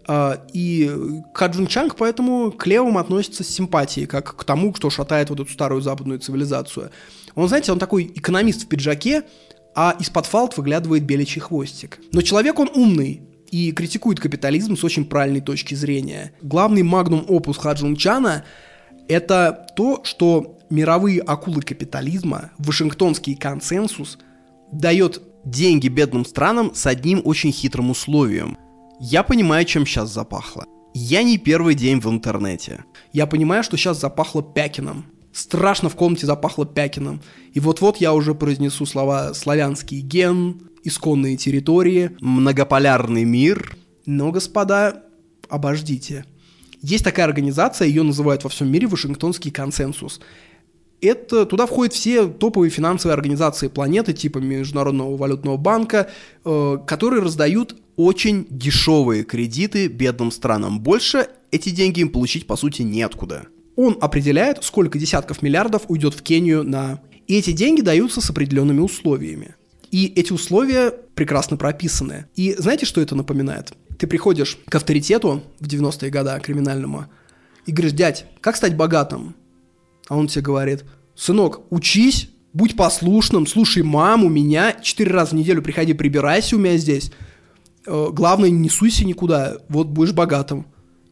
А, 0.07 0.41
и 0.53 0.89
Каджун 1.33 1.67
Чанг 1.67 1.95
поэтому 1.95 2.51
к 2.51 2.65
левым 2.65 2.97
относится 2.97 3.43
с 3.43 3.49
симпатией, 3.49 4.07
как 4.07 4.35
к 4.35 4.43
тому, 4.43 4.71
кто 4.71 4.89
шатает 4.89 5.29
вот 5.29 5.39
эту 5.39 5.51
старую 5.51 5.81
западную 5.81 6.19
цивилизацию. 6.19 6.91
Он, 7.35 7.47
знаете, 7.47 7.71
он 7.71 7.79
такой 7.79 8.05
экономист 8.15 8.63
в 8.63 8.67
пиджаке, 8.67 9.23
а 9.75 9.95
из-под 9.99 10.25
фалт 10.25 10.57
выглядывает 10.57 11.03
беличий 11.03 11.41
хвостик. 11.41 11.99
Но 12.11 12.21
человек 12.21 12.57
он 12.59 12.69
умный, 12.73 13.21
и 13.51 13.71
критикует 13.71 14.19
капитализм 14.19 14.75
с 14.75 14.83
очень 14.83 15.05
правильной 15.05 15.41
точки 15.41 15.73
зрения. 15.73 16.33
Главный 16.41 16.83
магнум 16.83 17.25
опус 17.27 17.57
Хаджун 17.57 17.95
Чана– 17.95 18.43
это 19.07 19.67
то, 19.75 20.01
что 20.03 20.59
мировые 20.69 21.21
акулы 21.21 21.61
капитализма, 21.61 22.51
Вашингтонский 22.57 23.35
консенсус, 23.35 24.17
дает 24.71 25.21
деньги 25.45 25.87
бедным 25.87 26.25
странам 26.25 26.73
с 26.75 26.85
одним 26.85 27.21
очень 27.23 27.51
хитрым 27.51 27.89
условием. 27.89 28.57
Я 28.99 29.21
понимаю, 29.21 29.63
чем 29.65 29.85
сейчас 29.85 30.11
запахло. 30.11 30.65
Я 30.93 31.21
не 31.21 31.37
первый 31.37 31.75
день 31.75 31.99
в 31.99 32.09
интернете. 32.09 32.83
Я 33.13 33.27
понимаю, 33.27 33.63
что 33.63 33.77
сейчас 33.77 34.01
запахло 34.01 34.41
Пякином. 34.41 35.05
Страшно 35.31 35.89
в 35.89 35.95
комнате 35.95 36.25
запахло 36.25 36.65
Пякином. 36.65 37.21
И 37.53 37.59
вот-вот 37.59 37.97
я 37.97 38.13
уже 38.13 38.33
произнесу 38.33 38.87
слова 38.87 39.35
«славянский 39.35 40.01
ген», 40.01 40.71
«исконные 40.83 41.37
территории», 41.37 42.17
«многополярный 42.21 43.23
мир». 43.23 43.77
Но, 44.07 44.31
господа, 44.31 45.03
обождите. 45.47 46.25
Есть 46.81 47.03
такая 47.03 47.25
организация, 47.25 47.87
ее 47.87 48.01
называют 48.01 48.43
во 48.43 48.49
всем 48.49 48.71
мире 48.71 48.87
Вашингтонский 48.87 49.51
консенсус. 49.51 50.19
Это, 50.99 51.45
туда 51.45 51.67
входят 51.67 51.93
все 51.93 52.25
топовые 52.27 52.71
финансовые 52.71 53.13
организации 53.13 53.67
планеты, 53.67 54.13
типа 54.13 54.39
Международного 54.39 55.15
валютного 55.15 55.57
банка, 55.57 56.09
э, 56.43 56.77
которые 56.87 57.21
раздают 57.21 57.75
очень 57.95 58.47
дешевые 58.49 59.23
кредиты 59.23 59.87
бедным 59.87 60.31
странам. 60.31 60.79
Больше 60.79 61.27
эти 61.51 61.69
деньги 61.69 61.99
им 61.99 62.09
получить, 62.09 62.47
по 62.47 62.55
сути, 62.55 62.81
неоткуда. 62.81 63.47
Он 63.75 63.97
определяет, 64.01 64.63
сколько 64.63 64.97
десятков 64.97 65.41
миллиардов 65.43 65.83
уйдет 65.87 66.15
в 66.15 66.23
Кению 66.23 66.63
на... 66.63 66.99
И 67.27 67.37
эти 67.37 67.51
деньги 67.51 67.81
даются 67.81 68.21
с 68.21 68.29
определенными 68.29 68.79
условиями. 68.79 69.55
И 69.91 70.11
эти 70.15 70.33
условия 70.33 70.91
прекрасно 71.15 71.57
прописаны. 71.57 72.25
И 72.35 72.55
знаете, 72.57 72.85
что 72.85 73.01
это 73.01 73.15
напоминает? 73.15 73.73
Ты 73.99 74.07
приходишь 74.07 74.57
к 74.67 74.75
авторитету 74.75 75.43
в 75.59 75.67
90-е 75.67 76.09
годы 76.09 76.39
криминальному 76.41 77.05
и 77.65 77.71
говоришь, 77.71 77.93
дядь, 77.93 78.25
как 78.41 78.55
стать 78.55 78.75
богатым? 78.75 79.35
А 80.07 80.15
он 80.17 80.27
тебе 80.27 80.41
говорит, 80.41 80.85
сынок, 81.15 81.61
учись, 81.69 82.29
будь 82.53 82.75
послушным, 82.75 83.45
слушай 83.45 83.83
маму, 83.83 84.29
меня, 84.29 84.73
четыре 84.81 85.11
раза 85.11 85.31
в 85.31 85.33
неделю 85.33 85.61
приходи, 85.61 85.93
прибирайся 85.93 86.55
у 86.55 86.59
меня 86.59 86.77
здесь. 86.77 87.11
Э, 87.85 88.07
главное, 88.11 88.49
не 88.49 88.69
суйся 88.69 89.05
никуда, 89.05 89.57
вот 89.69 89.87
будешь 89.87 90.13
богатым. 90.13 90.65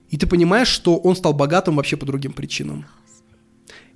И 0.09 0.17
ты 0.17 0.27
понимаешь, 0.27 0.67
что 0.67 0.97
он 0.97 1.15
стал 1.15 1.33
богатым 1.33 1.75
вообще 1.75 1.97
по 1.97 2.05
другим 2.05 2.33
причинам. 2.33 2.85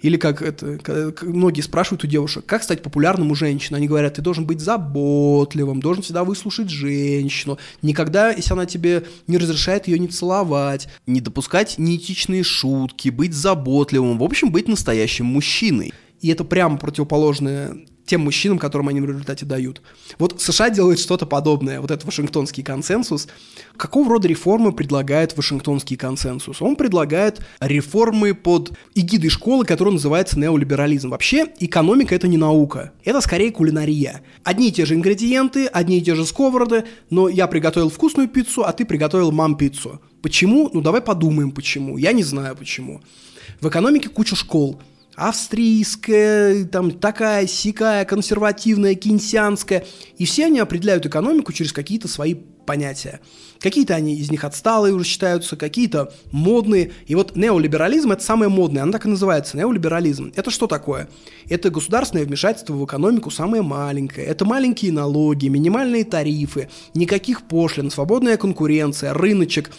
Или 0.02 0.18
как 0.18 0.42
это, 0.42 1.14
многие 1.22 1.62
спрашивают 1.62 2.04
у 2.04 2.08
девушек, 2.08 2.46
как 2.46 2.64
стать 2.64 2.82
популярным 2.82 3.32
у 3.32 3.36
женщин. 3.36 3.76
Они 3.76 3.88
говорят, 3.88 4.16
ты 4.16 4.22
должен 4.22 4.46
быть 4.46 4.62
заботливым, 4.62 5.82
должен 5.82 6.04
всегда 6.04 6.24
выслушать 6.24 6.70
женщину, 6.70 7.58
никогда, 7.82 8.32
если 8.32 8.54
она 8.54 8.66
тебе 8.66 9.04
не 9.28 9.38
разрешает 9.38 9.88
ее 9.88 10.00
не 10.00 10.08
целовать. 10.08 10.88
Не 11.06 11.22
допускать 11.22 11.78
неэтичные 11.78 12.44
шутки, 12.44 13.10
быть 13.10 13.34
заботливым, 13.34 14.18
в 14.18 14.24
общем, 14.24 14.52
быть 14.52 14.68
настоящим 14.68 15.26
мужчиной. 15.26 15.94
И 16.22 16.30
это 16.30 16.44
прямо 16.44 16.78
противоположное 16.78 17.78
тем 18.10 18.22
мужчинам, 18.22 18.58
которым 18.58 18.88
они 18.88 19.00
в 19.02 19.06
результате 19.06 19.46
дают. 19.46 19.82
Вот 20.18 20.42
США 20.42 20.70
делает 20.70 21.00
что-то 21.00 21.26
подобное, 21.26 21.80
вот 21.80 21.92
этот 21.92 22.06
Вашингтонский 22.06 22.64
консенсус. 22.64 23.28
Какого 23.78 24.10
рода 24.10 24.28
реформы 24.28 24.74
предлагает 24.74 25.38
Вашингтонский 25.38 25.96
консенсус? 25.96 26.62
Он 26.62 26.76
предлагает 26.76 27.40
реформы 27.60 28.34
под 28.34 28.72
эгидой 28.96 29.30
школы, 29.30 29.64
которая 29.64 29.94
называется 29.94 30.40
неолиберализм. 30.40 31.10
Вообще, 31.10 31.46
экономика— 31.60 32.16
это 32.16 32.28
не 32.28 32.38
наука, 32.38 32.92
это 33.06 33.22
скорее 33.22 33.52
кулинария. 33.52 34.22
Одни 34.44 34.70
и 34.70 34.72
те 34.72 34.86
же 34.86 34.96
ингредиенты, 34.96 35.68
одни 35.68 36.00
и 36.00 36.02
те 36.02 36.16
же 36.16 36.26
сковороды, 36.26 36.86
но 37.12 37.30
я 37.30 37.46
приготовил 37.46 37.90
вкусную 37.90 38.28
пиццу, 38.28 38.64
а 38.64 38.74
ты 38.74 38.86
приготовил 38.86 39.32
мам-пиццу. 39.32 40.02
Почему? 40.24 40.70
Ну 40.74 40.82
давай 40.82 41.02
подумаем, 41.02 41.52
почему. 41.52 41.98
Я 41.98 42.12
не 42.12 42.24
знаю, 42.24 42.56
почему. 42.56 43.02
В 43.62 43.68
экономике 43.68 44.10
куча 44.10 44.36
школ 44.36 44.82
австрийская, 45.20 46.66
там 46.66 46.92
такая, 46.92 47.46
сикая, 47.46 48.06
консервативная, 48.06 48.96
кейнсианская. 48.96 49.86
И 50.18 50.26
все 50.26 50.46
они 50.46 50.60
определяют 50.60 51.06
экономику 51.06 51.52
через 51.52 51.74
какие-то 51.74 52.08
свои 52.08 52.36
понятия. 52.70 53.20
Какие-то 53.60 53.96
они 53.96 54.16
из 54.16 54.30
них 54.30 54.44
отсталые 54.44 54.94
уже 54.94 55.04
считаются, 55.04 55.58
какие-то 55.58 56.14
модные. 56.32 56.92
И 57.08 57.16
вот 57.16 57.36
неолиберализм– 57.36 58.12
это 58.14 58.24
самое 58.24 58.50
модное, 58.50 58.84
оно 58.84 58.92
так 58.92 59.06
и 59.06 59.10
называется, 59.10 59.58
неолиберализм. 59.58 60.32
Это 60.36 60.52
что 60.52 60.68
такое? 60.68 61.10
Это 61.50 61.72
государственное 61.72 62.26
вмешательство 62.26 62.74
в 62.76 62.86
экономику 62.86 63.32
самое 63.32 63.64
маленькое. 63.64 64.28
Это 64.28 64.46
маленькие 64.46 64.92
налоги, 64.92 65.48
минимальные 65.48 66.06
тарифы, 66.06 66.70
никаких 66.94 67.48
пошлин, 67.48 67.90
свободная 67.90 68.38
конкуренция, 68.38 69.14
рыночек. 69.14 69.72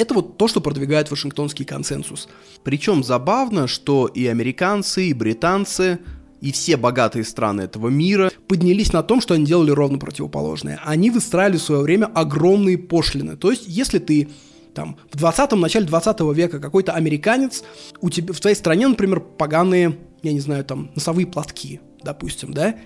Это 0.00 0.14
вот 0.14 0.38
то, 0.38 0.48
что 0.48 0.62
продвигает 0.62 1.10
Вашингтонский 1.10 1.66
консенсус. 1.66 2.26
Причем 2.64 3.04
забавно, 3.04 3.66
что 3.66 4.06
и 4.06 4.26
американцы, 4.26 5.08
и 5.08 5.12
британцы, 5.12 5.98
и 6.40 6.52
все 6.52 6.78
богатые 6.78 7.22
страны 7.22 7.60
этого 7.60 7.88
мира 7.88 8.32
поднялись 8.48 8.94
на 8.94 9.02
том, 9.02 9.20
что 9.20 9.34
они 9.34 9.44
делали 9.44 9.72
ровно 9.72 9.98
противоположное. 9.98 10.80
Они 10.86 11.10
выстраивали 11.10 11.58
в 11.58 11.62
свое 11.62 11.82
время 11.82 12.06
огромные 12.06 12.78
пошлины. 12.78 13.36
То 13.36 13.50
есть, 13.50 13.64
если 13.66 13.98
ты 13.98 14.30
там, 14.72 14.96
в 15.12 15.22
20-м, 15.22 15.60
начале 15.60 15.84
20 15.84 16.20
века 16.32 16.60
какой-то 16.60 16.92
американец, 16.92 17.62
у 18.00 18.08
тебя, 18.08 18.32
в 18.32 18.40
твоей 18.40 18.56
стране, 18.56 18.88
например, 18.88 19.20
поганые, 19.20 19.98
я 20.22 20.32
не 20.32 20.40
знаю, 20.40 20.64
там, 20.64 20.90
носовые 20.94 21.26
платки, 21.26 21.82
допустим, 22.02 22.54
да, 22.54 22.76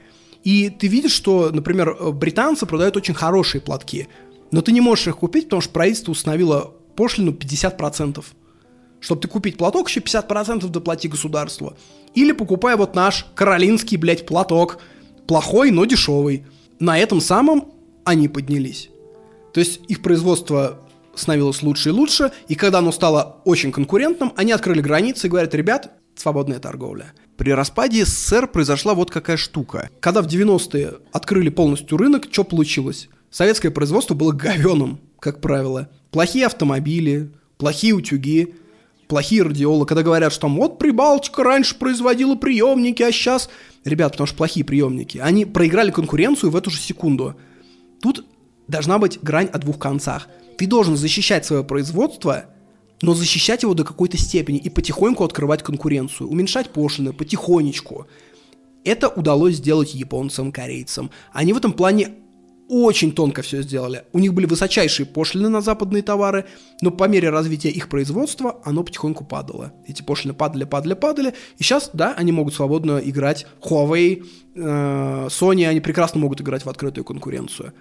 и 0.43 0.69
ты 0.69 0.89
видишь, 0.89 1.13
что, 1.13 1.51
например, 1.53 1.97
британцы 2.13 2.67
продают 2.67 2.97
очень 2.97 3.15
хорошие 3.15 3.61
платки, 3.61 4.09
но 4.51 4.63
ты 4.63 4.73
не 4.73 4.81
можешь 4.81 5.07
их 5.07 5.19
купить, 5.19 5.45
потому 5.45 5.63
что 5.63 5.71
правительство 5.71 6.11
установило 6.11 6.75
пошлину 6.95 7.33
50%. 7.33 8.25
Чтобы 9.01 9.21
ты 9.21 9.29
купить 9.29 9.57
платок, 9.59 9.89
еще 9.89 10.01
50% 10.01 10.69
доплати 10.69 11.09
государству. 11.09 11.77
Или 12.15 12.33
покупай 12.33 12.77
вот 12.77 12.95
наш 12.95 13.27
каролинский, 13.35 13.97
блядь, 13.97 14.27
платок. 14.27 14.79
Плохой, 15.27 15.71
но 15.71 15.85
дешевый. 15.85 16.47
На 16.79 16.99
этом 16.99 17.21
самом 17.21 17.73
они 18.05 18.29
поднялись. 18.29 18.91
То 19.53 19.61
есть 19.61 19.81
их 19.89 20.03
производство 20.03 20.81
становилось 21.15 21.63
лучше 21.63 21.91
и 21.91 21.93
лучше, 21.93 22.33
и 22.49 22.55
когда 22.55 22.79
оно 22.79 22.93
стало 22.93 23.41
очень 23.45 23.73
конкурентным, 23.73 24.33
они 24.37 24.53
открыли 24.53 24.81
границы 24.81 25.27
и 25.27 25.31
говорят, 25.31 25.55
ребят, 25.55 25.93
свободная 26.17 26.59
торговля. 26.59 27.13
При 27.37 27.51
распаде 27.51 28.05
СССР 28.05 28.49
произошла 28.49 28.95
вот 28.95 29.11
какая 29.11 29.37
штука. 29.37 29.91
Когда 30.01 30.23
в 30.23 30.27
90-е 30.27 30.95
открыли 31.13 31.51
полностью 31.51 31.99
рынок, 31.99 32.29
что 32.31 32.45
получилось? 32.45 33.09
Советское 33.31 33.71
производство 33.71 34.15
было 34.15 34.33
говеным, 34.33 35.01
как 35.25 35.41
правило. 35.41 35.89
Плохие 36.11 36.45
автомобили, 36.45 37.33
плохие 37.57 37.95
утюги, 37.95 38.55
плохие 39.09 39.43
радиолы. 39.43 39.87
Когда 39.87 40.03
говорят, 40.03 40.33
что 40.33 40.43
там 40.43 40.57
вот 40.57 40.79
Прибалтика 40.79 41.43
раньше 41.43 41.77
производила 41.77 42.35
приемники, 42.35 43.03
а 43.03 43.11
сейчас... 43.11 43.49
Ребят, 43.85 44.13
потому 44.13 44.27
что 44.27 44.37
плохие 44.37 44.65
приемники. 44.65 45.19
Они 45.19 45.47
проиграли 45.47 45.91
конкуренцию 45.91 46.51
в 46.51 46.57
эту 46.57 46.71
же 46.71 46.79
секунду. 46.79 47.37
Тут 48.03 48.27
должна 48.69 48.99
быть 48.99 49.19
грань 49.23 49.49
о 49.53 49.59
двух 49.59 49.79
концах. 49.79 50.29
Ты 50.59 50.67
должен 50.67 50.97
защищать 50.97 51.47
свое 51.47 51.65
производство, 51.65 52.45
но 53.01 53.15
защищать 53.15 53.63
его 53.63 53.73
до 53.73 53.85
какой-то 53.85 54.19
степени 54.19 54.59
и 54.59 54.69
потихоньку 54.69 55.25
открывать 55.25 55.63
конкуренцию, 55.63 56.29
уменьшать 56.29 56.71
пошлины 56.71 57.15
потихонечку. 57.15 58.07
Это 58.85 59.09
удалось 59.09 59.57
сделать 59.57 59.95
японцам, 59.95 60.53
корейцам. 60.53 61.11
Они 61.33 61.55
в 61.55 61.57
этом 61.57 61.73
плане 61.73 62.15
очень 62.69 63.13
тонко 63.13 63.43
все 63.43 63.63
сделали. 63.63 64.05
У 64.13 64.19
них 64.19 64.33
были 64.33 64.47
высочайшие 64.47 65.07
пошлины 65.07 65.49
на 65.49 65.61
западные 65.61 66.03
товары, 66.03 66.47
но 66.81 66.91
по 66.91 67.05
мере 67.05 67.31
развития 67.31 67.71
их 67.71 67.89
производства 67.89 68.61
оно 68.65 68.83
потихоньку 68.83 69.25
падало. 69.25 69.73
Эти 69.87 70.03
пошлины 70.03 70.35
падали, 70.35 70.65
падали, 70.65 70.95
падали, 70.95 71.35
и 71.59 71.63
сейчас, 71.63 71.91
да, 71.93 72.15
они 72.15 72.33
могут 72.33 72.55
свободно 72.55 73.01
играть. 73.05 73.47
Huawei, 73.63 74.25
э, 74.55 75.29
Sony, 75.31 75.67
они 75.67 75.81
прекрасно 75.81 76.21
могут 76.21 76.41
играть 76.41 76.65
в 76.65 76.69
открытую 76.69 77.05
конкуренцию. 77.05 77.73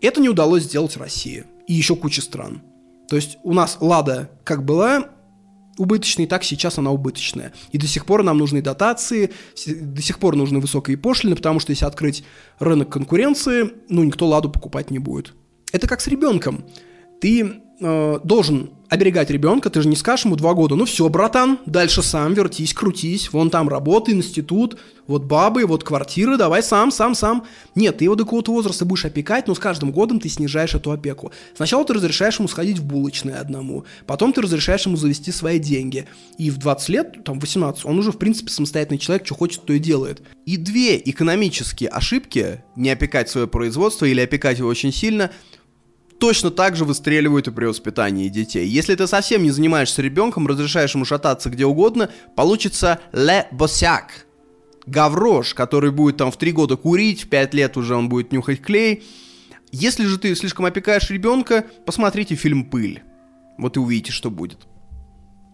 Это 0.00 0.20
не 0.20 0.28
удалось 0.28 0.64
сделать 0.64 0.96
России 0.96 1.44
и 1.66 1.72
еще 1.72 1.96
куча 1.96 2.20
стран. 2.20 2.62
То 3.08 3.16
есть 3.16 3.38
у 3.42 3.52
нас 3.52 3.78
Лада 3.80 4.30
как 4.44 4.64
была, 4.64 5.08
убыточной, 5.78 6.26
так 6.26 6.44
сейчас 6.44 6.78
она 6.78 6.90
убыточная. 6.90 7.52
И 7.72 7.78
до 7.78 7.86
сих 7.86 8.06
пор 8.06 8.22
нам 8.22 8.38
нужны 8.38 8.62
дотации, 8.62 9.32
до 9.66 10.02
сих 10.02 10.18
пор 10.18 10.36
нужны 10.36 10.60
высокие 10.60 10.96
пошлины, 10.96 11.36
потому 11.36 11.60
что 11.60 11.70
если 11.70 11.84
открыть 11.84 12.24
рынок 12.58 12.90
конкуренции, 12.90 13.70
ну, 13.88 14.04
никто 14.04 14.26
ладу 14.26 14.50
покупать 14.50 14.90
не 14.90 14.98
будет. 14.98 15.34
Это 15.72 15.88
как 15.88 16.00
с 16.00 16.06
ребенком. 16.06 16.64
Ты 17.20 17.62
э, 17.84 18.18
должен 18.24 18.70
оберегать 18.88 19.30
ребенка, 19.30 19.70
ты 19.70 19.82
же 19.82 19.88
не 19.88 19.96
скажешь 19.96 20.24
ему 20.24 20.36
два 20.36 20.54
года, 20.54 20.76
ну 20.76 20.84
все, 20.84 21.08
братан, 21.08 21.58
дальше 21.66 22.02
сам 22.02 22.32
вертись, 22.32 22.72
крутись, 22.72 23.32
вон 23.32 23.50
там 23.50 23.68
работа, 23.68 24.12
институт, 24.12 24.78
вот 25.06 25.24
бабы, 25.24 25.66
вот 25.66 25.84
квартиры, 25.84 26.36
давай 26.36 26.62
сам, 26.62 26.90
сам, 26.90 27.14
сам. 27.14 27.44
Нет, 27.74 27.98
ты 27.98 28.04
его 28.04 28.14
до 28.14 28.24
какого-то 28.24 28.52
возраста 28.52 28.84
будешь 28.84 29.04
опекать, 29.04 29.48
но 29.48 29.54
с 29.54 29.58
каждым 29.58 29.90
годом 29.90 30.20
ты 30.20 30.28
снижаешь 30.28 30.74
эту 30.74 30.92
опеку. 30.92 31.32
Сначала 31.54 31.84
ты 31.84 31.92
разрешаешь 31.92 32.38
ему 32.38 32.48
сходить 32.48 32.78
в 32.78 32.84
булочное 32.84 33.40
одному, 33.40 33.84
потом 34.06 34.32
ты 34.32 34.40
разрешаешь 34.40 34.86
ему 34.86 34.96
завести 34.96 35.32
свои 35.32 35.58
деньги. 35.58 36.06
И 36.38 36.50
в 36.50 36.58
20 36.58 36.88
лет, 36.88 37.24
там 37.24 37.38
18, 37.38 37.84
он 37.84 37.98
уже 37.98 38.12
в 38.12 38.18
принципе 38.18 38.50
самостоятельный 38.50 38.98
человек, 38.98 39.26
что 39.26 39.34
хочет, 39.34 39.64
то 39.64 39.72
и 39.72 39.78
делает. 39.78 40.22
И 40.46 40.56
две 40.56 40.96
экономические 40.98 41.90
ошибки, 41.90 42.62
не 42.76 42.90
опекать 42.90 43.28
свое 43.28 43.46
производство 43.46 44.06
или 44.06 44.20
опекать 44.20 44.58
его 44.58 44.68
очень 44.68 44.92
сильно, 44.92 45.30
точно 46.18 46.50
так 46.50 46.76
же 46.76 46.84
выстреливают 46.84 47.48
и 47.48 47.50
при 47.50 47.66
воспитании 47.66 48.28
детей. 48.28 48.66
Если 48.66 48.94
ты 48.94 49.06
совсем 49.06 49.42
не 49.42 49.50
занимаешься 49.50 50.02
ребенком, 50.02 50.46
разрешаешь 50.46 50.94
ему 50.94 51.04
шататься 51.04 51.50
где 51.50 51.66
угодно, 51.66 52.10
получится 52.36 53.00
ле 53.12 53.46
босяк. 53.52 54.26
Гаврош, 54.86 55.54
который 55.54 55.90
будет 55.90 56.18
там 56.18 56.30
в 56.30 56.36
три 56.36 56.52
года 56.52 56.76
курить, 56.76 57.24
в 57.24 57.28
пять 57.28 57.54
лет 57.54 57.76
уже 57.76 57.94
он 57.94 58.08
будет 58.08 58.32
нюхать 58.32 58.60
клей. 58.60 59.02
Если 59.72 60.04
же 60.04 60.18
ты 60.18 60.34
слишком 60.34 60.66
опекаешь 60.66 61.10
ребенка, 61.10 61.64
посмотрите 61.86 62.34
фильм 62.34 62.64
«Пыль». 62.64 63.02
Вот 63.58 63.76
и 63.76 63.80
увидите, 63.80 64.12
что 64.12 64.30
будет. 64.30 64.66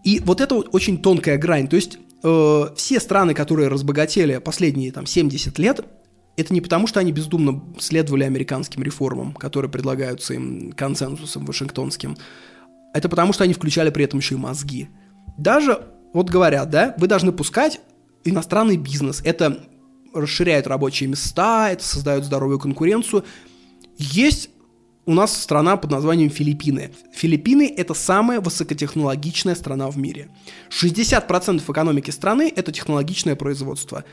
И 0.03 0.19
вот 0.19 0.41
это 0.41 0.55
вот 0.55 0.69
очень 0.73 1.01
тонкая 1.01 1.37
грань. 1.37 1.67
То 1.67 1.75
есть 1.75 1.97
э, 2.23 2.63
все 2.75 2.99
страны, 2.99 3.33
которые 3.33 3.67
разбогатели 3.67 4.37
последние 4.37 4.91
там 4.91 5.05
70 5.05 5.57
лет, 5.59 5.85
это 6.37 6.53
не 6.53 6.61
потому, 6.61 6.87
что 6.87 6.99
они 6.99 7.11
бездумно 7.11 7.61
следовали 7.79 8.23
американским 8.23 8.83
реформам, 8.83 9.33
которые 9.33 9.69
предлагаются 9.71 10.33
им 10.33 10.71
консенсусом 10.71 11.45
вашингтонским. 11.45 12.17
Это 12.93 13.09
потому, 13.09 13.33
что 13.33 13.43
они 13.43 13.53
включали 13.53 13.89
при 13.89 14.05
этом 14.05 14.19
еще 14.19 14.35
и 14.35 14.37
мозги. 14.37 14.89
Даже, 15.37 15.87
вот 16.13 16.29
говорят, 16.29 16.69
да, 16.69 16.95
вы 16.97 17.07
должны 17.07 17.31
пускать 17.31 17.79
иностранный 18.23 18.77
бизнес. 18.77 19.21
Это 19.23 19.63
расширяет 20.13 20.67
рабочие 20.67 21.09
места, 21.09 21.69
это 21.71 21.83
создает 21.83 22.25
здоровую 22.25 22.59
конкуренцию. 22.59 23.23
Есть 23.97 24.49
у 25.05 25.13
нас 25.13 25.35
страна 25.35 25.77
под 25.77 25.91
названием 25.91 26.29
Филиппины. 26.29 26.91
Филиппины– 27.13 27.73
это 27.77 27.93
самая 27.93 28.39
высокотехнологичная 28.39 29.55
страна 29.55 29.89
в 29.89 29.97
мире. 29.97 30.29
60% 30.69 31.71
экономики 31.71 32.11
страны– 32.11 32.51
это 32.55 32.71
технологичное 32.71 33.35
производство 33.35 34.03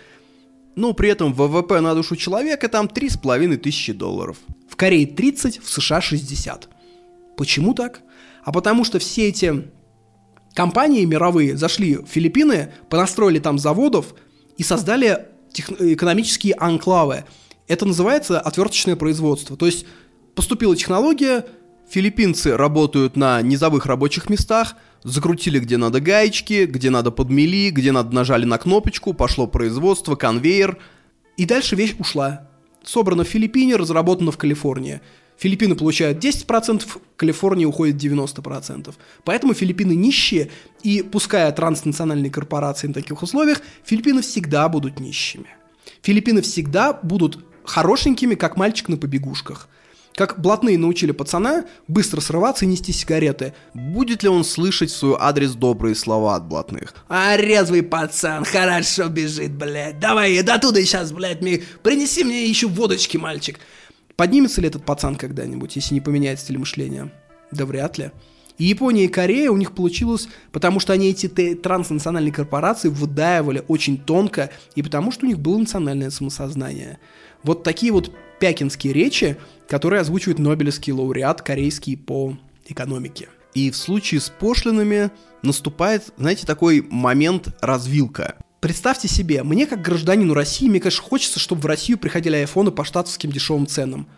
но 0.76 0.92
при 0.92 1.08
этом 1.08 1.32
ВВП 1.32 1.80
на 1.80 1.94
душу 1.94 2.16
человека 2.16 2.68
там 2.68 2.86
3,5 2.86 3.56
тысячи 3.56 3.92
долларов. 3.92 4.38
В 4.68 4.76
Корее 4.76 5.06
30, 5.06 5.62
в 5.62 5.70
США 5.70 6.00
60. 6.00 6.68
Почему 7.36 7.74
так? 7.74 8.02
А 8.44 8.52
потому 8.52 8.84
что 8.84 8.98
все 8.98 9.28
эти 9.28 9.70
компании 10.54 11.04
мировые 11.04 11.56
зашли 11.56 11.96
в 11.96 12.06
Филиппины, 12.06 12.72
понастроили 12.88 13.38
там 13.38 13.58
заводов 13.58 14.14
и 14.56 14.62
создали 14.62 15.26
экономические 15.52 16.54
анклавы. 16.54 17.24
Это 17.66 17.84
называется 17.84 18.40
отверточное 18.40 18.96
производство. 18.96 19.56
То 19.56 19.66
есть 19.66 19.86
поступила 20.34 20.76
технология, 20.76 21.44
филиппинцы 21.90 22.56
работают 22.56 23.16
на 23.16 23.42
низовых 23.42 23.86
рабочих 23.86 24.30
местах– 24.30 24.76
Закрутили 25.04 25.58
где 25.58 25.76
надо 25.76 26.00
гаечки, 26.00 26.66
где 26.66 26.90
надо 26.90 27.10
подмели, 27.10 27.70
где 27.70 27.92
надо 27.92 28.14
нажали 28.14 28.44
на 28.44 28.58
кнопочку, 28.58 29.14
пошло 29.14 29.46
производство, 29.46 30.16
конвейер. 30.16 30.78
И 31.36 31.44
дальше 31.44 31.76
вещь 31.76 31.94
ушла. 31.98 32.48
Собрана 32.82 33.24
в 33.24 33.28
Филиппине, 33.28 33.76
разработана 33.76 34.32
в 34.32 34.38
Калифорнии. 34.38 35.00
Филиппины 35.38 35.76
получают 35.76 36.24
10%, 36.24 36.84
Калифорния 37.16 37.66
уходит 37.68 38.02
90%. 38.02 38.92
Поэтому 39.24 39.54
Филиппины 39.54 39.92
нищие, 39.92 40.50
и 40.82 41.02
пуская 41.02 41.52
транснациональные 41.52 42.30
корпорации 42.30 42.88
на 42.88 42.94
таких 42.94 43.22
условиях, 43.22 43.62
Филиппины 43.84 44.22
всегда 44.22 44.68
будут 44.68 44.98
нищими. 44.98 45.46
Филиппины 46.02 46.42
всегда 46.42 46.92
будут 46.92 47.44
хорошенькими, 47.64 48.34
как 48.34 48.56
мальчик 48.56 48.88
на 48.88 48.96
побегушках– 48.96 49.68
как 50.18 50.40
блатные 50.40 50.76
научили 50.76 51.12
пацана 51.12 51.64
быстро 51.86 52.20
срываться 52.20 52.64
и 52.64 52.68
нести 52.68 52.92
сигареты. 52.92 53.54
Будет 53.72 54.24
ли 54.24 54.28
он 54.28 54.42
слышать 54.42 54.90
в 54.90 54.96
свой 54.96 55.16
адрес 55.16 55.52
добрые 55.52 55.94
слова 55.94 56.34
от 56.34 56.44
блатных? 56.44 56.92
А 57.08 57.36
резвый 57.36 57.84
пацан, 57.84 58.44
хорошо 58.44 59.06
бежит, 59.06 59.52
блядь. 59.52 60.00
Давай, 60.00 60.42
до 60.42 60.58
туда 60.58 60.80
сейчас, 60.80 61.12
блядь, 61.12 61.40
мне... 61.40 61.62
принеси 61.84 62.24
мне 62.24 62.48
еще 62.48 62.66
водочки, 62.66 63.16
мальчик. 63.16 63.60
Поднимется 64.16 64.60
ли 64.60 64.66
этот 64.66 64.84
пацан 64.84 65.14
когда-нибудь, 65.14 65.76
если 65.76 65.94
не 65.94 66.00
поменяет 66.00 66.40
стиль 66.40 66.58
мышления? 66.58 67.12
Да 67.52 67.64
вряд 67.64 67.96
ли. 67.96 68.10
И 68.58 68.64
Япония 68.64 69.04
и 69.04 69.08
Корея 69.08 69.52
у 69.52 69.56
них 69.56 69.72
получилось, 69.72 70.26
потому 70.50 70.80
что 70.80 70.92
они 70.92 71.10
эти 71.10 71.28
транснациональные 71.28 72.32
корпорации 72.32 72.88
выдаивали 72.88 73.62
очень 73.68 73.96
тонко, 73.96 74.50
и 74.74 74.82
потому 74.82 75.12
что 75.12 75.26
у 75.26 75.28
них 75.28 75.38
было 75.38 75.58
национальное 75.58 76.10
самосознание. 76.10 76.98
Вот 77.44 77.62
такие 77.62 77.92
вот 77.92 78.10
пякинские 78.38 78.92
речи, 78.92 79.36
которые 79.68 80.00
озвучивает 80.00 80.38
Нобелевский 80.38 80.92
лауреат 80.92 81.42
корейский 81.42 81.96
по 81.96 82.36
экономике. 82.66 83.28
И 83.54 83.70
в 83.70 83.76
случае 83.76 84.20
с 84.20 84.28
пошлинами 84.28 85.10
наступает, 85.42 86.12
знаете, 86.16 86.46
такой 86.46 86.86
момент 86.90 87.48
развилка. 87.60 88.36
Представьте 88.60 89.08
себе, 89.08 89.42
мне 89.42 89.66
как 89.66 89.82
гражданину 89.82 90.34
России, 90.34 90.68
мне, 90.68 90.80
конечно, 90.80 91.02
хочется, 91.02 91.38
чтобы 91.38 91.62
в 91.62 91.66
Россию 91.66 91.98
приходили 91.98 92.36
айфоны 92.36 92.70
по 92.70 92.84
штатовским 92.84 93.30
дешевым 93.30 93.66
ценам. 93.66 94.08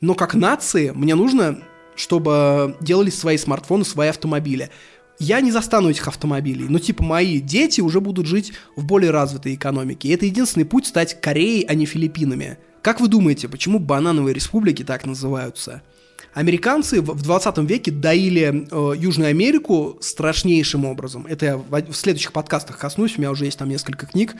Но 0.00 0.14
как 0.14 0.34
нации 0.34 0.90
мне 0.90 1.14
нужно, 1.14 1.62
чтобы 1.96 2.76
делались 2.80 3.18
свои 3.18 3.36
смартфоны, 3.36 3.84
свои 3.84 4.08
автомобили. 4.08 4.70
Я 5.18 5.42
не 5.42 5.52
застану 5.52 5.90
этих 5.90 6.08
автомобилей, 6.08 6.64
но 6.66 6.78
типа 6.78 7.04
мои 7.04 7.40
дети 7.40 7.82
уже 7.82 8.00
будут 8.00 8.24
жить 8.24 8.54
в 8.74 8.86
более 8.86 9.10
развитой 9.10 9.54
экономике. 9.54 10.08
И 10.08 10.12
это 10.12 10.24
единственный 10.24 10.64
путь 10.64 10.86
стать 10.86 11.20
Кореей, 11.20 11.64
а 11.64 11.74
не 11.74 11.84
Филиппинами. 11.84 12.56
Как 12.82 13.00
вы 13.00 13.08
думаете, 13.08 13.48
почему 13.48 13.78
банановые 13.78 14.34
республики 14.34 14.84
так 14.84 15.04
называются? 15.04 15.82
Американцы 16.32 17.02
в 17.02 17.22
20 17.22 17.58
веке 17.58 17.90
доили 17.90 18.66
э, 18.70 18.96
Южную 18.96 19.30
Америку 19.30 19.98
страшнейшим 20.00 20.84
образом. 20.84 21.26
Это 21.26 21.46
я 21.46 21.56
в, 21.56 21.70
в 21.70 21.94
следующих 21.94 22.32
подкастах 22.32 22.78
коснусь, 22.78 23.18
у 23.18 23.20
меня 23.20 23.30
уже 23.32 23.44
есть 23.46 23.58
там 23.58 23.68
несколько 23.68 24.06
книг. 24.06 24.34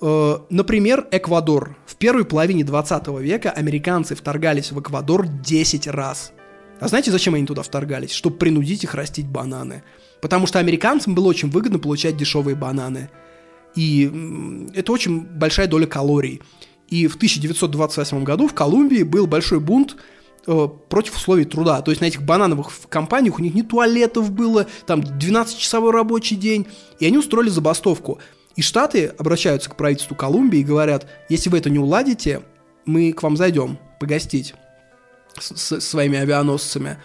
Э, 0.00 0.38
например, 0.50 1.06
Эквадор. 1.12 1.76
В 1.86 1.96
первой 1.96 2.24
половине 2.24 2.64
20 2.64 3.08
века 3.20 3.50
американцы 3.50 4.16
вторгались 4.16 4.72
в 4.72 4.80
Эквадор 4.80 5.28
10 5.28 5.86
раз. 5.88 6.32
А 6.80 6.88
знаете, 6.88 7.12
зачем 7.12 7.34
они 7.34 7.46
туда 7.46 7.62
вторгались? 7.62 8.10
Чтобы 8.10 8.38
принудить 8.38 8.82
их 8.82 8.94
растить 8.94 9.26
бананы. 9.26 9.84
Потому 10.20 10.48
что 10.48 10.58
американцам 10.58 11.14
было 11.14 11.28
очень 11.28 11.50
выгодно 11.50 11.78
получать 11.78 12.16
дешевые 12.16 12.56
бананы. 12.56 13.10
И 13.76 14.68
это 14.74 14.92
очень 14.92 15.20
большая 15.20 15.68
доля 15.68 15.86
калорий. 15.86 16.42
И 16.88 17.06
в 17.06 17.16
1928 17.16 18.24
году 18.24 18.48
в 18.48 18.54
Колумбии 18.54 19.02
был 19.02 19.26
большой 19.26 19.60
бунт 19.60 19.96
э, 20.46 20.68
против 20.88 21.16
условий 21.16 21.44
труда. 21.44 21.80
То 21.82 21.90
есть 21.90 22.00
на 22.00 22.06
этих 22.06 22.22
банановых 22.22 22.70
компаниях 22.88 23.38
у 23.38 23.42
них 23.42 23.54
не 23.54 23.62
туалетов 23.62 24.30
было, 24.30 24.66
там 24.86 25.00
12-часовой 25.00 25.90
рабочий 25.92 26.36
день, 26.36 26.66
и 27.00 27.06
они 27.06 27.18
устроили 27.18 27.48
забастовку. 27.48 28.18
И 28.56 28.62
Штаты 28.62 29.06
обращаются 29.18 29.70
к 29.70 29.76
правительству 29.76 30.14
Колумбии 30.14 30.60
и 30.60 30.64
говорят, 30.64 31.06
если 31.28 31.48
вы 31.48 31.58
это 31.58 31.70
не 31.70 31.78
уладите, 31.78 32.42
мы 32.84 33.12
к 33.12 33.22
вам 33.22 33.36
зайдем 33.36 33.78
погостить 33.98 34.54
с, 35.38 35.80
с 35.80 35.80
своими 35.80 36.18
авианосцами. 36.18 36.98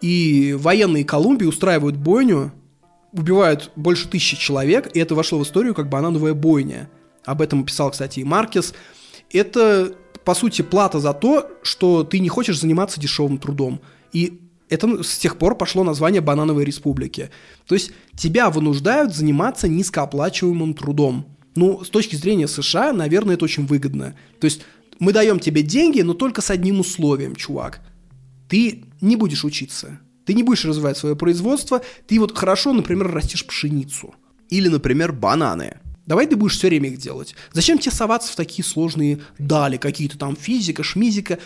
И 0.00 0.54
военные 0.56 1.04
Колумбии 1.04 1.46
устраивают 1.46 1.96
бойню, 1.96 2.52
убивают 3.12 3.72
больше 3.74 4.08
тысячи 4.08 4.36
человек, 4.36 4.88
и 4.94 5.00
это 5.00 5.14
вошло 5.14 5.38
в 5.38 5.42
историю 5.42 5.74
как 5.74 5.88
банановая 5.88 6.34
бойня. 6.34 6.88
Об 7.24 7.42
этом 7.42 7.64
писал, 7.64 7.90
кстати, 7.90 8.20
и 8.20 8.24
Маркес. 8.24 8.74
Это, 9.32 9.94
по 10.24 10.34
сути, 10.34 10.62
плата 10.62 11.00
за 11.00 11.12
то, 11.12 11.50
что 11.62 12.04
ты 12.04 12.18
не 12.18 12.28
хочешь 12.28 12.60
заниматься 12.60 13.00
дешевым 13.00 13.38
трудом. 13.38 13.80
И 14.12 14.40
это 14.68 15.02
с 15.02 15.18
тех 15.18 15.38
пор 15.38 15.56
пошло 15.56 15.84
название 15.84 16.20
«Банановой 16.20 16.64
республики». 16.64 17.30
То 17.66 17.74
есть 17.74 17.92
тебя 18.16 18.50
вынуждают 18.50 19.14
заниматься 19.14 19.68
низкооплачиваемым 19.68 20.74
трудом. 20.74 21.26
Ну, 21.54 21.82
с 21.82 21.88
точки 21.88 22.16
зрения 22.16 22.46
США, 22.46 22.92
наверное, 22.92 23.34
это 23.34 23.44
очень 23.44 23.66
выгодно. 23.66 24.14
То 24.40 24.44
есть 24.44 24.62
мы 24.98 25.12
даем 25.12 25.40
тебе 25.40 25.62
деньги, 25.62 26.00
но 26.02 26.14
только 26.14 26.40
с 26.40 26.50
одним 26.50 26.80
условием, 26.80 27.34
чувак. 27.34 27.80
Ты 28.48 28.84
не 29.00 29.16
будешь 29.16 29.44
учиться. 29.44 30.00
Ты 30.24 30.34
не 30.34 30.42
будешь 30.42 30.64
развивать 30.64 30.98
свое 30.98 31.16
производство. 31.16 31.82
Ты 32.06 32.20
вот 32.20 32.36
хорошо, 32.36 32.72
например, 32.72 33.10
растишь 33.10 33.46
пшеницу. 33.46 34.14
Или, 34.50 34.68
например, 34.68 35.12
бананы. 35.12 35.78
Давай 36.08 36.26
ты 36.26 36.36
будешь 36.36 36.56
все 36.56 36.68
время 36.68 36.88
их 36.88 36.96
делать. 36.96 37.34
Зачем 37.52 37.78
тебе 37.78 37.92
соваться 37.92 38.32
в 38.32 38.36
такие 38.36 38.64
сложные 38.64 39.18
дали, 39.38 39.76
какие-то 39.76 40.16
там 40.16 40.36
физика, 40.36 40.82
шмизика? 40.82 41.38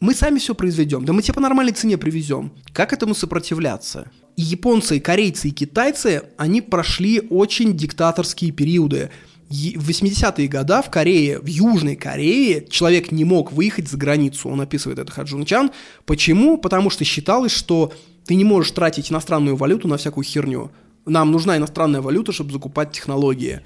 Мы 0.00 0.12
сами 0.14 0.40
все 0.40 0.56
произведем, 0.56 1.04
да 1.04 1.12
мы 1.12 1.22
тебе 1.22 1.34
по 1.34 1.40
нормальной 1.40 1.72
цене 1.72 1.96
привезем. 1.96 2.50
Как 2.72 2.92
этому 2.92 3.14
сопротивляться? 3.14 4.10
И 4.36 4.42
японцы, 4.42 4.96
и 4.96 5.00
корейцы, 5.00 5.48
и 5.48 5.52
китайцы, 5.52 6.24
они 6.36 6.60
прошли 6.60 7.20
очень 7.30 7.76
диктаторские 7.76 8.50
периоды. 8.50 9.10
В 9.48 9.88
80-е 9.88 10.48
годы 10.48 10.82
в 10.82 10.90
Корее, 10.90 11.38
в 11.38 11.46
Южной 11.46 11.94
Корее, 11.94 12.66
человек 12.68 13.12
не 13.12 13.24
мог 13.24 13.52
выехать 13.52 13.88
за 13.88 13.98
границу, 13.98 14.48
он 14.48 14.60
описывает 14.62 14.98
это 14.98 15.12
Хаджун 15.12 15.44
Чан. 15.44 15.70
Почему? 16.06 16.58
Потому 16.58 16.90
что 16.90 17.04
считалось, 17.04 17.52
что 17.52 17.92
ты 18.24 18.34
не 18.34 18.44
можешь 18.44 18.72
тратить 18.72 19.12
иностранную 19.12 19.54
валюту 19.54 19.86
на 19.86 19.96
всякую 19.96 20.24
херню. 20.24 20.72
Нам 21.06 21.30
нужна 21.30 21.56
иностранная 21.56 22.00
валюта, 22.00 22.32
чтобы 22.32 22.52
закупать 22.52 22.90
технологии. 22.92 23.60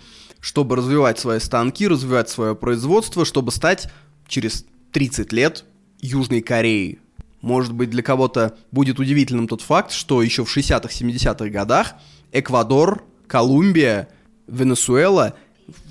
Чтобы 0.46 0.76
развивать 0.76 1.18
свои 1.18 1.40
станки, 1.40 1.88
развивать 1.88 2.28
свое 2.28 2.54
производство, 2.54 3.24
чтобы 3.24 3.50
стать 3.50 3.90
через 4.28 4.64
30 4.92 5.32
лет 5.32 5.64
Южной 6.00 6.40
Кореей. 6.40 7.00
Может 7.40 7.72
быть, 7.72 7.90
для 7.90 8.04
кого-то 8.04 8.56
будет 8.70 9.00
удивительным 9.00 9.48
тот 9.48 9.60
факт, 9.60 9.90
что 9.90 10.22
еще 10.22 10.44
в 10.44 10.56
60-х, 10.56 10.88
70-х 10.88 11.48
годах 11.48 11.94
Эквадор, 12.30 13.02
Колумбия, 13.26 14.08
Венесуэла, 14.46 15.34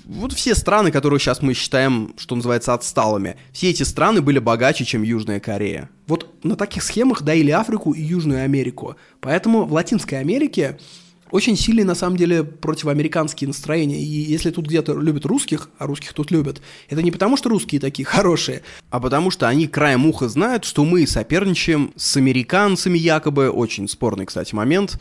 вот 0.06 0.32
все 0.32 0.54
страны, 0.54 0.90
которые 0.90 1.20
сейчас 1.20 1.42
мы 1.42 1.52
считаем, 1.52 2.14
что 2.16 2.34
называется, 2.34 2.72
отсталыми, 2.72 3.36
все 3.52 3.68
эти 3.68 3.82
страны 3.82 4.22
были 4.22 4.38
богаче, 4.38 4.86
чем 4.86 5.02
Южная 5.02 5.38
Корея. 5.38 5.90
Вот 6.06 6.34
на 6.42 6.56
таких 6.56 6.82
схемах 6.82 7.20
доили 7.20 7.50
Африку 7.50 7.92
и 7.92 8.00
Южную 8.00 8.42
Америку. 8.42 8.96
Поэтому 9.20 9.66
в 9.66 9.72
Латинской 9.74 10.18
Америке 10.18 10.78
очень 11.30 11.56
сильные, 11.56 11.84
на 11.84 11.94
самом 11.94 12.16
деле, 12.16 12.44
противоамериканские 12.44 13.48
настроения. 13.48 14.00
И 14.00 14.04
если 14.04 14.50
тут 14.50 14.66
где-то 14.66 14.94
любят 14.94 15.26
русских, 15.26 15.70
а 15.78 15.86
русских 15.86 16.12
тут 16.12 16.30
любят, 16.30 16.60
это 16.88 17.02
не 17.02 17.10
потому, 17.10 17.36
что 17.36 17.48
русские 17.48 17.80
такие 17.80 18.06
хорошие, 18.06 18.62
А 18.90 19.00
потому 19.00 19.30
что 19.30 19.48
они 19.48 19.66
краем 19.66 20.06
уха 20.06 20.28
знают, 20.28 20.64
что 20.64 20.84
мы 20.84 21.06
соперничаем 21.06 21.92
с 21.96 22.16
американцами 22.16 22.98
якобы, 22.98 23.50
очень 23.50 23.88
спорный, 23.88 24.26
кстати, 24.26 24.54
момент, 24.54 25.00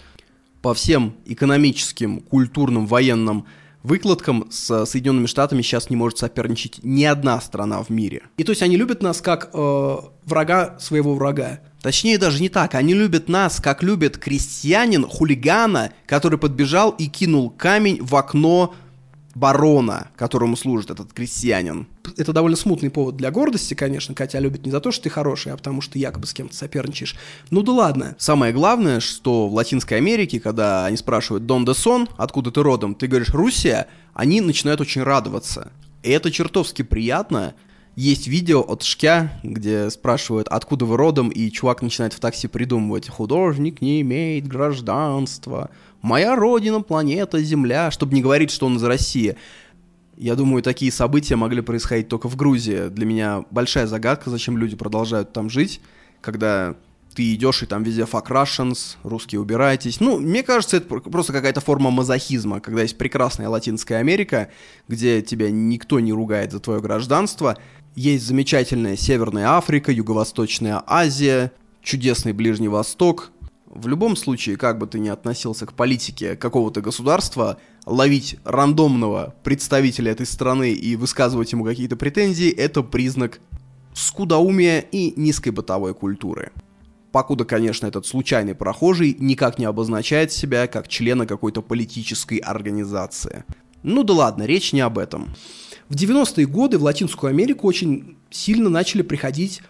по 0.61 0.73
всем 0.73 1.15
экономическим, 1.25 2.21
культурным, 2.21 2.87
военным 2.87 3.45
выкладкам 3.85 4.47
с 4.49 4.85
Соединенными 4.85 5.27
Штатами 5.27 5.61
сейчас 5.61 5.89
не 5.89 5.95
может 5.95 6.17
соперничать 6.17 6.79
ни 6.83 7.03
одна 7.03 7.39
страна 7.39 7.83
в 7.83 7.89
мире. 7.89 8.23
И 8.37 8.43
то 8.43 8.51
есть 8.51 8.63
они 8.63 8.77
любят 8.77 9.01
нас 9.03 9.21
как 9.21 9.51
э, 9.53 9.95
врага 10.25 10.77
своего 10.79 11.13
врага. 11.13 11.61
Точнее, 11.85 12.17
даже 12.17 12.41
не 12.41 12.49
так. 12.49 12.73
Они 12.73 12.95
любят 12.95 13.29
нас, 13.29 13.59
как 13.59 13.83
любит 13.83 14.17
крестьянин, 14.17 15.05
хулигана, 15.07 15.91
который 16.07 16.39
подбежал 16.39 16.89
и 16.89 17.05
кинул 17.05 17.51
камень 17.51 18.01
в 18.01 18.15
окно 18.15 18.73
барона, 19.35 20.07
которому 20.15 20.57
служит 20.57 20.89
этот 20.89 21.13
крестьянин. 21.13 21.85
Это 22.17 22.33
довольно 22.33 22.57
смутный 22.57 22.89
повод 22.89 23.17
для 23.17 23.29
гордости, 23.29 23.75
конечно, 23.75 24.15
Катя 24.15 24.39
любит 24.39 24.65
не 24.65 24.71
за 24.71 24.79
то, 24.79 24.91
что 24.91 25.03
ты 25.03 25.09
хороший, 25.11 25.51
а 25.51 25.57
потому 25.57 25.81
что 25.81 25.99
якобы 25.99 26.25
с 26.25 26.33
кем-то 26.33 26.55
соперничаешь. 26.55 27.15
Ну 27.51 27.61
да 27.61 27.73
ладно. 27.73 28.15
Самое 28.17 28.51
главное, 28.51 28.99
что 28.99 29.47
в 29.47 29.53
Латинской 29.53 29.99
Америке, 29.99 30.39
когда 30.39 30.87
они 30.87 30.97
спрашивают 30.97 31.45
«Дон 31.45 31.65
де 31.65 31.75
сон?», 31.75 32.09
откуда 32.17 32.49
ты 32.49 32.63
родом, 32.63 32.95
ты 32.95 33.05
говоришь 33.05 33.29
«Руссия», 33.29 33.85
они 34.15 34.41
начинают 34.41 34.81
очень 34.81 35.03
радоваться. 35.03 35.71
И 36.01 36.09
это 36.09 36.31
чертовски 36.31 36.81
приятно. 36.81 37.53
Есть 37.95 38.27
видео 38.27 38.59
от 38.59 38.83
Шкя, 38.83 39.39
где 39.41 39.89
спрашивают, 39.89 40.49
откуда 40.49 40.83
вы 40.83 40.97
родом, 40.97 41.29
и 41.29 41.49
чувак 41.49 41.81
начинает 41.81 42.11
в 42.11 42.19
такси 42.19 42.49
придумывать 42.49 43.07
«Художник 43.07 43.81
не 43.81 44.01
имеет 44.01 44.47
гражданства», 44.47 45.69
«Моя 46.01 46.35
родина, 46.35 46.81
планета, 46.81 47.41
Земля», 47.41 47.89
чтобы 47.91 48.13
не 48.13 48.21
говорить, 48.21 48.51
что 48.51 48.65
он 48.65 48.75
из 48.75 48.83
России. 48.83 49.37
Я 50.17 50.35
думаю, 50.35 50.61
такие 50.61 50.91
события 50.91 51.37
могли 51.37 51.61
происходить 51.61 52.09
только 52.09 52.27
в 52.27 52.35
Грузии. 52.35 52.89
Для 52.89 53.05
меня 53.05 53.45
большая 53.49 53.87
загадка, 53.87 54.29
зачем 54.29 54.57
люди 54.57 54.75
продолжают 54.75 55.31
там 55.31 55.49
жить, 55.49 55.79
когда 56.21 56.75
ты 57.15 57.33
идешь 57.33 57.63
и 57.63 57.65
там 57.65 57.83
везде 57.83 58.01
fuck 58.01 58.27
Russians, 58.27 58.97
русские 59.03 59.39
убирайтесь. 59.39 60.01
Ну, 60.01 60.19
мне 60.19 60.43
кажется, 60.43 60.77
это 60.77 60.87
про- 60.87 60.99
просто 60.99 61.31
какая-то 61.31 61.61
форма 61.61 61.89
мазохизма, 61.89 62.59
когда 62.59 62.81
есть 62.81 62.97
прекрасная 62.97 63.47
Латинская 63.47 63.95
Америка, 63.95 64.49
где 64.89 65.21
тебя 65.21 65.49
никто 65.49 66.01
не 66.01 66.11
ругает 66.11 66.51
за 66.51 66.59
твое 66.59 66.81
гражданство, 66.81 67.57
есть 67.95 68.25
замечательная 68.25 68.97
Северная 68.97 69.51
Африка, 69.51 69.91
Юго-Восточная 69.91 70.83
Азия, 70.85 71.51
чудесный 71.81 72.33
Ближний 72.33 72.67
Восток. 72.67 73.31
В 73.67 73.87
любом 73.87 74.15
случае, 74.15 74.57
как 74.57 74.77
бы 74.77 74.87
ты 74.87 74.99
ни 74.99 75.07
относился 75.07 75.65
к 75.65 75.73
политике 75.73 76.35
какого-то 76.35 76.81
государства, 76.81 77.57
ловить 77.85 78.37
рандомного 78.43 79.35
представителя 79.43 80.11
этой 80.11 80.25
страны 80.25 80.73
и 80.73 80.95
высказывать 80.95 81.51
ему 81.51 81.63
какие-то 81.63 81.95
претензии– 81.95 82.49
это 82.51 82.83
признак 82.83 83.39
скудоумия 83.93 84.79
и 84.79 85.13
низкой 85.19 85.49
бытовой 85.49 85.93
культуры. 85.93 86.51
Покуда, 87.11 87.45
конечно, 87.45 87.87
этот 87.87 88.05
случайный 88.05 88.55
прохожий 88.55 89.15
никак 89.17 89.57
не 89.57 89.65
обозначает 89.65 90.33
себя 90.33 90.67
как 90.67 90.89
члена 90.89 91.25
какой-то 91.25 91.61
политической 91.61 92.37
организации. 92.39 93.45
Ну 93.83 94.03
да 94.03 94.13
ладно, 94.13 94.43
речь 94.43 94.73
не 94.73 94.81
об 94.81 94.97
этом. 94.97 95.33
В 95.87 95.93
90-е 95.93 96.47
годы 96.47 96.79
в 96.79 96.83
Латинскую 96.83 97.29
Америку 97.29 97.67
очень 97.67 98.17
сильно 98.31 98.69
начали 98.69 99.03
приходить 99.03 99.61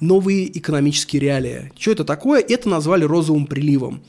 новые 0.00 0.58
экономические 0.58 1.20
реалии. 1.20 1.72
Что 1.78 1.92
это 1.92 2.04
такое? 2.04 2.44
Это 2.46 2.68
назвали 2.68 3.04
розовым 3.04 3.46
приливом. 3.46 4.02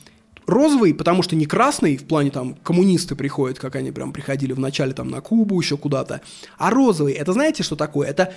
Розовый, 0.46 0.94
потому 0.94 1.24
что 1.24 1.38
не 1.38 1.46
красный, 1.46 1.96
в 1.96 2.04
плане 2.04 2.32
там 2.32 2.56
коммунисты 2.56 3.16
приходят, 3.16 3.60
как 3.60 3.78
они 3.78 3.92
прям 3.92 4.12
приходили 4.12 4.52
в 4.52 4.60
начале 4.60 4.92
там 4.92 5.10
на 5.10 5.22
Кубу, 5.22 5.58
еще 5.58 5.78
куда-то. 5.78 6.20
А 6.58 6.70
розовый, 6.70 7.14
это 7.14 7.32
знаете, 7.32 7.64
что 7.64 7.78
такое? 7.78 8.10
Это 8.10 8.34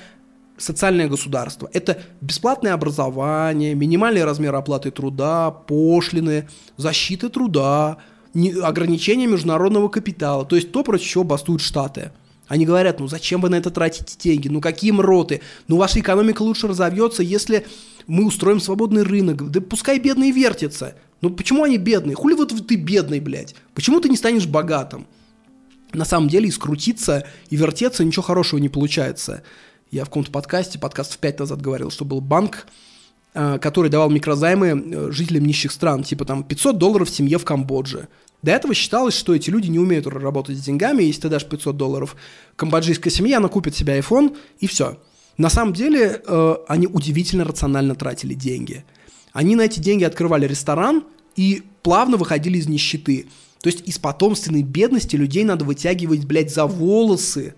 социальное 0.56 1.08
государство. 1.08 1.68
Это 1.72 2.00
бесплатное 2.20 2.74
образование, 2.74 3.74
минимальный 3.74 4.24
размер 4.24 4.54
оплаты 4.54 4.92
труда, 4.92 5.50
пошлины, 5.50 6.48
защита 6.76 7.28
труда, 7.28 7.96
ограничение 8.62 9.26
международного 9.26 9.88
капитала. 9.88 10.44
То 10.44 10.54
есть 10.54 10.70
то, 10.70 10.84
против 10.84 11.06
чего 11.06 11.24
бастуют 11.24 11.60
Штаты. 11.60 12.12
Они 12.48 12.64
говорят, 12.64 13.00
ну 13.00 13.08
зачем 13.08 13.40
вы 13.40 13.48
на 13.48 13.56
это 13.56 13.70
тратите 13.70 14.16
деньги, 14.18 14.48
ну 14.48 14.60
какие 14.60 14.92
мроты, 14.92 15.40
ну 15.68 15.76
ваша 15.76 16.00
экономика 16.00 16.42
лучше 16.42 16.68
разовьется, 16.68 17.22
если 17.22 17.66
мы 18.06 18.24
устроим 18.24 18.60
свободный 18.60 19.02
рынок, 19.02 19.50
да 19.50 19.60
пускай 19.60 19.98
бедные 19.98 20.30
вертятся. 20.30 20.94
Ну 21.22 21.30
почему 21.30 21.64
они 21.64 21.78
бедные? 21.78 22.14
Хули 22.14 22.34
вот 22.34 22.52
ты 22.66 22.76
бедный, 22.76 23.20
блядь? 23.20 23.54
Почему 23.74 24.00
ты 24.00 24.08
не 24.08 24.16
станешь 24.16 24.46
богатым? 24.46 25.06
на 25.92 26.04
самом 26.04 26.28
деле 26.28 26.48
и 26.48 26.52
скрутиться, 26.52 27.26
и 27.50 27.56
вертеться 27.56 28.04
ничего 28.04 28.22
хорошего 28.22 28.60
не 28.60 28.68
получается. 28.68 29.42
Я 29.90 30.04
в 30.04 30.08
каком-то 30.08 30.30
подкасте, 30.30 30.78
подкастов 30.78 31.18
5 31.18 31.40
назад 31.40 31.60
говорил, 31.60 31.90
что 31.90 32.04
был 32.04 32.20
банк, 32.20 32.66
э, 33.34 33.58
который 33.60 33.90
давал 33.90 34.10
микрозаймы 34.10 34.66
э, 34.68 35.10
жителям 35.12 35.44
нищих 35.44 35.72
стран, 35.72 36.02
типа 36.02 36.24
там 36.24 36.44
500 36.44 36.78
долларов 36.78 37.08
в 37.08 37.14
семье 37.14 37.38
в 37.38 37.44
Камбодже. 37.44 38.08
До 38.42 38.52
этого 38.52 38.74
считалось, 38.74 39.14
что 39.14 39.34
эти 39.34 39.50
люди 39.50 39.68
не 39.68 39.78
умеют 39.78 40.06
работать 40.06 40.58
с 40.58 40.62
деньгами, 40.62 41.02
если 41.02 41.22
ты 41.22 41.28
дашь 41.28 41.46
500 41.46 41.76
долларов 41.76 42.16
камбоджийской 42.56 43.10
семье, 43.10 43.38
она 43.38 43.48
купит 43.48 43.74
себе 43.74 43.98
iPhone, 43.98 44.36
и 44.60 44.66
все. 44.66 44.98
На 45.38 45.50
самом 45.50 45.74
деле 45.74 46.22
э, 46.24 46.54
они 46.68 46.86
удивительно 46.86 47.44
рационально 47.44 47.94
тратили 47.94 48.34
деньги. 48.34 48.84
Они 49.32 49.54
на 49.54 49.62
эти 49.62 49.80
деньги 49.80 50.04
открывали 50.04 50.46
ресторан 50.46 51.04
и 51.34 51.62
плавно 51.82 52.16
выходили 52.16 52.58
из 52.58 52.68
нищеты. 52.68 53.26
То 53.60 53.68
есть 53.68 53.86
из 53.86 53.98
потомственной 53.98 54.62
бедности 54.62 55.16
людей 55.16 55.44
надо 55.44 55.64
вытягивать, 55.64 56.24
блядь, 56.24 56.54
за 56.54 56.66
волосы. 56.66 57.54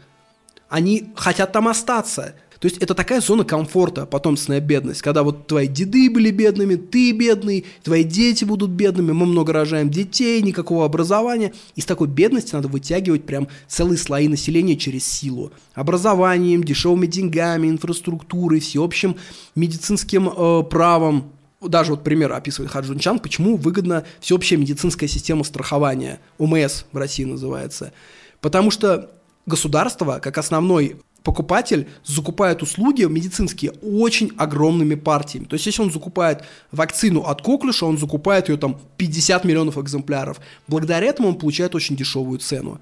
Они 0.69 1.13
хотят 1.15 1.53
там 1.53 1.69
остаться. 1.69 2.35
То 2.61 2.67
есть 2.67 2.79
это 2.79 2.95
такая 2.95 3.21
зона 3.21 3.45
комфорта, 3.45 4.05
потомственная 4.05 4.61
бедность, 4.61 5.01
когда 5.03 5.23
вот 5.23 5.47
твои 5.47 5.69
деды 5.69 6.11
были 6.11 6.31
бедными, 6.31 6.75
ты 6.75 7.13
бедный, 7.13 7.65
твои 7.85 8.03
дети 8.03 8.45
будут 8.45 8.71
бедными, 8.71 9.13
мы 9.13 9.27
много 9.27 9.53
рожаем 9.53 9.91
детей, 9.91 10.43
никакого 10.43 10.85
образования. 10.85 11.53
Из 11.77 11.85
такой 11.85 12.09
бедности 12.09 12.55
надо 12.55 12.67
вытягивать 12.69 13.25
прям 13.25 13.47
целые 13.69 13.99
слои 13.99 14.27
населения 14.27 14.77
через 14.77 15.07
силу. 15.07 15.53
Образованием, 15.75 16.65
дешевыми 16.65 17.07
деньгами, 17.07 17.69
инфраструктурой, 17.69 18.59
всеобщим 18.59 19.17
медицинским 19.55 20.29
э, 20.29 20.63
правом, 20.65 21.31
даже 21.61 21.93
вот 21.93 22.05
пример 22.05 22.33
описывает 22.33 22.71
Хаджун 22.71 22.99
Чан, 22.99 23.19
почему 23.19 23.57
выгодна 23.57 24.05
всеобщая 24.21 24.57
медицинская 24.57 25.09
система 25.09 25.45
страхования, 25.45 26.21
ОМС 26.39 26.85
в 26.93 26.97
России 26.97 27.25
называется. 27.25 27.93
Потому 28.41 28.71
что 28.71 29.11
государство, 29.47 30.21
как 30.21 30.39
основной 30.39 31.01
покупатель, 31.23 31.89
закупает 32.05 32.63
услуги 32.63 33.03
медицинские 33.05 33.73
очень 33.83 34.33
огромными 34.37 34.95
партиями. 34.95 35.45
То 35.45 35.55
есть, 35.55 35.67
если 35.67 35.83
он 35.83 35.93
закупает 35.93 36.45
вакцину 36.73 37.23
от 37.23 37.43
коклюша, 37.43 37.87
он 37.87 37.99
закупает 37.99 38.49
ее 38.49 38.57
там 38.57 38.81
50 38.97 39.45
миллионов 39.45 39.79
экземпляров. 39.79 40.41
Благодаря 40.67 41.07
этому 41.07 41.29
он 41.29 41.35
получает 41.35 41.75
очень 41.75 41.97
дешевую 41.97 42.39
цену. 42.39 42.81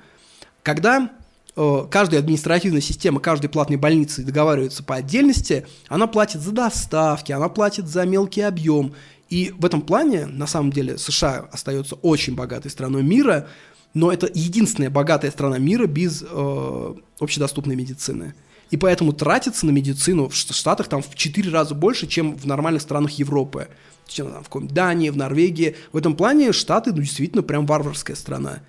Когда 0.63 1.11
э, 1.57 1.87
каждая 1.91 2.21
административная 2.21 2.81
система 2.81 3.21
каждой 3.21 3.49
платной 3.49 3.79
больницы 3.79 4.23
договаривается 4.23 4.83
по 4.83 4.97
отдельности, 4.97 5.67
она 5.89 6.07
платит 6.07 6.41
за 6.41 6.53
доставки, 6.53 7.33
она 7.33 7.49
платит 7.49 7.89
за 7.89 8.05
мелкий 8.05 8.43
объем. 8.43 8.95
И 9.29 9.53
в 9.59 9.65
этом 9.65 9.83
плане, 9.83 10.27
на 10.27 10.47
самом 10.47 10.73
деле, 10.73 10.99
США 10.99 11.49
остается 11.51 11.97
очень 11.97 12.37
богатой 12.37 12.71
страной 12.71 13.03
мира, 13.03 13.49
но 13.95 14.13
это 14.13 14.31
единственная 14.33 14.91
богатая 14.91 15.31
страна 15.31 15.59
мира 15.59 15.87
без 15.87 16.23
э, 16.23 16.95
общедоступной 17.19 17.77
медицины. 17.77 18.35
И 18.71 18.77
поэтому 18.77 19.13
тратится 19.13 19.65
на 19.65 19.71
медицину 19.71 20.29
в 20.29 20.35
Штатах 20.35 20.89
там 20.89 21.03
в 21.03 21.15
4 21.15 21.51
раза 21.51 21.75
больше, 21.75 22.07
чем 22.07 22.37
в 22.37 22.47
нормальных 22.47 22.83
странах 22.83 23.13
Европы. 23.13 23.69
Чем 24.07 24.31
там, 24.31 24.43
в 24.43 24.47
каком 24.47 24.69
Дании, 24.69 25.11
в 25.11 25.17
Норвегии. 25.17 25.77
В 25.93 25.97
этом 25.97 26.17
плане 26.17 26.53
Штаты 26.53 26.93
ну, 26.93 26.99
действительно 26.99 27.43
прям 27.43 27.67
варварская 27.67 28.17
страна. 28.17 28.61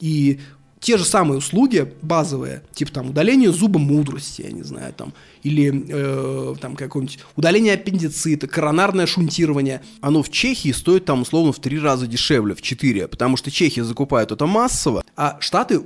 И 0.00 0.40
те 0.84 0.98
же 0.98 1.04
самые 1.06 1.38
услуги 1.38 1.90
базовые, 2.02 2.62
типа 2.74 2.92
там 2.92 3.10
удаление 3.10 3.50
зуба 3.50 3.78
мудрости, 3.78 4.42
я 4.42 4.52
не 4.52 4.62
знаю, 4.62 4.92
там, 4.92 5.14
или 5.42 5.86
э, 5.88 6.54
там 6.60 6.76
какое-нибудь 6.76 7.20
удаление 7.36 7.72
аппендицита, 7.72 8.46
коронарное 8.46 9.06
шунтирование, 9.06 9.80
оно 10.02 10.22
в 10.22 10.30
Чехии 10.30 10.72
стоит 10.72 11.06
там 11.06 11.22
условно 11.22 11.52
в 11.52 11.58
три 11.58 11.78
раза 11.78 12.06
дешевле, 12.06 12.54
в 12.54 12.60
четыре, 12.60 13.08
потому 13.08 13.38
что 13.38 13.50
Чехия 13.50 13.82
закупает 13.82 14.30
это 14.30 14.44
массово, 14.44 15.02
а 15.16 15.38
Штаты, 15.40 15.80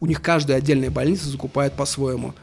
у 0.00 0.06
них 0.06 0.20
каждая 0.20 0.58
отдельная 0.58 0.90
больница 0.90 1.28
закупает 1.28 1.74
по-своему. 1.74 2.34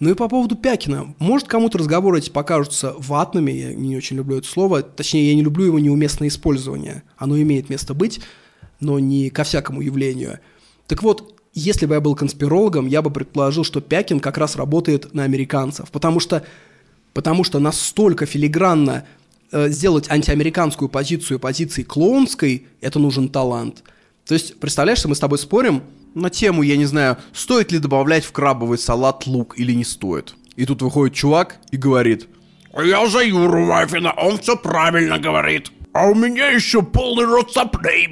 Ну 0.00 0.10
и 0.10 0.14
по 0.14 0.28
поводу 0.28 0.56
Пякина. 0.56 1.14
Может, 1.18 1.48
кому-то 1.48 1.78
разговоры 1.78 2.18
эти 2.18 2.28
покажутся 2.28 2.94
ватными, 2.98 3.52
я 3.52 3.74
не 3.74 3.96
очень 3.96 4.16
люблю 4.16 4.36
это 4.36 4.48
слово, 4.48 4.82
точнее, 4.82 5.30
я 5.30 5.34
не 5.34 5.42
люблю 5.42 5.64
его 5.64 5.78
неуместное 5.78 6.28
использование. 6.28 7.04
Оно 7.16 7.40
имеет 7.40 7.70
место 7.70 7.94
быть, 7.94 8.20
но 8.80 8.98
не 8.98 9.30
ко 9.30 9.44
всякому 9.44 9.80
явлению. 9.80 10.40
Так 10.90 11.04
вот, 11.04 11.40
если 11.54 11.86
бы 11.86 11.94
я 11.94 12.00
был 12.00 12.16
конспирологом, 12.16 12.88
я 12.88 13.00
бы 13.00 13.12
предположил, 13.12 13.62
что 13.62 13.80
Пякин 13.80 14.18
как 14.18 14.36
раз 14.38 14.56
работает 14.56 15.14
на 15.14 15.22
американцев, 15.22 15.88
потому 15.92 16.18
что, 16.18 16.44
потому 17.12 17.44
что 17.44 17.60
настолько 17.60 18.26
филигранно 18.26 19.06
э, 19.52 19.68
сделать 19.68 20.10
антиамериканскую 20.10 20.88
позицию 20.88 21.38
позицией 21.38 21.84
клоунской, 21.84 22.66
это 22.80 22.98
нужен 22.98 23.28
талант. 23.28 23.84
То 24.26 24.34
есть, 24.34 24.58
представляешь, 24.58 24.98
что 24.98 25.06
мы 25.06 25.14
с 25.14 25.20
тобой 25.20 25.38
спорим 25.38 25.84
на 26.16 26.28
тему, 26.28 26.62
я 26.62 26.76
не 26.76 26.86
знаю, 26.86 27.18
стоит 27.32 27.70
ли 27.70 27.78
добавлять 27.78 28.24
в 28.24 28.32
крабовый 28.32 28.76
салат 28.76 29.28
лук 29.28 29.56
или 29.60 29.70
не 29.70 29.84
стоит. 29.84 30.34
И 30.56 30.66
тут 30.66 30.82
выходит 30.82 31.14
чувак 31.14 31.58
и 31.70 31.76
говорит, 31.76 32.26
Я 32.76 33.06
за 33.06 33.20
Юру 33.20 33.64
Вафина, 33.66 34.10
он 34.10 34.40
все 34.40 34.56
правильно 34.56 35.20
говорит. 35.20 35.70
А 35.92 36.06
у 36.06 36.14
меня 36.14 36.50
еще 36.50 36.82
полный 36.82 37.24
рот 37.24 37.52
соплей. 37.52 38.08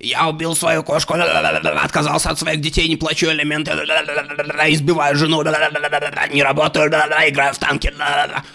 Я 0.00 0.28
убил 0.28 0.54
свою 0.54 0.82
кошку, 0.82 1.14
отказался 1.14 2.30
от 2.30 2.38
своих 2.38 2.60
детей, 2.60 2.88
не 2.88 2.96
плачу 2.96 3.26
элементы, 3.26 3.70
избиваю 3.70 5.16
жену, 5.16 5.42
не 5.42 6.42
работаю, 6.42 6.88
играю 6.88 7.54
в 7.54 7.58
танки. 7.58 7.92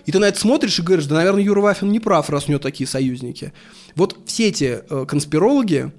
И 0.05 0.11
ты 0.11 0.19
на 0.19 0.25
это 0.25 0.39
смотришь 0.39 0.77
и 0.77 0.83
говоришь, 0.83 1.05
да, 1.07 1.15
наверное, 1.15 1.41
Юра 1.41 1.61
Вафин 1.61 1.91
не 1.91 1.99
прав, 1.99 2.29
раз 2.29 2.47
у 2.47 2.51
него 2.51 2.59
такие 2.59 2.87
союзники. 2.87 3.51
Вот 3.95 4.17
все 4.27 4.49
эти 4.49 4.81
э, 4.87 5.05
конспирологи, 5.07 5.91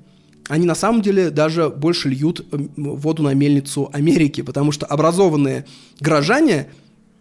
они 0.48 0.66
на 0.66 0.74
самом 0.74 1.02
деле 1.02 1.30
даже 1.30 1.68
больше 1.68 2.08
льют 2.08 2.44
воду 2.50 3.22
на 3.22 3.34
мельницу 3.34 3.90
Америки, 3.92 4.42
потому 4.42 4.72
что 4.72 4.86
образованные 4.86 5.64
горожане 6.00 6.68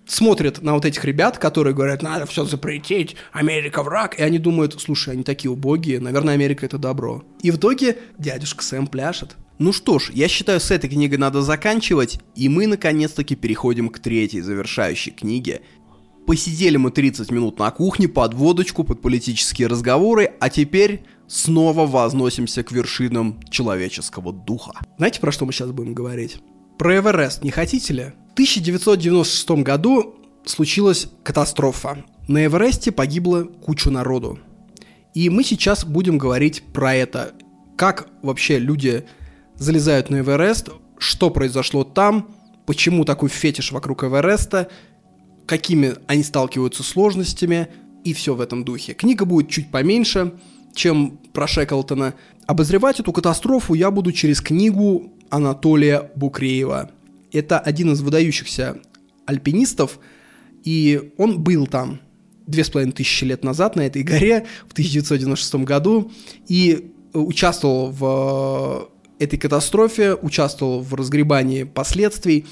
смотрят 0.05 0.61
на 0.61 0.73
вот 0.73 0.85
этих 0.85 1.03
ребят, 1.05 1.37
которые 1.37 1.73
говорят, 1.73 2.01
надо 2.01 2.25
все 2.25 2.45
запретить, 2.45 3.15
Америка 3.31 3.83
враг, 3.83 4.19
и 4.19 4.23
они 4.23 4.39
думают, 4.39 4.79
слушай, 4.79 5.13
они 5.13 5.23
такие 5.23 5.51
убогие, 5.51 5.99
наверное, 5.99 6.33
Америка 6.33 6.65
это 6.65 6.77
добро. 6.77 7.23
И 7.41 7.51
в 7.51 7.57
итоге 7.57 7.97
дядюшка 8.17 8.63
Сэм 8.63 8.87
пляшет. 8.87 9.35
Ну 9.59 9.71
что 9.71 9.99
ж, 9.99 10.11
я 10.13 10.27
считаю, 10.27 10.59
с 10.59 10.71
этой 10.71 10.89
книгой 10.89 11.17
надо 11.17 11.41
заканчивать, 11.41 12.19
и 12.35 12.49
мы 12.49 12.67
наконец-таки 12.67 13.35
переходим 13.35 13.89
к 13.89 13.99
третьей 13.99 14.41
завершающей 14.41 15.11
книге. 15.11 15.61
Посидели 16.25 16.77
мы 16.77 16.89
30 16.89 17.31
минут 17.31 17.59
на 17.59 17.69
кухне 17.71 18.07
под 18.07 18.33
водочку, 18.33 18.83
под 18.83 19.01
политические 19.01 19.67
разговоры, 19.67 20.33
а 20.39 20.49
теперь 20.49 21.03
снова 21.27 21.85
возносимся 21.85 22.63
к 22.63 22.71
вершинам 22.71 23.41
человеческого 23.49 24.31
духа. 24.31 24.73
Знаете, 24.97 25.19
про 25.19 25.31
что 25.31 25.45
мы 25.45 25.51
сейчас 25.51 25.71
будем 25.71 25.93
говорить? 25.93 26.37
Про 26.77 26.97
Эверест 26.97 27.43
не 27.43 27.51
хотите 27.51 27.93
ли? 27.93 28.03
В 28.29 28.33
1996 28.33 29.63
году 29.63 30.15
случилась 30.45 31.07
катастрофа. 31.23 32.03
На 32.27 32.45
Эвересте 32.45 32.91
погибло 32.91 33.43
кучу 33.43 33.91
народу. 33.91 34.39
И 35.13 35.29
мы 35.29 35.43
сейчас 35.43 35.85
будем 35.85 36.17
говорить 36.17 36.63
про 36.73 36.95
это. 36.95 37.33
Как 37.77 38.07
вообще 38.21 38.57
люди 38.57 39.05
залезают 39.55 40.09
на 40.09 40.21
Эверест, 40.21 40.69
что 40.97 41.29
произошло 41.29 41.83
там, 41.83 42.33
почему 42.65 43.05
такой 43.05 43.29
фетиш 43.29 43.71
вокруг 43.71 44.03
Эвереста, 44.03 44.69
какими 45.45 45.95
они 46.07 46.23
сталкиваются 46.23 46.83
сложностями 46.83 47.67
и 48.03 48.13
все 48.13 48.33
в 48.33 48.41
этом 48.41 48.63
духе. 48.63 48.93
Книга 48.93 49.25
будет 49.25 49.49
чуть 49.49 49.69
поменьше, 49.69 50.33
чем 50.73 51.19
про 51.33 51.47
Шеклтона. 51.47 52.15
Обозревать 52.47 52.99
эту 52.99 53.11
катастрофу 53.11 53.73
я 53.73 53.91
буду 53.91 54.11
через 54.11 54.41
книгу 54.41 55.12
Анатолия 55.29 56.11
Букреева. 56.15 56.91
Это 57.31 57.59
один 57.59 57.91
из 57.93 58.01
выдающихся 58.01 58.77
альпинистов, 59.25 59.99
и 60.63 61.11
он 61.17 61.41
был 61.41 61.67
там 61.67 61.99
две 62.45 62.63
с 62.63 62.69
половиной 62.69 62.93
тысячи 62.93 63.23
лет 63.23 63.43
назад 63.43 63.75
на 63.75 63.81
этой 63.81 64.03
горе 64.03 64.45
в 64.67 64.73
1996 64.73 65.55
году 65.55 66.11
и 66.47 66.91
участвовал 67.13 67.89
в 67.89 68.89
этой 69.19 69.37
катастрофе, 69.37 70.15
участвовал 70.15 70.81
в 70.81 70.93
разгребании 70.93 71.63
последствий 71.63 72.45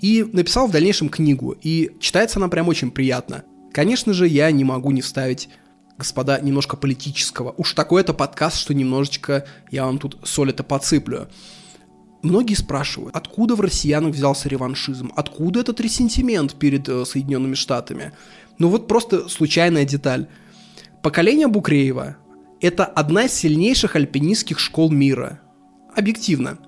и 0.00 0.28
написал 0.32 0.66
в 0.66 0.72
дальнейшем 0.72 1.08
книгу. 1.08 1.56
И 1.62 1.92
читается 2.00 2.38
она 2.38 2.48
прям 2.48 2.68
очень 2.68 2.90
приятно. 2.90 3.44
Конечно 3.72 4.12
же, 4.12 4.26
я 4.26 4.50
не 4.50 4.64
могу 4.64 4.90
не 4.90 5.00
вставить 5.00 5.48
господа, 5.96 6.38
немножко 6.40 6.76
политического. 6.76 7.54
Уж 7.56 7.74
такой 7.74 8.02
это 8.02 8.14
подкаст, 8.14 8.58
что 8.58 8.72
немножечко 8.72 9.46
я 9.70 9.84
вам 9.84 9.98
тут 9.98 10.18
соль 10.22 10.50
это 10.50 10.62
подсыплю. 10.62 11.28
Многие 12.22 12.54
спрашивают, 12.54 13.14
откуда 13.14 13.54
в 13.54 13.60
россиянах 13.60 14.12
взялся 14.12 14.48
реваншизм, 14.48 15.12
откуда 15.14 15.60
этот 15.60 15.80
ресентимент 15.80 16.54
перед 16.54 16.88
э, 16.88 17.04
Соединенными 17.04 17.54
Штатами. 17.54 18.12
Ну 18.58 18.68
вот 18.68 18.88
просто 18.88 19.28
случайная 19.28 19.84
деталь. 19.84 20.26
Поколение 21.00 21.46
Букреева– 21.46 22.16
это 22.60 22.84
одна 22.84 23.26
из 23.26 23.34
сильнейших 23.34 23.94
альпинистских 23.94 24.58
школ 24.58 24.90
мира. 24.90 25.40
Объективно. 25.94 26.58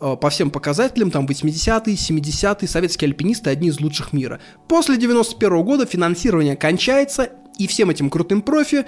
Э, 0.00 0.16
По 0.20 0.30
всем 0.30 0.50
показателям, 0.50 1.12
там 1.12 1.26
80-е, 1.26 1.94
70-е, 1.94 2.66
советские 2.68 3.08
альпинисты 3.08 3.50
одни 3.50 3.68
из 3.68 3.78
лучших 3.78 4.12
мира. 4.12 4.40
После 4.66 4.96
91 4.96 5.62
года 5.62 5.86
финансирование 5.86 6.56
кончается, 6.56 7.30
и 7.56 7.68
всем 7.68 7.90
этим 7.90 8.10
крутым 8.10 8.42
профи 8.42 8.84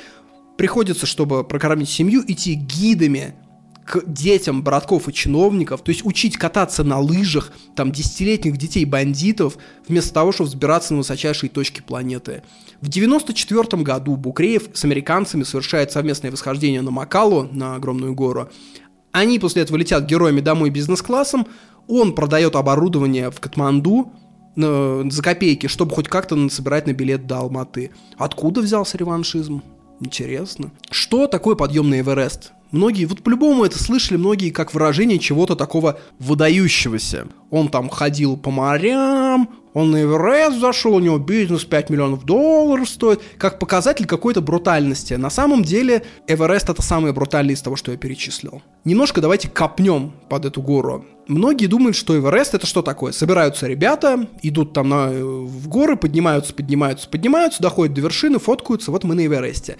приходится, 0.59 1.07
чтобы 1.07 1.45
прокормить 1.45 1.89
семью, 1.89 2.25
идти 2.27 2.55
гидами 2.55 3.35
к 3.84 4.02
детям 4.07 4.62
братков 4.62 5.09
и 5.09 5.12
чиновников, 5.12 5.83
то 5.83 5.91
есть 5.91 6.05
учить 6.05 6.36
кататься 6.36 6.84
на 6.84 6.99
лыжах, 7.00 7.52
там, 7.75 7.91
десятилетних 7.92 8.57
детей-бандитов, 8.57 9.59
вместо 9.89 10.15
того, 10.15 10.33
чтобы 10.33 10.49
взбираться 10.49 10.92
на 10.92 10.99
высочайшие 10.99 11.50
точки 11.50 11.81
планеты. 11.81 12.42
В 12.81 12.89
94 12.89 13.83
году 13.83 14.17
Букреев 14.17 14.70
с 14.73 14.84
американцами 14.84 15.42
совершает 15.42 15.92
совместное 15.92 16.31
восхождение 16.31 16.83
на 16.83 16.91
Макалу, 16.91 17.49
на 17.50 17.75
огромную 17.75 18.15
гору. 18.15 18.49
Они 19.12 19.39
после 19.39 19.62
этого 19.62 19.76
летят 19.76 20.07
героями 20.07 20.41
домой 20.41 20.70
бизнес-классом, 20.70 21.47
он 21.89 22.15
продает 22.15 22.55
оборудование 22.55 23.31
в 23.31 23.41
Катманду, 23.41 24.12
э, 24.57 25.05
за 25.10 25.23
копейки, 25.23 25.67
чтобы 25.67 25.94
хоть 25.94 26.09
как-то 26.09 26.49
собирать 26.49 26.86
на 26.86 26.92
билет 26.92 27.26
до 27.26 27.39
Алматы. 27.39 27.91
Откуда 28.17 28.60
взялся 28.60 28.97
реваншизм? 28.97 29.62
Интересно. 30.00 30.70
Что 30.91 31.26
такое 31.26 31.57
подъем 31.57 31.91
на 31.91 32.00
Эверест? 32.00 32.52
Многие, 32.73 33.05
вот 33.07 33.23
по-любому 33.23 33.65
это 33.65 33.82
слышали 33.82 34.16
многие 34.16 34.50
как 34.50 34.73
выражение 34.74 35.18
чего-то 35.18 35.57
такого 35.57 35.99
выдающегося. 36.18 37.26
Он 37.50 37.68
там 37.68 37.89
ходил 37.89 38.36
по 38.36 38.50
морям, 38.50 39.49
он 39.73 39.92
на 39.92 40.02
Эверест 40.02 40.58
зашел, 40.58 40.94
у 40.94 41.00
него 41.00 41.18
бизнес 41.18 41.65
5 41.65 41.90
миллионов 41.90 42.24
долларов 42.24 42.89
стоит, 42.89 43.20
как 43.39 43.58
показатель 43.58 44.07
какой-то 44.07 44.40
брутальности. 44.40 45.15
На 45.15 45.31
самом 45.31 45.62
деле 45.62 46.05
Эверест 46.26 46.70
это 46.70 46.82
самый 46.82 47.12
брутальный 47.12 47.55
из 47.55 47.62
того, 47.62 47.76
что 47.76 47.92
я 47.92 47.99
перечислил. 47.99 48.62
Немножко 48.84 49.20
давайте 49.20 49.49
копнем 49.49 50.12
под 50.28 50.44
эту 50.44 50.60
гору. 50.60 51.05
Многие 51.28 51.66
думают, 51.66 51.97
что 51.97 52.18
Эверест 52.18 52.55
это 52.55 52.66
что 52.66 52.82
такое? 52.82 53.12
Собираются 53.12 53.68
ребята, 53.68 54.28
идут 54.42 54.73
там 54.73 54.89
на, 54.89 55.08
в 55.10 55.68
горы, 55.68 55.97
поднимаются, 55.97 56.52
поднимаются, 56.52 57.08
поднимаются, 57.08 57.62
доходят 57.62 57.94
до 57.94 58.00
вершины, 58.00 58.40
фоткаются, 58.40 58.90
вот 58.90 59.05
мы 59.05 59.15
на 59.15 59.24
Эвересте. 59.26 59.76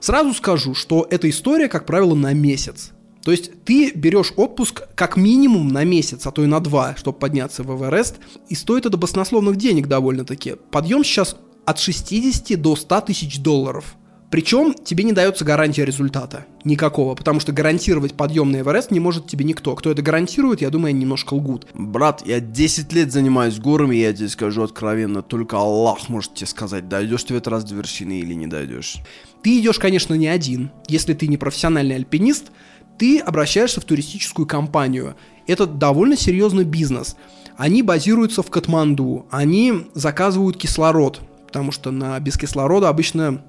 Сразу 0.00 0.32
скажу, 0.32 0.74
что 0.74 1.06
эта 1.10 1.28
история, 1.28 1.68
как 1.68 1.86
правило, 1.86 2.14
на 2.14 2.32
месяц. 2.32 2.92
То 3.22 3.30
есть 3.30 3.64
ты 3.64 3.92
берешь 3.92 4.32
отпуск 4.36 4.88
как 4.94 5.16
минимум 5.16 5.68
на 5.68 5.84
месяц, 5.84 6.26
а 6.26 6.30
то 6.30 6.42
и 6.42 6.46
на 6.46 6.60
два, 6.60 6.96
чтобы 6.96 7.18
подняться 7.18 7.62
в 7.62 7.76
Эверест, 7.76 8.16
и 8.48 8.54
стоит 8.54 8.86
это 8.86 8.96
баснословных 8.96 9.56
денег 9.56 9.88
довольно-таки. 9.88 10.54
Подъем 10.70 11.04
сейчас 11.04 11.36
от 11.66 11.78
60 11.78 12.60
до 12.60 12.76
100 12.76 13.00
тысяч 13.02 13.40
долларов. 13.40 13.94
Причем 14.30 14.74
тебе 14.74 15.02
не 15.02 15.12
дается 15.12 15.44
гарантия 15.44 15.84
результата. 15.84 16.46
Никакого. 16.64 17.16
Потому 17.16 17.40
что 17.40 17.52
гарантировать 17.52 18.14
подъем 18.14 18.52
на 18.52 18.60
Эверест 18.60 18.92
не 18.92 19.00
может 19.00 19.26
тебе 19.26 19.44
никто. 19.44 19.74
Кто 19.74 19.90
это 19.90 20.02
гарантирует, 20.02 20.60
я 20.60 20.70
думаю, 20.70 20.94
немножко 20.94 21.34
лгут. 21.34 21.66
Брат, 21.74 22.22
я 22.24 22.38
10 22.38 22.92
лет 22.92 23.12
занимаюсь 23.12 23.58
горами, 23.58 23.96
я 23.96 24.12
тебе 24.12 24.28
скажу 24.28 24.62
откровенно, 24.62 25.22
только 25.22 25.56
Аллах 25.56 26.08
может 26.08 26.34
тебе 26.34 26.46
сказать, 26.46 26.88
дойдешь 26.88 27.24
ты 27.24 27.34
в 27.34 27.36
этот 27.36 27.48
раз 27.48 27.64
до 27.64 27.74
вершины 27.74 28.20
или 28.20 28.34
не 28.34 28.46
дойдешь. 28.46 28.98
Ты 29.42 29.58
идешь, 29.58 29.78
конечно, 29.78 30.14
не 30.14 30.28
один. 30.28 30.70
Если 30.86 31.12
ты 31.14 31.26
не 31.26 31.36
профессиональный 31.36 31.96
альпинист, 31.96 32.52
ты 32.98 33.18
обращаешься 33.18 33.80
в 33.80 33.84
туристическую 33.84 34.46
компанию. 34.46 35.16
Это 35.46 35.66
довольно 35.66 36.16
серьезный 36.16 36.64
бизнес. 36.64 37.16
Они 37.56 37.82
базируются 37.82 38.42
в 38.42 38.50
Катманду, 38.50 39.26
они 39.30 39.86
заказывают 39.94 40.56
кислород, 40.56 41.20
потому 41.46 41.72
что 41.72 41.90
на 41.90 42.18
без 42.20 42.38
кислорода 42.38 42.88
обычно 42.88 43.42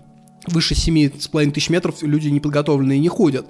выше 0.47 0.73
7,5 0.73 1.51
тысяч 1.51 1.69
метров 1.69 2.01
люди 2.01 2.29
неподготовленные 2.29 2.99
не 2.99 3.09
ходят. 3.09 3.47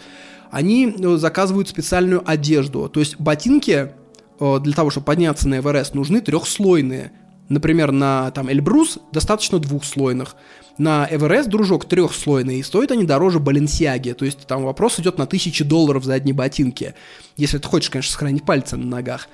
Они 0.50 0.94
э, 0.98 1.18
заказывают 1.18 1.70
специальную 1.70 2.22
одежду, 2.30 2.90
то 2.90 3.00
есть 3.00 3.18
ботинки 3.20 3.94
э, 4.40 4.60
для 4.60 4.74
того, 4.74 4.90
чтобы 4.90 5.06
подняться 5.06 5.48
на 5.48 5.60
Эверест, 5.60 5.96
нужны 5.96 6.22
трехслойные. 6.22 7.12
Например, 7.48 7.92
на 7.92 8.32
там 8.32 8.50
Эльбрус 8.50 9.00
достаточно 9.12 9.60
двухслойных. 9.60 10.36
На 10.78 11.06
Эверест, 11.12 11.50
дружок, 11.50 11.84
трехслойный, 11.86 12.60
и 12.60 12.64
стоят 12.64 12.92
они 12.92 13.04
дороже 13.04 13.40
Баленсиаги. 13.40 14.14
То 14.14 14.24
есть 14.24 14.48
там 14.48 14.64
вопрос 14.64 15.00
идет 15.00 15.18
на 15.18 15.26
тысячи 15.26 15.66
долларов 15.66 16.06
за 16.06 16.14
одни 16.14 16.32
ботинки. 16.32 16.96
Если 17.36 17.58
ты 17.58 17.68
хочешь, 17.68 17.90
конечно, 17.90 18.14
сохранить 18.14 18.46
пальцы 18.46 18.78
на 18.78 18.86
ногах. 18.86 19.28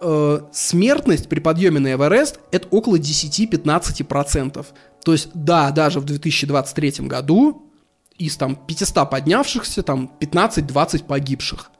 Э, 0.00 0.40
смертность 0.52 1.28
при 1.28 1.38
подъеме 1.38 1.80
на 1.80 1.92
Эверест 1.94 2.40
это 2.50 2.66
около 2.68 2.96
10-15%. 2.96 4.66
То 5.04 5.12
есть, 5.12 5.28
да, 5.34 5.70
даже 5.70 6.00
в 6.00 6.04
2023 6.04 7.06
году 7.06 7.70
из 8.18 8.36
там 8.36 8.56
500 8.56 9.10
поднявшихся, 9.10 9.82
там 9.82 10.10
15-20 10.20 11.04
погибших. 11.04 11.70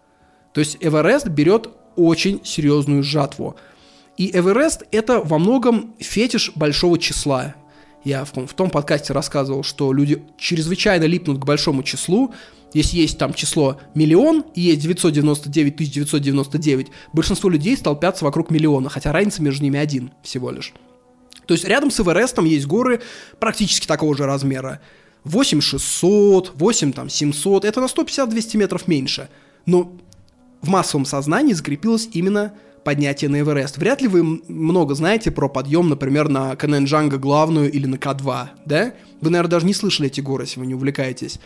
То 0.53 0.61
есть 0.61 0.77
Эверест 0.81 1.29
берет 1.29 1.69
очень 1.97 2.45
серьезную 2.45 3.03
жатву. 3.03 3.57
И 4.17 4.31
Эверест 4.31 4.85
это 4.93 5.21
во 5.21 5.39
многом 5.39 5.95
фетиш 5.99 6.53
большого 6.55 6.99
числа. 6.99 7.55
Я 8.05 8.25
в 8.25 8.31
том, 8.31 8.47
в 8.47 8.53
том 8.53 8.71
подкасте 8.71 9.13
рассказывал, 9.13 9.63
что 9.63 9.93
люди 9.93 10.23
чрезвычайно 10.37 11.05
липнут 11.05 11.39
к 11.39 11.45
большому 11.47 11.83
числу. 11.83 12.35
Если 12.75 12.99
есть 12.99 13.19
там 13.19 13.33
число 13.33 13.81
миллион 13.95 14.45
и 14.55 14.61
есть 14.61 14.81
999 14.81 15.77
999, 15.77 16.89
большинство 17.13 17.49
людей 17.49 17.77
столпятся 17.77 18.25
вокруг 18.25 18.51
миллиона, 18.51 18.91
хотя 18.91 19.13
разница 19.13 19.43
между 19.43 19.65
ними 19.65 19.79
один 19.79 20.13
всего 20.23 20.51
лишь. 20.51 20.75
То 21.47 21.55
есть 21.55 21.65
рядом 21.65 21.91
с 21.91 22.01
Эверестом 22.01 22.45
есть 22.45 22.67
горы 22.67 23.01
практически 23.39 23.87
такого 23.87 24.17
же 24.17 24.27
размера. 24.27 24.81
8600, 25.25 26.53
8 26.55 26.93
там 26.93 27.09
700, 27.09 27.65
это 27.65 27.81
на 27.81 27.87
150-200 27.87 28.57
метров 28.57 28.89
меньше. 28.89 29.29
Но 29.67 29.97
в 30.61 30.69
массовом 30.69 31.05
сознании 31.05 31.53
закрепилось 31.53 32.09
именно 32.13 32.53
поднятие 32.85 33.31
на 33.31 33.41
Эверест. 33.41 33.79
Вряд 33.79 34.03
ли 34.03 34.09
вы 34.09 34.23
много 34.23 34.95
знаете 34.95 35.31
про 35.31 35.49
подъем, 35.49 35.89
например, 35.89 36.29
на 36.29 36.55
Каненджанга 36.57 37.19
главную 37.19 37.73
или 37.73 37.87
на 37.87 37.97
К2, 37.97 38.49
да? 38.67 38.95
Вы, 39.21 39.31
наверное, 39.31 39.51
даже 39.51 39.67
не 39.67 39.75
слышали 39.75 40.09
эти 40.09 40.21
горы, 40.21 40.45
если 40.45 40.61
вы 40.61 40.67
не 40.67 40.75
увлекаетесь. 40.75 41.41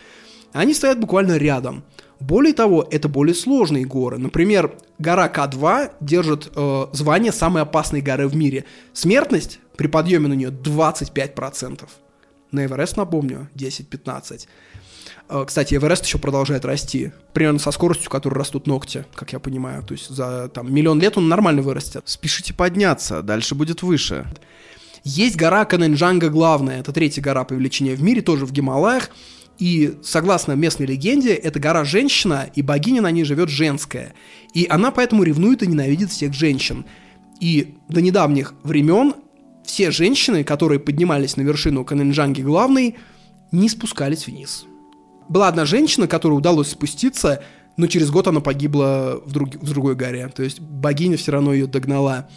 Они 0.52 0.75
стоят 0.75 0.99
буквально 0.99 1.36
рядом. 1.36 1.85
Более 2.20 2.52
того, 2.52 2.86
это 2.91 3.09
более 3.09 3.35
сложные 3.35 3.85
горы. 3.85 4.18
Например, 4.18 4.75
гора 4.99 5.28
К2 5.28 5.93
держит 6.01 6.51
э, 6.55 6.86
звание 6.93 7.31
самой 7.31 7.62
опасной 7.62 8.01
горы 8.01 8.27
в 8.27 8.35
мире. 8.35 8.65
Смертность 8.93 9.60
при 9.78 9.86
подъеме 9.86 10.28
на 10.28 10.34
нее 10.34 10.50
25%. 10.50 11.89
На 12.50 12.66
Эверест, 12.66 12.97
напомню, 12.97 13.48
10-15%. 13.55 14.47
Э, 15.28 15.44
кстати, 15.47 15.74
Эверест 15.74 16.05
еще 16.05 16.18
продолжает 16.18 16.65
расти. 16.65 17.12
Примерно 17.32 17.60
со 17.60 17.70
скоростью, 17.70 18.10
которой 18.10 18.34
растут 18.34 18.66
ногти, 18.66 19.05
как 19.15 19.32
я 19.32 19.39
понимаю. 19.39 19.84
То 19.84 19.92
есть 19.92 20.08
за 20.08 20.48
там, 20.48 20.74
миллион 20.74 21.00
лет 21.00 21.16
он 21.16 21.28
нормально 21.28 21.62
вырастет. 21.62 22.02
Спешите 22.07 22.52
подняться, 22.52 23.23
дальше 23.23 23.55
будет 23.55 23.82
выше. 23.82 24.26
Есть 25.05 25.36
гора 25.36 25.65
Каненджанга 25.65 26.28
главная. 26.28 26.81
Это 26.81 26.92
третья 26.92 27.23
гора 27.23 27.44
по 27.44 27.52
величине 27.52 27.94
в 27.94 28.02
мире, 28.02 28.20
тоже 28.20 28.47
в 28.47 28.52
Гималаях. 28.52 29.10
И 29.58 29.97
согласно 30.02 30.52
местной 30.52 30.86
легенде, 30.86 31.34
эта 31.34 31.60
гора 31.60 31.84
женщина, 31.84 32.50
и 32.52 32.62
богиня 32.62 33.02
на 33.02 33.12
ней 33.12 33.24
живет 33.24 33.48
женская. 33.48 34.15
И 34.55 34.66
она 34.68 34.90
поэтому 34.90 35.23
ревнует 35.23 35.62
и 35.62 35.68
ненавидит 35.68 36.10
всех 36.10 36.32
женщин. 36.32 36.84
И 37.40 37.76
до 37.89 38.00
недавних 38.00 38.55
времен 38.65 39.15
все 39.68 39.90
женщины, 39.90 40.44
которые 40.44 40.80
поднимались 40.80 41.36
на 41.36 41.42
вершину 41.42 41.84
Каненджанги 41.84 42.40
главной, 42.40 42.97
не 43.52 43.68
спускались 43.68 44.26
вниз. 44.26 44.64
Была 45.28 45.48
одна 45.48 45.66
женщина, 45.66 46.08
которой 46.08 46.32
удалось 46.32 46.70
спуститься, 46.70 47.42
но 47.76 47.86
через 47.86 48.10
год 48.10 48.28
она 48.28 48.40
погибла 48.40 49.20
в, 49.24 49.30
друг, 49.30 49.55
в 49.56 49.70
другой 49.70 49.94
горе. 49.94 50.26
То 50.34 50.42
есть 50.42 50.60
богиня 50.60 51.18
все 51.18 51.32
равно 51.32 51.52
ее 51.52 51.66
догнала. 51.66 52.28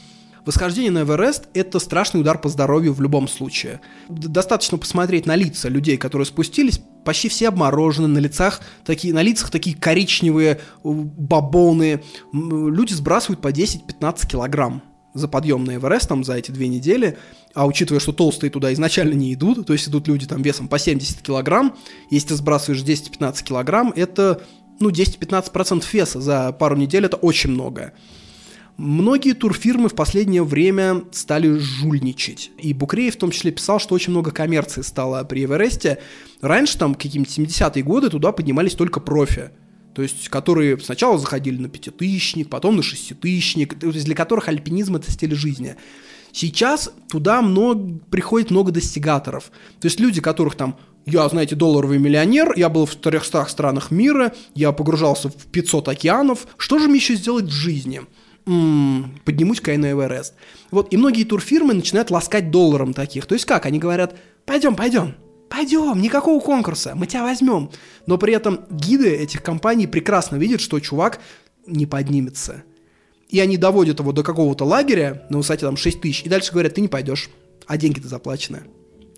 Восхождение 0.46 0.92
на 0.92 1.04
Эверест– 1.04 1.48
это 1.54 1.80
страшный 1.80 2.20
удар 2.20 2.38
по 2.38 2.50
здоровью 2.50 2.94
в 2.94 3.02
любом 3.02 3.30
случае. 3.30 3.80
Достаточно 4.10 4.78
посмотреть 4.78 5.26
на 5.26 5.38
лица 5.38 5.70
людей, 5.70 5.96
которые 5.96 6.26
спустились, 6.26 6.82
почти 7.06 7.30
все 7.30 7.48
обморожены, 7.48 8.08
на 8.08 8.18
лицах 8.18 8.60
такие, 8.84 9.14
на 9.14 9.22
лицах 9.22 9.52
такие 9.52 9.76
коричневые 9.78 10.60
бабоны. 10.84 12.04
Люди 12.34 12.92
сбрасывают 12.92 13.40
по 13.40 13.52
10-15 13.52 14.28
килограмм 14.28 14.84
за 15.14 15.28
подъем 15.28 15.64
на 15.64 15.76
Эверест 15.76 16.10
там 16.10 16.24
за 16.24 16.36
эти 16.36 16.52
две 16.52 16.68
недели, 16.68 17.18
а 17.54 17.66
учитывая, 17.66 18.00
что 18.00 18.14
толстые 18.14 18.50
туда 18.50 18.72
изначально 18.74 19.14
не 19.14 19.34
идут, 19.34 19.68
то 19.68 19.74
есть 19.74 19.88
идут 19.88 20.08
люди 20.08 20.26
там 20.26 20.42
весом 20.42 20.68
по 20.68 20.80
70 20.80 21.22
килограмм, 21.22 21.76
если 22.10 22.30
ты 22.30 22.36
сбрасываешь 22.36 22.82
10-15 22.84 23.44
килограмм, 23.44 23.94
это 23.96 24.42
ну 24.80 24.90
10-15% 24.90 25.84
веса 25.94 26.22
за 26.22 26.52
пару 26.54 26.76
недель, 26.76 27.06
это 27.06 27.18
очень 27.18 27.52
много. 27.52 27.94
Многие 28.78 29.34
турфирмы 29.34 29.90
в 29.90 29.96
последнее 29.96 30.44
время 30.44 31.04
стали 31.12 31.58
жульничать. 31.58 32.52
И 32.58 32.74
Букреев 32.74 33.14
в 33.14 33.18
том 33.18 33.30
числе 33.30 33.52
писал, 33.52 33.80
что 33.80 33.94
очень 33.94 34.12
много 34.12 34.32
коммерции 34.32 34.82
стало 34.82 35.24
при 35.24 35.44
Эвересте. 35.44 36.00
Раньше, 36.42 36.80
там, 36.80 36.96
какие-нибудь 36.96 37.38
70-е 37.38 37.84
годы, 37.84 38.10
туда 38.10 38.32
поднимались 38.32 38.74
только 38.74 39.00
профи. 39.00 39.52
То 39.94 40.02
есть, 40.02 40.30
которые 40.30 40.80
сначала 40.80 41.18
заходили 41.18 41.58
на 41.58 41.70
пятитысячник, 41.70 42.50
потом 42.50 42.78
на 42.78 42.84
шеститысячник, 42.84 43.78
то 43.80 43.88
есть 43.88 44.06
для 44.06 44.16
которых 44.16 44.48
альпинизм 44.48 44.96
это 44.96 45.12
стиль 45.12 45.36
жизни. 45.36 45.76
Сейчас 46.32 46.92
туда 47.10 47.42
много, 47.42 48.00
приходит 48.10 48.52
много 48.52 48.72
достигаторов. 48.72 49.52
То 49.82 49.88
есть 49.88 50.00
люди, 50.00 50.22
которых 50.22 50.56
там 50.56 50.78
я, 51.06 51.28
знаете, 51.28 51.56
долларовый 51.56 51.98
миллионер, 51.98 52.54
я 52.56 52.70
был 52.70 52.86
в 52.86 52.96
300 52.96 53.46
странах 53.48 53.92
мира, 53.92 54.34
я 54.54 54.72
погружался 54.72 55.30
в 55.30 55.36
500 55.48 55.90
океанов. 55.90 56.48
Что 56.58 56.80
же 56.80 56.88
мне 56.88 56.98
еще 56.98 57.16
сделать 57.16 57.46
в 57.46 57.52
жизни? 57.52 58.02
М-м, 58.46 59.20
поднимусь-ка 59.26 59.76
Эверест. 59.76 60.36
Вот, 60.70 60.94
и 60.94 60.98
многие 60.98 61.24
турфирмы 61.24 61.74
начинают 61.74 62.12
ласкать 62.12 62.52
долларом 62.52 62.94
таких. 62.94 63.26
То 63.26 63.34
есть 63.34 63.46
как? 63.46 63.66
Они 63.66 63.80
говорят, 63.80 64.16
пойдем, 64.46 64.76
пойдем, 64.76 65.16
пойдем, 65.52 66.02
никакого 66.02 66.40
конкурса, 66.40 66.94
мы 66.96 67.06
тебя 67.06 67.24
возьмем. 67.24 67.70
Но 68.08 68.18
при 68.18 68.34
этом 68.34 68.62
гиды 68.70 69.10
этих 69.10 69.44
компаний 69.44 69.86
прекрасно 69.86 70.38
видят, 70.38 70.62
что 70.62 70.80
чувак 70.80 71.20
не 71.68 71.86
поднимется. 71.86 72.64
И 73.30 73.40
они 73.40 73.58
доводят 73.58 74.00
его 74.00 74.12
до 74.12 74.24
какого-то 74.24 74.66
лагеря 74.66 75.26
на 75.30 75.38
высоте 75.38 75.66
там 75.66 75.78
6 75.78 76.02
тысяч, 76.02 76.24
и 76.24 76.30
дальше 76.30 76.52
говорят, 76.52 76.76
ты 76.76 76.82
не 76.82 76.88
пойдешь, 76.88 77.30
а 77.68 77.78
деньги-то 77.78 78.08
заплачены. 78.08 78.62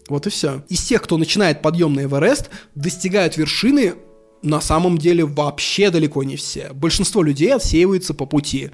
Вот 0.09 0.27
и 0.27 0.29
все. 0.29 0.63
Из 0.69 0.83
тех, 0.83 1.01
кто 1.01 1.17
начинает 1.17 1.61
подъем 1.61 1.93
на 1.93 2.01
Эверест, 2.01 2.49
достигают 2.75 3.37
вершины 3.37 3.95
на 4.41 4.59
самом 4.59 4.97
деле 4.97 5.25
вообще 5.25 5.89
далеко 5.89 6.23
не 6.23 6.35
все. 6.35 6.71
Большинство 6.73 7.23
людей 7.23 7.53
отсеивается 7.55 8.13
по 8.13 8.25
пути. 8.25 8.71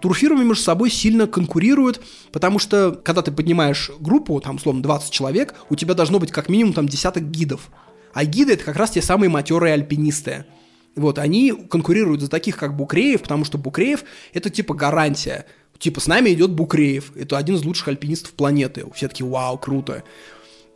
Турфирмы 0.00 0.44
между 0.44 0.62
собой 0.62 0.90
сильно 0.90 1.26
конкурируют, 1.26 2.00
потому 2.32 2.58
что, 2.58 2.92
когда 3.04 3.22
ты 3.22 3.32
поднимаешь 3.32 3.90
группу, 4.00 4.40
там, 4.40 4.56
условно, 4.56 4.82
20 4.82 5.10
человек, 5.10 5.54
у 5.70 5.76
тебя 5.76 5.94
должно 5.94 6.18
быть 6.18 6.30
как 6.30 6.48
минимум 6.48 6.72
там 6.72 6.88
десяток 6.88 7.30
гидов. 7.30 7.70
А 8.14 8.24
гиды— 8.24 8.52
это 8.54 8.64
как 8.64 8.76
раз 8.76 8.90
те 8.90 9.02
самые 9.02 9.30
матерые 9.30 9.74
альпинисты. 9.74 10.46
Вот, 10.96 11.18
они 11.18 11.52
конкурируют 11.52 12.20
за 12.20 12.28
таких, 12.28 12.56
как 12.56 12.76
Букреев, 12.76 13.22
потому 13.22 13.44
что 13.44 13.58
Букреев— 13.58 14.04
это 14.32 14.50
типа 14.50 14.74
гарантия. 14.74 15.46
Типа, 15.78 16.00
с 16.00 16.06
нами 16.08 16.30
идет 16.30 16.50
Букреев. 16.50 17.12
Это 17.14 17.38
один 17.38 17.54
из 17.54 17.64
лучших 17.64 17.88
альпинистов 17.88 18.32
планеты. 18.32 18.84
Все 18.94 19.06
такие, 19.06 19.28
вау, 19.28 19.58
круто. 19.58 20.02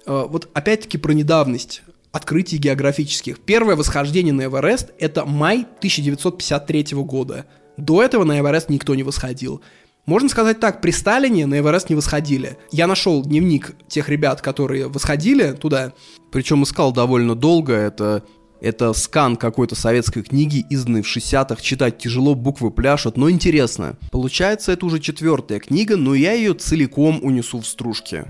Э, 0.07 0.26
вот 0.28 0.49
опять-таки 0.55 0.97
про 0.97 1.12
недавность 1.12 1.83
открытий 2.12 2.59
географических. 2.59 3.41
Первое 3.41 3.75
восхождение 3.75 4.33
на 4.33 4.42
Эверест– 4.42 4.92
это 4.99 5.25
май 5.25 5.67
1953 5.78 6.86
года. 6.99 7.47
До 7.76 8.02
этого 8.02 8.25
на 8.25 8.41
Эверест 8.41 8.68
никто 8.68 8.94
не 8.94 9.02
восходил. 9.02 9.62
Можно 10.05 10.28
сказать 10.28 10.59
так, 10.59 10.81
при 10.81 10.91
Сталине 10.91 11.47
на 11.47 11.60
Эверест 11.60 11.89
не 11.89 11.97
восходили. 11.97 12.59
Я 12.73 12.86
нашел 12.86 13.23
дневник 13.23 13.76
тех 13.89 14.09
ребят, 14.09 14.41
которые 14.41 14.89
восходили 14.89 15.52
туда. 15.52 15.92
Причем 16.33 16.65
искал 16.65 16.92
довольно 16.92 17.36
долго, 17.36 17.75
это 17.75 18.25
это 18.62 18.92
скан 18.92 19.36
какой-то 19.36 19.75
советской 19.75 20.23
книги, 20.23 20.65
изданной 20.70 21.02
в 21.02 21.17
60-х. 21.17 21.60
Читать 21.60 21.99
тяжело, 21.99 22.36
буквы 22.36 22.70
пляшут, 22.70 23.17
но 23.17 23.28
интересно. 23.28 23.97
Получается, 24.12 24.70
это 24.70 24.86
уже 24.86 25.01
четвертая 25.01 25.59
книга, 25.59 25.97
но 25.97 26.15
я 26.15 26.33
ее 26.33 26.55
целиком 26.55 27.18
унесу 27.25 27.60
в 27.60 27.67
стружки. 27.67 28.25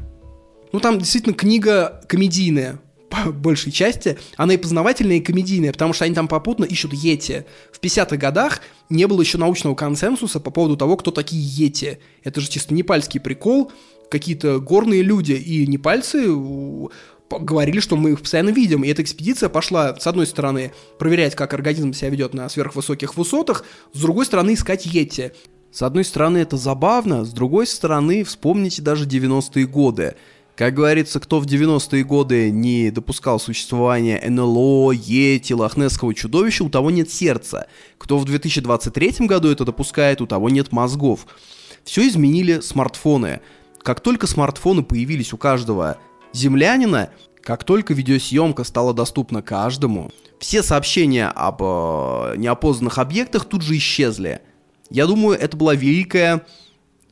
Ну, 0.72 0.80
там 0.80 0.98
действительно 0.98 1.34
книга 1.34 2.00
комедийная, 2.08 2.80
по 3.12 3.30
большей 3.30 3.70
части, 3.70 4.18
она 4.36 4.54
и 4.54 4.56
познавательная, 4.56 5.16
и 5.16 5.20
комедийная, 5.20 5.72
потому 5.72 5.92
что 5.92 6.06
они 6.06 6.14
там 6.14 6.28
попутно 6.28 6.64
ищут 6.64 6.94
Йети. 6.94 7.44
В 7.70 7.78
50-х 7.78 8.16
годах 8.16 8.62
не 8.88 9.06
было 9.06 9.20
еще 9.20 9.36
научного 9.36 9.74
консенсуса 9.74 10.40
по 10.40 10.50
поводу 10.50 10.78
того, 10.78 10.96
кто 10.96 11.10
такие 11.10 11.42
Йети. 11.42 11.98
Это 12.24 12.40
же 12.40 12.48
чисто 12.48 12.72
непальский 12.72 13.20
прикол, 13.20 13.70
какие-то 14.10 14.60
горные 14.60 15.02
люди 15.02 15.32
и 15.32 15.66
непальцы 15.66 16.26
говорили, 17.28 17.80
что 17.80 17.96
мы 17.96 18.12
их 18.12 18.22
постоянно 18.22 18.50
видим. 18.50 18.82
И 18.82 18.88
эта 18.88 19.02
экспедиция 19.02 19.50
пошла, 19.50 19.98
с 19.98 20.06
одной 20.06 20.26
стороны, 20.26 20.72
проверять, 20.98 21.34
как 21.34 21.52
организм 21.52 21.92
себя 21.92 22.08
ведет 22.08 22.32
на 22.32 22.48
сверхвысоких 22.48 23.16
высотах, 23.16 23.64
с 23.92 24.00
другой 24.00 24.24
стороны, 24.24 24.54
искать 24.54 24.86
Йети. 24.86 25.32
С 25.70 25.82
одной 25.82 26.04
стороны, 26.04 26.38
это 26.38 26.56
забавно, 26.56 27.24
с 27.24 27.32
другой 27.32 27.66
стороны, 27.66 28.24
вспомните 28.24 28.80
даже 28.80 29.06
90-е 29.06 29.66
годы. 29.66 30.16
Как 30.62 30.74
говорится, 30.74 31.18
кто 31.18 31.40
в 31.40 31.46
90-е 31.46 32.04
годы 32.04 32.52
не 32.52 32.92
допускал 32.92 33.40
существования 33.40 34.22
НЛО, 34.24 34.92
Йети, 34.92 35.54
Лохнесского 35.54 36.14
чудовища, 36.14 36.62
у 36.62 36.68
того 36.68 36.92
нет 36.92 37.10
сердца. 37.10 37.66
Кто 37.98 38.16
в 38.16 38.24
2023 38.26 39.26
году 39.26 39.50
это 39.50 39.64
допускает, 39.64 40.20
у 40.20 40.28
того 40.28 40.50
нет 40.50 40.70
мозгов. 40.70 41.26
Все 41.82 42.06
изменили 42.06 42.60
смартфоны. 42.60 43.40
Как 43.82 43.98
только 43.98 44.28
смартфоны 44.28 44.84
появились 44.84 45.32
у 45.32 45.36
каждого 45.36 45.96
землянина, 46.32 47.10
как 47.40 47.64
только 47.64 47.92
видеосъемка 47.92 48.62
стала 48.62 48.94
доступна 48.94 49.42
каждому, 49.42 50.12
все 50.38 50.62
сообщения 50.62 51.26
об 51.26 51.60
э, 51.60 52.36
неопознанных 52.36 52.98
объектах 52.98 53.46
тут 53.46 53.62
же 53.62 53.76
исчезли. 53.78 54.42
Я 54.90 55.08
думаю, 55.08 55.36
это 55.36 55.56
была 55.56 55.74
великая 55.74 56.46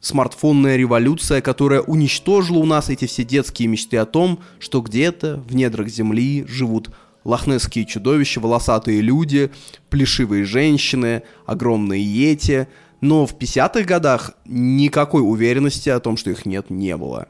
смартфонная 0.00 0.76
революция, 0.76 1.40
которая 1.40 1.80
уничтожила 1.80 2.58
у 2.58 2.66
нас 2.66 2.88
эти 2.88 3.06
все 3.06 3.24
детские 3.24 3.68
мечты 3.68 3.98
о 3.98 4.06
том, 4.06 4.40
что 4.58 4.80
где-то 4.80 5.42
в 5.46 5.54
недрах 5.54 5.88
земли 5.88 6.44
живут 6.48 6.90
лохнесские 7.24 7.84
чудовища, 7.84 8.40
волосатые 8.40 9.02
люди, 9.02 9.50
плешивые 9.90 10.44
женщины, 10.44 11.22
огромные 11.46 12.02
йети, 12.02 12.66
но 13.00 13.26
в 13.26 13.36
50-х 13.36 13.82
годах 13.82 14.32
никакой 14.44 15.22
уверенности 15.22 15.88
о 15.90 16.00
том, 16.00 16.16
что 16.16 16.30
их 16.30 16.46
нет, 16.46 16.70
не 16.70 16.96
было. 16.96 17.28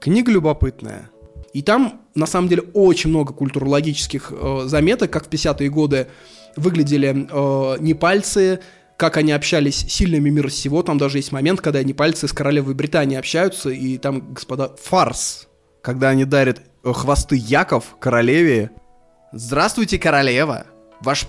Книга 0.00 0.30
любопытная. 0.30 1.10
И 1.52 1.62
там, 1.62 2.02
на 2.14 2.26
самом 2.26 2.48
деле, 2.48 2.64
очень 2.74 3.10
много 3.10 3.32
культурологических 3.32 4.30
э, 4.30 4.62
заметок, 4.66 5.10
как 5.10 5.26
в 5.26 5.30
50-е 5.30 5.70
годы 5.70 6.08
выглядели 6.54 7.08
э, 7.08 7.76
непальцы, 7.80 8.60
как 8.96 9.16
они 9.16 9.32
общались 9.32 9.80
с 9.80 9.92
сильными 9.92 10.30
мира 10.30 10.48
сего. 10.48 10.82
Там 10.82 10.98
даже 10.98 11.18
есть 11.18 11.32
момент, 11.32 11.60
когда 11.60 11.80
они 11.80 11.92
пальцы 11.92 12.28
с 12.28 12.32
королевой 12.32 12.74
Британии 12.74 13.18
общаются, 13.18 13.70
и 13.70 13.98
там, 13.98 14.32
господа, 14.32 14.74
фарс. 14.82 15.48
Когда 15.82 16.08
они 16.08 16.24
дарят 16.24 16.62
э, 16.82 16.92
хвосты 16.92 17.36
Яков 17.36 17.96
королеве. 18.00 18.70
Здравствуйте, 19.32 19.98
королева! 19.98 20.66
Ваш 21.00 21.26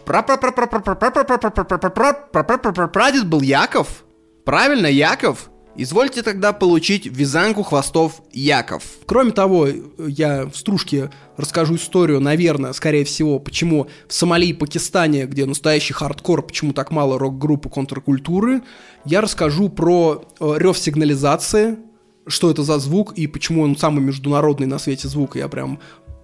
прадед 2.92 3.28
был 3.28 3.42
Яков? 3.42 4.06
Правильно, 4.46 4.88
Яков? 4.88 5.50
Извольте 5.80 6.24
тогда 6.24 6.54
получить 6.54 7.06
вязанку 7.06 7.62
хвостов 7.62 8.24
Яков. 8.34 8.82
Кроме 9.06 9.30
того, 9.30 9.68
я 10.00 10.46
в 10.46 10.58
стружке 10.58 11.12
расскажу 11.38 11.76
историю, 11.76 12.20
наверное, 12.20 12.74
скорее 12.74 13.06
всего, 13.06 13.38
почему 13.38 13.88
в 14.08 14.14
Сомали 14.14 14.48
и 14.48 14.54
Пакистане, 14.54 15.28
где 15.28 15.46
настоящий 15.46 15.94
хардкор, 15.94 16.42
почему 16.42 16.74
так 16.74 16.90
мало 16.90 17.20
рок-группы 17.20 17.70
контркультуры. 17.70 18.64
Я 19.06 19.22
расскажу 19.22 19.70
про 19.70 20.26
э, 20.40 20.56
рев 20.58 20.80
сигнализации, 20.80 21.78
что 22.26 22.50
это 22.50 22.64
за 22.64 22.80
звук 22.80 23.14
и 23.14 23.28
почему 23.28 23.62
он 23.62 23.78
самый 23.78 24.04
международный 24.04 24.66
на 24.66 24.80
свете 24.80 25.08
звук. 25.08 25.36
Я 25.36 25.48
прям 25.48 25.80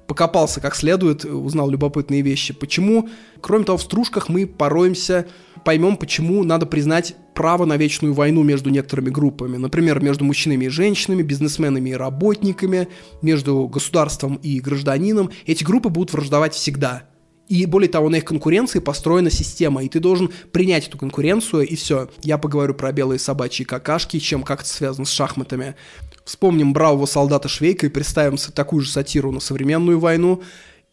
покопался 0.07 0.61
как 0.61 0.75
следует, 0.75 1.25
узнал 1.25 1.69
любопытные 1.69 2.23
вещи. 2.23 2.53
Почему? 2.53 3.07
Кроме 3.39 3.65
того, 3.65 3.77
в 3.77 3.83
стружках 3.83 4.29
мы 4.29 4.47
пороемся 4.47 5.27
поймем, 5.63 5.97
почему 5.97 6.43
надо 6.43 6.65
признать 6.65 7.15
право 7.33 7.65
на 7.65 7.77
вечную 7.77 8.13
войну 8.13 8.43
между 8.43 8.69
некоторыми 8.69 9.09
группами. 9.09 9.57
Например, 9.57 10.01
между 10.01 10.23
мужчинами 10.23 10.65
и 10.65 10.69
женщинами, 10.69 11.23
бизнесменами 11.23 11.91
и 11.91 11.93
работниками, 11.93 12.87
между 13.21 13.67
государством 13.67 14.35
и 14.35 14.59
гражданином. 14.59 15.31
Эти 15.45 15.63
группы 15.63 15.89
будут 15.89 16.13
враждовать 16.13 16.53
всегда. 16.53 17.03
И 17.49 17.65
более 17.65 17.89
того, 17.89 18.09
на 18.09 18.15
их 18.15 18.25
конкуренции 18.25 18.79
построена 18.79 19.29
система, 19.29 19.83
и 19.83 19.89
ты 19.89 19.99
должен 19.99 20.29
принять 20.51 20.87
эту 20.87 20.97
конкуренцию, 20.97 21.67
и 21.67 21.75
все. 21.75 22.09
Я 22.23 22.37
поговорю 22.37 22.73
про 22.73 22.91
белые 22.91 23.19
собачьи 23.19 23.65
какашки, 23.65 24.19
чем 24.19 24.43
как 24.43 24.61
это 24.61 24.69
связано 24.69 25.05
с 25.05 25.11
шахматами. 25.11 25.75
Вспомним 26.23 26.71
бравого 26.71 27.05
солдата 27.05 27.49
Швейка 27.49 27.87
и 27.87 27.89
представим 27.89 28.37
такую 28.37 28.81
же 28.81 28.89
сатиру 28.89 29.31
на 29.31 29.41
современную 29.41 29.99
войну. 29.99 30.41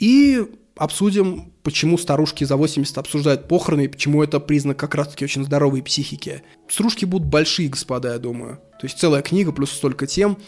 И 0.01 0.45
обсудим, 0.81 1.53
почему 1.63 1.99
старушки 1.99 2.45
за 2.45 2.57
80 2.57 2.97
обсуждают 2.97 3.49
похороны 3.49 3.83
и 3.83 3.89
почему 3.89 4.23
это 4.23 4.41
признак 4.41 4.79
как 4.79 4.95
раз-таки 4.95 5.27
очень 5.27 5.45
здоровой 5.45 5.83
психики. 5.83 6.43
Стружки 6.69 7.05
будут 7.05 7.29
большие, 7.29 7.69
господа, 7.69 8.15
я 8.15 8.19
думаю. 8.19 8.57
То 8.81 8.87
есть 8.87 8.99
целая 8.99 9.21
книга 9.21 9.53
плюс 9.53 9.71
столько 9.71 10.07
тем. 10.07 10.39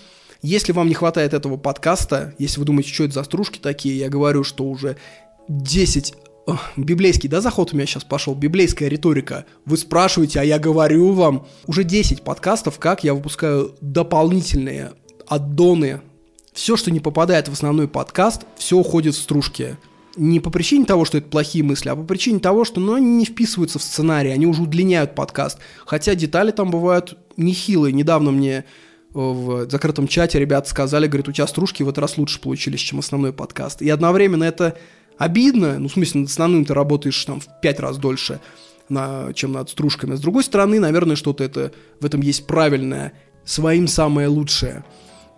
Если 0.40 0.72
вам 0.72 0.88
не 0.88 0.94
хватает 0.94 1.34
этого 1.34 1.58
подкаста, 1.58 2.34
если 2.38 2.60
вы 2.60 2.64
думаете, 2.64 2.88
что 2.94 3.04
это 3.04 3.12
за 3.12 3.24
стружки 3.24 3.58
такие, 3.58 3.98
я 3.98 4.08
говорю, 4.08 4.42
что 4.42 4.64
уже 4.64 4.96
10 5.48 6.14
Ох, 6.44 6.60
библейский, 6.76 7.28
да, 7.28 7.40
заход 7.40 7.72
у 7.72 7.76
меня 7.76 7.86
сейчас 7.86 8.02
пошел, 8.02 8.34
библейская 8.34 8.88
риторика. 8.88 9.44
Вы 9.64 9.76
спрашиваете, 9.76 10.40
а 10.40 10.44
я 10.44 10.58
говорю 10.58 11.12
вам. 11.12 11.46
Уже 11.66 11.84
10 11.84 12.22
подкастов, 12.22 12.80
как 12.80 13.04
я 13.04 13.14
выпускаю 13.14 13.76
дополнительные 13.80 14.94
аддоны. 15.28 16.00
Все, 16.52 16.76
что 16.76 16.90
не 16.90 16.98
попадает 16.98 17.48
в 17.48 17.52
основной 17.52 17.86
подкаст, 17.86 18.42
все 18.56 18.76
уходит 18.76 19.14
в 19.14 19.18
стружки 19.18 19.76
не 20.16 20.40
по 20.40 20.50
причине 20.50 20.84
того, 20.84 21.04
что 21.04 21.18
это 21.18 21.28
плохие 21.28 21.64
мысли, 21.64 21.88
а 21.88 21.96
по 21.96 22.02
причине 22.02 22.38
того, 22.38 22.64
что 22.64 22.80
ну, 22.80 22.94
они 22.94 23.06
не 23.06 23.24
вписываются 23.24 23.78
в 23.78 23.82
сценарий, 23.82 24.30
они 24.30 24.46
уже 24.46 24.62
удлиняют 24.62 25.14
подкаст. 25.14 25.58
Хотя 25.86 26.14
детали 26.14 26.50
там 26.50 26.70
бывают 26.70 27.16
нехилые. 27.36 27.92
Недавно 27.92 28.30
мне 28.30 28.52
э, 28.56 28.62
в 29.14 29.70
закрытом 29.70 30.08
чате 30.08 30.38
ребята 30.38 30.68
сказали, 30.68 31.06
говорят, 31.06 31.28
у 31.28 31.32
тебя 31.32 31.46
стружки 31.46 31.82
в 31.82 31.88
этот 31.88 32.00
раз 32.00 32.18
лучше 32.18 32.40
получились, 32.40 32.80
чем 32.80 32.98
основной 32.98 33.32
подкаст. 33.32 33.80
И 33.82 33.88
одновременно 33.88 34.44
это 34.44 34.76
Обидно, 35.18 35.78
ну, 35.78 35.88
в 35.88 35.92
смысле, 35.92 36.22
над 36.22 36.30
основным 36.30 36.64
ты 36.64 36.74
работаешь 36.74 37.24
там 37.24 37.40
в 37.40 37.46
пять 37.60 37.80
раз 37.80 37.98
дольше, 37.98 38.40
на, 38.88 39.32
чем 39.34 39.52
над 39.52 39.70
стружками. 39.70 40.14
С 40.16 40.20
другой 40.20 40.42
стороны, 40.42 40.80
наверное, 40.80 41.16
что-то 41.16 41.44
это, 41.44 41.72
в 42.00 42.06
этом 42.06 42.20
есть 42.22 42.46
правильное, 42.46 43.12
своим 43.44 43.86
самое 43.86 44.28
лучшее. 44.28 44.84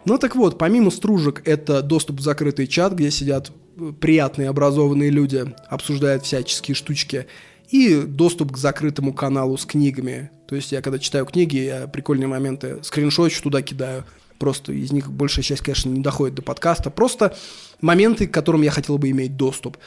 Ну 0.04 0.18
так 0.18 0.36
вот, 0.36 0.58
помимо 0.58 0.90
стружек, 0.90 1.42
это 1.46 1.82
доступ 1.82 2.20
в 2.20 2.22
закрытый 2.22 2.66
чат, 2.66 2.94
где 2.94 3.10
сидят 3.10 3.52
приятные 4.00 4.48
образованные 4.48 5.10
люди, 5.10 5.44
обсуждают 5.68 6.24
всяческие 6.24 6.74
штучки, 6.74 7.26
и 7.68 8.02
доступ 8.02 8.52
к 8.52 8.56
закрытому 8.56 9.12
каналу 9.12 9.56
с 9.56 9.64
книгами. 9.64 10.30
То 10.46 10.56
есть 10.56 10.72
я 10.72 10.82
когда 10.82 10.98
читаю 10.98 11.26
книги, 11.26 11.56
я 11.56 11.88
прикольные 11.88 12.28
моменты 12.28 12.78
скриншочу 12.82 13.42
туда 13.42 13.62
кидаю. 13.62 14.04
Просто 14.38 14.72
из 14.72 14.92
них 14.92 15.10
большая 15.10 15.42
часть, 15.42 15.62
конечно, 15.62 15.88
не 15.88 16.00
доходит 16.00 16.34
до 16.34 16.42
подкаста. 16.42 16.90
Просто 16.90 17.36
моменты, 17.80 18.26
к 18.26 18.34
которым 18.34 18.62
я 18.62 18.70
хотел 18.70 18.98
бы 18.98 19.10
иметь 19.10 19.36
доступ. 19.36 19.78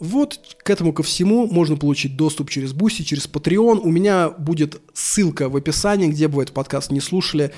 Вот 0.00 0.56
к 0.62 0.70
этому 0.70 0.92
ко 0.92 1.02
всему 1.02 1.46
можно 1.46 1.76
получить 1.76 2.16
доступ 2.16 2.50
через 2.50 2.72
Буси, 2.72 3.04
через 3.04 3.28
Patreon. 3.28 3.80
У 3.80 3.90
меня 3.90 4.30
будет 4.30 4.80
ссылка 4.94 5.48
в 5.48 5.56
описании, 5.56 6.08
где 6.08 6.26
бы 6.26 6.36
вы 6.36 6.42
этот 6.44 6.54
подкаст 6.54 6.90
не 6.90 7.00
слушали. 7.00 7.52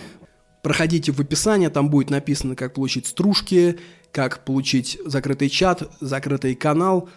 Проходите 0.62 1.12
в 1.12 1.20
описание, 1.20 1.70
там 1.70 1.88
будет 1.88 2.10
написано, 2.10 2.56
как 2.56 2.74
получить 2.74 3.06
стружки, 3.06 3.78
как 4.12 4.44
получить 4.44 4.99
закрытый 5.05 5.49
чат, 5.49 5.91
закрытый 6.00 6.55
канал. 6.55 7.08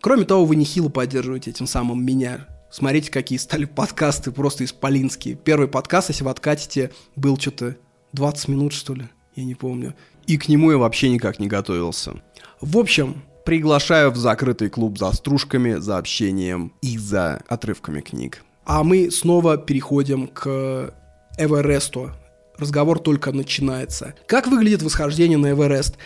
Кроме 0.00 0.24
того, 0.24 0.44
вы 0.44 0.56
нехило 0.56 0.88
поддерживаете 0.88 1.50
этим 1.50 1.66
самым 1.66 2.04
меня. 2.04 2.46
Смотрите, 2.70 3.10
какие 3.10 3.38
стали 3.38 3.64
подкасты 3.64 4.30
просто 4.30 4.64
исполинские. 4.64 5.36
Первый 5.36 5.68
подкаст, 5.68 6.10
если 6.10 6.24
вы 6.24 6.30
откатите, 6.30 6.90
был 7.16 7.38
что-то 7.38 7.76
20 8.12 8.48
минут, 8.48 8.72
что 8.72 8.94
ли, 8.94 9.08
я 9.36 9.44
не 9.44 9.54
помню. 9.54 9.94
И 10.26 10.36
к 10.36 10.48
нему 10.48 10.70
я 10.70 10.76
вообще 10.76 11.08
никак 11.08 11.38
не 11.38 11.46
готовился. 11.46 12.20
В 12.60 12.76
общем, 12.76 13.22
Приглашаю 13.48 14.10
в 14.10 14.16
закрытый 14.18 14.68
клуб 14.68 14.98
за 14.98 15.10
стружками, 15.12 15.76
за 15.76 15.96
общением 15.96 16.74
и 16.82 16.98
за 16.98 17.40
отрывками 17.48 18.02
книг. 18.02 18.44
А 18.66 18.84
мы 18.84 19.10
снова 19.10 19.56
переходим 19.56 20.26
к 20.26 20.92
Эвересту. 21.38 22.10
Разговор 22.58 22.98
только 22.98 23.32
начинается. 23.32 24.14
Как 24.26 24.48
выглядит 24.48 24.82
восхождение 24.82 25.38
на 25.38 25.52
Эверест? 25.52 25.96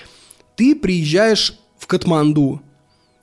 Ты 0.55 0.77
приезжаешь 0.77 1.59
в 1.79 1.87
Катманду. 1.87 2.61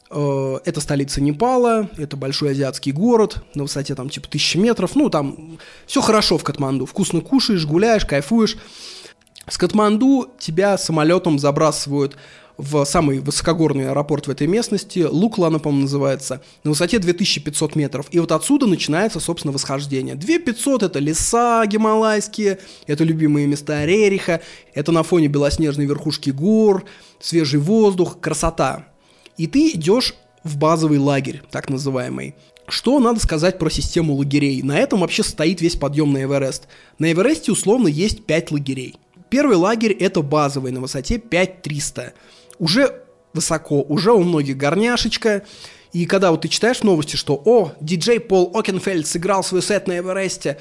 Э, 0.10 0.58
это 0.66 0.82
столица 0.82 1.22
Непала, 1.22 1.90
это 1.98 2.18
большой 2.18 2.52
азиатский 2.52 2.92
город, 2.92 3.44
на 3.54 3.64
высоте 3.64 3.94
там 3.94 4.10
типа 4.10 4.28
тысячи 4.28 4.58
метров. 4.58 4.96
Ну, 4.96 5.10
там 5.10 5.60
все 5.86 6.02
хорошо 6.02 6.40
в 6.40 6.44
Катманду. 6.44 6.88
Вкусно 6.88 7.22
кушаешь, 7.22 7.66
гуляешь, 7.68 8.06
кайфуешь. 8.06 8.58
С 9.48 9.58
Катманду 9.58 10.30
тебя 10.40 10.78
самолетом 10.78 11.38
забрасывают 11.38 12.18
в 12.60 12.84
самый 12.84 13.20
высокогорный 13.20 13.90
аэропорт 13.90 14.28
в 14.28 14.32
этой 14.32 14.46
местности, 14.46 15.08
Луклана, 15.10 15.60
по-моему, 15.60 15.84
называется, 15.84 16.42
на 16.66 16.72
высоте 16.72 17.00
2500 17.00 17.76
метров. 17.78 18.08
И 18.12 18.20
вот 18.20 18.34
отсюда 18.34 18.68
начинается, 18.68 19.22
собственно, 19.22 19.54
восхождение. 19.54 20.16
2500— 20.16 20.84
это 20.84 21.00
леса 21.00 21.66
гималайские, 21.66 22.60
это 22.86 23.06
любимые 23.06 23.48
места 23.48 23.86
Рериха, 23.86 24.42
это 24.74 24.92
на 24.92 25.04
фоне 25.04 25.28
белоснежной 25.28 25.86
верхушки 25.86 26.32
гор, 26.32 26.84
свежий 27.22 27.62
воздух, 27.62 28.20
красота. 28.20 28.88
И 29.38 29.48
ты 29.48 29.70
идешь 29.70 30.16
в 30.44 30.58
базовый 30.58 30.98
лагерь, 30.98 31.42
так 31.50 31.70
называемый. 31.70 32.36
Что 32.68 33.00
надо 33.00 33.22
сказать 33.22 33.58
про 33.58 33.70
систему 33.70 34.16
лагерей? 34.16 34.62
На 34.64 34.78
этом 34.78 35.00
вообще 35.00 35.24
стоит 35.24 35.62
весь 35.62 35.78
подъем 35.78 36.12
на 36.12 36.24
Эверест. 36.24 36.68
На 37.00 37.10
Эвересте 37.10 37.54
условно 37.54 37.88
есть 37.88 38.26
5 38.26 38.52
лагерей. 38.52 38.98
Первый 39.30 39.56
лагерь 39.56 39.94
это 39.94 40.22
базовый 40.22 40.74
на 40.74 40.82
высоте 40.82 41.20
5300 41.20 42.14
уже 42.60 43.04
высоко, 43.34 43.82
уже 43.82 44.12
у 44.12 44.24
многих 44.24 44.58
горняшечка. 44.58 45.44
И 45.92 46.06
когда 46.06 46.30
вот 46.30 46.42
ты 46.42 46.50
читаешь 46.50 46.84
новости, 46.84 47.16
что 47.16 47.42
«О, 47.46 47.72
диджей 47.82 48.20
Пол 48.20 48.52
Окенфельд 48.54 49.08
сыграл 49.08 49.44
свой 49.44 49.64
сет 49.64 49.88
на 49.88 49.98
Эвересте», 49.98 50.60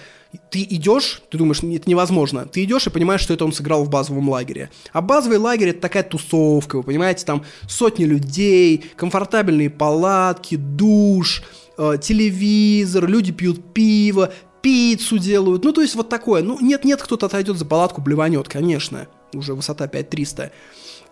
ты 0.51 0.63
идешь, 0.63 1.23
ты 1.31 1.39
думаешь, 1.39 1.63
это 1.63 1.89
невозможно, 1.89 2.47
ты 2.47 2.65
идешь 2.65 2.87
и 2.87 2.91
понимаешь, 2.91 3.21
что 3.21 3.35
это 3.35 3.45
он 3.45 3.53
сыграл 3.53 3.85
в 3.85 3.91
базовом 3.91 4.29
лагере. 4.29 4.71
А 4.93 5.01
базовый 5.01 5.39
лагерь 5.39 5.71
это 5.71 5.81
такая 5.81 6.03
тусовка, 6.03 6.77
вы 6.77 6.83
понимаете, 6.83 7.25
там 7.25 7.45
сотни 7.67 8.05
людей, 8.05 8.85
комфортабельные 8.97 9.71
палатки, 9.71 10.57
душ, 10.57 11.43
э, 11.79 11.95
телевизор, 12.03 13.07
люди 13.07 13.33
пьют 13.33 13.73
пиво, 13.73 14.33
пиццу 14.61 15.19
делают, 15.19 15.65
ну 15.65 15.73
то 15.73 15.81
есть 15.81 15.95
вот 15.95 16.09
такое. 16.09 16.43
Ну 16.43 16.59
нет-нет, 16.61 17.03
кто-то 17.03 17.27
отойдет 17.27 17.57
за 17.57 17.65
палатку, 17.65 18.01
блеванет, 18.01 18.49
конечно, 18.49 19.09
уже 19.33 19.55
высота 19.55 19.89
5300. 19.89 20.53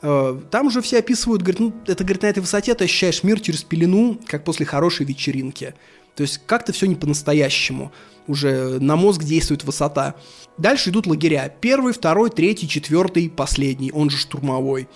Э, 0.08 0.40
там 0.52 0.68
уже 0.68 0.82
все 0.82 1.00
описывают, 1.00 1.42
говорят, 1.42 1.58
ну, 1.58 1.74
это, 1.84 2.04
говорит, 2.04 2.22
на 2.22 2.28
этой 2.28 2.38
высоте 2.38 2.72
ты 2.74 2.84
ощущаешь 2.84 3.24
мир 3.24 3.40
через 3.40 3.64
пелену, 3.64 4.20
как 4.28 4.44
после 4.44 4.64
хорошей 4.64 5.04
вечеринки. 5.04 5.74
То 6.14 6.22
есть 6.22 6.42
как-то 6.46 6.72
все 6.72 6.86
не 6.86 6.94
по-настоящему. 6.94 7.90
Уже 8.28 8.78
на 8.78 8.94
мозг 8.94 9.24
действует 9.24 9.64
высота. 9.64 10.14
Дальше 10.58 10.90
идут 10.90 11.08
лагеря. 11.08 11.52
Первый, 11.60 11.92
второй, 11.92 12.30
третий, 12.30 12.68
четвертый, 12.68 13.28
последний, 13.28 13.90
он 13.90 14.08
же 14.08 14.16
штурмовой. 14.16 14.88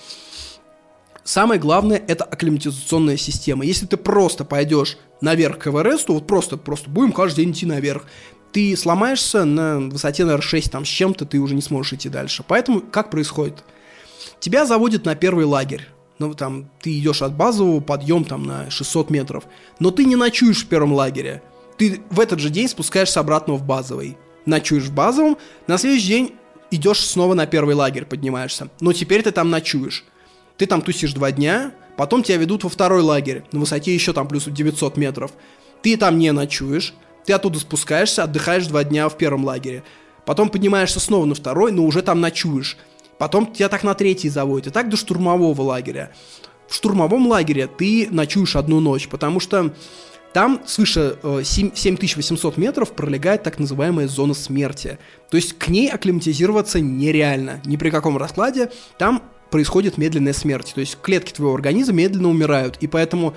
Самое 1.25 1.61
главное– 1.61 2.01
это 2.07 2.23
акклиматизационная 2.23 3.17
система. 3.17 3.65
Если 3.65 3.87
ты 3.87 3.97
просто 3.97 4.45
пойдешь 4.45 4.97
наверх 5.21 5.59
к 5.59 5.67
Эвересту, 5.67 6.15
вот 6.15 6.29
просто, 6.29 6.57
просто 6.57 6.89
будем 6.89 7.11
каждый 7.11 7.45
день 7.45 7.53
идти 7.53 7.67
наверх, 7.67 8.07
ты 8.53 8.77
сломаешься 8.77 9.45
на 9.45 9.81
высоте, 9.81 10.25
наверное, 10.25 10.47
6 10.47 10.71
там 10.71 10.85
с 10.85 10.89
чем-то, 10.89 11.27
ты 11.27 11.39
уже 11.39 11.57
не 11.57 11.63
сможешь 11.63 11.95
идти 11.95 12.09
дальше. 12.09 12.45
Поэтому 12.47 12.81
как 12.81 13.11
происходит? 13.11 13.65
Тебя 14.39 14.67
заводят 14.67 15.05
на 15.05 15.15
первый 15.15 15.45
лагерь. 15.45 15.89
Ну, 16.19 16.35
там, 16.35 16.71
ты 16.81 16.99
идешь 16.99 17.23
от 17.23 17.35
базового, 17.35 17.81
подъем 17.81 18.25
там 18.25 18.45
на 18.45 18.71
600 18.71 19.11
метров. 19.11 19.45
Но 19.79 19.91
ты 19.91 20.05
не 20.05 20.17
ночуешь 20.17 20.65
в 20.65 20.69
первом 20.69 20.93
лагере. 20.93 21.43
Ты 21.79 22.03
в 22.11 22.21
этот 22.21 22.41
же 22.41 22.51
день 22.51 22.69
спускаешься 22.69 23.21
обратно 23.21 23.55
в 23.55 23.65
базовый. 23.65 24.19
Ночуешь 24.45 24.85
в 24.85 24.93
базовом, 24.93 25.39
на 25.67 25.79
следующий 25.79 26.09
день 26.09 26.35
идешь 26.71 27.01
снова 27.07 27.35
на 27.35 27.47
первый 27.47 27.75
лагерь, 27.75 28.05
поднимаешься. 28.05 28.69
Но 28.81 28.93
теперь 28.93 29.23
ты 29.23 29.31
там 29.31 29.51
ночуешь. 29.51 30.05
Ты 30.57 30.67
там 30.67 30.83
тусишь 30.83 31.15
два 31.15 31.33
дня, 31.33 31.73
потом 31.97 32.23
тебя 32.23 32.37
ведут 32.37 32.65
во 32.65 32.71
второй 32.71 33.03
лагерь, 33.03 33.45
на 33.53 33.61
высоте 33.61 33.95
еще 33.95 34.13
там 34.13 34.29
плюс 34.29 34.45
900 34.45 34.97
метров. 34.99 35.33
Ты 35.83 35.97
там 35.97 36.19
не 36.19 36.33
ночуешь, 36.33 36.93
ты 37.25 37.33
оттуда 37.33 37.59
спускаешься, 37.59 38.25
отдыхаешь 38.25 38.67
два 38.67 38.85
дня 38.85 39.09
в 39.09 39.17
первом 39.17 39.45
лагере. 39.45 39.83
Потом 40.27 40.51
поднимаешься 40.51 41.01
снова 41.01 41.25
на 41.25 41.35
второй, 41.35 41.73
но 41.73 41.85
уже 41.85 42.03
там 42.03 42.21
ночуешь. 42.21 42.77
Потом 43.21 43.53
тебя 43.53 43.69
так 43.69 43.85
на 43.85 43.93
третий 43.93 44.31
заводят, 44.31 44.69
и 44.69 44.71
так 44.71 44.89
до 44.89 44.97
штурмового 44.97 45.61
лагеря. 45.61 46.11
В 46.67 46.75
штурмовом 46.75 47.27
лагере 47.27 47.67
ты 47.67 48.09
ночуешь 48.11 48.57
одну 48.57 48.81
ночь, 48.81 49.09
потому 49.09 49.41
что 49.41 49.75
там 50.33 50.63
свыше 50.65 51.19
7, 51.23 51.73
7800 51.75 52.57
метров 52.57 52.93
пролегает 52.93 53.43
так 53.43 53.59
называемая 53.59 54.09
зона 54.09 54.33
смерти. 54.33 54.99
То 55.31 55.37
есть 55.37 55.53
к 55.59 55.69
ней 55.69 55.91
акклиматизироваться 55.91 56.81
нереально. 56.81 57.61
Ни 57.67 57.77
при 57.77 57.91
каком 57.91 58.17
раскладе 58.17 58.73
там 58.97 59.23
происходит 59.51 59.99
медленная 59.99 60.33
смерть. 60.33 60.73
То 60.75 60.81
есть 60.81 60.97
клетки 61.03 61.35
твоего 61.35 61.55
организма 61.55 61.97
медленно 61.97 62.31
умирают. 62.31 62.79
И 62.81 62.87
поэтому 62.87 63.35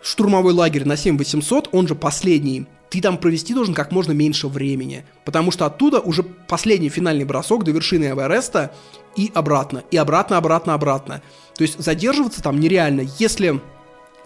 штурмовой 0.00 0.52
лагерь 0.52 0.86
на 0.86 0.96
7800, 0.96 1.70
он 1.72 1.88
же 1.88 1.96
последний, 1.96 2.66
ты 2.96 3.02
там 3.02 3.18
провести 3.18 3.52
должен 3.52 3.74
как 3.74 3.92
можно 3.92 4.12
меньше 4.12 4.48
времени, 4.48 5.04
потому 5.26 5.50
что 5.50 5.66
оттуда 5.66 6.00
уже 6.00 6.22
последний 6.22 6.88
финальный 6.88 7.26
бросок 7.26 7.62
до 7.62 7.70
вершины 7.70 8.04
Эвереста 8.04 8.72
и 9.16 9.30
обратно, 9.34 9.84
и 9.90 9.98
обратно, 9.98 10.38
обратно, 10.38 10.72
обратно. 10.72 11.22
То 11.56 11.62
есть 11.62 11.78
задерживаться 11.78 12.42
там 12.42 12.58
нереально. 12.58 13.02
Если 13.18 13.60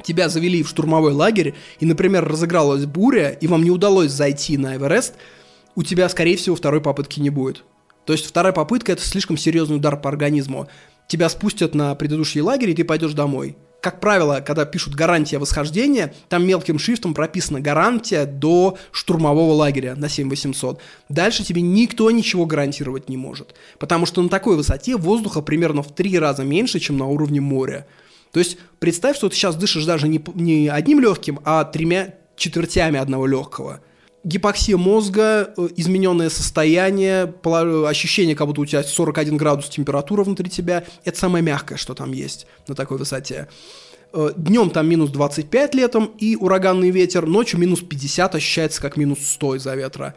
тебя 0.04 0.28
завели 0.28 0.62
в 0.62 0.68
штурмовой 0.68 1.12
лагерь, 1.12 1.54
и, 1.80 1.86
например, 1.86 2.24
разыгралась 2.24 2.86
буря, 2.86 3.30
и 3.30 3.48
вам 3.48 3.64
не 3.64 3.72
удалось 3.72 4.12
зайти 4.12 4.56
на 4.56 4.76
Эверест, 4.76 5.14
у 5.74 5.82
тебя, 5.82 6.08
скорее 6.08 6.36
всего, 6.36 6.54
второй 6.54 6.80
попытки 6.80 7.18
не 7.18 7.30
будет. 7.30 7.64
То 8.04 8.12
есть 8.12 8.26
вторая 8.26 8.52
попытка– 8.52 8.92
это 8.92 9.02
слишком 9.02 9.36
серьезный 9.36 9.76
удар 9.76 10.00
по 10.00 10.08
организму. 10.08 10.68
Тебя 11.08 11.28
спустят 11.28 11.74
на 11.74 11.94
предыдущий 11.96 12.40
лагерь, 12.40 12.70
и 12.70 12.74
ты 12.74 12.84
пойдешь 12.84 13.14
домой 13.14 13.56
как 13.80 14.00
правило, 14.00 14.42
когда 14.44 14.64
пишут 14.64 14.94
гарантия 14.94 15.38
восхождения, 15.38 16.14
там 16.28 16.46
мелким 16.46 16.78
шрифтом 16.78 17.14
прописана 17.14 17.60
гарантия 17.60 18.26
до 18.26 18.78
штурмового 18.92 19.52
лагеря 19.52 19.94
на 19.96 20.08
7800. 20.08 20.80
Дальше 21.08 21.44
тебе 21.44 21.62
никто 21.62 22.10
ничего 22.10 22.46
гарантировать 22.46 23.08
не 23.08 23.16
может. 23.16 23.54
Потому 23.78 24.06
что 24.06 24.22
на 24.22 24.28
такой 24.28 24.56
высоте 24.56 24.96
воздуха 24.96 25.40
примерно 25.40 25.82
в 25.82 25.94
три 25.94 26.18
раза 26.18 26.44
меньше, 26.44 26.78
чем 26.78 26.98
на 26.98 27.06
уровне 27.06 27.40
моря. 27.40 27.86
То 28.32 28.38
есть 28.38 28.58
представь, 28.78 29.16
что 29.16 29.28
ты 29.28 29.34
сейчас 29.34 29.56
дышишь 29.56 29.84
даже 29.84 30.08
не, 30.08 30.22
не 30.34 30.68
одним 30.68 31.00
легким, 31.00 31.40
а 31.44 31.64
тремя 31.64 32.14
четвертями 32.36 32.98
одного 32.98 33.26
легкого– 33.26 33.80
гипоксия 34.24 34.76
мозга, 34.76 35.52
э, 35.56 35.68
измененное 35.76 36.30
состояние, 36.30 37.32
ощущение, 37.86 38.36
как 38.36 38.46
будто 38.46 38.60
у 38.60 38.66
тебя 38.66 38.82
41 38.82 39.36
градус 39.36 39.68
температура 39.68 40.24
внутри 40.24 40.50
тебя, 40.50 40.84
это 41.04 41.18
самое 41.18 41.42
мягкое, 41.42 41.76
что 41.76 41.94
там 41.94 42.12
есть 42.12 42.46
на 42.68 42.74
такой 42.74 42.98
высоте. 42.98 43.48
Э, 44.12 44.32
Днем 44.36 44.70
там 44.70 44.88
минус 44.88 45.10
25 45.10 45.74
летом 45.74 46.12
и 46.18 46.36
ураганный 46.36 46.90
ветер, 46.90 47.26
ночью 47.26 47.58
минус 47.58 47.80
50 47.80 48.34
ощущается 48.34 48.80
как 48.82 48.96
минус 48.96 49.18
100 49.22 49.56
из-за 49.56 49.74
ветра. 49.74 50.14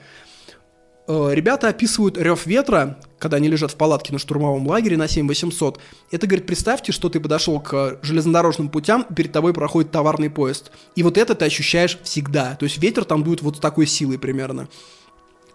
Э, 1.08 1.30
Ребята 1.34 1.68
описывают 1.68 2.18
рев 2.18 2.46
ветра, 2.46 3.00
когда 3.20 3.38
они 3.38 3.50
лежат 3.50 3.72
в 3.72 3.76
палатке 3.76 4.14
на 4.14 4.20
штурмовом 4.20 4.68
лагере 4.68 4.98
на 4.98 5.08
7800. 5.08 5.80
Это, 6.12 6.28
говорит, 6.28 6.46
представьте, 6.46 6.92
что 6.92 7.10
ты 7.10 7.20
подошел 7.20 7.60
к 7.60 8.00
железнодорожным 8.02 8.70
путям, 8.70 9.06
перед 9.16 9.32
тобой 9.32 9.54
проходит 9.54 9.92
товарный 9.92 10.30
поезд. 10.30 10.72
И 10.96 11.04
вот 11.04 11.18
это 11.18 11.36
ты 11.36 11.46
ощущаешь 11.46 11.98
всегда. 12.04 12.56
То 12.56 12.66
есть 12.66 12.78
ветер 12.78 13.06
там 13.06 13.24
дует 13.24 13.42
вот 13.42 13.58
с 13.58 13.60
такой 13.60 13.88
силой 13.88 14.18
примерно. 14.18 14.68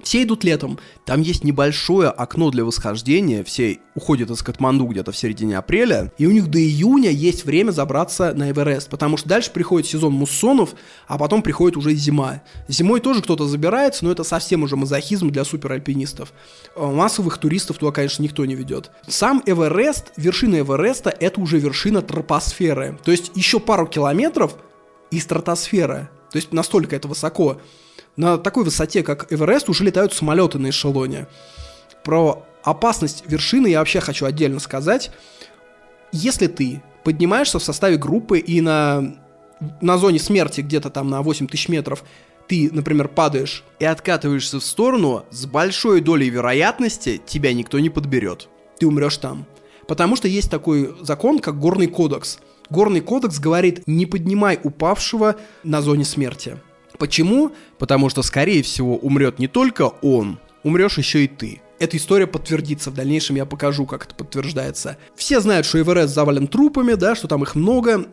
Все 0.03 0.23
идут 0.23 0.45
летом. 0.45 0.79
Там 1.05 1.21
есть 1.23 1.45
небольшое 1.45 2.09
окно 2.09 2.51
для 2.51 2.65
восхождения, 2.65 3.43
все 3.43 3.79
уходят 3.95 4.31
из 4.31 4.43
Катманду 4.43 4.87
где-то 4.87 5.11
в 5.11 5.17
середине 5.17 5.59
апреля. 5.59 6.13
И 6.19 6.27
у 6.27 6.31
них 6.31 6.49
до 6.49 6.59
июня 6.59 7.11
есть 7.11 7.45
время 7.45 7.73
забраться 7.73 8.33
на 8.35 8.51
Эверест, 8.51 8.89
потому 8.89 9.17
что 9.17 9.29
дальше 9.29 9.51
приходит 9.51 9.89
сезон 9.89 10.13
муссонов, 10.13 10.75
а 11.07 11.19
потом 11.19 11.43
приходит 11.43 11.77
уже 11.77 11.95
зима. 11.95 12.43
Зимой 12.69 13.01
тоже 13.01 13.23
кто-то 13.23 13.47
забирается, 13.47 14.05
но 14.05 14.13
это 14.13 14.23
совсем 14.23 14.63
уже 14.63 14.77
мазохизм 14.77 15.31
для 15.31 15.45
суперальпинистов. 15.45 16.33
Э, 16.77 16.87
Массовых 16.87 17.39
туристов 17.39 17.79
туда, 17.79 17.93
конечно, 17.93 18.23
никто 18.23 18.45
не 18.47 18.55
ведет. 18.55 18.91
Сам 19.09 19.43
Эверест, 19.47 20.13
вершина 20.17 20.61
Эвереста, 20.61 21.11
это 21.11 21.41
уже 21.41 21.59
вершина 21.59 22.03
тропосферы. 22.03 22.99
То 23.05 23.11
есть 23.11 23.33
еще 23.35 23.59
пару 23.59 23.87
километров 23.87 24.55
и 25.11 25.19
стратосфера. 25.19 26.11
То 26.31 26.37
есть 26.37 26.53
настолько 26.53 26.95
это 26.95 27.09
высоко. 27.09 27.61
На 28.19 28.37
такой 28.37 28.65
высоте, 28.65 29.05
как 29.05 29.33
Эверест, 29.33 29.69
уже 29.69 29.85
летают 29.85 30.13
самолеты 30.13 30.59
на 30.59 30.71
эшелоне. 30.71 31.29
Про 32.03 32.45
опасность 32.65 33.23
вершины 33.29 33.69
я 33.69 33.79
вообще 33.79 34.01
хочу 34.01 34.27
отдельно 34.27 34.59
сказать. 34.59 35.13
Если 36.11 36.49
ты 36.49 36.83
поднимаешься 37.05 37.61
в 37.61 37.63
составе 37.63 37.97
группы 37.97 38.41
и 38.41 38.61
на, 38.61 39.15
на 39.81 39.99
зоне 39.99 40.19
смерти 40.19 40.63
где-то 40.63 40.91
там 40.91 41.09
на 41.09 41.23
8 41.23 41.47
тысяч 41.47 41.69
метров 41.69 42.03
ты, 42.49 42.71
например, 42.73 43.07
падаешь, 43.09 43.63
И 43.79 43.85
откатываешься 43.85 44.59
в 44.59 44.65
сторону, 44.65 45.25
с 45.31 45.47
большой 45.47 46.01
долей 46.01 46.29
вероятности 46.29 47.23
тебя 47.25 47.53
никто 47.53 47.79
не 47.79 47.89
подберет. 47.89 48.49
ты 48.81 48.87
умрешь 48.87 49.19
там. 49.19 49.47
Потому 49.87 50.17
что 50.17 50.27
есть 50.27 50.51
такой 50.51 50.97
закон, 51.03 51.39
как 51.39 51.61
горный 51.61 51.87
кодекс. 51.87 52.41
Горный 52.69 53.01
кодекс 53.01 53.39
говорит, 53.39 53.87
не 53.87 54.07
поднимай 54.07 54.59
упавшего 54.61 55.37
на 55.63 55.83
зоне 55.83 56.05
смерти. 56.05 56.59
Почему? 56.99 57.53
Потому 57.79 58.11
что, 58.11 58.23
скорее 58.23 58.63
всего, 58.63 58.97
умрет 58.97 59.39
не 59.39 59.47
только 59.47 59.83
он, 60.03 60.39
умрешь 60.63 60.99
еще 60.99 61.25
и 61.25 61.29
ты. 61.29 61.63
Эта 61.79 61.97
история 61.97 62.27
подтвердится. 62.27 62.91
В 62.91 62.95
дальнейшем 62.95 63.37
я 63.37 63.47
покажу, 63.47 63.87
как 63.87 64.05
это 64.05 64.15
подтверждается. 64.15 64.99
Все 65.15 65.41
знают, 65.41 65.65
что 65.65 65.81
Эверест 65.81 66.13
завален 66.13 66.49
трупами, 66.49 66.95
да, 66.95 67.15
что 67.15 67.29
там 67.29 67.45
их 67.45 67.55
много. 67.55 68.07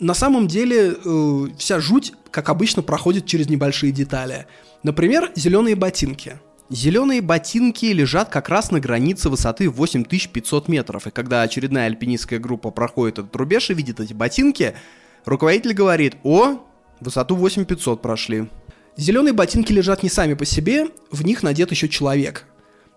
На 0.00 0.14
самом 0.14 0.48
деле, 0.48 0.94
э, 1.04 1.46
вся 1.56 1.78
жуть, 1.78 2.12
как 2.32 2.48
обычно, 2.48 2.82
проходит 2.82 3.26
через 3.26 3.48
небольшие 3.48 3.92
детали. 3.92 4.46
Например, 4.82 5.30
зеленые 5.36 5.76
ботинки. 5.76 6.40
Зеленые 6.70 7.20
ботинки 7.20 7.86
лежат 7.86 8.30
как 8.30 8.48
раз 8.48 8.72
на 8.72 8.80
границе 8.80 9.28
высоты 9.28 9.70
8500 9.70 10.66
метров, 10.66 11.06
и 11.06 11.10
когда 11.10 11.42
очередная 11.42 11.86
альпинистская 11.86 12.38
группа 12.40 12.70
проходит 12.70 13.18
этот 13.18 13.36
рубеж 13.36 13.70
и 13.70 13.74
видит 13.74 14.00
эти 14.00 14.14
ботинки, 14.14 14.74
руководитель 15.26 15.74
говорит, 15.74 16.16
о, 16.24 16.66
высоту 17.00 17.36
8500 17.36 18.02
прошли. 18.02 18.48
Зеленые 18.96 19.32
ботинки 19.32 19.72
лежат 19.72 20.02
не 20.02 20.08
сами 20.08 20.34
по 20.34 20.44
себе, 20.44 20.88
в 21.10 21.24
них 21.24 21.42
надет 21.42 21.70
еще 21.70 21.88
человек. 21.88 22.46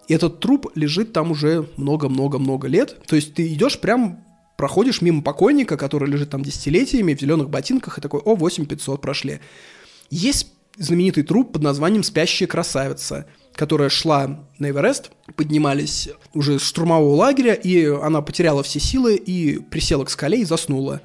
И 0.08 0.14
этот 0.14 0.40
труп 0.40 0.68
лежит 0.76 1.12
там 1.12 1.32
уже 1.32 1.68
много-много-много 1.78 2.68
лет. 2.68 2.98
То 3.08 3.16
есть 3.16 3.34
ты 3.34 3.52
идешь 3.54 3.80
прям, 3.80 4.24
проходишь 4.58 5.02
мимо 5.02 5.22
покойника, 5.22 5.76
который 5.76 6.10
лежит 6.10 6.30
там 6.30 6.44
десятилетиями 6.44 7.14
в 7.14 7.20
зеленых 7.20 7.50
ботинках, 7.50 7.98
и 7.98 8.02
такой, 8.02 8.22
о, 8.22 8.36
8500 8.36 9.02
прошли. 9.02 9.40
Есть 10.10 10.54
знаменитый 10.78 11.24
труп 11.24 11.54
под 11.54 11.64
названием 11.64 12.04
«Спящая 12.04 12.48
красавица», 12.48 13.26
которая 13.54 13.90
шла 13.90 14.46
на 14.60 14.70
Эверест, 14.70 15.12
поднимались 15.36 16.10
уже 16.34 16.60
с 16.60 16.62
штурмового 16.62 17.16
лагеря, 17.16 17.54
и 17.54 17.86
она 17.86 18.22
потеряла 18.22 18.62
все 18.62 18.80
силы 18.80 19.16
и 19.16 19.58
присела 19.58 20.06
к 20.06 20.12
скале 20.12 20.42
и 20.42 20.46
заснула. 20.46 21.02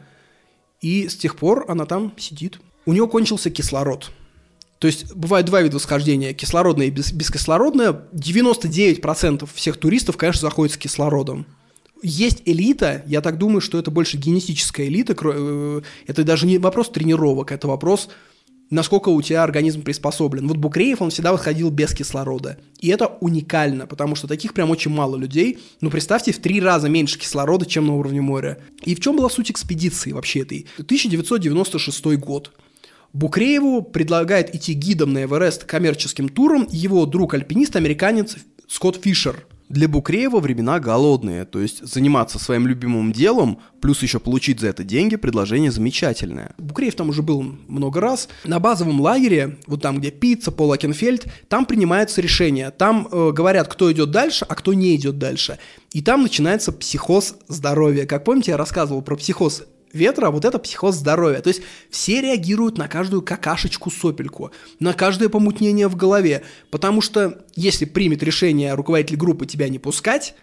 И 0.83 1.09
с 1.09 1.17
тех 1.17 1.37
пор 1.37 1.65
она 1.69 1.87
там 1.87 2.13
сидит. 2.19 2.61
У 2.87 2.93
нее 2.93 3.07
кончился 3.07 3.51
кислород. 3.51 4.11
То 4.79 4.89
есть 4.89 5.15
бывают 5.15 5.47
два 5.47 5.63
вида 5.63 5.77
восхождения, 5.77 6.33
кислородное 6.33 6.87
и 6.87 6.91
бескислородное. 6.91 8.03
99% 8.13 9.49
всех 9.55 9.77
туристов, 9.77 10.17
конечно, 10.17 10.41
заходят 10.41 10.75
с 10.75 10.77
кислородом. 10.77 11.47
Есть 12.03 12.43
элита, 12.47 13.05
я 13.07 13.21
так 13.21 13.39
думаю, 13.39 13.61
что 13.61 13.79
это 13.79 13.93
больше 13.93 14.17
генетическая 14.17 14.89
элита, 14.89 15.15
э, 15.23 15.83
это 16.09 16.25
даже 16.25 16.47
не 16.47 16.59
вопрос 16.59 16.91
тренировок, 16.91 17.53
это 17.53 17.69
вопрос, 17.69 18.09
насколько 18.71 19.11
у 19.11 19.23
тебя 19.23 19.45
организм 19.45 19.83
приспособлен. 19.83 20.49
Вот 20.49 20.57
Букреев, 20.57 21.01
он 21.01 21.11
всегда 21.11 21.31
выходил 21.31 21.71
без 21.71 21.95
кислорода. 21.95 22.59
И 22.81 22.89
это 22.89 23.07
уникально, 23.21 23.87
потому 23.87 24.17
что 24.17 24.27
таких 24.27 24.53
прям 24.53 24.71
очень 24.71 24.91
мало 24.91 25.15
людей. 25.15 25.61
Ну, 25.81 25.91
представьте, 25.91 26.33
в 26.33 26.41
три 26.41 26.61
раза 26.61 26.89
меньше 26.89 27.21
кислорода, 27.21 27.67
чем 27.67 27.87
на 27.87 27.95
уровне 27.95 28.21
моря. 28.21 28.59
И 28.83 28.97
в 28.97 29.01
чем 29.01 29.17
была 29.17 29.29
суть 29.31 29.53
экспедиции 29.53 30.11
вообще 30.11 30.41
этой? 30.41 30.67
1996 30.79 32.17
год. 32.17 32.51
Букрееву 33.13 33.83
предлагает 33.83 34.55
идти 34.55 34.73
гидом 34.73 35.13
на 35.13 35.25
Эверест 35.25 35.65
коммерческим 35.65 36.29
туром 36.29 36.67
его 36.71 37.05
друг-альпинист, 37.05 37.77
американец 37.77 38.37
Скотт 38.69 38.97
Фишер. 39.03 39.47
Для 39.69 39.89
Букреева 39.89 40.39
времена 40.39 40.81
голодные, 40.81 41.47
то 41.47 41.59
есть 41.59 41.87
заниматься 41.87 42.39
своим 42.39 42.67
любимым 42.67 43.11
делом, 43.11 43.59
плюс 43.81 44.03
еще 44.03 44.19
получить 44.19 44.61
за 44.61 44.69
это 44.69 44.85
деньги, 44.85 45.17
предложение 45.17 45.71
замечательное. 45.71 46.55
Букреев 46.59 46.95
там 46.95 47.09
уже 47.09 47.23
был 47.23 47.43
много 47.69 48.01
раз. 48.01 48.29
На 48.45 48.61
базовом 48.61 49.01
лагере, 49.01 49.59
вот 49.67 49.81
там, 49.81 49.99
где 49.99 50.11
пицца, 50.11 50.53
Пол 50.53 50.73
Акенфельд, 50.73 51.27
там 51.49 51.65
принимаются 51.65 52.21
решения. 52.21 52.71
Там 52.71 53.09
э, 53.11 53.31
говорят, 53.33 53.69
кто 53.69 53.91
идет 53.91 54.11
дальше, 54.11 54.45
а 54.47 54.55
кто 54.55 54.75
не 54.75 54.95
идет 54.95 55.19
дальше. 55.19 55.59
И 55.93 56.03
там 56.03 56.23
начинается 56.23 56.73
психоз 56.73 57.37
здоровья. 57.49 58.05
Как 58.05 58.25
помните, 58.25 58.51
я 58.51 58.59
рассказывал 58.59 59.01
про 59.01 59.17
психоз 59.17 59.65
ветра, 59.93 60.31
вот 60.31 60.45
это 60.45 60.59
психоз 60.59 60.97
здоровья. 60.97 61.41
То 61.41 61.49
есть 61.49 61.63
все 61.91 62.21
реагируют 62.21 62.79
на 62.79 62.89
каждую 62.89 63.23
какашечку 63.23 63.91
сопельку, 63.91 64.51
на 64.81 64.93
каждое 64.93 65.29
помутнение 65.29 65.89
в 65.89 65.97
голове. 65.97 66.43
Потому 66.71 67.01
что 67.01 67.45
если 67.55 67.85
примет 67.85 68.23
решение 68.23 68.75
руководитель 68.75 69.17
группы 69.17 69.47
тебя 69.47 69.69
не 69.69 69.79
пускать, 69.79 70.35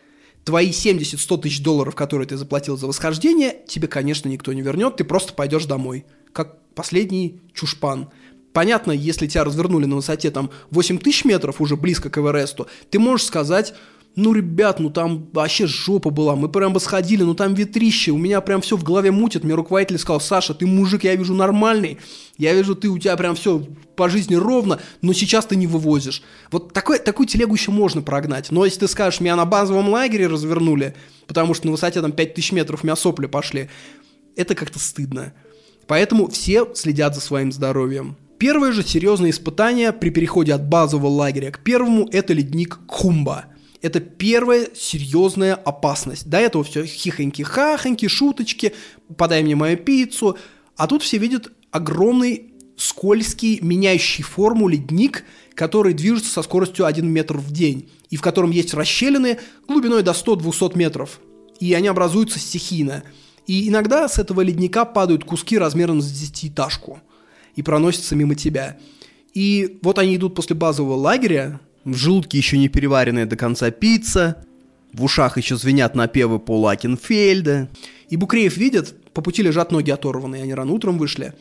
твои 0.43 0.71
70-100 0.71 1.41
тысяч 1.41 1.61
долларов, 1.61 1.95
которые 1.95 2.27
ты 2.27 2.37
заплатил 2.37 2.77
за 2.77 2.87
восхождение, 2.87 3.57
тебе, 3.67 3.87
конечно, 3.87 4.29
никто 4.29 4.53
не 4.53 4.61
вернет, 4.61 4.95
ты 4.95 5.03
просто 5.03 5.33
пойдешь 5.33 5.65
домой, 5.65 6.05
как 6.33 6.57
последний 6.73 7.41
чушпан. 7.53 8.09
Понятно, 8.53 8.91
если 8.91 9.27
тебя 9.27 9.43
развернули 9.43 9.85
на 9.85 9.97
высоте 9.97 10.31
там 10.31 10.49
8 10.71 10.97
тысяч 10.97 11.23
метров, 11.23 11.61
уже 11.61 11.75
близко 11.75 12.09
к 12.09 12.17
Эвересту, 12.17 12.67
ты 12.89 12.97
можешь 12.97 13.27
сказать, 13.27 13.75
ну, 14.15 14.33
ребят, 14.33 14.79
ну 14.79 14.89
там 14.89 15.29
вообще 15.31 15.65
жопа 15.65 16.09
была, 16.09 16.35
мы 16.35 16.49
прям 16.49 16.73
бы 16.73 16.79
сходили, 16.79 17.23
ну 17.23 17.35
там 17.35 17.53
ветрище, 17.53 18.11
у 18.11 18.17
меня 18.17 18.41
прям 18.41 18.61
все 18.61 18.75
в 18.75 18.83
голове 18.83 19.11
мутит, 19.11 19.43
мне 19.43 19.53
руководитель 19.53 19.97
сказал, 19.97 20.19
Саша, 20.19 20.53
ты 20.53 20.67
мужик, 20.67 21.03
я 21.03 21.15
вижу 21.15 21.33
нормальный, 21.33 21.99
я 22.37 22.53
вижу, 22.53 22.75
ты 22.75 22.89
у 22.89 22.97
тебя 22.97 23.15
прям 23.15 23.35
все 23.35 23.65
по 23.95 24.09
жизни 24.09 24.35
ровно, 24.35 24.79
но 25.01 25.13
сейчас 25.13 25.45
ты 25.45 25.55
не 25.55 25.67
вывозишь. 25.67 26.21
Вот 26.51 26.73
такой, 26.73 26.99
такую 26.99 27.27
телегу 27.27 27.53
еще 27.53 27.71
можно 27.71 28.01
прогнать, 28.01 28.51
но 28.51 28.65
если 28.65 28.81
ты 28.81 28.87
скажешь, 28.87 29.21
меня 29.21 29.35
на 29.35 29.45
базовом 29.45 29.89
лагере 29.89 30.27
развернули, 30.27 30.95
потому 31.27 31.53
что 31.53 31.67
на 31.67 31.71
высоте 31.71 32.01
там 32.01 32.11
5000 32.11 32.51
метров 32.51 32.83
у 32.83 32.87
меня 32.87 32.95
сопли 32.95 33.27
пошли, 33.27 33.69
это 34.35 34.55
как-то 34.55 34.79
стыдно. 34.79 35.33
Поэтому 35.87 36.27
все 36.27 36.67
следят 36.75 37.15
за 37.15 37.21
своим 37.21 37.51
здоровьем. 37.51 38.15
Первое 38.37 38.71
же 38.71 38.83
серьезное 38.83 39.31
испытание 39.31 39.91
при 39.91 40.09
переходе 40.09 40.53
от 40.53 40.67
базового 40.67 41.07
лагеря 41.07 41.51
к 41.51 41.59
первому– 41.59 42.07
это 42.11 42.33
ледник 42.33 42.79
Кумба– 42.85 43.45
это 43.81 43.99
первая 43.99 44.69
серьезная 44.75 45.55
опасность. 45.55 46.29
До 46.29 46.37
этого 46.37 46.63
все 46.63 46.83
хихоньки-хахоньки, 46.83 48.07
шуточки, 48.07 48.73
подай 49.17 49.43
мне 49.43 49.55
мою 49.55 49.77
пиццу. 49.77 50.37
А 50.75 50.87
тут 50.87 51.03
все 51.03 51.17
видят 51.17 51.51
огромный, 51.71 52.53
скользкий, 52.75 53.59
меняющий 53.61 54.23
форму 54.23 54.67
ледник, 54.67 55.23
который 55.53 55.93
движется 55.93 56.31
со 56.31 56.41
скоростью 56.41 56.85
1 56.85 57.07
метр 57.07 57.37
в 57.37 57.51
день, 57.51 57.89
и 58.09 58.15
в 58.15 58.21
котором 58.21 58.51
есть 58.51 58.73
расщелины 58.73 59.39
глубиной 59.67 60.03
до 60.03 60.11
100-200 60.11 60.77
метров. 60.77 61.19
И 61.59 61.73
они 61.73 61.87
образуются 61.87 62.39
стихийно. 62.39 63.03
И 63.47 63.67
иногда 63.67 64.07
с 64.07 64.19
этого 64.19 64.41
ледника 64.41 64.85
падают 64.85 65.25
куски 65.25 65.57
размером 65.57 66.01
с 66.01 66.09
десятиэтажку 66.09 66.99
и 67.55 67.61
проносятся 67.61 68.15
мимо 68.15 68.35
тебя. 68.35 68.77
И 69.33 69.79
вот 69.81 69.99
они 69.99 70.15
идут 70.15 70.35
после 70.35 70.55
базового 70.55 70.95
лагеря, 70.95 71.59
В 71.89 71.95
желудке 71.95 72.37
еще 72.37 72.59
не 72.59 72.69
переваренная 72.69 73.25
до 73.25 73.35
конца 73.35 73.71
пицца, 73.71 74.45
в 74.93 75.03
ушах 75.03 75.37
еще 75.37 75.55
звенят 75.55 75.95
напевы 75.95 76.37
Пола 76.37 76.71
Акенфельда. 76.71 77.67
И 78.09 78.15
Букреев 78.15 78.57
видит, 78.57 78.93
по 79.13 79.23
пути 79.23 79.41
лежат 79.41 79.71
ноги 79.71 79.89
оторванные, 79.89 80.43
они 80.43 80.53
рано 80.53 80.71
утром 80.71 80.99
вышли. 80.99 81.33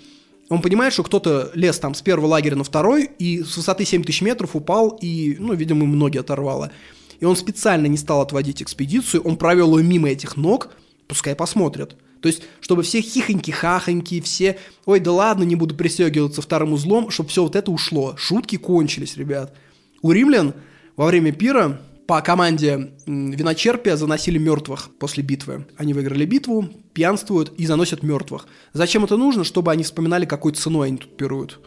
Он 0.49 0.63
понимает, 0.63 0.95
что 0.95 1.03
кто-то 1.03 1.51
лез 1.53 1.79
там 1.79 1.95
с 1.95 2.01
первого 2.01 2.29
лагеря 2.29 2.57
на 2.57 2.65
второй, 2.65 3.11
и 3.19 3.43
с 3.43 3.59
высоты 3.59 3.85
7000 3.85 4.23
метров 4.23 4.57
упал, 4.57 4.99
и, 5.03 5.37
ну, 5.39 5.53
видимо, 5.53 5.83
ему 5.83 5.97
ноги 5.97 6.17
оторвало. 6.17 6.73
И 7.21 7.27
он 7.27 7.37
специально 7.37 7.87
не 7.87 7.99
стал 7.99 8.23
отводить 8.23 8.63
экспедицию, 8.63 9.25
он 9.25 9.37
провел 9.37 9.77
ее 9.77 9.85
мимо 9.85 10.09
этих 10.09 10.39
ног, 10.39 10.71
пускай 11.09 11.35
посмотрят. 11.35 11.95
То 12.23 12.29
есть, 12.29 12.43
чтобы 12.63 12.85
все 12.85 13.01
хихоньки-хахоньки, 13.01 14.23
все, 14.23 14.59
ой, 14.87 14.99
да 15.01 15.13
ладно, 15.13 15.45
не 15.45 15.57
буду 15.57 15.75
пристегиваться 15.75 16.41
вторым 16.41 16.73
узлом, 16.73 17.11
чтобы 17.11 17.29
все 17.29 17.43
вот 17.43 17.55
это 17.55 17.71
ушло. 17.71 18.15
Шутки 18.17 18.57
кончились, 18.57 19.19
ребят. 19.19 19.55
У 20.03 20.13
римлян 20.13 20.55
во 20.97 21.07
время 21.07 21.33
пира 21.33 21.81
по 22.07 22.21
команде 22.23 22.93
виночерпия 23.07 23.97
заносили 23.97 24.39
мертвых 24.39 24.91
после 24.99 25.23
битвы. 25.23 25.67
Они 25.77 25.93
выиграли 25.93 26.25
битву, 26.25 26.69
пьянствуют 26.95 27.53
и 27.59 27.67
заносят 27.67 28.03
мертвых. 28.03 28.47
Зачем 28.73 29.05
это 29.05 29.17
нужно? 29.17 29.45
Чтобы 29.45 29.73
они 29.73 29.83
вспоминали, 29.83 30.25
какой 30.25 30.53
ценой 30.53 30.89
они 30.89 30.97
тут 30.99 31.17
пируют. 31.17 31.61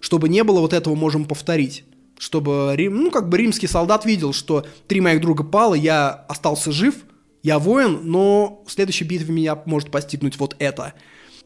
Чтобы 0.00 0.28
не 0.28 0.44
было 0.44 0.60
вот 0.60 0.72
этого 0.72 0.94
можем 0.94 1.24
повторить. 1.24 1.84
Чтобы, 2.16 2.72
Рим, 2.74 3.02
ну, 3.02 3.10
как 3.10 3.28
бы 3.28 3.36
римский 3.36 3.66
солдат 3.66 4.04
видел, 4.04 4.32
что 4.32 4.64
три 4.86 5.00
моих 5.00 5.20
друга 5.20 5.42
пало, 5.42 5.74
я 5.74 6.10
остался 6.10 6.70
жив, 6.70 6.94
я 7.42 7.58
воин, 7.58 8.00
но 8.04 8.62
в 8.66 8.72
следующей 8.72 9.04
битве 9.04 9.34
меня 9.34 9.60
может 9.66 9.90
постигнуть 9.90 10.38
вот 10.38 10.54
это. 10.60 10.94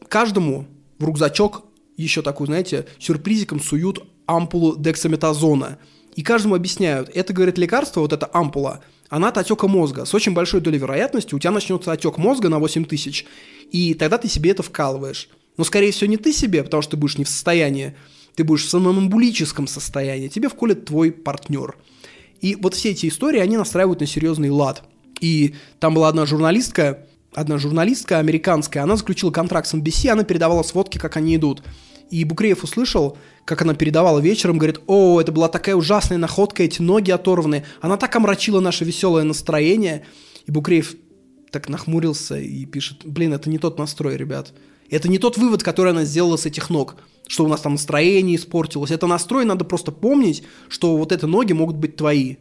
Каждому 0.07 0.67
в 0.99 1.05
рюкзачок 1.05 1.65
еще 1.97 2.21
такую, 2.21 2.47
знаете, 2.47 2.85
сюрпризиком 2.99 3.59
суют 3.59 4.07
ампулу 4.25 4.77
дексаметазона. 4.77 5.79
И 6.19 6.21
каждому 6.21 6.55
объясняют, 6.55 7.09
это, 7.13 7.31
говорит, 7.31 7.57
лекарство, 7.57 8.01
вот 8.01 8.11
эта 8.11 8.29
ампула, 8.33 8.81
она 9.07 9.29
от 9.29 9.37
отека 9.37 9.69
мозга. 9.69 10.03
С 10.03 10.13
очень 10.13 10.33
большой 10.33 10.59
долей 10.59 10.77
вероятности 10.77 11.33
у 11.33 11.39
тебя 11.39 11.51
начнется 11.51 11.93
отек 11.93 12.17
мозга 12.17 12.49
на 12.49 12.59
8 12.59 12.83
тысяч, 12.83 13.25
и 13.71 13.93
тогда 13.93 14.17
ты 14.17 14.27
себе 14.27 14.51
это 14.51 14.61
вкалываешь. 14.61 15.29
Но, 15.55 15.63
скорее 15.63 15.93
всего, 15.93 16.09
не 16.09 16.17
ты 16.17 16.33
себе, 16.33 16.61
потому 16.61 16.81
что 16.81 16.91
ты 16.91 16.97
будешь 16.97 17.17
не 17.17 17.23
в 17.23 17.29
состоянии, 17.29 17.95
ты 18.35 18.43
будешь 18.43 18.65
в 18.65 18.69
сомнамбулическом 18.69 19.65
состоянии, 19.65 20.27
тебе 20.27 20.49
вколет 20.49 20.83
твой 20.83 21.13
партнер. 21.13 21.77
И 22.41 22.55
вот 22.55 22.73
все 22.73 22.89
эти 22.89 23.07
истории, 23.07 23.39
они 23.39 23.55
настраивают 23.55 24.01
на 24.01 24.05
серьезный 24.05 24.49
лад. 24.49 24.83
И 25.21 25.55
там 25.79 25.93
была 25.93 26.09
одна 26.09 26.25
журналистка, 26.25 27.07
одна 27.33 27.57
журналистка 27.57 28.19
американская, 28.19 28.83
она 28.83 28.97
заключила 28.97 29.31
контракт 29.31 29.69
с 29.69 29.73
NBC, 29.73 30.09
она 30.09 30.25
передавала 30.25 30.63
сводки, 30.63 30.97
как 30.97 31.15
они 31.15 31.37
идут. 31.37 31.63
И 32.09 32.23
Букреев 32.23 32.63
услышал, 32.63 33.17
как 33.45 33.61
она 33.61 33.73
передавала 33.73 34.19
вечером, 34.19 34.57
говорит, 34.57 34.79
о, 34.87 35.21
это 35.21 35.31
была 35.31 35.47
такая 35.47 35.75
ужасная 35.75 36.17
находка, 36.17 36.63
эти 36.63 36.81
ноги 36.81 37.11
оторваны. 37.11 37.65
Она 37.81 37.97
так 37.97 38.15
омрачила 38.15 38.59
наше 38.59 38.83
веселое 38.85 39.23
настроение. 39.23 40.05
И 40.45 40.51
Букреев 40.51 40.95
так 41.51 41.69
нахмурился 41.69 42.39
и 42.39 42.65
пишет, 42.65 43.05
блин, 43.05 43.33
это 43.33 43.49
не 43.49 43.59
тот 43.59 43.77
настрой, 43.77 44.17
ребят. 44.17 44.53
Это 44.89 45.07
не 45.07 45.19
тот 45.19 45.37
вывод, 45.37 45.61
который 45.63 45.91
она 45.91 46.03
сделала 46.03 46.37
с 46.37 46.45
этих 46.45 46.69
ног, 46.69 46.95
что 47.27 47.45
у 47.45 47.47
нас 47.47 47.61
там 47.61 47.73
настроение 47.73 48.35
испортилось. 48.35 48.91
Это 48.91 49.05
настрой, 49.05 49.45
надо 49.45 49.65
просто 49.65 49.91
помнить, 49.91 50.43
что 50.67 50.97
вот 50.97 51.11
эти 51.11 51.25
ноги 51.25 51.53
могут 51.53 51.75
быть 51.75 51.95
твои 51.95 52.37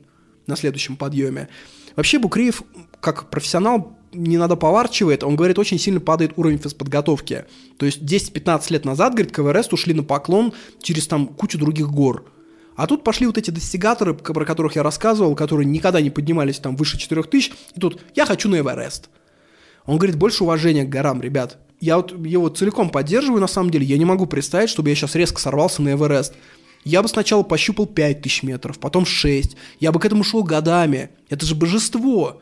на 0.47 0.57
следующем 0.57 0.97
подъеме. 0.97 1.49
Вообще 1.95 2.19
Букреев, 2.19 2.63
как 3.01 3.29
профессионал, 3.29 3.98
не 4.13 4.39
надо 4.39 4.57
поварчивает, 4.57 5.23
он 5.23 5.37
говорит, 5.37 5.59
очень 5.59 5.79
сильно 5.79 6.01
падает 6.01 6.33
уровень 6.37 6.59
физподготовки. 6.59 7.45
То 7.77 7.87
есть 7.87 8.03
10-15 8.03 8.73
лет 8.73 8.85
назад, 8.85 9.15
говорит, 9.15 9.33
к 9.33 9.73
ушли 9.73 9.95
на 9.95 10.03
поклон 10.03 10.53
через 10.83 11.07
там 11.07 11.27
кучу 11.27 11.59
других 11.59 11.91
гор. 11.91 12.25
А 12.77 12.87
тут 12.87 13.03
пошли 13.03 13.27
вот 13.27 13.37
эти 13.37 13.51
достигаторы, 13.51 14.15
про 14.15 14.45
которых 14.45 14.77
я 14.77 14.83
рассказывал, 14.83 15.35
которые 15.35 15.67
никогда 15.67 16.01
не 16.01 16.11
поднимались 16.11 16.59
там 16.59 16.77
выше 16.77 16.97
4000, 16.97 17.53
и 17.75 17.81
тут 17.81 18.01
«я 18.15 18.25
хочу 18.25 18.49
на 18.49 18.61
Эверест». 18.61 19.11
Он 19.85 19.97
говорит, 19.97 20.17
больше 20.17 20.45
уважения 20.45 20.85
к 20.85 20.89
горам, 20.89 21.21
ребят. 21.21 21.59
Я 21.81 21.97
вот 21.97 22.13
его 22.25 22.49
целиком 22.51 22.91
поддерживаю, 22.91 23.41
на 23.41 23.47
самом 23.47 23.71
деле. 23.71 23.87
Я 23.87 23.99
не 23.99 24.05
могу 24.05 24.27
представить, 24.27 24.71
чтобы 24.71 24.91
я 24.91 24.95
сейчас 24.95 25.15
резко 25.15 25.41
сорвался 25.41 25.83
на 25.83 25.95
Эверест. 25.95 26.35
Я 26.85 27.03
бы 27.03 27.09
сначала 27.09 27.43
пощупал 27.43 27.87
5000 27.87 28.43
метров, 28.45 28.79
потом 28.79 29.07
6. 29.07 29.57
Я 29.81 29.91
бы 29.91 29.99
к 29.99 30.05
этому 30.05 30.25
шел 30.25 30.43
годами. 30.45 31.11
Это 31.29 31.47
же 31.47 31.55
божество. 31.55 32.41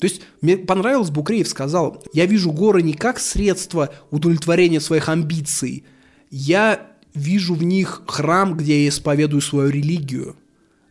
То 0.00 0.06
есть 0.06 0.22
мне 0.40 0.56
понравилось, 0.56 1.10
Букреев 1.10 1.48
сказал, 1.48 2.02
я 2.12 2.26
вижу 2.26 2.52
горы 2.52 2.82
не 2.82 2.94
как 2.94 3.18
средство 3.18 3.94
удовлетворения 4.10 4.80
своих 4.80 5.08
амбиций, 5.08 5.84
я 6.30 6.90
вижу 7.14 7.54
в 7.54 7.62
них 7.62 8.02
храм, 8.06 8.56
где 8.56 8.82
я 8.82 8.88
исповедую 8.88 9.40
свою 9.40 9.70
религию. 9.70 10.36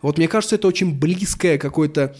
Вот 0.01 0.17
мне 0.17 0.27
кажется, 0.27 0.55
это 0.55 0.67
очень 0.67 0.97
близкое 0.97 1.57
какое-то 1.57 2.15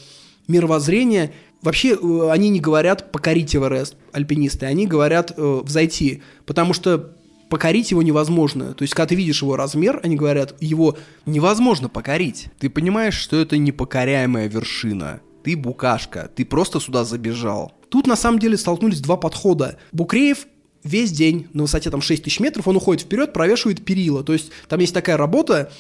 мировоззрение. 0.48 1.34
Вообще 1.62 1.96
э, 1.96 2.30
они 2.30 2.50
не 2.50 2.60
говорят 2.60 3.12
покорить 3.12 3.56
Эверест, 3.56 3.96
альпинисты, 4.12 4.66
они 4.66 4.88
говорят 4.88 5.34
э, 5.36 5.62
взойти, 5.64 6.22
потому 6.46 6.74
что 6.74 7.16
покорить 7.50 7.92
его 7.92 8.02
невозможно. 8.02 8.74
То 8.74 8.82
есть, 8.82 8.94
когда 8.94 9.10
ты 9.10 9.16
видишь 9.16 9.42
его 9.42 9.56
размер, 9.56 10.00
они 10.04 10.16
говорят, 10.16 10.56
его 10.60 10.98
Невозможно 11.26 11.88
покорить. 11.88 12.48
Ты 12.60 12.70
понимаешь, 12.70 13.14
что 13.14 13.38
это 13.38 13.58
непокоряемая 13.58 14.50
вершина. 14.50 15.22
Ты 15.44 15.58
букашка, 15.58 16.32
ты 16.34 16.46
просто 16.46 16.80
сюда 16.80 17.04
забежал. 17.04 17.74
Тут 17.90 18.08
на 18.08 18.16
самом 18.16 18.40
деле 18.40 18.58
столкнулись 18.58 19.02
два 19.02 19.18
подхода. 19.18 19.78
Букреев 19.92 20.48
весь 20.84 21.12
день 21.12 21.48
на 21.54 21.64
высоте 21.64 21.90
там 21.90 22.02
6 22.02 22.24
тысяч 22.24 22.40
метров, 22.40 22.68
он 22.68 22.78
уходит 22.78 23.04
вперед, 23.04 23.34
провешивает 23.34 23.84
перила. 23.84 24.24
То 24.24 24.34
есть 24.34 24.52
там 24.68 24.80
есть 24.80 24.94
такая 24.94 25.18
работа, 25.18 25.72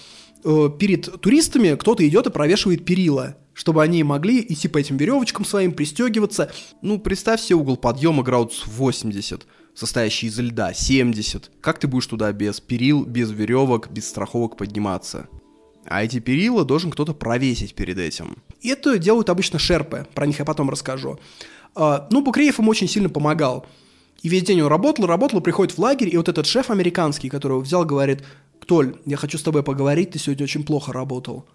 э, 0.43 0.69
перед 0.77 1.21
туристами 1.21 1.75
кто-то 1.75 2.07
идет 2.07 2.27
и 2.27 2.31
провешивает 2.31 2.85
перила, 2.85 3.35
чтобы 3.53 3.83
они 3.83 4.03
могли 4.03 4.41
идти 4.41 4.67
по 4.67 4.77
этим 4.77 4.97
веревочкам 4.97 5.45
своим, 5.45 5.73
пристегиваться. 5.73 6.51
Ну, 6.81 6.99
представь 6.99 7.41
себе 7.41 7.55
угол 7.55 7.77
подъема 7.77 8.23
градусов 8.23 8.67
80, 8.67 9.45
состоящий 9.73 10.27
из 10.27 10.39
льда, 10.39 10.73
70. 10.73 11.51
Как 11.61 11.79
ты 11.79 11.87
будешь 11.87 12.07
туда 12.07 12.31
без 12.31 12.59
перил, 12.59 13.05
без 13.05 13.31
веревок, 13.31 13.89
без 13.91 14.09
страховок 14.09 14.57
подниматься? 14.57 15.27
А 15.85 16.03
эти 16.03 16.19
перила 16.19 16.63
должен 16.63 16.91
кто-то 16.91 17.13
провесить 17.13 17.75
перед 17.75 17.97
этим. 17.97 18.37
И 18.63 18.69
это 18.69 18.97
делают 18.97 19.29
обычно 19.29 19.59
шерпы, 19.59 20.07
про 20.15 20.25
них 20.25 20.39
я 20.39 20.45
потом 20.45 20.69
расскажу. 20.69 21.19
А, 21.75 22.07
Ну, 22.09 22.23
Букреев 22.23 22.59
им 22.59 22.69
очень 22.69 22.87
сильно 22.87 23.09
помогал. 23.09 23.65
И 24.21 24.29
весь 24.29 24.43
день 24.43 24.61
он 24.61 24.67
работал, 24.67 25.05
работал, 25.05 25.41
приходит 25.41 25.77
в 25.77 25.79
лагерь, 25.79 26.09
и 26.13 26.17
вот 26.17 26.29
этот 26.29 26.47
шеф 26.47 26.71
американский, 26.71 27.29
которого 27.29 27.59
взял, 27.59 27.85
говорит, 27.85 28.23
Толь, 28.65 28.95
я 29.05 29.17
хочу 29.17 29.37
с 29.37 29.43
тобой 29.43 29.63
поговорить, 29.63 30.11
ты 30.11 30.19
сегодня 30.19 30.45
очень 30.45 30.63
плохо 30.63 30.93
работал. 30.93 31.45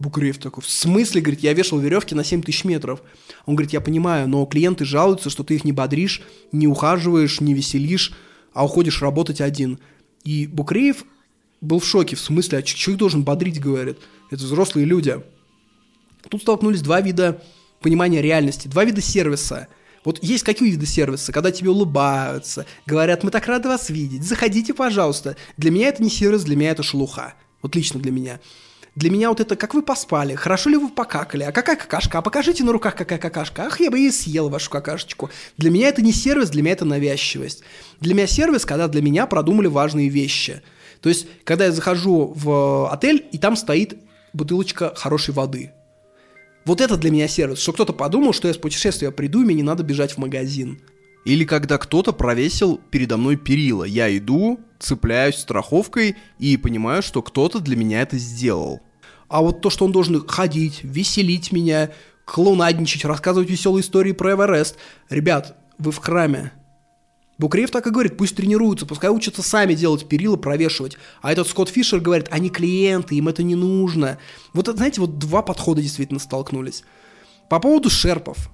Букреев 0.00 0.38
такой, 0.38 0.64
в 0.64 0.68
смысле, 0.68 1.20
говорит, 1.20 1.40
я 1.44 1.52
вешал 1.52 1.78
веревки 1.78 2.14
на 2.16 2.24
7 2.24 2.42
тысяч 2.42 2.64
метров. 2.64 3.02
Он 3.46 3.54
говорит, 3.54 3.72
я 3.72 3.80
понимаю, 3.80 4.28
но 4.28 4.44
клиенты 4.46 4.84
жалуются, 4.84 5.30
что 5.30 5.44
ты 5.44 5.54
их 5.54 5.64
не 5.64 5.72
бодришь, 5.72 6.22
не 6.50 6.66
ухаживаешь, 6.66 7.40
не 7.40 7.54
веселишь, 7.54 8.12
а 8.52 8.64
уходишь 8.64 9.00
работать 9.00 9.40
один. 9.40 9.78
И 10.24 10.48
Букреев 10.48 11.04
был 11.60 11.78
в 11.78 11.86
шоке, 11.86 12.16
в 12.16 12.20
смысле, 12.20 12.58
а 12.58 12.60
их 12.60 12.96
должен 12.96 13.22
бодрить, 13.22 13.60
говорит. 13.60 13.98
Это 14.30 14.42
взрослые 14.42 14.84
люди. 14.84 15.22
Тут 16.28 16.42
столкнулись 16.42 16.82
два 16.82 17.00
вида 17.00 17.42
понимания 17.80 18.22
реальности, 18.22 18.68
два 18.68 18.84
вида 18.84 19.00
сервиса. 19.00 19.68
Вот 20.04 20.22
есть 20.22 20.44
какие 20.44 20.70
виды 20.70 20.86
сервиса, 20.86 21.32
когда 21.32 21.50
тебе 21.50 21.70
улыбаются, 21.70 22.64
говорят, 22.86 23.24
мы 23.24 23.30
так 23.30 23.46
рады 23.46 23.68
вас 23.68 23.90
видеть, 23.90 24.22
заходите, 24.22 24.72
пожалуйста. 24.72 25.36
Для 25.56 25.70
меня 25.70 25.88
это 25.88 26.02
не 26.02 26.10
сервис, 26.10 26.44
для 26.44 26.54
меня 26.54 26.70
это 26.70 26.84
шелуха. 26.84 27.34
Вот 27.60 27.74
лично 27.74 27.98
для 27.98 28.12
меня. 28.12 28.38
Для 28.94 29.10
меня 29.10 29.28
вот 29.28 29.40
это, 29.40 29.56
как 29.56 29.74
вы 29.74 29.82
поспали, 29.82 30.34
хорошо 30.36 30.70
ли 30.70 30.76
вы 30.76 30.88
покакали, 30.88 31.42
а 31.42 31.52
какая 31.52 31.76
какашка, 31.76 32.18
а 32.18 32.22
покажите 32.22 32.64
на 32.64 32.72
руках, 32.72 32.94
какая 32.94 33.18
какашка, 33.18 33.64
ах, 33.66 33.78
я 33.80 33.90
бы 33.90 34.00
и 34.00 34.10
съел 34.10 34.48
вашу 34.48 34.70
какашечку. 34.70 35.28
Для 35.58 35.70
меня 35.70 35.88
это 35.88 36.00
не 36.00 36.12
сервис, 36.12 36.48
для 36.48 36.62
меня 36.62 36.72
это 36.72 36.86
навязчивость. 36.86 37.62
Для 38.00 38.14
меня 38.14 38.26
сервис, 38.26 38.64
когда 38.64 38.88
для 38.88 39.02
меня 39.02 39.26
продумали 39.26 39.66
важные 39.66 40.08
вещи. 40.08 40.62
То 41.02 41.10
есть, 41.10 41.26
когда 41.44 41.66
я 41.66 41.72
захожу 41.72 42.32
в 42.34 42.90
отель, 42.90 43.26
и 43.32 43.38
там 43.38 43.54
стоит 43.54 43.98
бутылочка 44.32 44.94
хорошей 44.94 45.34
воды. 45.34 45.72
Вот 46.66 46.80
это 46.80 46.96
для 46.96 47.12
меня 47.12 47.28
сервис, 47.28 47.60
что 47.60 47.72
кто-то 47.72 47.92
подумал, 47.92 48.32
что 48.32 48.48
я 48.48 48.54
с 48.54 48.58
путешествия 48.58 49.12
приду, 49.12 49.40
и 49.40 49.44
мне 49.44 49.54
не 49.54 49.62
надо 49.62 49.84
бежать 49.84 50.14
в 50.14 50.18
магазин. 50.18 50.80
Или 51.24 51.44
когда 51.44 51.78
кто-то 51.78 52.12
провесил 52.12 52.80
передо 52.90 53.16
мной 53.16 53.36
перила. 53.36 53.84
Я 53.84 54.14
иду, 54.16 54.58
цепляюсь 54.80 55.36
страховкой 55.36 56.16
и 56.40 56.56
понимаю, 56.56 57.02
что 57.02 57.22
кто-то 57.22 57.60
для 57.60 57.76
меня 57.76 58.02
это 58.02 58.18
сделал. 58.18 58.80
А 59.28 59.42
вот 59.42 59.60
то, 59.60 59.70
что 59.70 59.84
он 59.84 59.92
должен 59.92 60.26
ходить, 60.26 60.80
веселить 60.82 61.52
меня, 61.52 61.92
клоунадничать, 62.24 63.04
рассказывать 63.04 63.48
веселые 63.48 63.82
истории 63.82 64.10
про 64.10 64.32
Эверест. 64.32 64.76
Ребят, 65.08 65.56
вы 65.78 65.92
в 65.92 65.98
храме. 65.98 66.50
Букреев 67.38 67.70
так 67.70 67.86
и 67.86 67.90
говорит, 67.90 68.16
пусть 68.16 68.36
тренируются, 68.36 68.86
пускай 68.86 69.10
учатся 69.10 69.42
сами 69.42 69.74
делать 69.74 70.08
перила, 70.08 70.36
провешивать. 70.36 70.96
А 71.20 71.32
этот 71.32 71.46
Скотт 71.46 71.68
Фишер 71.68 72.00
говорит, 72.00 72.28
они 72.30 72.48
клиенты, 72.48 73.14
им 73.14 73.28
это 73.28 73.42
не 73.42 73.54
нужно. 73.54 74.18
Вот, 74.54 74.68
знаете, 74.68 75.02
вот 75.02 75.18
два 75.18 75.42
подхода 75.42 75.82
действительно 75.82 76.18
столкнулись. 76.18 76.82
По 77.50 77.60
поводу 77.60 77.90
шерпов. 77.90 78.50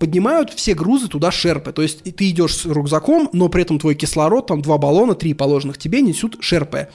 Поднимают 0.00 0.52
все 0.52 0.74
грузы 0.74 1.08
туда 1.08 1.30
шерпы. 1.30 1.72
То 1.72 1.82
есть 1.82 2.02
ты 2.02 2.30
идешь 2.30 2.56
с 2.56 2.64
рюкзаком, 2.64 3.28
но 3.32 3.48
при 3.48 3.62
этом 3.62 3.78
твой 3.78 3.94
кислород, 3.94 4.46
там 4.46 4.62
два 4.62 4.78
баллона, 4.78 5.14
три 5.14 5.34
положенных 5.34 5.76
тебе 5.76 6.00
несут 6.00 6.38
шерпы. 6.40 6.88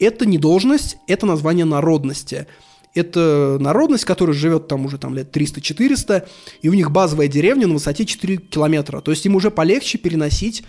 Это 0.00 0.26
не 0.26 0.36
должность, 0.36 0.96
это 1.06 1.26
название 1.26 1.64
народности. 1.64 2.48
Это 2.94 3.58
народность, 3.60 4.04
которая 4.04 4.36
живет 4.36 4.66
там 4.68 4.84
уже 4.84 4.98
там 4.98 5.14
лет 5.14 5.34
300-400, 5.34 6.26
и 6.62 6.68
у 6.68 6.74
них 6.74 6.90
базовая 6.90 7.28
деревня 7.28 7.66
на 7.66 7.74
высоте 7.74 8.04
4 8.04 8.36
километра. 8.38 9.00
То 9.00 9.12
есть 9.12 9.24
им 9.26 9.36
уже 9.36 9.50
полегче 9.50 9.98
переносить 9.98 10.64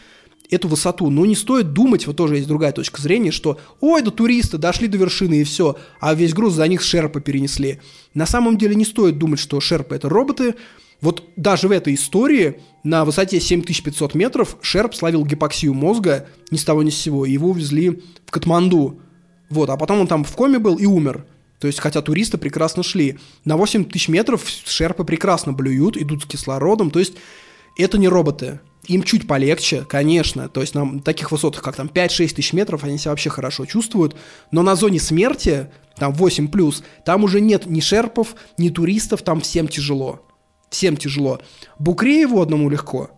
эту 0.51 0.67
высоту. 0.67 1.09
Но 1.09 1.25
не 1.25 1.35
стоит 1.35 1.73
думать, 1.73 2.05
вот 2.05 2.17
тоже 2.17 2.35
есть 2.35 2.47
другая 2.47 2.73
точка 2.73 3.01
зрения, 3.01 3.31
что 3.31 3.59
ой, 3.79 4.03
да 4.03 4.11
туристы 4.11 4.57
дошли 4.57 4.87
до 4.87 4.97
вершины 4.97 5.41
и 5.41 5.43
все, 5.43 5.77
а 5.99 6.13
весь 6.13 6.33
груз 6.33 6.53
за 6.53 6.67
них 6.67 6.81
шерпы 6.81 7.21
перенесли. 7.21 7.79
На 8.13 8.27
самом 8.27 8.57
деле 8.57 8.75
не 8.75 8.85
стоит 8.85 9.17
думать, 9.17 9.39
что 9.39 9.59
шерпы 9.59 9.95
это 9.95 10.09
роботы. 10.09 10.55
Вот 10.99 11.23
даже 11.35 11.67
в 11.67 11.71
этой 11.71 11.95
истории 11.95 12.59
на 12.83 13.05
высоте 13.05 13.39
7500 13.39 14.13
метров 14.13 14.57
Шерп 14.61 14.93
словил 14.93 15.25
гипоксию 15.25 15.73
мозга 15.73 16.27
ни 16.51 16.57
с 16.57 16.63
того 16.63 16.83
ни 16.83 16.91
с 16.91 16.97
сего, 16.97 17.25
его 17.25 17.49
увезли 17.49 18.03
в 18.27 18.31
Катманду. 18.31 18.99
Вот, 19.49 19.69
а 19.71 19.77
потом 19.77 20.01
он 20.01 20.07
там 20.07 20.23
в 20.23 20.31
коме 20.35 20.59
был 20.59 20.75
и 20.75 20.85
умер. 20.85 21.25
То 21.61 21.67
есть, 21.67 21.79
хотя 21.79 22.01
туристы 22.01 22.39
прекрасно 22.39 22.81
шли. 22.81 23.19
На 23.45 23.55
8 23.55 23.85
тысяч 23.85 24.07
метров 24.07 24.43
шерпы 24.47 25.03
прекрасно 25.03 25.53
блюют, 25.53 25.95
идут 25.95 26.23
с 26.23 26.25
кислородом. 26.25 26.89
То 26.89 26.97
есть, 26.97 27.13
это 27.77 27.99
не 27.99 28.07
роботы. 28.07 28.59
Им 28.87 29.03
чуть 29.03 29.27
полегче, 29.27 29.85
конечно. 29.87 30.49
То 30.49 30.61
есть, 30.61 30.73
на 30.73 30.99
таких 31.01 31.31
высотах, 31.31 31.61
как 31.61 31.75
там 31.75 31.85
5-6 31.85 32.33
тысяч 32.33 32.53
метров, 32.53 32.83
они 32.83 32.97
себя 32.97 33.11
вообще 33.11 33.29
хорошо 33.29 33.67
чувствуют. 33.67 34.15
Но 34.49 34.63
на 34.63 34.75
зоне 34.75 34.99
смерти, 34.99 35.69
там 35.97 36.13
8 36.13 36.47
плюс, 36.47 36.83
там 37.05 37.23
уже 37.23 37.39
нет 37.39 37.67
ни 37.67 37.79
шерпов, 37.79 38.35
ни 38.57 38.69
туристов, 38.69 39.21
там 39.21 39.39
всем 39.39 39.67
тяжело. 39.67 40.27
Всем 40.71 40.97
тяжело. 40.97 41.41
Букрееву 41.77 42.41
одному 42.41 42.71
легко. 42.71 43.11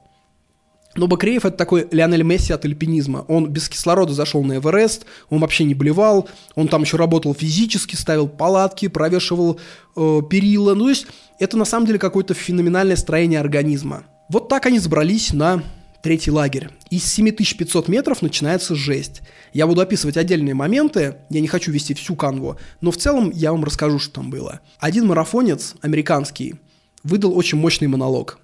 Но 0.95 1.07
Бакреев 1.07 1.45
это 1.45 1.57
такой 1.57 1.87
Лионель 1.91 2.23
Месси 2.23 2.53
от 2.53 2.65
альпинизма. 2.65 3.25
Он 3.27 3.49
без 3.49 3.67
кислорода 3.67 4.13
зашел 4.13 4.43
на 4.43 4.57
Эверест, 4.57 5.05
он 5.29 5.39
вообще 5.39 5.63
не 5.63 5.73
блевал, 5.73 6.29
он 6.55 6.67
там 6.67 6.83
еще 6.83 6.97
работал 6.97 7.33
физически, 7.33 7.95
ставил 7.95 8.27
палатки, 8.27 8.87
провешивал 8.87 9.59
э, 9.95 10.21
перила. 10.29 10.75
Ну, 10.75 10.83
то 10.83 10.89
есть 10.89 11.07
это 11.39 11.57
на 11.57 11.65
самом 11.65 11.87
деле 11.87 11.99
какое-то 11.99 12.33
феноменальное 12.33 12.95
строение 12.95 13.39
организма. 13.39 14.03
Вот 14.29 14.49
так 14.49 14.65
они 14.67 14.79
забрались 14.79 15.33
на 15.33 15.63
третий 16.03 16.31
лагерь. 16.31 16.69
Из 16.89 17.05
7500 17.05 17.87
метров 17.87 18.21
начинается 18.21 18.75
жесть. 18.75 19.21
Я 19.53 19.65
буду 19.65 19.81
описывать 19.81 20.17
отдельные 20.17 20.53
моменты, 20.53 21.15
я 21.29 21.39
не 21.39 21.47
хочу 21.47 21.71
вести 21.71 21.93
всю 21.93 22.15
канву, 22.15 22.57
но 22.81 22.91
в 22.91 22.97
целом 22.97 23.31
я 23.31 23.51
вам 23.51 23.63
расскажу, 23.63 23.97
что 23.99 24.15
там 24.15 24.29
было. 24.29 24.59
Один 24.79 25.07
марафонец, 25.07 25.75
американский, 25.81 26.55
выдал 27.03 27.35
очень 27.35 27.57
мощный 27.57 27.87
монолог. 27.87 28.39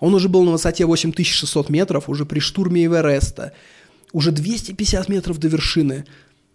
Он 0.00 0.14
уже 0.14 0.28
был 0.28 0.44
на 0.44 0.52
высоте 0.52 0.86
8600 0.86 1.70
метров, 1.70 2.08
уже 2.08 2.24
при 2.24 2.38
штурме 2.38 2.84
Эвереста, 2.84 3.52
уже 4.12 4.30
250 4.30 5.08
метров 5.08 5.38
до 5.38 5.48
вершины. 5.48 6.04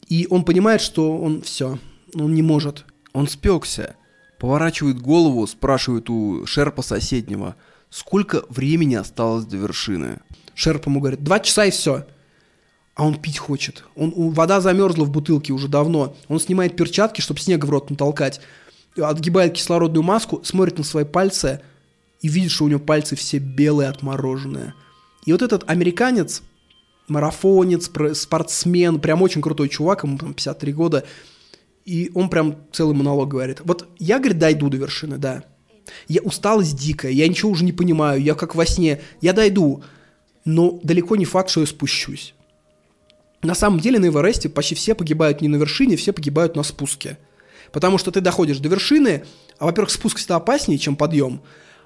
И 0.08 0.28
он 0.30 0.44
понимает, 0.44 0.82
что 0.82 1.18
он 1.18 1.42
все, 1.42 1.80
он 2.16 2.34
не 2.34 2.42
может. 2.42 2.86
Он 3.14 3.28
спекся. 3.28 3.96
Поворачивает 4.40 5.00
голову, 5.00 5.46
спрашивает 5.48 6.10
у 6.10 6.46
шерпа 6.46 6.82
соседнего, 6.82 7.56
сколько 7.90 8.44
времени 8.50 8.96
осталось 8.96 9.46
до 9.46 9.58
вершины. 9.58 10.20
Шерп 10.56 10.88
ему 10.88 11.00
говорит, 11.00 11.24
два 11.24 11.40
часа 11.40 11.66
и 11.66 11.72
все. 11.72 12.06
А 12.96 13.06
он 13.06 13.20
пить 13.20 13.38
хочет. 13.38 13.86
Он, 13.96 14.12
вода 14.32 14.62
замерзла 14.62 15.06
в 15.06 15.12
бутылке 15.12 15.54
уже 15.54 15.68
давно. 15.68 16.16
Он 16.28 16.40
снимает 16.40 16.76
перчатки, 16.76 17.22
чтобы 17.22 17.40
снега 17.40 17.66
в 17.66 17.70
рот 17.70 17.90
натолкать. 17.90 18.42
Отгибает 18.98 19.54
кислородную 19.54 20.04
маску, 20.04 20.42
смотрит 20.44 20.78
на 20.78 20.84
свои 20.84 21.06
пальцы 21.06 21.62
и 22.24 22.30
видит, 22.30 22.50
что 22.50 22.64
у 22.64 22.68
него 22.70 22.80
пальцы 22.80 23.16
все 23.16 23.38
белые, 23.38 23.90
отмороженные. 23.90 24.74
И 25.26 25.32
вот 25.32 25.44
этот 25.44 25.70
американец, 25.70 26.42
марафонец, 27.08 27.92
спортсмен, 28.14 29.00
прям 29.00 29.22
очень 29.22 29.42
крутой 29.42 29.70
чувак, 29.70 30.04
ему 30.04 30.18
там 30.18 30.34
53 30.34 30.74
года, 30.74 31.06
и 31.86 32.10
он 32.16 32.30
прям 32.30 32.56
целый 32.72 32.96
монолог 32.96 33.28
говорит. 33.30 33.62
Вот 33.66 33.90
я, 34.00 34.20
говорит, 34.20 34.40
дойду 34.40 34.70
до 34.70 34.78
вершины, 34.78 35.18
да. 35.18 35.44
Я 36.08 36.22
усталость 36.22 36.78
дикая, 36.78 37.12
я 37.12 37.28
ничего 37.28 37.52
уже 37.52 37.66
не 37.66 37.74
понимаю, 37.74 38.22
я 38.24 38.36
как 38.36 38.56
во 38.56 38.66
сне. 38.66 39.02
Я 39.20 39.34
дойду, 39.34 39.84
но 40.46 40.80
далеко 40.82 41.18
не 41.18 41.26
факт, 41.26 41.50
что 41.50 41.60
я 41.60 41.68
спущусь. 41.68 42.36
На 43.42 43.54
самом 43.54 43.82
деле 43.82 44.00
на 44.00 44.08
Эвересте 44.08 44.48
почти 44.48 44.76
все 44.76 44.96
погибают 44.96 45.42
не 45.42 45.50
на 45.50 45.58
вершине, 45.58 45.98
все 45.98 46.14
погибают 46.14 46.56
на 46.56 46.64
спуске. 46.64 47.18
Потому 47.74 47.98
что 47.98 48.12
ты 48.12 48.22
доходишь 48.22 48.60
до 48.60 48.70
вершины, 48.70 49.26
а 49.60 49.66
во-первых, 49.66 49.92
спуск 49.92 50.20
всегда 50.20 50.38
опаснее, 50.38 50.80
чем 50.80 50.96
подъем, 50.96 51.42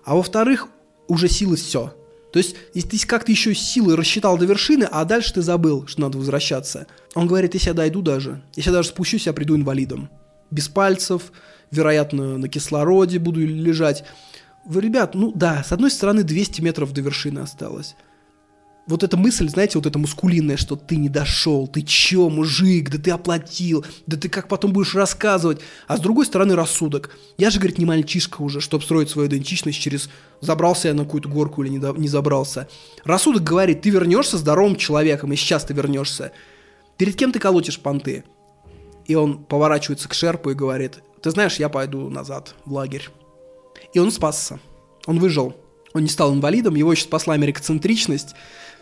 а 0.08 0.16
во-вторых, 0.16 0.70
уже 1.10 1.28
силы 1.28 1.58
все. 1.58 1.94
То 2.32 2.40
есть, 2.40 2.56
если 2.74 2.88
ты 2.88 3.06
как-то 3.06 3.30
еще 3.30 3.54
силы 3.54 3.98
рассчитал 3.98 4.38
до 4.38 4.46
вершины, 4.46 4.88
а 4.90 5.04
дальше 5.04 5.34
ты 5.34 5.42
забыл, 5.42 5.86
что 5.86 6.00
надо 6.00 6.18
возвращаться. 6.18 6.88
Он 7.14 7.28
говорит, 7.28 7.56
если 7.56 7.68
я 7.68 7.74
дойду 7.74 8.02
даже, 8.02 8.42
если 8.56 8.70
я 8.70 8.78
даже 8.78 8.88
спущусь, 8.88 9.26
я 9.26 9.34
приду 9.34 9.58
инвалидом. 9.58 10.10
Без 10.50 10.70
пальцев, 10.70 11.34
вероятно, 11.72 12.38
на 12.38 12.48
кислороде 12.48 13.20
буду 13.20 13.46
лежать. 13.46 14.06
Вы, 14.66 14.80
ребят, 14.80 15.14
ну 15.14 15.34
да, 15.36 15.62
с 15.62 15.74
одной 15.74 15.92
стороны 15.92 16.24
200 16.24 16.62
метров 16.62 16.94
до 16.94 17.02
вершины 17.02 17.40
осталось 17.40 17.98
вот 18.88 19.04
эта 19.04 19.18
мысль, 19.18 19.50
знаете, 19.50 19.78
вот 19.78 19.86
эта 19.86 20.00
мускулинная, 20.00 20.56
что 20.58 20.76
ты 20.78 20.96
не 20.96 21.10
дошел, 21.10 21.68
ты 21.68 21.82
чё, 21.82 22.30
мужик, 22.30 22.90
да 22.90 22.98
ты 22.98 23.12
оплатил, 23.12 23.86
да 24.08 24.16
ты 24.18 24.30
как 24.30 24.48
потом 24.48 24.72
будешь 24.72 24.96
рассказывать. 24.96 25.60
А 25.88 25.98
с 25.98 26.00
другой 26.00 26.26
стороны 26.26 26.56
рассудок. 26.56 27.12
Я 27.38 27.50
же, 27.50 27.60
говорит, 27.60 27.78
не 27.78 27.86
мальчишка 27.86 28.42
уже, 28.42 28.62
чтобы 28.62 28.84
строить 28.84 29.10
свою 29.10 29.28
идентичность 29.28 29.80
через 29.80 30.10
забрался 30.40 30.88
я 30.88 30.94
на 30.94 31.04
какую-то 31.04 31.28
горку 31.28 31.64
или 31.64 31.70
не, 31.72 31.80
до- 31.80 31.94
не 31.94 32.08
забрался. 32.08 32.70
Рассудок 33.04 33.44
говорит, 33.44 33.82
ты 33.82 33.90
вернешься 33.90 34.38
здоровым 34.38 34.78
человеком, 34.78 35.34
и 35.34 35.36
сейчас 35.36 35.66
ты 35.66 35.74
вернешься. 35.74 36.32
Перед 36.98 37.16
кем 37.16 37.32
ты 37.32 37.40
колотишь 37.40 37.80
понты? 37.80 38.24
И 39.06 39.16
он 39.16 39.44
поворачивается 39.44 40.08
к 40.08 40.14
Шерпу 40.14 40.52
и 40.52 40.56
говорит, 40.56 41.00
ты 41.22 41.32
знаешь, 41.32 41.58
я 41.58 41.70
пойду 41.70 42.10
назад 42.10 42.56
в 42.66 42.74
лагерь. 42.74 43.10
И 43.94 44.00
он 44.00 44.12
спасся. 44.12 44.60
Он 45.06 45.20
выжил. 45.20 45.56
Он 45.94 46.04
не 46.04 46.10
стал 46.10 46.34
инвалидом, 46.34 46.76
его 46.76 46.92
еще 46.92 47.04
спасла 47.04 47.34
америкоцентричность. 47.34 48.36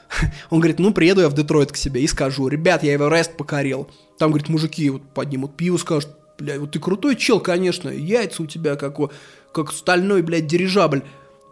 Он 0.49 0.59
говорит, 0.59 0.79
ну, 0.79 0.93
приеду 0.93 1.21
я 1.21 1.29
в 1.29 1.33
Детройт 1.33 1.71
к 1.71 1.77
себе 1.77 2.01
и 2.01 2.07
скажу, 2.07 2.47
ребят, 2.47 2.83
я 2.83 2.95
Эверест 2.95 3.37
покорил. 3.37 3.89
Там, 4.17 4.31
говорит, 4.31 4.49
мужики 4.49 4.89
вот 4.89 5.01
поднимут 5.13 5.55
пиво, 5.57 5.77
скажут, 5.77 6.09
бля, 6.37 6.59
вот 6.59 6.71
ты 6.71 6.79
крутой 6.79 7.15
чел, 7.15 7.39
конечно, 7.39 7.89
яйца 7.89 8.43
у 8.43 8.45
тебя 8.45 8.75
как, 8.75 8.99
у- 8.99 9.11
как 9.53 9.71
стальной, 9.71 10.21
блядь, 10.21 10.47
дирижабль. 10.47 11.03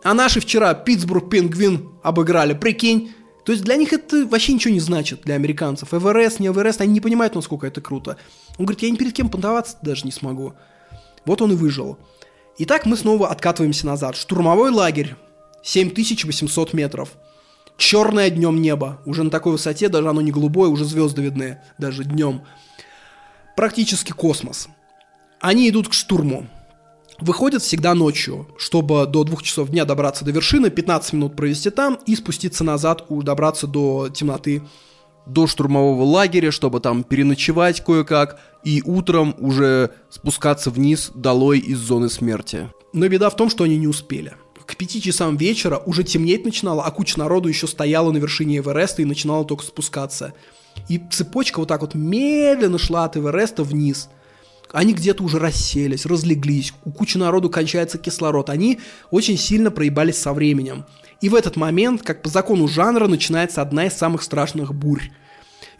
А 0.04 0.14
наши 0.14 0.40
вчера 0.40 0.74
Питтсбург 0.74 1.30
Пингвин 1.30 1.90
обыграли, 2.04 2.54
прикинь. 2.54 3.14
То 3.46 3.52
есть 3.52 3.64
для 3.64 3.76
них 3.76 3.92
это 3.92 4.26
вообще 4.26 4.54
ничего 4.54 4.74
не 4.74 4.80
значит, 4.80 5.22
для 5.24 5.36
американцев. 5.36 5.94
Эверест, 5.94 6.40
не 6.40 6.48
Эверест, 6.48 6.82
они 6.82 6.94
не 6.94 7.02
понимают, 7.02 7.36
насколько 7.36 7.68
это 7.68 7.82
круто. 7.82 8.18
Он 8.58 8.66
говорит, 8.66 8.84
я 8.84 8.90
ни 8.90 8.96
перед 8.96 9.14
кем 9.14 9.30
понтоваться 9.30 9.78
даже 9.82 10.06
не 10.06 10.12
смогу. 10.12 10.54
Вот 11.26 11.42
он 11.42 11.52
и 11.52 11.56
выжил. 11.56 11.98
Итак, 12.60 12.86
мы 12.86 12.96
снова 12.96 13.30
откатываемся 13.30 13.86
назад. 13.86 14.16
Штурмовой 14.16 14.72
лагерь. 14.72 15.16
7800 15.64 16.74
метров. 16.74 17.10
Черное 17.78 18.30
днем 18.30 18.62
небо. 18.62 19.02
Уже 19.06 19.24
на 19.24 19.30
такой 19.30 19.54
высоте, 19.54 19.90
даже 19.90 20.08
оно 20.10 20.22
не 20.22 20.32
голубое, 20.32 20.70
уже 20.70 20.86
звезды 20.86 21.22
видны, 21.22 21.60
даже 21.78 22.04
днем. 22.04 22.44
Практически 23.56 24.12
космос. 24.12 24.68
Они 25.40 25.70
идут 25.70 25.90
к 25.90 25.94
штурму. 25.94 26.48
Выходят 27.20 27.62
всегда 27.62 27.94
ночью, 27.94 28.48
чтобы 28.58 29.06
до 29.06 29.24
двух 29.24 29.44
часов 29.44 29.70
дня 29.70 29.86
добраться 29.86 30.26
до 30.26 30.32
вершины, 30.32 30.70
15 30.70 31.14
минут 31.14 31.36
провести 31.36 31.70
там 31.70 32.00
и 32.06 32.16
спуститься 32.16 32.64
назад, 32.64 33.06
добраться 33.10 33.68
до 33.68 34.10
темноты. 34.10 34.64
До 35.26 35.48
штурмового 35.48 36.04
лагеря, 36.04 36.52
чтобы 36.52 36.82
там 36.82 37.04
переночевать 37.04 37.82
кое-как, 37.82 38.40
и 38.64 38.82
утром 38.84 39.36
уже 39.40 39.92
спускаться 40.10 40.70
вниз 40.70 41.12
долой 41.16 41.60
из 41.60 41.80
зоны 41.80 42.10
смерти. 42.10 42.70
Но 42.92 43.08
беда 43.08 43.30
в 43.30 43.36
том, 43.36 43.50
что 43.50 43.64
они 43.64 43.78
не 43.78 43.88
успели. 43.88 44.34
К 44.74 44.76
пяти 44.76 45.00
часам 45.00 45.38
вечера 45.38 45.78
уже 45.86 46.04
темнеть 46.04 46.46
начинало, 46.46 46.84
а 46.84 46.90
куча 46.90 47.20
народу 47.20 47.48
еще 47.48 47.68
стояла 47.68 48.12
на 48.12 48.18
вершине 48.18 48.58
Эвереста 48.58 49.04
и 49.04 49.06
начинала 49.06 49.46
только 49.46 49.64
спускаться. 49.64 50.34
И 50.90 51.00
цепочка 51.12 51.60
вот 51.60 51.68
так 51.68 51.82
вот 51.82 51.94
медленно 51.94 52.80
шла 52.80 53.06
от 53.06 53.16
Эвереста 53.16 53.64
вниз. 53.64 54.10
Они 54.72 54.94
где-то 54.94 55.24
уже 55.24 55.38
расселись, 55.38 56.08
разлеглись, 56.08 56.74
у 56.86 56.92
кучи 56.92 57.20
народу 57.20 57.52
кончается 57.52 58.00
кислород. 58.00 58.50
Они 58.50 58.80
очень 59.12 59.38
сильно 59.38 59.70
проебались 59.70 60.18
со 60.18 60.34
временем. 60.34 60.86
И 61.22 61.30
в 61.30 61.36
этот 61.36 61.56
момент, 61.56 62.02
как 62.02 62.24
по 62.24 62.30
закону 62.30 62.68
жанра, 62.68 63.08
начинается 63.08 63.62
одна 63.62 63.86
из 63.86 63.94
самых 63.94 64.24
страшных 64.24 64.74
бурь. 64.74 65.12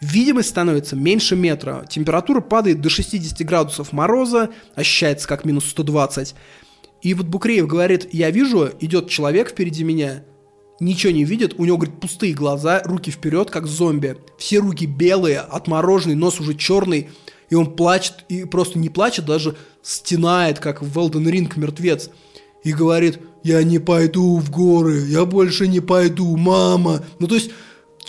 Видимость 0.00 0.50
становится 0.50 0.94
меньше 0.94 1.34
метра, 1.34 1.84
температура 1.88 2.40
падает 2.40 2.80
до 2.80 2.90
60 2.90 3.40
градусов 3.40 3.92
мороза, 3.92 4.50
ощущается 4.76 5.26
как 5.26 5.44
минус 5.44 5.64
120. 5.70 6.36
И 7.04 7.12
вот 7.12 7.26
Букреев 7.26 7.66
говорит, 7.66 8.08
я 8.12 8.30
вижу, 8.30 8.70
идет 8.80 9.10
человек 9.10 9.50
впереди 9.50 9.84
меня, 9.84 10.24
ничего 10.80 11.12
не 11.12 11.24
видит, 11.24 11.54
у 11.58 11.66
него, 11.66 11.76
говорит, 11.76 12.00
пустые 12.00 12.32
глаза, 12.32 12.80
руки 12.82 13.10
вперед, 13.10 13.50
как 13.50 13.66
зомби. 13.66 14.16
Все 14.38 14.58
руки 14.58 14.86
белые, 14.86 15.40
отмороженный, 15.40 16.14
нос 16.14 16.40
уже 16.40 16.54
черный, 16.54 17.10
и 17.50 17.54
он 17.54 17.76
плачет, 17.76 18.24
и 18.30 18.44
просто 18.44 18.78
не 18.78 18.88
плачет, 18.88 19.26
даже 19.26 19.54
стенает, 19.82 20.60
как 20.60 20.82
в 20.82 20.98
Elden 20.98 21.30
Ring 21.30 21.52
мертвец. 21.56 22.08
И 22.62 22.72
говорит, 22.72 23.20
я 23.42 23.62
не 23.62 23.78
пойду 23.78 24.38
в 24.38 24.50
горы, 24.50 25.00
я 25.00 25.26
больше 25.26 25.68
не 25.68 25.80
пойду, 25.80 26.34
мама. 26.38 27.04
Ну, 27.18 27.28
то 27.28 27.34
есть, 27.34 27.50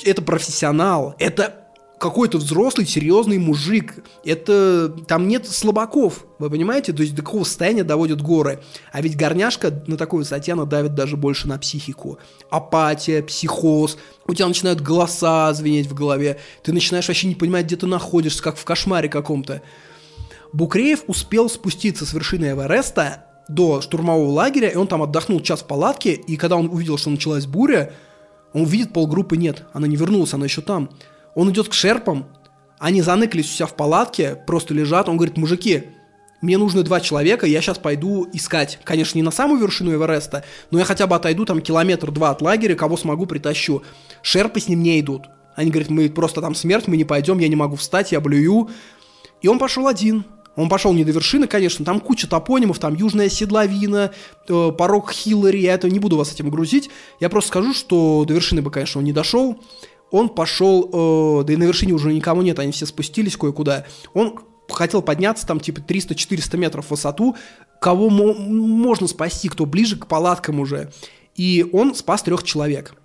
это 0.06 0.22
профессионал, 0.22 1.15
это 1.19 1.64
какой-то 2.06 2.38
взрослый, 2.38 2.85
серьезный 2.85 3.38
мужик. 3.38 4.03
Это 4.24 4.90
там 5.08 5.27
нет 5.27 5.48
слабаков, 5.48 6.25
вы 6.40 6.50
понимаете? 6.50 6.93
То 6.93 7.01
есть 7.01 7.16
до 7.16 7.24
какого 7.24 7.43
состояния 7.43 7.84
доводят 7.84 8.22
горы. 8.22 8.61
А 8.92 9.01
ведь 9.01 9.17
горняшка 9.17 9.84
на 9.88 9.98
такой 9.98 10.19
высоте, 10.19 10.53
она 10.53 10.66
давит 10.66 10.93
даже 10.93 11.17
больше 11.17 11.48
на 11.48 11.58
психику. 11.58 12.19
Апатия, 12.50 13.24
психоз, 13.24 13.98
у 14.27 14.34
тебя 14.34 14.48
начинают 14.48 14.82
голоса 14.82 15.51
звенеть 15.53 15.88
в 15.88 15.93
голове, 15.93 16.40
ты 16.64 16.74
начинаешь 16.74 17.08
вообще 17.08 17.27
не 17.27 17.35
понимать, 17.35 17.66
где 17.66 17.75
ты 17.75 17.88
находишься, 17.88 18.43
как 18.43 18.58
в 18.58 18.66
кошмаре 18.66 19.09
каком-то. 19.09 19.61
Букреев 20.53 21.03
успел 21.08 21.50
спуститься 21.50 22.06
с 22.06 22.14
вершины 22.14 22.45
Эвереста 22.45 23.25
до 23.48 23.82
штурмового 23.82 24.32
лагеря, 24.32 24.69
и 24.69 24.75
он 24.75 24.88
там 24.88 25.01
отдохнул 25.01 25.42
час 25.42 25.61
в 25.61 25.66
палатке, 25.66 26.14
и 26.14 26.38
когда 26.38 26.56
он 26.56 26.67
увидел, 26.67 26.98
что 26.98 27.09
началась 27.09 27.45
буря, 27.45 27.93
он 28.53 28.64
видит 28.64 28.93
полгруппы 28.93 29.38
нет, 29.38 29.66
она 29.74 29.88
не 29.88 29.95
вернулась, 29.95 30.34
она 30.34 30.45
еще 30.45 30.61
там. 30.61 30.90
Он 31.35 31.51
идет 31.51 31.69
к 31.69 31.73
шерпам, 31.73 32.27
они 32.80 33.01
заныкались 33.01 33.45
у 33.45 33.53
себя 33.53 33.67
в 33.67 33.75
палатке, 33.75 34.35
просто 34.47 34.73
лежат, 34.73 35.07
он 35.07 35.17
говорит, 35.17 35.38
мужики, 35.38 35.83
мне 36.41 36.57
нужны 36.57 36.83
два 36.83 36.99
человека, 36.99 37.45
я 37.45 37.61
сейчас 37.61 37.77
пойду 37.77 38.27
искать. 38.33 38.80
Конечно, 38.83 39.17
не 39.17 39.23
на 39.23 39.31
самую 39.31 39.59
вершину 39.59 39.93
Эвереста, 39.93 40.43
но 40.72 40.80
я 40.80 40.85
хотя 40.85 41.07
бы 41.07 41.15
отойду 41.15 41.45
там 41.45 41.61
километр-два 41.61 42.31
от 42.31 42.41
лагеря, 42.41 42.75
кого 42.75 42.97
смогу 42.97 43.25
притащу. 43.25 43.83
Шерпы 44.22 44.59
с 44.59 44.67
ним 44.67 44.83
не 44.83 44.99
идут. 44.99 45.23
Они 45.55 45.72
говорят, 45.72 45.89
мы 45.89 46.09
просто 46.09 46.41
там 46.41 46.53
смерть, 46.53 46.88
мы 46.88 46.97
не 46.97 47.05
пойдем, 47.05 47.39
я 47.39 47.47
не 47.47 47.55
могу 47.55 47.77
встать, 47.77 48.11
я 48.11 48.19
блюю. 48.19 48.69
И 49.41 49.47
он 49.47 49.57
пошел 49.57 49.88
один. 49.88 50.25
Он 50.55 50.69
пошел 50.69 50.93
не 50.93 51.03
до 51.03 51.11
вершины, 51.11 51.47
конечно, 51.47 51.83
там 51.83 51.99
куча 51.99 52.27
топонимов, 52.27 52.80
там 52.80 52.95
Южная 52.95 53.27
Седловина, 53.27 54.14
э, 54.47 54.72
порог 54.77 55.11
Хиллари, 55.11 55.57
я 55.57 55.73
это 55.73 55.89
не 55.89 55.99
буду 55.99 56.15
вас 56.15 56.31
этим 56.31 56.49
грузить. 56.49 56.89
Я 57.19 57.30
просто 57.30 57.49
скажу, 57.49 57.73
что 57.73 58.23
до 58.25 58.33
вершины 58.33 58.61
бы, 58.61 58.72
конечно, 58.72 58.99
он 58.99 59.05
не 59.05 59.11
дошел. 59.11 59.61
Он 60.15 60.29
пошел, 60.29 61.41
э, 61.41 61.43
да 61.43 61.51
и 61.51 61.57
на 61.57 61.65
вершине 61.65 61.91
уже 61.91 62.13
никого 62.13 62.41
нет, 62.41 62.57
они 62.59 62.71
все 62.71 62.85
спустились 62.85 63.35
кое-куда. 63.35 63.85
Он 64.13 64.39
хотел 64.69 65.01
подняться 65.01 65.45
там 65.45 65.59
типа 65.59 65.79
300-400 65.79 66.55
метров 66.55 66.85
в 66.85 66.91
высоту, 66.91 67.35
кого 67.81 68.09
мо- 68.09 68.33
можно 68.33 69.09
спасти, 69.09 69.49
кто 69.49 69.65
ближе 69.65 69.97
к 69.97 70.07
палаткам 70.07 70.61
уже. 70.61 70.93
И 71.35 71.69
он 71.73 71.93
спас 71.95 72.23
трех 72.23 72.43
человек. 72.43 72.95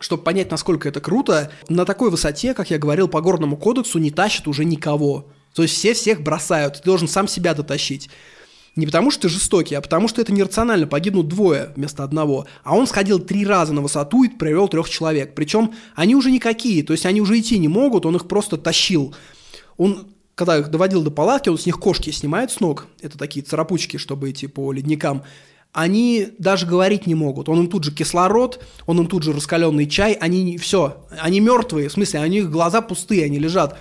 Чтобы 0.00 0.24
понять, 0.24 0.50
насколько 0.50 0.88
это 0.88 1.00
круто, 1.00 1.52
на 1.68 1.84
такой 1.84 2.10
высоте, 2.10 2.52
как 2.52 2.68
я 2.72 2.78
говорил, 2.78 3.06
по 3.06 3.20
горному 3.20 3.56
кодексу 3.56 4.00
не 4.00 4.10
тащат 4.10 4.48
уже 4.48 4.64
никого. 4.64 5.28
То 5.54 5.62
есть 5.62 5.74
все 5.74 5.94
всех 5.94 6.22
бросают, 6.22 6.78
ты 6.78 6.82
должен 6.82 7.06
сам 7.06 7.28
себя 7.28 7.54
дотащить. 7.54 8.10
Не 8.78 8.86
потому 8.86 9.10
что 9.10 9.22
ты 9.22 9.28
жестокий, 9.28 9.74
а 9.74 9.80
потому 9.80 10.06
что 10.06 10.20
это 10.20 10.32
нерационально, 10.32 10.86
погибнут 10.86 11.26
двое 11.26 11.72
вместо 11.74 12.04
одного. 12.04 12.46
А 12.62 12.76
он 12.76 12.86
сходил 12.86 13.18
три 13.18 13.44
раза 13.44 13.72
на 13.72 13.80
высоту 13.80 14.22
и 14.22 14.28
привел 14.28 14.68
трех 14.68 14.88
человек. 14.88 15.34
Причем 15.34 15.74
они 15.96 16.14
уже 16.14 16.30
никакие, 16.30 16.84
то 16.84 16.92
есть 16.92 17.04
они 17.04 17.20
уже 17.20 17.40
идти 17.40 17.58
не 17.58 17.66
могут, 17.66 18.06
он 18.06 18.14
их 18.14 18.28
просто 18.28 18.56
тащил. 18.56 19.16
Он, 19.78 20.06
когда 20.36 20.56
их 20.56 20.70
доводил 20.70 21.02
до 21.02 21.10
палатки, 21.10 21.48
он 21.48 21.58
с 21.58 21.66
них 21.66 21.80
кошки 21.80 22.10
снимает 22.10 22.52
с 22.52 22.60
ног, 22.60 22.86
это 23.02 23.18
такие 23.18 23.44
царапучки, 23.44 23.96
чтобы 23.96 24.30
идти 24.30 24.46
по 24.46 24.70
ледникам, 24.70 25.24
они 25.72 26.28
даже 26.38 26.64
говорить 26.64 27.08
не 27.08 27.16
могут. 27.16 27.48
Он 27.48 27.58
им 27.58 27.66
тут 27.66 27.82
же 27.82 27.92
кислород, 27.92 28.64
он 28.86 29.00
им 29.00 29.08
тут 29.08 29.24
же 29.24 29.32
раскаленный 29.32 29.88
чай, 29.88 30.12
они 30.12 30.56
все, 30.56 31.04
они 31.18 31.40
мертвые, 31.40 31.88
в 31.88 31.92
смысле, 31.92 32.20
у 32.20 32.26
них 32.26 32.48
глаза 32.48 32.80
пустые, 32.80 33.24
они 33.24 33.40
лежат. 33.40 33.76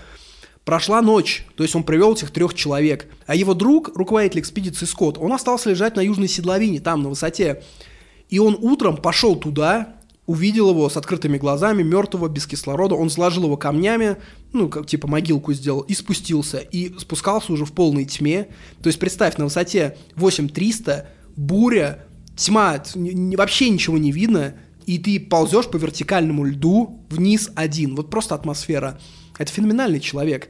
Прошла 0.68 1.02
ночь, 1.02 1.46
то 1.56 1.64
есть 1.64 1.78
он 1.78 1.84
привел 1.84 2.12
этих 2.12 2.30
трех 2.30 2.54
человек. 2.54 3.08
А 3.26 3.36
его 3.36 3.54
друг, 3.54 3.96
руководитель 3.96 4.42
экспедиции 4.42 4.86
Скотт, 4.86 5.18
он 5.18 5.32
остался 5.32 5.70
лежать 5.70 5.96
на 5.96 6.02
южной 6.02 6.28
седловине, 6.28 6.82
там, 6.82 7.04
на 7.04 7.08
высоте. 7.08 7.64
И 8.28 8.38
он 8.38 8.58
утром 8.60 8.98
пошел 8.98 9.38
туда, 9.38 9.96
увидел 10.26 10.70
его 10.72 10.90
с 10.90 10.98
открытыми 10.98 11.38
глазами, 11.38 11.84
мертвого, 11.84 12.28
без 12.28 12.46
кислорода, 12.48 12.96
он 12.96 13.10
сложил 13.10 13.46
его 13.46 13.56
камнями, 13.56 14.18
ну, 14.52 14.68
как 14.68 14.88
типа 14.88 15.08
могилку 15.08 15.54
сделал, 15.54 15.80
и 15.80 15.94
спустился. 15.94 16.58
И 16.58 17.00
спускался 17.00 17.54
уже 17.54 17.64
в 17.64 17.72
полной 17.72 18.04
тьме. 18.04 18.50
То 18.84 18.88
есть 18.88 19.00
представь, 19.00 19.38
на 19.38 19.46
высоте 19.46 19.96
8300, 20.18 21.08
буря, 21.38 22.04
тьма, 22.36 22.84
вообще 22.94 23.70
ничего 23.70 23.98
не 23.98 24.12
видно, 24.12 24.56
и 24.86 25.00
ты 25.00 25.18
ползешь 25.18 25.68
по 25.68 25.78
вертикальному 25.78 26.44
льду 26.44 27.06
вниз 27.10 27.52
один. 27.56 27.96
Вот 27.96 28.10
просто 28.10 28.36
атмосфера. 28.36 29.00
Это 29.38 29.52
феноменальный 29.52 30.00
человек. 30.00 30.50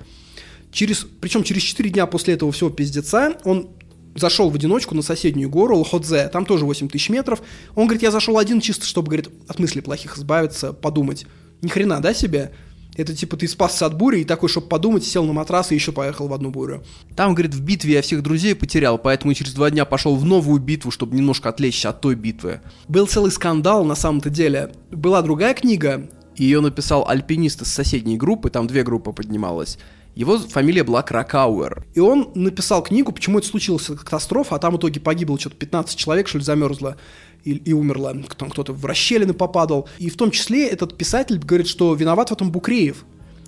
Через, 0.71 1.05
причем 1.21 1.43
через 1.43 1.63
4 1.63 1.89
дня 1.89 2.05
после 2.05 2.33
этого 2.33 2.51
всего 2.51 2.69
пиздеца 2.69 3.37
он 3.43 3.69
зашел 4.15 4.49
в 4.49 4.55
одиночку 4.55 4.95
на 4.95 5.01
соседнюю 5.01 5.49
гору 5.49 5.77
Лходзе, 5.77 6.27
там 6.29 6.45
тоже 6.45 6.65
8 6.65 6.89
тысяч 6.89 7.09
метров. 7.09 7.41
Он 7.75 7.85
говорит, 7.85 8.03
я 8.03 8.11
зашел 8.11 8.37
один 8.37 8.59
чисто, 8.61 8.85
чтобы, 8.85 9.07
говорит, 9.07 9.29
от 9.47 9.59
мыслей 9.59 9.81
плохих 9.81 10.17
избавиться, 10.17 10.73
подумать. 10.73 11.25
Ни 11.61 11.69
хрена, 11.69 11.99
да, 12.01 12.13
себе? 12.13 12.51
Это 12.95 13.15
типа 13.15 13.37
ты 13.37 13.47
спасся 13.47 13.85
от 13.85 13.95
бури 13.95 14.21
и 14.21 14.25
такой, 14.25 14.49
чтобы 14.49 14.67
подумать, 14.67 15.05
сел 15.05 15.23
на 15.23 15.31
матрас 15.31 15.71
и 15.71 15.75
еще 15.75 15.91
поехал 15.91 16.27
в 16.27 16.33
одну 16.33 16.49
бурю. 16.49 16.83
Там, 17.15 17.35
говорит, 17.35 17.53
в 17.53 17.61
битве 17.61 17.93
я 17.93 18.01
всех 18.01 18.23
друзей 18.23 18.55
потерял, 18.55 18.97
поэтому 18.97 19.35
через 19.35 19.53
два 19.53 19.69
дня 19.69 19.85
пошел 19.85 20.15
в 20.15 20.25
новую 20.25 20.59
битву, 20.59 20.89
чтобы 20.89 21.15
немножко 21.15 21.49
отвлечься 21.49 21.89
от 21.89 22.01
той 22.01 22.15
битвы. 22.15 22.61
Был 22.87 23.05
целый 23.05 23.31
скандал 23.31 23.85
на 23.85 23.93
самом-то 23.93 24.31
деле. 24.31 24.71
Была 24.89 25.21
другая 25.21 25.53
книга, 25.53 26.09
Ее 26.37 26.61
написал 26.61 27.07
альпинист 27.07 27.63
из 27.63 27.73
соседней 27.73 28.15
группы, 28.15 28.49
там 28.49 28.67
две 28.67 28.83
группы 28.83 29.11
поднималось. 29.11 29.79
Его 30.13 30.37
фамилия 30.37 30.83
была 30.83 31.03
Кракауэр. 31.03 31.85
И 31.93 31.99
он 31.99 32.31
написал 32.35 32.83
книгу, 32.83 33.11
почему 33.11 33.39
это 33.39 33.47
случилось, 33.47 33.85
катастрофа, 33.85 34.55
а 34.55 34.59
там 34.59 34.73
в 34.73 34.77
итоге 34.77 34.99
погибло 34.99 35.39
что-то 35.39 35.55
15 35.55 35.95
человек, 35.97 36.27
что 36.27 36.37
ли, 36.37 36.43
замерзло 36.43 36.97
и, 37.43 37.51
и 37.51 37.73
умерло. 37.73 38.15
Там 38.35 38.49
кто-то 38.49 38.73
в 38.73 38.85
расщелины 38.85 39.33
попадал. 39.33 39.87
И 39.99 40.09
в 40.09 40.17
том 40.17 40.31
числе 40.31 40.67
этот 40.67 40.97
писатель 40.97 41.37
говорит, 41.37 41.67
что 41.67 41.93
виноват 41.93 42.29
в 42.29 42.33
этом 42.33 42.51
Букреев. 42.51 43.05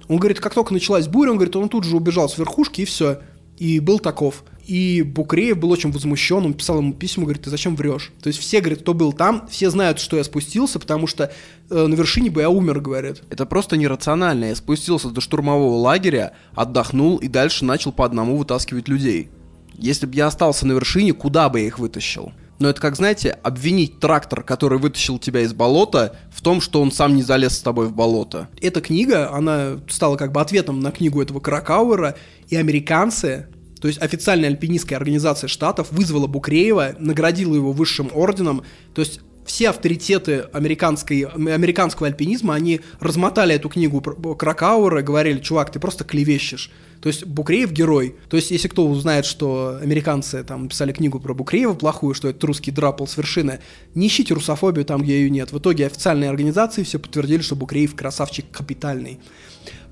Он 0.07 0.17
говорит, 0.17 0.39
как 0.39 0.53
только 0.53 0.73
началась 0.73 1.07
буря, 1.07 1.31
он 1.31 1.37
говорит, 1.37 1.55
он 1.55 1.69
тут 1.69 1.85
же 1.85 1.95
убежал 1.95 2.29
с 2.29 2.37
верхушки 2.37 2.81
и 2.81 2.85
все. 2.85 3.19
И 3.57 3.79
был 3.79 3.99
таков. 3.99 4.43
И 4.69 5.01
Букреев 5.01 5.57
был 5.57 5.71
очень 5.71 5.91
возмущен, 5.91 6.45
он 6.45 6.53
писал 6.53 6.77
ему 6.77 6.93
письма, 6.93 7.23
говорит, 7.23 7.41
ты 7.41 7.49
зачем 7.49 7.75
врешь? 7.75 8.11
То 8.21 8.27
есть 8.27 8.37
все, 8.37 8.59
говорит, 8.59 8.81
кто 8.81 8.93
был 8.93 9.13
там, 9.13 9.47
все 9.49 9.71
знают, 9.71 9.97
что 9.99 10.15
я 10.15 10.23
спустился, 10.23 10.77
потому 10.77 11.07
что 11.07 11.33
э, 11.71 11.87
на 11.87 11.95
вершине 11.95 12.29
бы 12.29 12.41
я 12.41 12.51
умер, 12.51 12.79
говорит. 12.79 13.23
Это 13.31 13.47
просто 13.47 13.77
нерационально. 13.77 14.45
Я 14.45 14.55
спустился 14.55 15.09
до 15.09 15.21
штурмового 15.21 15.75
лагеря, 15.75 16.33
отдохнул 16.53 17.17
и 17.17 17.27
дальше 17.27 17.65
начал 17.65 17.91
по 17.91 18.05
одному 18.05 18.37
вытаскивать 18.37 18.87
людей. 18.87 19.31
Если 19.73 20.05
бы 20.05 20.13
я 20.13 20.27
остался 20.27 20.67
на 20.67 20.73
вершине, 20.73 21.13
куда 21.13 21.49
бы 21.49 21.61
я 21.61 21.65
их 21.65 21.79
вытащил? 21.79 22.31
Но 22.59 22.69
это 22.69 22.79
как, 22.79 22.95
знаете, 22.95 23.39
обвинить 23.41 23.99
трактор, 23.99 24.43
который 24.43 24.77
вытащил 24.77 25.17
тебя 25.17 25.41
из 25.41 25.53
болота, 25.53 26.15
в 26.31 26.43
том, 26.43 26.61
что 26.61 26.79
он 26.79 26.91
сам 26.91 27.15
не 27.15 27.23
залез 27.23 27.57
с 27.57 27.61
тобой 27.63 27.87
в 27.87 27.95
болото. 27.95 28.49
эта 28.61 28.81
книга, 28.81 29.33
она 29.33 29.79
стала 29.89 30.15
как 30.15 30.31
бы 30.31 30.41
ответом 30.41 30.79
на 30.79 30.91
книгу 30.91 31.19
этого 31.23 31.39
Кракауэра, 31.39 32.15
и 32.49 32.55
американцы, 32.55 33.47
то 33.81 33.87
есть 33.87 34.01
официальная 34.01 34.49
альпинистская 34.49 34.97
организация 34.97 35.47
штатов, 35.47 35.91
вызвала 35.91 36.27
Букреева, 36.27 36.95
наградила 36.99 37.55
его 37.55 37.71
высшим 37.71 38.09
орденом, 38.13 38.63
то 38.93 39.01
есть 39.01 39.21
все 39.49 39.69
авторитеты 39.69 40.45
американской, 40.53 41.23
американского 41.23 42.07
альпинизма, 42.07 42.53
они 42.53 42.81
размотали 42.99 43.55
эту 43.55 43.67
книгу 43.67 43.99
Кракауэра, 43.99 45.01
говорили, 45.01 45.39
чувак, 45.39 45.71
ты 45.71 45.79
просто 45.79 46.03
клевещешь. 46.03 46.69
То 47.01 47.07
есть 47.07 47.25
Букреев 47.25 47.71
герой. 47.71 48.15
То 48.29 48.37
есть 48.37 48.51
если 48.51 48.67
кто 48.67 48.87
узнает, 48.87 49.25
что 49.25 49.79
американцы 49.81 50.43
там 50.43 50.69
писали 50.69 50.91
книгу 50.91 51.19
про 51.19 51.33
Букреева 51.33 51.73
плохую, 51.73 52.13
что 52.13 52.27
это 52.27 52.45
русский 52.45 52.71
драпл 52.71 53.05
с 53.05 53.17
вершины, 53.17 53.59
не 53.95 54.07
ищите 54.07 54.33
русофобию 54.33 54.85
там, 54.85 55.01
где 55.01 55.21
ее 55.21 55.29
нет. 55.29 55.51
В 55.51 55.57
итоге 55.57 55.87
официальные 55.87 56.29
организации 56.29 56.83
все 56.83 56.99
подтвердили, 56.99 57.41
что 57.41 57.55
Букреев 57.55 57.95
красавчик 57.95 58.45
капитальный. 58.51 59.19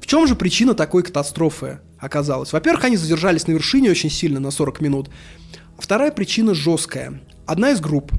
В 0.08 0.10
чем 0.10 0.26
же 0.26 0.36
причина 0.36 0.74
такой 0.74 1.04
катастрофы 1.04 1.82
оказалась? 2.00 2.54
Во-первых, 2.54 2.86
они 2.86 2.96
задержались 2.96 3.46
на 3.46 3.52
вершине 3.52 3.92
очень 3.92 4.10
сильно, 4.10 4.40
на 4.40 4.52
40 4.52 4.80
минут. 4.80 5.10
Вторая 5.78 6.14
причина 6.14 6.54
жесткая. 6.54 7.22
Одна 7.46 7.72
из 7.72 7.82
групп, 7.82 8.14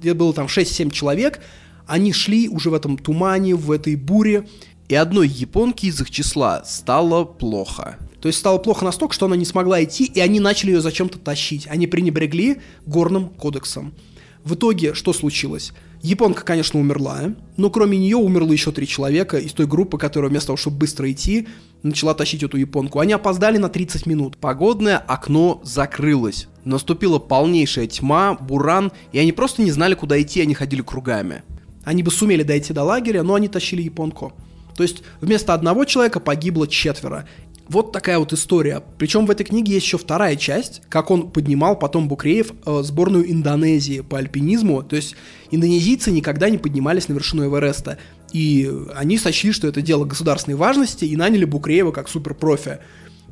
где 0.00 0.12
было 0.12 0.32
там 0.34 0.46
6-7 0.46 0.90
человек, 0.90 1.40
они 1.86 2.12
шли 2.12 2.48
уже 2.48 2.68
в 2.68 2.74
этом 2.74 2.98
тумане, 2.98 3.54
в 3.54 3.70
этой 3.70 3.94
буре, 3.94 4.48
И 4.88 4.96
одной 4.96 5.28
японке 5.28 5.86
из 5.86 6.00
их 6.00 6.10
числа 6.10 6.64
стало 6.64 7.22
плохо. 7.22 7.96
то 8.20 8.26
есть 8.26 8.40
стало 8.40 8.58
плохо 8.58 8.84
настолько, 8.84 9.14
что 9.14 9.26
она 9.26 9.36
не 9.36 9.44
смогла 9.44 9.84
идти, 9.84 10.06
и 10.06 10.18
они 10.18 10.40
начали 10.40 10.72
ее 10.72 10.80
зачем-то 10.80 11.20
тащить. 11.20 11.68
Они 11.68 11.86
пренебрегли 11.86 12.60
горным 12.86 13.28
кодексом. 13.28 13.94
В 14.42 14.54
итоге 14.56 14.94
что 14.94 15.12
случилось? 15.12 15.72
Японка, 16.04 16.44
конечно, 16.44 16.78
умерла, 16.78 17.32
но 17.56 17.70
кроме 17.70 17.96
нее 17.96 18.18
умерло 18.18 18.52
еще 18.52 18.72
три 18.72 18.86
человека 18.86 19.38
из 19.38 19.54
той 19.54 19.66
группы, 19.66 19.96
которая 19.96 20.30
вместо 20.30 20.48
того, 20.48 20.58
чтобы 20.58 20.76
быстро 20.76 21.10
идти, 21.10 21.48
начала 21.82 22.12
тащить 22.12 22.42
эту 22.42 22.58
японку. 22.58 22.98
Они 22.98 23.14
опоздали 23.14 23.56
на 23.56 23.70
30 23.70 24.04
минут. 24.04 24.36
Погодное 24.36 24.98
окно 24.98 25.62
закрылось. 25.64 26.46
Наступила 26.66 27.18
полнейшая 27.18 27.86
тьма, 27.86 28.34
буран, 28.34 28.92
и 29.12 29.18
они 29.18 29.32
просто 29.32 29.62
не 29.62 29.70
знали, 29.70 29.94
куда 29.94 30.20
идти, 30.20 30.42
они 30.42 30.52
ходили 30.52 30.82
кругами. 30.82 31.42
Они 31.84 32.02
бы 32.02 32.10
сумели 32.10 32.42
дойти 32.42 32.74
до 32.74 32.82
лагеря, 32.82 33.22
но 33.22 33.32
они 33.32 33.48
тащили 33.48 33.80
японку. 33.80 34.34
То 34.76 34.82
есть 34.82 35.04
вместо 35.22 35.54
одного 35.54 35.86
человека 35.86 36.20
погибло 36.20 36.68
четверо. 36.68 37.26
Вот 37.68 37.92
такая 37.92 38.18
вот 38.18 38.32
история. 38.32 38.82
Причем 38.98 39.24
в 39.24 39.30
этой 39.30 39.44
книге 39.44 39.74
есть 39.74 39.86
еще 39.86 39.96
вторая 39.96 40.36
часть, 40.36 40.82
как 40.90 41.10
он 41.10 41.30
поднимал 41.30 41.78
потом 41.78 42.08
Букреев 42.08 42.52
э, 42.66 42.82
сборную 42.82 43.30
Индонезии 43.30 44.00
по 44.00 44.18
альпинизму. 44.18 44.82
То 44.82 44.96
есть 44.96 45.16
индонезийцы 45.50 46.10
никогда 46.10 46.50
не 46.50 46.58
поднимались 46.58 47.08
на 47.08 47.14
вершину 47.14 47.46
Эвереста. 47.46 47.98
И 48.32 48.70
они 48.94 49.16
сочли, 49.16 49.52
что 49.52 49.66
это 49.66 49.80
дело 49.80 50.04
государственной 50.04 50.56
важности 50.56 51.06
и 51.06 51.16
наняли 51.16 51.46
Букреева 51.46 51.90
как 51.92 52.08
суперпрофи. 52.08 52.80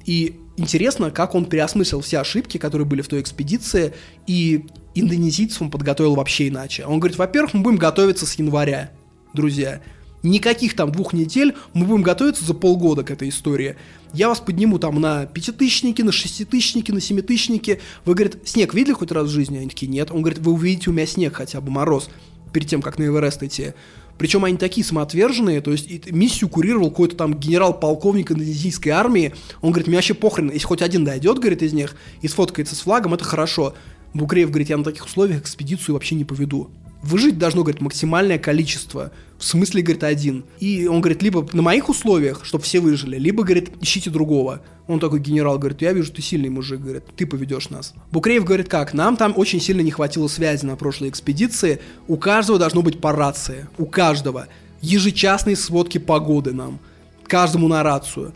И 0.06 0.36
интересно, 0.56 1.10
как 1.10 1.34
он 1.34 1.44
переосмыслил 1.44 2.00
все 2.00 2.18
ошибки, 2.20 2.56
которые 2.56 2.86
были 2.86 3.02
в 3.02 3.08
той 3.08 3.20
экспедиции, 3.20 3.92
и 4.26 4.66
индонезийцев 4.94 5.62
он 5.62 5.70
подготовил 5.70 6.14
вообще 6.14 6.48
иначе. 6.48 6.86
Он 6.86 7.00
говорит, 7.00 7.18
во-первых, 7.18 7.54
мы 7.54 7.62
будем 7.62 7.78
готовиться 7.78 8.26
с 8.26 8.34
января, 8.34 8.90
друзья. 9.34 9.80
Никаких 10.22 10.76
там 10.76 10.92
двух 10.92 11.12
недель, 11.12 11.54
мы 11.74 11.84
будем 11.84 12.02
готовиться 12.02 12.44
за 12.44 12.54
полгода 12.54 13.02
к 13.02 13.10
этой 13.10 13.28
истории. 13.28 13.76
Я 14.12 14.28
вас 14.28 14.40
подниму 14.40 14.78
там 14.78 15.00
на 15.00 15.26
пятитысячники, 15.26 16.02
на 16.02 16.12
шеститысячники, 16.12 16.92
на 16.92 17.00
семитысячники. 17.00 17.80
Вы, 18.04 18.14
говорит, 18.14 18.38
снег 18.44 18.72
видели 18.74 18.92
хоть 18.92 19.10
раз 19.10 19.26
в 19.26 19.30
жизни? 19.30 19.58
Они 19.58 19.68
такие, 19.68 19.90
нет. 19.90 20.10
Он 20.10 20.22
говорит, 20.22 20.40
вы 20.40 20.52
увидите 20.52 20.90
у 20.90 20.92
меня 20.92 21.06
снег 21.06 21.34
хотя 21.34 21.60
бы, 21.60 21.70
мороз, 21.70 22.08
перед 22.52 22.68
тем, 22.68 22.82
как 22.82 22.98
на 22.98 23.04
Эверест 23.04 23.42
идти. 23.42 23.72
Причем 24.18 24.44
они 24.44 24.56
такие 24.56 24.84
самоотверженные, 24.84 25.60
то 25.60 25.72
есть 25.72 26.12
миссию 26.12 26.48
курировал 26.48 26.90
какой-то 26.90 27.16
там 27.16 27.34
генерал-полковник 27.34 28.30
индонезийской 28.30 28.92
армии. 28.92 29.34
Он 29.62 29.70
говорит, 29.70 29.88
мне 29.88 29.96
вообще 29.96 30.14
похрен, 30.14 30.50
если 30.52 30.66
хоть 30.66 30.82
один 30.82 31.04
дойдет, 31.04 31.38
говорит, 31.38 31.62
из 31.62 31.72
них, 31.72 31.96
и 32.20 32.28
сфоткается 32.28 32.76
с 32.76 32.80
флагом, 32.80 33.14
это 33.14 33.24
хорошо. 33.24 33.74
Букреев 34.14 34.50
говорит, 34.50 34.68
я 34.68 34.76
на 34.76 34.84
таких 34.84 35.06
условиях 35.06 35.40
экспедицию 35.40 35.94
вообще 35.94 36.14
не 36.14 36.24
поведу. 36.24 36.70
Выжить 37.02 37.38
должно, 37.38 37.62
говорит, 37.62 37.80
максимальное 37.80 38.38
количество. 38.38 39.10
В 39.42 39.44
смысле, 39.44 39.82
говорит, 39.82 40.04
один. 40.04 40.44
И 40.60 40.86
он 40.86 41.00
говорит, 41.00 41.20
либо 41.20 41.44
на 41.52 41.62
моих 41.62 41.88
условиях, 41.88 42.44
чтобы 42.44 42.62
все 42.62 42.78
выжили, 42.78 43.18
либо, 43.18 43.42
говорит, 43.42 43.72
ищите 43.80 44.08
другого. 44.08 44.62
Он 44.86 45.00
такой 45.00 45.18
генерал, 45.18 45.58
говорит, 45.58 45.82
я 45.82 45.92
вижу, 45.92 46.12
ты 46.12 46.22
сильный 46.22 46.48
мужик, 46.48 46.80
говорит, 46.80 47.06
ты 47.16 47.26
поведешь 47.26 47.68
нас. 47.68 47.92
Букреев 48.12 48.44
говорит, 48.44 48.68
как, 48.68 48.94
нам 48.94 49.16
там 49.16 49.34
очень 49.36 49.60
сильно 49.60 49.80
не 49.80 49.90
хватило 49.90 50.28
связи 50.28 50.64
на 50.64 50.76
прошлой 50.76 51.08
экспедиции, 51.08 51.80
у 52.06 52.18
каждого 52.18 52.60
должно 52.60 52.82
быть 52.82 53.00
по 53.00 53.10
рации, 53.10 53.66
у 53.78 53.86
каждого. 53.86 54.46
Ежечасные 54.80 55.56
сводки 55.56 55.98
погоды 55.98 56.52
нам, 56.52 56.78
каждому 57.26 57.66
на 57.66 57.82
рацию. 57.82 58.34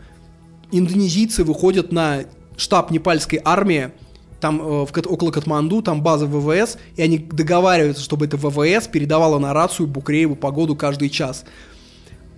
Индонезийцы 0.73 1.45
выходят 1.45 1.93
на 1.93 2.25
штаб 2.57 2.91
непальской 2.91 3.39
армии, 3.45 3.91
там 4.39 4.61
э, 4.61 4.85
в, 4.85 4.91
около 5.07 5.31
Катманду, 5.31 5.81
там 5.81 6.01
база 6.01 6.25
ВВС, 6.25 6.77
и 6.95 7.01
они 7.01 7.17
договариваются, 7.17 8.03
чтобы 8.03 8.25
это 8.25 8.37
ВВС 8.37 8.87
передавала 8.87 9.39
на 9.39 9.53
рацию 9.53 9.87
Букрееву 9.87 10.35
погоду 10.35 10.75
каждый 10.75 11.09
час. 11.09 11.45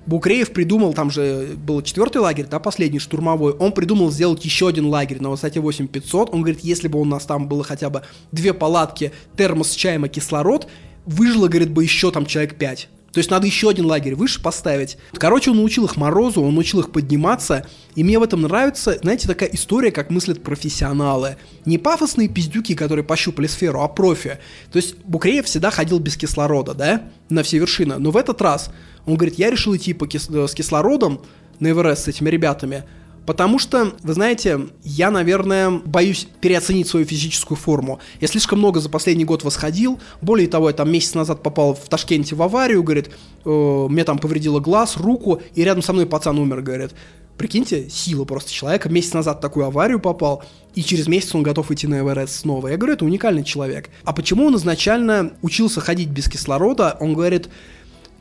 Букреев 0.06 0.52
придумал, 0.54 0.94
там 0.94 1.12
же 1.12 1.56
был 1.56 1.82
четвертый 1.84 2.18
лагерь, 2.18 2.48
да, 2.50 2.60
последний 2.60 3.00
штурмовой, 3.00 3.54
он 3.54 3.72
придумал 3.72 4.12
сделать 4.12 4.44
еще 4.44 4.68
один 4.68 4.88
лагерь 4.88 5.22
на 5.22 5.30
высоте 5.30 5.60
8500. 5.60 6.34
Он 6.34 6.42
говорит, 6.42 6.62
если 6.62 6.88
бы 6.88 7.00
у 7.00 7.06
нас 7.06 7.26
там 7.26 7.48
было 7.48 7.64
хотя 7.64 7.90
бы 7.90 8.02
две 8.32 8.54
палатки, 8.54 9.12
термос 9.38 9.72
с 9.72 9.76
чаем 9.76 10.06
и 10.06 10.10
кислород, 10.10 10.68
выжило, 11.06 11.48
говорит, 11.48 11.72
бы 11.72 11.84
еще 11.84 12.12
там 12.12 12.26
человек 12.26 12.58
5. 12.58 12.90
То 13.12 13.20
есть 13.20 13.32
надо 13.32 13.48
еще 13.48 13.70
один 13.70 13.86
лагерь 13.86 14.16
выше 14.16 14.42
поставить. 14.42 14.98
Короче, 15.14 15.52
он 15.52 15.58
научил 15.58 15.86
их 15.86 15.98
морозу, 15.98 16.42
он 16.42 16.54
научил 16.54 16.80
их 16.80 16.92
подниматься. 16.92 17.66
И 17.96 18.04
мне 18.04 18.20
в 18.20 18.24
этом 18.24 18.42
нравится, 18.42 18.98
знаете, 19.02 19.28
такая 19.28 19.50
история, 19.50 19.92
как 19.92 20.10
мыслят 20.10 20.44
профессионалы. 20.44 21.38
Не 21.66 21.78
пафосные 21.78 22.28
пиздюки, 22.28 22.76
которые 22.76 23.04
пощупали 23.04 23.48
сферу, 23.48 23.82
а 23.82 23.88
профи. 23.88 24.40
То 24.72 24.78
есть 24.78 24.96
Букреев 25.06 25.46
всегда 25.46 25.72
ходил 25.72 26.00
без 26.00 26.18
кислорода, 26.18 26.74
да, 26.74 27.10
на 27.30 27.44
все 27.44 27.58
вершины. 27.58 27.98
Но 27.98 28.12
в 28.12 28.18
этот 28.18 28.42
раз 28.42 28.72
он 29.06 29.16
говорит, 29.16 29.40
я 29.40 29.50
решил 29.50 29.76
идти 29.76 29.94
по 29.94 30.06
кис- 30.06 30.30
э, 30.32 30.48
с 30.48 30.54
кислородом 30.54 31.22
на 31.60 31.72
Эверест 31.72 32.06
с 32.06 32.08
этими 32.08 32.30
ребятами, 32.30 32.84
Потому 33.26 33.60
что, 33.60 33.94
вы 34.02 34.14
знаете, 34.14 34.68
я, 34.84 35.12
наверное, 35.12 35.70
боюсь 35.70 36.28
переоценить 36.42 36.88
свою 36.88 37.06
физическую 37.06 37.58
форму. 37.58 38.00
Я 38.20 38.28
слишком 38.28 38.60
много 38.60 38.80
за 38.80 38.90
последний 38.90 39.26
год 39.26 39.44
восходил. 39.44 40.00
Более 40.22 40.48
того, 40.48 40.70
я 40.70 40.76
там 40.76 40.92
месяц 40.92 41.14
назад 41.14 41.44
попал 41.44 41.76
в 41.76 41.88
Ташкенте 41.90 42.36
в 42.36 42.42
аварию, 42.42 42.84
говорит, 42.84 43.12
э, 43.46 43.88
мне 43.90 44.04
там 44.04 44.18
повредило 44.20 44.60
глаз, 44.60 44.98
руку, 44.98 45.42
и 45.54 45.64
рядом 45.64 45.84
со 45.84 45.94
мной 45.94 46.06
пацан 46.06 46.40
умер, 46.40 46.62
говорит. 46.62 46.92
Прикиньте, 47.38 47.90
сила 47.90 48.26
просто 48.26 48.52
человека. 48.52 48.90
Месяц 48.90 49.14
назад 49.14 49.40
такую 49.40 49.66
аварию 49.66 50.02
попал, 50.02 50.44
и 50.76 50.84
через 50.84 51.08
месяц 51.08 51.34
он 51.34 51.42
готов 51.42 51.72
идти 51.72 51.88
на 51.88 52.00
Эверест 52.00 52.42
снова. 52.42 52.68
Я 52.68 52.76
говорю, 52.76 52.96
это 52.96 53.06
уникальный 53.06 53.46
человек. 53.46 53.90
А 54.04 54.12
почему 54.12 54.46
он 54.46 54.58
изначально 54.58 55.32
учился 55.42 55.80
ходить 55.80 56.10
без 56.10 56.28
кислорода? 56.28 56.98
Он 57.00 57.14
говорит, 57.14 57.48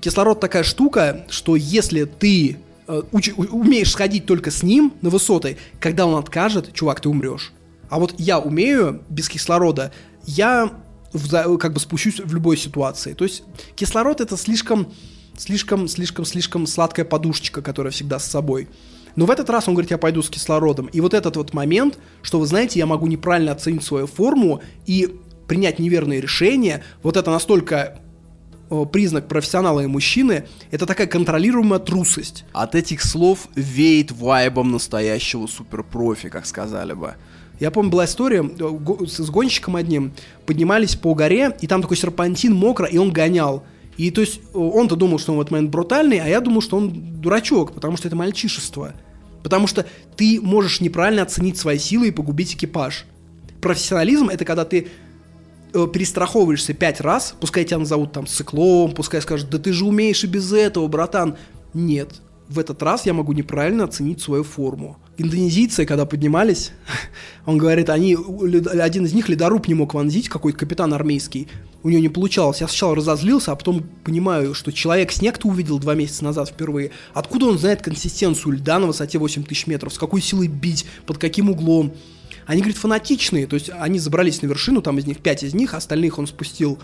кислород 0.01 0.39
такая 0.39 0.63
штука, 0.63 1.27
что 1.31 1.57
если 1.57 2.05
ты 2.05 2.59
уч- 3.13 3.35
у- 3.37 3.61
умеешь 3.61 3.93
сходить 3.93 4.27
только 4.27 4.51
с 4.51 4.63
ним 4.63 4.95
на 5.03 5.11
высоты, 5.11 5.59
когда 5.81 6.07
он 6.07 6.17
откажет, 6.19 6.73
чувак, 6.73 7.01
ты 7.01 7.09
умрешь. 7.09 7.53
А 7.89 7.99
вот 7.99 8.15
я 8.19 8.39
умею 8.39 9.03
без 9.09 9.29
кислорода, 9.29 9.93
я 10.25 10.73
в 11.13 11.57
как 11.59 11.73
бы 11.73 11.81
спущусь 11.81 12.21
в 12.21 12.35
любой 12.35 12.57
ситуации. 12.57 13.15
То 13.15 13.25
есть 13.25 13.43
кислород 13.77 14.21
это 14.21 14.37
слишком, 14.37 14.93
слишком, 15.37 15.89
слишком, 15.89 16.25
слишком 16.25 16.67
сладкая 16.67 17.07
подушечка, 17.07 17.63
которая 17.63 17.93
всегда 17.93 18.19
с 18.19 18.27
собой. 18.27 18.69
Но 19.17 19.27
в 19.27 19.31
этот 19.31 19.51
раз 19.51 19.67
он 19.69 19.75
говорит, 19.75 19.91
я 19.91 19.99
пойду 19.99 20.23
с 20.23 20.29
кислородом. 20.29 20.87
И 20.87 21.01
вот 21.01 21.15
этот 21.15 21.37
вот 21.37 21.55
момент, 21.55 21.99
что 22.23 22.39
вы 22.39 22.47
знаете, 22.47 22.79
я 22.79 22.87
могу 22.87 23.07
неправильно 23.07 23.53
оценить 23.53 23.83
свою 23.83 24.07
форму 24.07 24.63
и 24.87 25.17
принять 25.49 25.79
неверные 25.79 26.21
решения, 26.21 26.85
вот 27.03 27.17
это 27.17 27.31
настолько 27.31 27.77
э, 27.77 27.99
признак 28.93 29.29
профессионала 29.29 29.81
и 29.81 29.87
мужчины, 29.87 30.45
это 30.71 30.87
такая 30.87 31.07
контролируемая 31.07 31.79
трусость. 31.79 32.45
От 32.53 32.75
этих 32.75 33.03
слов 33.03 33.49
веет 33.55 34.13
вайбом 34.13 34.71
настоящего 34.71 35.47
суперпрофи, 35.47 36.29
как 36.29 36.47
сказали 36.47 36.93
бы. 36.93 37.15
Я 37.61 37.71
помню, 37.71 37.91
была 37.91 38.05
история 38.05 38.43
э, 38.43 39.07
с 39.07 39.31
гонщиком 39.31 39.77
одним, 39.77 40.13
поднимались 40.47 40.95
по 40.95 41.15
горе, 41.15 41.57
и 41.61 41.67
там 41.67 41.83
такой 41.83 41.97
серпантин 41.97 42.55
мокро, 42.55 42.87
и 42.87 42.99
он 42.99 43.13
гонял. 43.13 43.65
И 43.97 44.11
то 44.11 44.21
есть 44.21 44.41
э, 44.55 44.59
он-то 44.59 44.95
думал, 44.95 45.19
что 45.19 45.33
он 45.33 45.39
в 45.39 45.41
этот 45.41 45.51
момент 45.51 45.71
брутальный, 45.71 46.21
а 46.21 46.29
я 46.29 46.41
думал, 46.41 46.63
что 46.63 46.77
он 46.77 47.21
дурачок, 47.21 47.73
потому 47.73 47.97
что 47.97 48.07
это 48.07 48.17
мальчишество. 48.17 48.95
Потому 49.43 49.67
что 49.67 49.87
ты 50.17 50.41
можешь 50.41 50.81
неправильно 50.81 51.23
оценить 51.23 51.59
свои 51.59 51.79
силы 51.79 52.09
и 52.09 52.13
погубить 52.13 52.55
экипаж. 52.55 53.07
Профессионализм 53.61 54.29
это 54.29 54.45
когда 54.45 54.65
ты 54.65 54.79
э, 54.79 54.87
перестраховываешься 55.73 56.73
пять 56.75 57.01
раз, 57.01 57.35
пускай 57.41 57.65
тебя 57.65 57.79
назовут 57.79 58.13
там 58.13 58.27
циклом, 58.27 58.93
пускай 58.93 59.21
скажут, 59.23 59.51
да 59.51 59.59
ты 59.59 59.73
же 59.73 59.85
умеешь 59.85 60.25
и 60.25 60.27
без 60.27 60.53
этого, 60.53 60.87
братан. 60.89 61.37
Нет, 61.75 62.21
в 62.49 62.59
этот 62.59 62.83
раз 62.83 63.05
я 63.05 63.13
могу 63.13 63.33
неправильно 63.33 63.85
оценить 63.85 64.21
свою 64.21 64.43
форму. 64.43 64.99
Индонезийцы, 65.19 65.85
когда 65.85 66.07
поднимались, 66.07 66.73
он 67.47 67.59
говорит, 67.59 67.91
они, 67.91 68.17
один 68.81 69.05
из 69.05 69.13
них 69.13 69.29
ледоруб 69.29 69.69
не 69.69 69.75
мог 69.75 69.95
вонзить, 69.95 70.29
какой-то 70.29 70.59
капитан 70.59 70.95
армейский, 70.95 71.49
у 71.83 71.91
него 71.91 72.01
не 72.01 72.09
получалось. 72.09 72.61
Я 72.61 72.69
сначала 72.69 72.97
разозлился, 72.97 73.53
а 73.53 73.57
потом 73.57 73.85
понимаю, 74.03 74.55
что 74.55 74.73
человек 74.73 75.13
снег-то 75.13 75.49
увидел 75.49 75.79
два 75.79 75.95
месяца 75.95 76.25
назад 76.25 76.49
впервые. 76.49 76.91
Откуда 77.15 77.47
он 77.47 77.59
знает 77.59 77.83
консистенцию 77.83 78.55
льда 78.55 78.79
на 78.79 78.87
высоте 78.87 79.19
8000 79.19 79.67
метров, 79.67 79.93
с 79.93 79.99
какой 79.99 80.21
силой 80.21 80.49
бить, 80.49 80.87
под 81.07 81.19
каким 81.19 81.51
углом? 81.51 81.93
Они, 82.49 82.63
говорит, 82.63 82.79
фанатичные, 82.79 83.47
то 83.47 83.55
есть 83.55 83.69
они 83.79 83.99
забрались 83.99 84.41
на 84.41 84.47
вершину, 84.47 84.81
там 84.81 84.99
из 84.99 85.07
них 85.07 85.19
пять 85.19 85.43
из 85.43 85.53
них, 85.53 85.75
остальных 85.75 86.19
он 86.19 86.27
спустил. 86.27 86.79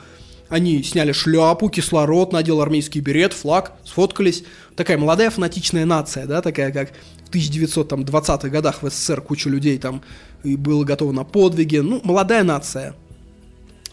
Они 0.51 0.83
сняли 0.83 1.12
шляпу, 1.12 1.70
кислород, 1.70 2.34
надел 2.34 2.60
армейский 2.60 3.01
берет, 3.01 3.33
флаг, 3.33 3.73
сфоткались. 3.83 4.44
Такая 4.76 4.99
молодая 4.99 5.31
фанатичная 5.31 5.86
нация, 5.86 6.26
да, 6.26 6.43
такая 6.43 6.70
как 6.70 6.93
в 7.31 7.34
1920-х 7.34 8.51
годах 8.51 8.83
в 8.83 8.91
СССР 8.91 9.23
куча 9.23 9.49
людей 9.49 9.78
там 9.78 10.02
и 10.43 10.57
было 10.57 10.84
готово 10.84 11.12
на 11.12 11.25
подвиги. 11.25 11.78
Ну, 11.78 12.02
молодая 12.05 12.44
нация. 12.44 12.94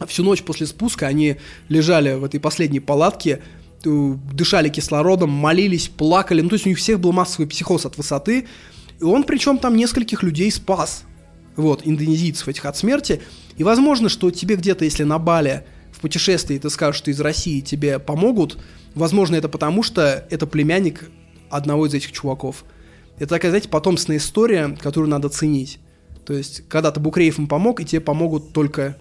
Всю 0.08 0.26
ночь 0.26 0.44
после 0.44 0.68
спуска 0.68 1.08
они 1.08 1.38
лежали 1.70 2.16
в 2.16 2.26
этой 2.26 2.42
последней 2.42 2.82
палатке, 2.82 3.42
э, 3.86 4.16
дышали 4.34 4.68
кислородом, 4.68 5.30
молились, 5.30 5.88
плакали. 5.88 6.42
Ну, 6.42 6.50
то 6.50 6.56
есть 6.56 6.66
у 6.66 6.70
них 6.70 6.80
всех 6.80 7.00
был 7.00 7.14
массовый 7.14 7.48
психоз 7.48 7.86
от 7.86 7.96
высоты. 7.96 8.50
И 9.00 9.04
он 9.06 9.24
причем 9.24 9.58
там 9.58 9.78
нескольких 9.78 10.22
людей 10.22 10.52
спас. 10.52 11.06
Вот, 11.56 11.82
индонезийцев 11.86 12.48
этих 12.48 12.66
от 12.66 12.78
смерти. 12.78 13.22
И 13.58 13.64
возможно, 13.64 14.10
что 14.10 14.32
тебе 14.32 14.56
где-то, 14.56 14.86
если 14.86 15.04
на 15.04 15.20
Бале 15.20 15.66
в 15.92 16.00
путешествии 16.00 16.58
ты 16.58 16.70
скажешь, 16.70 16.98
что 16.98 17.12
из 17.12 17.20
России 17.20 17.62
тебе 17.62 18.00
помогут, 18.00 18.58
возможно, 18.96 19.36
это 19.36 19.50
потому, 19.50 19.84
что 19.84 20.26
это 20.30 20.48
племянник 20.48 21.10
одного 21.50 21.86
из 21.86 21.94
этих 21.94 22.12
чуваков. 22.12 22.64
Это 23.18 23.36
такая, 23.36 23.52
знаете, 23.52 23.70
потомственная 23.70 24.20
история, 24.20 24.78
которую 24.82 25.10
надо 25.10 25.30
ценить. 25.30 25.80
То 26.26 26.34
есть, 26.34 26.64
когда-то 26.70 27.00
Букреев 27.00 27.40
им 27.40 27.48
помог, 27.48 27.82
и 27.82 27.86
тебе 27.86 28.02
помогут 28.02 28.54
только 28.54 28.98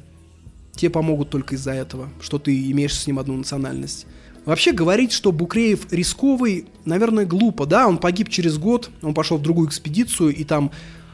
тебе 0.80 0.90
помогут 0.90 1.30
только 1.30 1.56
из-за 1.56 1.72
этого, 1.72 2.08
что 2.20 2.38
ты 2.38 2.70
имеешь 2.70 2.98
с 2.98 3.06
ним 3.06 3.18
одну 3.18 3.36
национальность. 3.36 4.06
Вообще 4.46 4.72
говорить, 4.72 5.12
что 5.12 5.32
Букреев 5.32 5.92
рисковый, 5.92 6.66
наверное, 6.84 7.26
глупо. 7.26 7.66
Да, 7.66 7.86
он 7.86 7.98
погиб 7.98 8.30
через 8.30 8.56
год, 8.56 8.90
он 9.02 9.12
пошел 9.12 9.36
в 9.36 9.42
другую 9.42 9.68
экспедицию, 9.68 10.34
и 10.34 10.44
там 10.44 10.70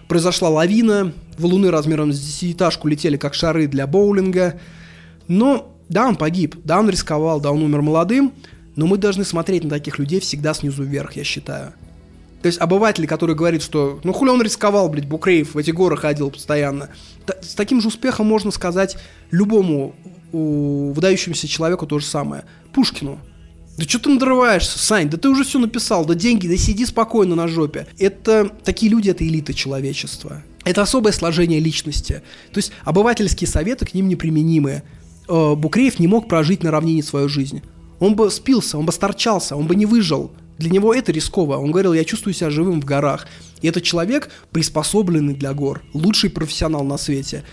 произошла 0.09 0.49
лавина, 0.49 1.12
валуны 1.39 1.70
размером 1.70 2.12
с 2.12 2.20
десятиэтажку 2.20 2.89
летели 2.89 3.17
как 3.17 3.35
шары 3.35 3.67
для 3.67 3.86
боулинга. 3.86 4.59
Но, 5.28 5.75
да, 5.89 6.07
он 6.09 6.17
погиб, 6.17 6.57
да, 6.65 6.78
он 6.78 6.89
рисковал, 6.89 7.41
да, 7.41 7.51
он 7.51 7.62
умер 7.62 7.83
молодым, 7.83 8.33
но 8.76 8.86
мы 8.86 8.99
должны 8.99 9.25
смотреть 9.25 9.65
на 9.65 9.70
таких 9.70 9.99
людей 9.99 10.20
всегда 10.20 10.55
снизу 10.55 10.83
вверх, 10.83 11.17
я 11.17 11.25
считаю. 11.25 11.73
То 12.43 12.49
есть 12.49 12.60
обыватели, 12.60 13.07
которые 13.07 13.36
говорят, 13.36 13.62
что 13.62 13.99
ну 14.05 14.12
хули 14.12 14.31
он 14.31 14.41
рисковал, 14.41 14.89
блядь, 14.89 15.09
Букреев 15.09 15.55
в 15.55 15.59
эти 15.59 15.73
горы 15.73 15.97
ходил 15.97 16.31
постоянно. 16.31 16.91
Та- 17.25 17.43
с 17.43 17.55
таким 17.55 17.81
же 17.81 17.89
успехом 17.89 18.26
можно 18.26 18.51
сказать 18.52 18.97
любому 19.33 19.97
у, 20.33 20.93
выдающемуся 20.93 21.49
человеку 21.49 21.86
то 21.86 21.99
же 21.99 22.05
самое. 22.07 22.44
Пушкину. 22.73 23.18
Да 23.77 23.85
что 23.85 23.99
ты 23.99 24.09
надрываешься, 24.09 24.79
Сань? 24.79 25.11
Да 25.11 25.19
ты 25.19 25.29
уже 25.29 25.45
все 25.45 25.59
написал, 25.59 26.07
да 26.07 26.15
деньги, 26.15 26.49
да 26.49 26.57
сиди 26.57 26.87
спокойно 26.87 27.35
на 27.35 27.47
жопе. 27.47 27.87
Это 27.99 28.51
такие 28.65 28.91
люди, 28.91 29.11
это 29.11 29.27
элита 29.27 29.53
человечества. 29.53 30.43
Это 30.65 30.83
особое 30.83 31.13
сложение 31.13 31.61
личности. 31.61 32.23
То 32.53 32.59
есть 32.59 32.73
обывательские 32.85 33.49
советы 33.49 33.85
к 33.85 33.95
ним 33.95 34.09
неприменимы. 34.09 34.83
Э, 35.29 35.55
Букреев 35.55 35.99
не 35.99 36.07
мог 36.07 36.27
прожить 36.29 36.63
на 36.63 36.71
равнине 36.71 37.03
свою 37.03 37.29
жизнь. 37.29 37.63
Он 38.01 38.15
бы 38.15 38.31
спился, 38.31 38.79
он 38.79 38.87
бы 38.87 38.93
сторчался, 38.93 39.57
он 39.57 39.67
бы 39.67 39.77
не 39.77 39.87
выжил. 39.87 40.33
Для 40.59 40.71
него 40.71 40.95
это 40.95 41.13
рисково. 41.13 41.59
Он 41.59 41.71
говорил, 41.71 41.93
я 41.93 42.05
чувствую 42.05 42.33
себя 42.33 42.51
живым 42.51 42.81
в 42.81 42.85
горах. 42.85 43.27
И 43.61 43.69
этот 43.69 43.83
человек 43.83 44.31
приспособленный 44.53 45.35
для 45.35 45.53
гор, 45.53 45.83
лучший 45.93 46.31
профессионал 46.31 46.85
на 46.85 46.97
свете. 46.97 47.45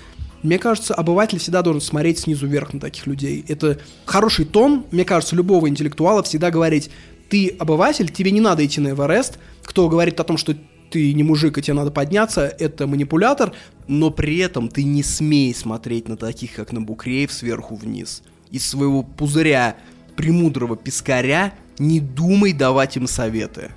Мне 0.44 0.60
кажется, 0.60 0.94
обыватель 0.94 1.40
всегда 1.40 1.62
должен 1.62 1.82
смотреть 1.82 2.20
снизу 2.20 2.48
вверх 2.48 2.74
на 2.74 2.80
таких 2.80 3.08
людей. 3.08 3.44
Это 3.48 3.80
хороший 4.06 4.46
тон, 4.46 4.86
мне 4.92 5.06
кажется, 5.06 5.36
любого 5.36 5.70
интеллектуала 5.70 6.22
всегда 6.22 6.52
говорить, 6.52 6.92
ты 7.30 7.48
обыватель, 7.58 8.12
тебе 8.12 8.32
не 8.32 8.42
надо 8.42 8.66
идти 8.66 8.82
на 8.82 8.90
Эверест. 8.90 9.40
Кто 9.64 9.88
говорит 9.88 10.20
о 10.20 10.26
том, 10.26 10.38
что 10.38 10.56
ты 10.92 11.14
не 11.14 11.24
мужик 11.24 11.58
и 11.58 11.62
тебе 11.62 11.74
надо 11.74 11.92
подняться, 11.92 12.42
это 12.46 12.86
манипулятор, 12.86 13.54
но 13.88 14.12
при 14.12 14.38
этом 14.38 14.68
ты 14.68 14.84
не 14.84 15.02
смей 15.02 15.56
смотреть 15.56 16.10
на 16.10 16.18
таких, 16.18 16.54
как 16.54 16.74
на 16.74 16.82
Букреев, 16.82 17.32
сверху 17.32 17.76
вниз. 17.76 18.22
Из 18.52 18.68
своего 18.68 19.02
пузыря 19.02 19.78
премудрого 20.16 20.76
пескаря 20.76 21.54
не 21.80 22.00
думай 22.00 22.54
давать 22.54 22.98
им 22.98 23.08
советы. 23.08 23.72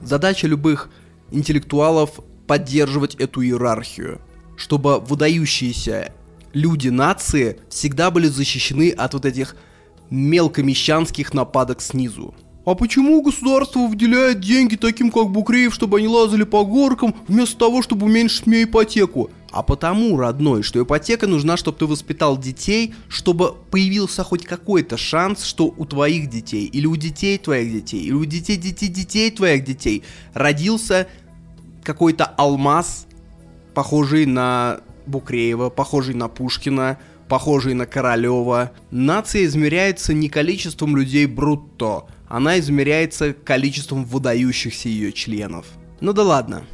Задача 0.00 0.48
любых 0.48 0.90
интеллектуалов 1.30 2.18
поддерживать 2.48 3.14
эту 3.16 3.42
иерархию, 3.42 4.20
чтобы 4.56 5.00
выдающиеся 5.00 6.12
люди 6.52 6.88
нации 6.88 7.58
всегда 7.68 8.10
были 8.10 8.26
защищены 8.26 8.90
от 8.90 9.14
вот 9.14 9.24
этих 9.24 9.56
мелкомещанских 10.10 11.32
нападок 11.34 11.80
снизу. 11.80 12.34
А 12.64 12.74
почему 12.74 13.20
государство 13.22 13.80
выделяет 13.80 14.40
деньги 14.40 14.76
таким, 14.76 15.10
как 15.10 15.30
Букреев, 15.30 15.74
чтобы 15.74 15.98
они 15.98 16.06
лазали 16.06 16.44
по 16.44 16.64
горкам, 16.64 17.16
вместо 17.26 17.56
того, 17.56 17.82
чтобы 17.82 18.06
уменьшить 18.06 18.46
мне 18.46 18.62
ипотеку? 18.62 19.30
А 19.50 19.64
потому, 19.64 20.16
родной, 20.16 20.62
что 20.62 20.80
ипотека 20.80 21.26
нужна, 21.26 21.56
чтобы 21.56 21.78
ты 21.78 21.86
воспитал 21.86 22.38
детей, 22.38 22.94
чтобы 23.08 23.54
появился 23.70 24.22
хоть 24.22 24.44
какой-то 24.44 24.96
шанс, 24.96 25.44
что 25.44 25.74
у 25.76 25.84
твоих 25.84 26.30
детей, 26.30 26.66
или 26.66 26.86
у 26.86 26.94
детей 26.94 27.36
твоих 27.36 27.72
детей, 27.72 28.02
или 28.02 28.12
у 28.12 28.24
детей 28.24 28.56
детей 28.56 28.88
детей 28.88 29.30
твоих 29.32 29.64
детей 29.64 30.04
родился 30.32 31.08
какой-то 31.82 32.24
алмаз, 32.24 33.08
похожий 33.74 34.26
на 34.26 34.80
Букреева, 35.06 35.70
похожий 35.70 36.14
на 36.14 36.28
Пушкина, 36.28 36.98
похожий 37.28 37.74
на 37.74 37.86
Королева. 37.86 38.72
Нация 38.90 39.44
измеряется 39.44 40.12
не 40.14 40.28
количеством 40.28 40.96
людей 40.96 41.26
брутто, 41.26 42.06
она 42.28 42.58
измеряется 42.58 43.32
количеством 43.32 44.04
выдающихся 44.04 44.88
ее 44.88 45.12
членов. 45.12 45.66
Ну 46.00 46.12
да 46.12 46.22
ладно. 46.22 46.64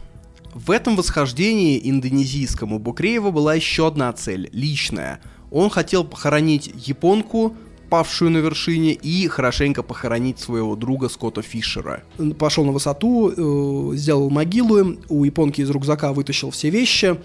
В 0.54 0.70
этом 0.70 0.96
восхождении 0.96 1.80
индонезийскому 1.82 2.78
Букреева 2.78 3.30
была 3.30 3.54
еще 3.54 3.86
одна 3.86 4.12
цель, 4.12 4.48
личная. 4.52 5.20
Он 5.50 5.70
хотел 5.70 6.04
похоронить 6.04 6.72
японку, 6.74 7.56
павшую 7.88 8.30
на 8.30 8.38
вершине, 8.38 8.92
и 8.92 9.26
хорошенько 9.28 9.82
похоронить 9.82 10.38
своего 10.38 10.76
друга 10.76 11.08
Скотта 11.08 11.42
Фишера. 11.42 12.02
пошел 12.38 12.64
на 12.64 12.72
высоту, 12.72 13.30
э, 13.30 13.96
сделал 13.96 14.30
могилу, 14.30 14.96
у 15.08 15.24
японки 15.24 15.60
из 15.60 15.70
рюкзака 15.70 16.12
вытащил 16.12 16.50
все 16.50 16.70
вещи, 16.70 17.18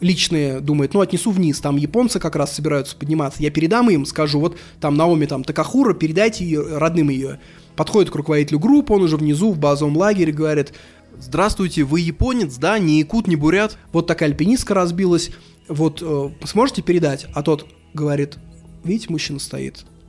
личные, 0.00 0.60
думает, 0.60 0.94
ну, 0.94 1.00
отнесу 1.00 1.30
вниз, 1.30 1.60
там 1.60 1.76
японцы 1.76 2.18
как 2.18 2.36
раз 2.36 2.54
собираются 2.54 2.96
подниматься, 2.96 3.42
я 3.42 3.50
передам 3.50 3.90
им, 3.90 4.06
скажу, 4.06 4.40
вот 4.40 4.56
там 4.80 4.96
Наоми 4.96 5.26
там 5.26 5.44
Такахура, 5.44 5.94
передайте 5.94 6.44
ее, 6.44 6.78
родным 6.78 7.10
ее. 7.10 7.38
Подходит 7.76 8.10
к 8.10 8.14
руководителю 8.14 8.58
группы, 8.58 8.92
он 8.92 9.02
уже 9.02 9.16
внизу 9.16 9.52
в 9.52 9.58
базовом 9.58 9.96
лагере, 9.96 10.32
говорит, 10.32 10.72
Здравствуйте, 11.18 11.84
вы 11.84 12.00
японец, 12.00 12.56
да? 12.56 12.78
Не 12.78 12.98
якут, 13.00 13.26
не 13.26 13.36
бурят? 13.36 13.76
вот 13.92 14.06
такая 14.06 14.30
альпинистка 14.30 14.72
разбилась, 14.72 15.30
вот 15.68 16.02
э, 16.02 16.30
сможете 16.46 16.80
передать? 16.80 17.26
А 17.34 17.42
тот 17.42 17.66
говорит, 17.92 18.38
видите, 18.84 19.08
мужчина 19.10 19.38
стоит, 19.38 19.84
«А, 19.84 19.99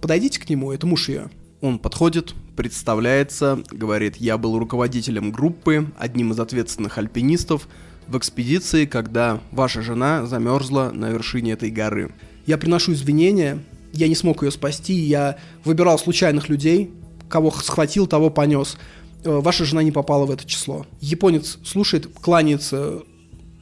подойдите 0.00 0.40
к 0.40 0.48
нему, 0.48 0.72
это 0.72 0.86
муж 0.86 1.08
ее. 1.08 1.30
Он 1.60 1.78
подходит, 1.78 2.34
представляется, 2.56 3.62
говорит, 3.70 4.16
я 4.16 4.38
был 4.38 4.58
руководителем 4.58 5.32
группы, 5.32 5.86
одним 5.98 6.32
из 6.32 6.40
ответственных 6.40 6.98
альпинистов 6.98 7.68
в 8.06 8.16
экспедиции, 8.18 8.84
когда 8.84 9.40
ваша 9.50 9.82
жена 9.82 10.26
замерзла 10.26 10.90
на 10.92 11.10
вершине 11.10 11.52
этой 11.52 11.70
горы. 11.70 12.12
Я 12.46 12.58
приношу 12.58 12.92
извинения, 12.92 13.58
я 13.92 14.08
не 14.08 14.14
смог 14.14 14.42
ее 14.42 14.50
спасти, 14.50 14.92
я 14.92 15.38
выбирал 15.64 15.98
случайных 15.98 16.48
людей, 16.48 16.90
кого 17.28 17.50
схватил, 17.50 18.06
того 18.06 18.30
понес. 18.30 18.76
Э, 19.24 19.40
Ваша 19.40 19.64
жена 19.64 19.82
не 19.82 19.90
попала 19.90 20.26
в 20.26 20.30
это 20.30 20.46
число. 20.46 20.86
Японец 21.00 21.58
слушает, 21.64 22.06
кланяется 22.20 23.02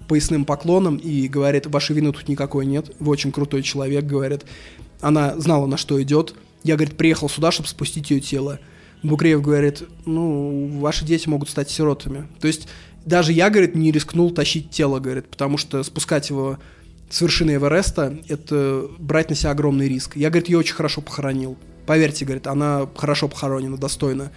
поясным 0.08 0.44
поклоном 0.44 0.96
и 0.96 1.28
говорит, 1.28 1.66
вашей 1.66 1.96
вины 1.96 2.12
тут 2.12 2.28
никакой 2.28 2.66
нет, 2.66 2.94
вы 3.00 3.10
очень 3.10 3.32
крутой 3.32 3.62
человек, 3.62 4.04
говорит. 4.04 4.44
Она 5.04 5.38
знала, 5.38 5.66
на 5.66 5.76
что 5.76 6.02
идет. 6.02 6.34
Я, 6.62 6.76
говорит, 6.76 6.96
приехал 6.96 7.28
сюда, 7.28 7.52
чтобы 7.52 7.68
спустить 7.68 8.10
ее 8.10 8.20
тело. 8.20 8.58
Букреев 9.02 9.42
говорит, 9.42 9.82
ну, 10.06 10.78
ваши 10.80 11.04
дети 11.04 11.28
могут 11.28 11.50
стать 11.50 11.70
сиротами. 11.70 12.26
То 12.40 12.46
есть 12.46 12.68
даже 13.04 13.34
я, 13.34 13.50
говорит, 13.50 13.74
не 13.74 13.92
рискнул 13.92 14.30
тащить 14.30 14.70
тело, 14.70 15.00
говорит, 15.00 15.28
потому 15.28 15.58
что 15.58 15.82
спускать 15.82 16.30
его 16.30 16.58
с 17.10 17.20
вершины 17.20 17.56
Эвереста– 17.56 18.16
это 18.28 18.88
брать 18.98 19.28
на 19.28 19.36
себя 19.36 19.50
огромный 19.50 19.88
риск. 19.88 20.16
Я, 20.16 20.30
говорит, 20.30 20.48
ее 20.48 20.56
очень 20.56 20.74
хорошо 20.74 21.02
похоронил. 21.02 21.58
Поверьте, 21.84 22.24
говорит, 22.24 22.46
она 22.46 22.88
хорошо 22.96 23.28
похоронена, 23.28 23.76
достойно. 23.76 24.32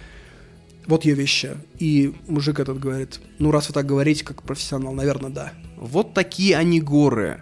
Вот 0.86 1.06
ее 1.06 1.14
вещи. 1.14 1.52
И 1.78 2.14
мужик 2.28 2.60
этот 2.60 2.78
говорит, 2.78 3.20
ну, 3.38 3.50
раз 3.50 3.68
вы 3.68 3.74
так 3.74 3.86
говорите, 3.86 4.22
как 4.22 4.42
профессионал, 4.42 4.92
наверное, 4.92 5.30
да. 5.30 5.52
Вот 5.78 6.12
такие 6.12 6.58
они 6.58 6.78
горы. 6.78 7.40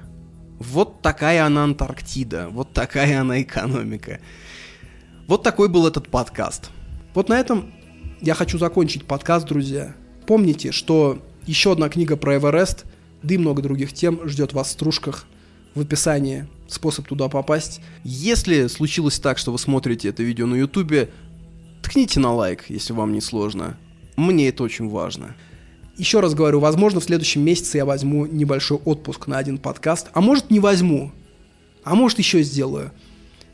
Вот 0.59 1.03
такая 1.03 1.45
она 1.45 1.65
Антарктида. 1.65 2.49
Вот 2.51 2.73
такая 2.73 3.21
она 3.21 3.43
экономика. 3.43 4.21
Вот 5.27 5.43
такой 5.43 5.69
был 5.69 5.87
этот 5.87 6.09
подкаст. 6.09 6.71
Вот 7.15 7.29
на 7.29 7.39
этом 7.39 7.73
я 8.21 8.35
хочу 8.35 8.59
закончить 8.59 9.05
подкаст, 9.05 9.47
друзья. 9.47 9.95
Помните, 10.27 10.73
что 10.73 11.23
еще 11.47 11.73
одна 11.73 11.89
книга 11.89 12.17
про 12.17 12.37
Эверест, 12.37 12.87
да 13.23 13.35
и 13.35 13.39
много 13.39 13.63
других 13.63 13.93
тем 13.93 14.27
ждет 14.29 14.53
вас 14.53 14.69
в 14.69 14.73
стружках 14.73 15.27
в 15.75 15.81
описании. 15.81 16.47
Способ 16.69 17.07
туда 17.07 17.29
попасть. 17.29 17.81
Если 18.03 18.67
случилось 18.67 19.21
так, 19.21 19.39
что 19.39 19.53
вы 19.53 19.59
смотрите 19.59 20.09
это 20.09 20.23
видео 20.23 20.47
на 20.47 20.55
ютубе, 20.55 21.11
ткните 21.83 22.19
на 22.19 22.33
лайк, 22.33 22.65
если 22.69 22.93
вам 22.93 23.13
не 23.13 23.21
сложно. 23.21 23.77
Мне 24.17 24.49
это 24.49 24.65
очень 24.65 24.89
важно. 24.89 25.37
Еще 25.97 26.21
раз 26.21 26.35
говорю, 26.35 26.61
возможно, 26.61 27.01
в 27.01 27.05
следующем 27.05 27.43
месяце 27.43 27.79
я 27.79 27.87
возьму 27.87 28.27
небольшой 28.27 28.79
отпуск 28.79 29.27
на 29.29 29.39
один 29.39 29.57
подкаст, 29.57 30.09
а 30.13 30.21
может 30.21 30.51
не 30.51 30.61
возьму, 30.61 31.11
а 31.85 31.95
может 31.95 32.19
еще 32.19 32.43
сделаю. 32.43 32.93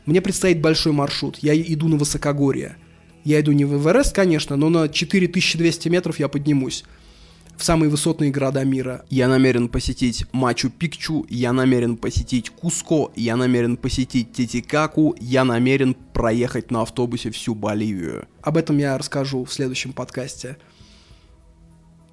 Мне 0.05 0.21
предстоит 0.21 0.59
большой 0.59 0.91
маршрут, 0.91 1.37
я 1.41 1.55
иду 1.55 1.87
на 1.87 1.95
высокогорье. 1.95 2.75
Я 3.23 3.39
иду 3.39 3.53
не 3.53 3.63
в 3.63 3.73
Эверест, 3.77 4.13
конечно, 4.13 4.57
но 4.57 4.67
на 4.67 4.89
4200 4.89 5.87
метров 5.87 6.19
я 6.19 6.27
поднимусь 6.27 6.83
в 7.55 7.63
самые 7.63 7.89
высотные 7.89 8.31
города 8.31 8.65
мира. 8.65 9.05
Я 9.09 9.29
намерен 9.29 9.69
посетить 9.69 10.25
Мачу-Пикчу, 10.33 11.25
я 11.29 11.53
намерен 11.53 11.95
посетить 11.95 12.49
Куско, 12.49 13.11
я 13.15 13.37
намерен 13.37 13.77
посетить 13.77 14.33
Титикаку, 14.33 15.15
я 15.21 15.45
намерен 15.45 15.93
проехать 15.93 16.71
на 16.71 16.81
автобусе 16.81 17.31
всю 17.31 17.55
Боливию. 17.55 18.27
Об 18.41 18.57
этом 18.57 18.77
я 18.77 18.97
расскажу 18.97 19.45
в 19.45 19.53
следующем 19.53 19.93
подкасте. 19.93 20.57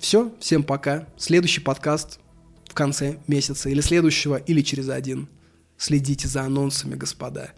Все, 0.01 0.35
всем 0.41 0.62
пока. 0.62 1.07
Следующий 1.19 1.61
подкаст 1.61 2.20
в 2.65 2.73
конце 2.73 3.19
месяца 3.27 3.69
или 3.69 3.83
следующего, 3.83 4.37
или 4.37 4.62
через 4.62 4.89
один. 4.89 5.29
Следите 5.77 6.27
за 6.27 6.41
анонсами, 6.41 6.95
господа. 6.95 7.51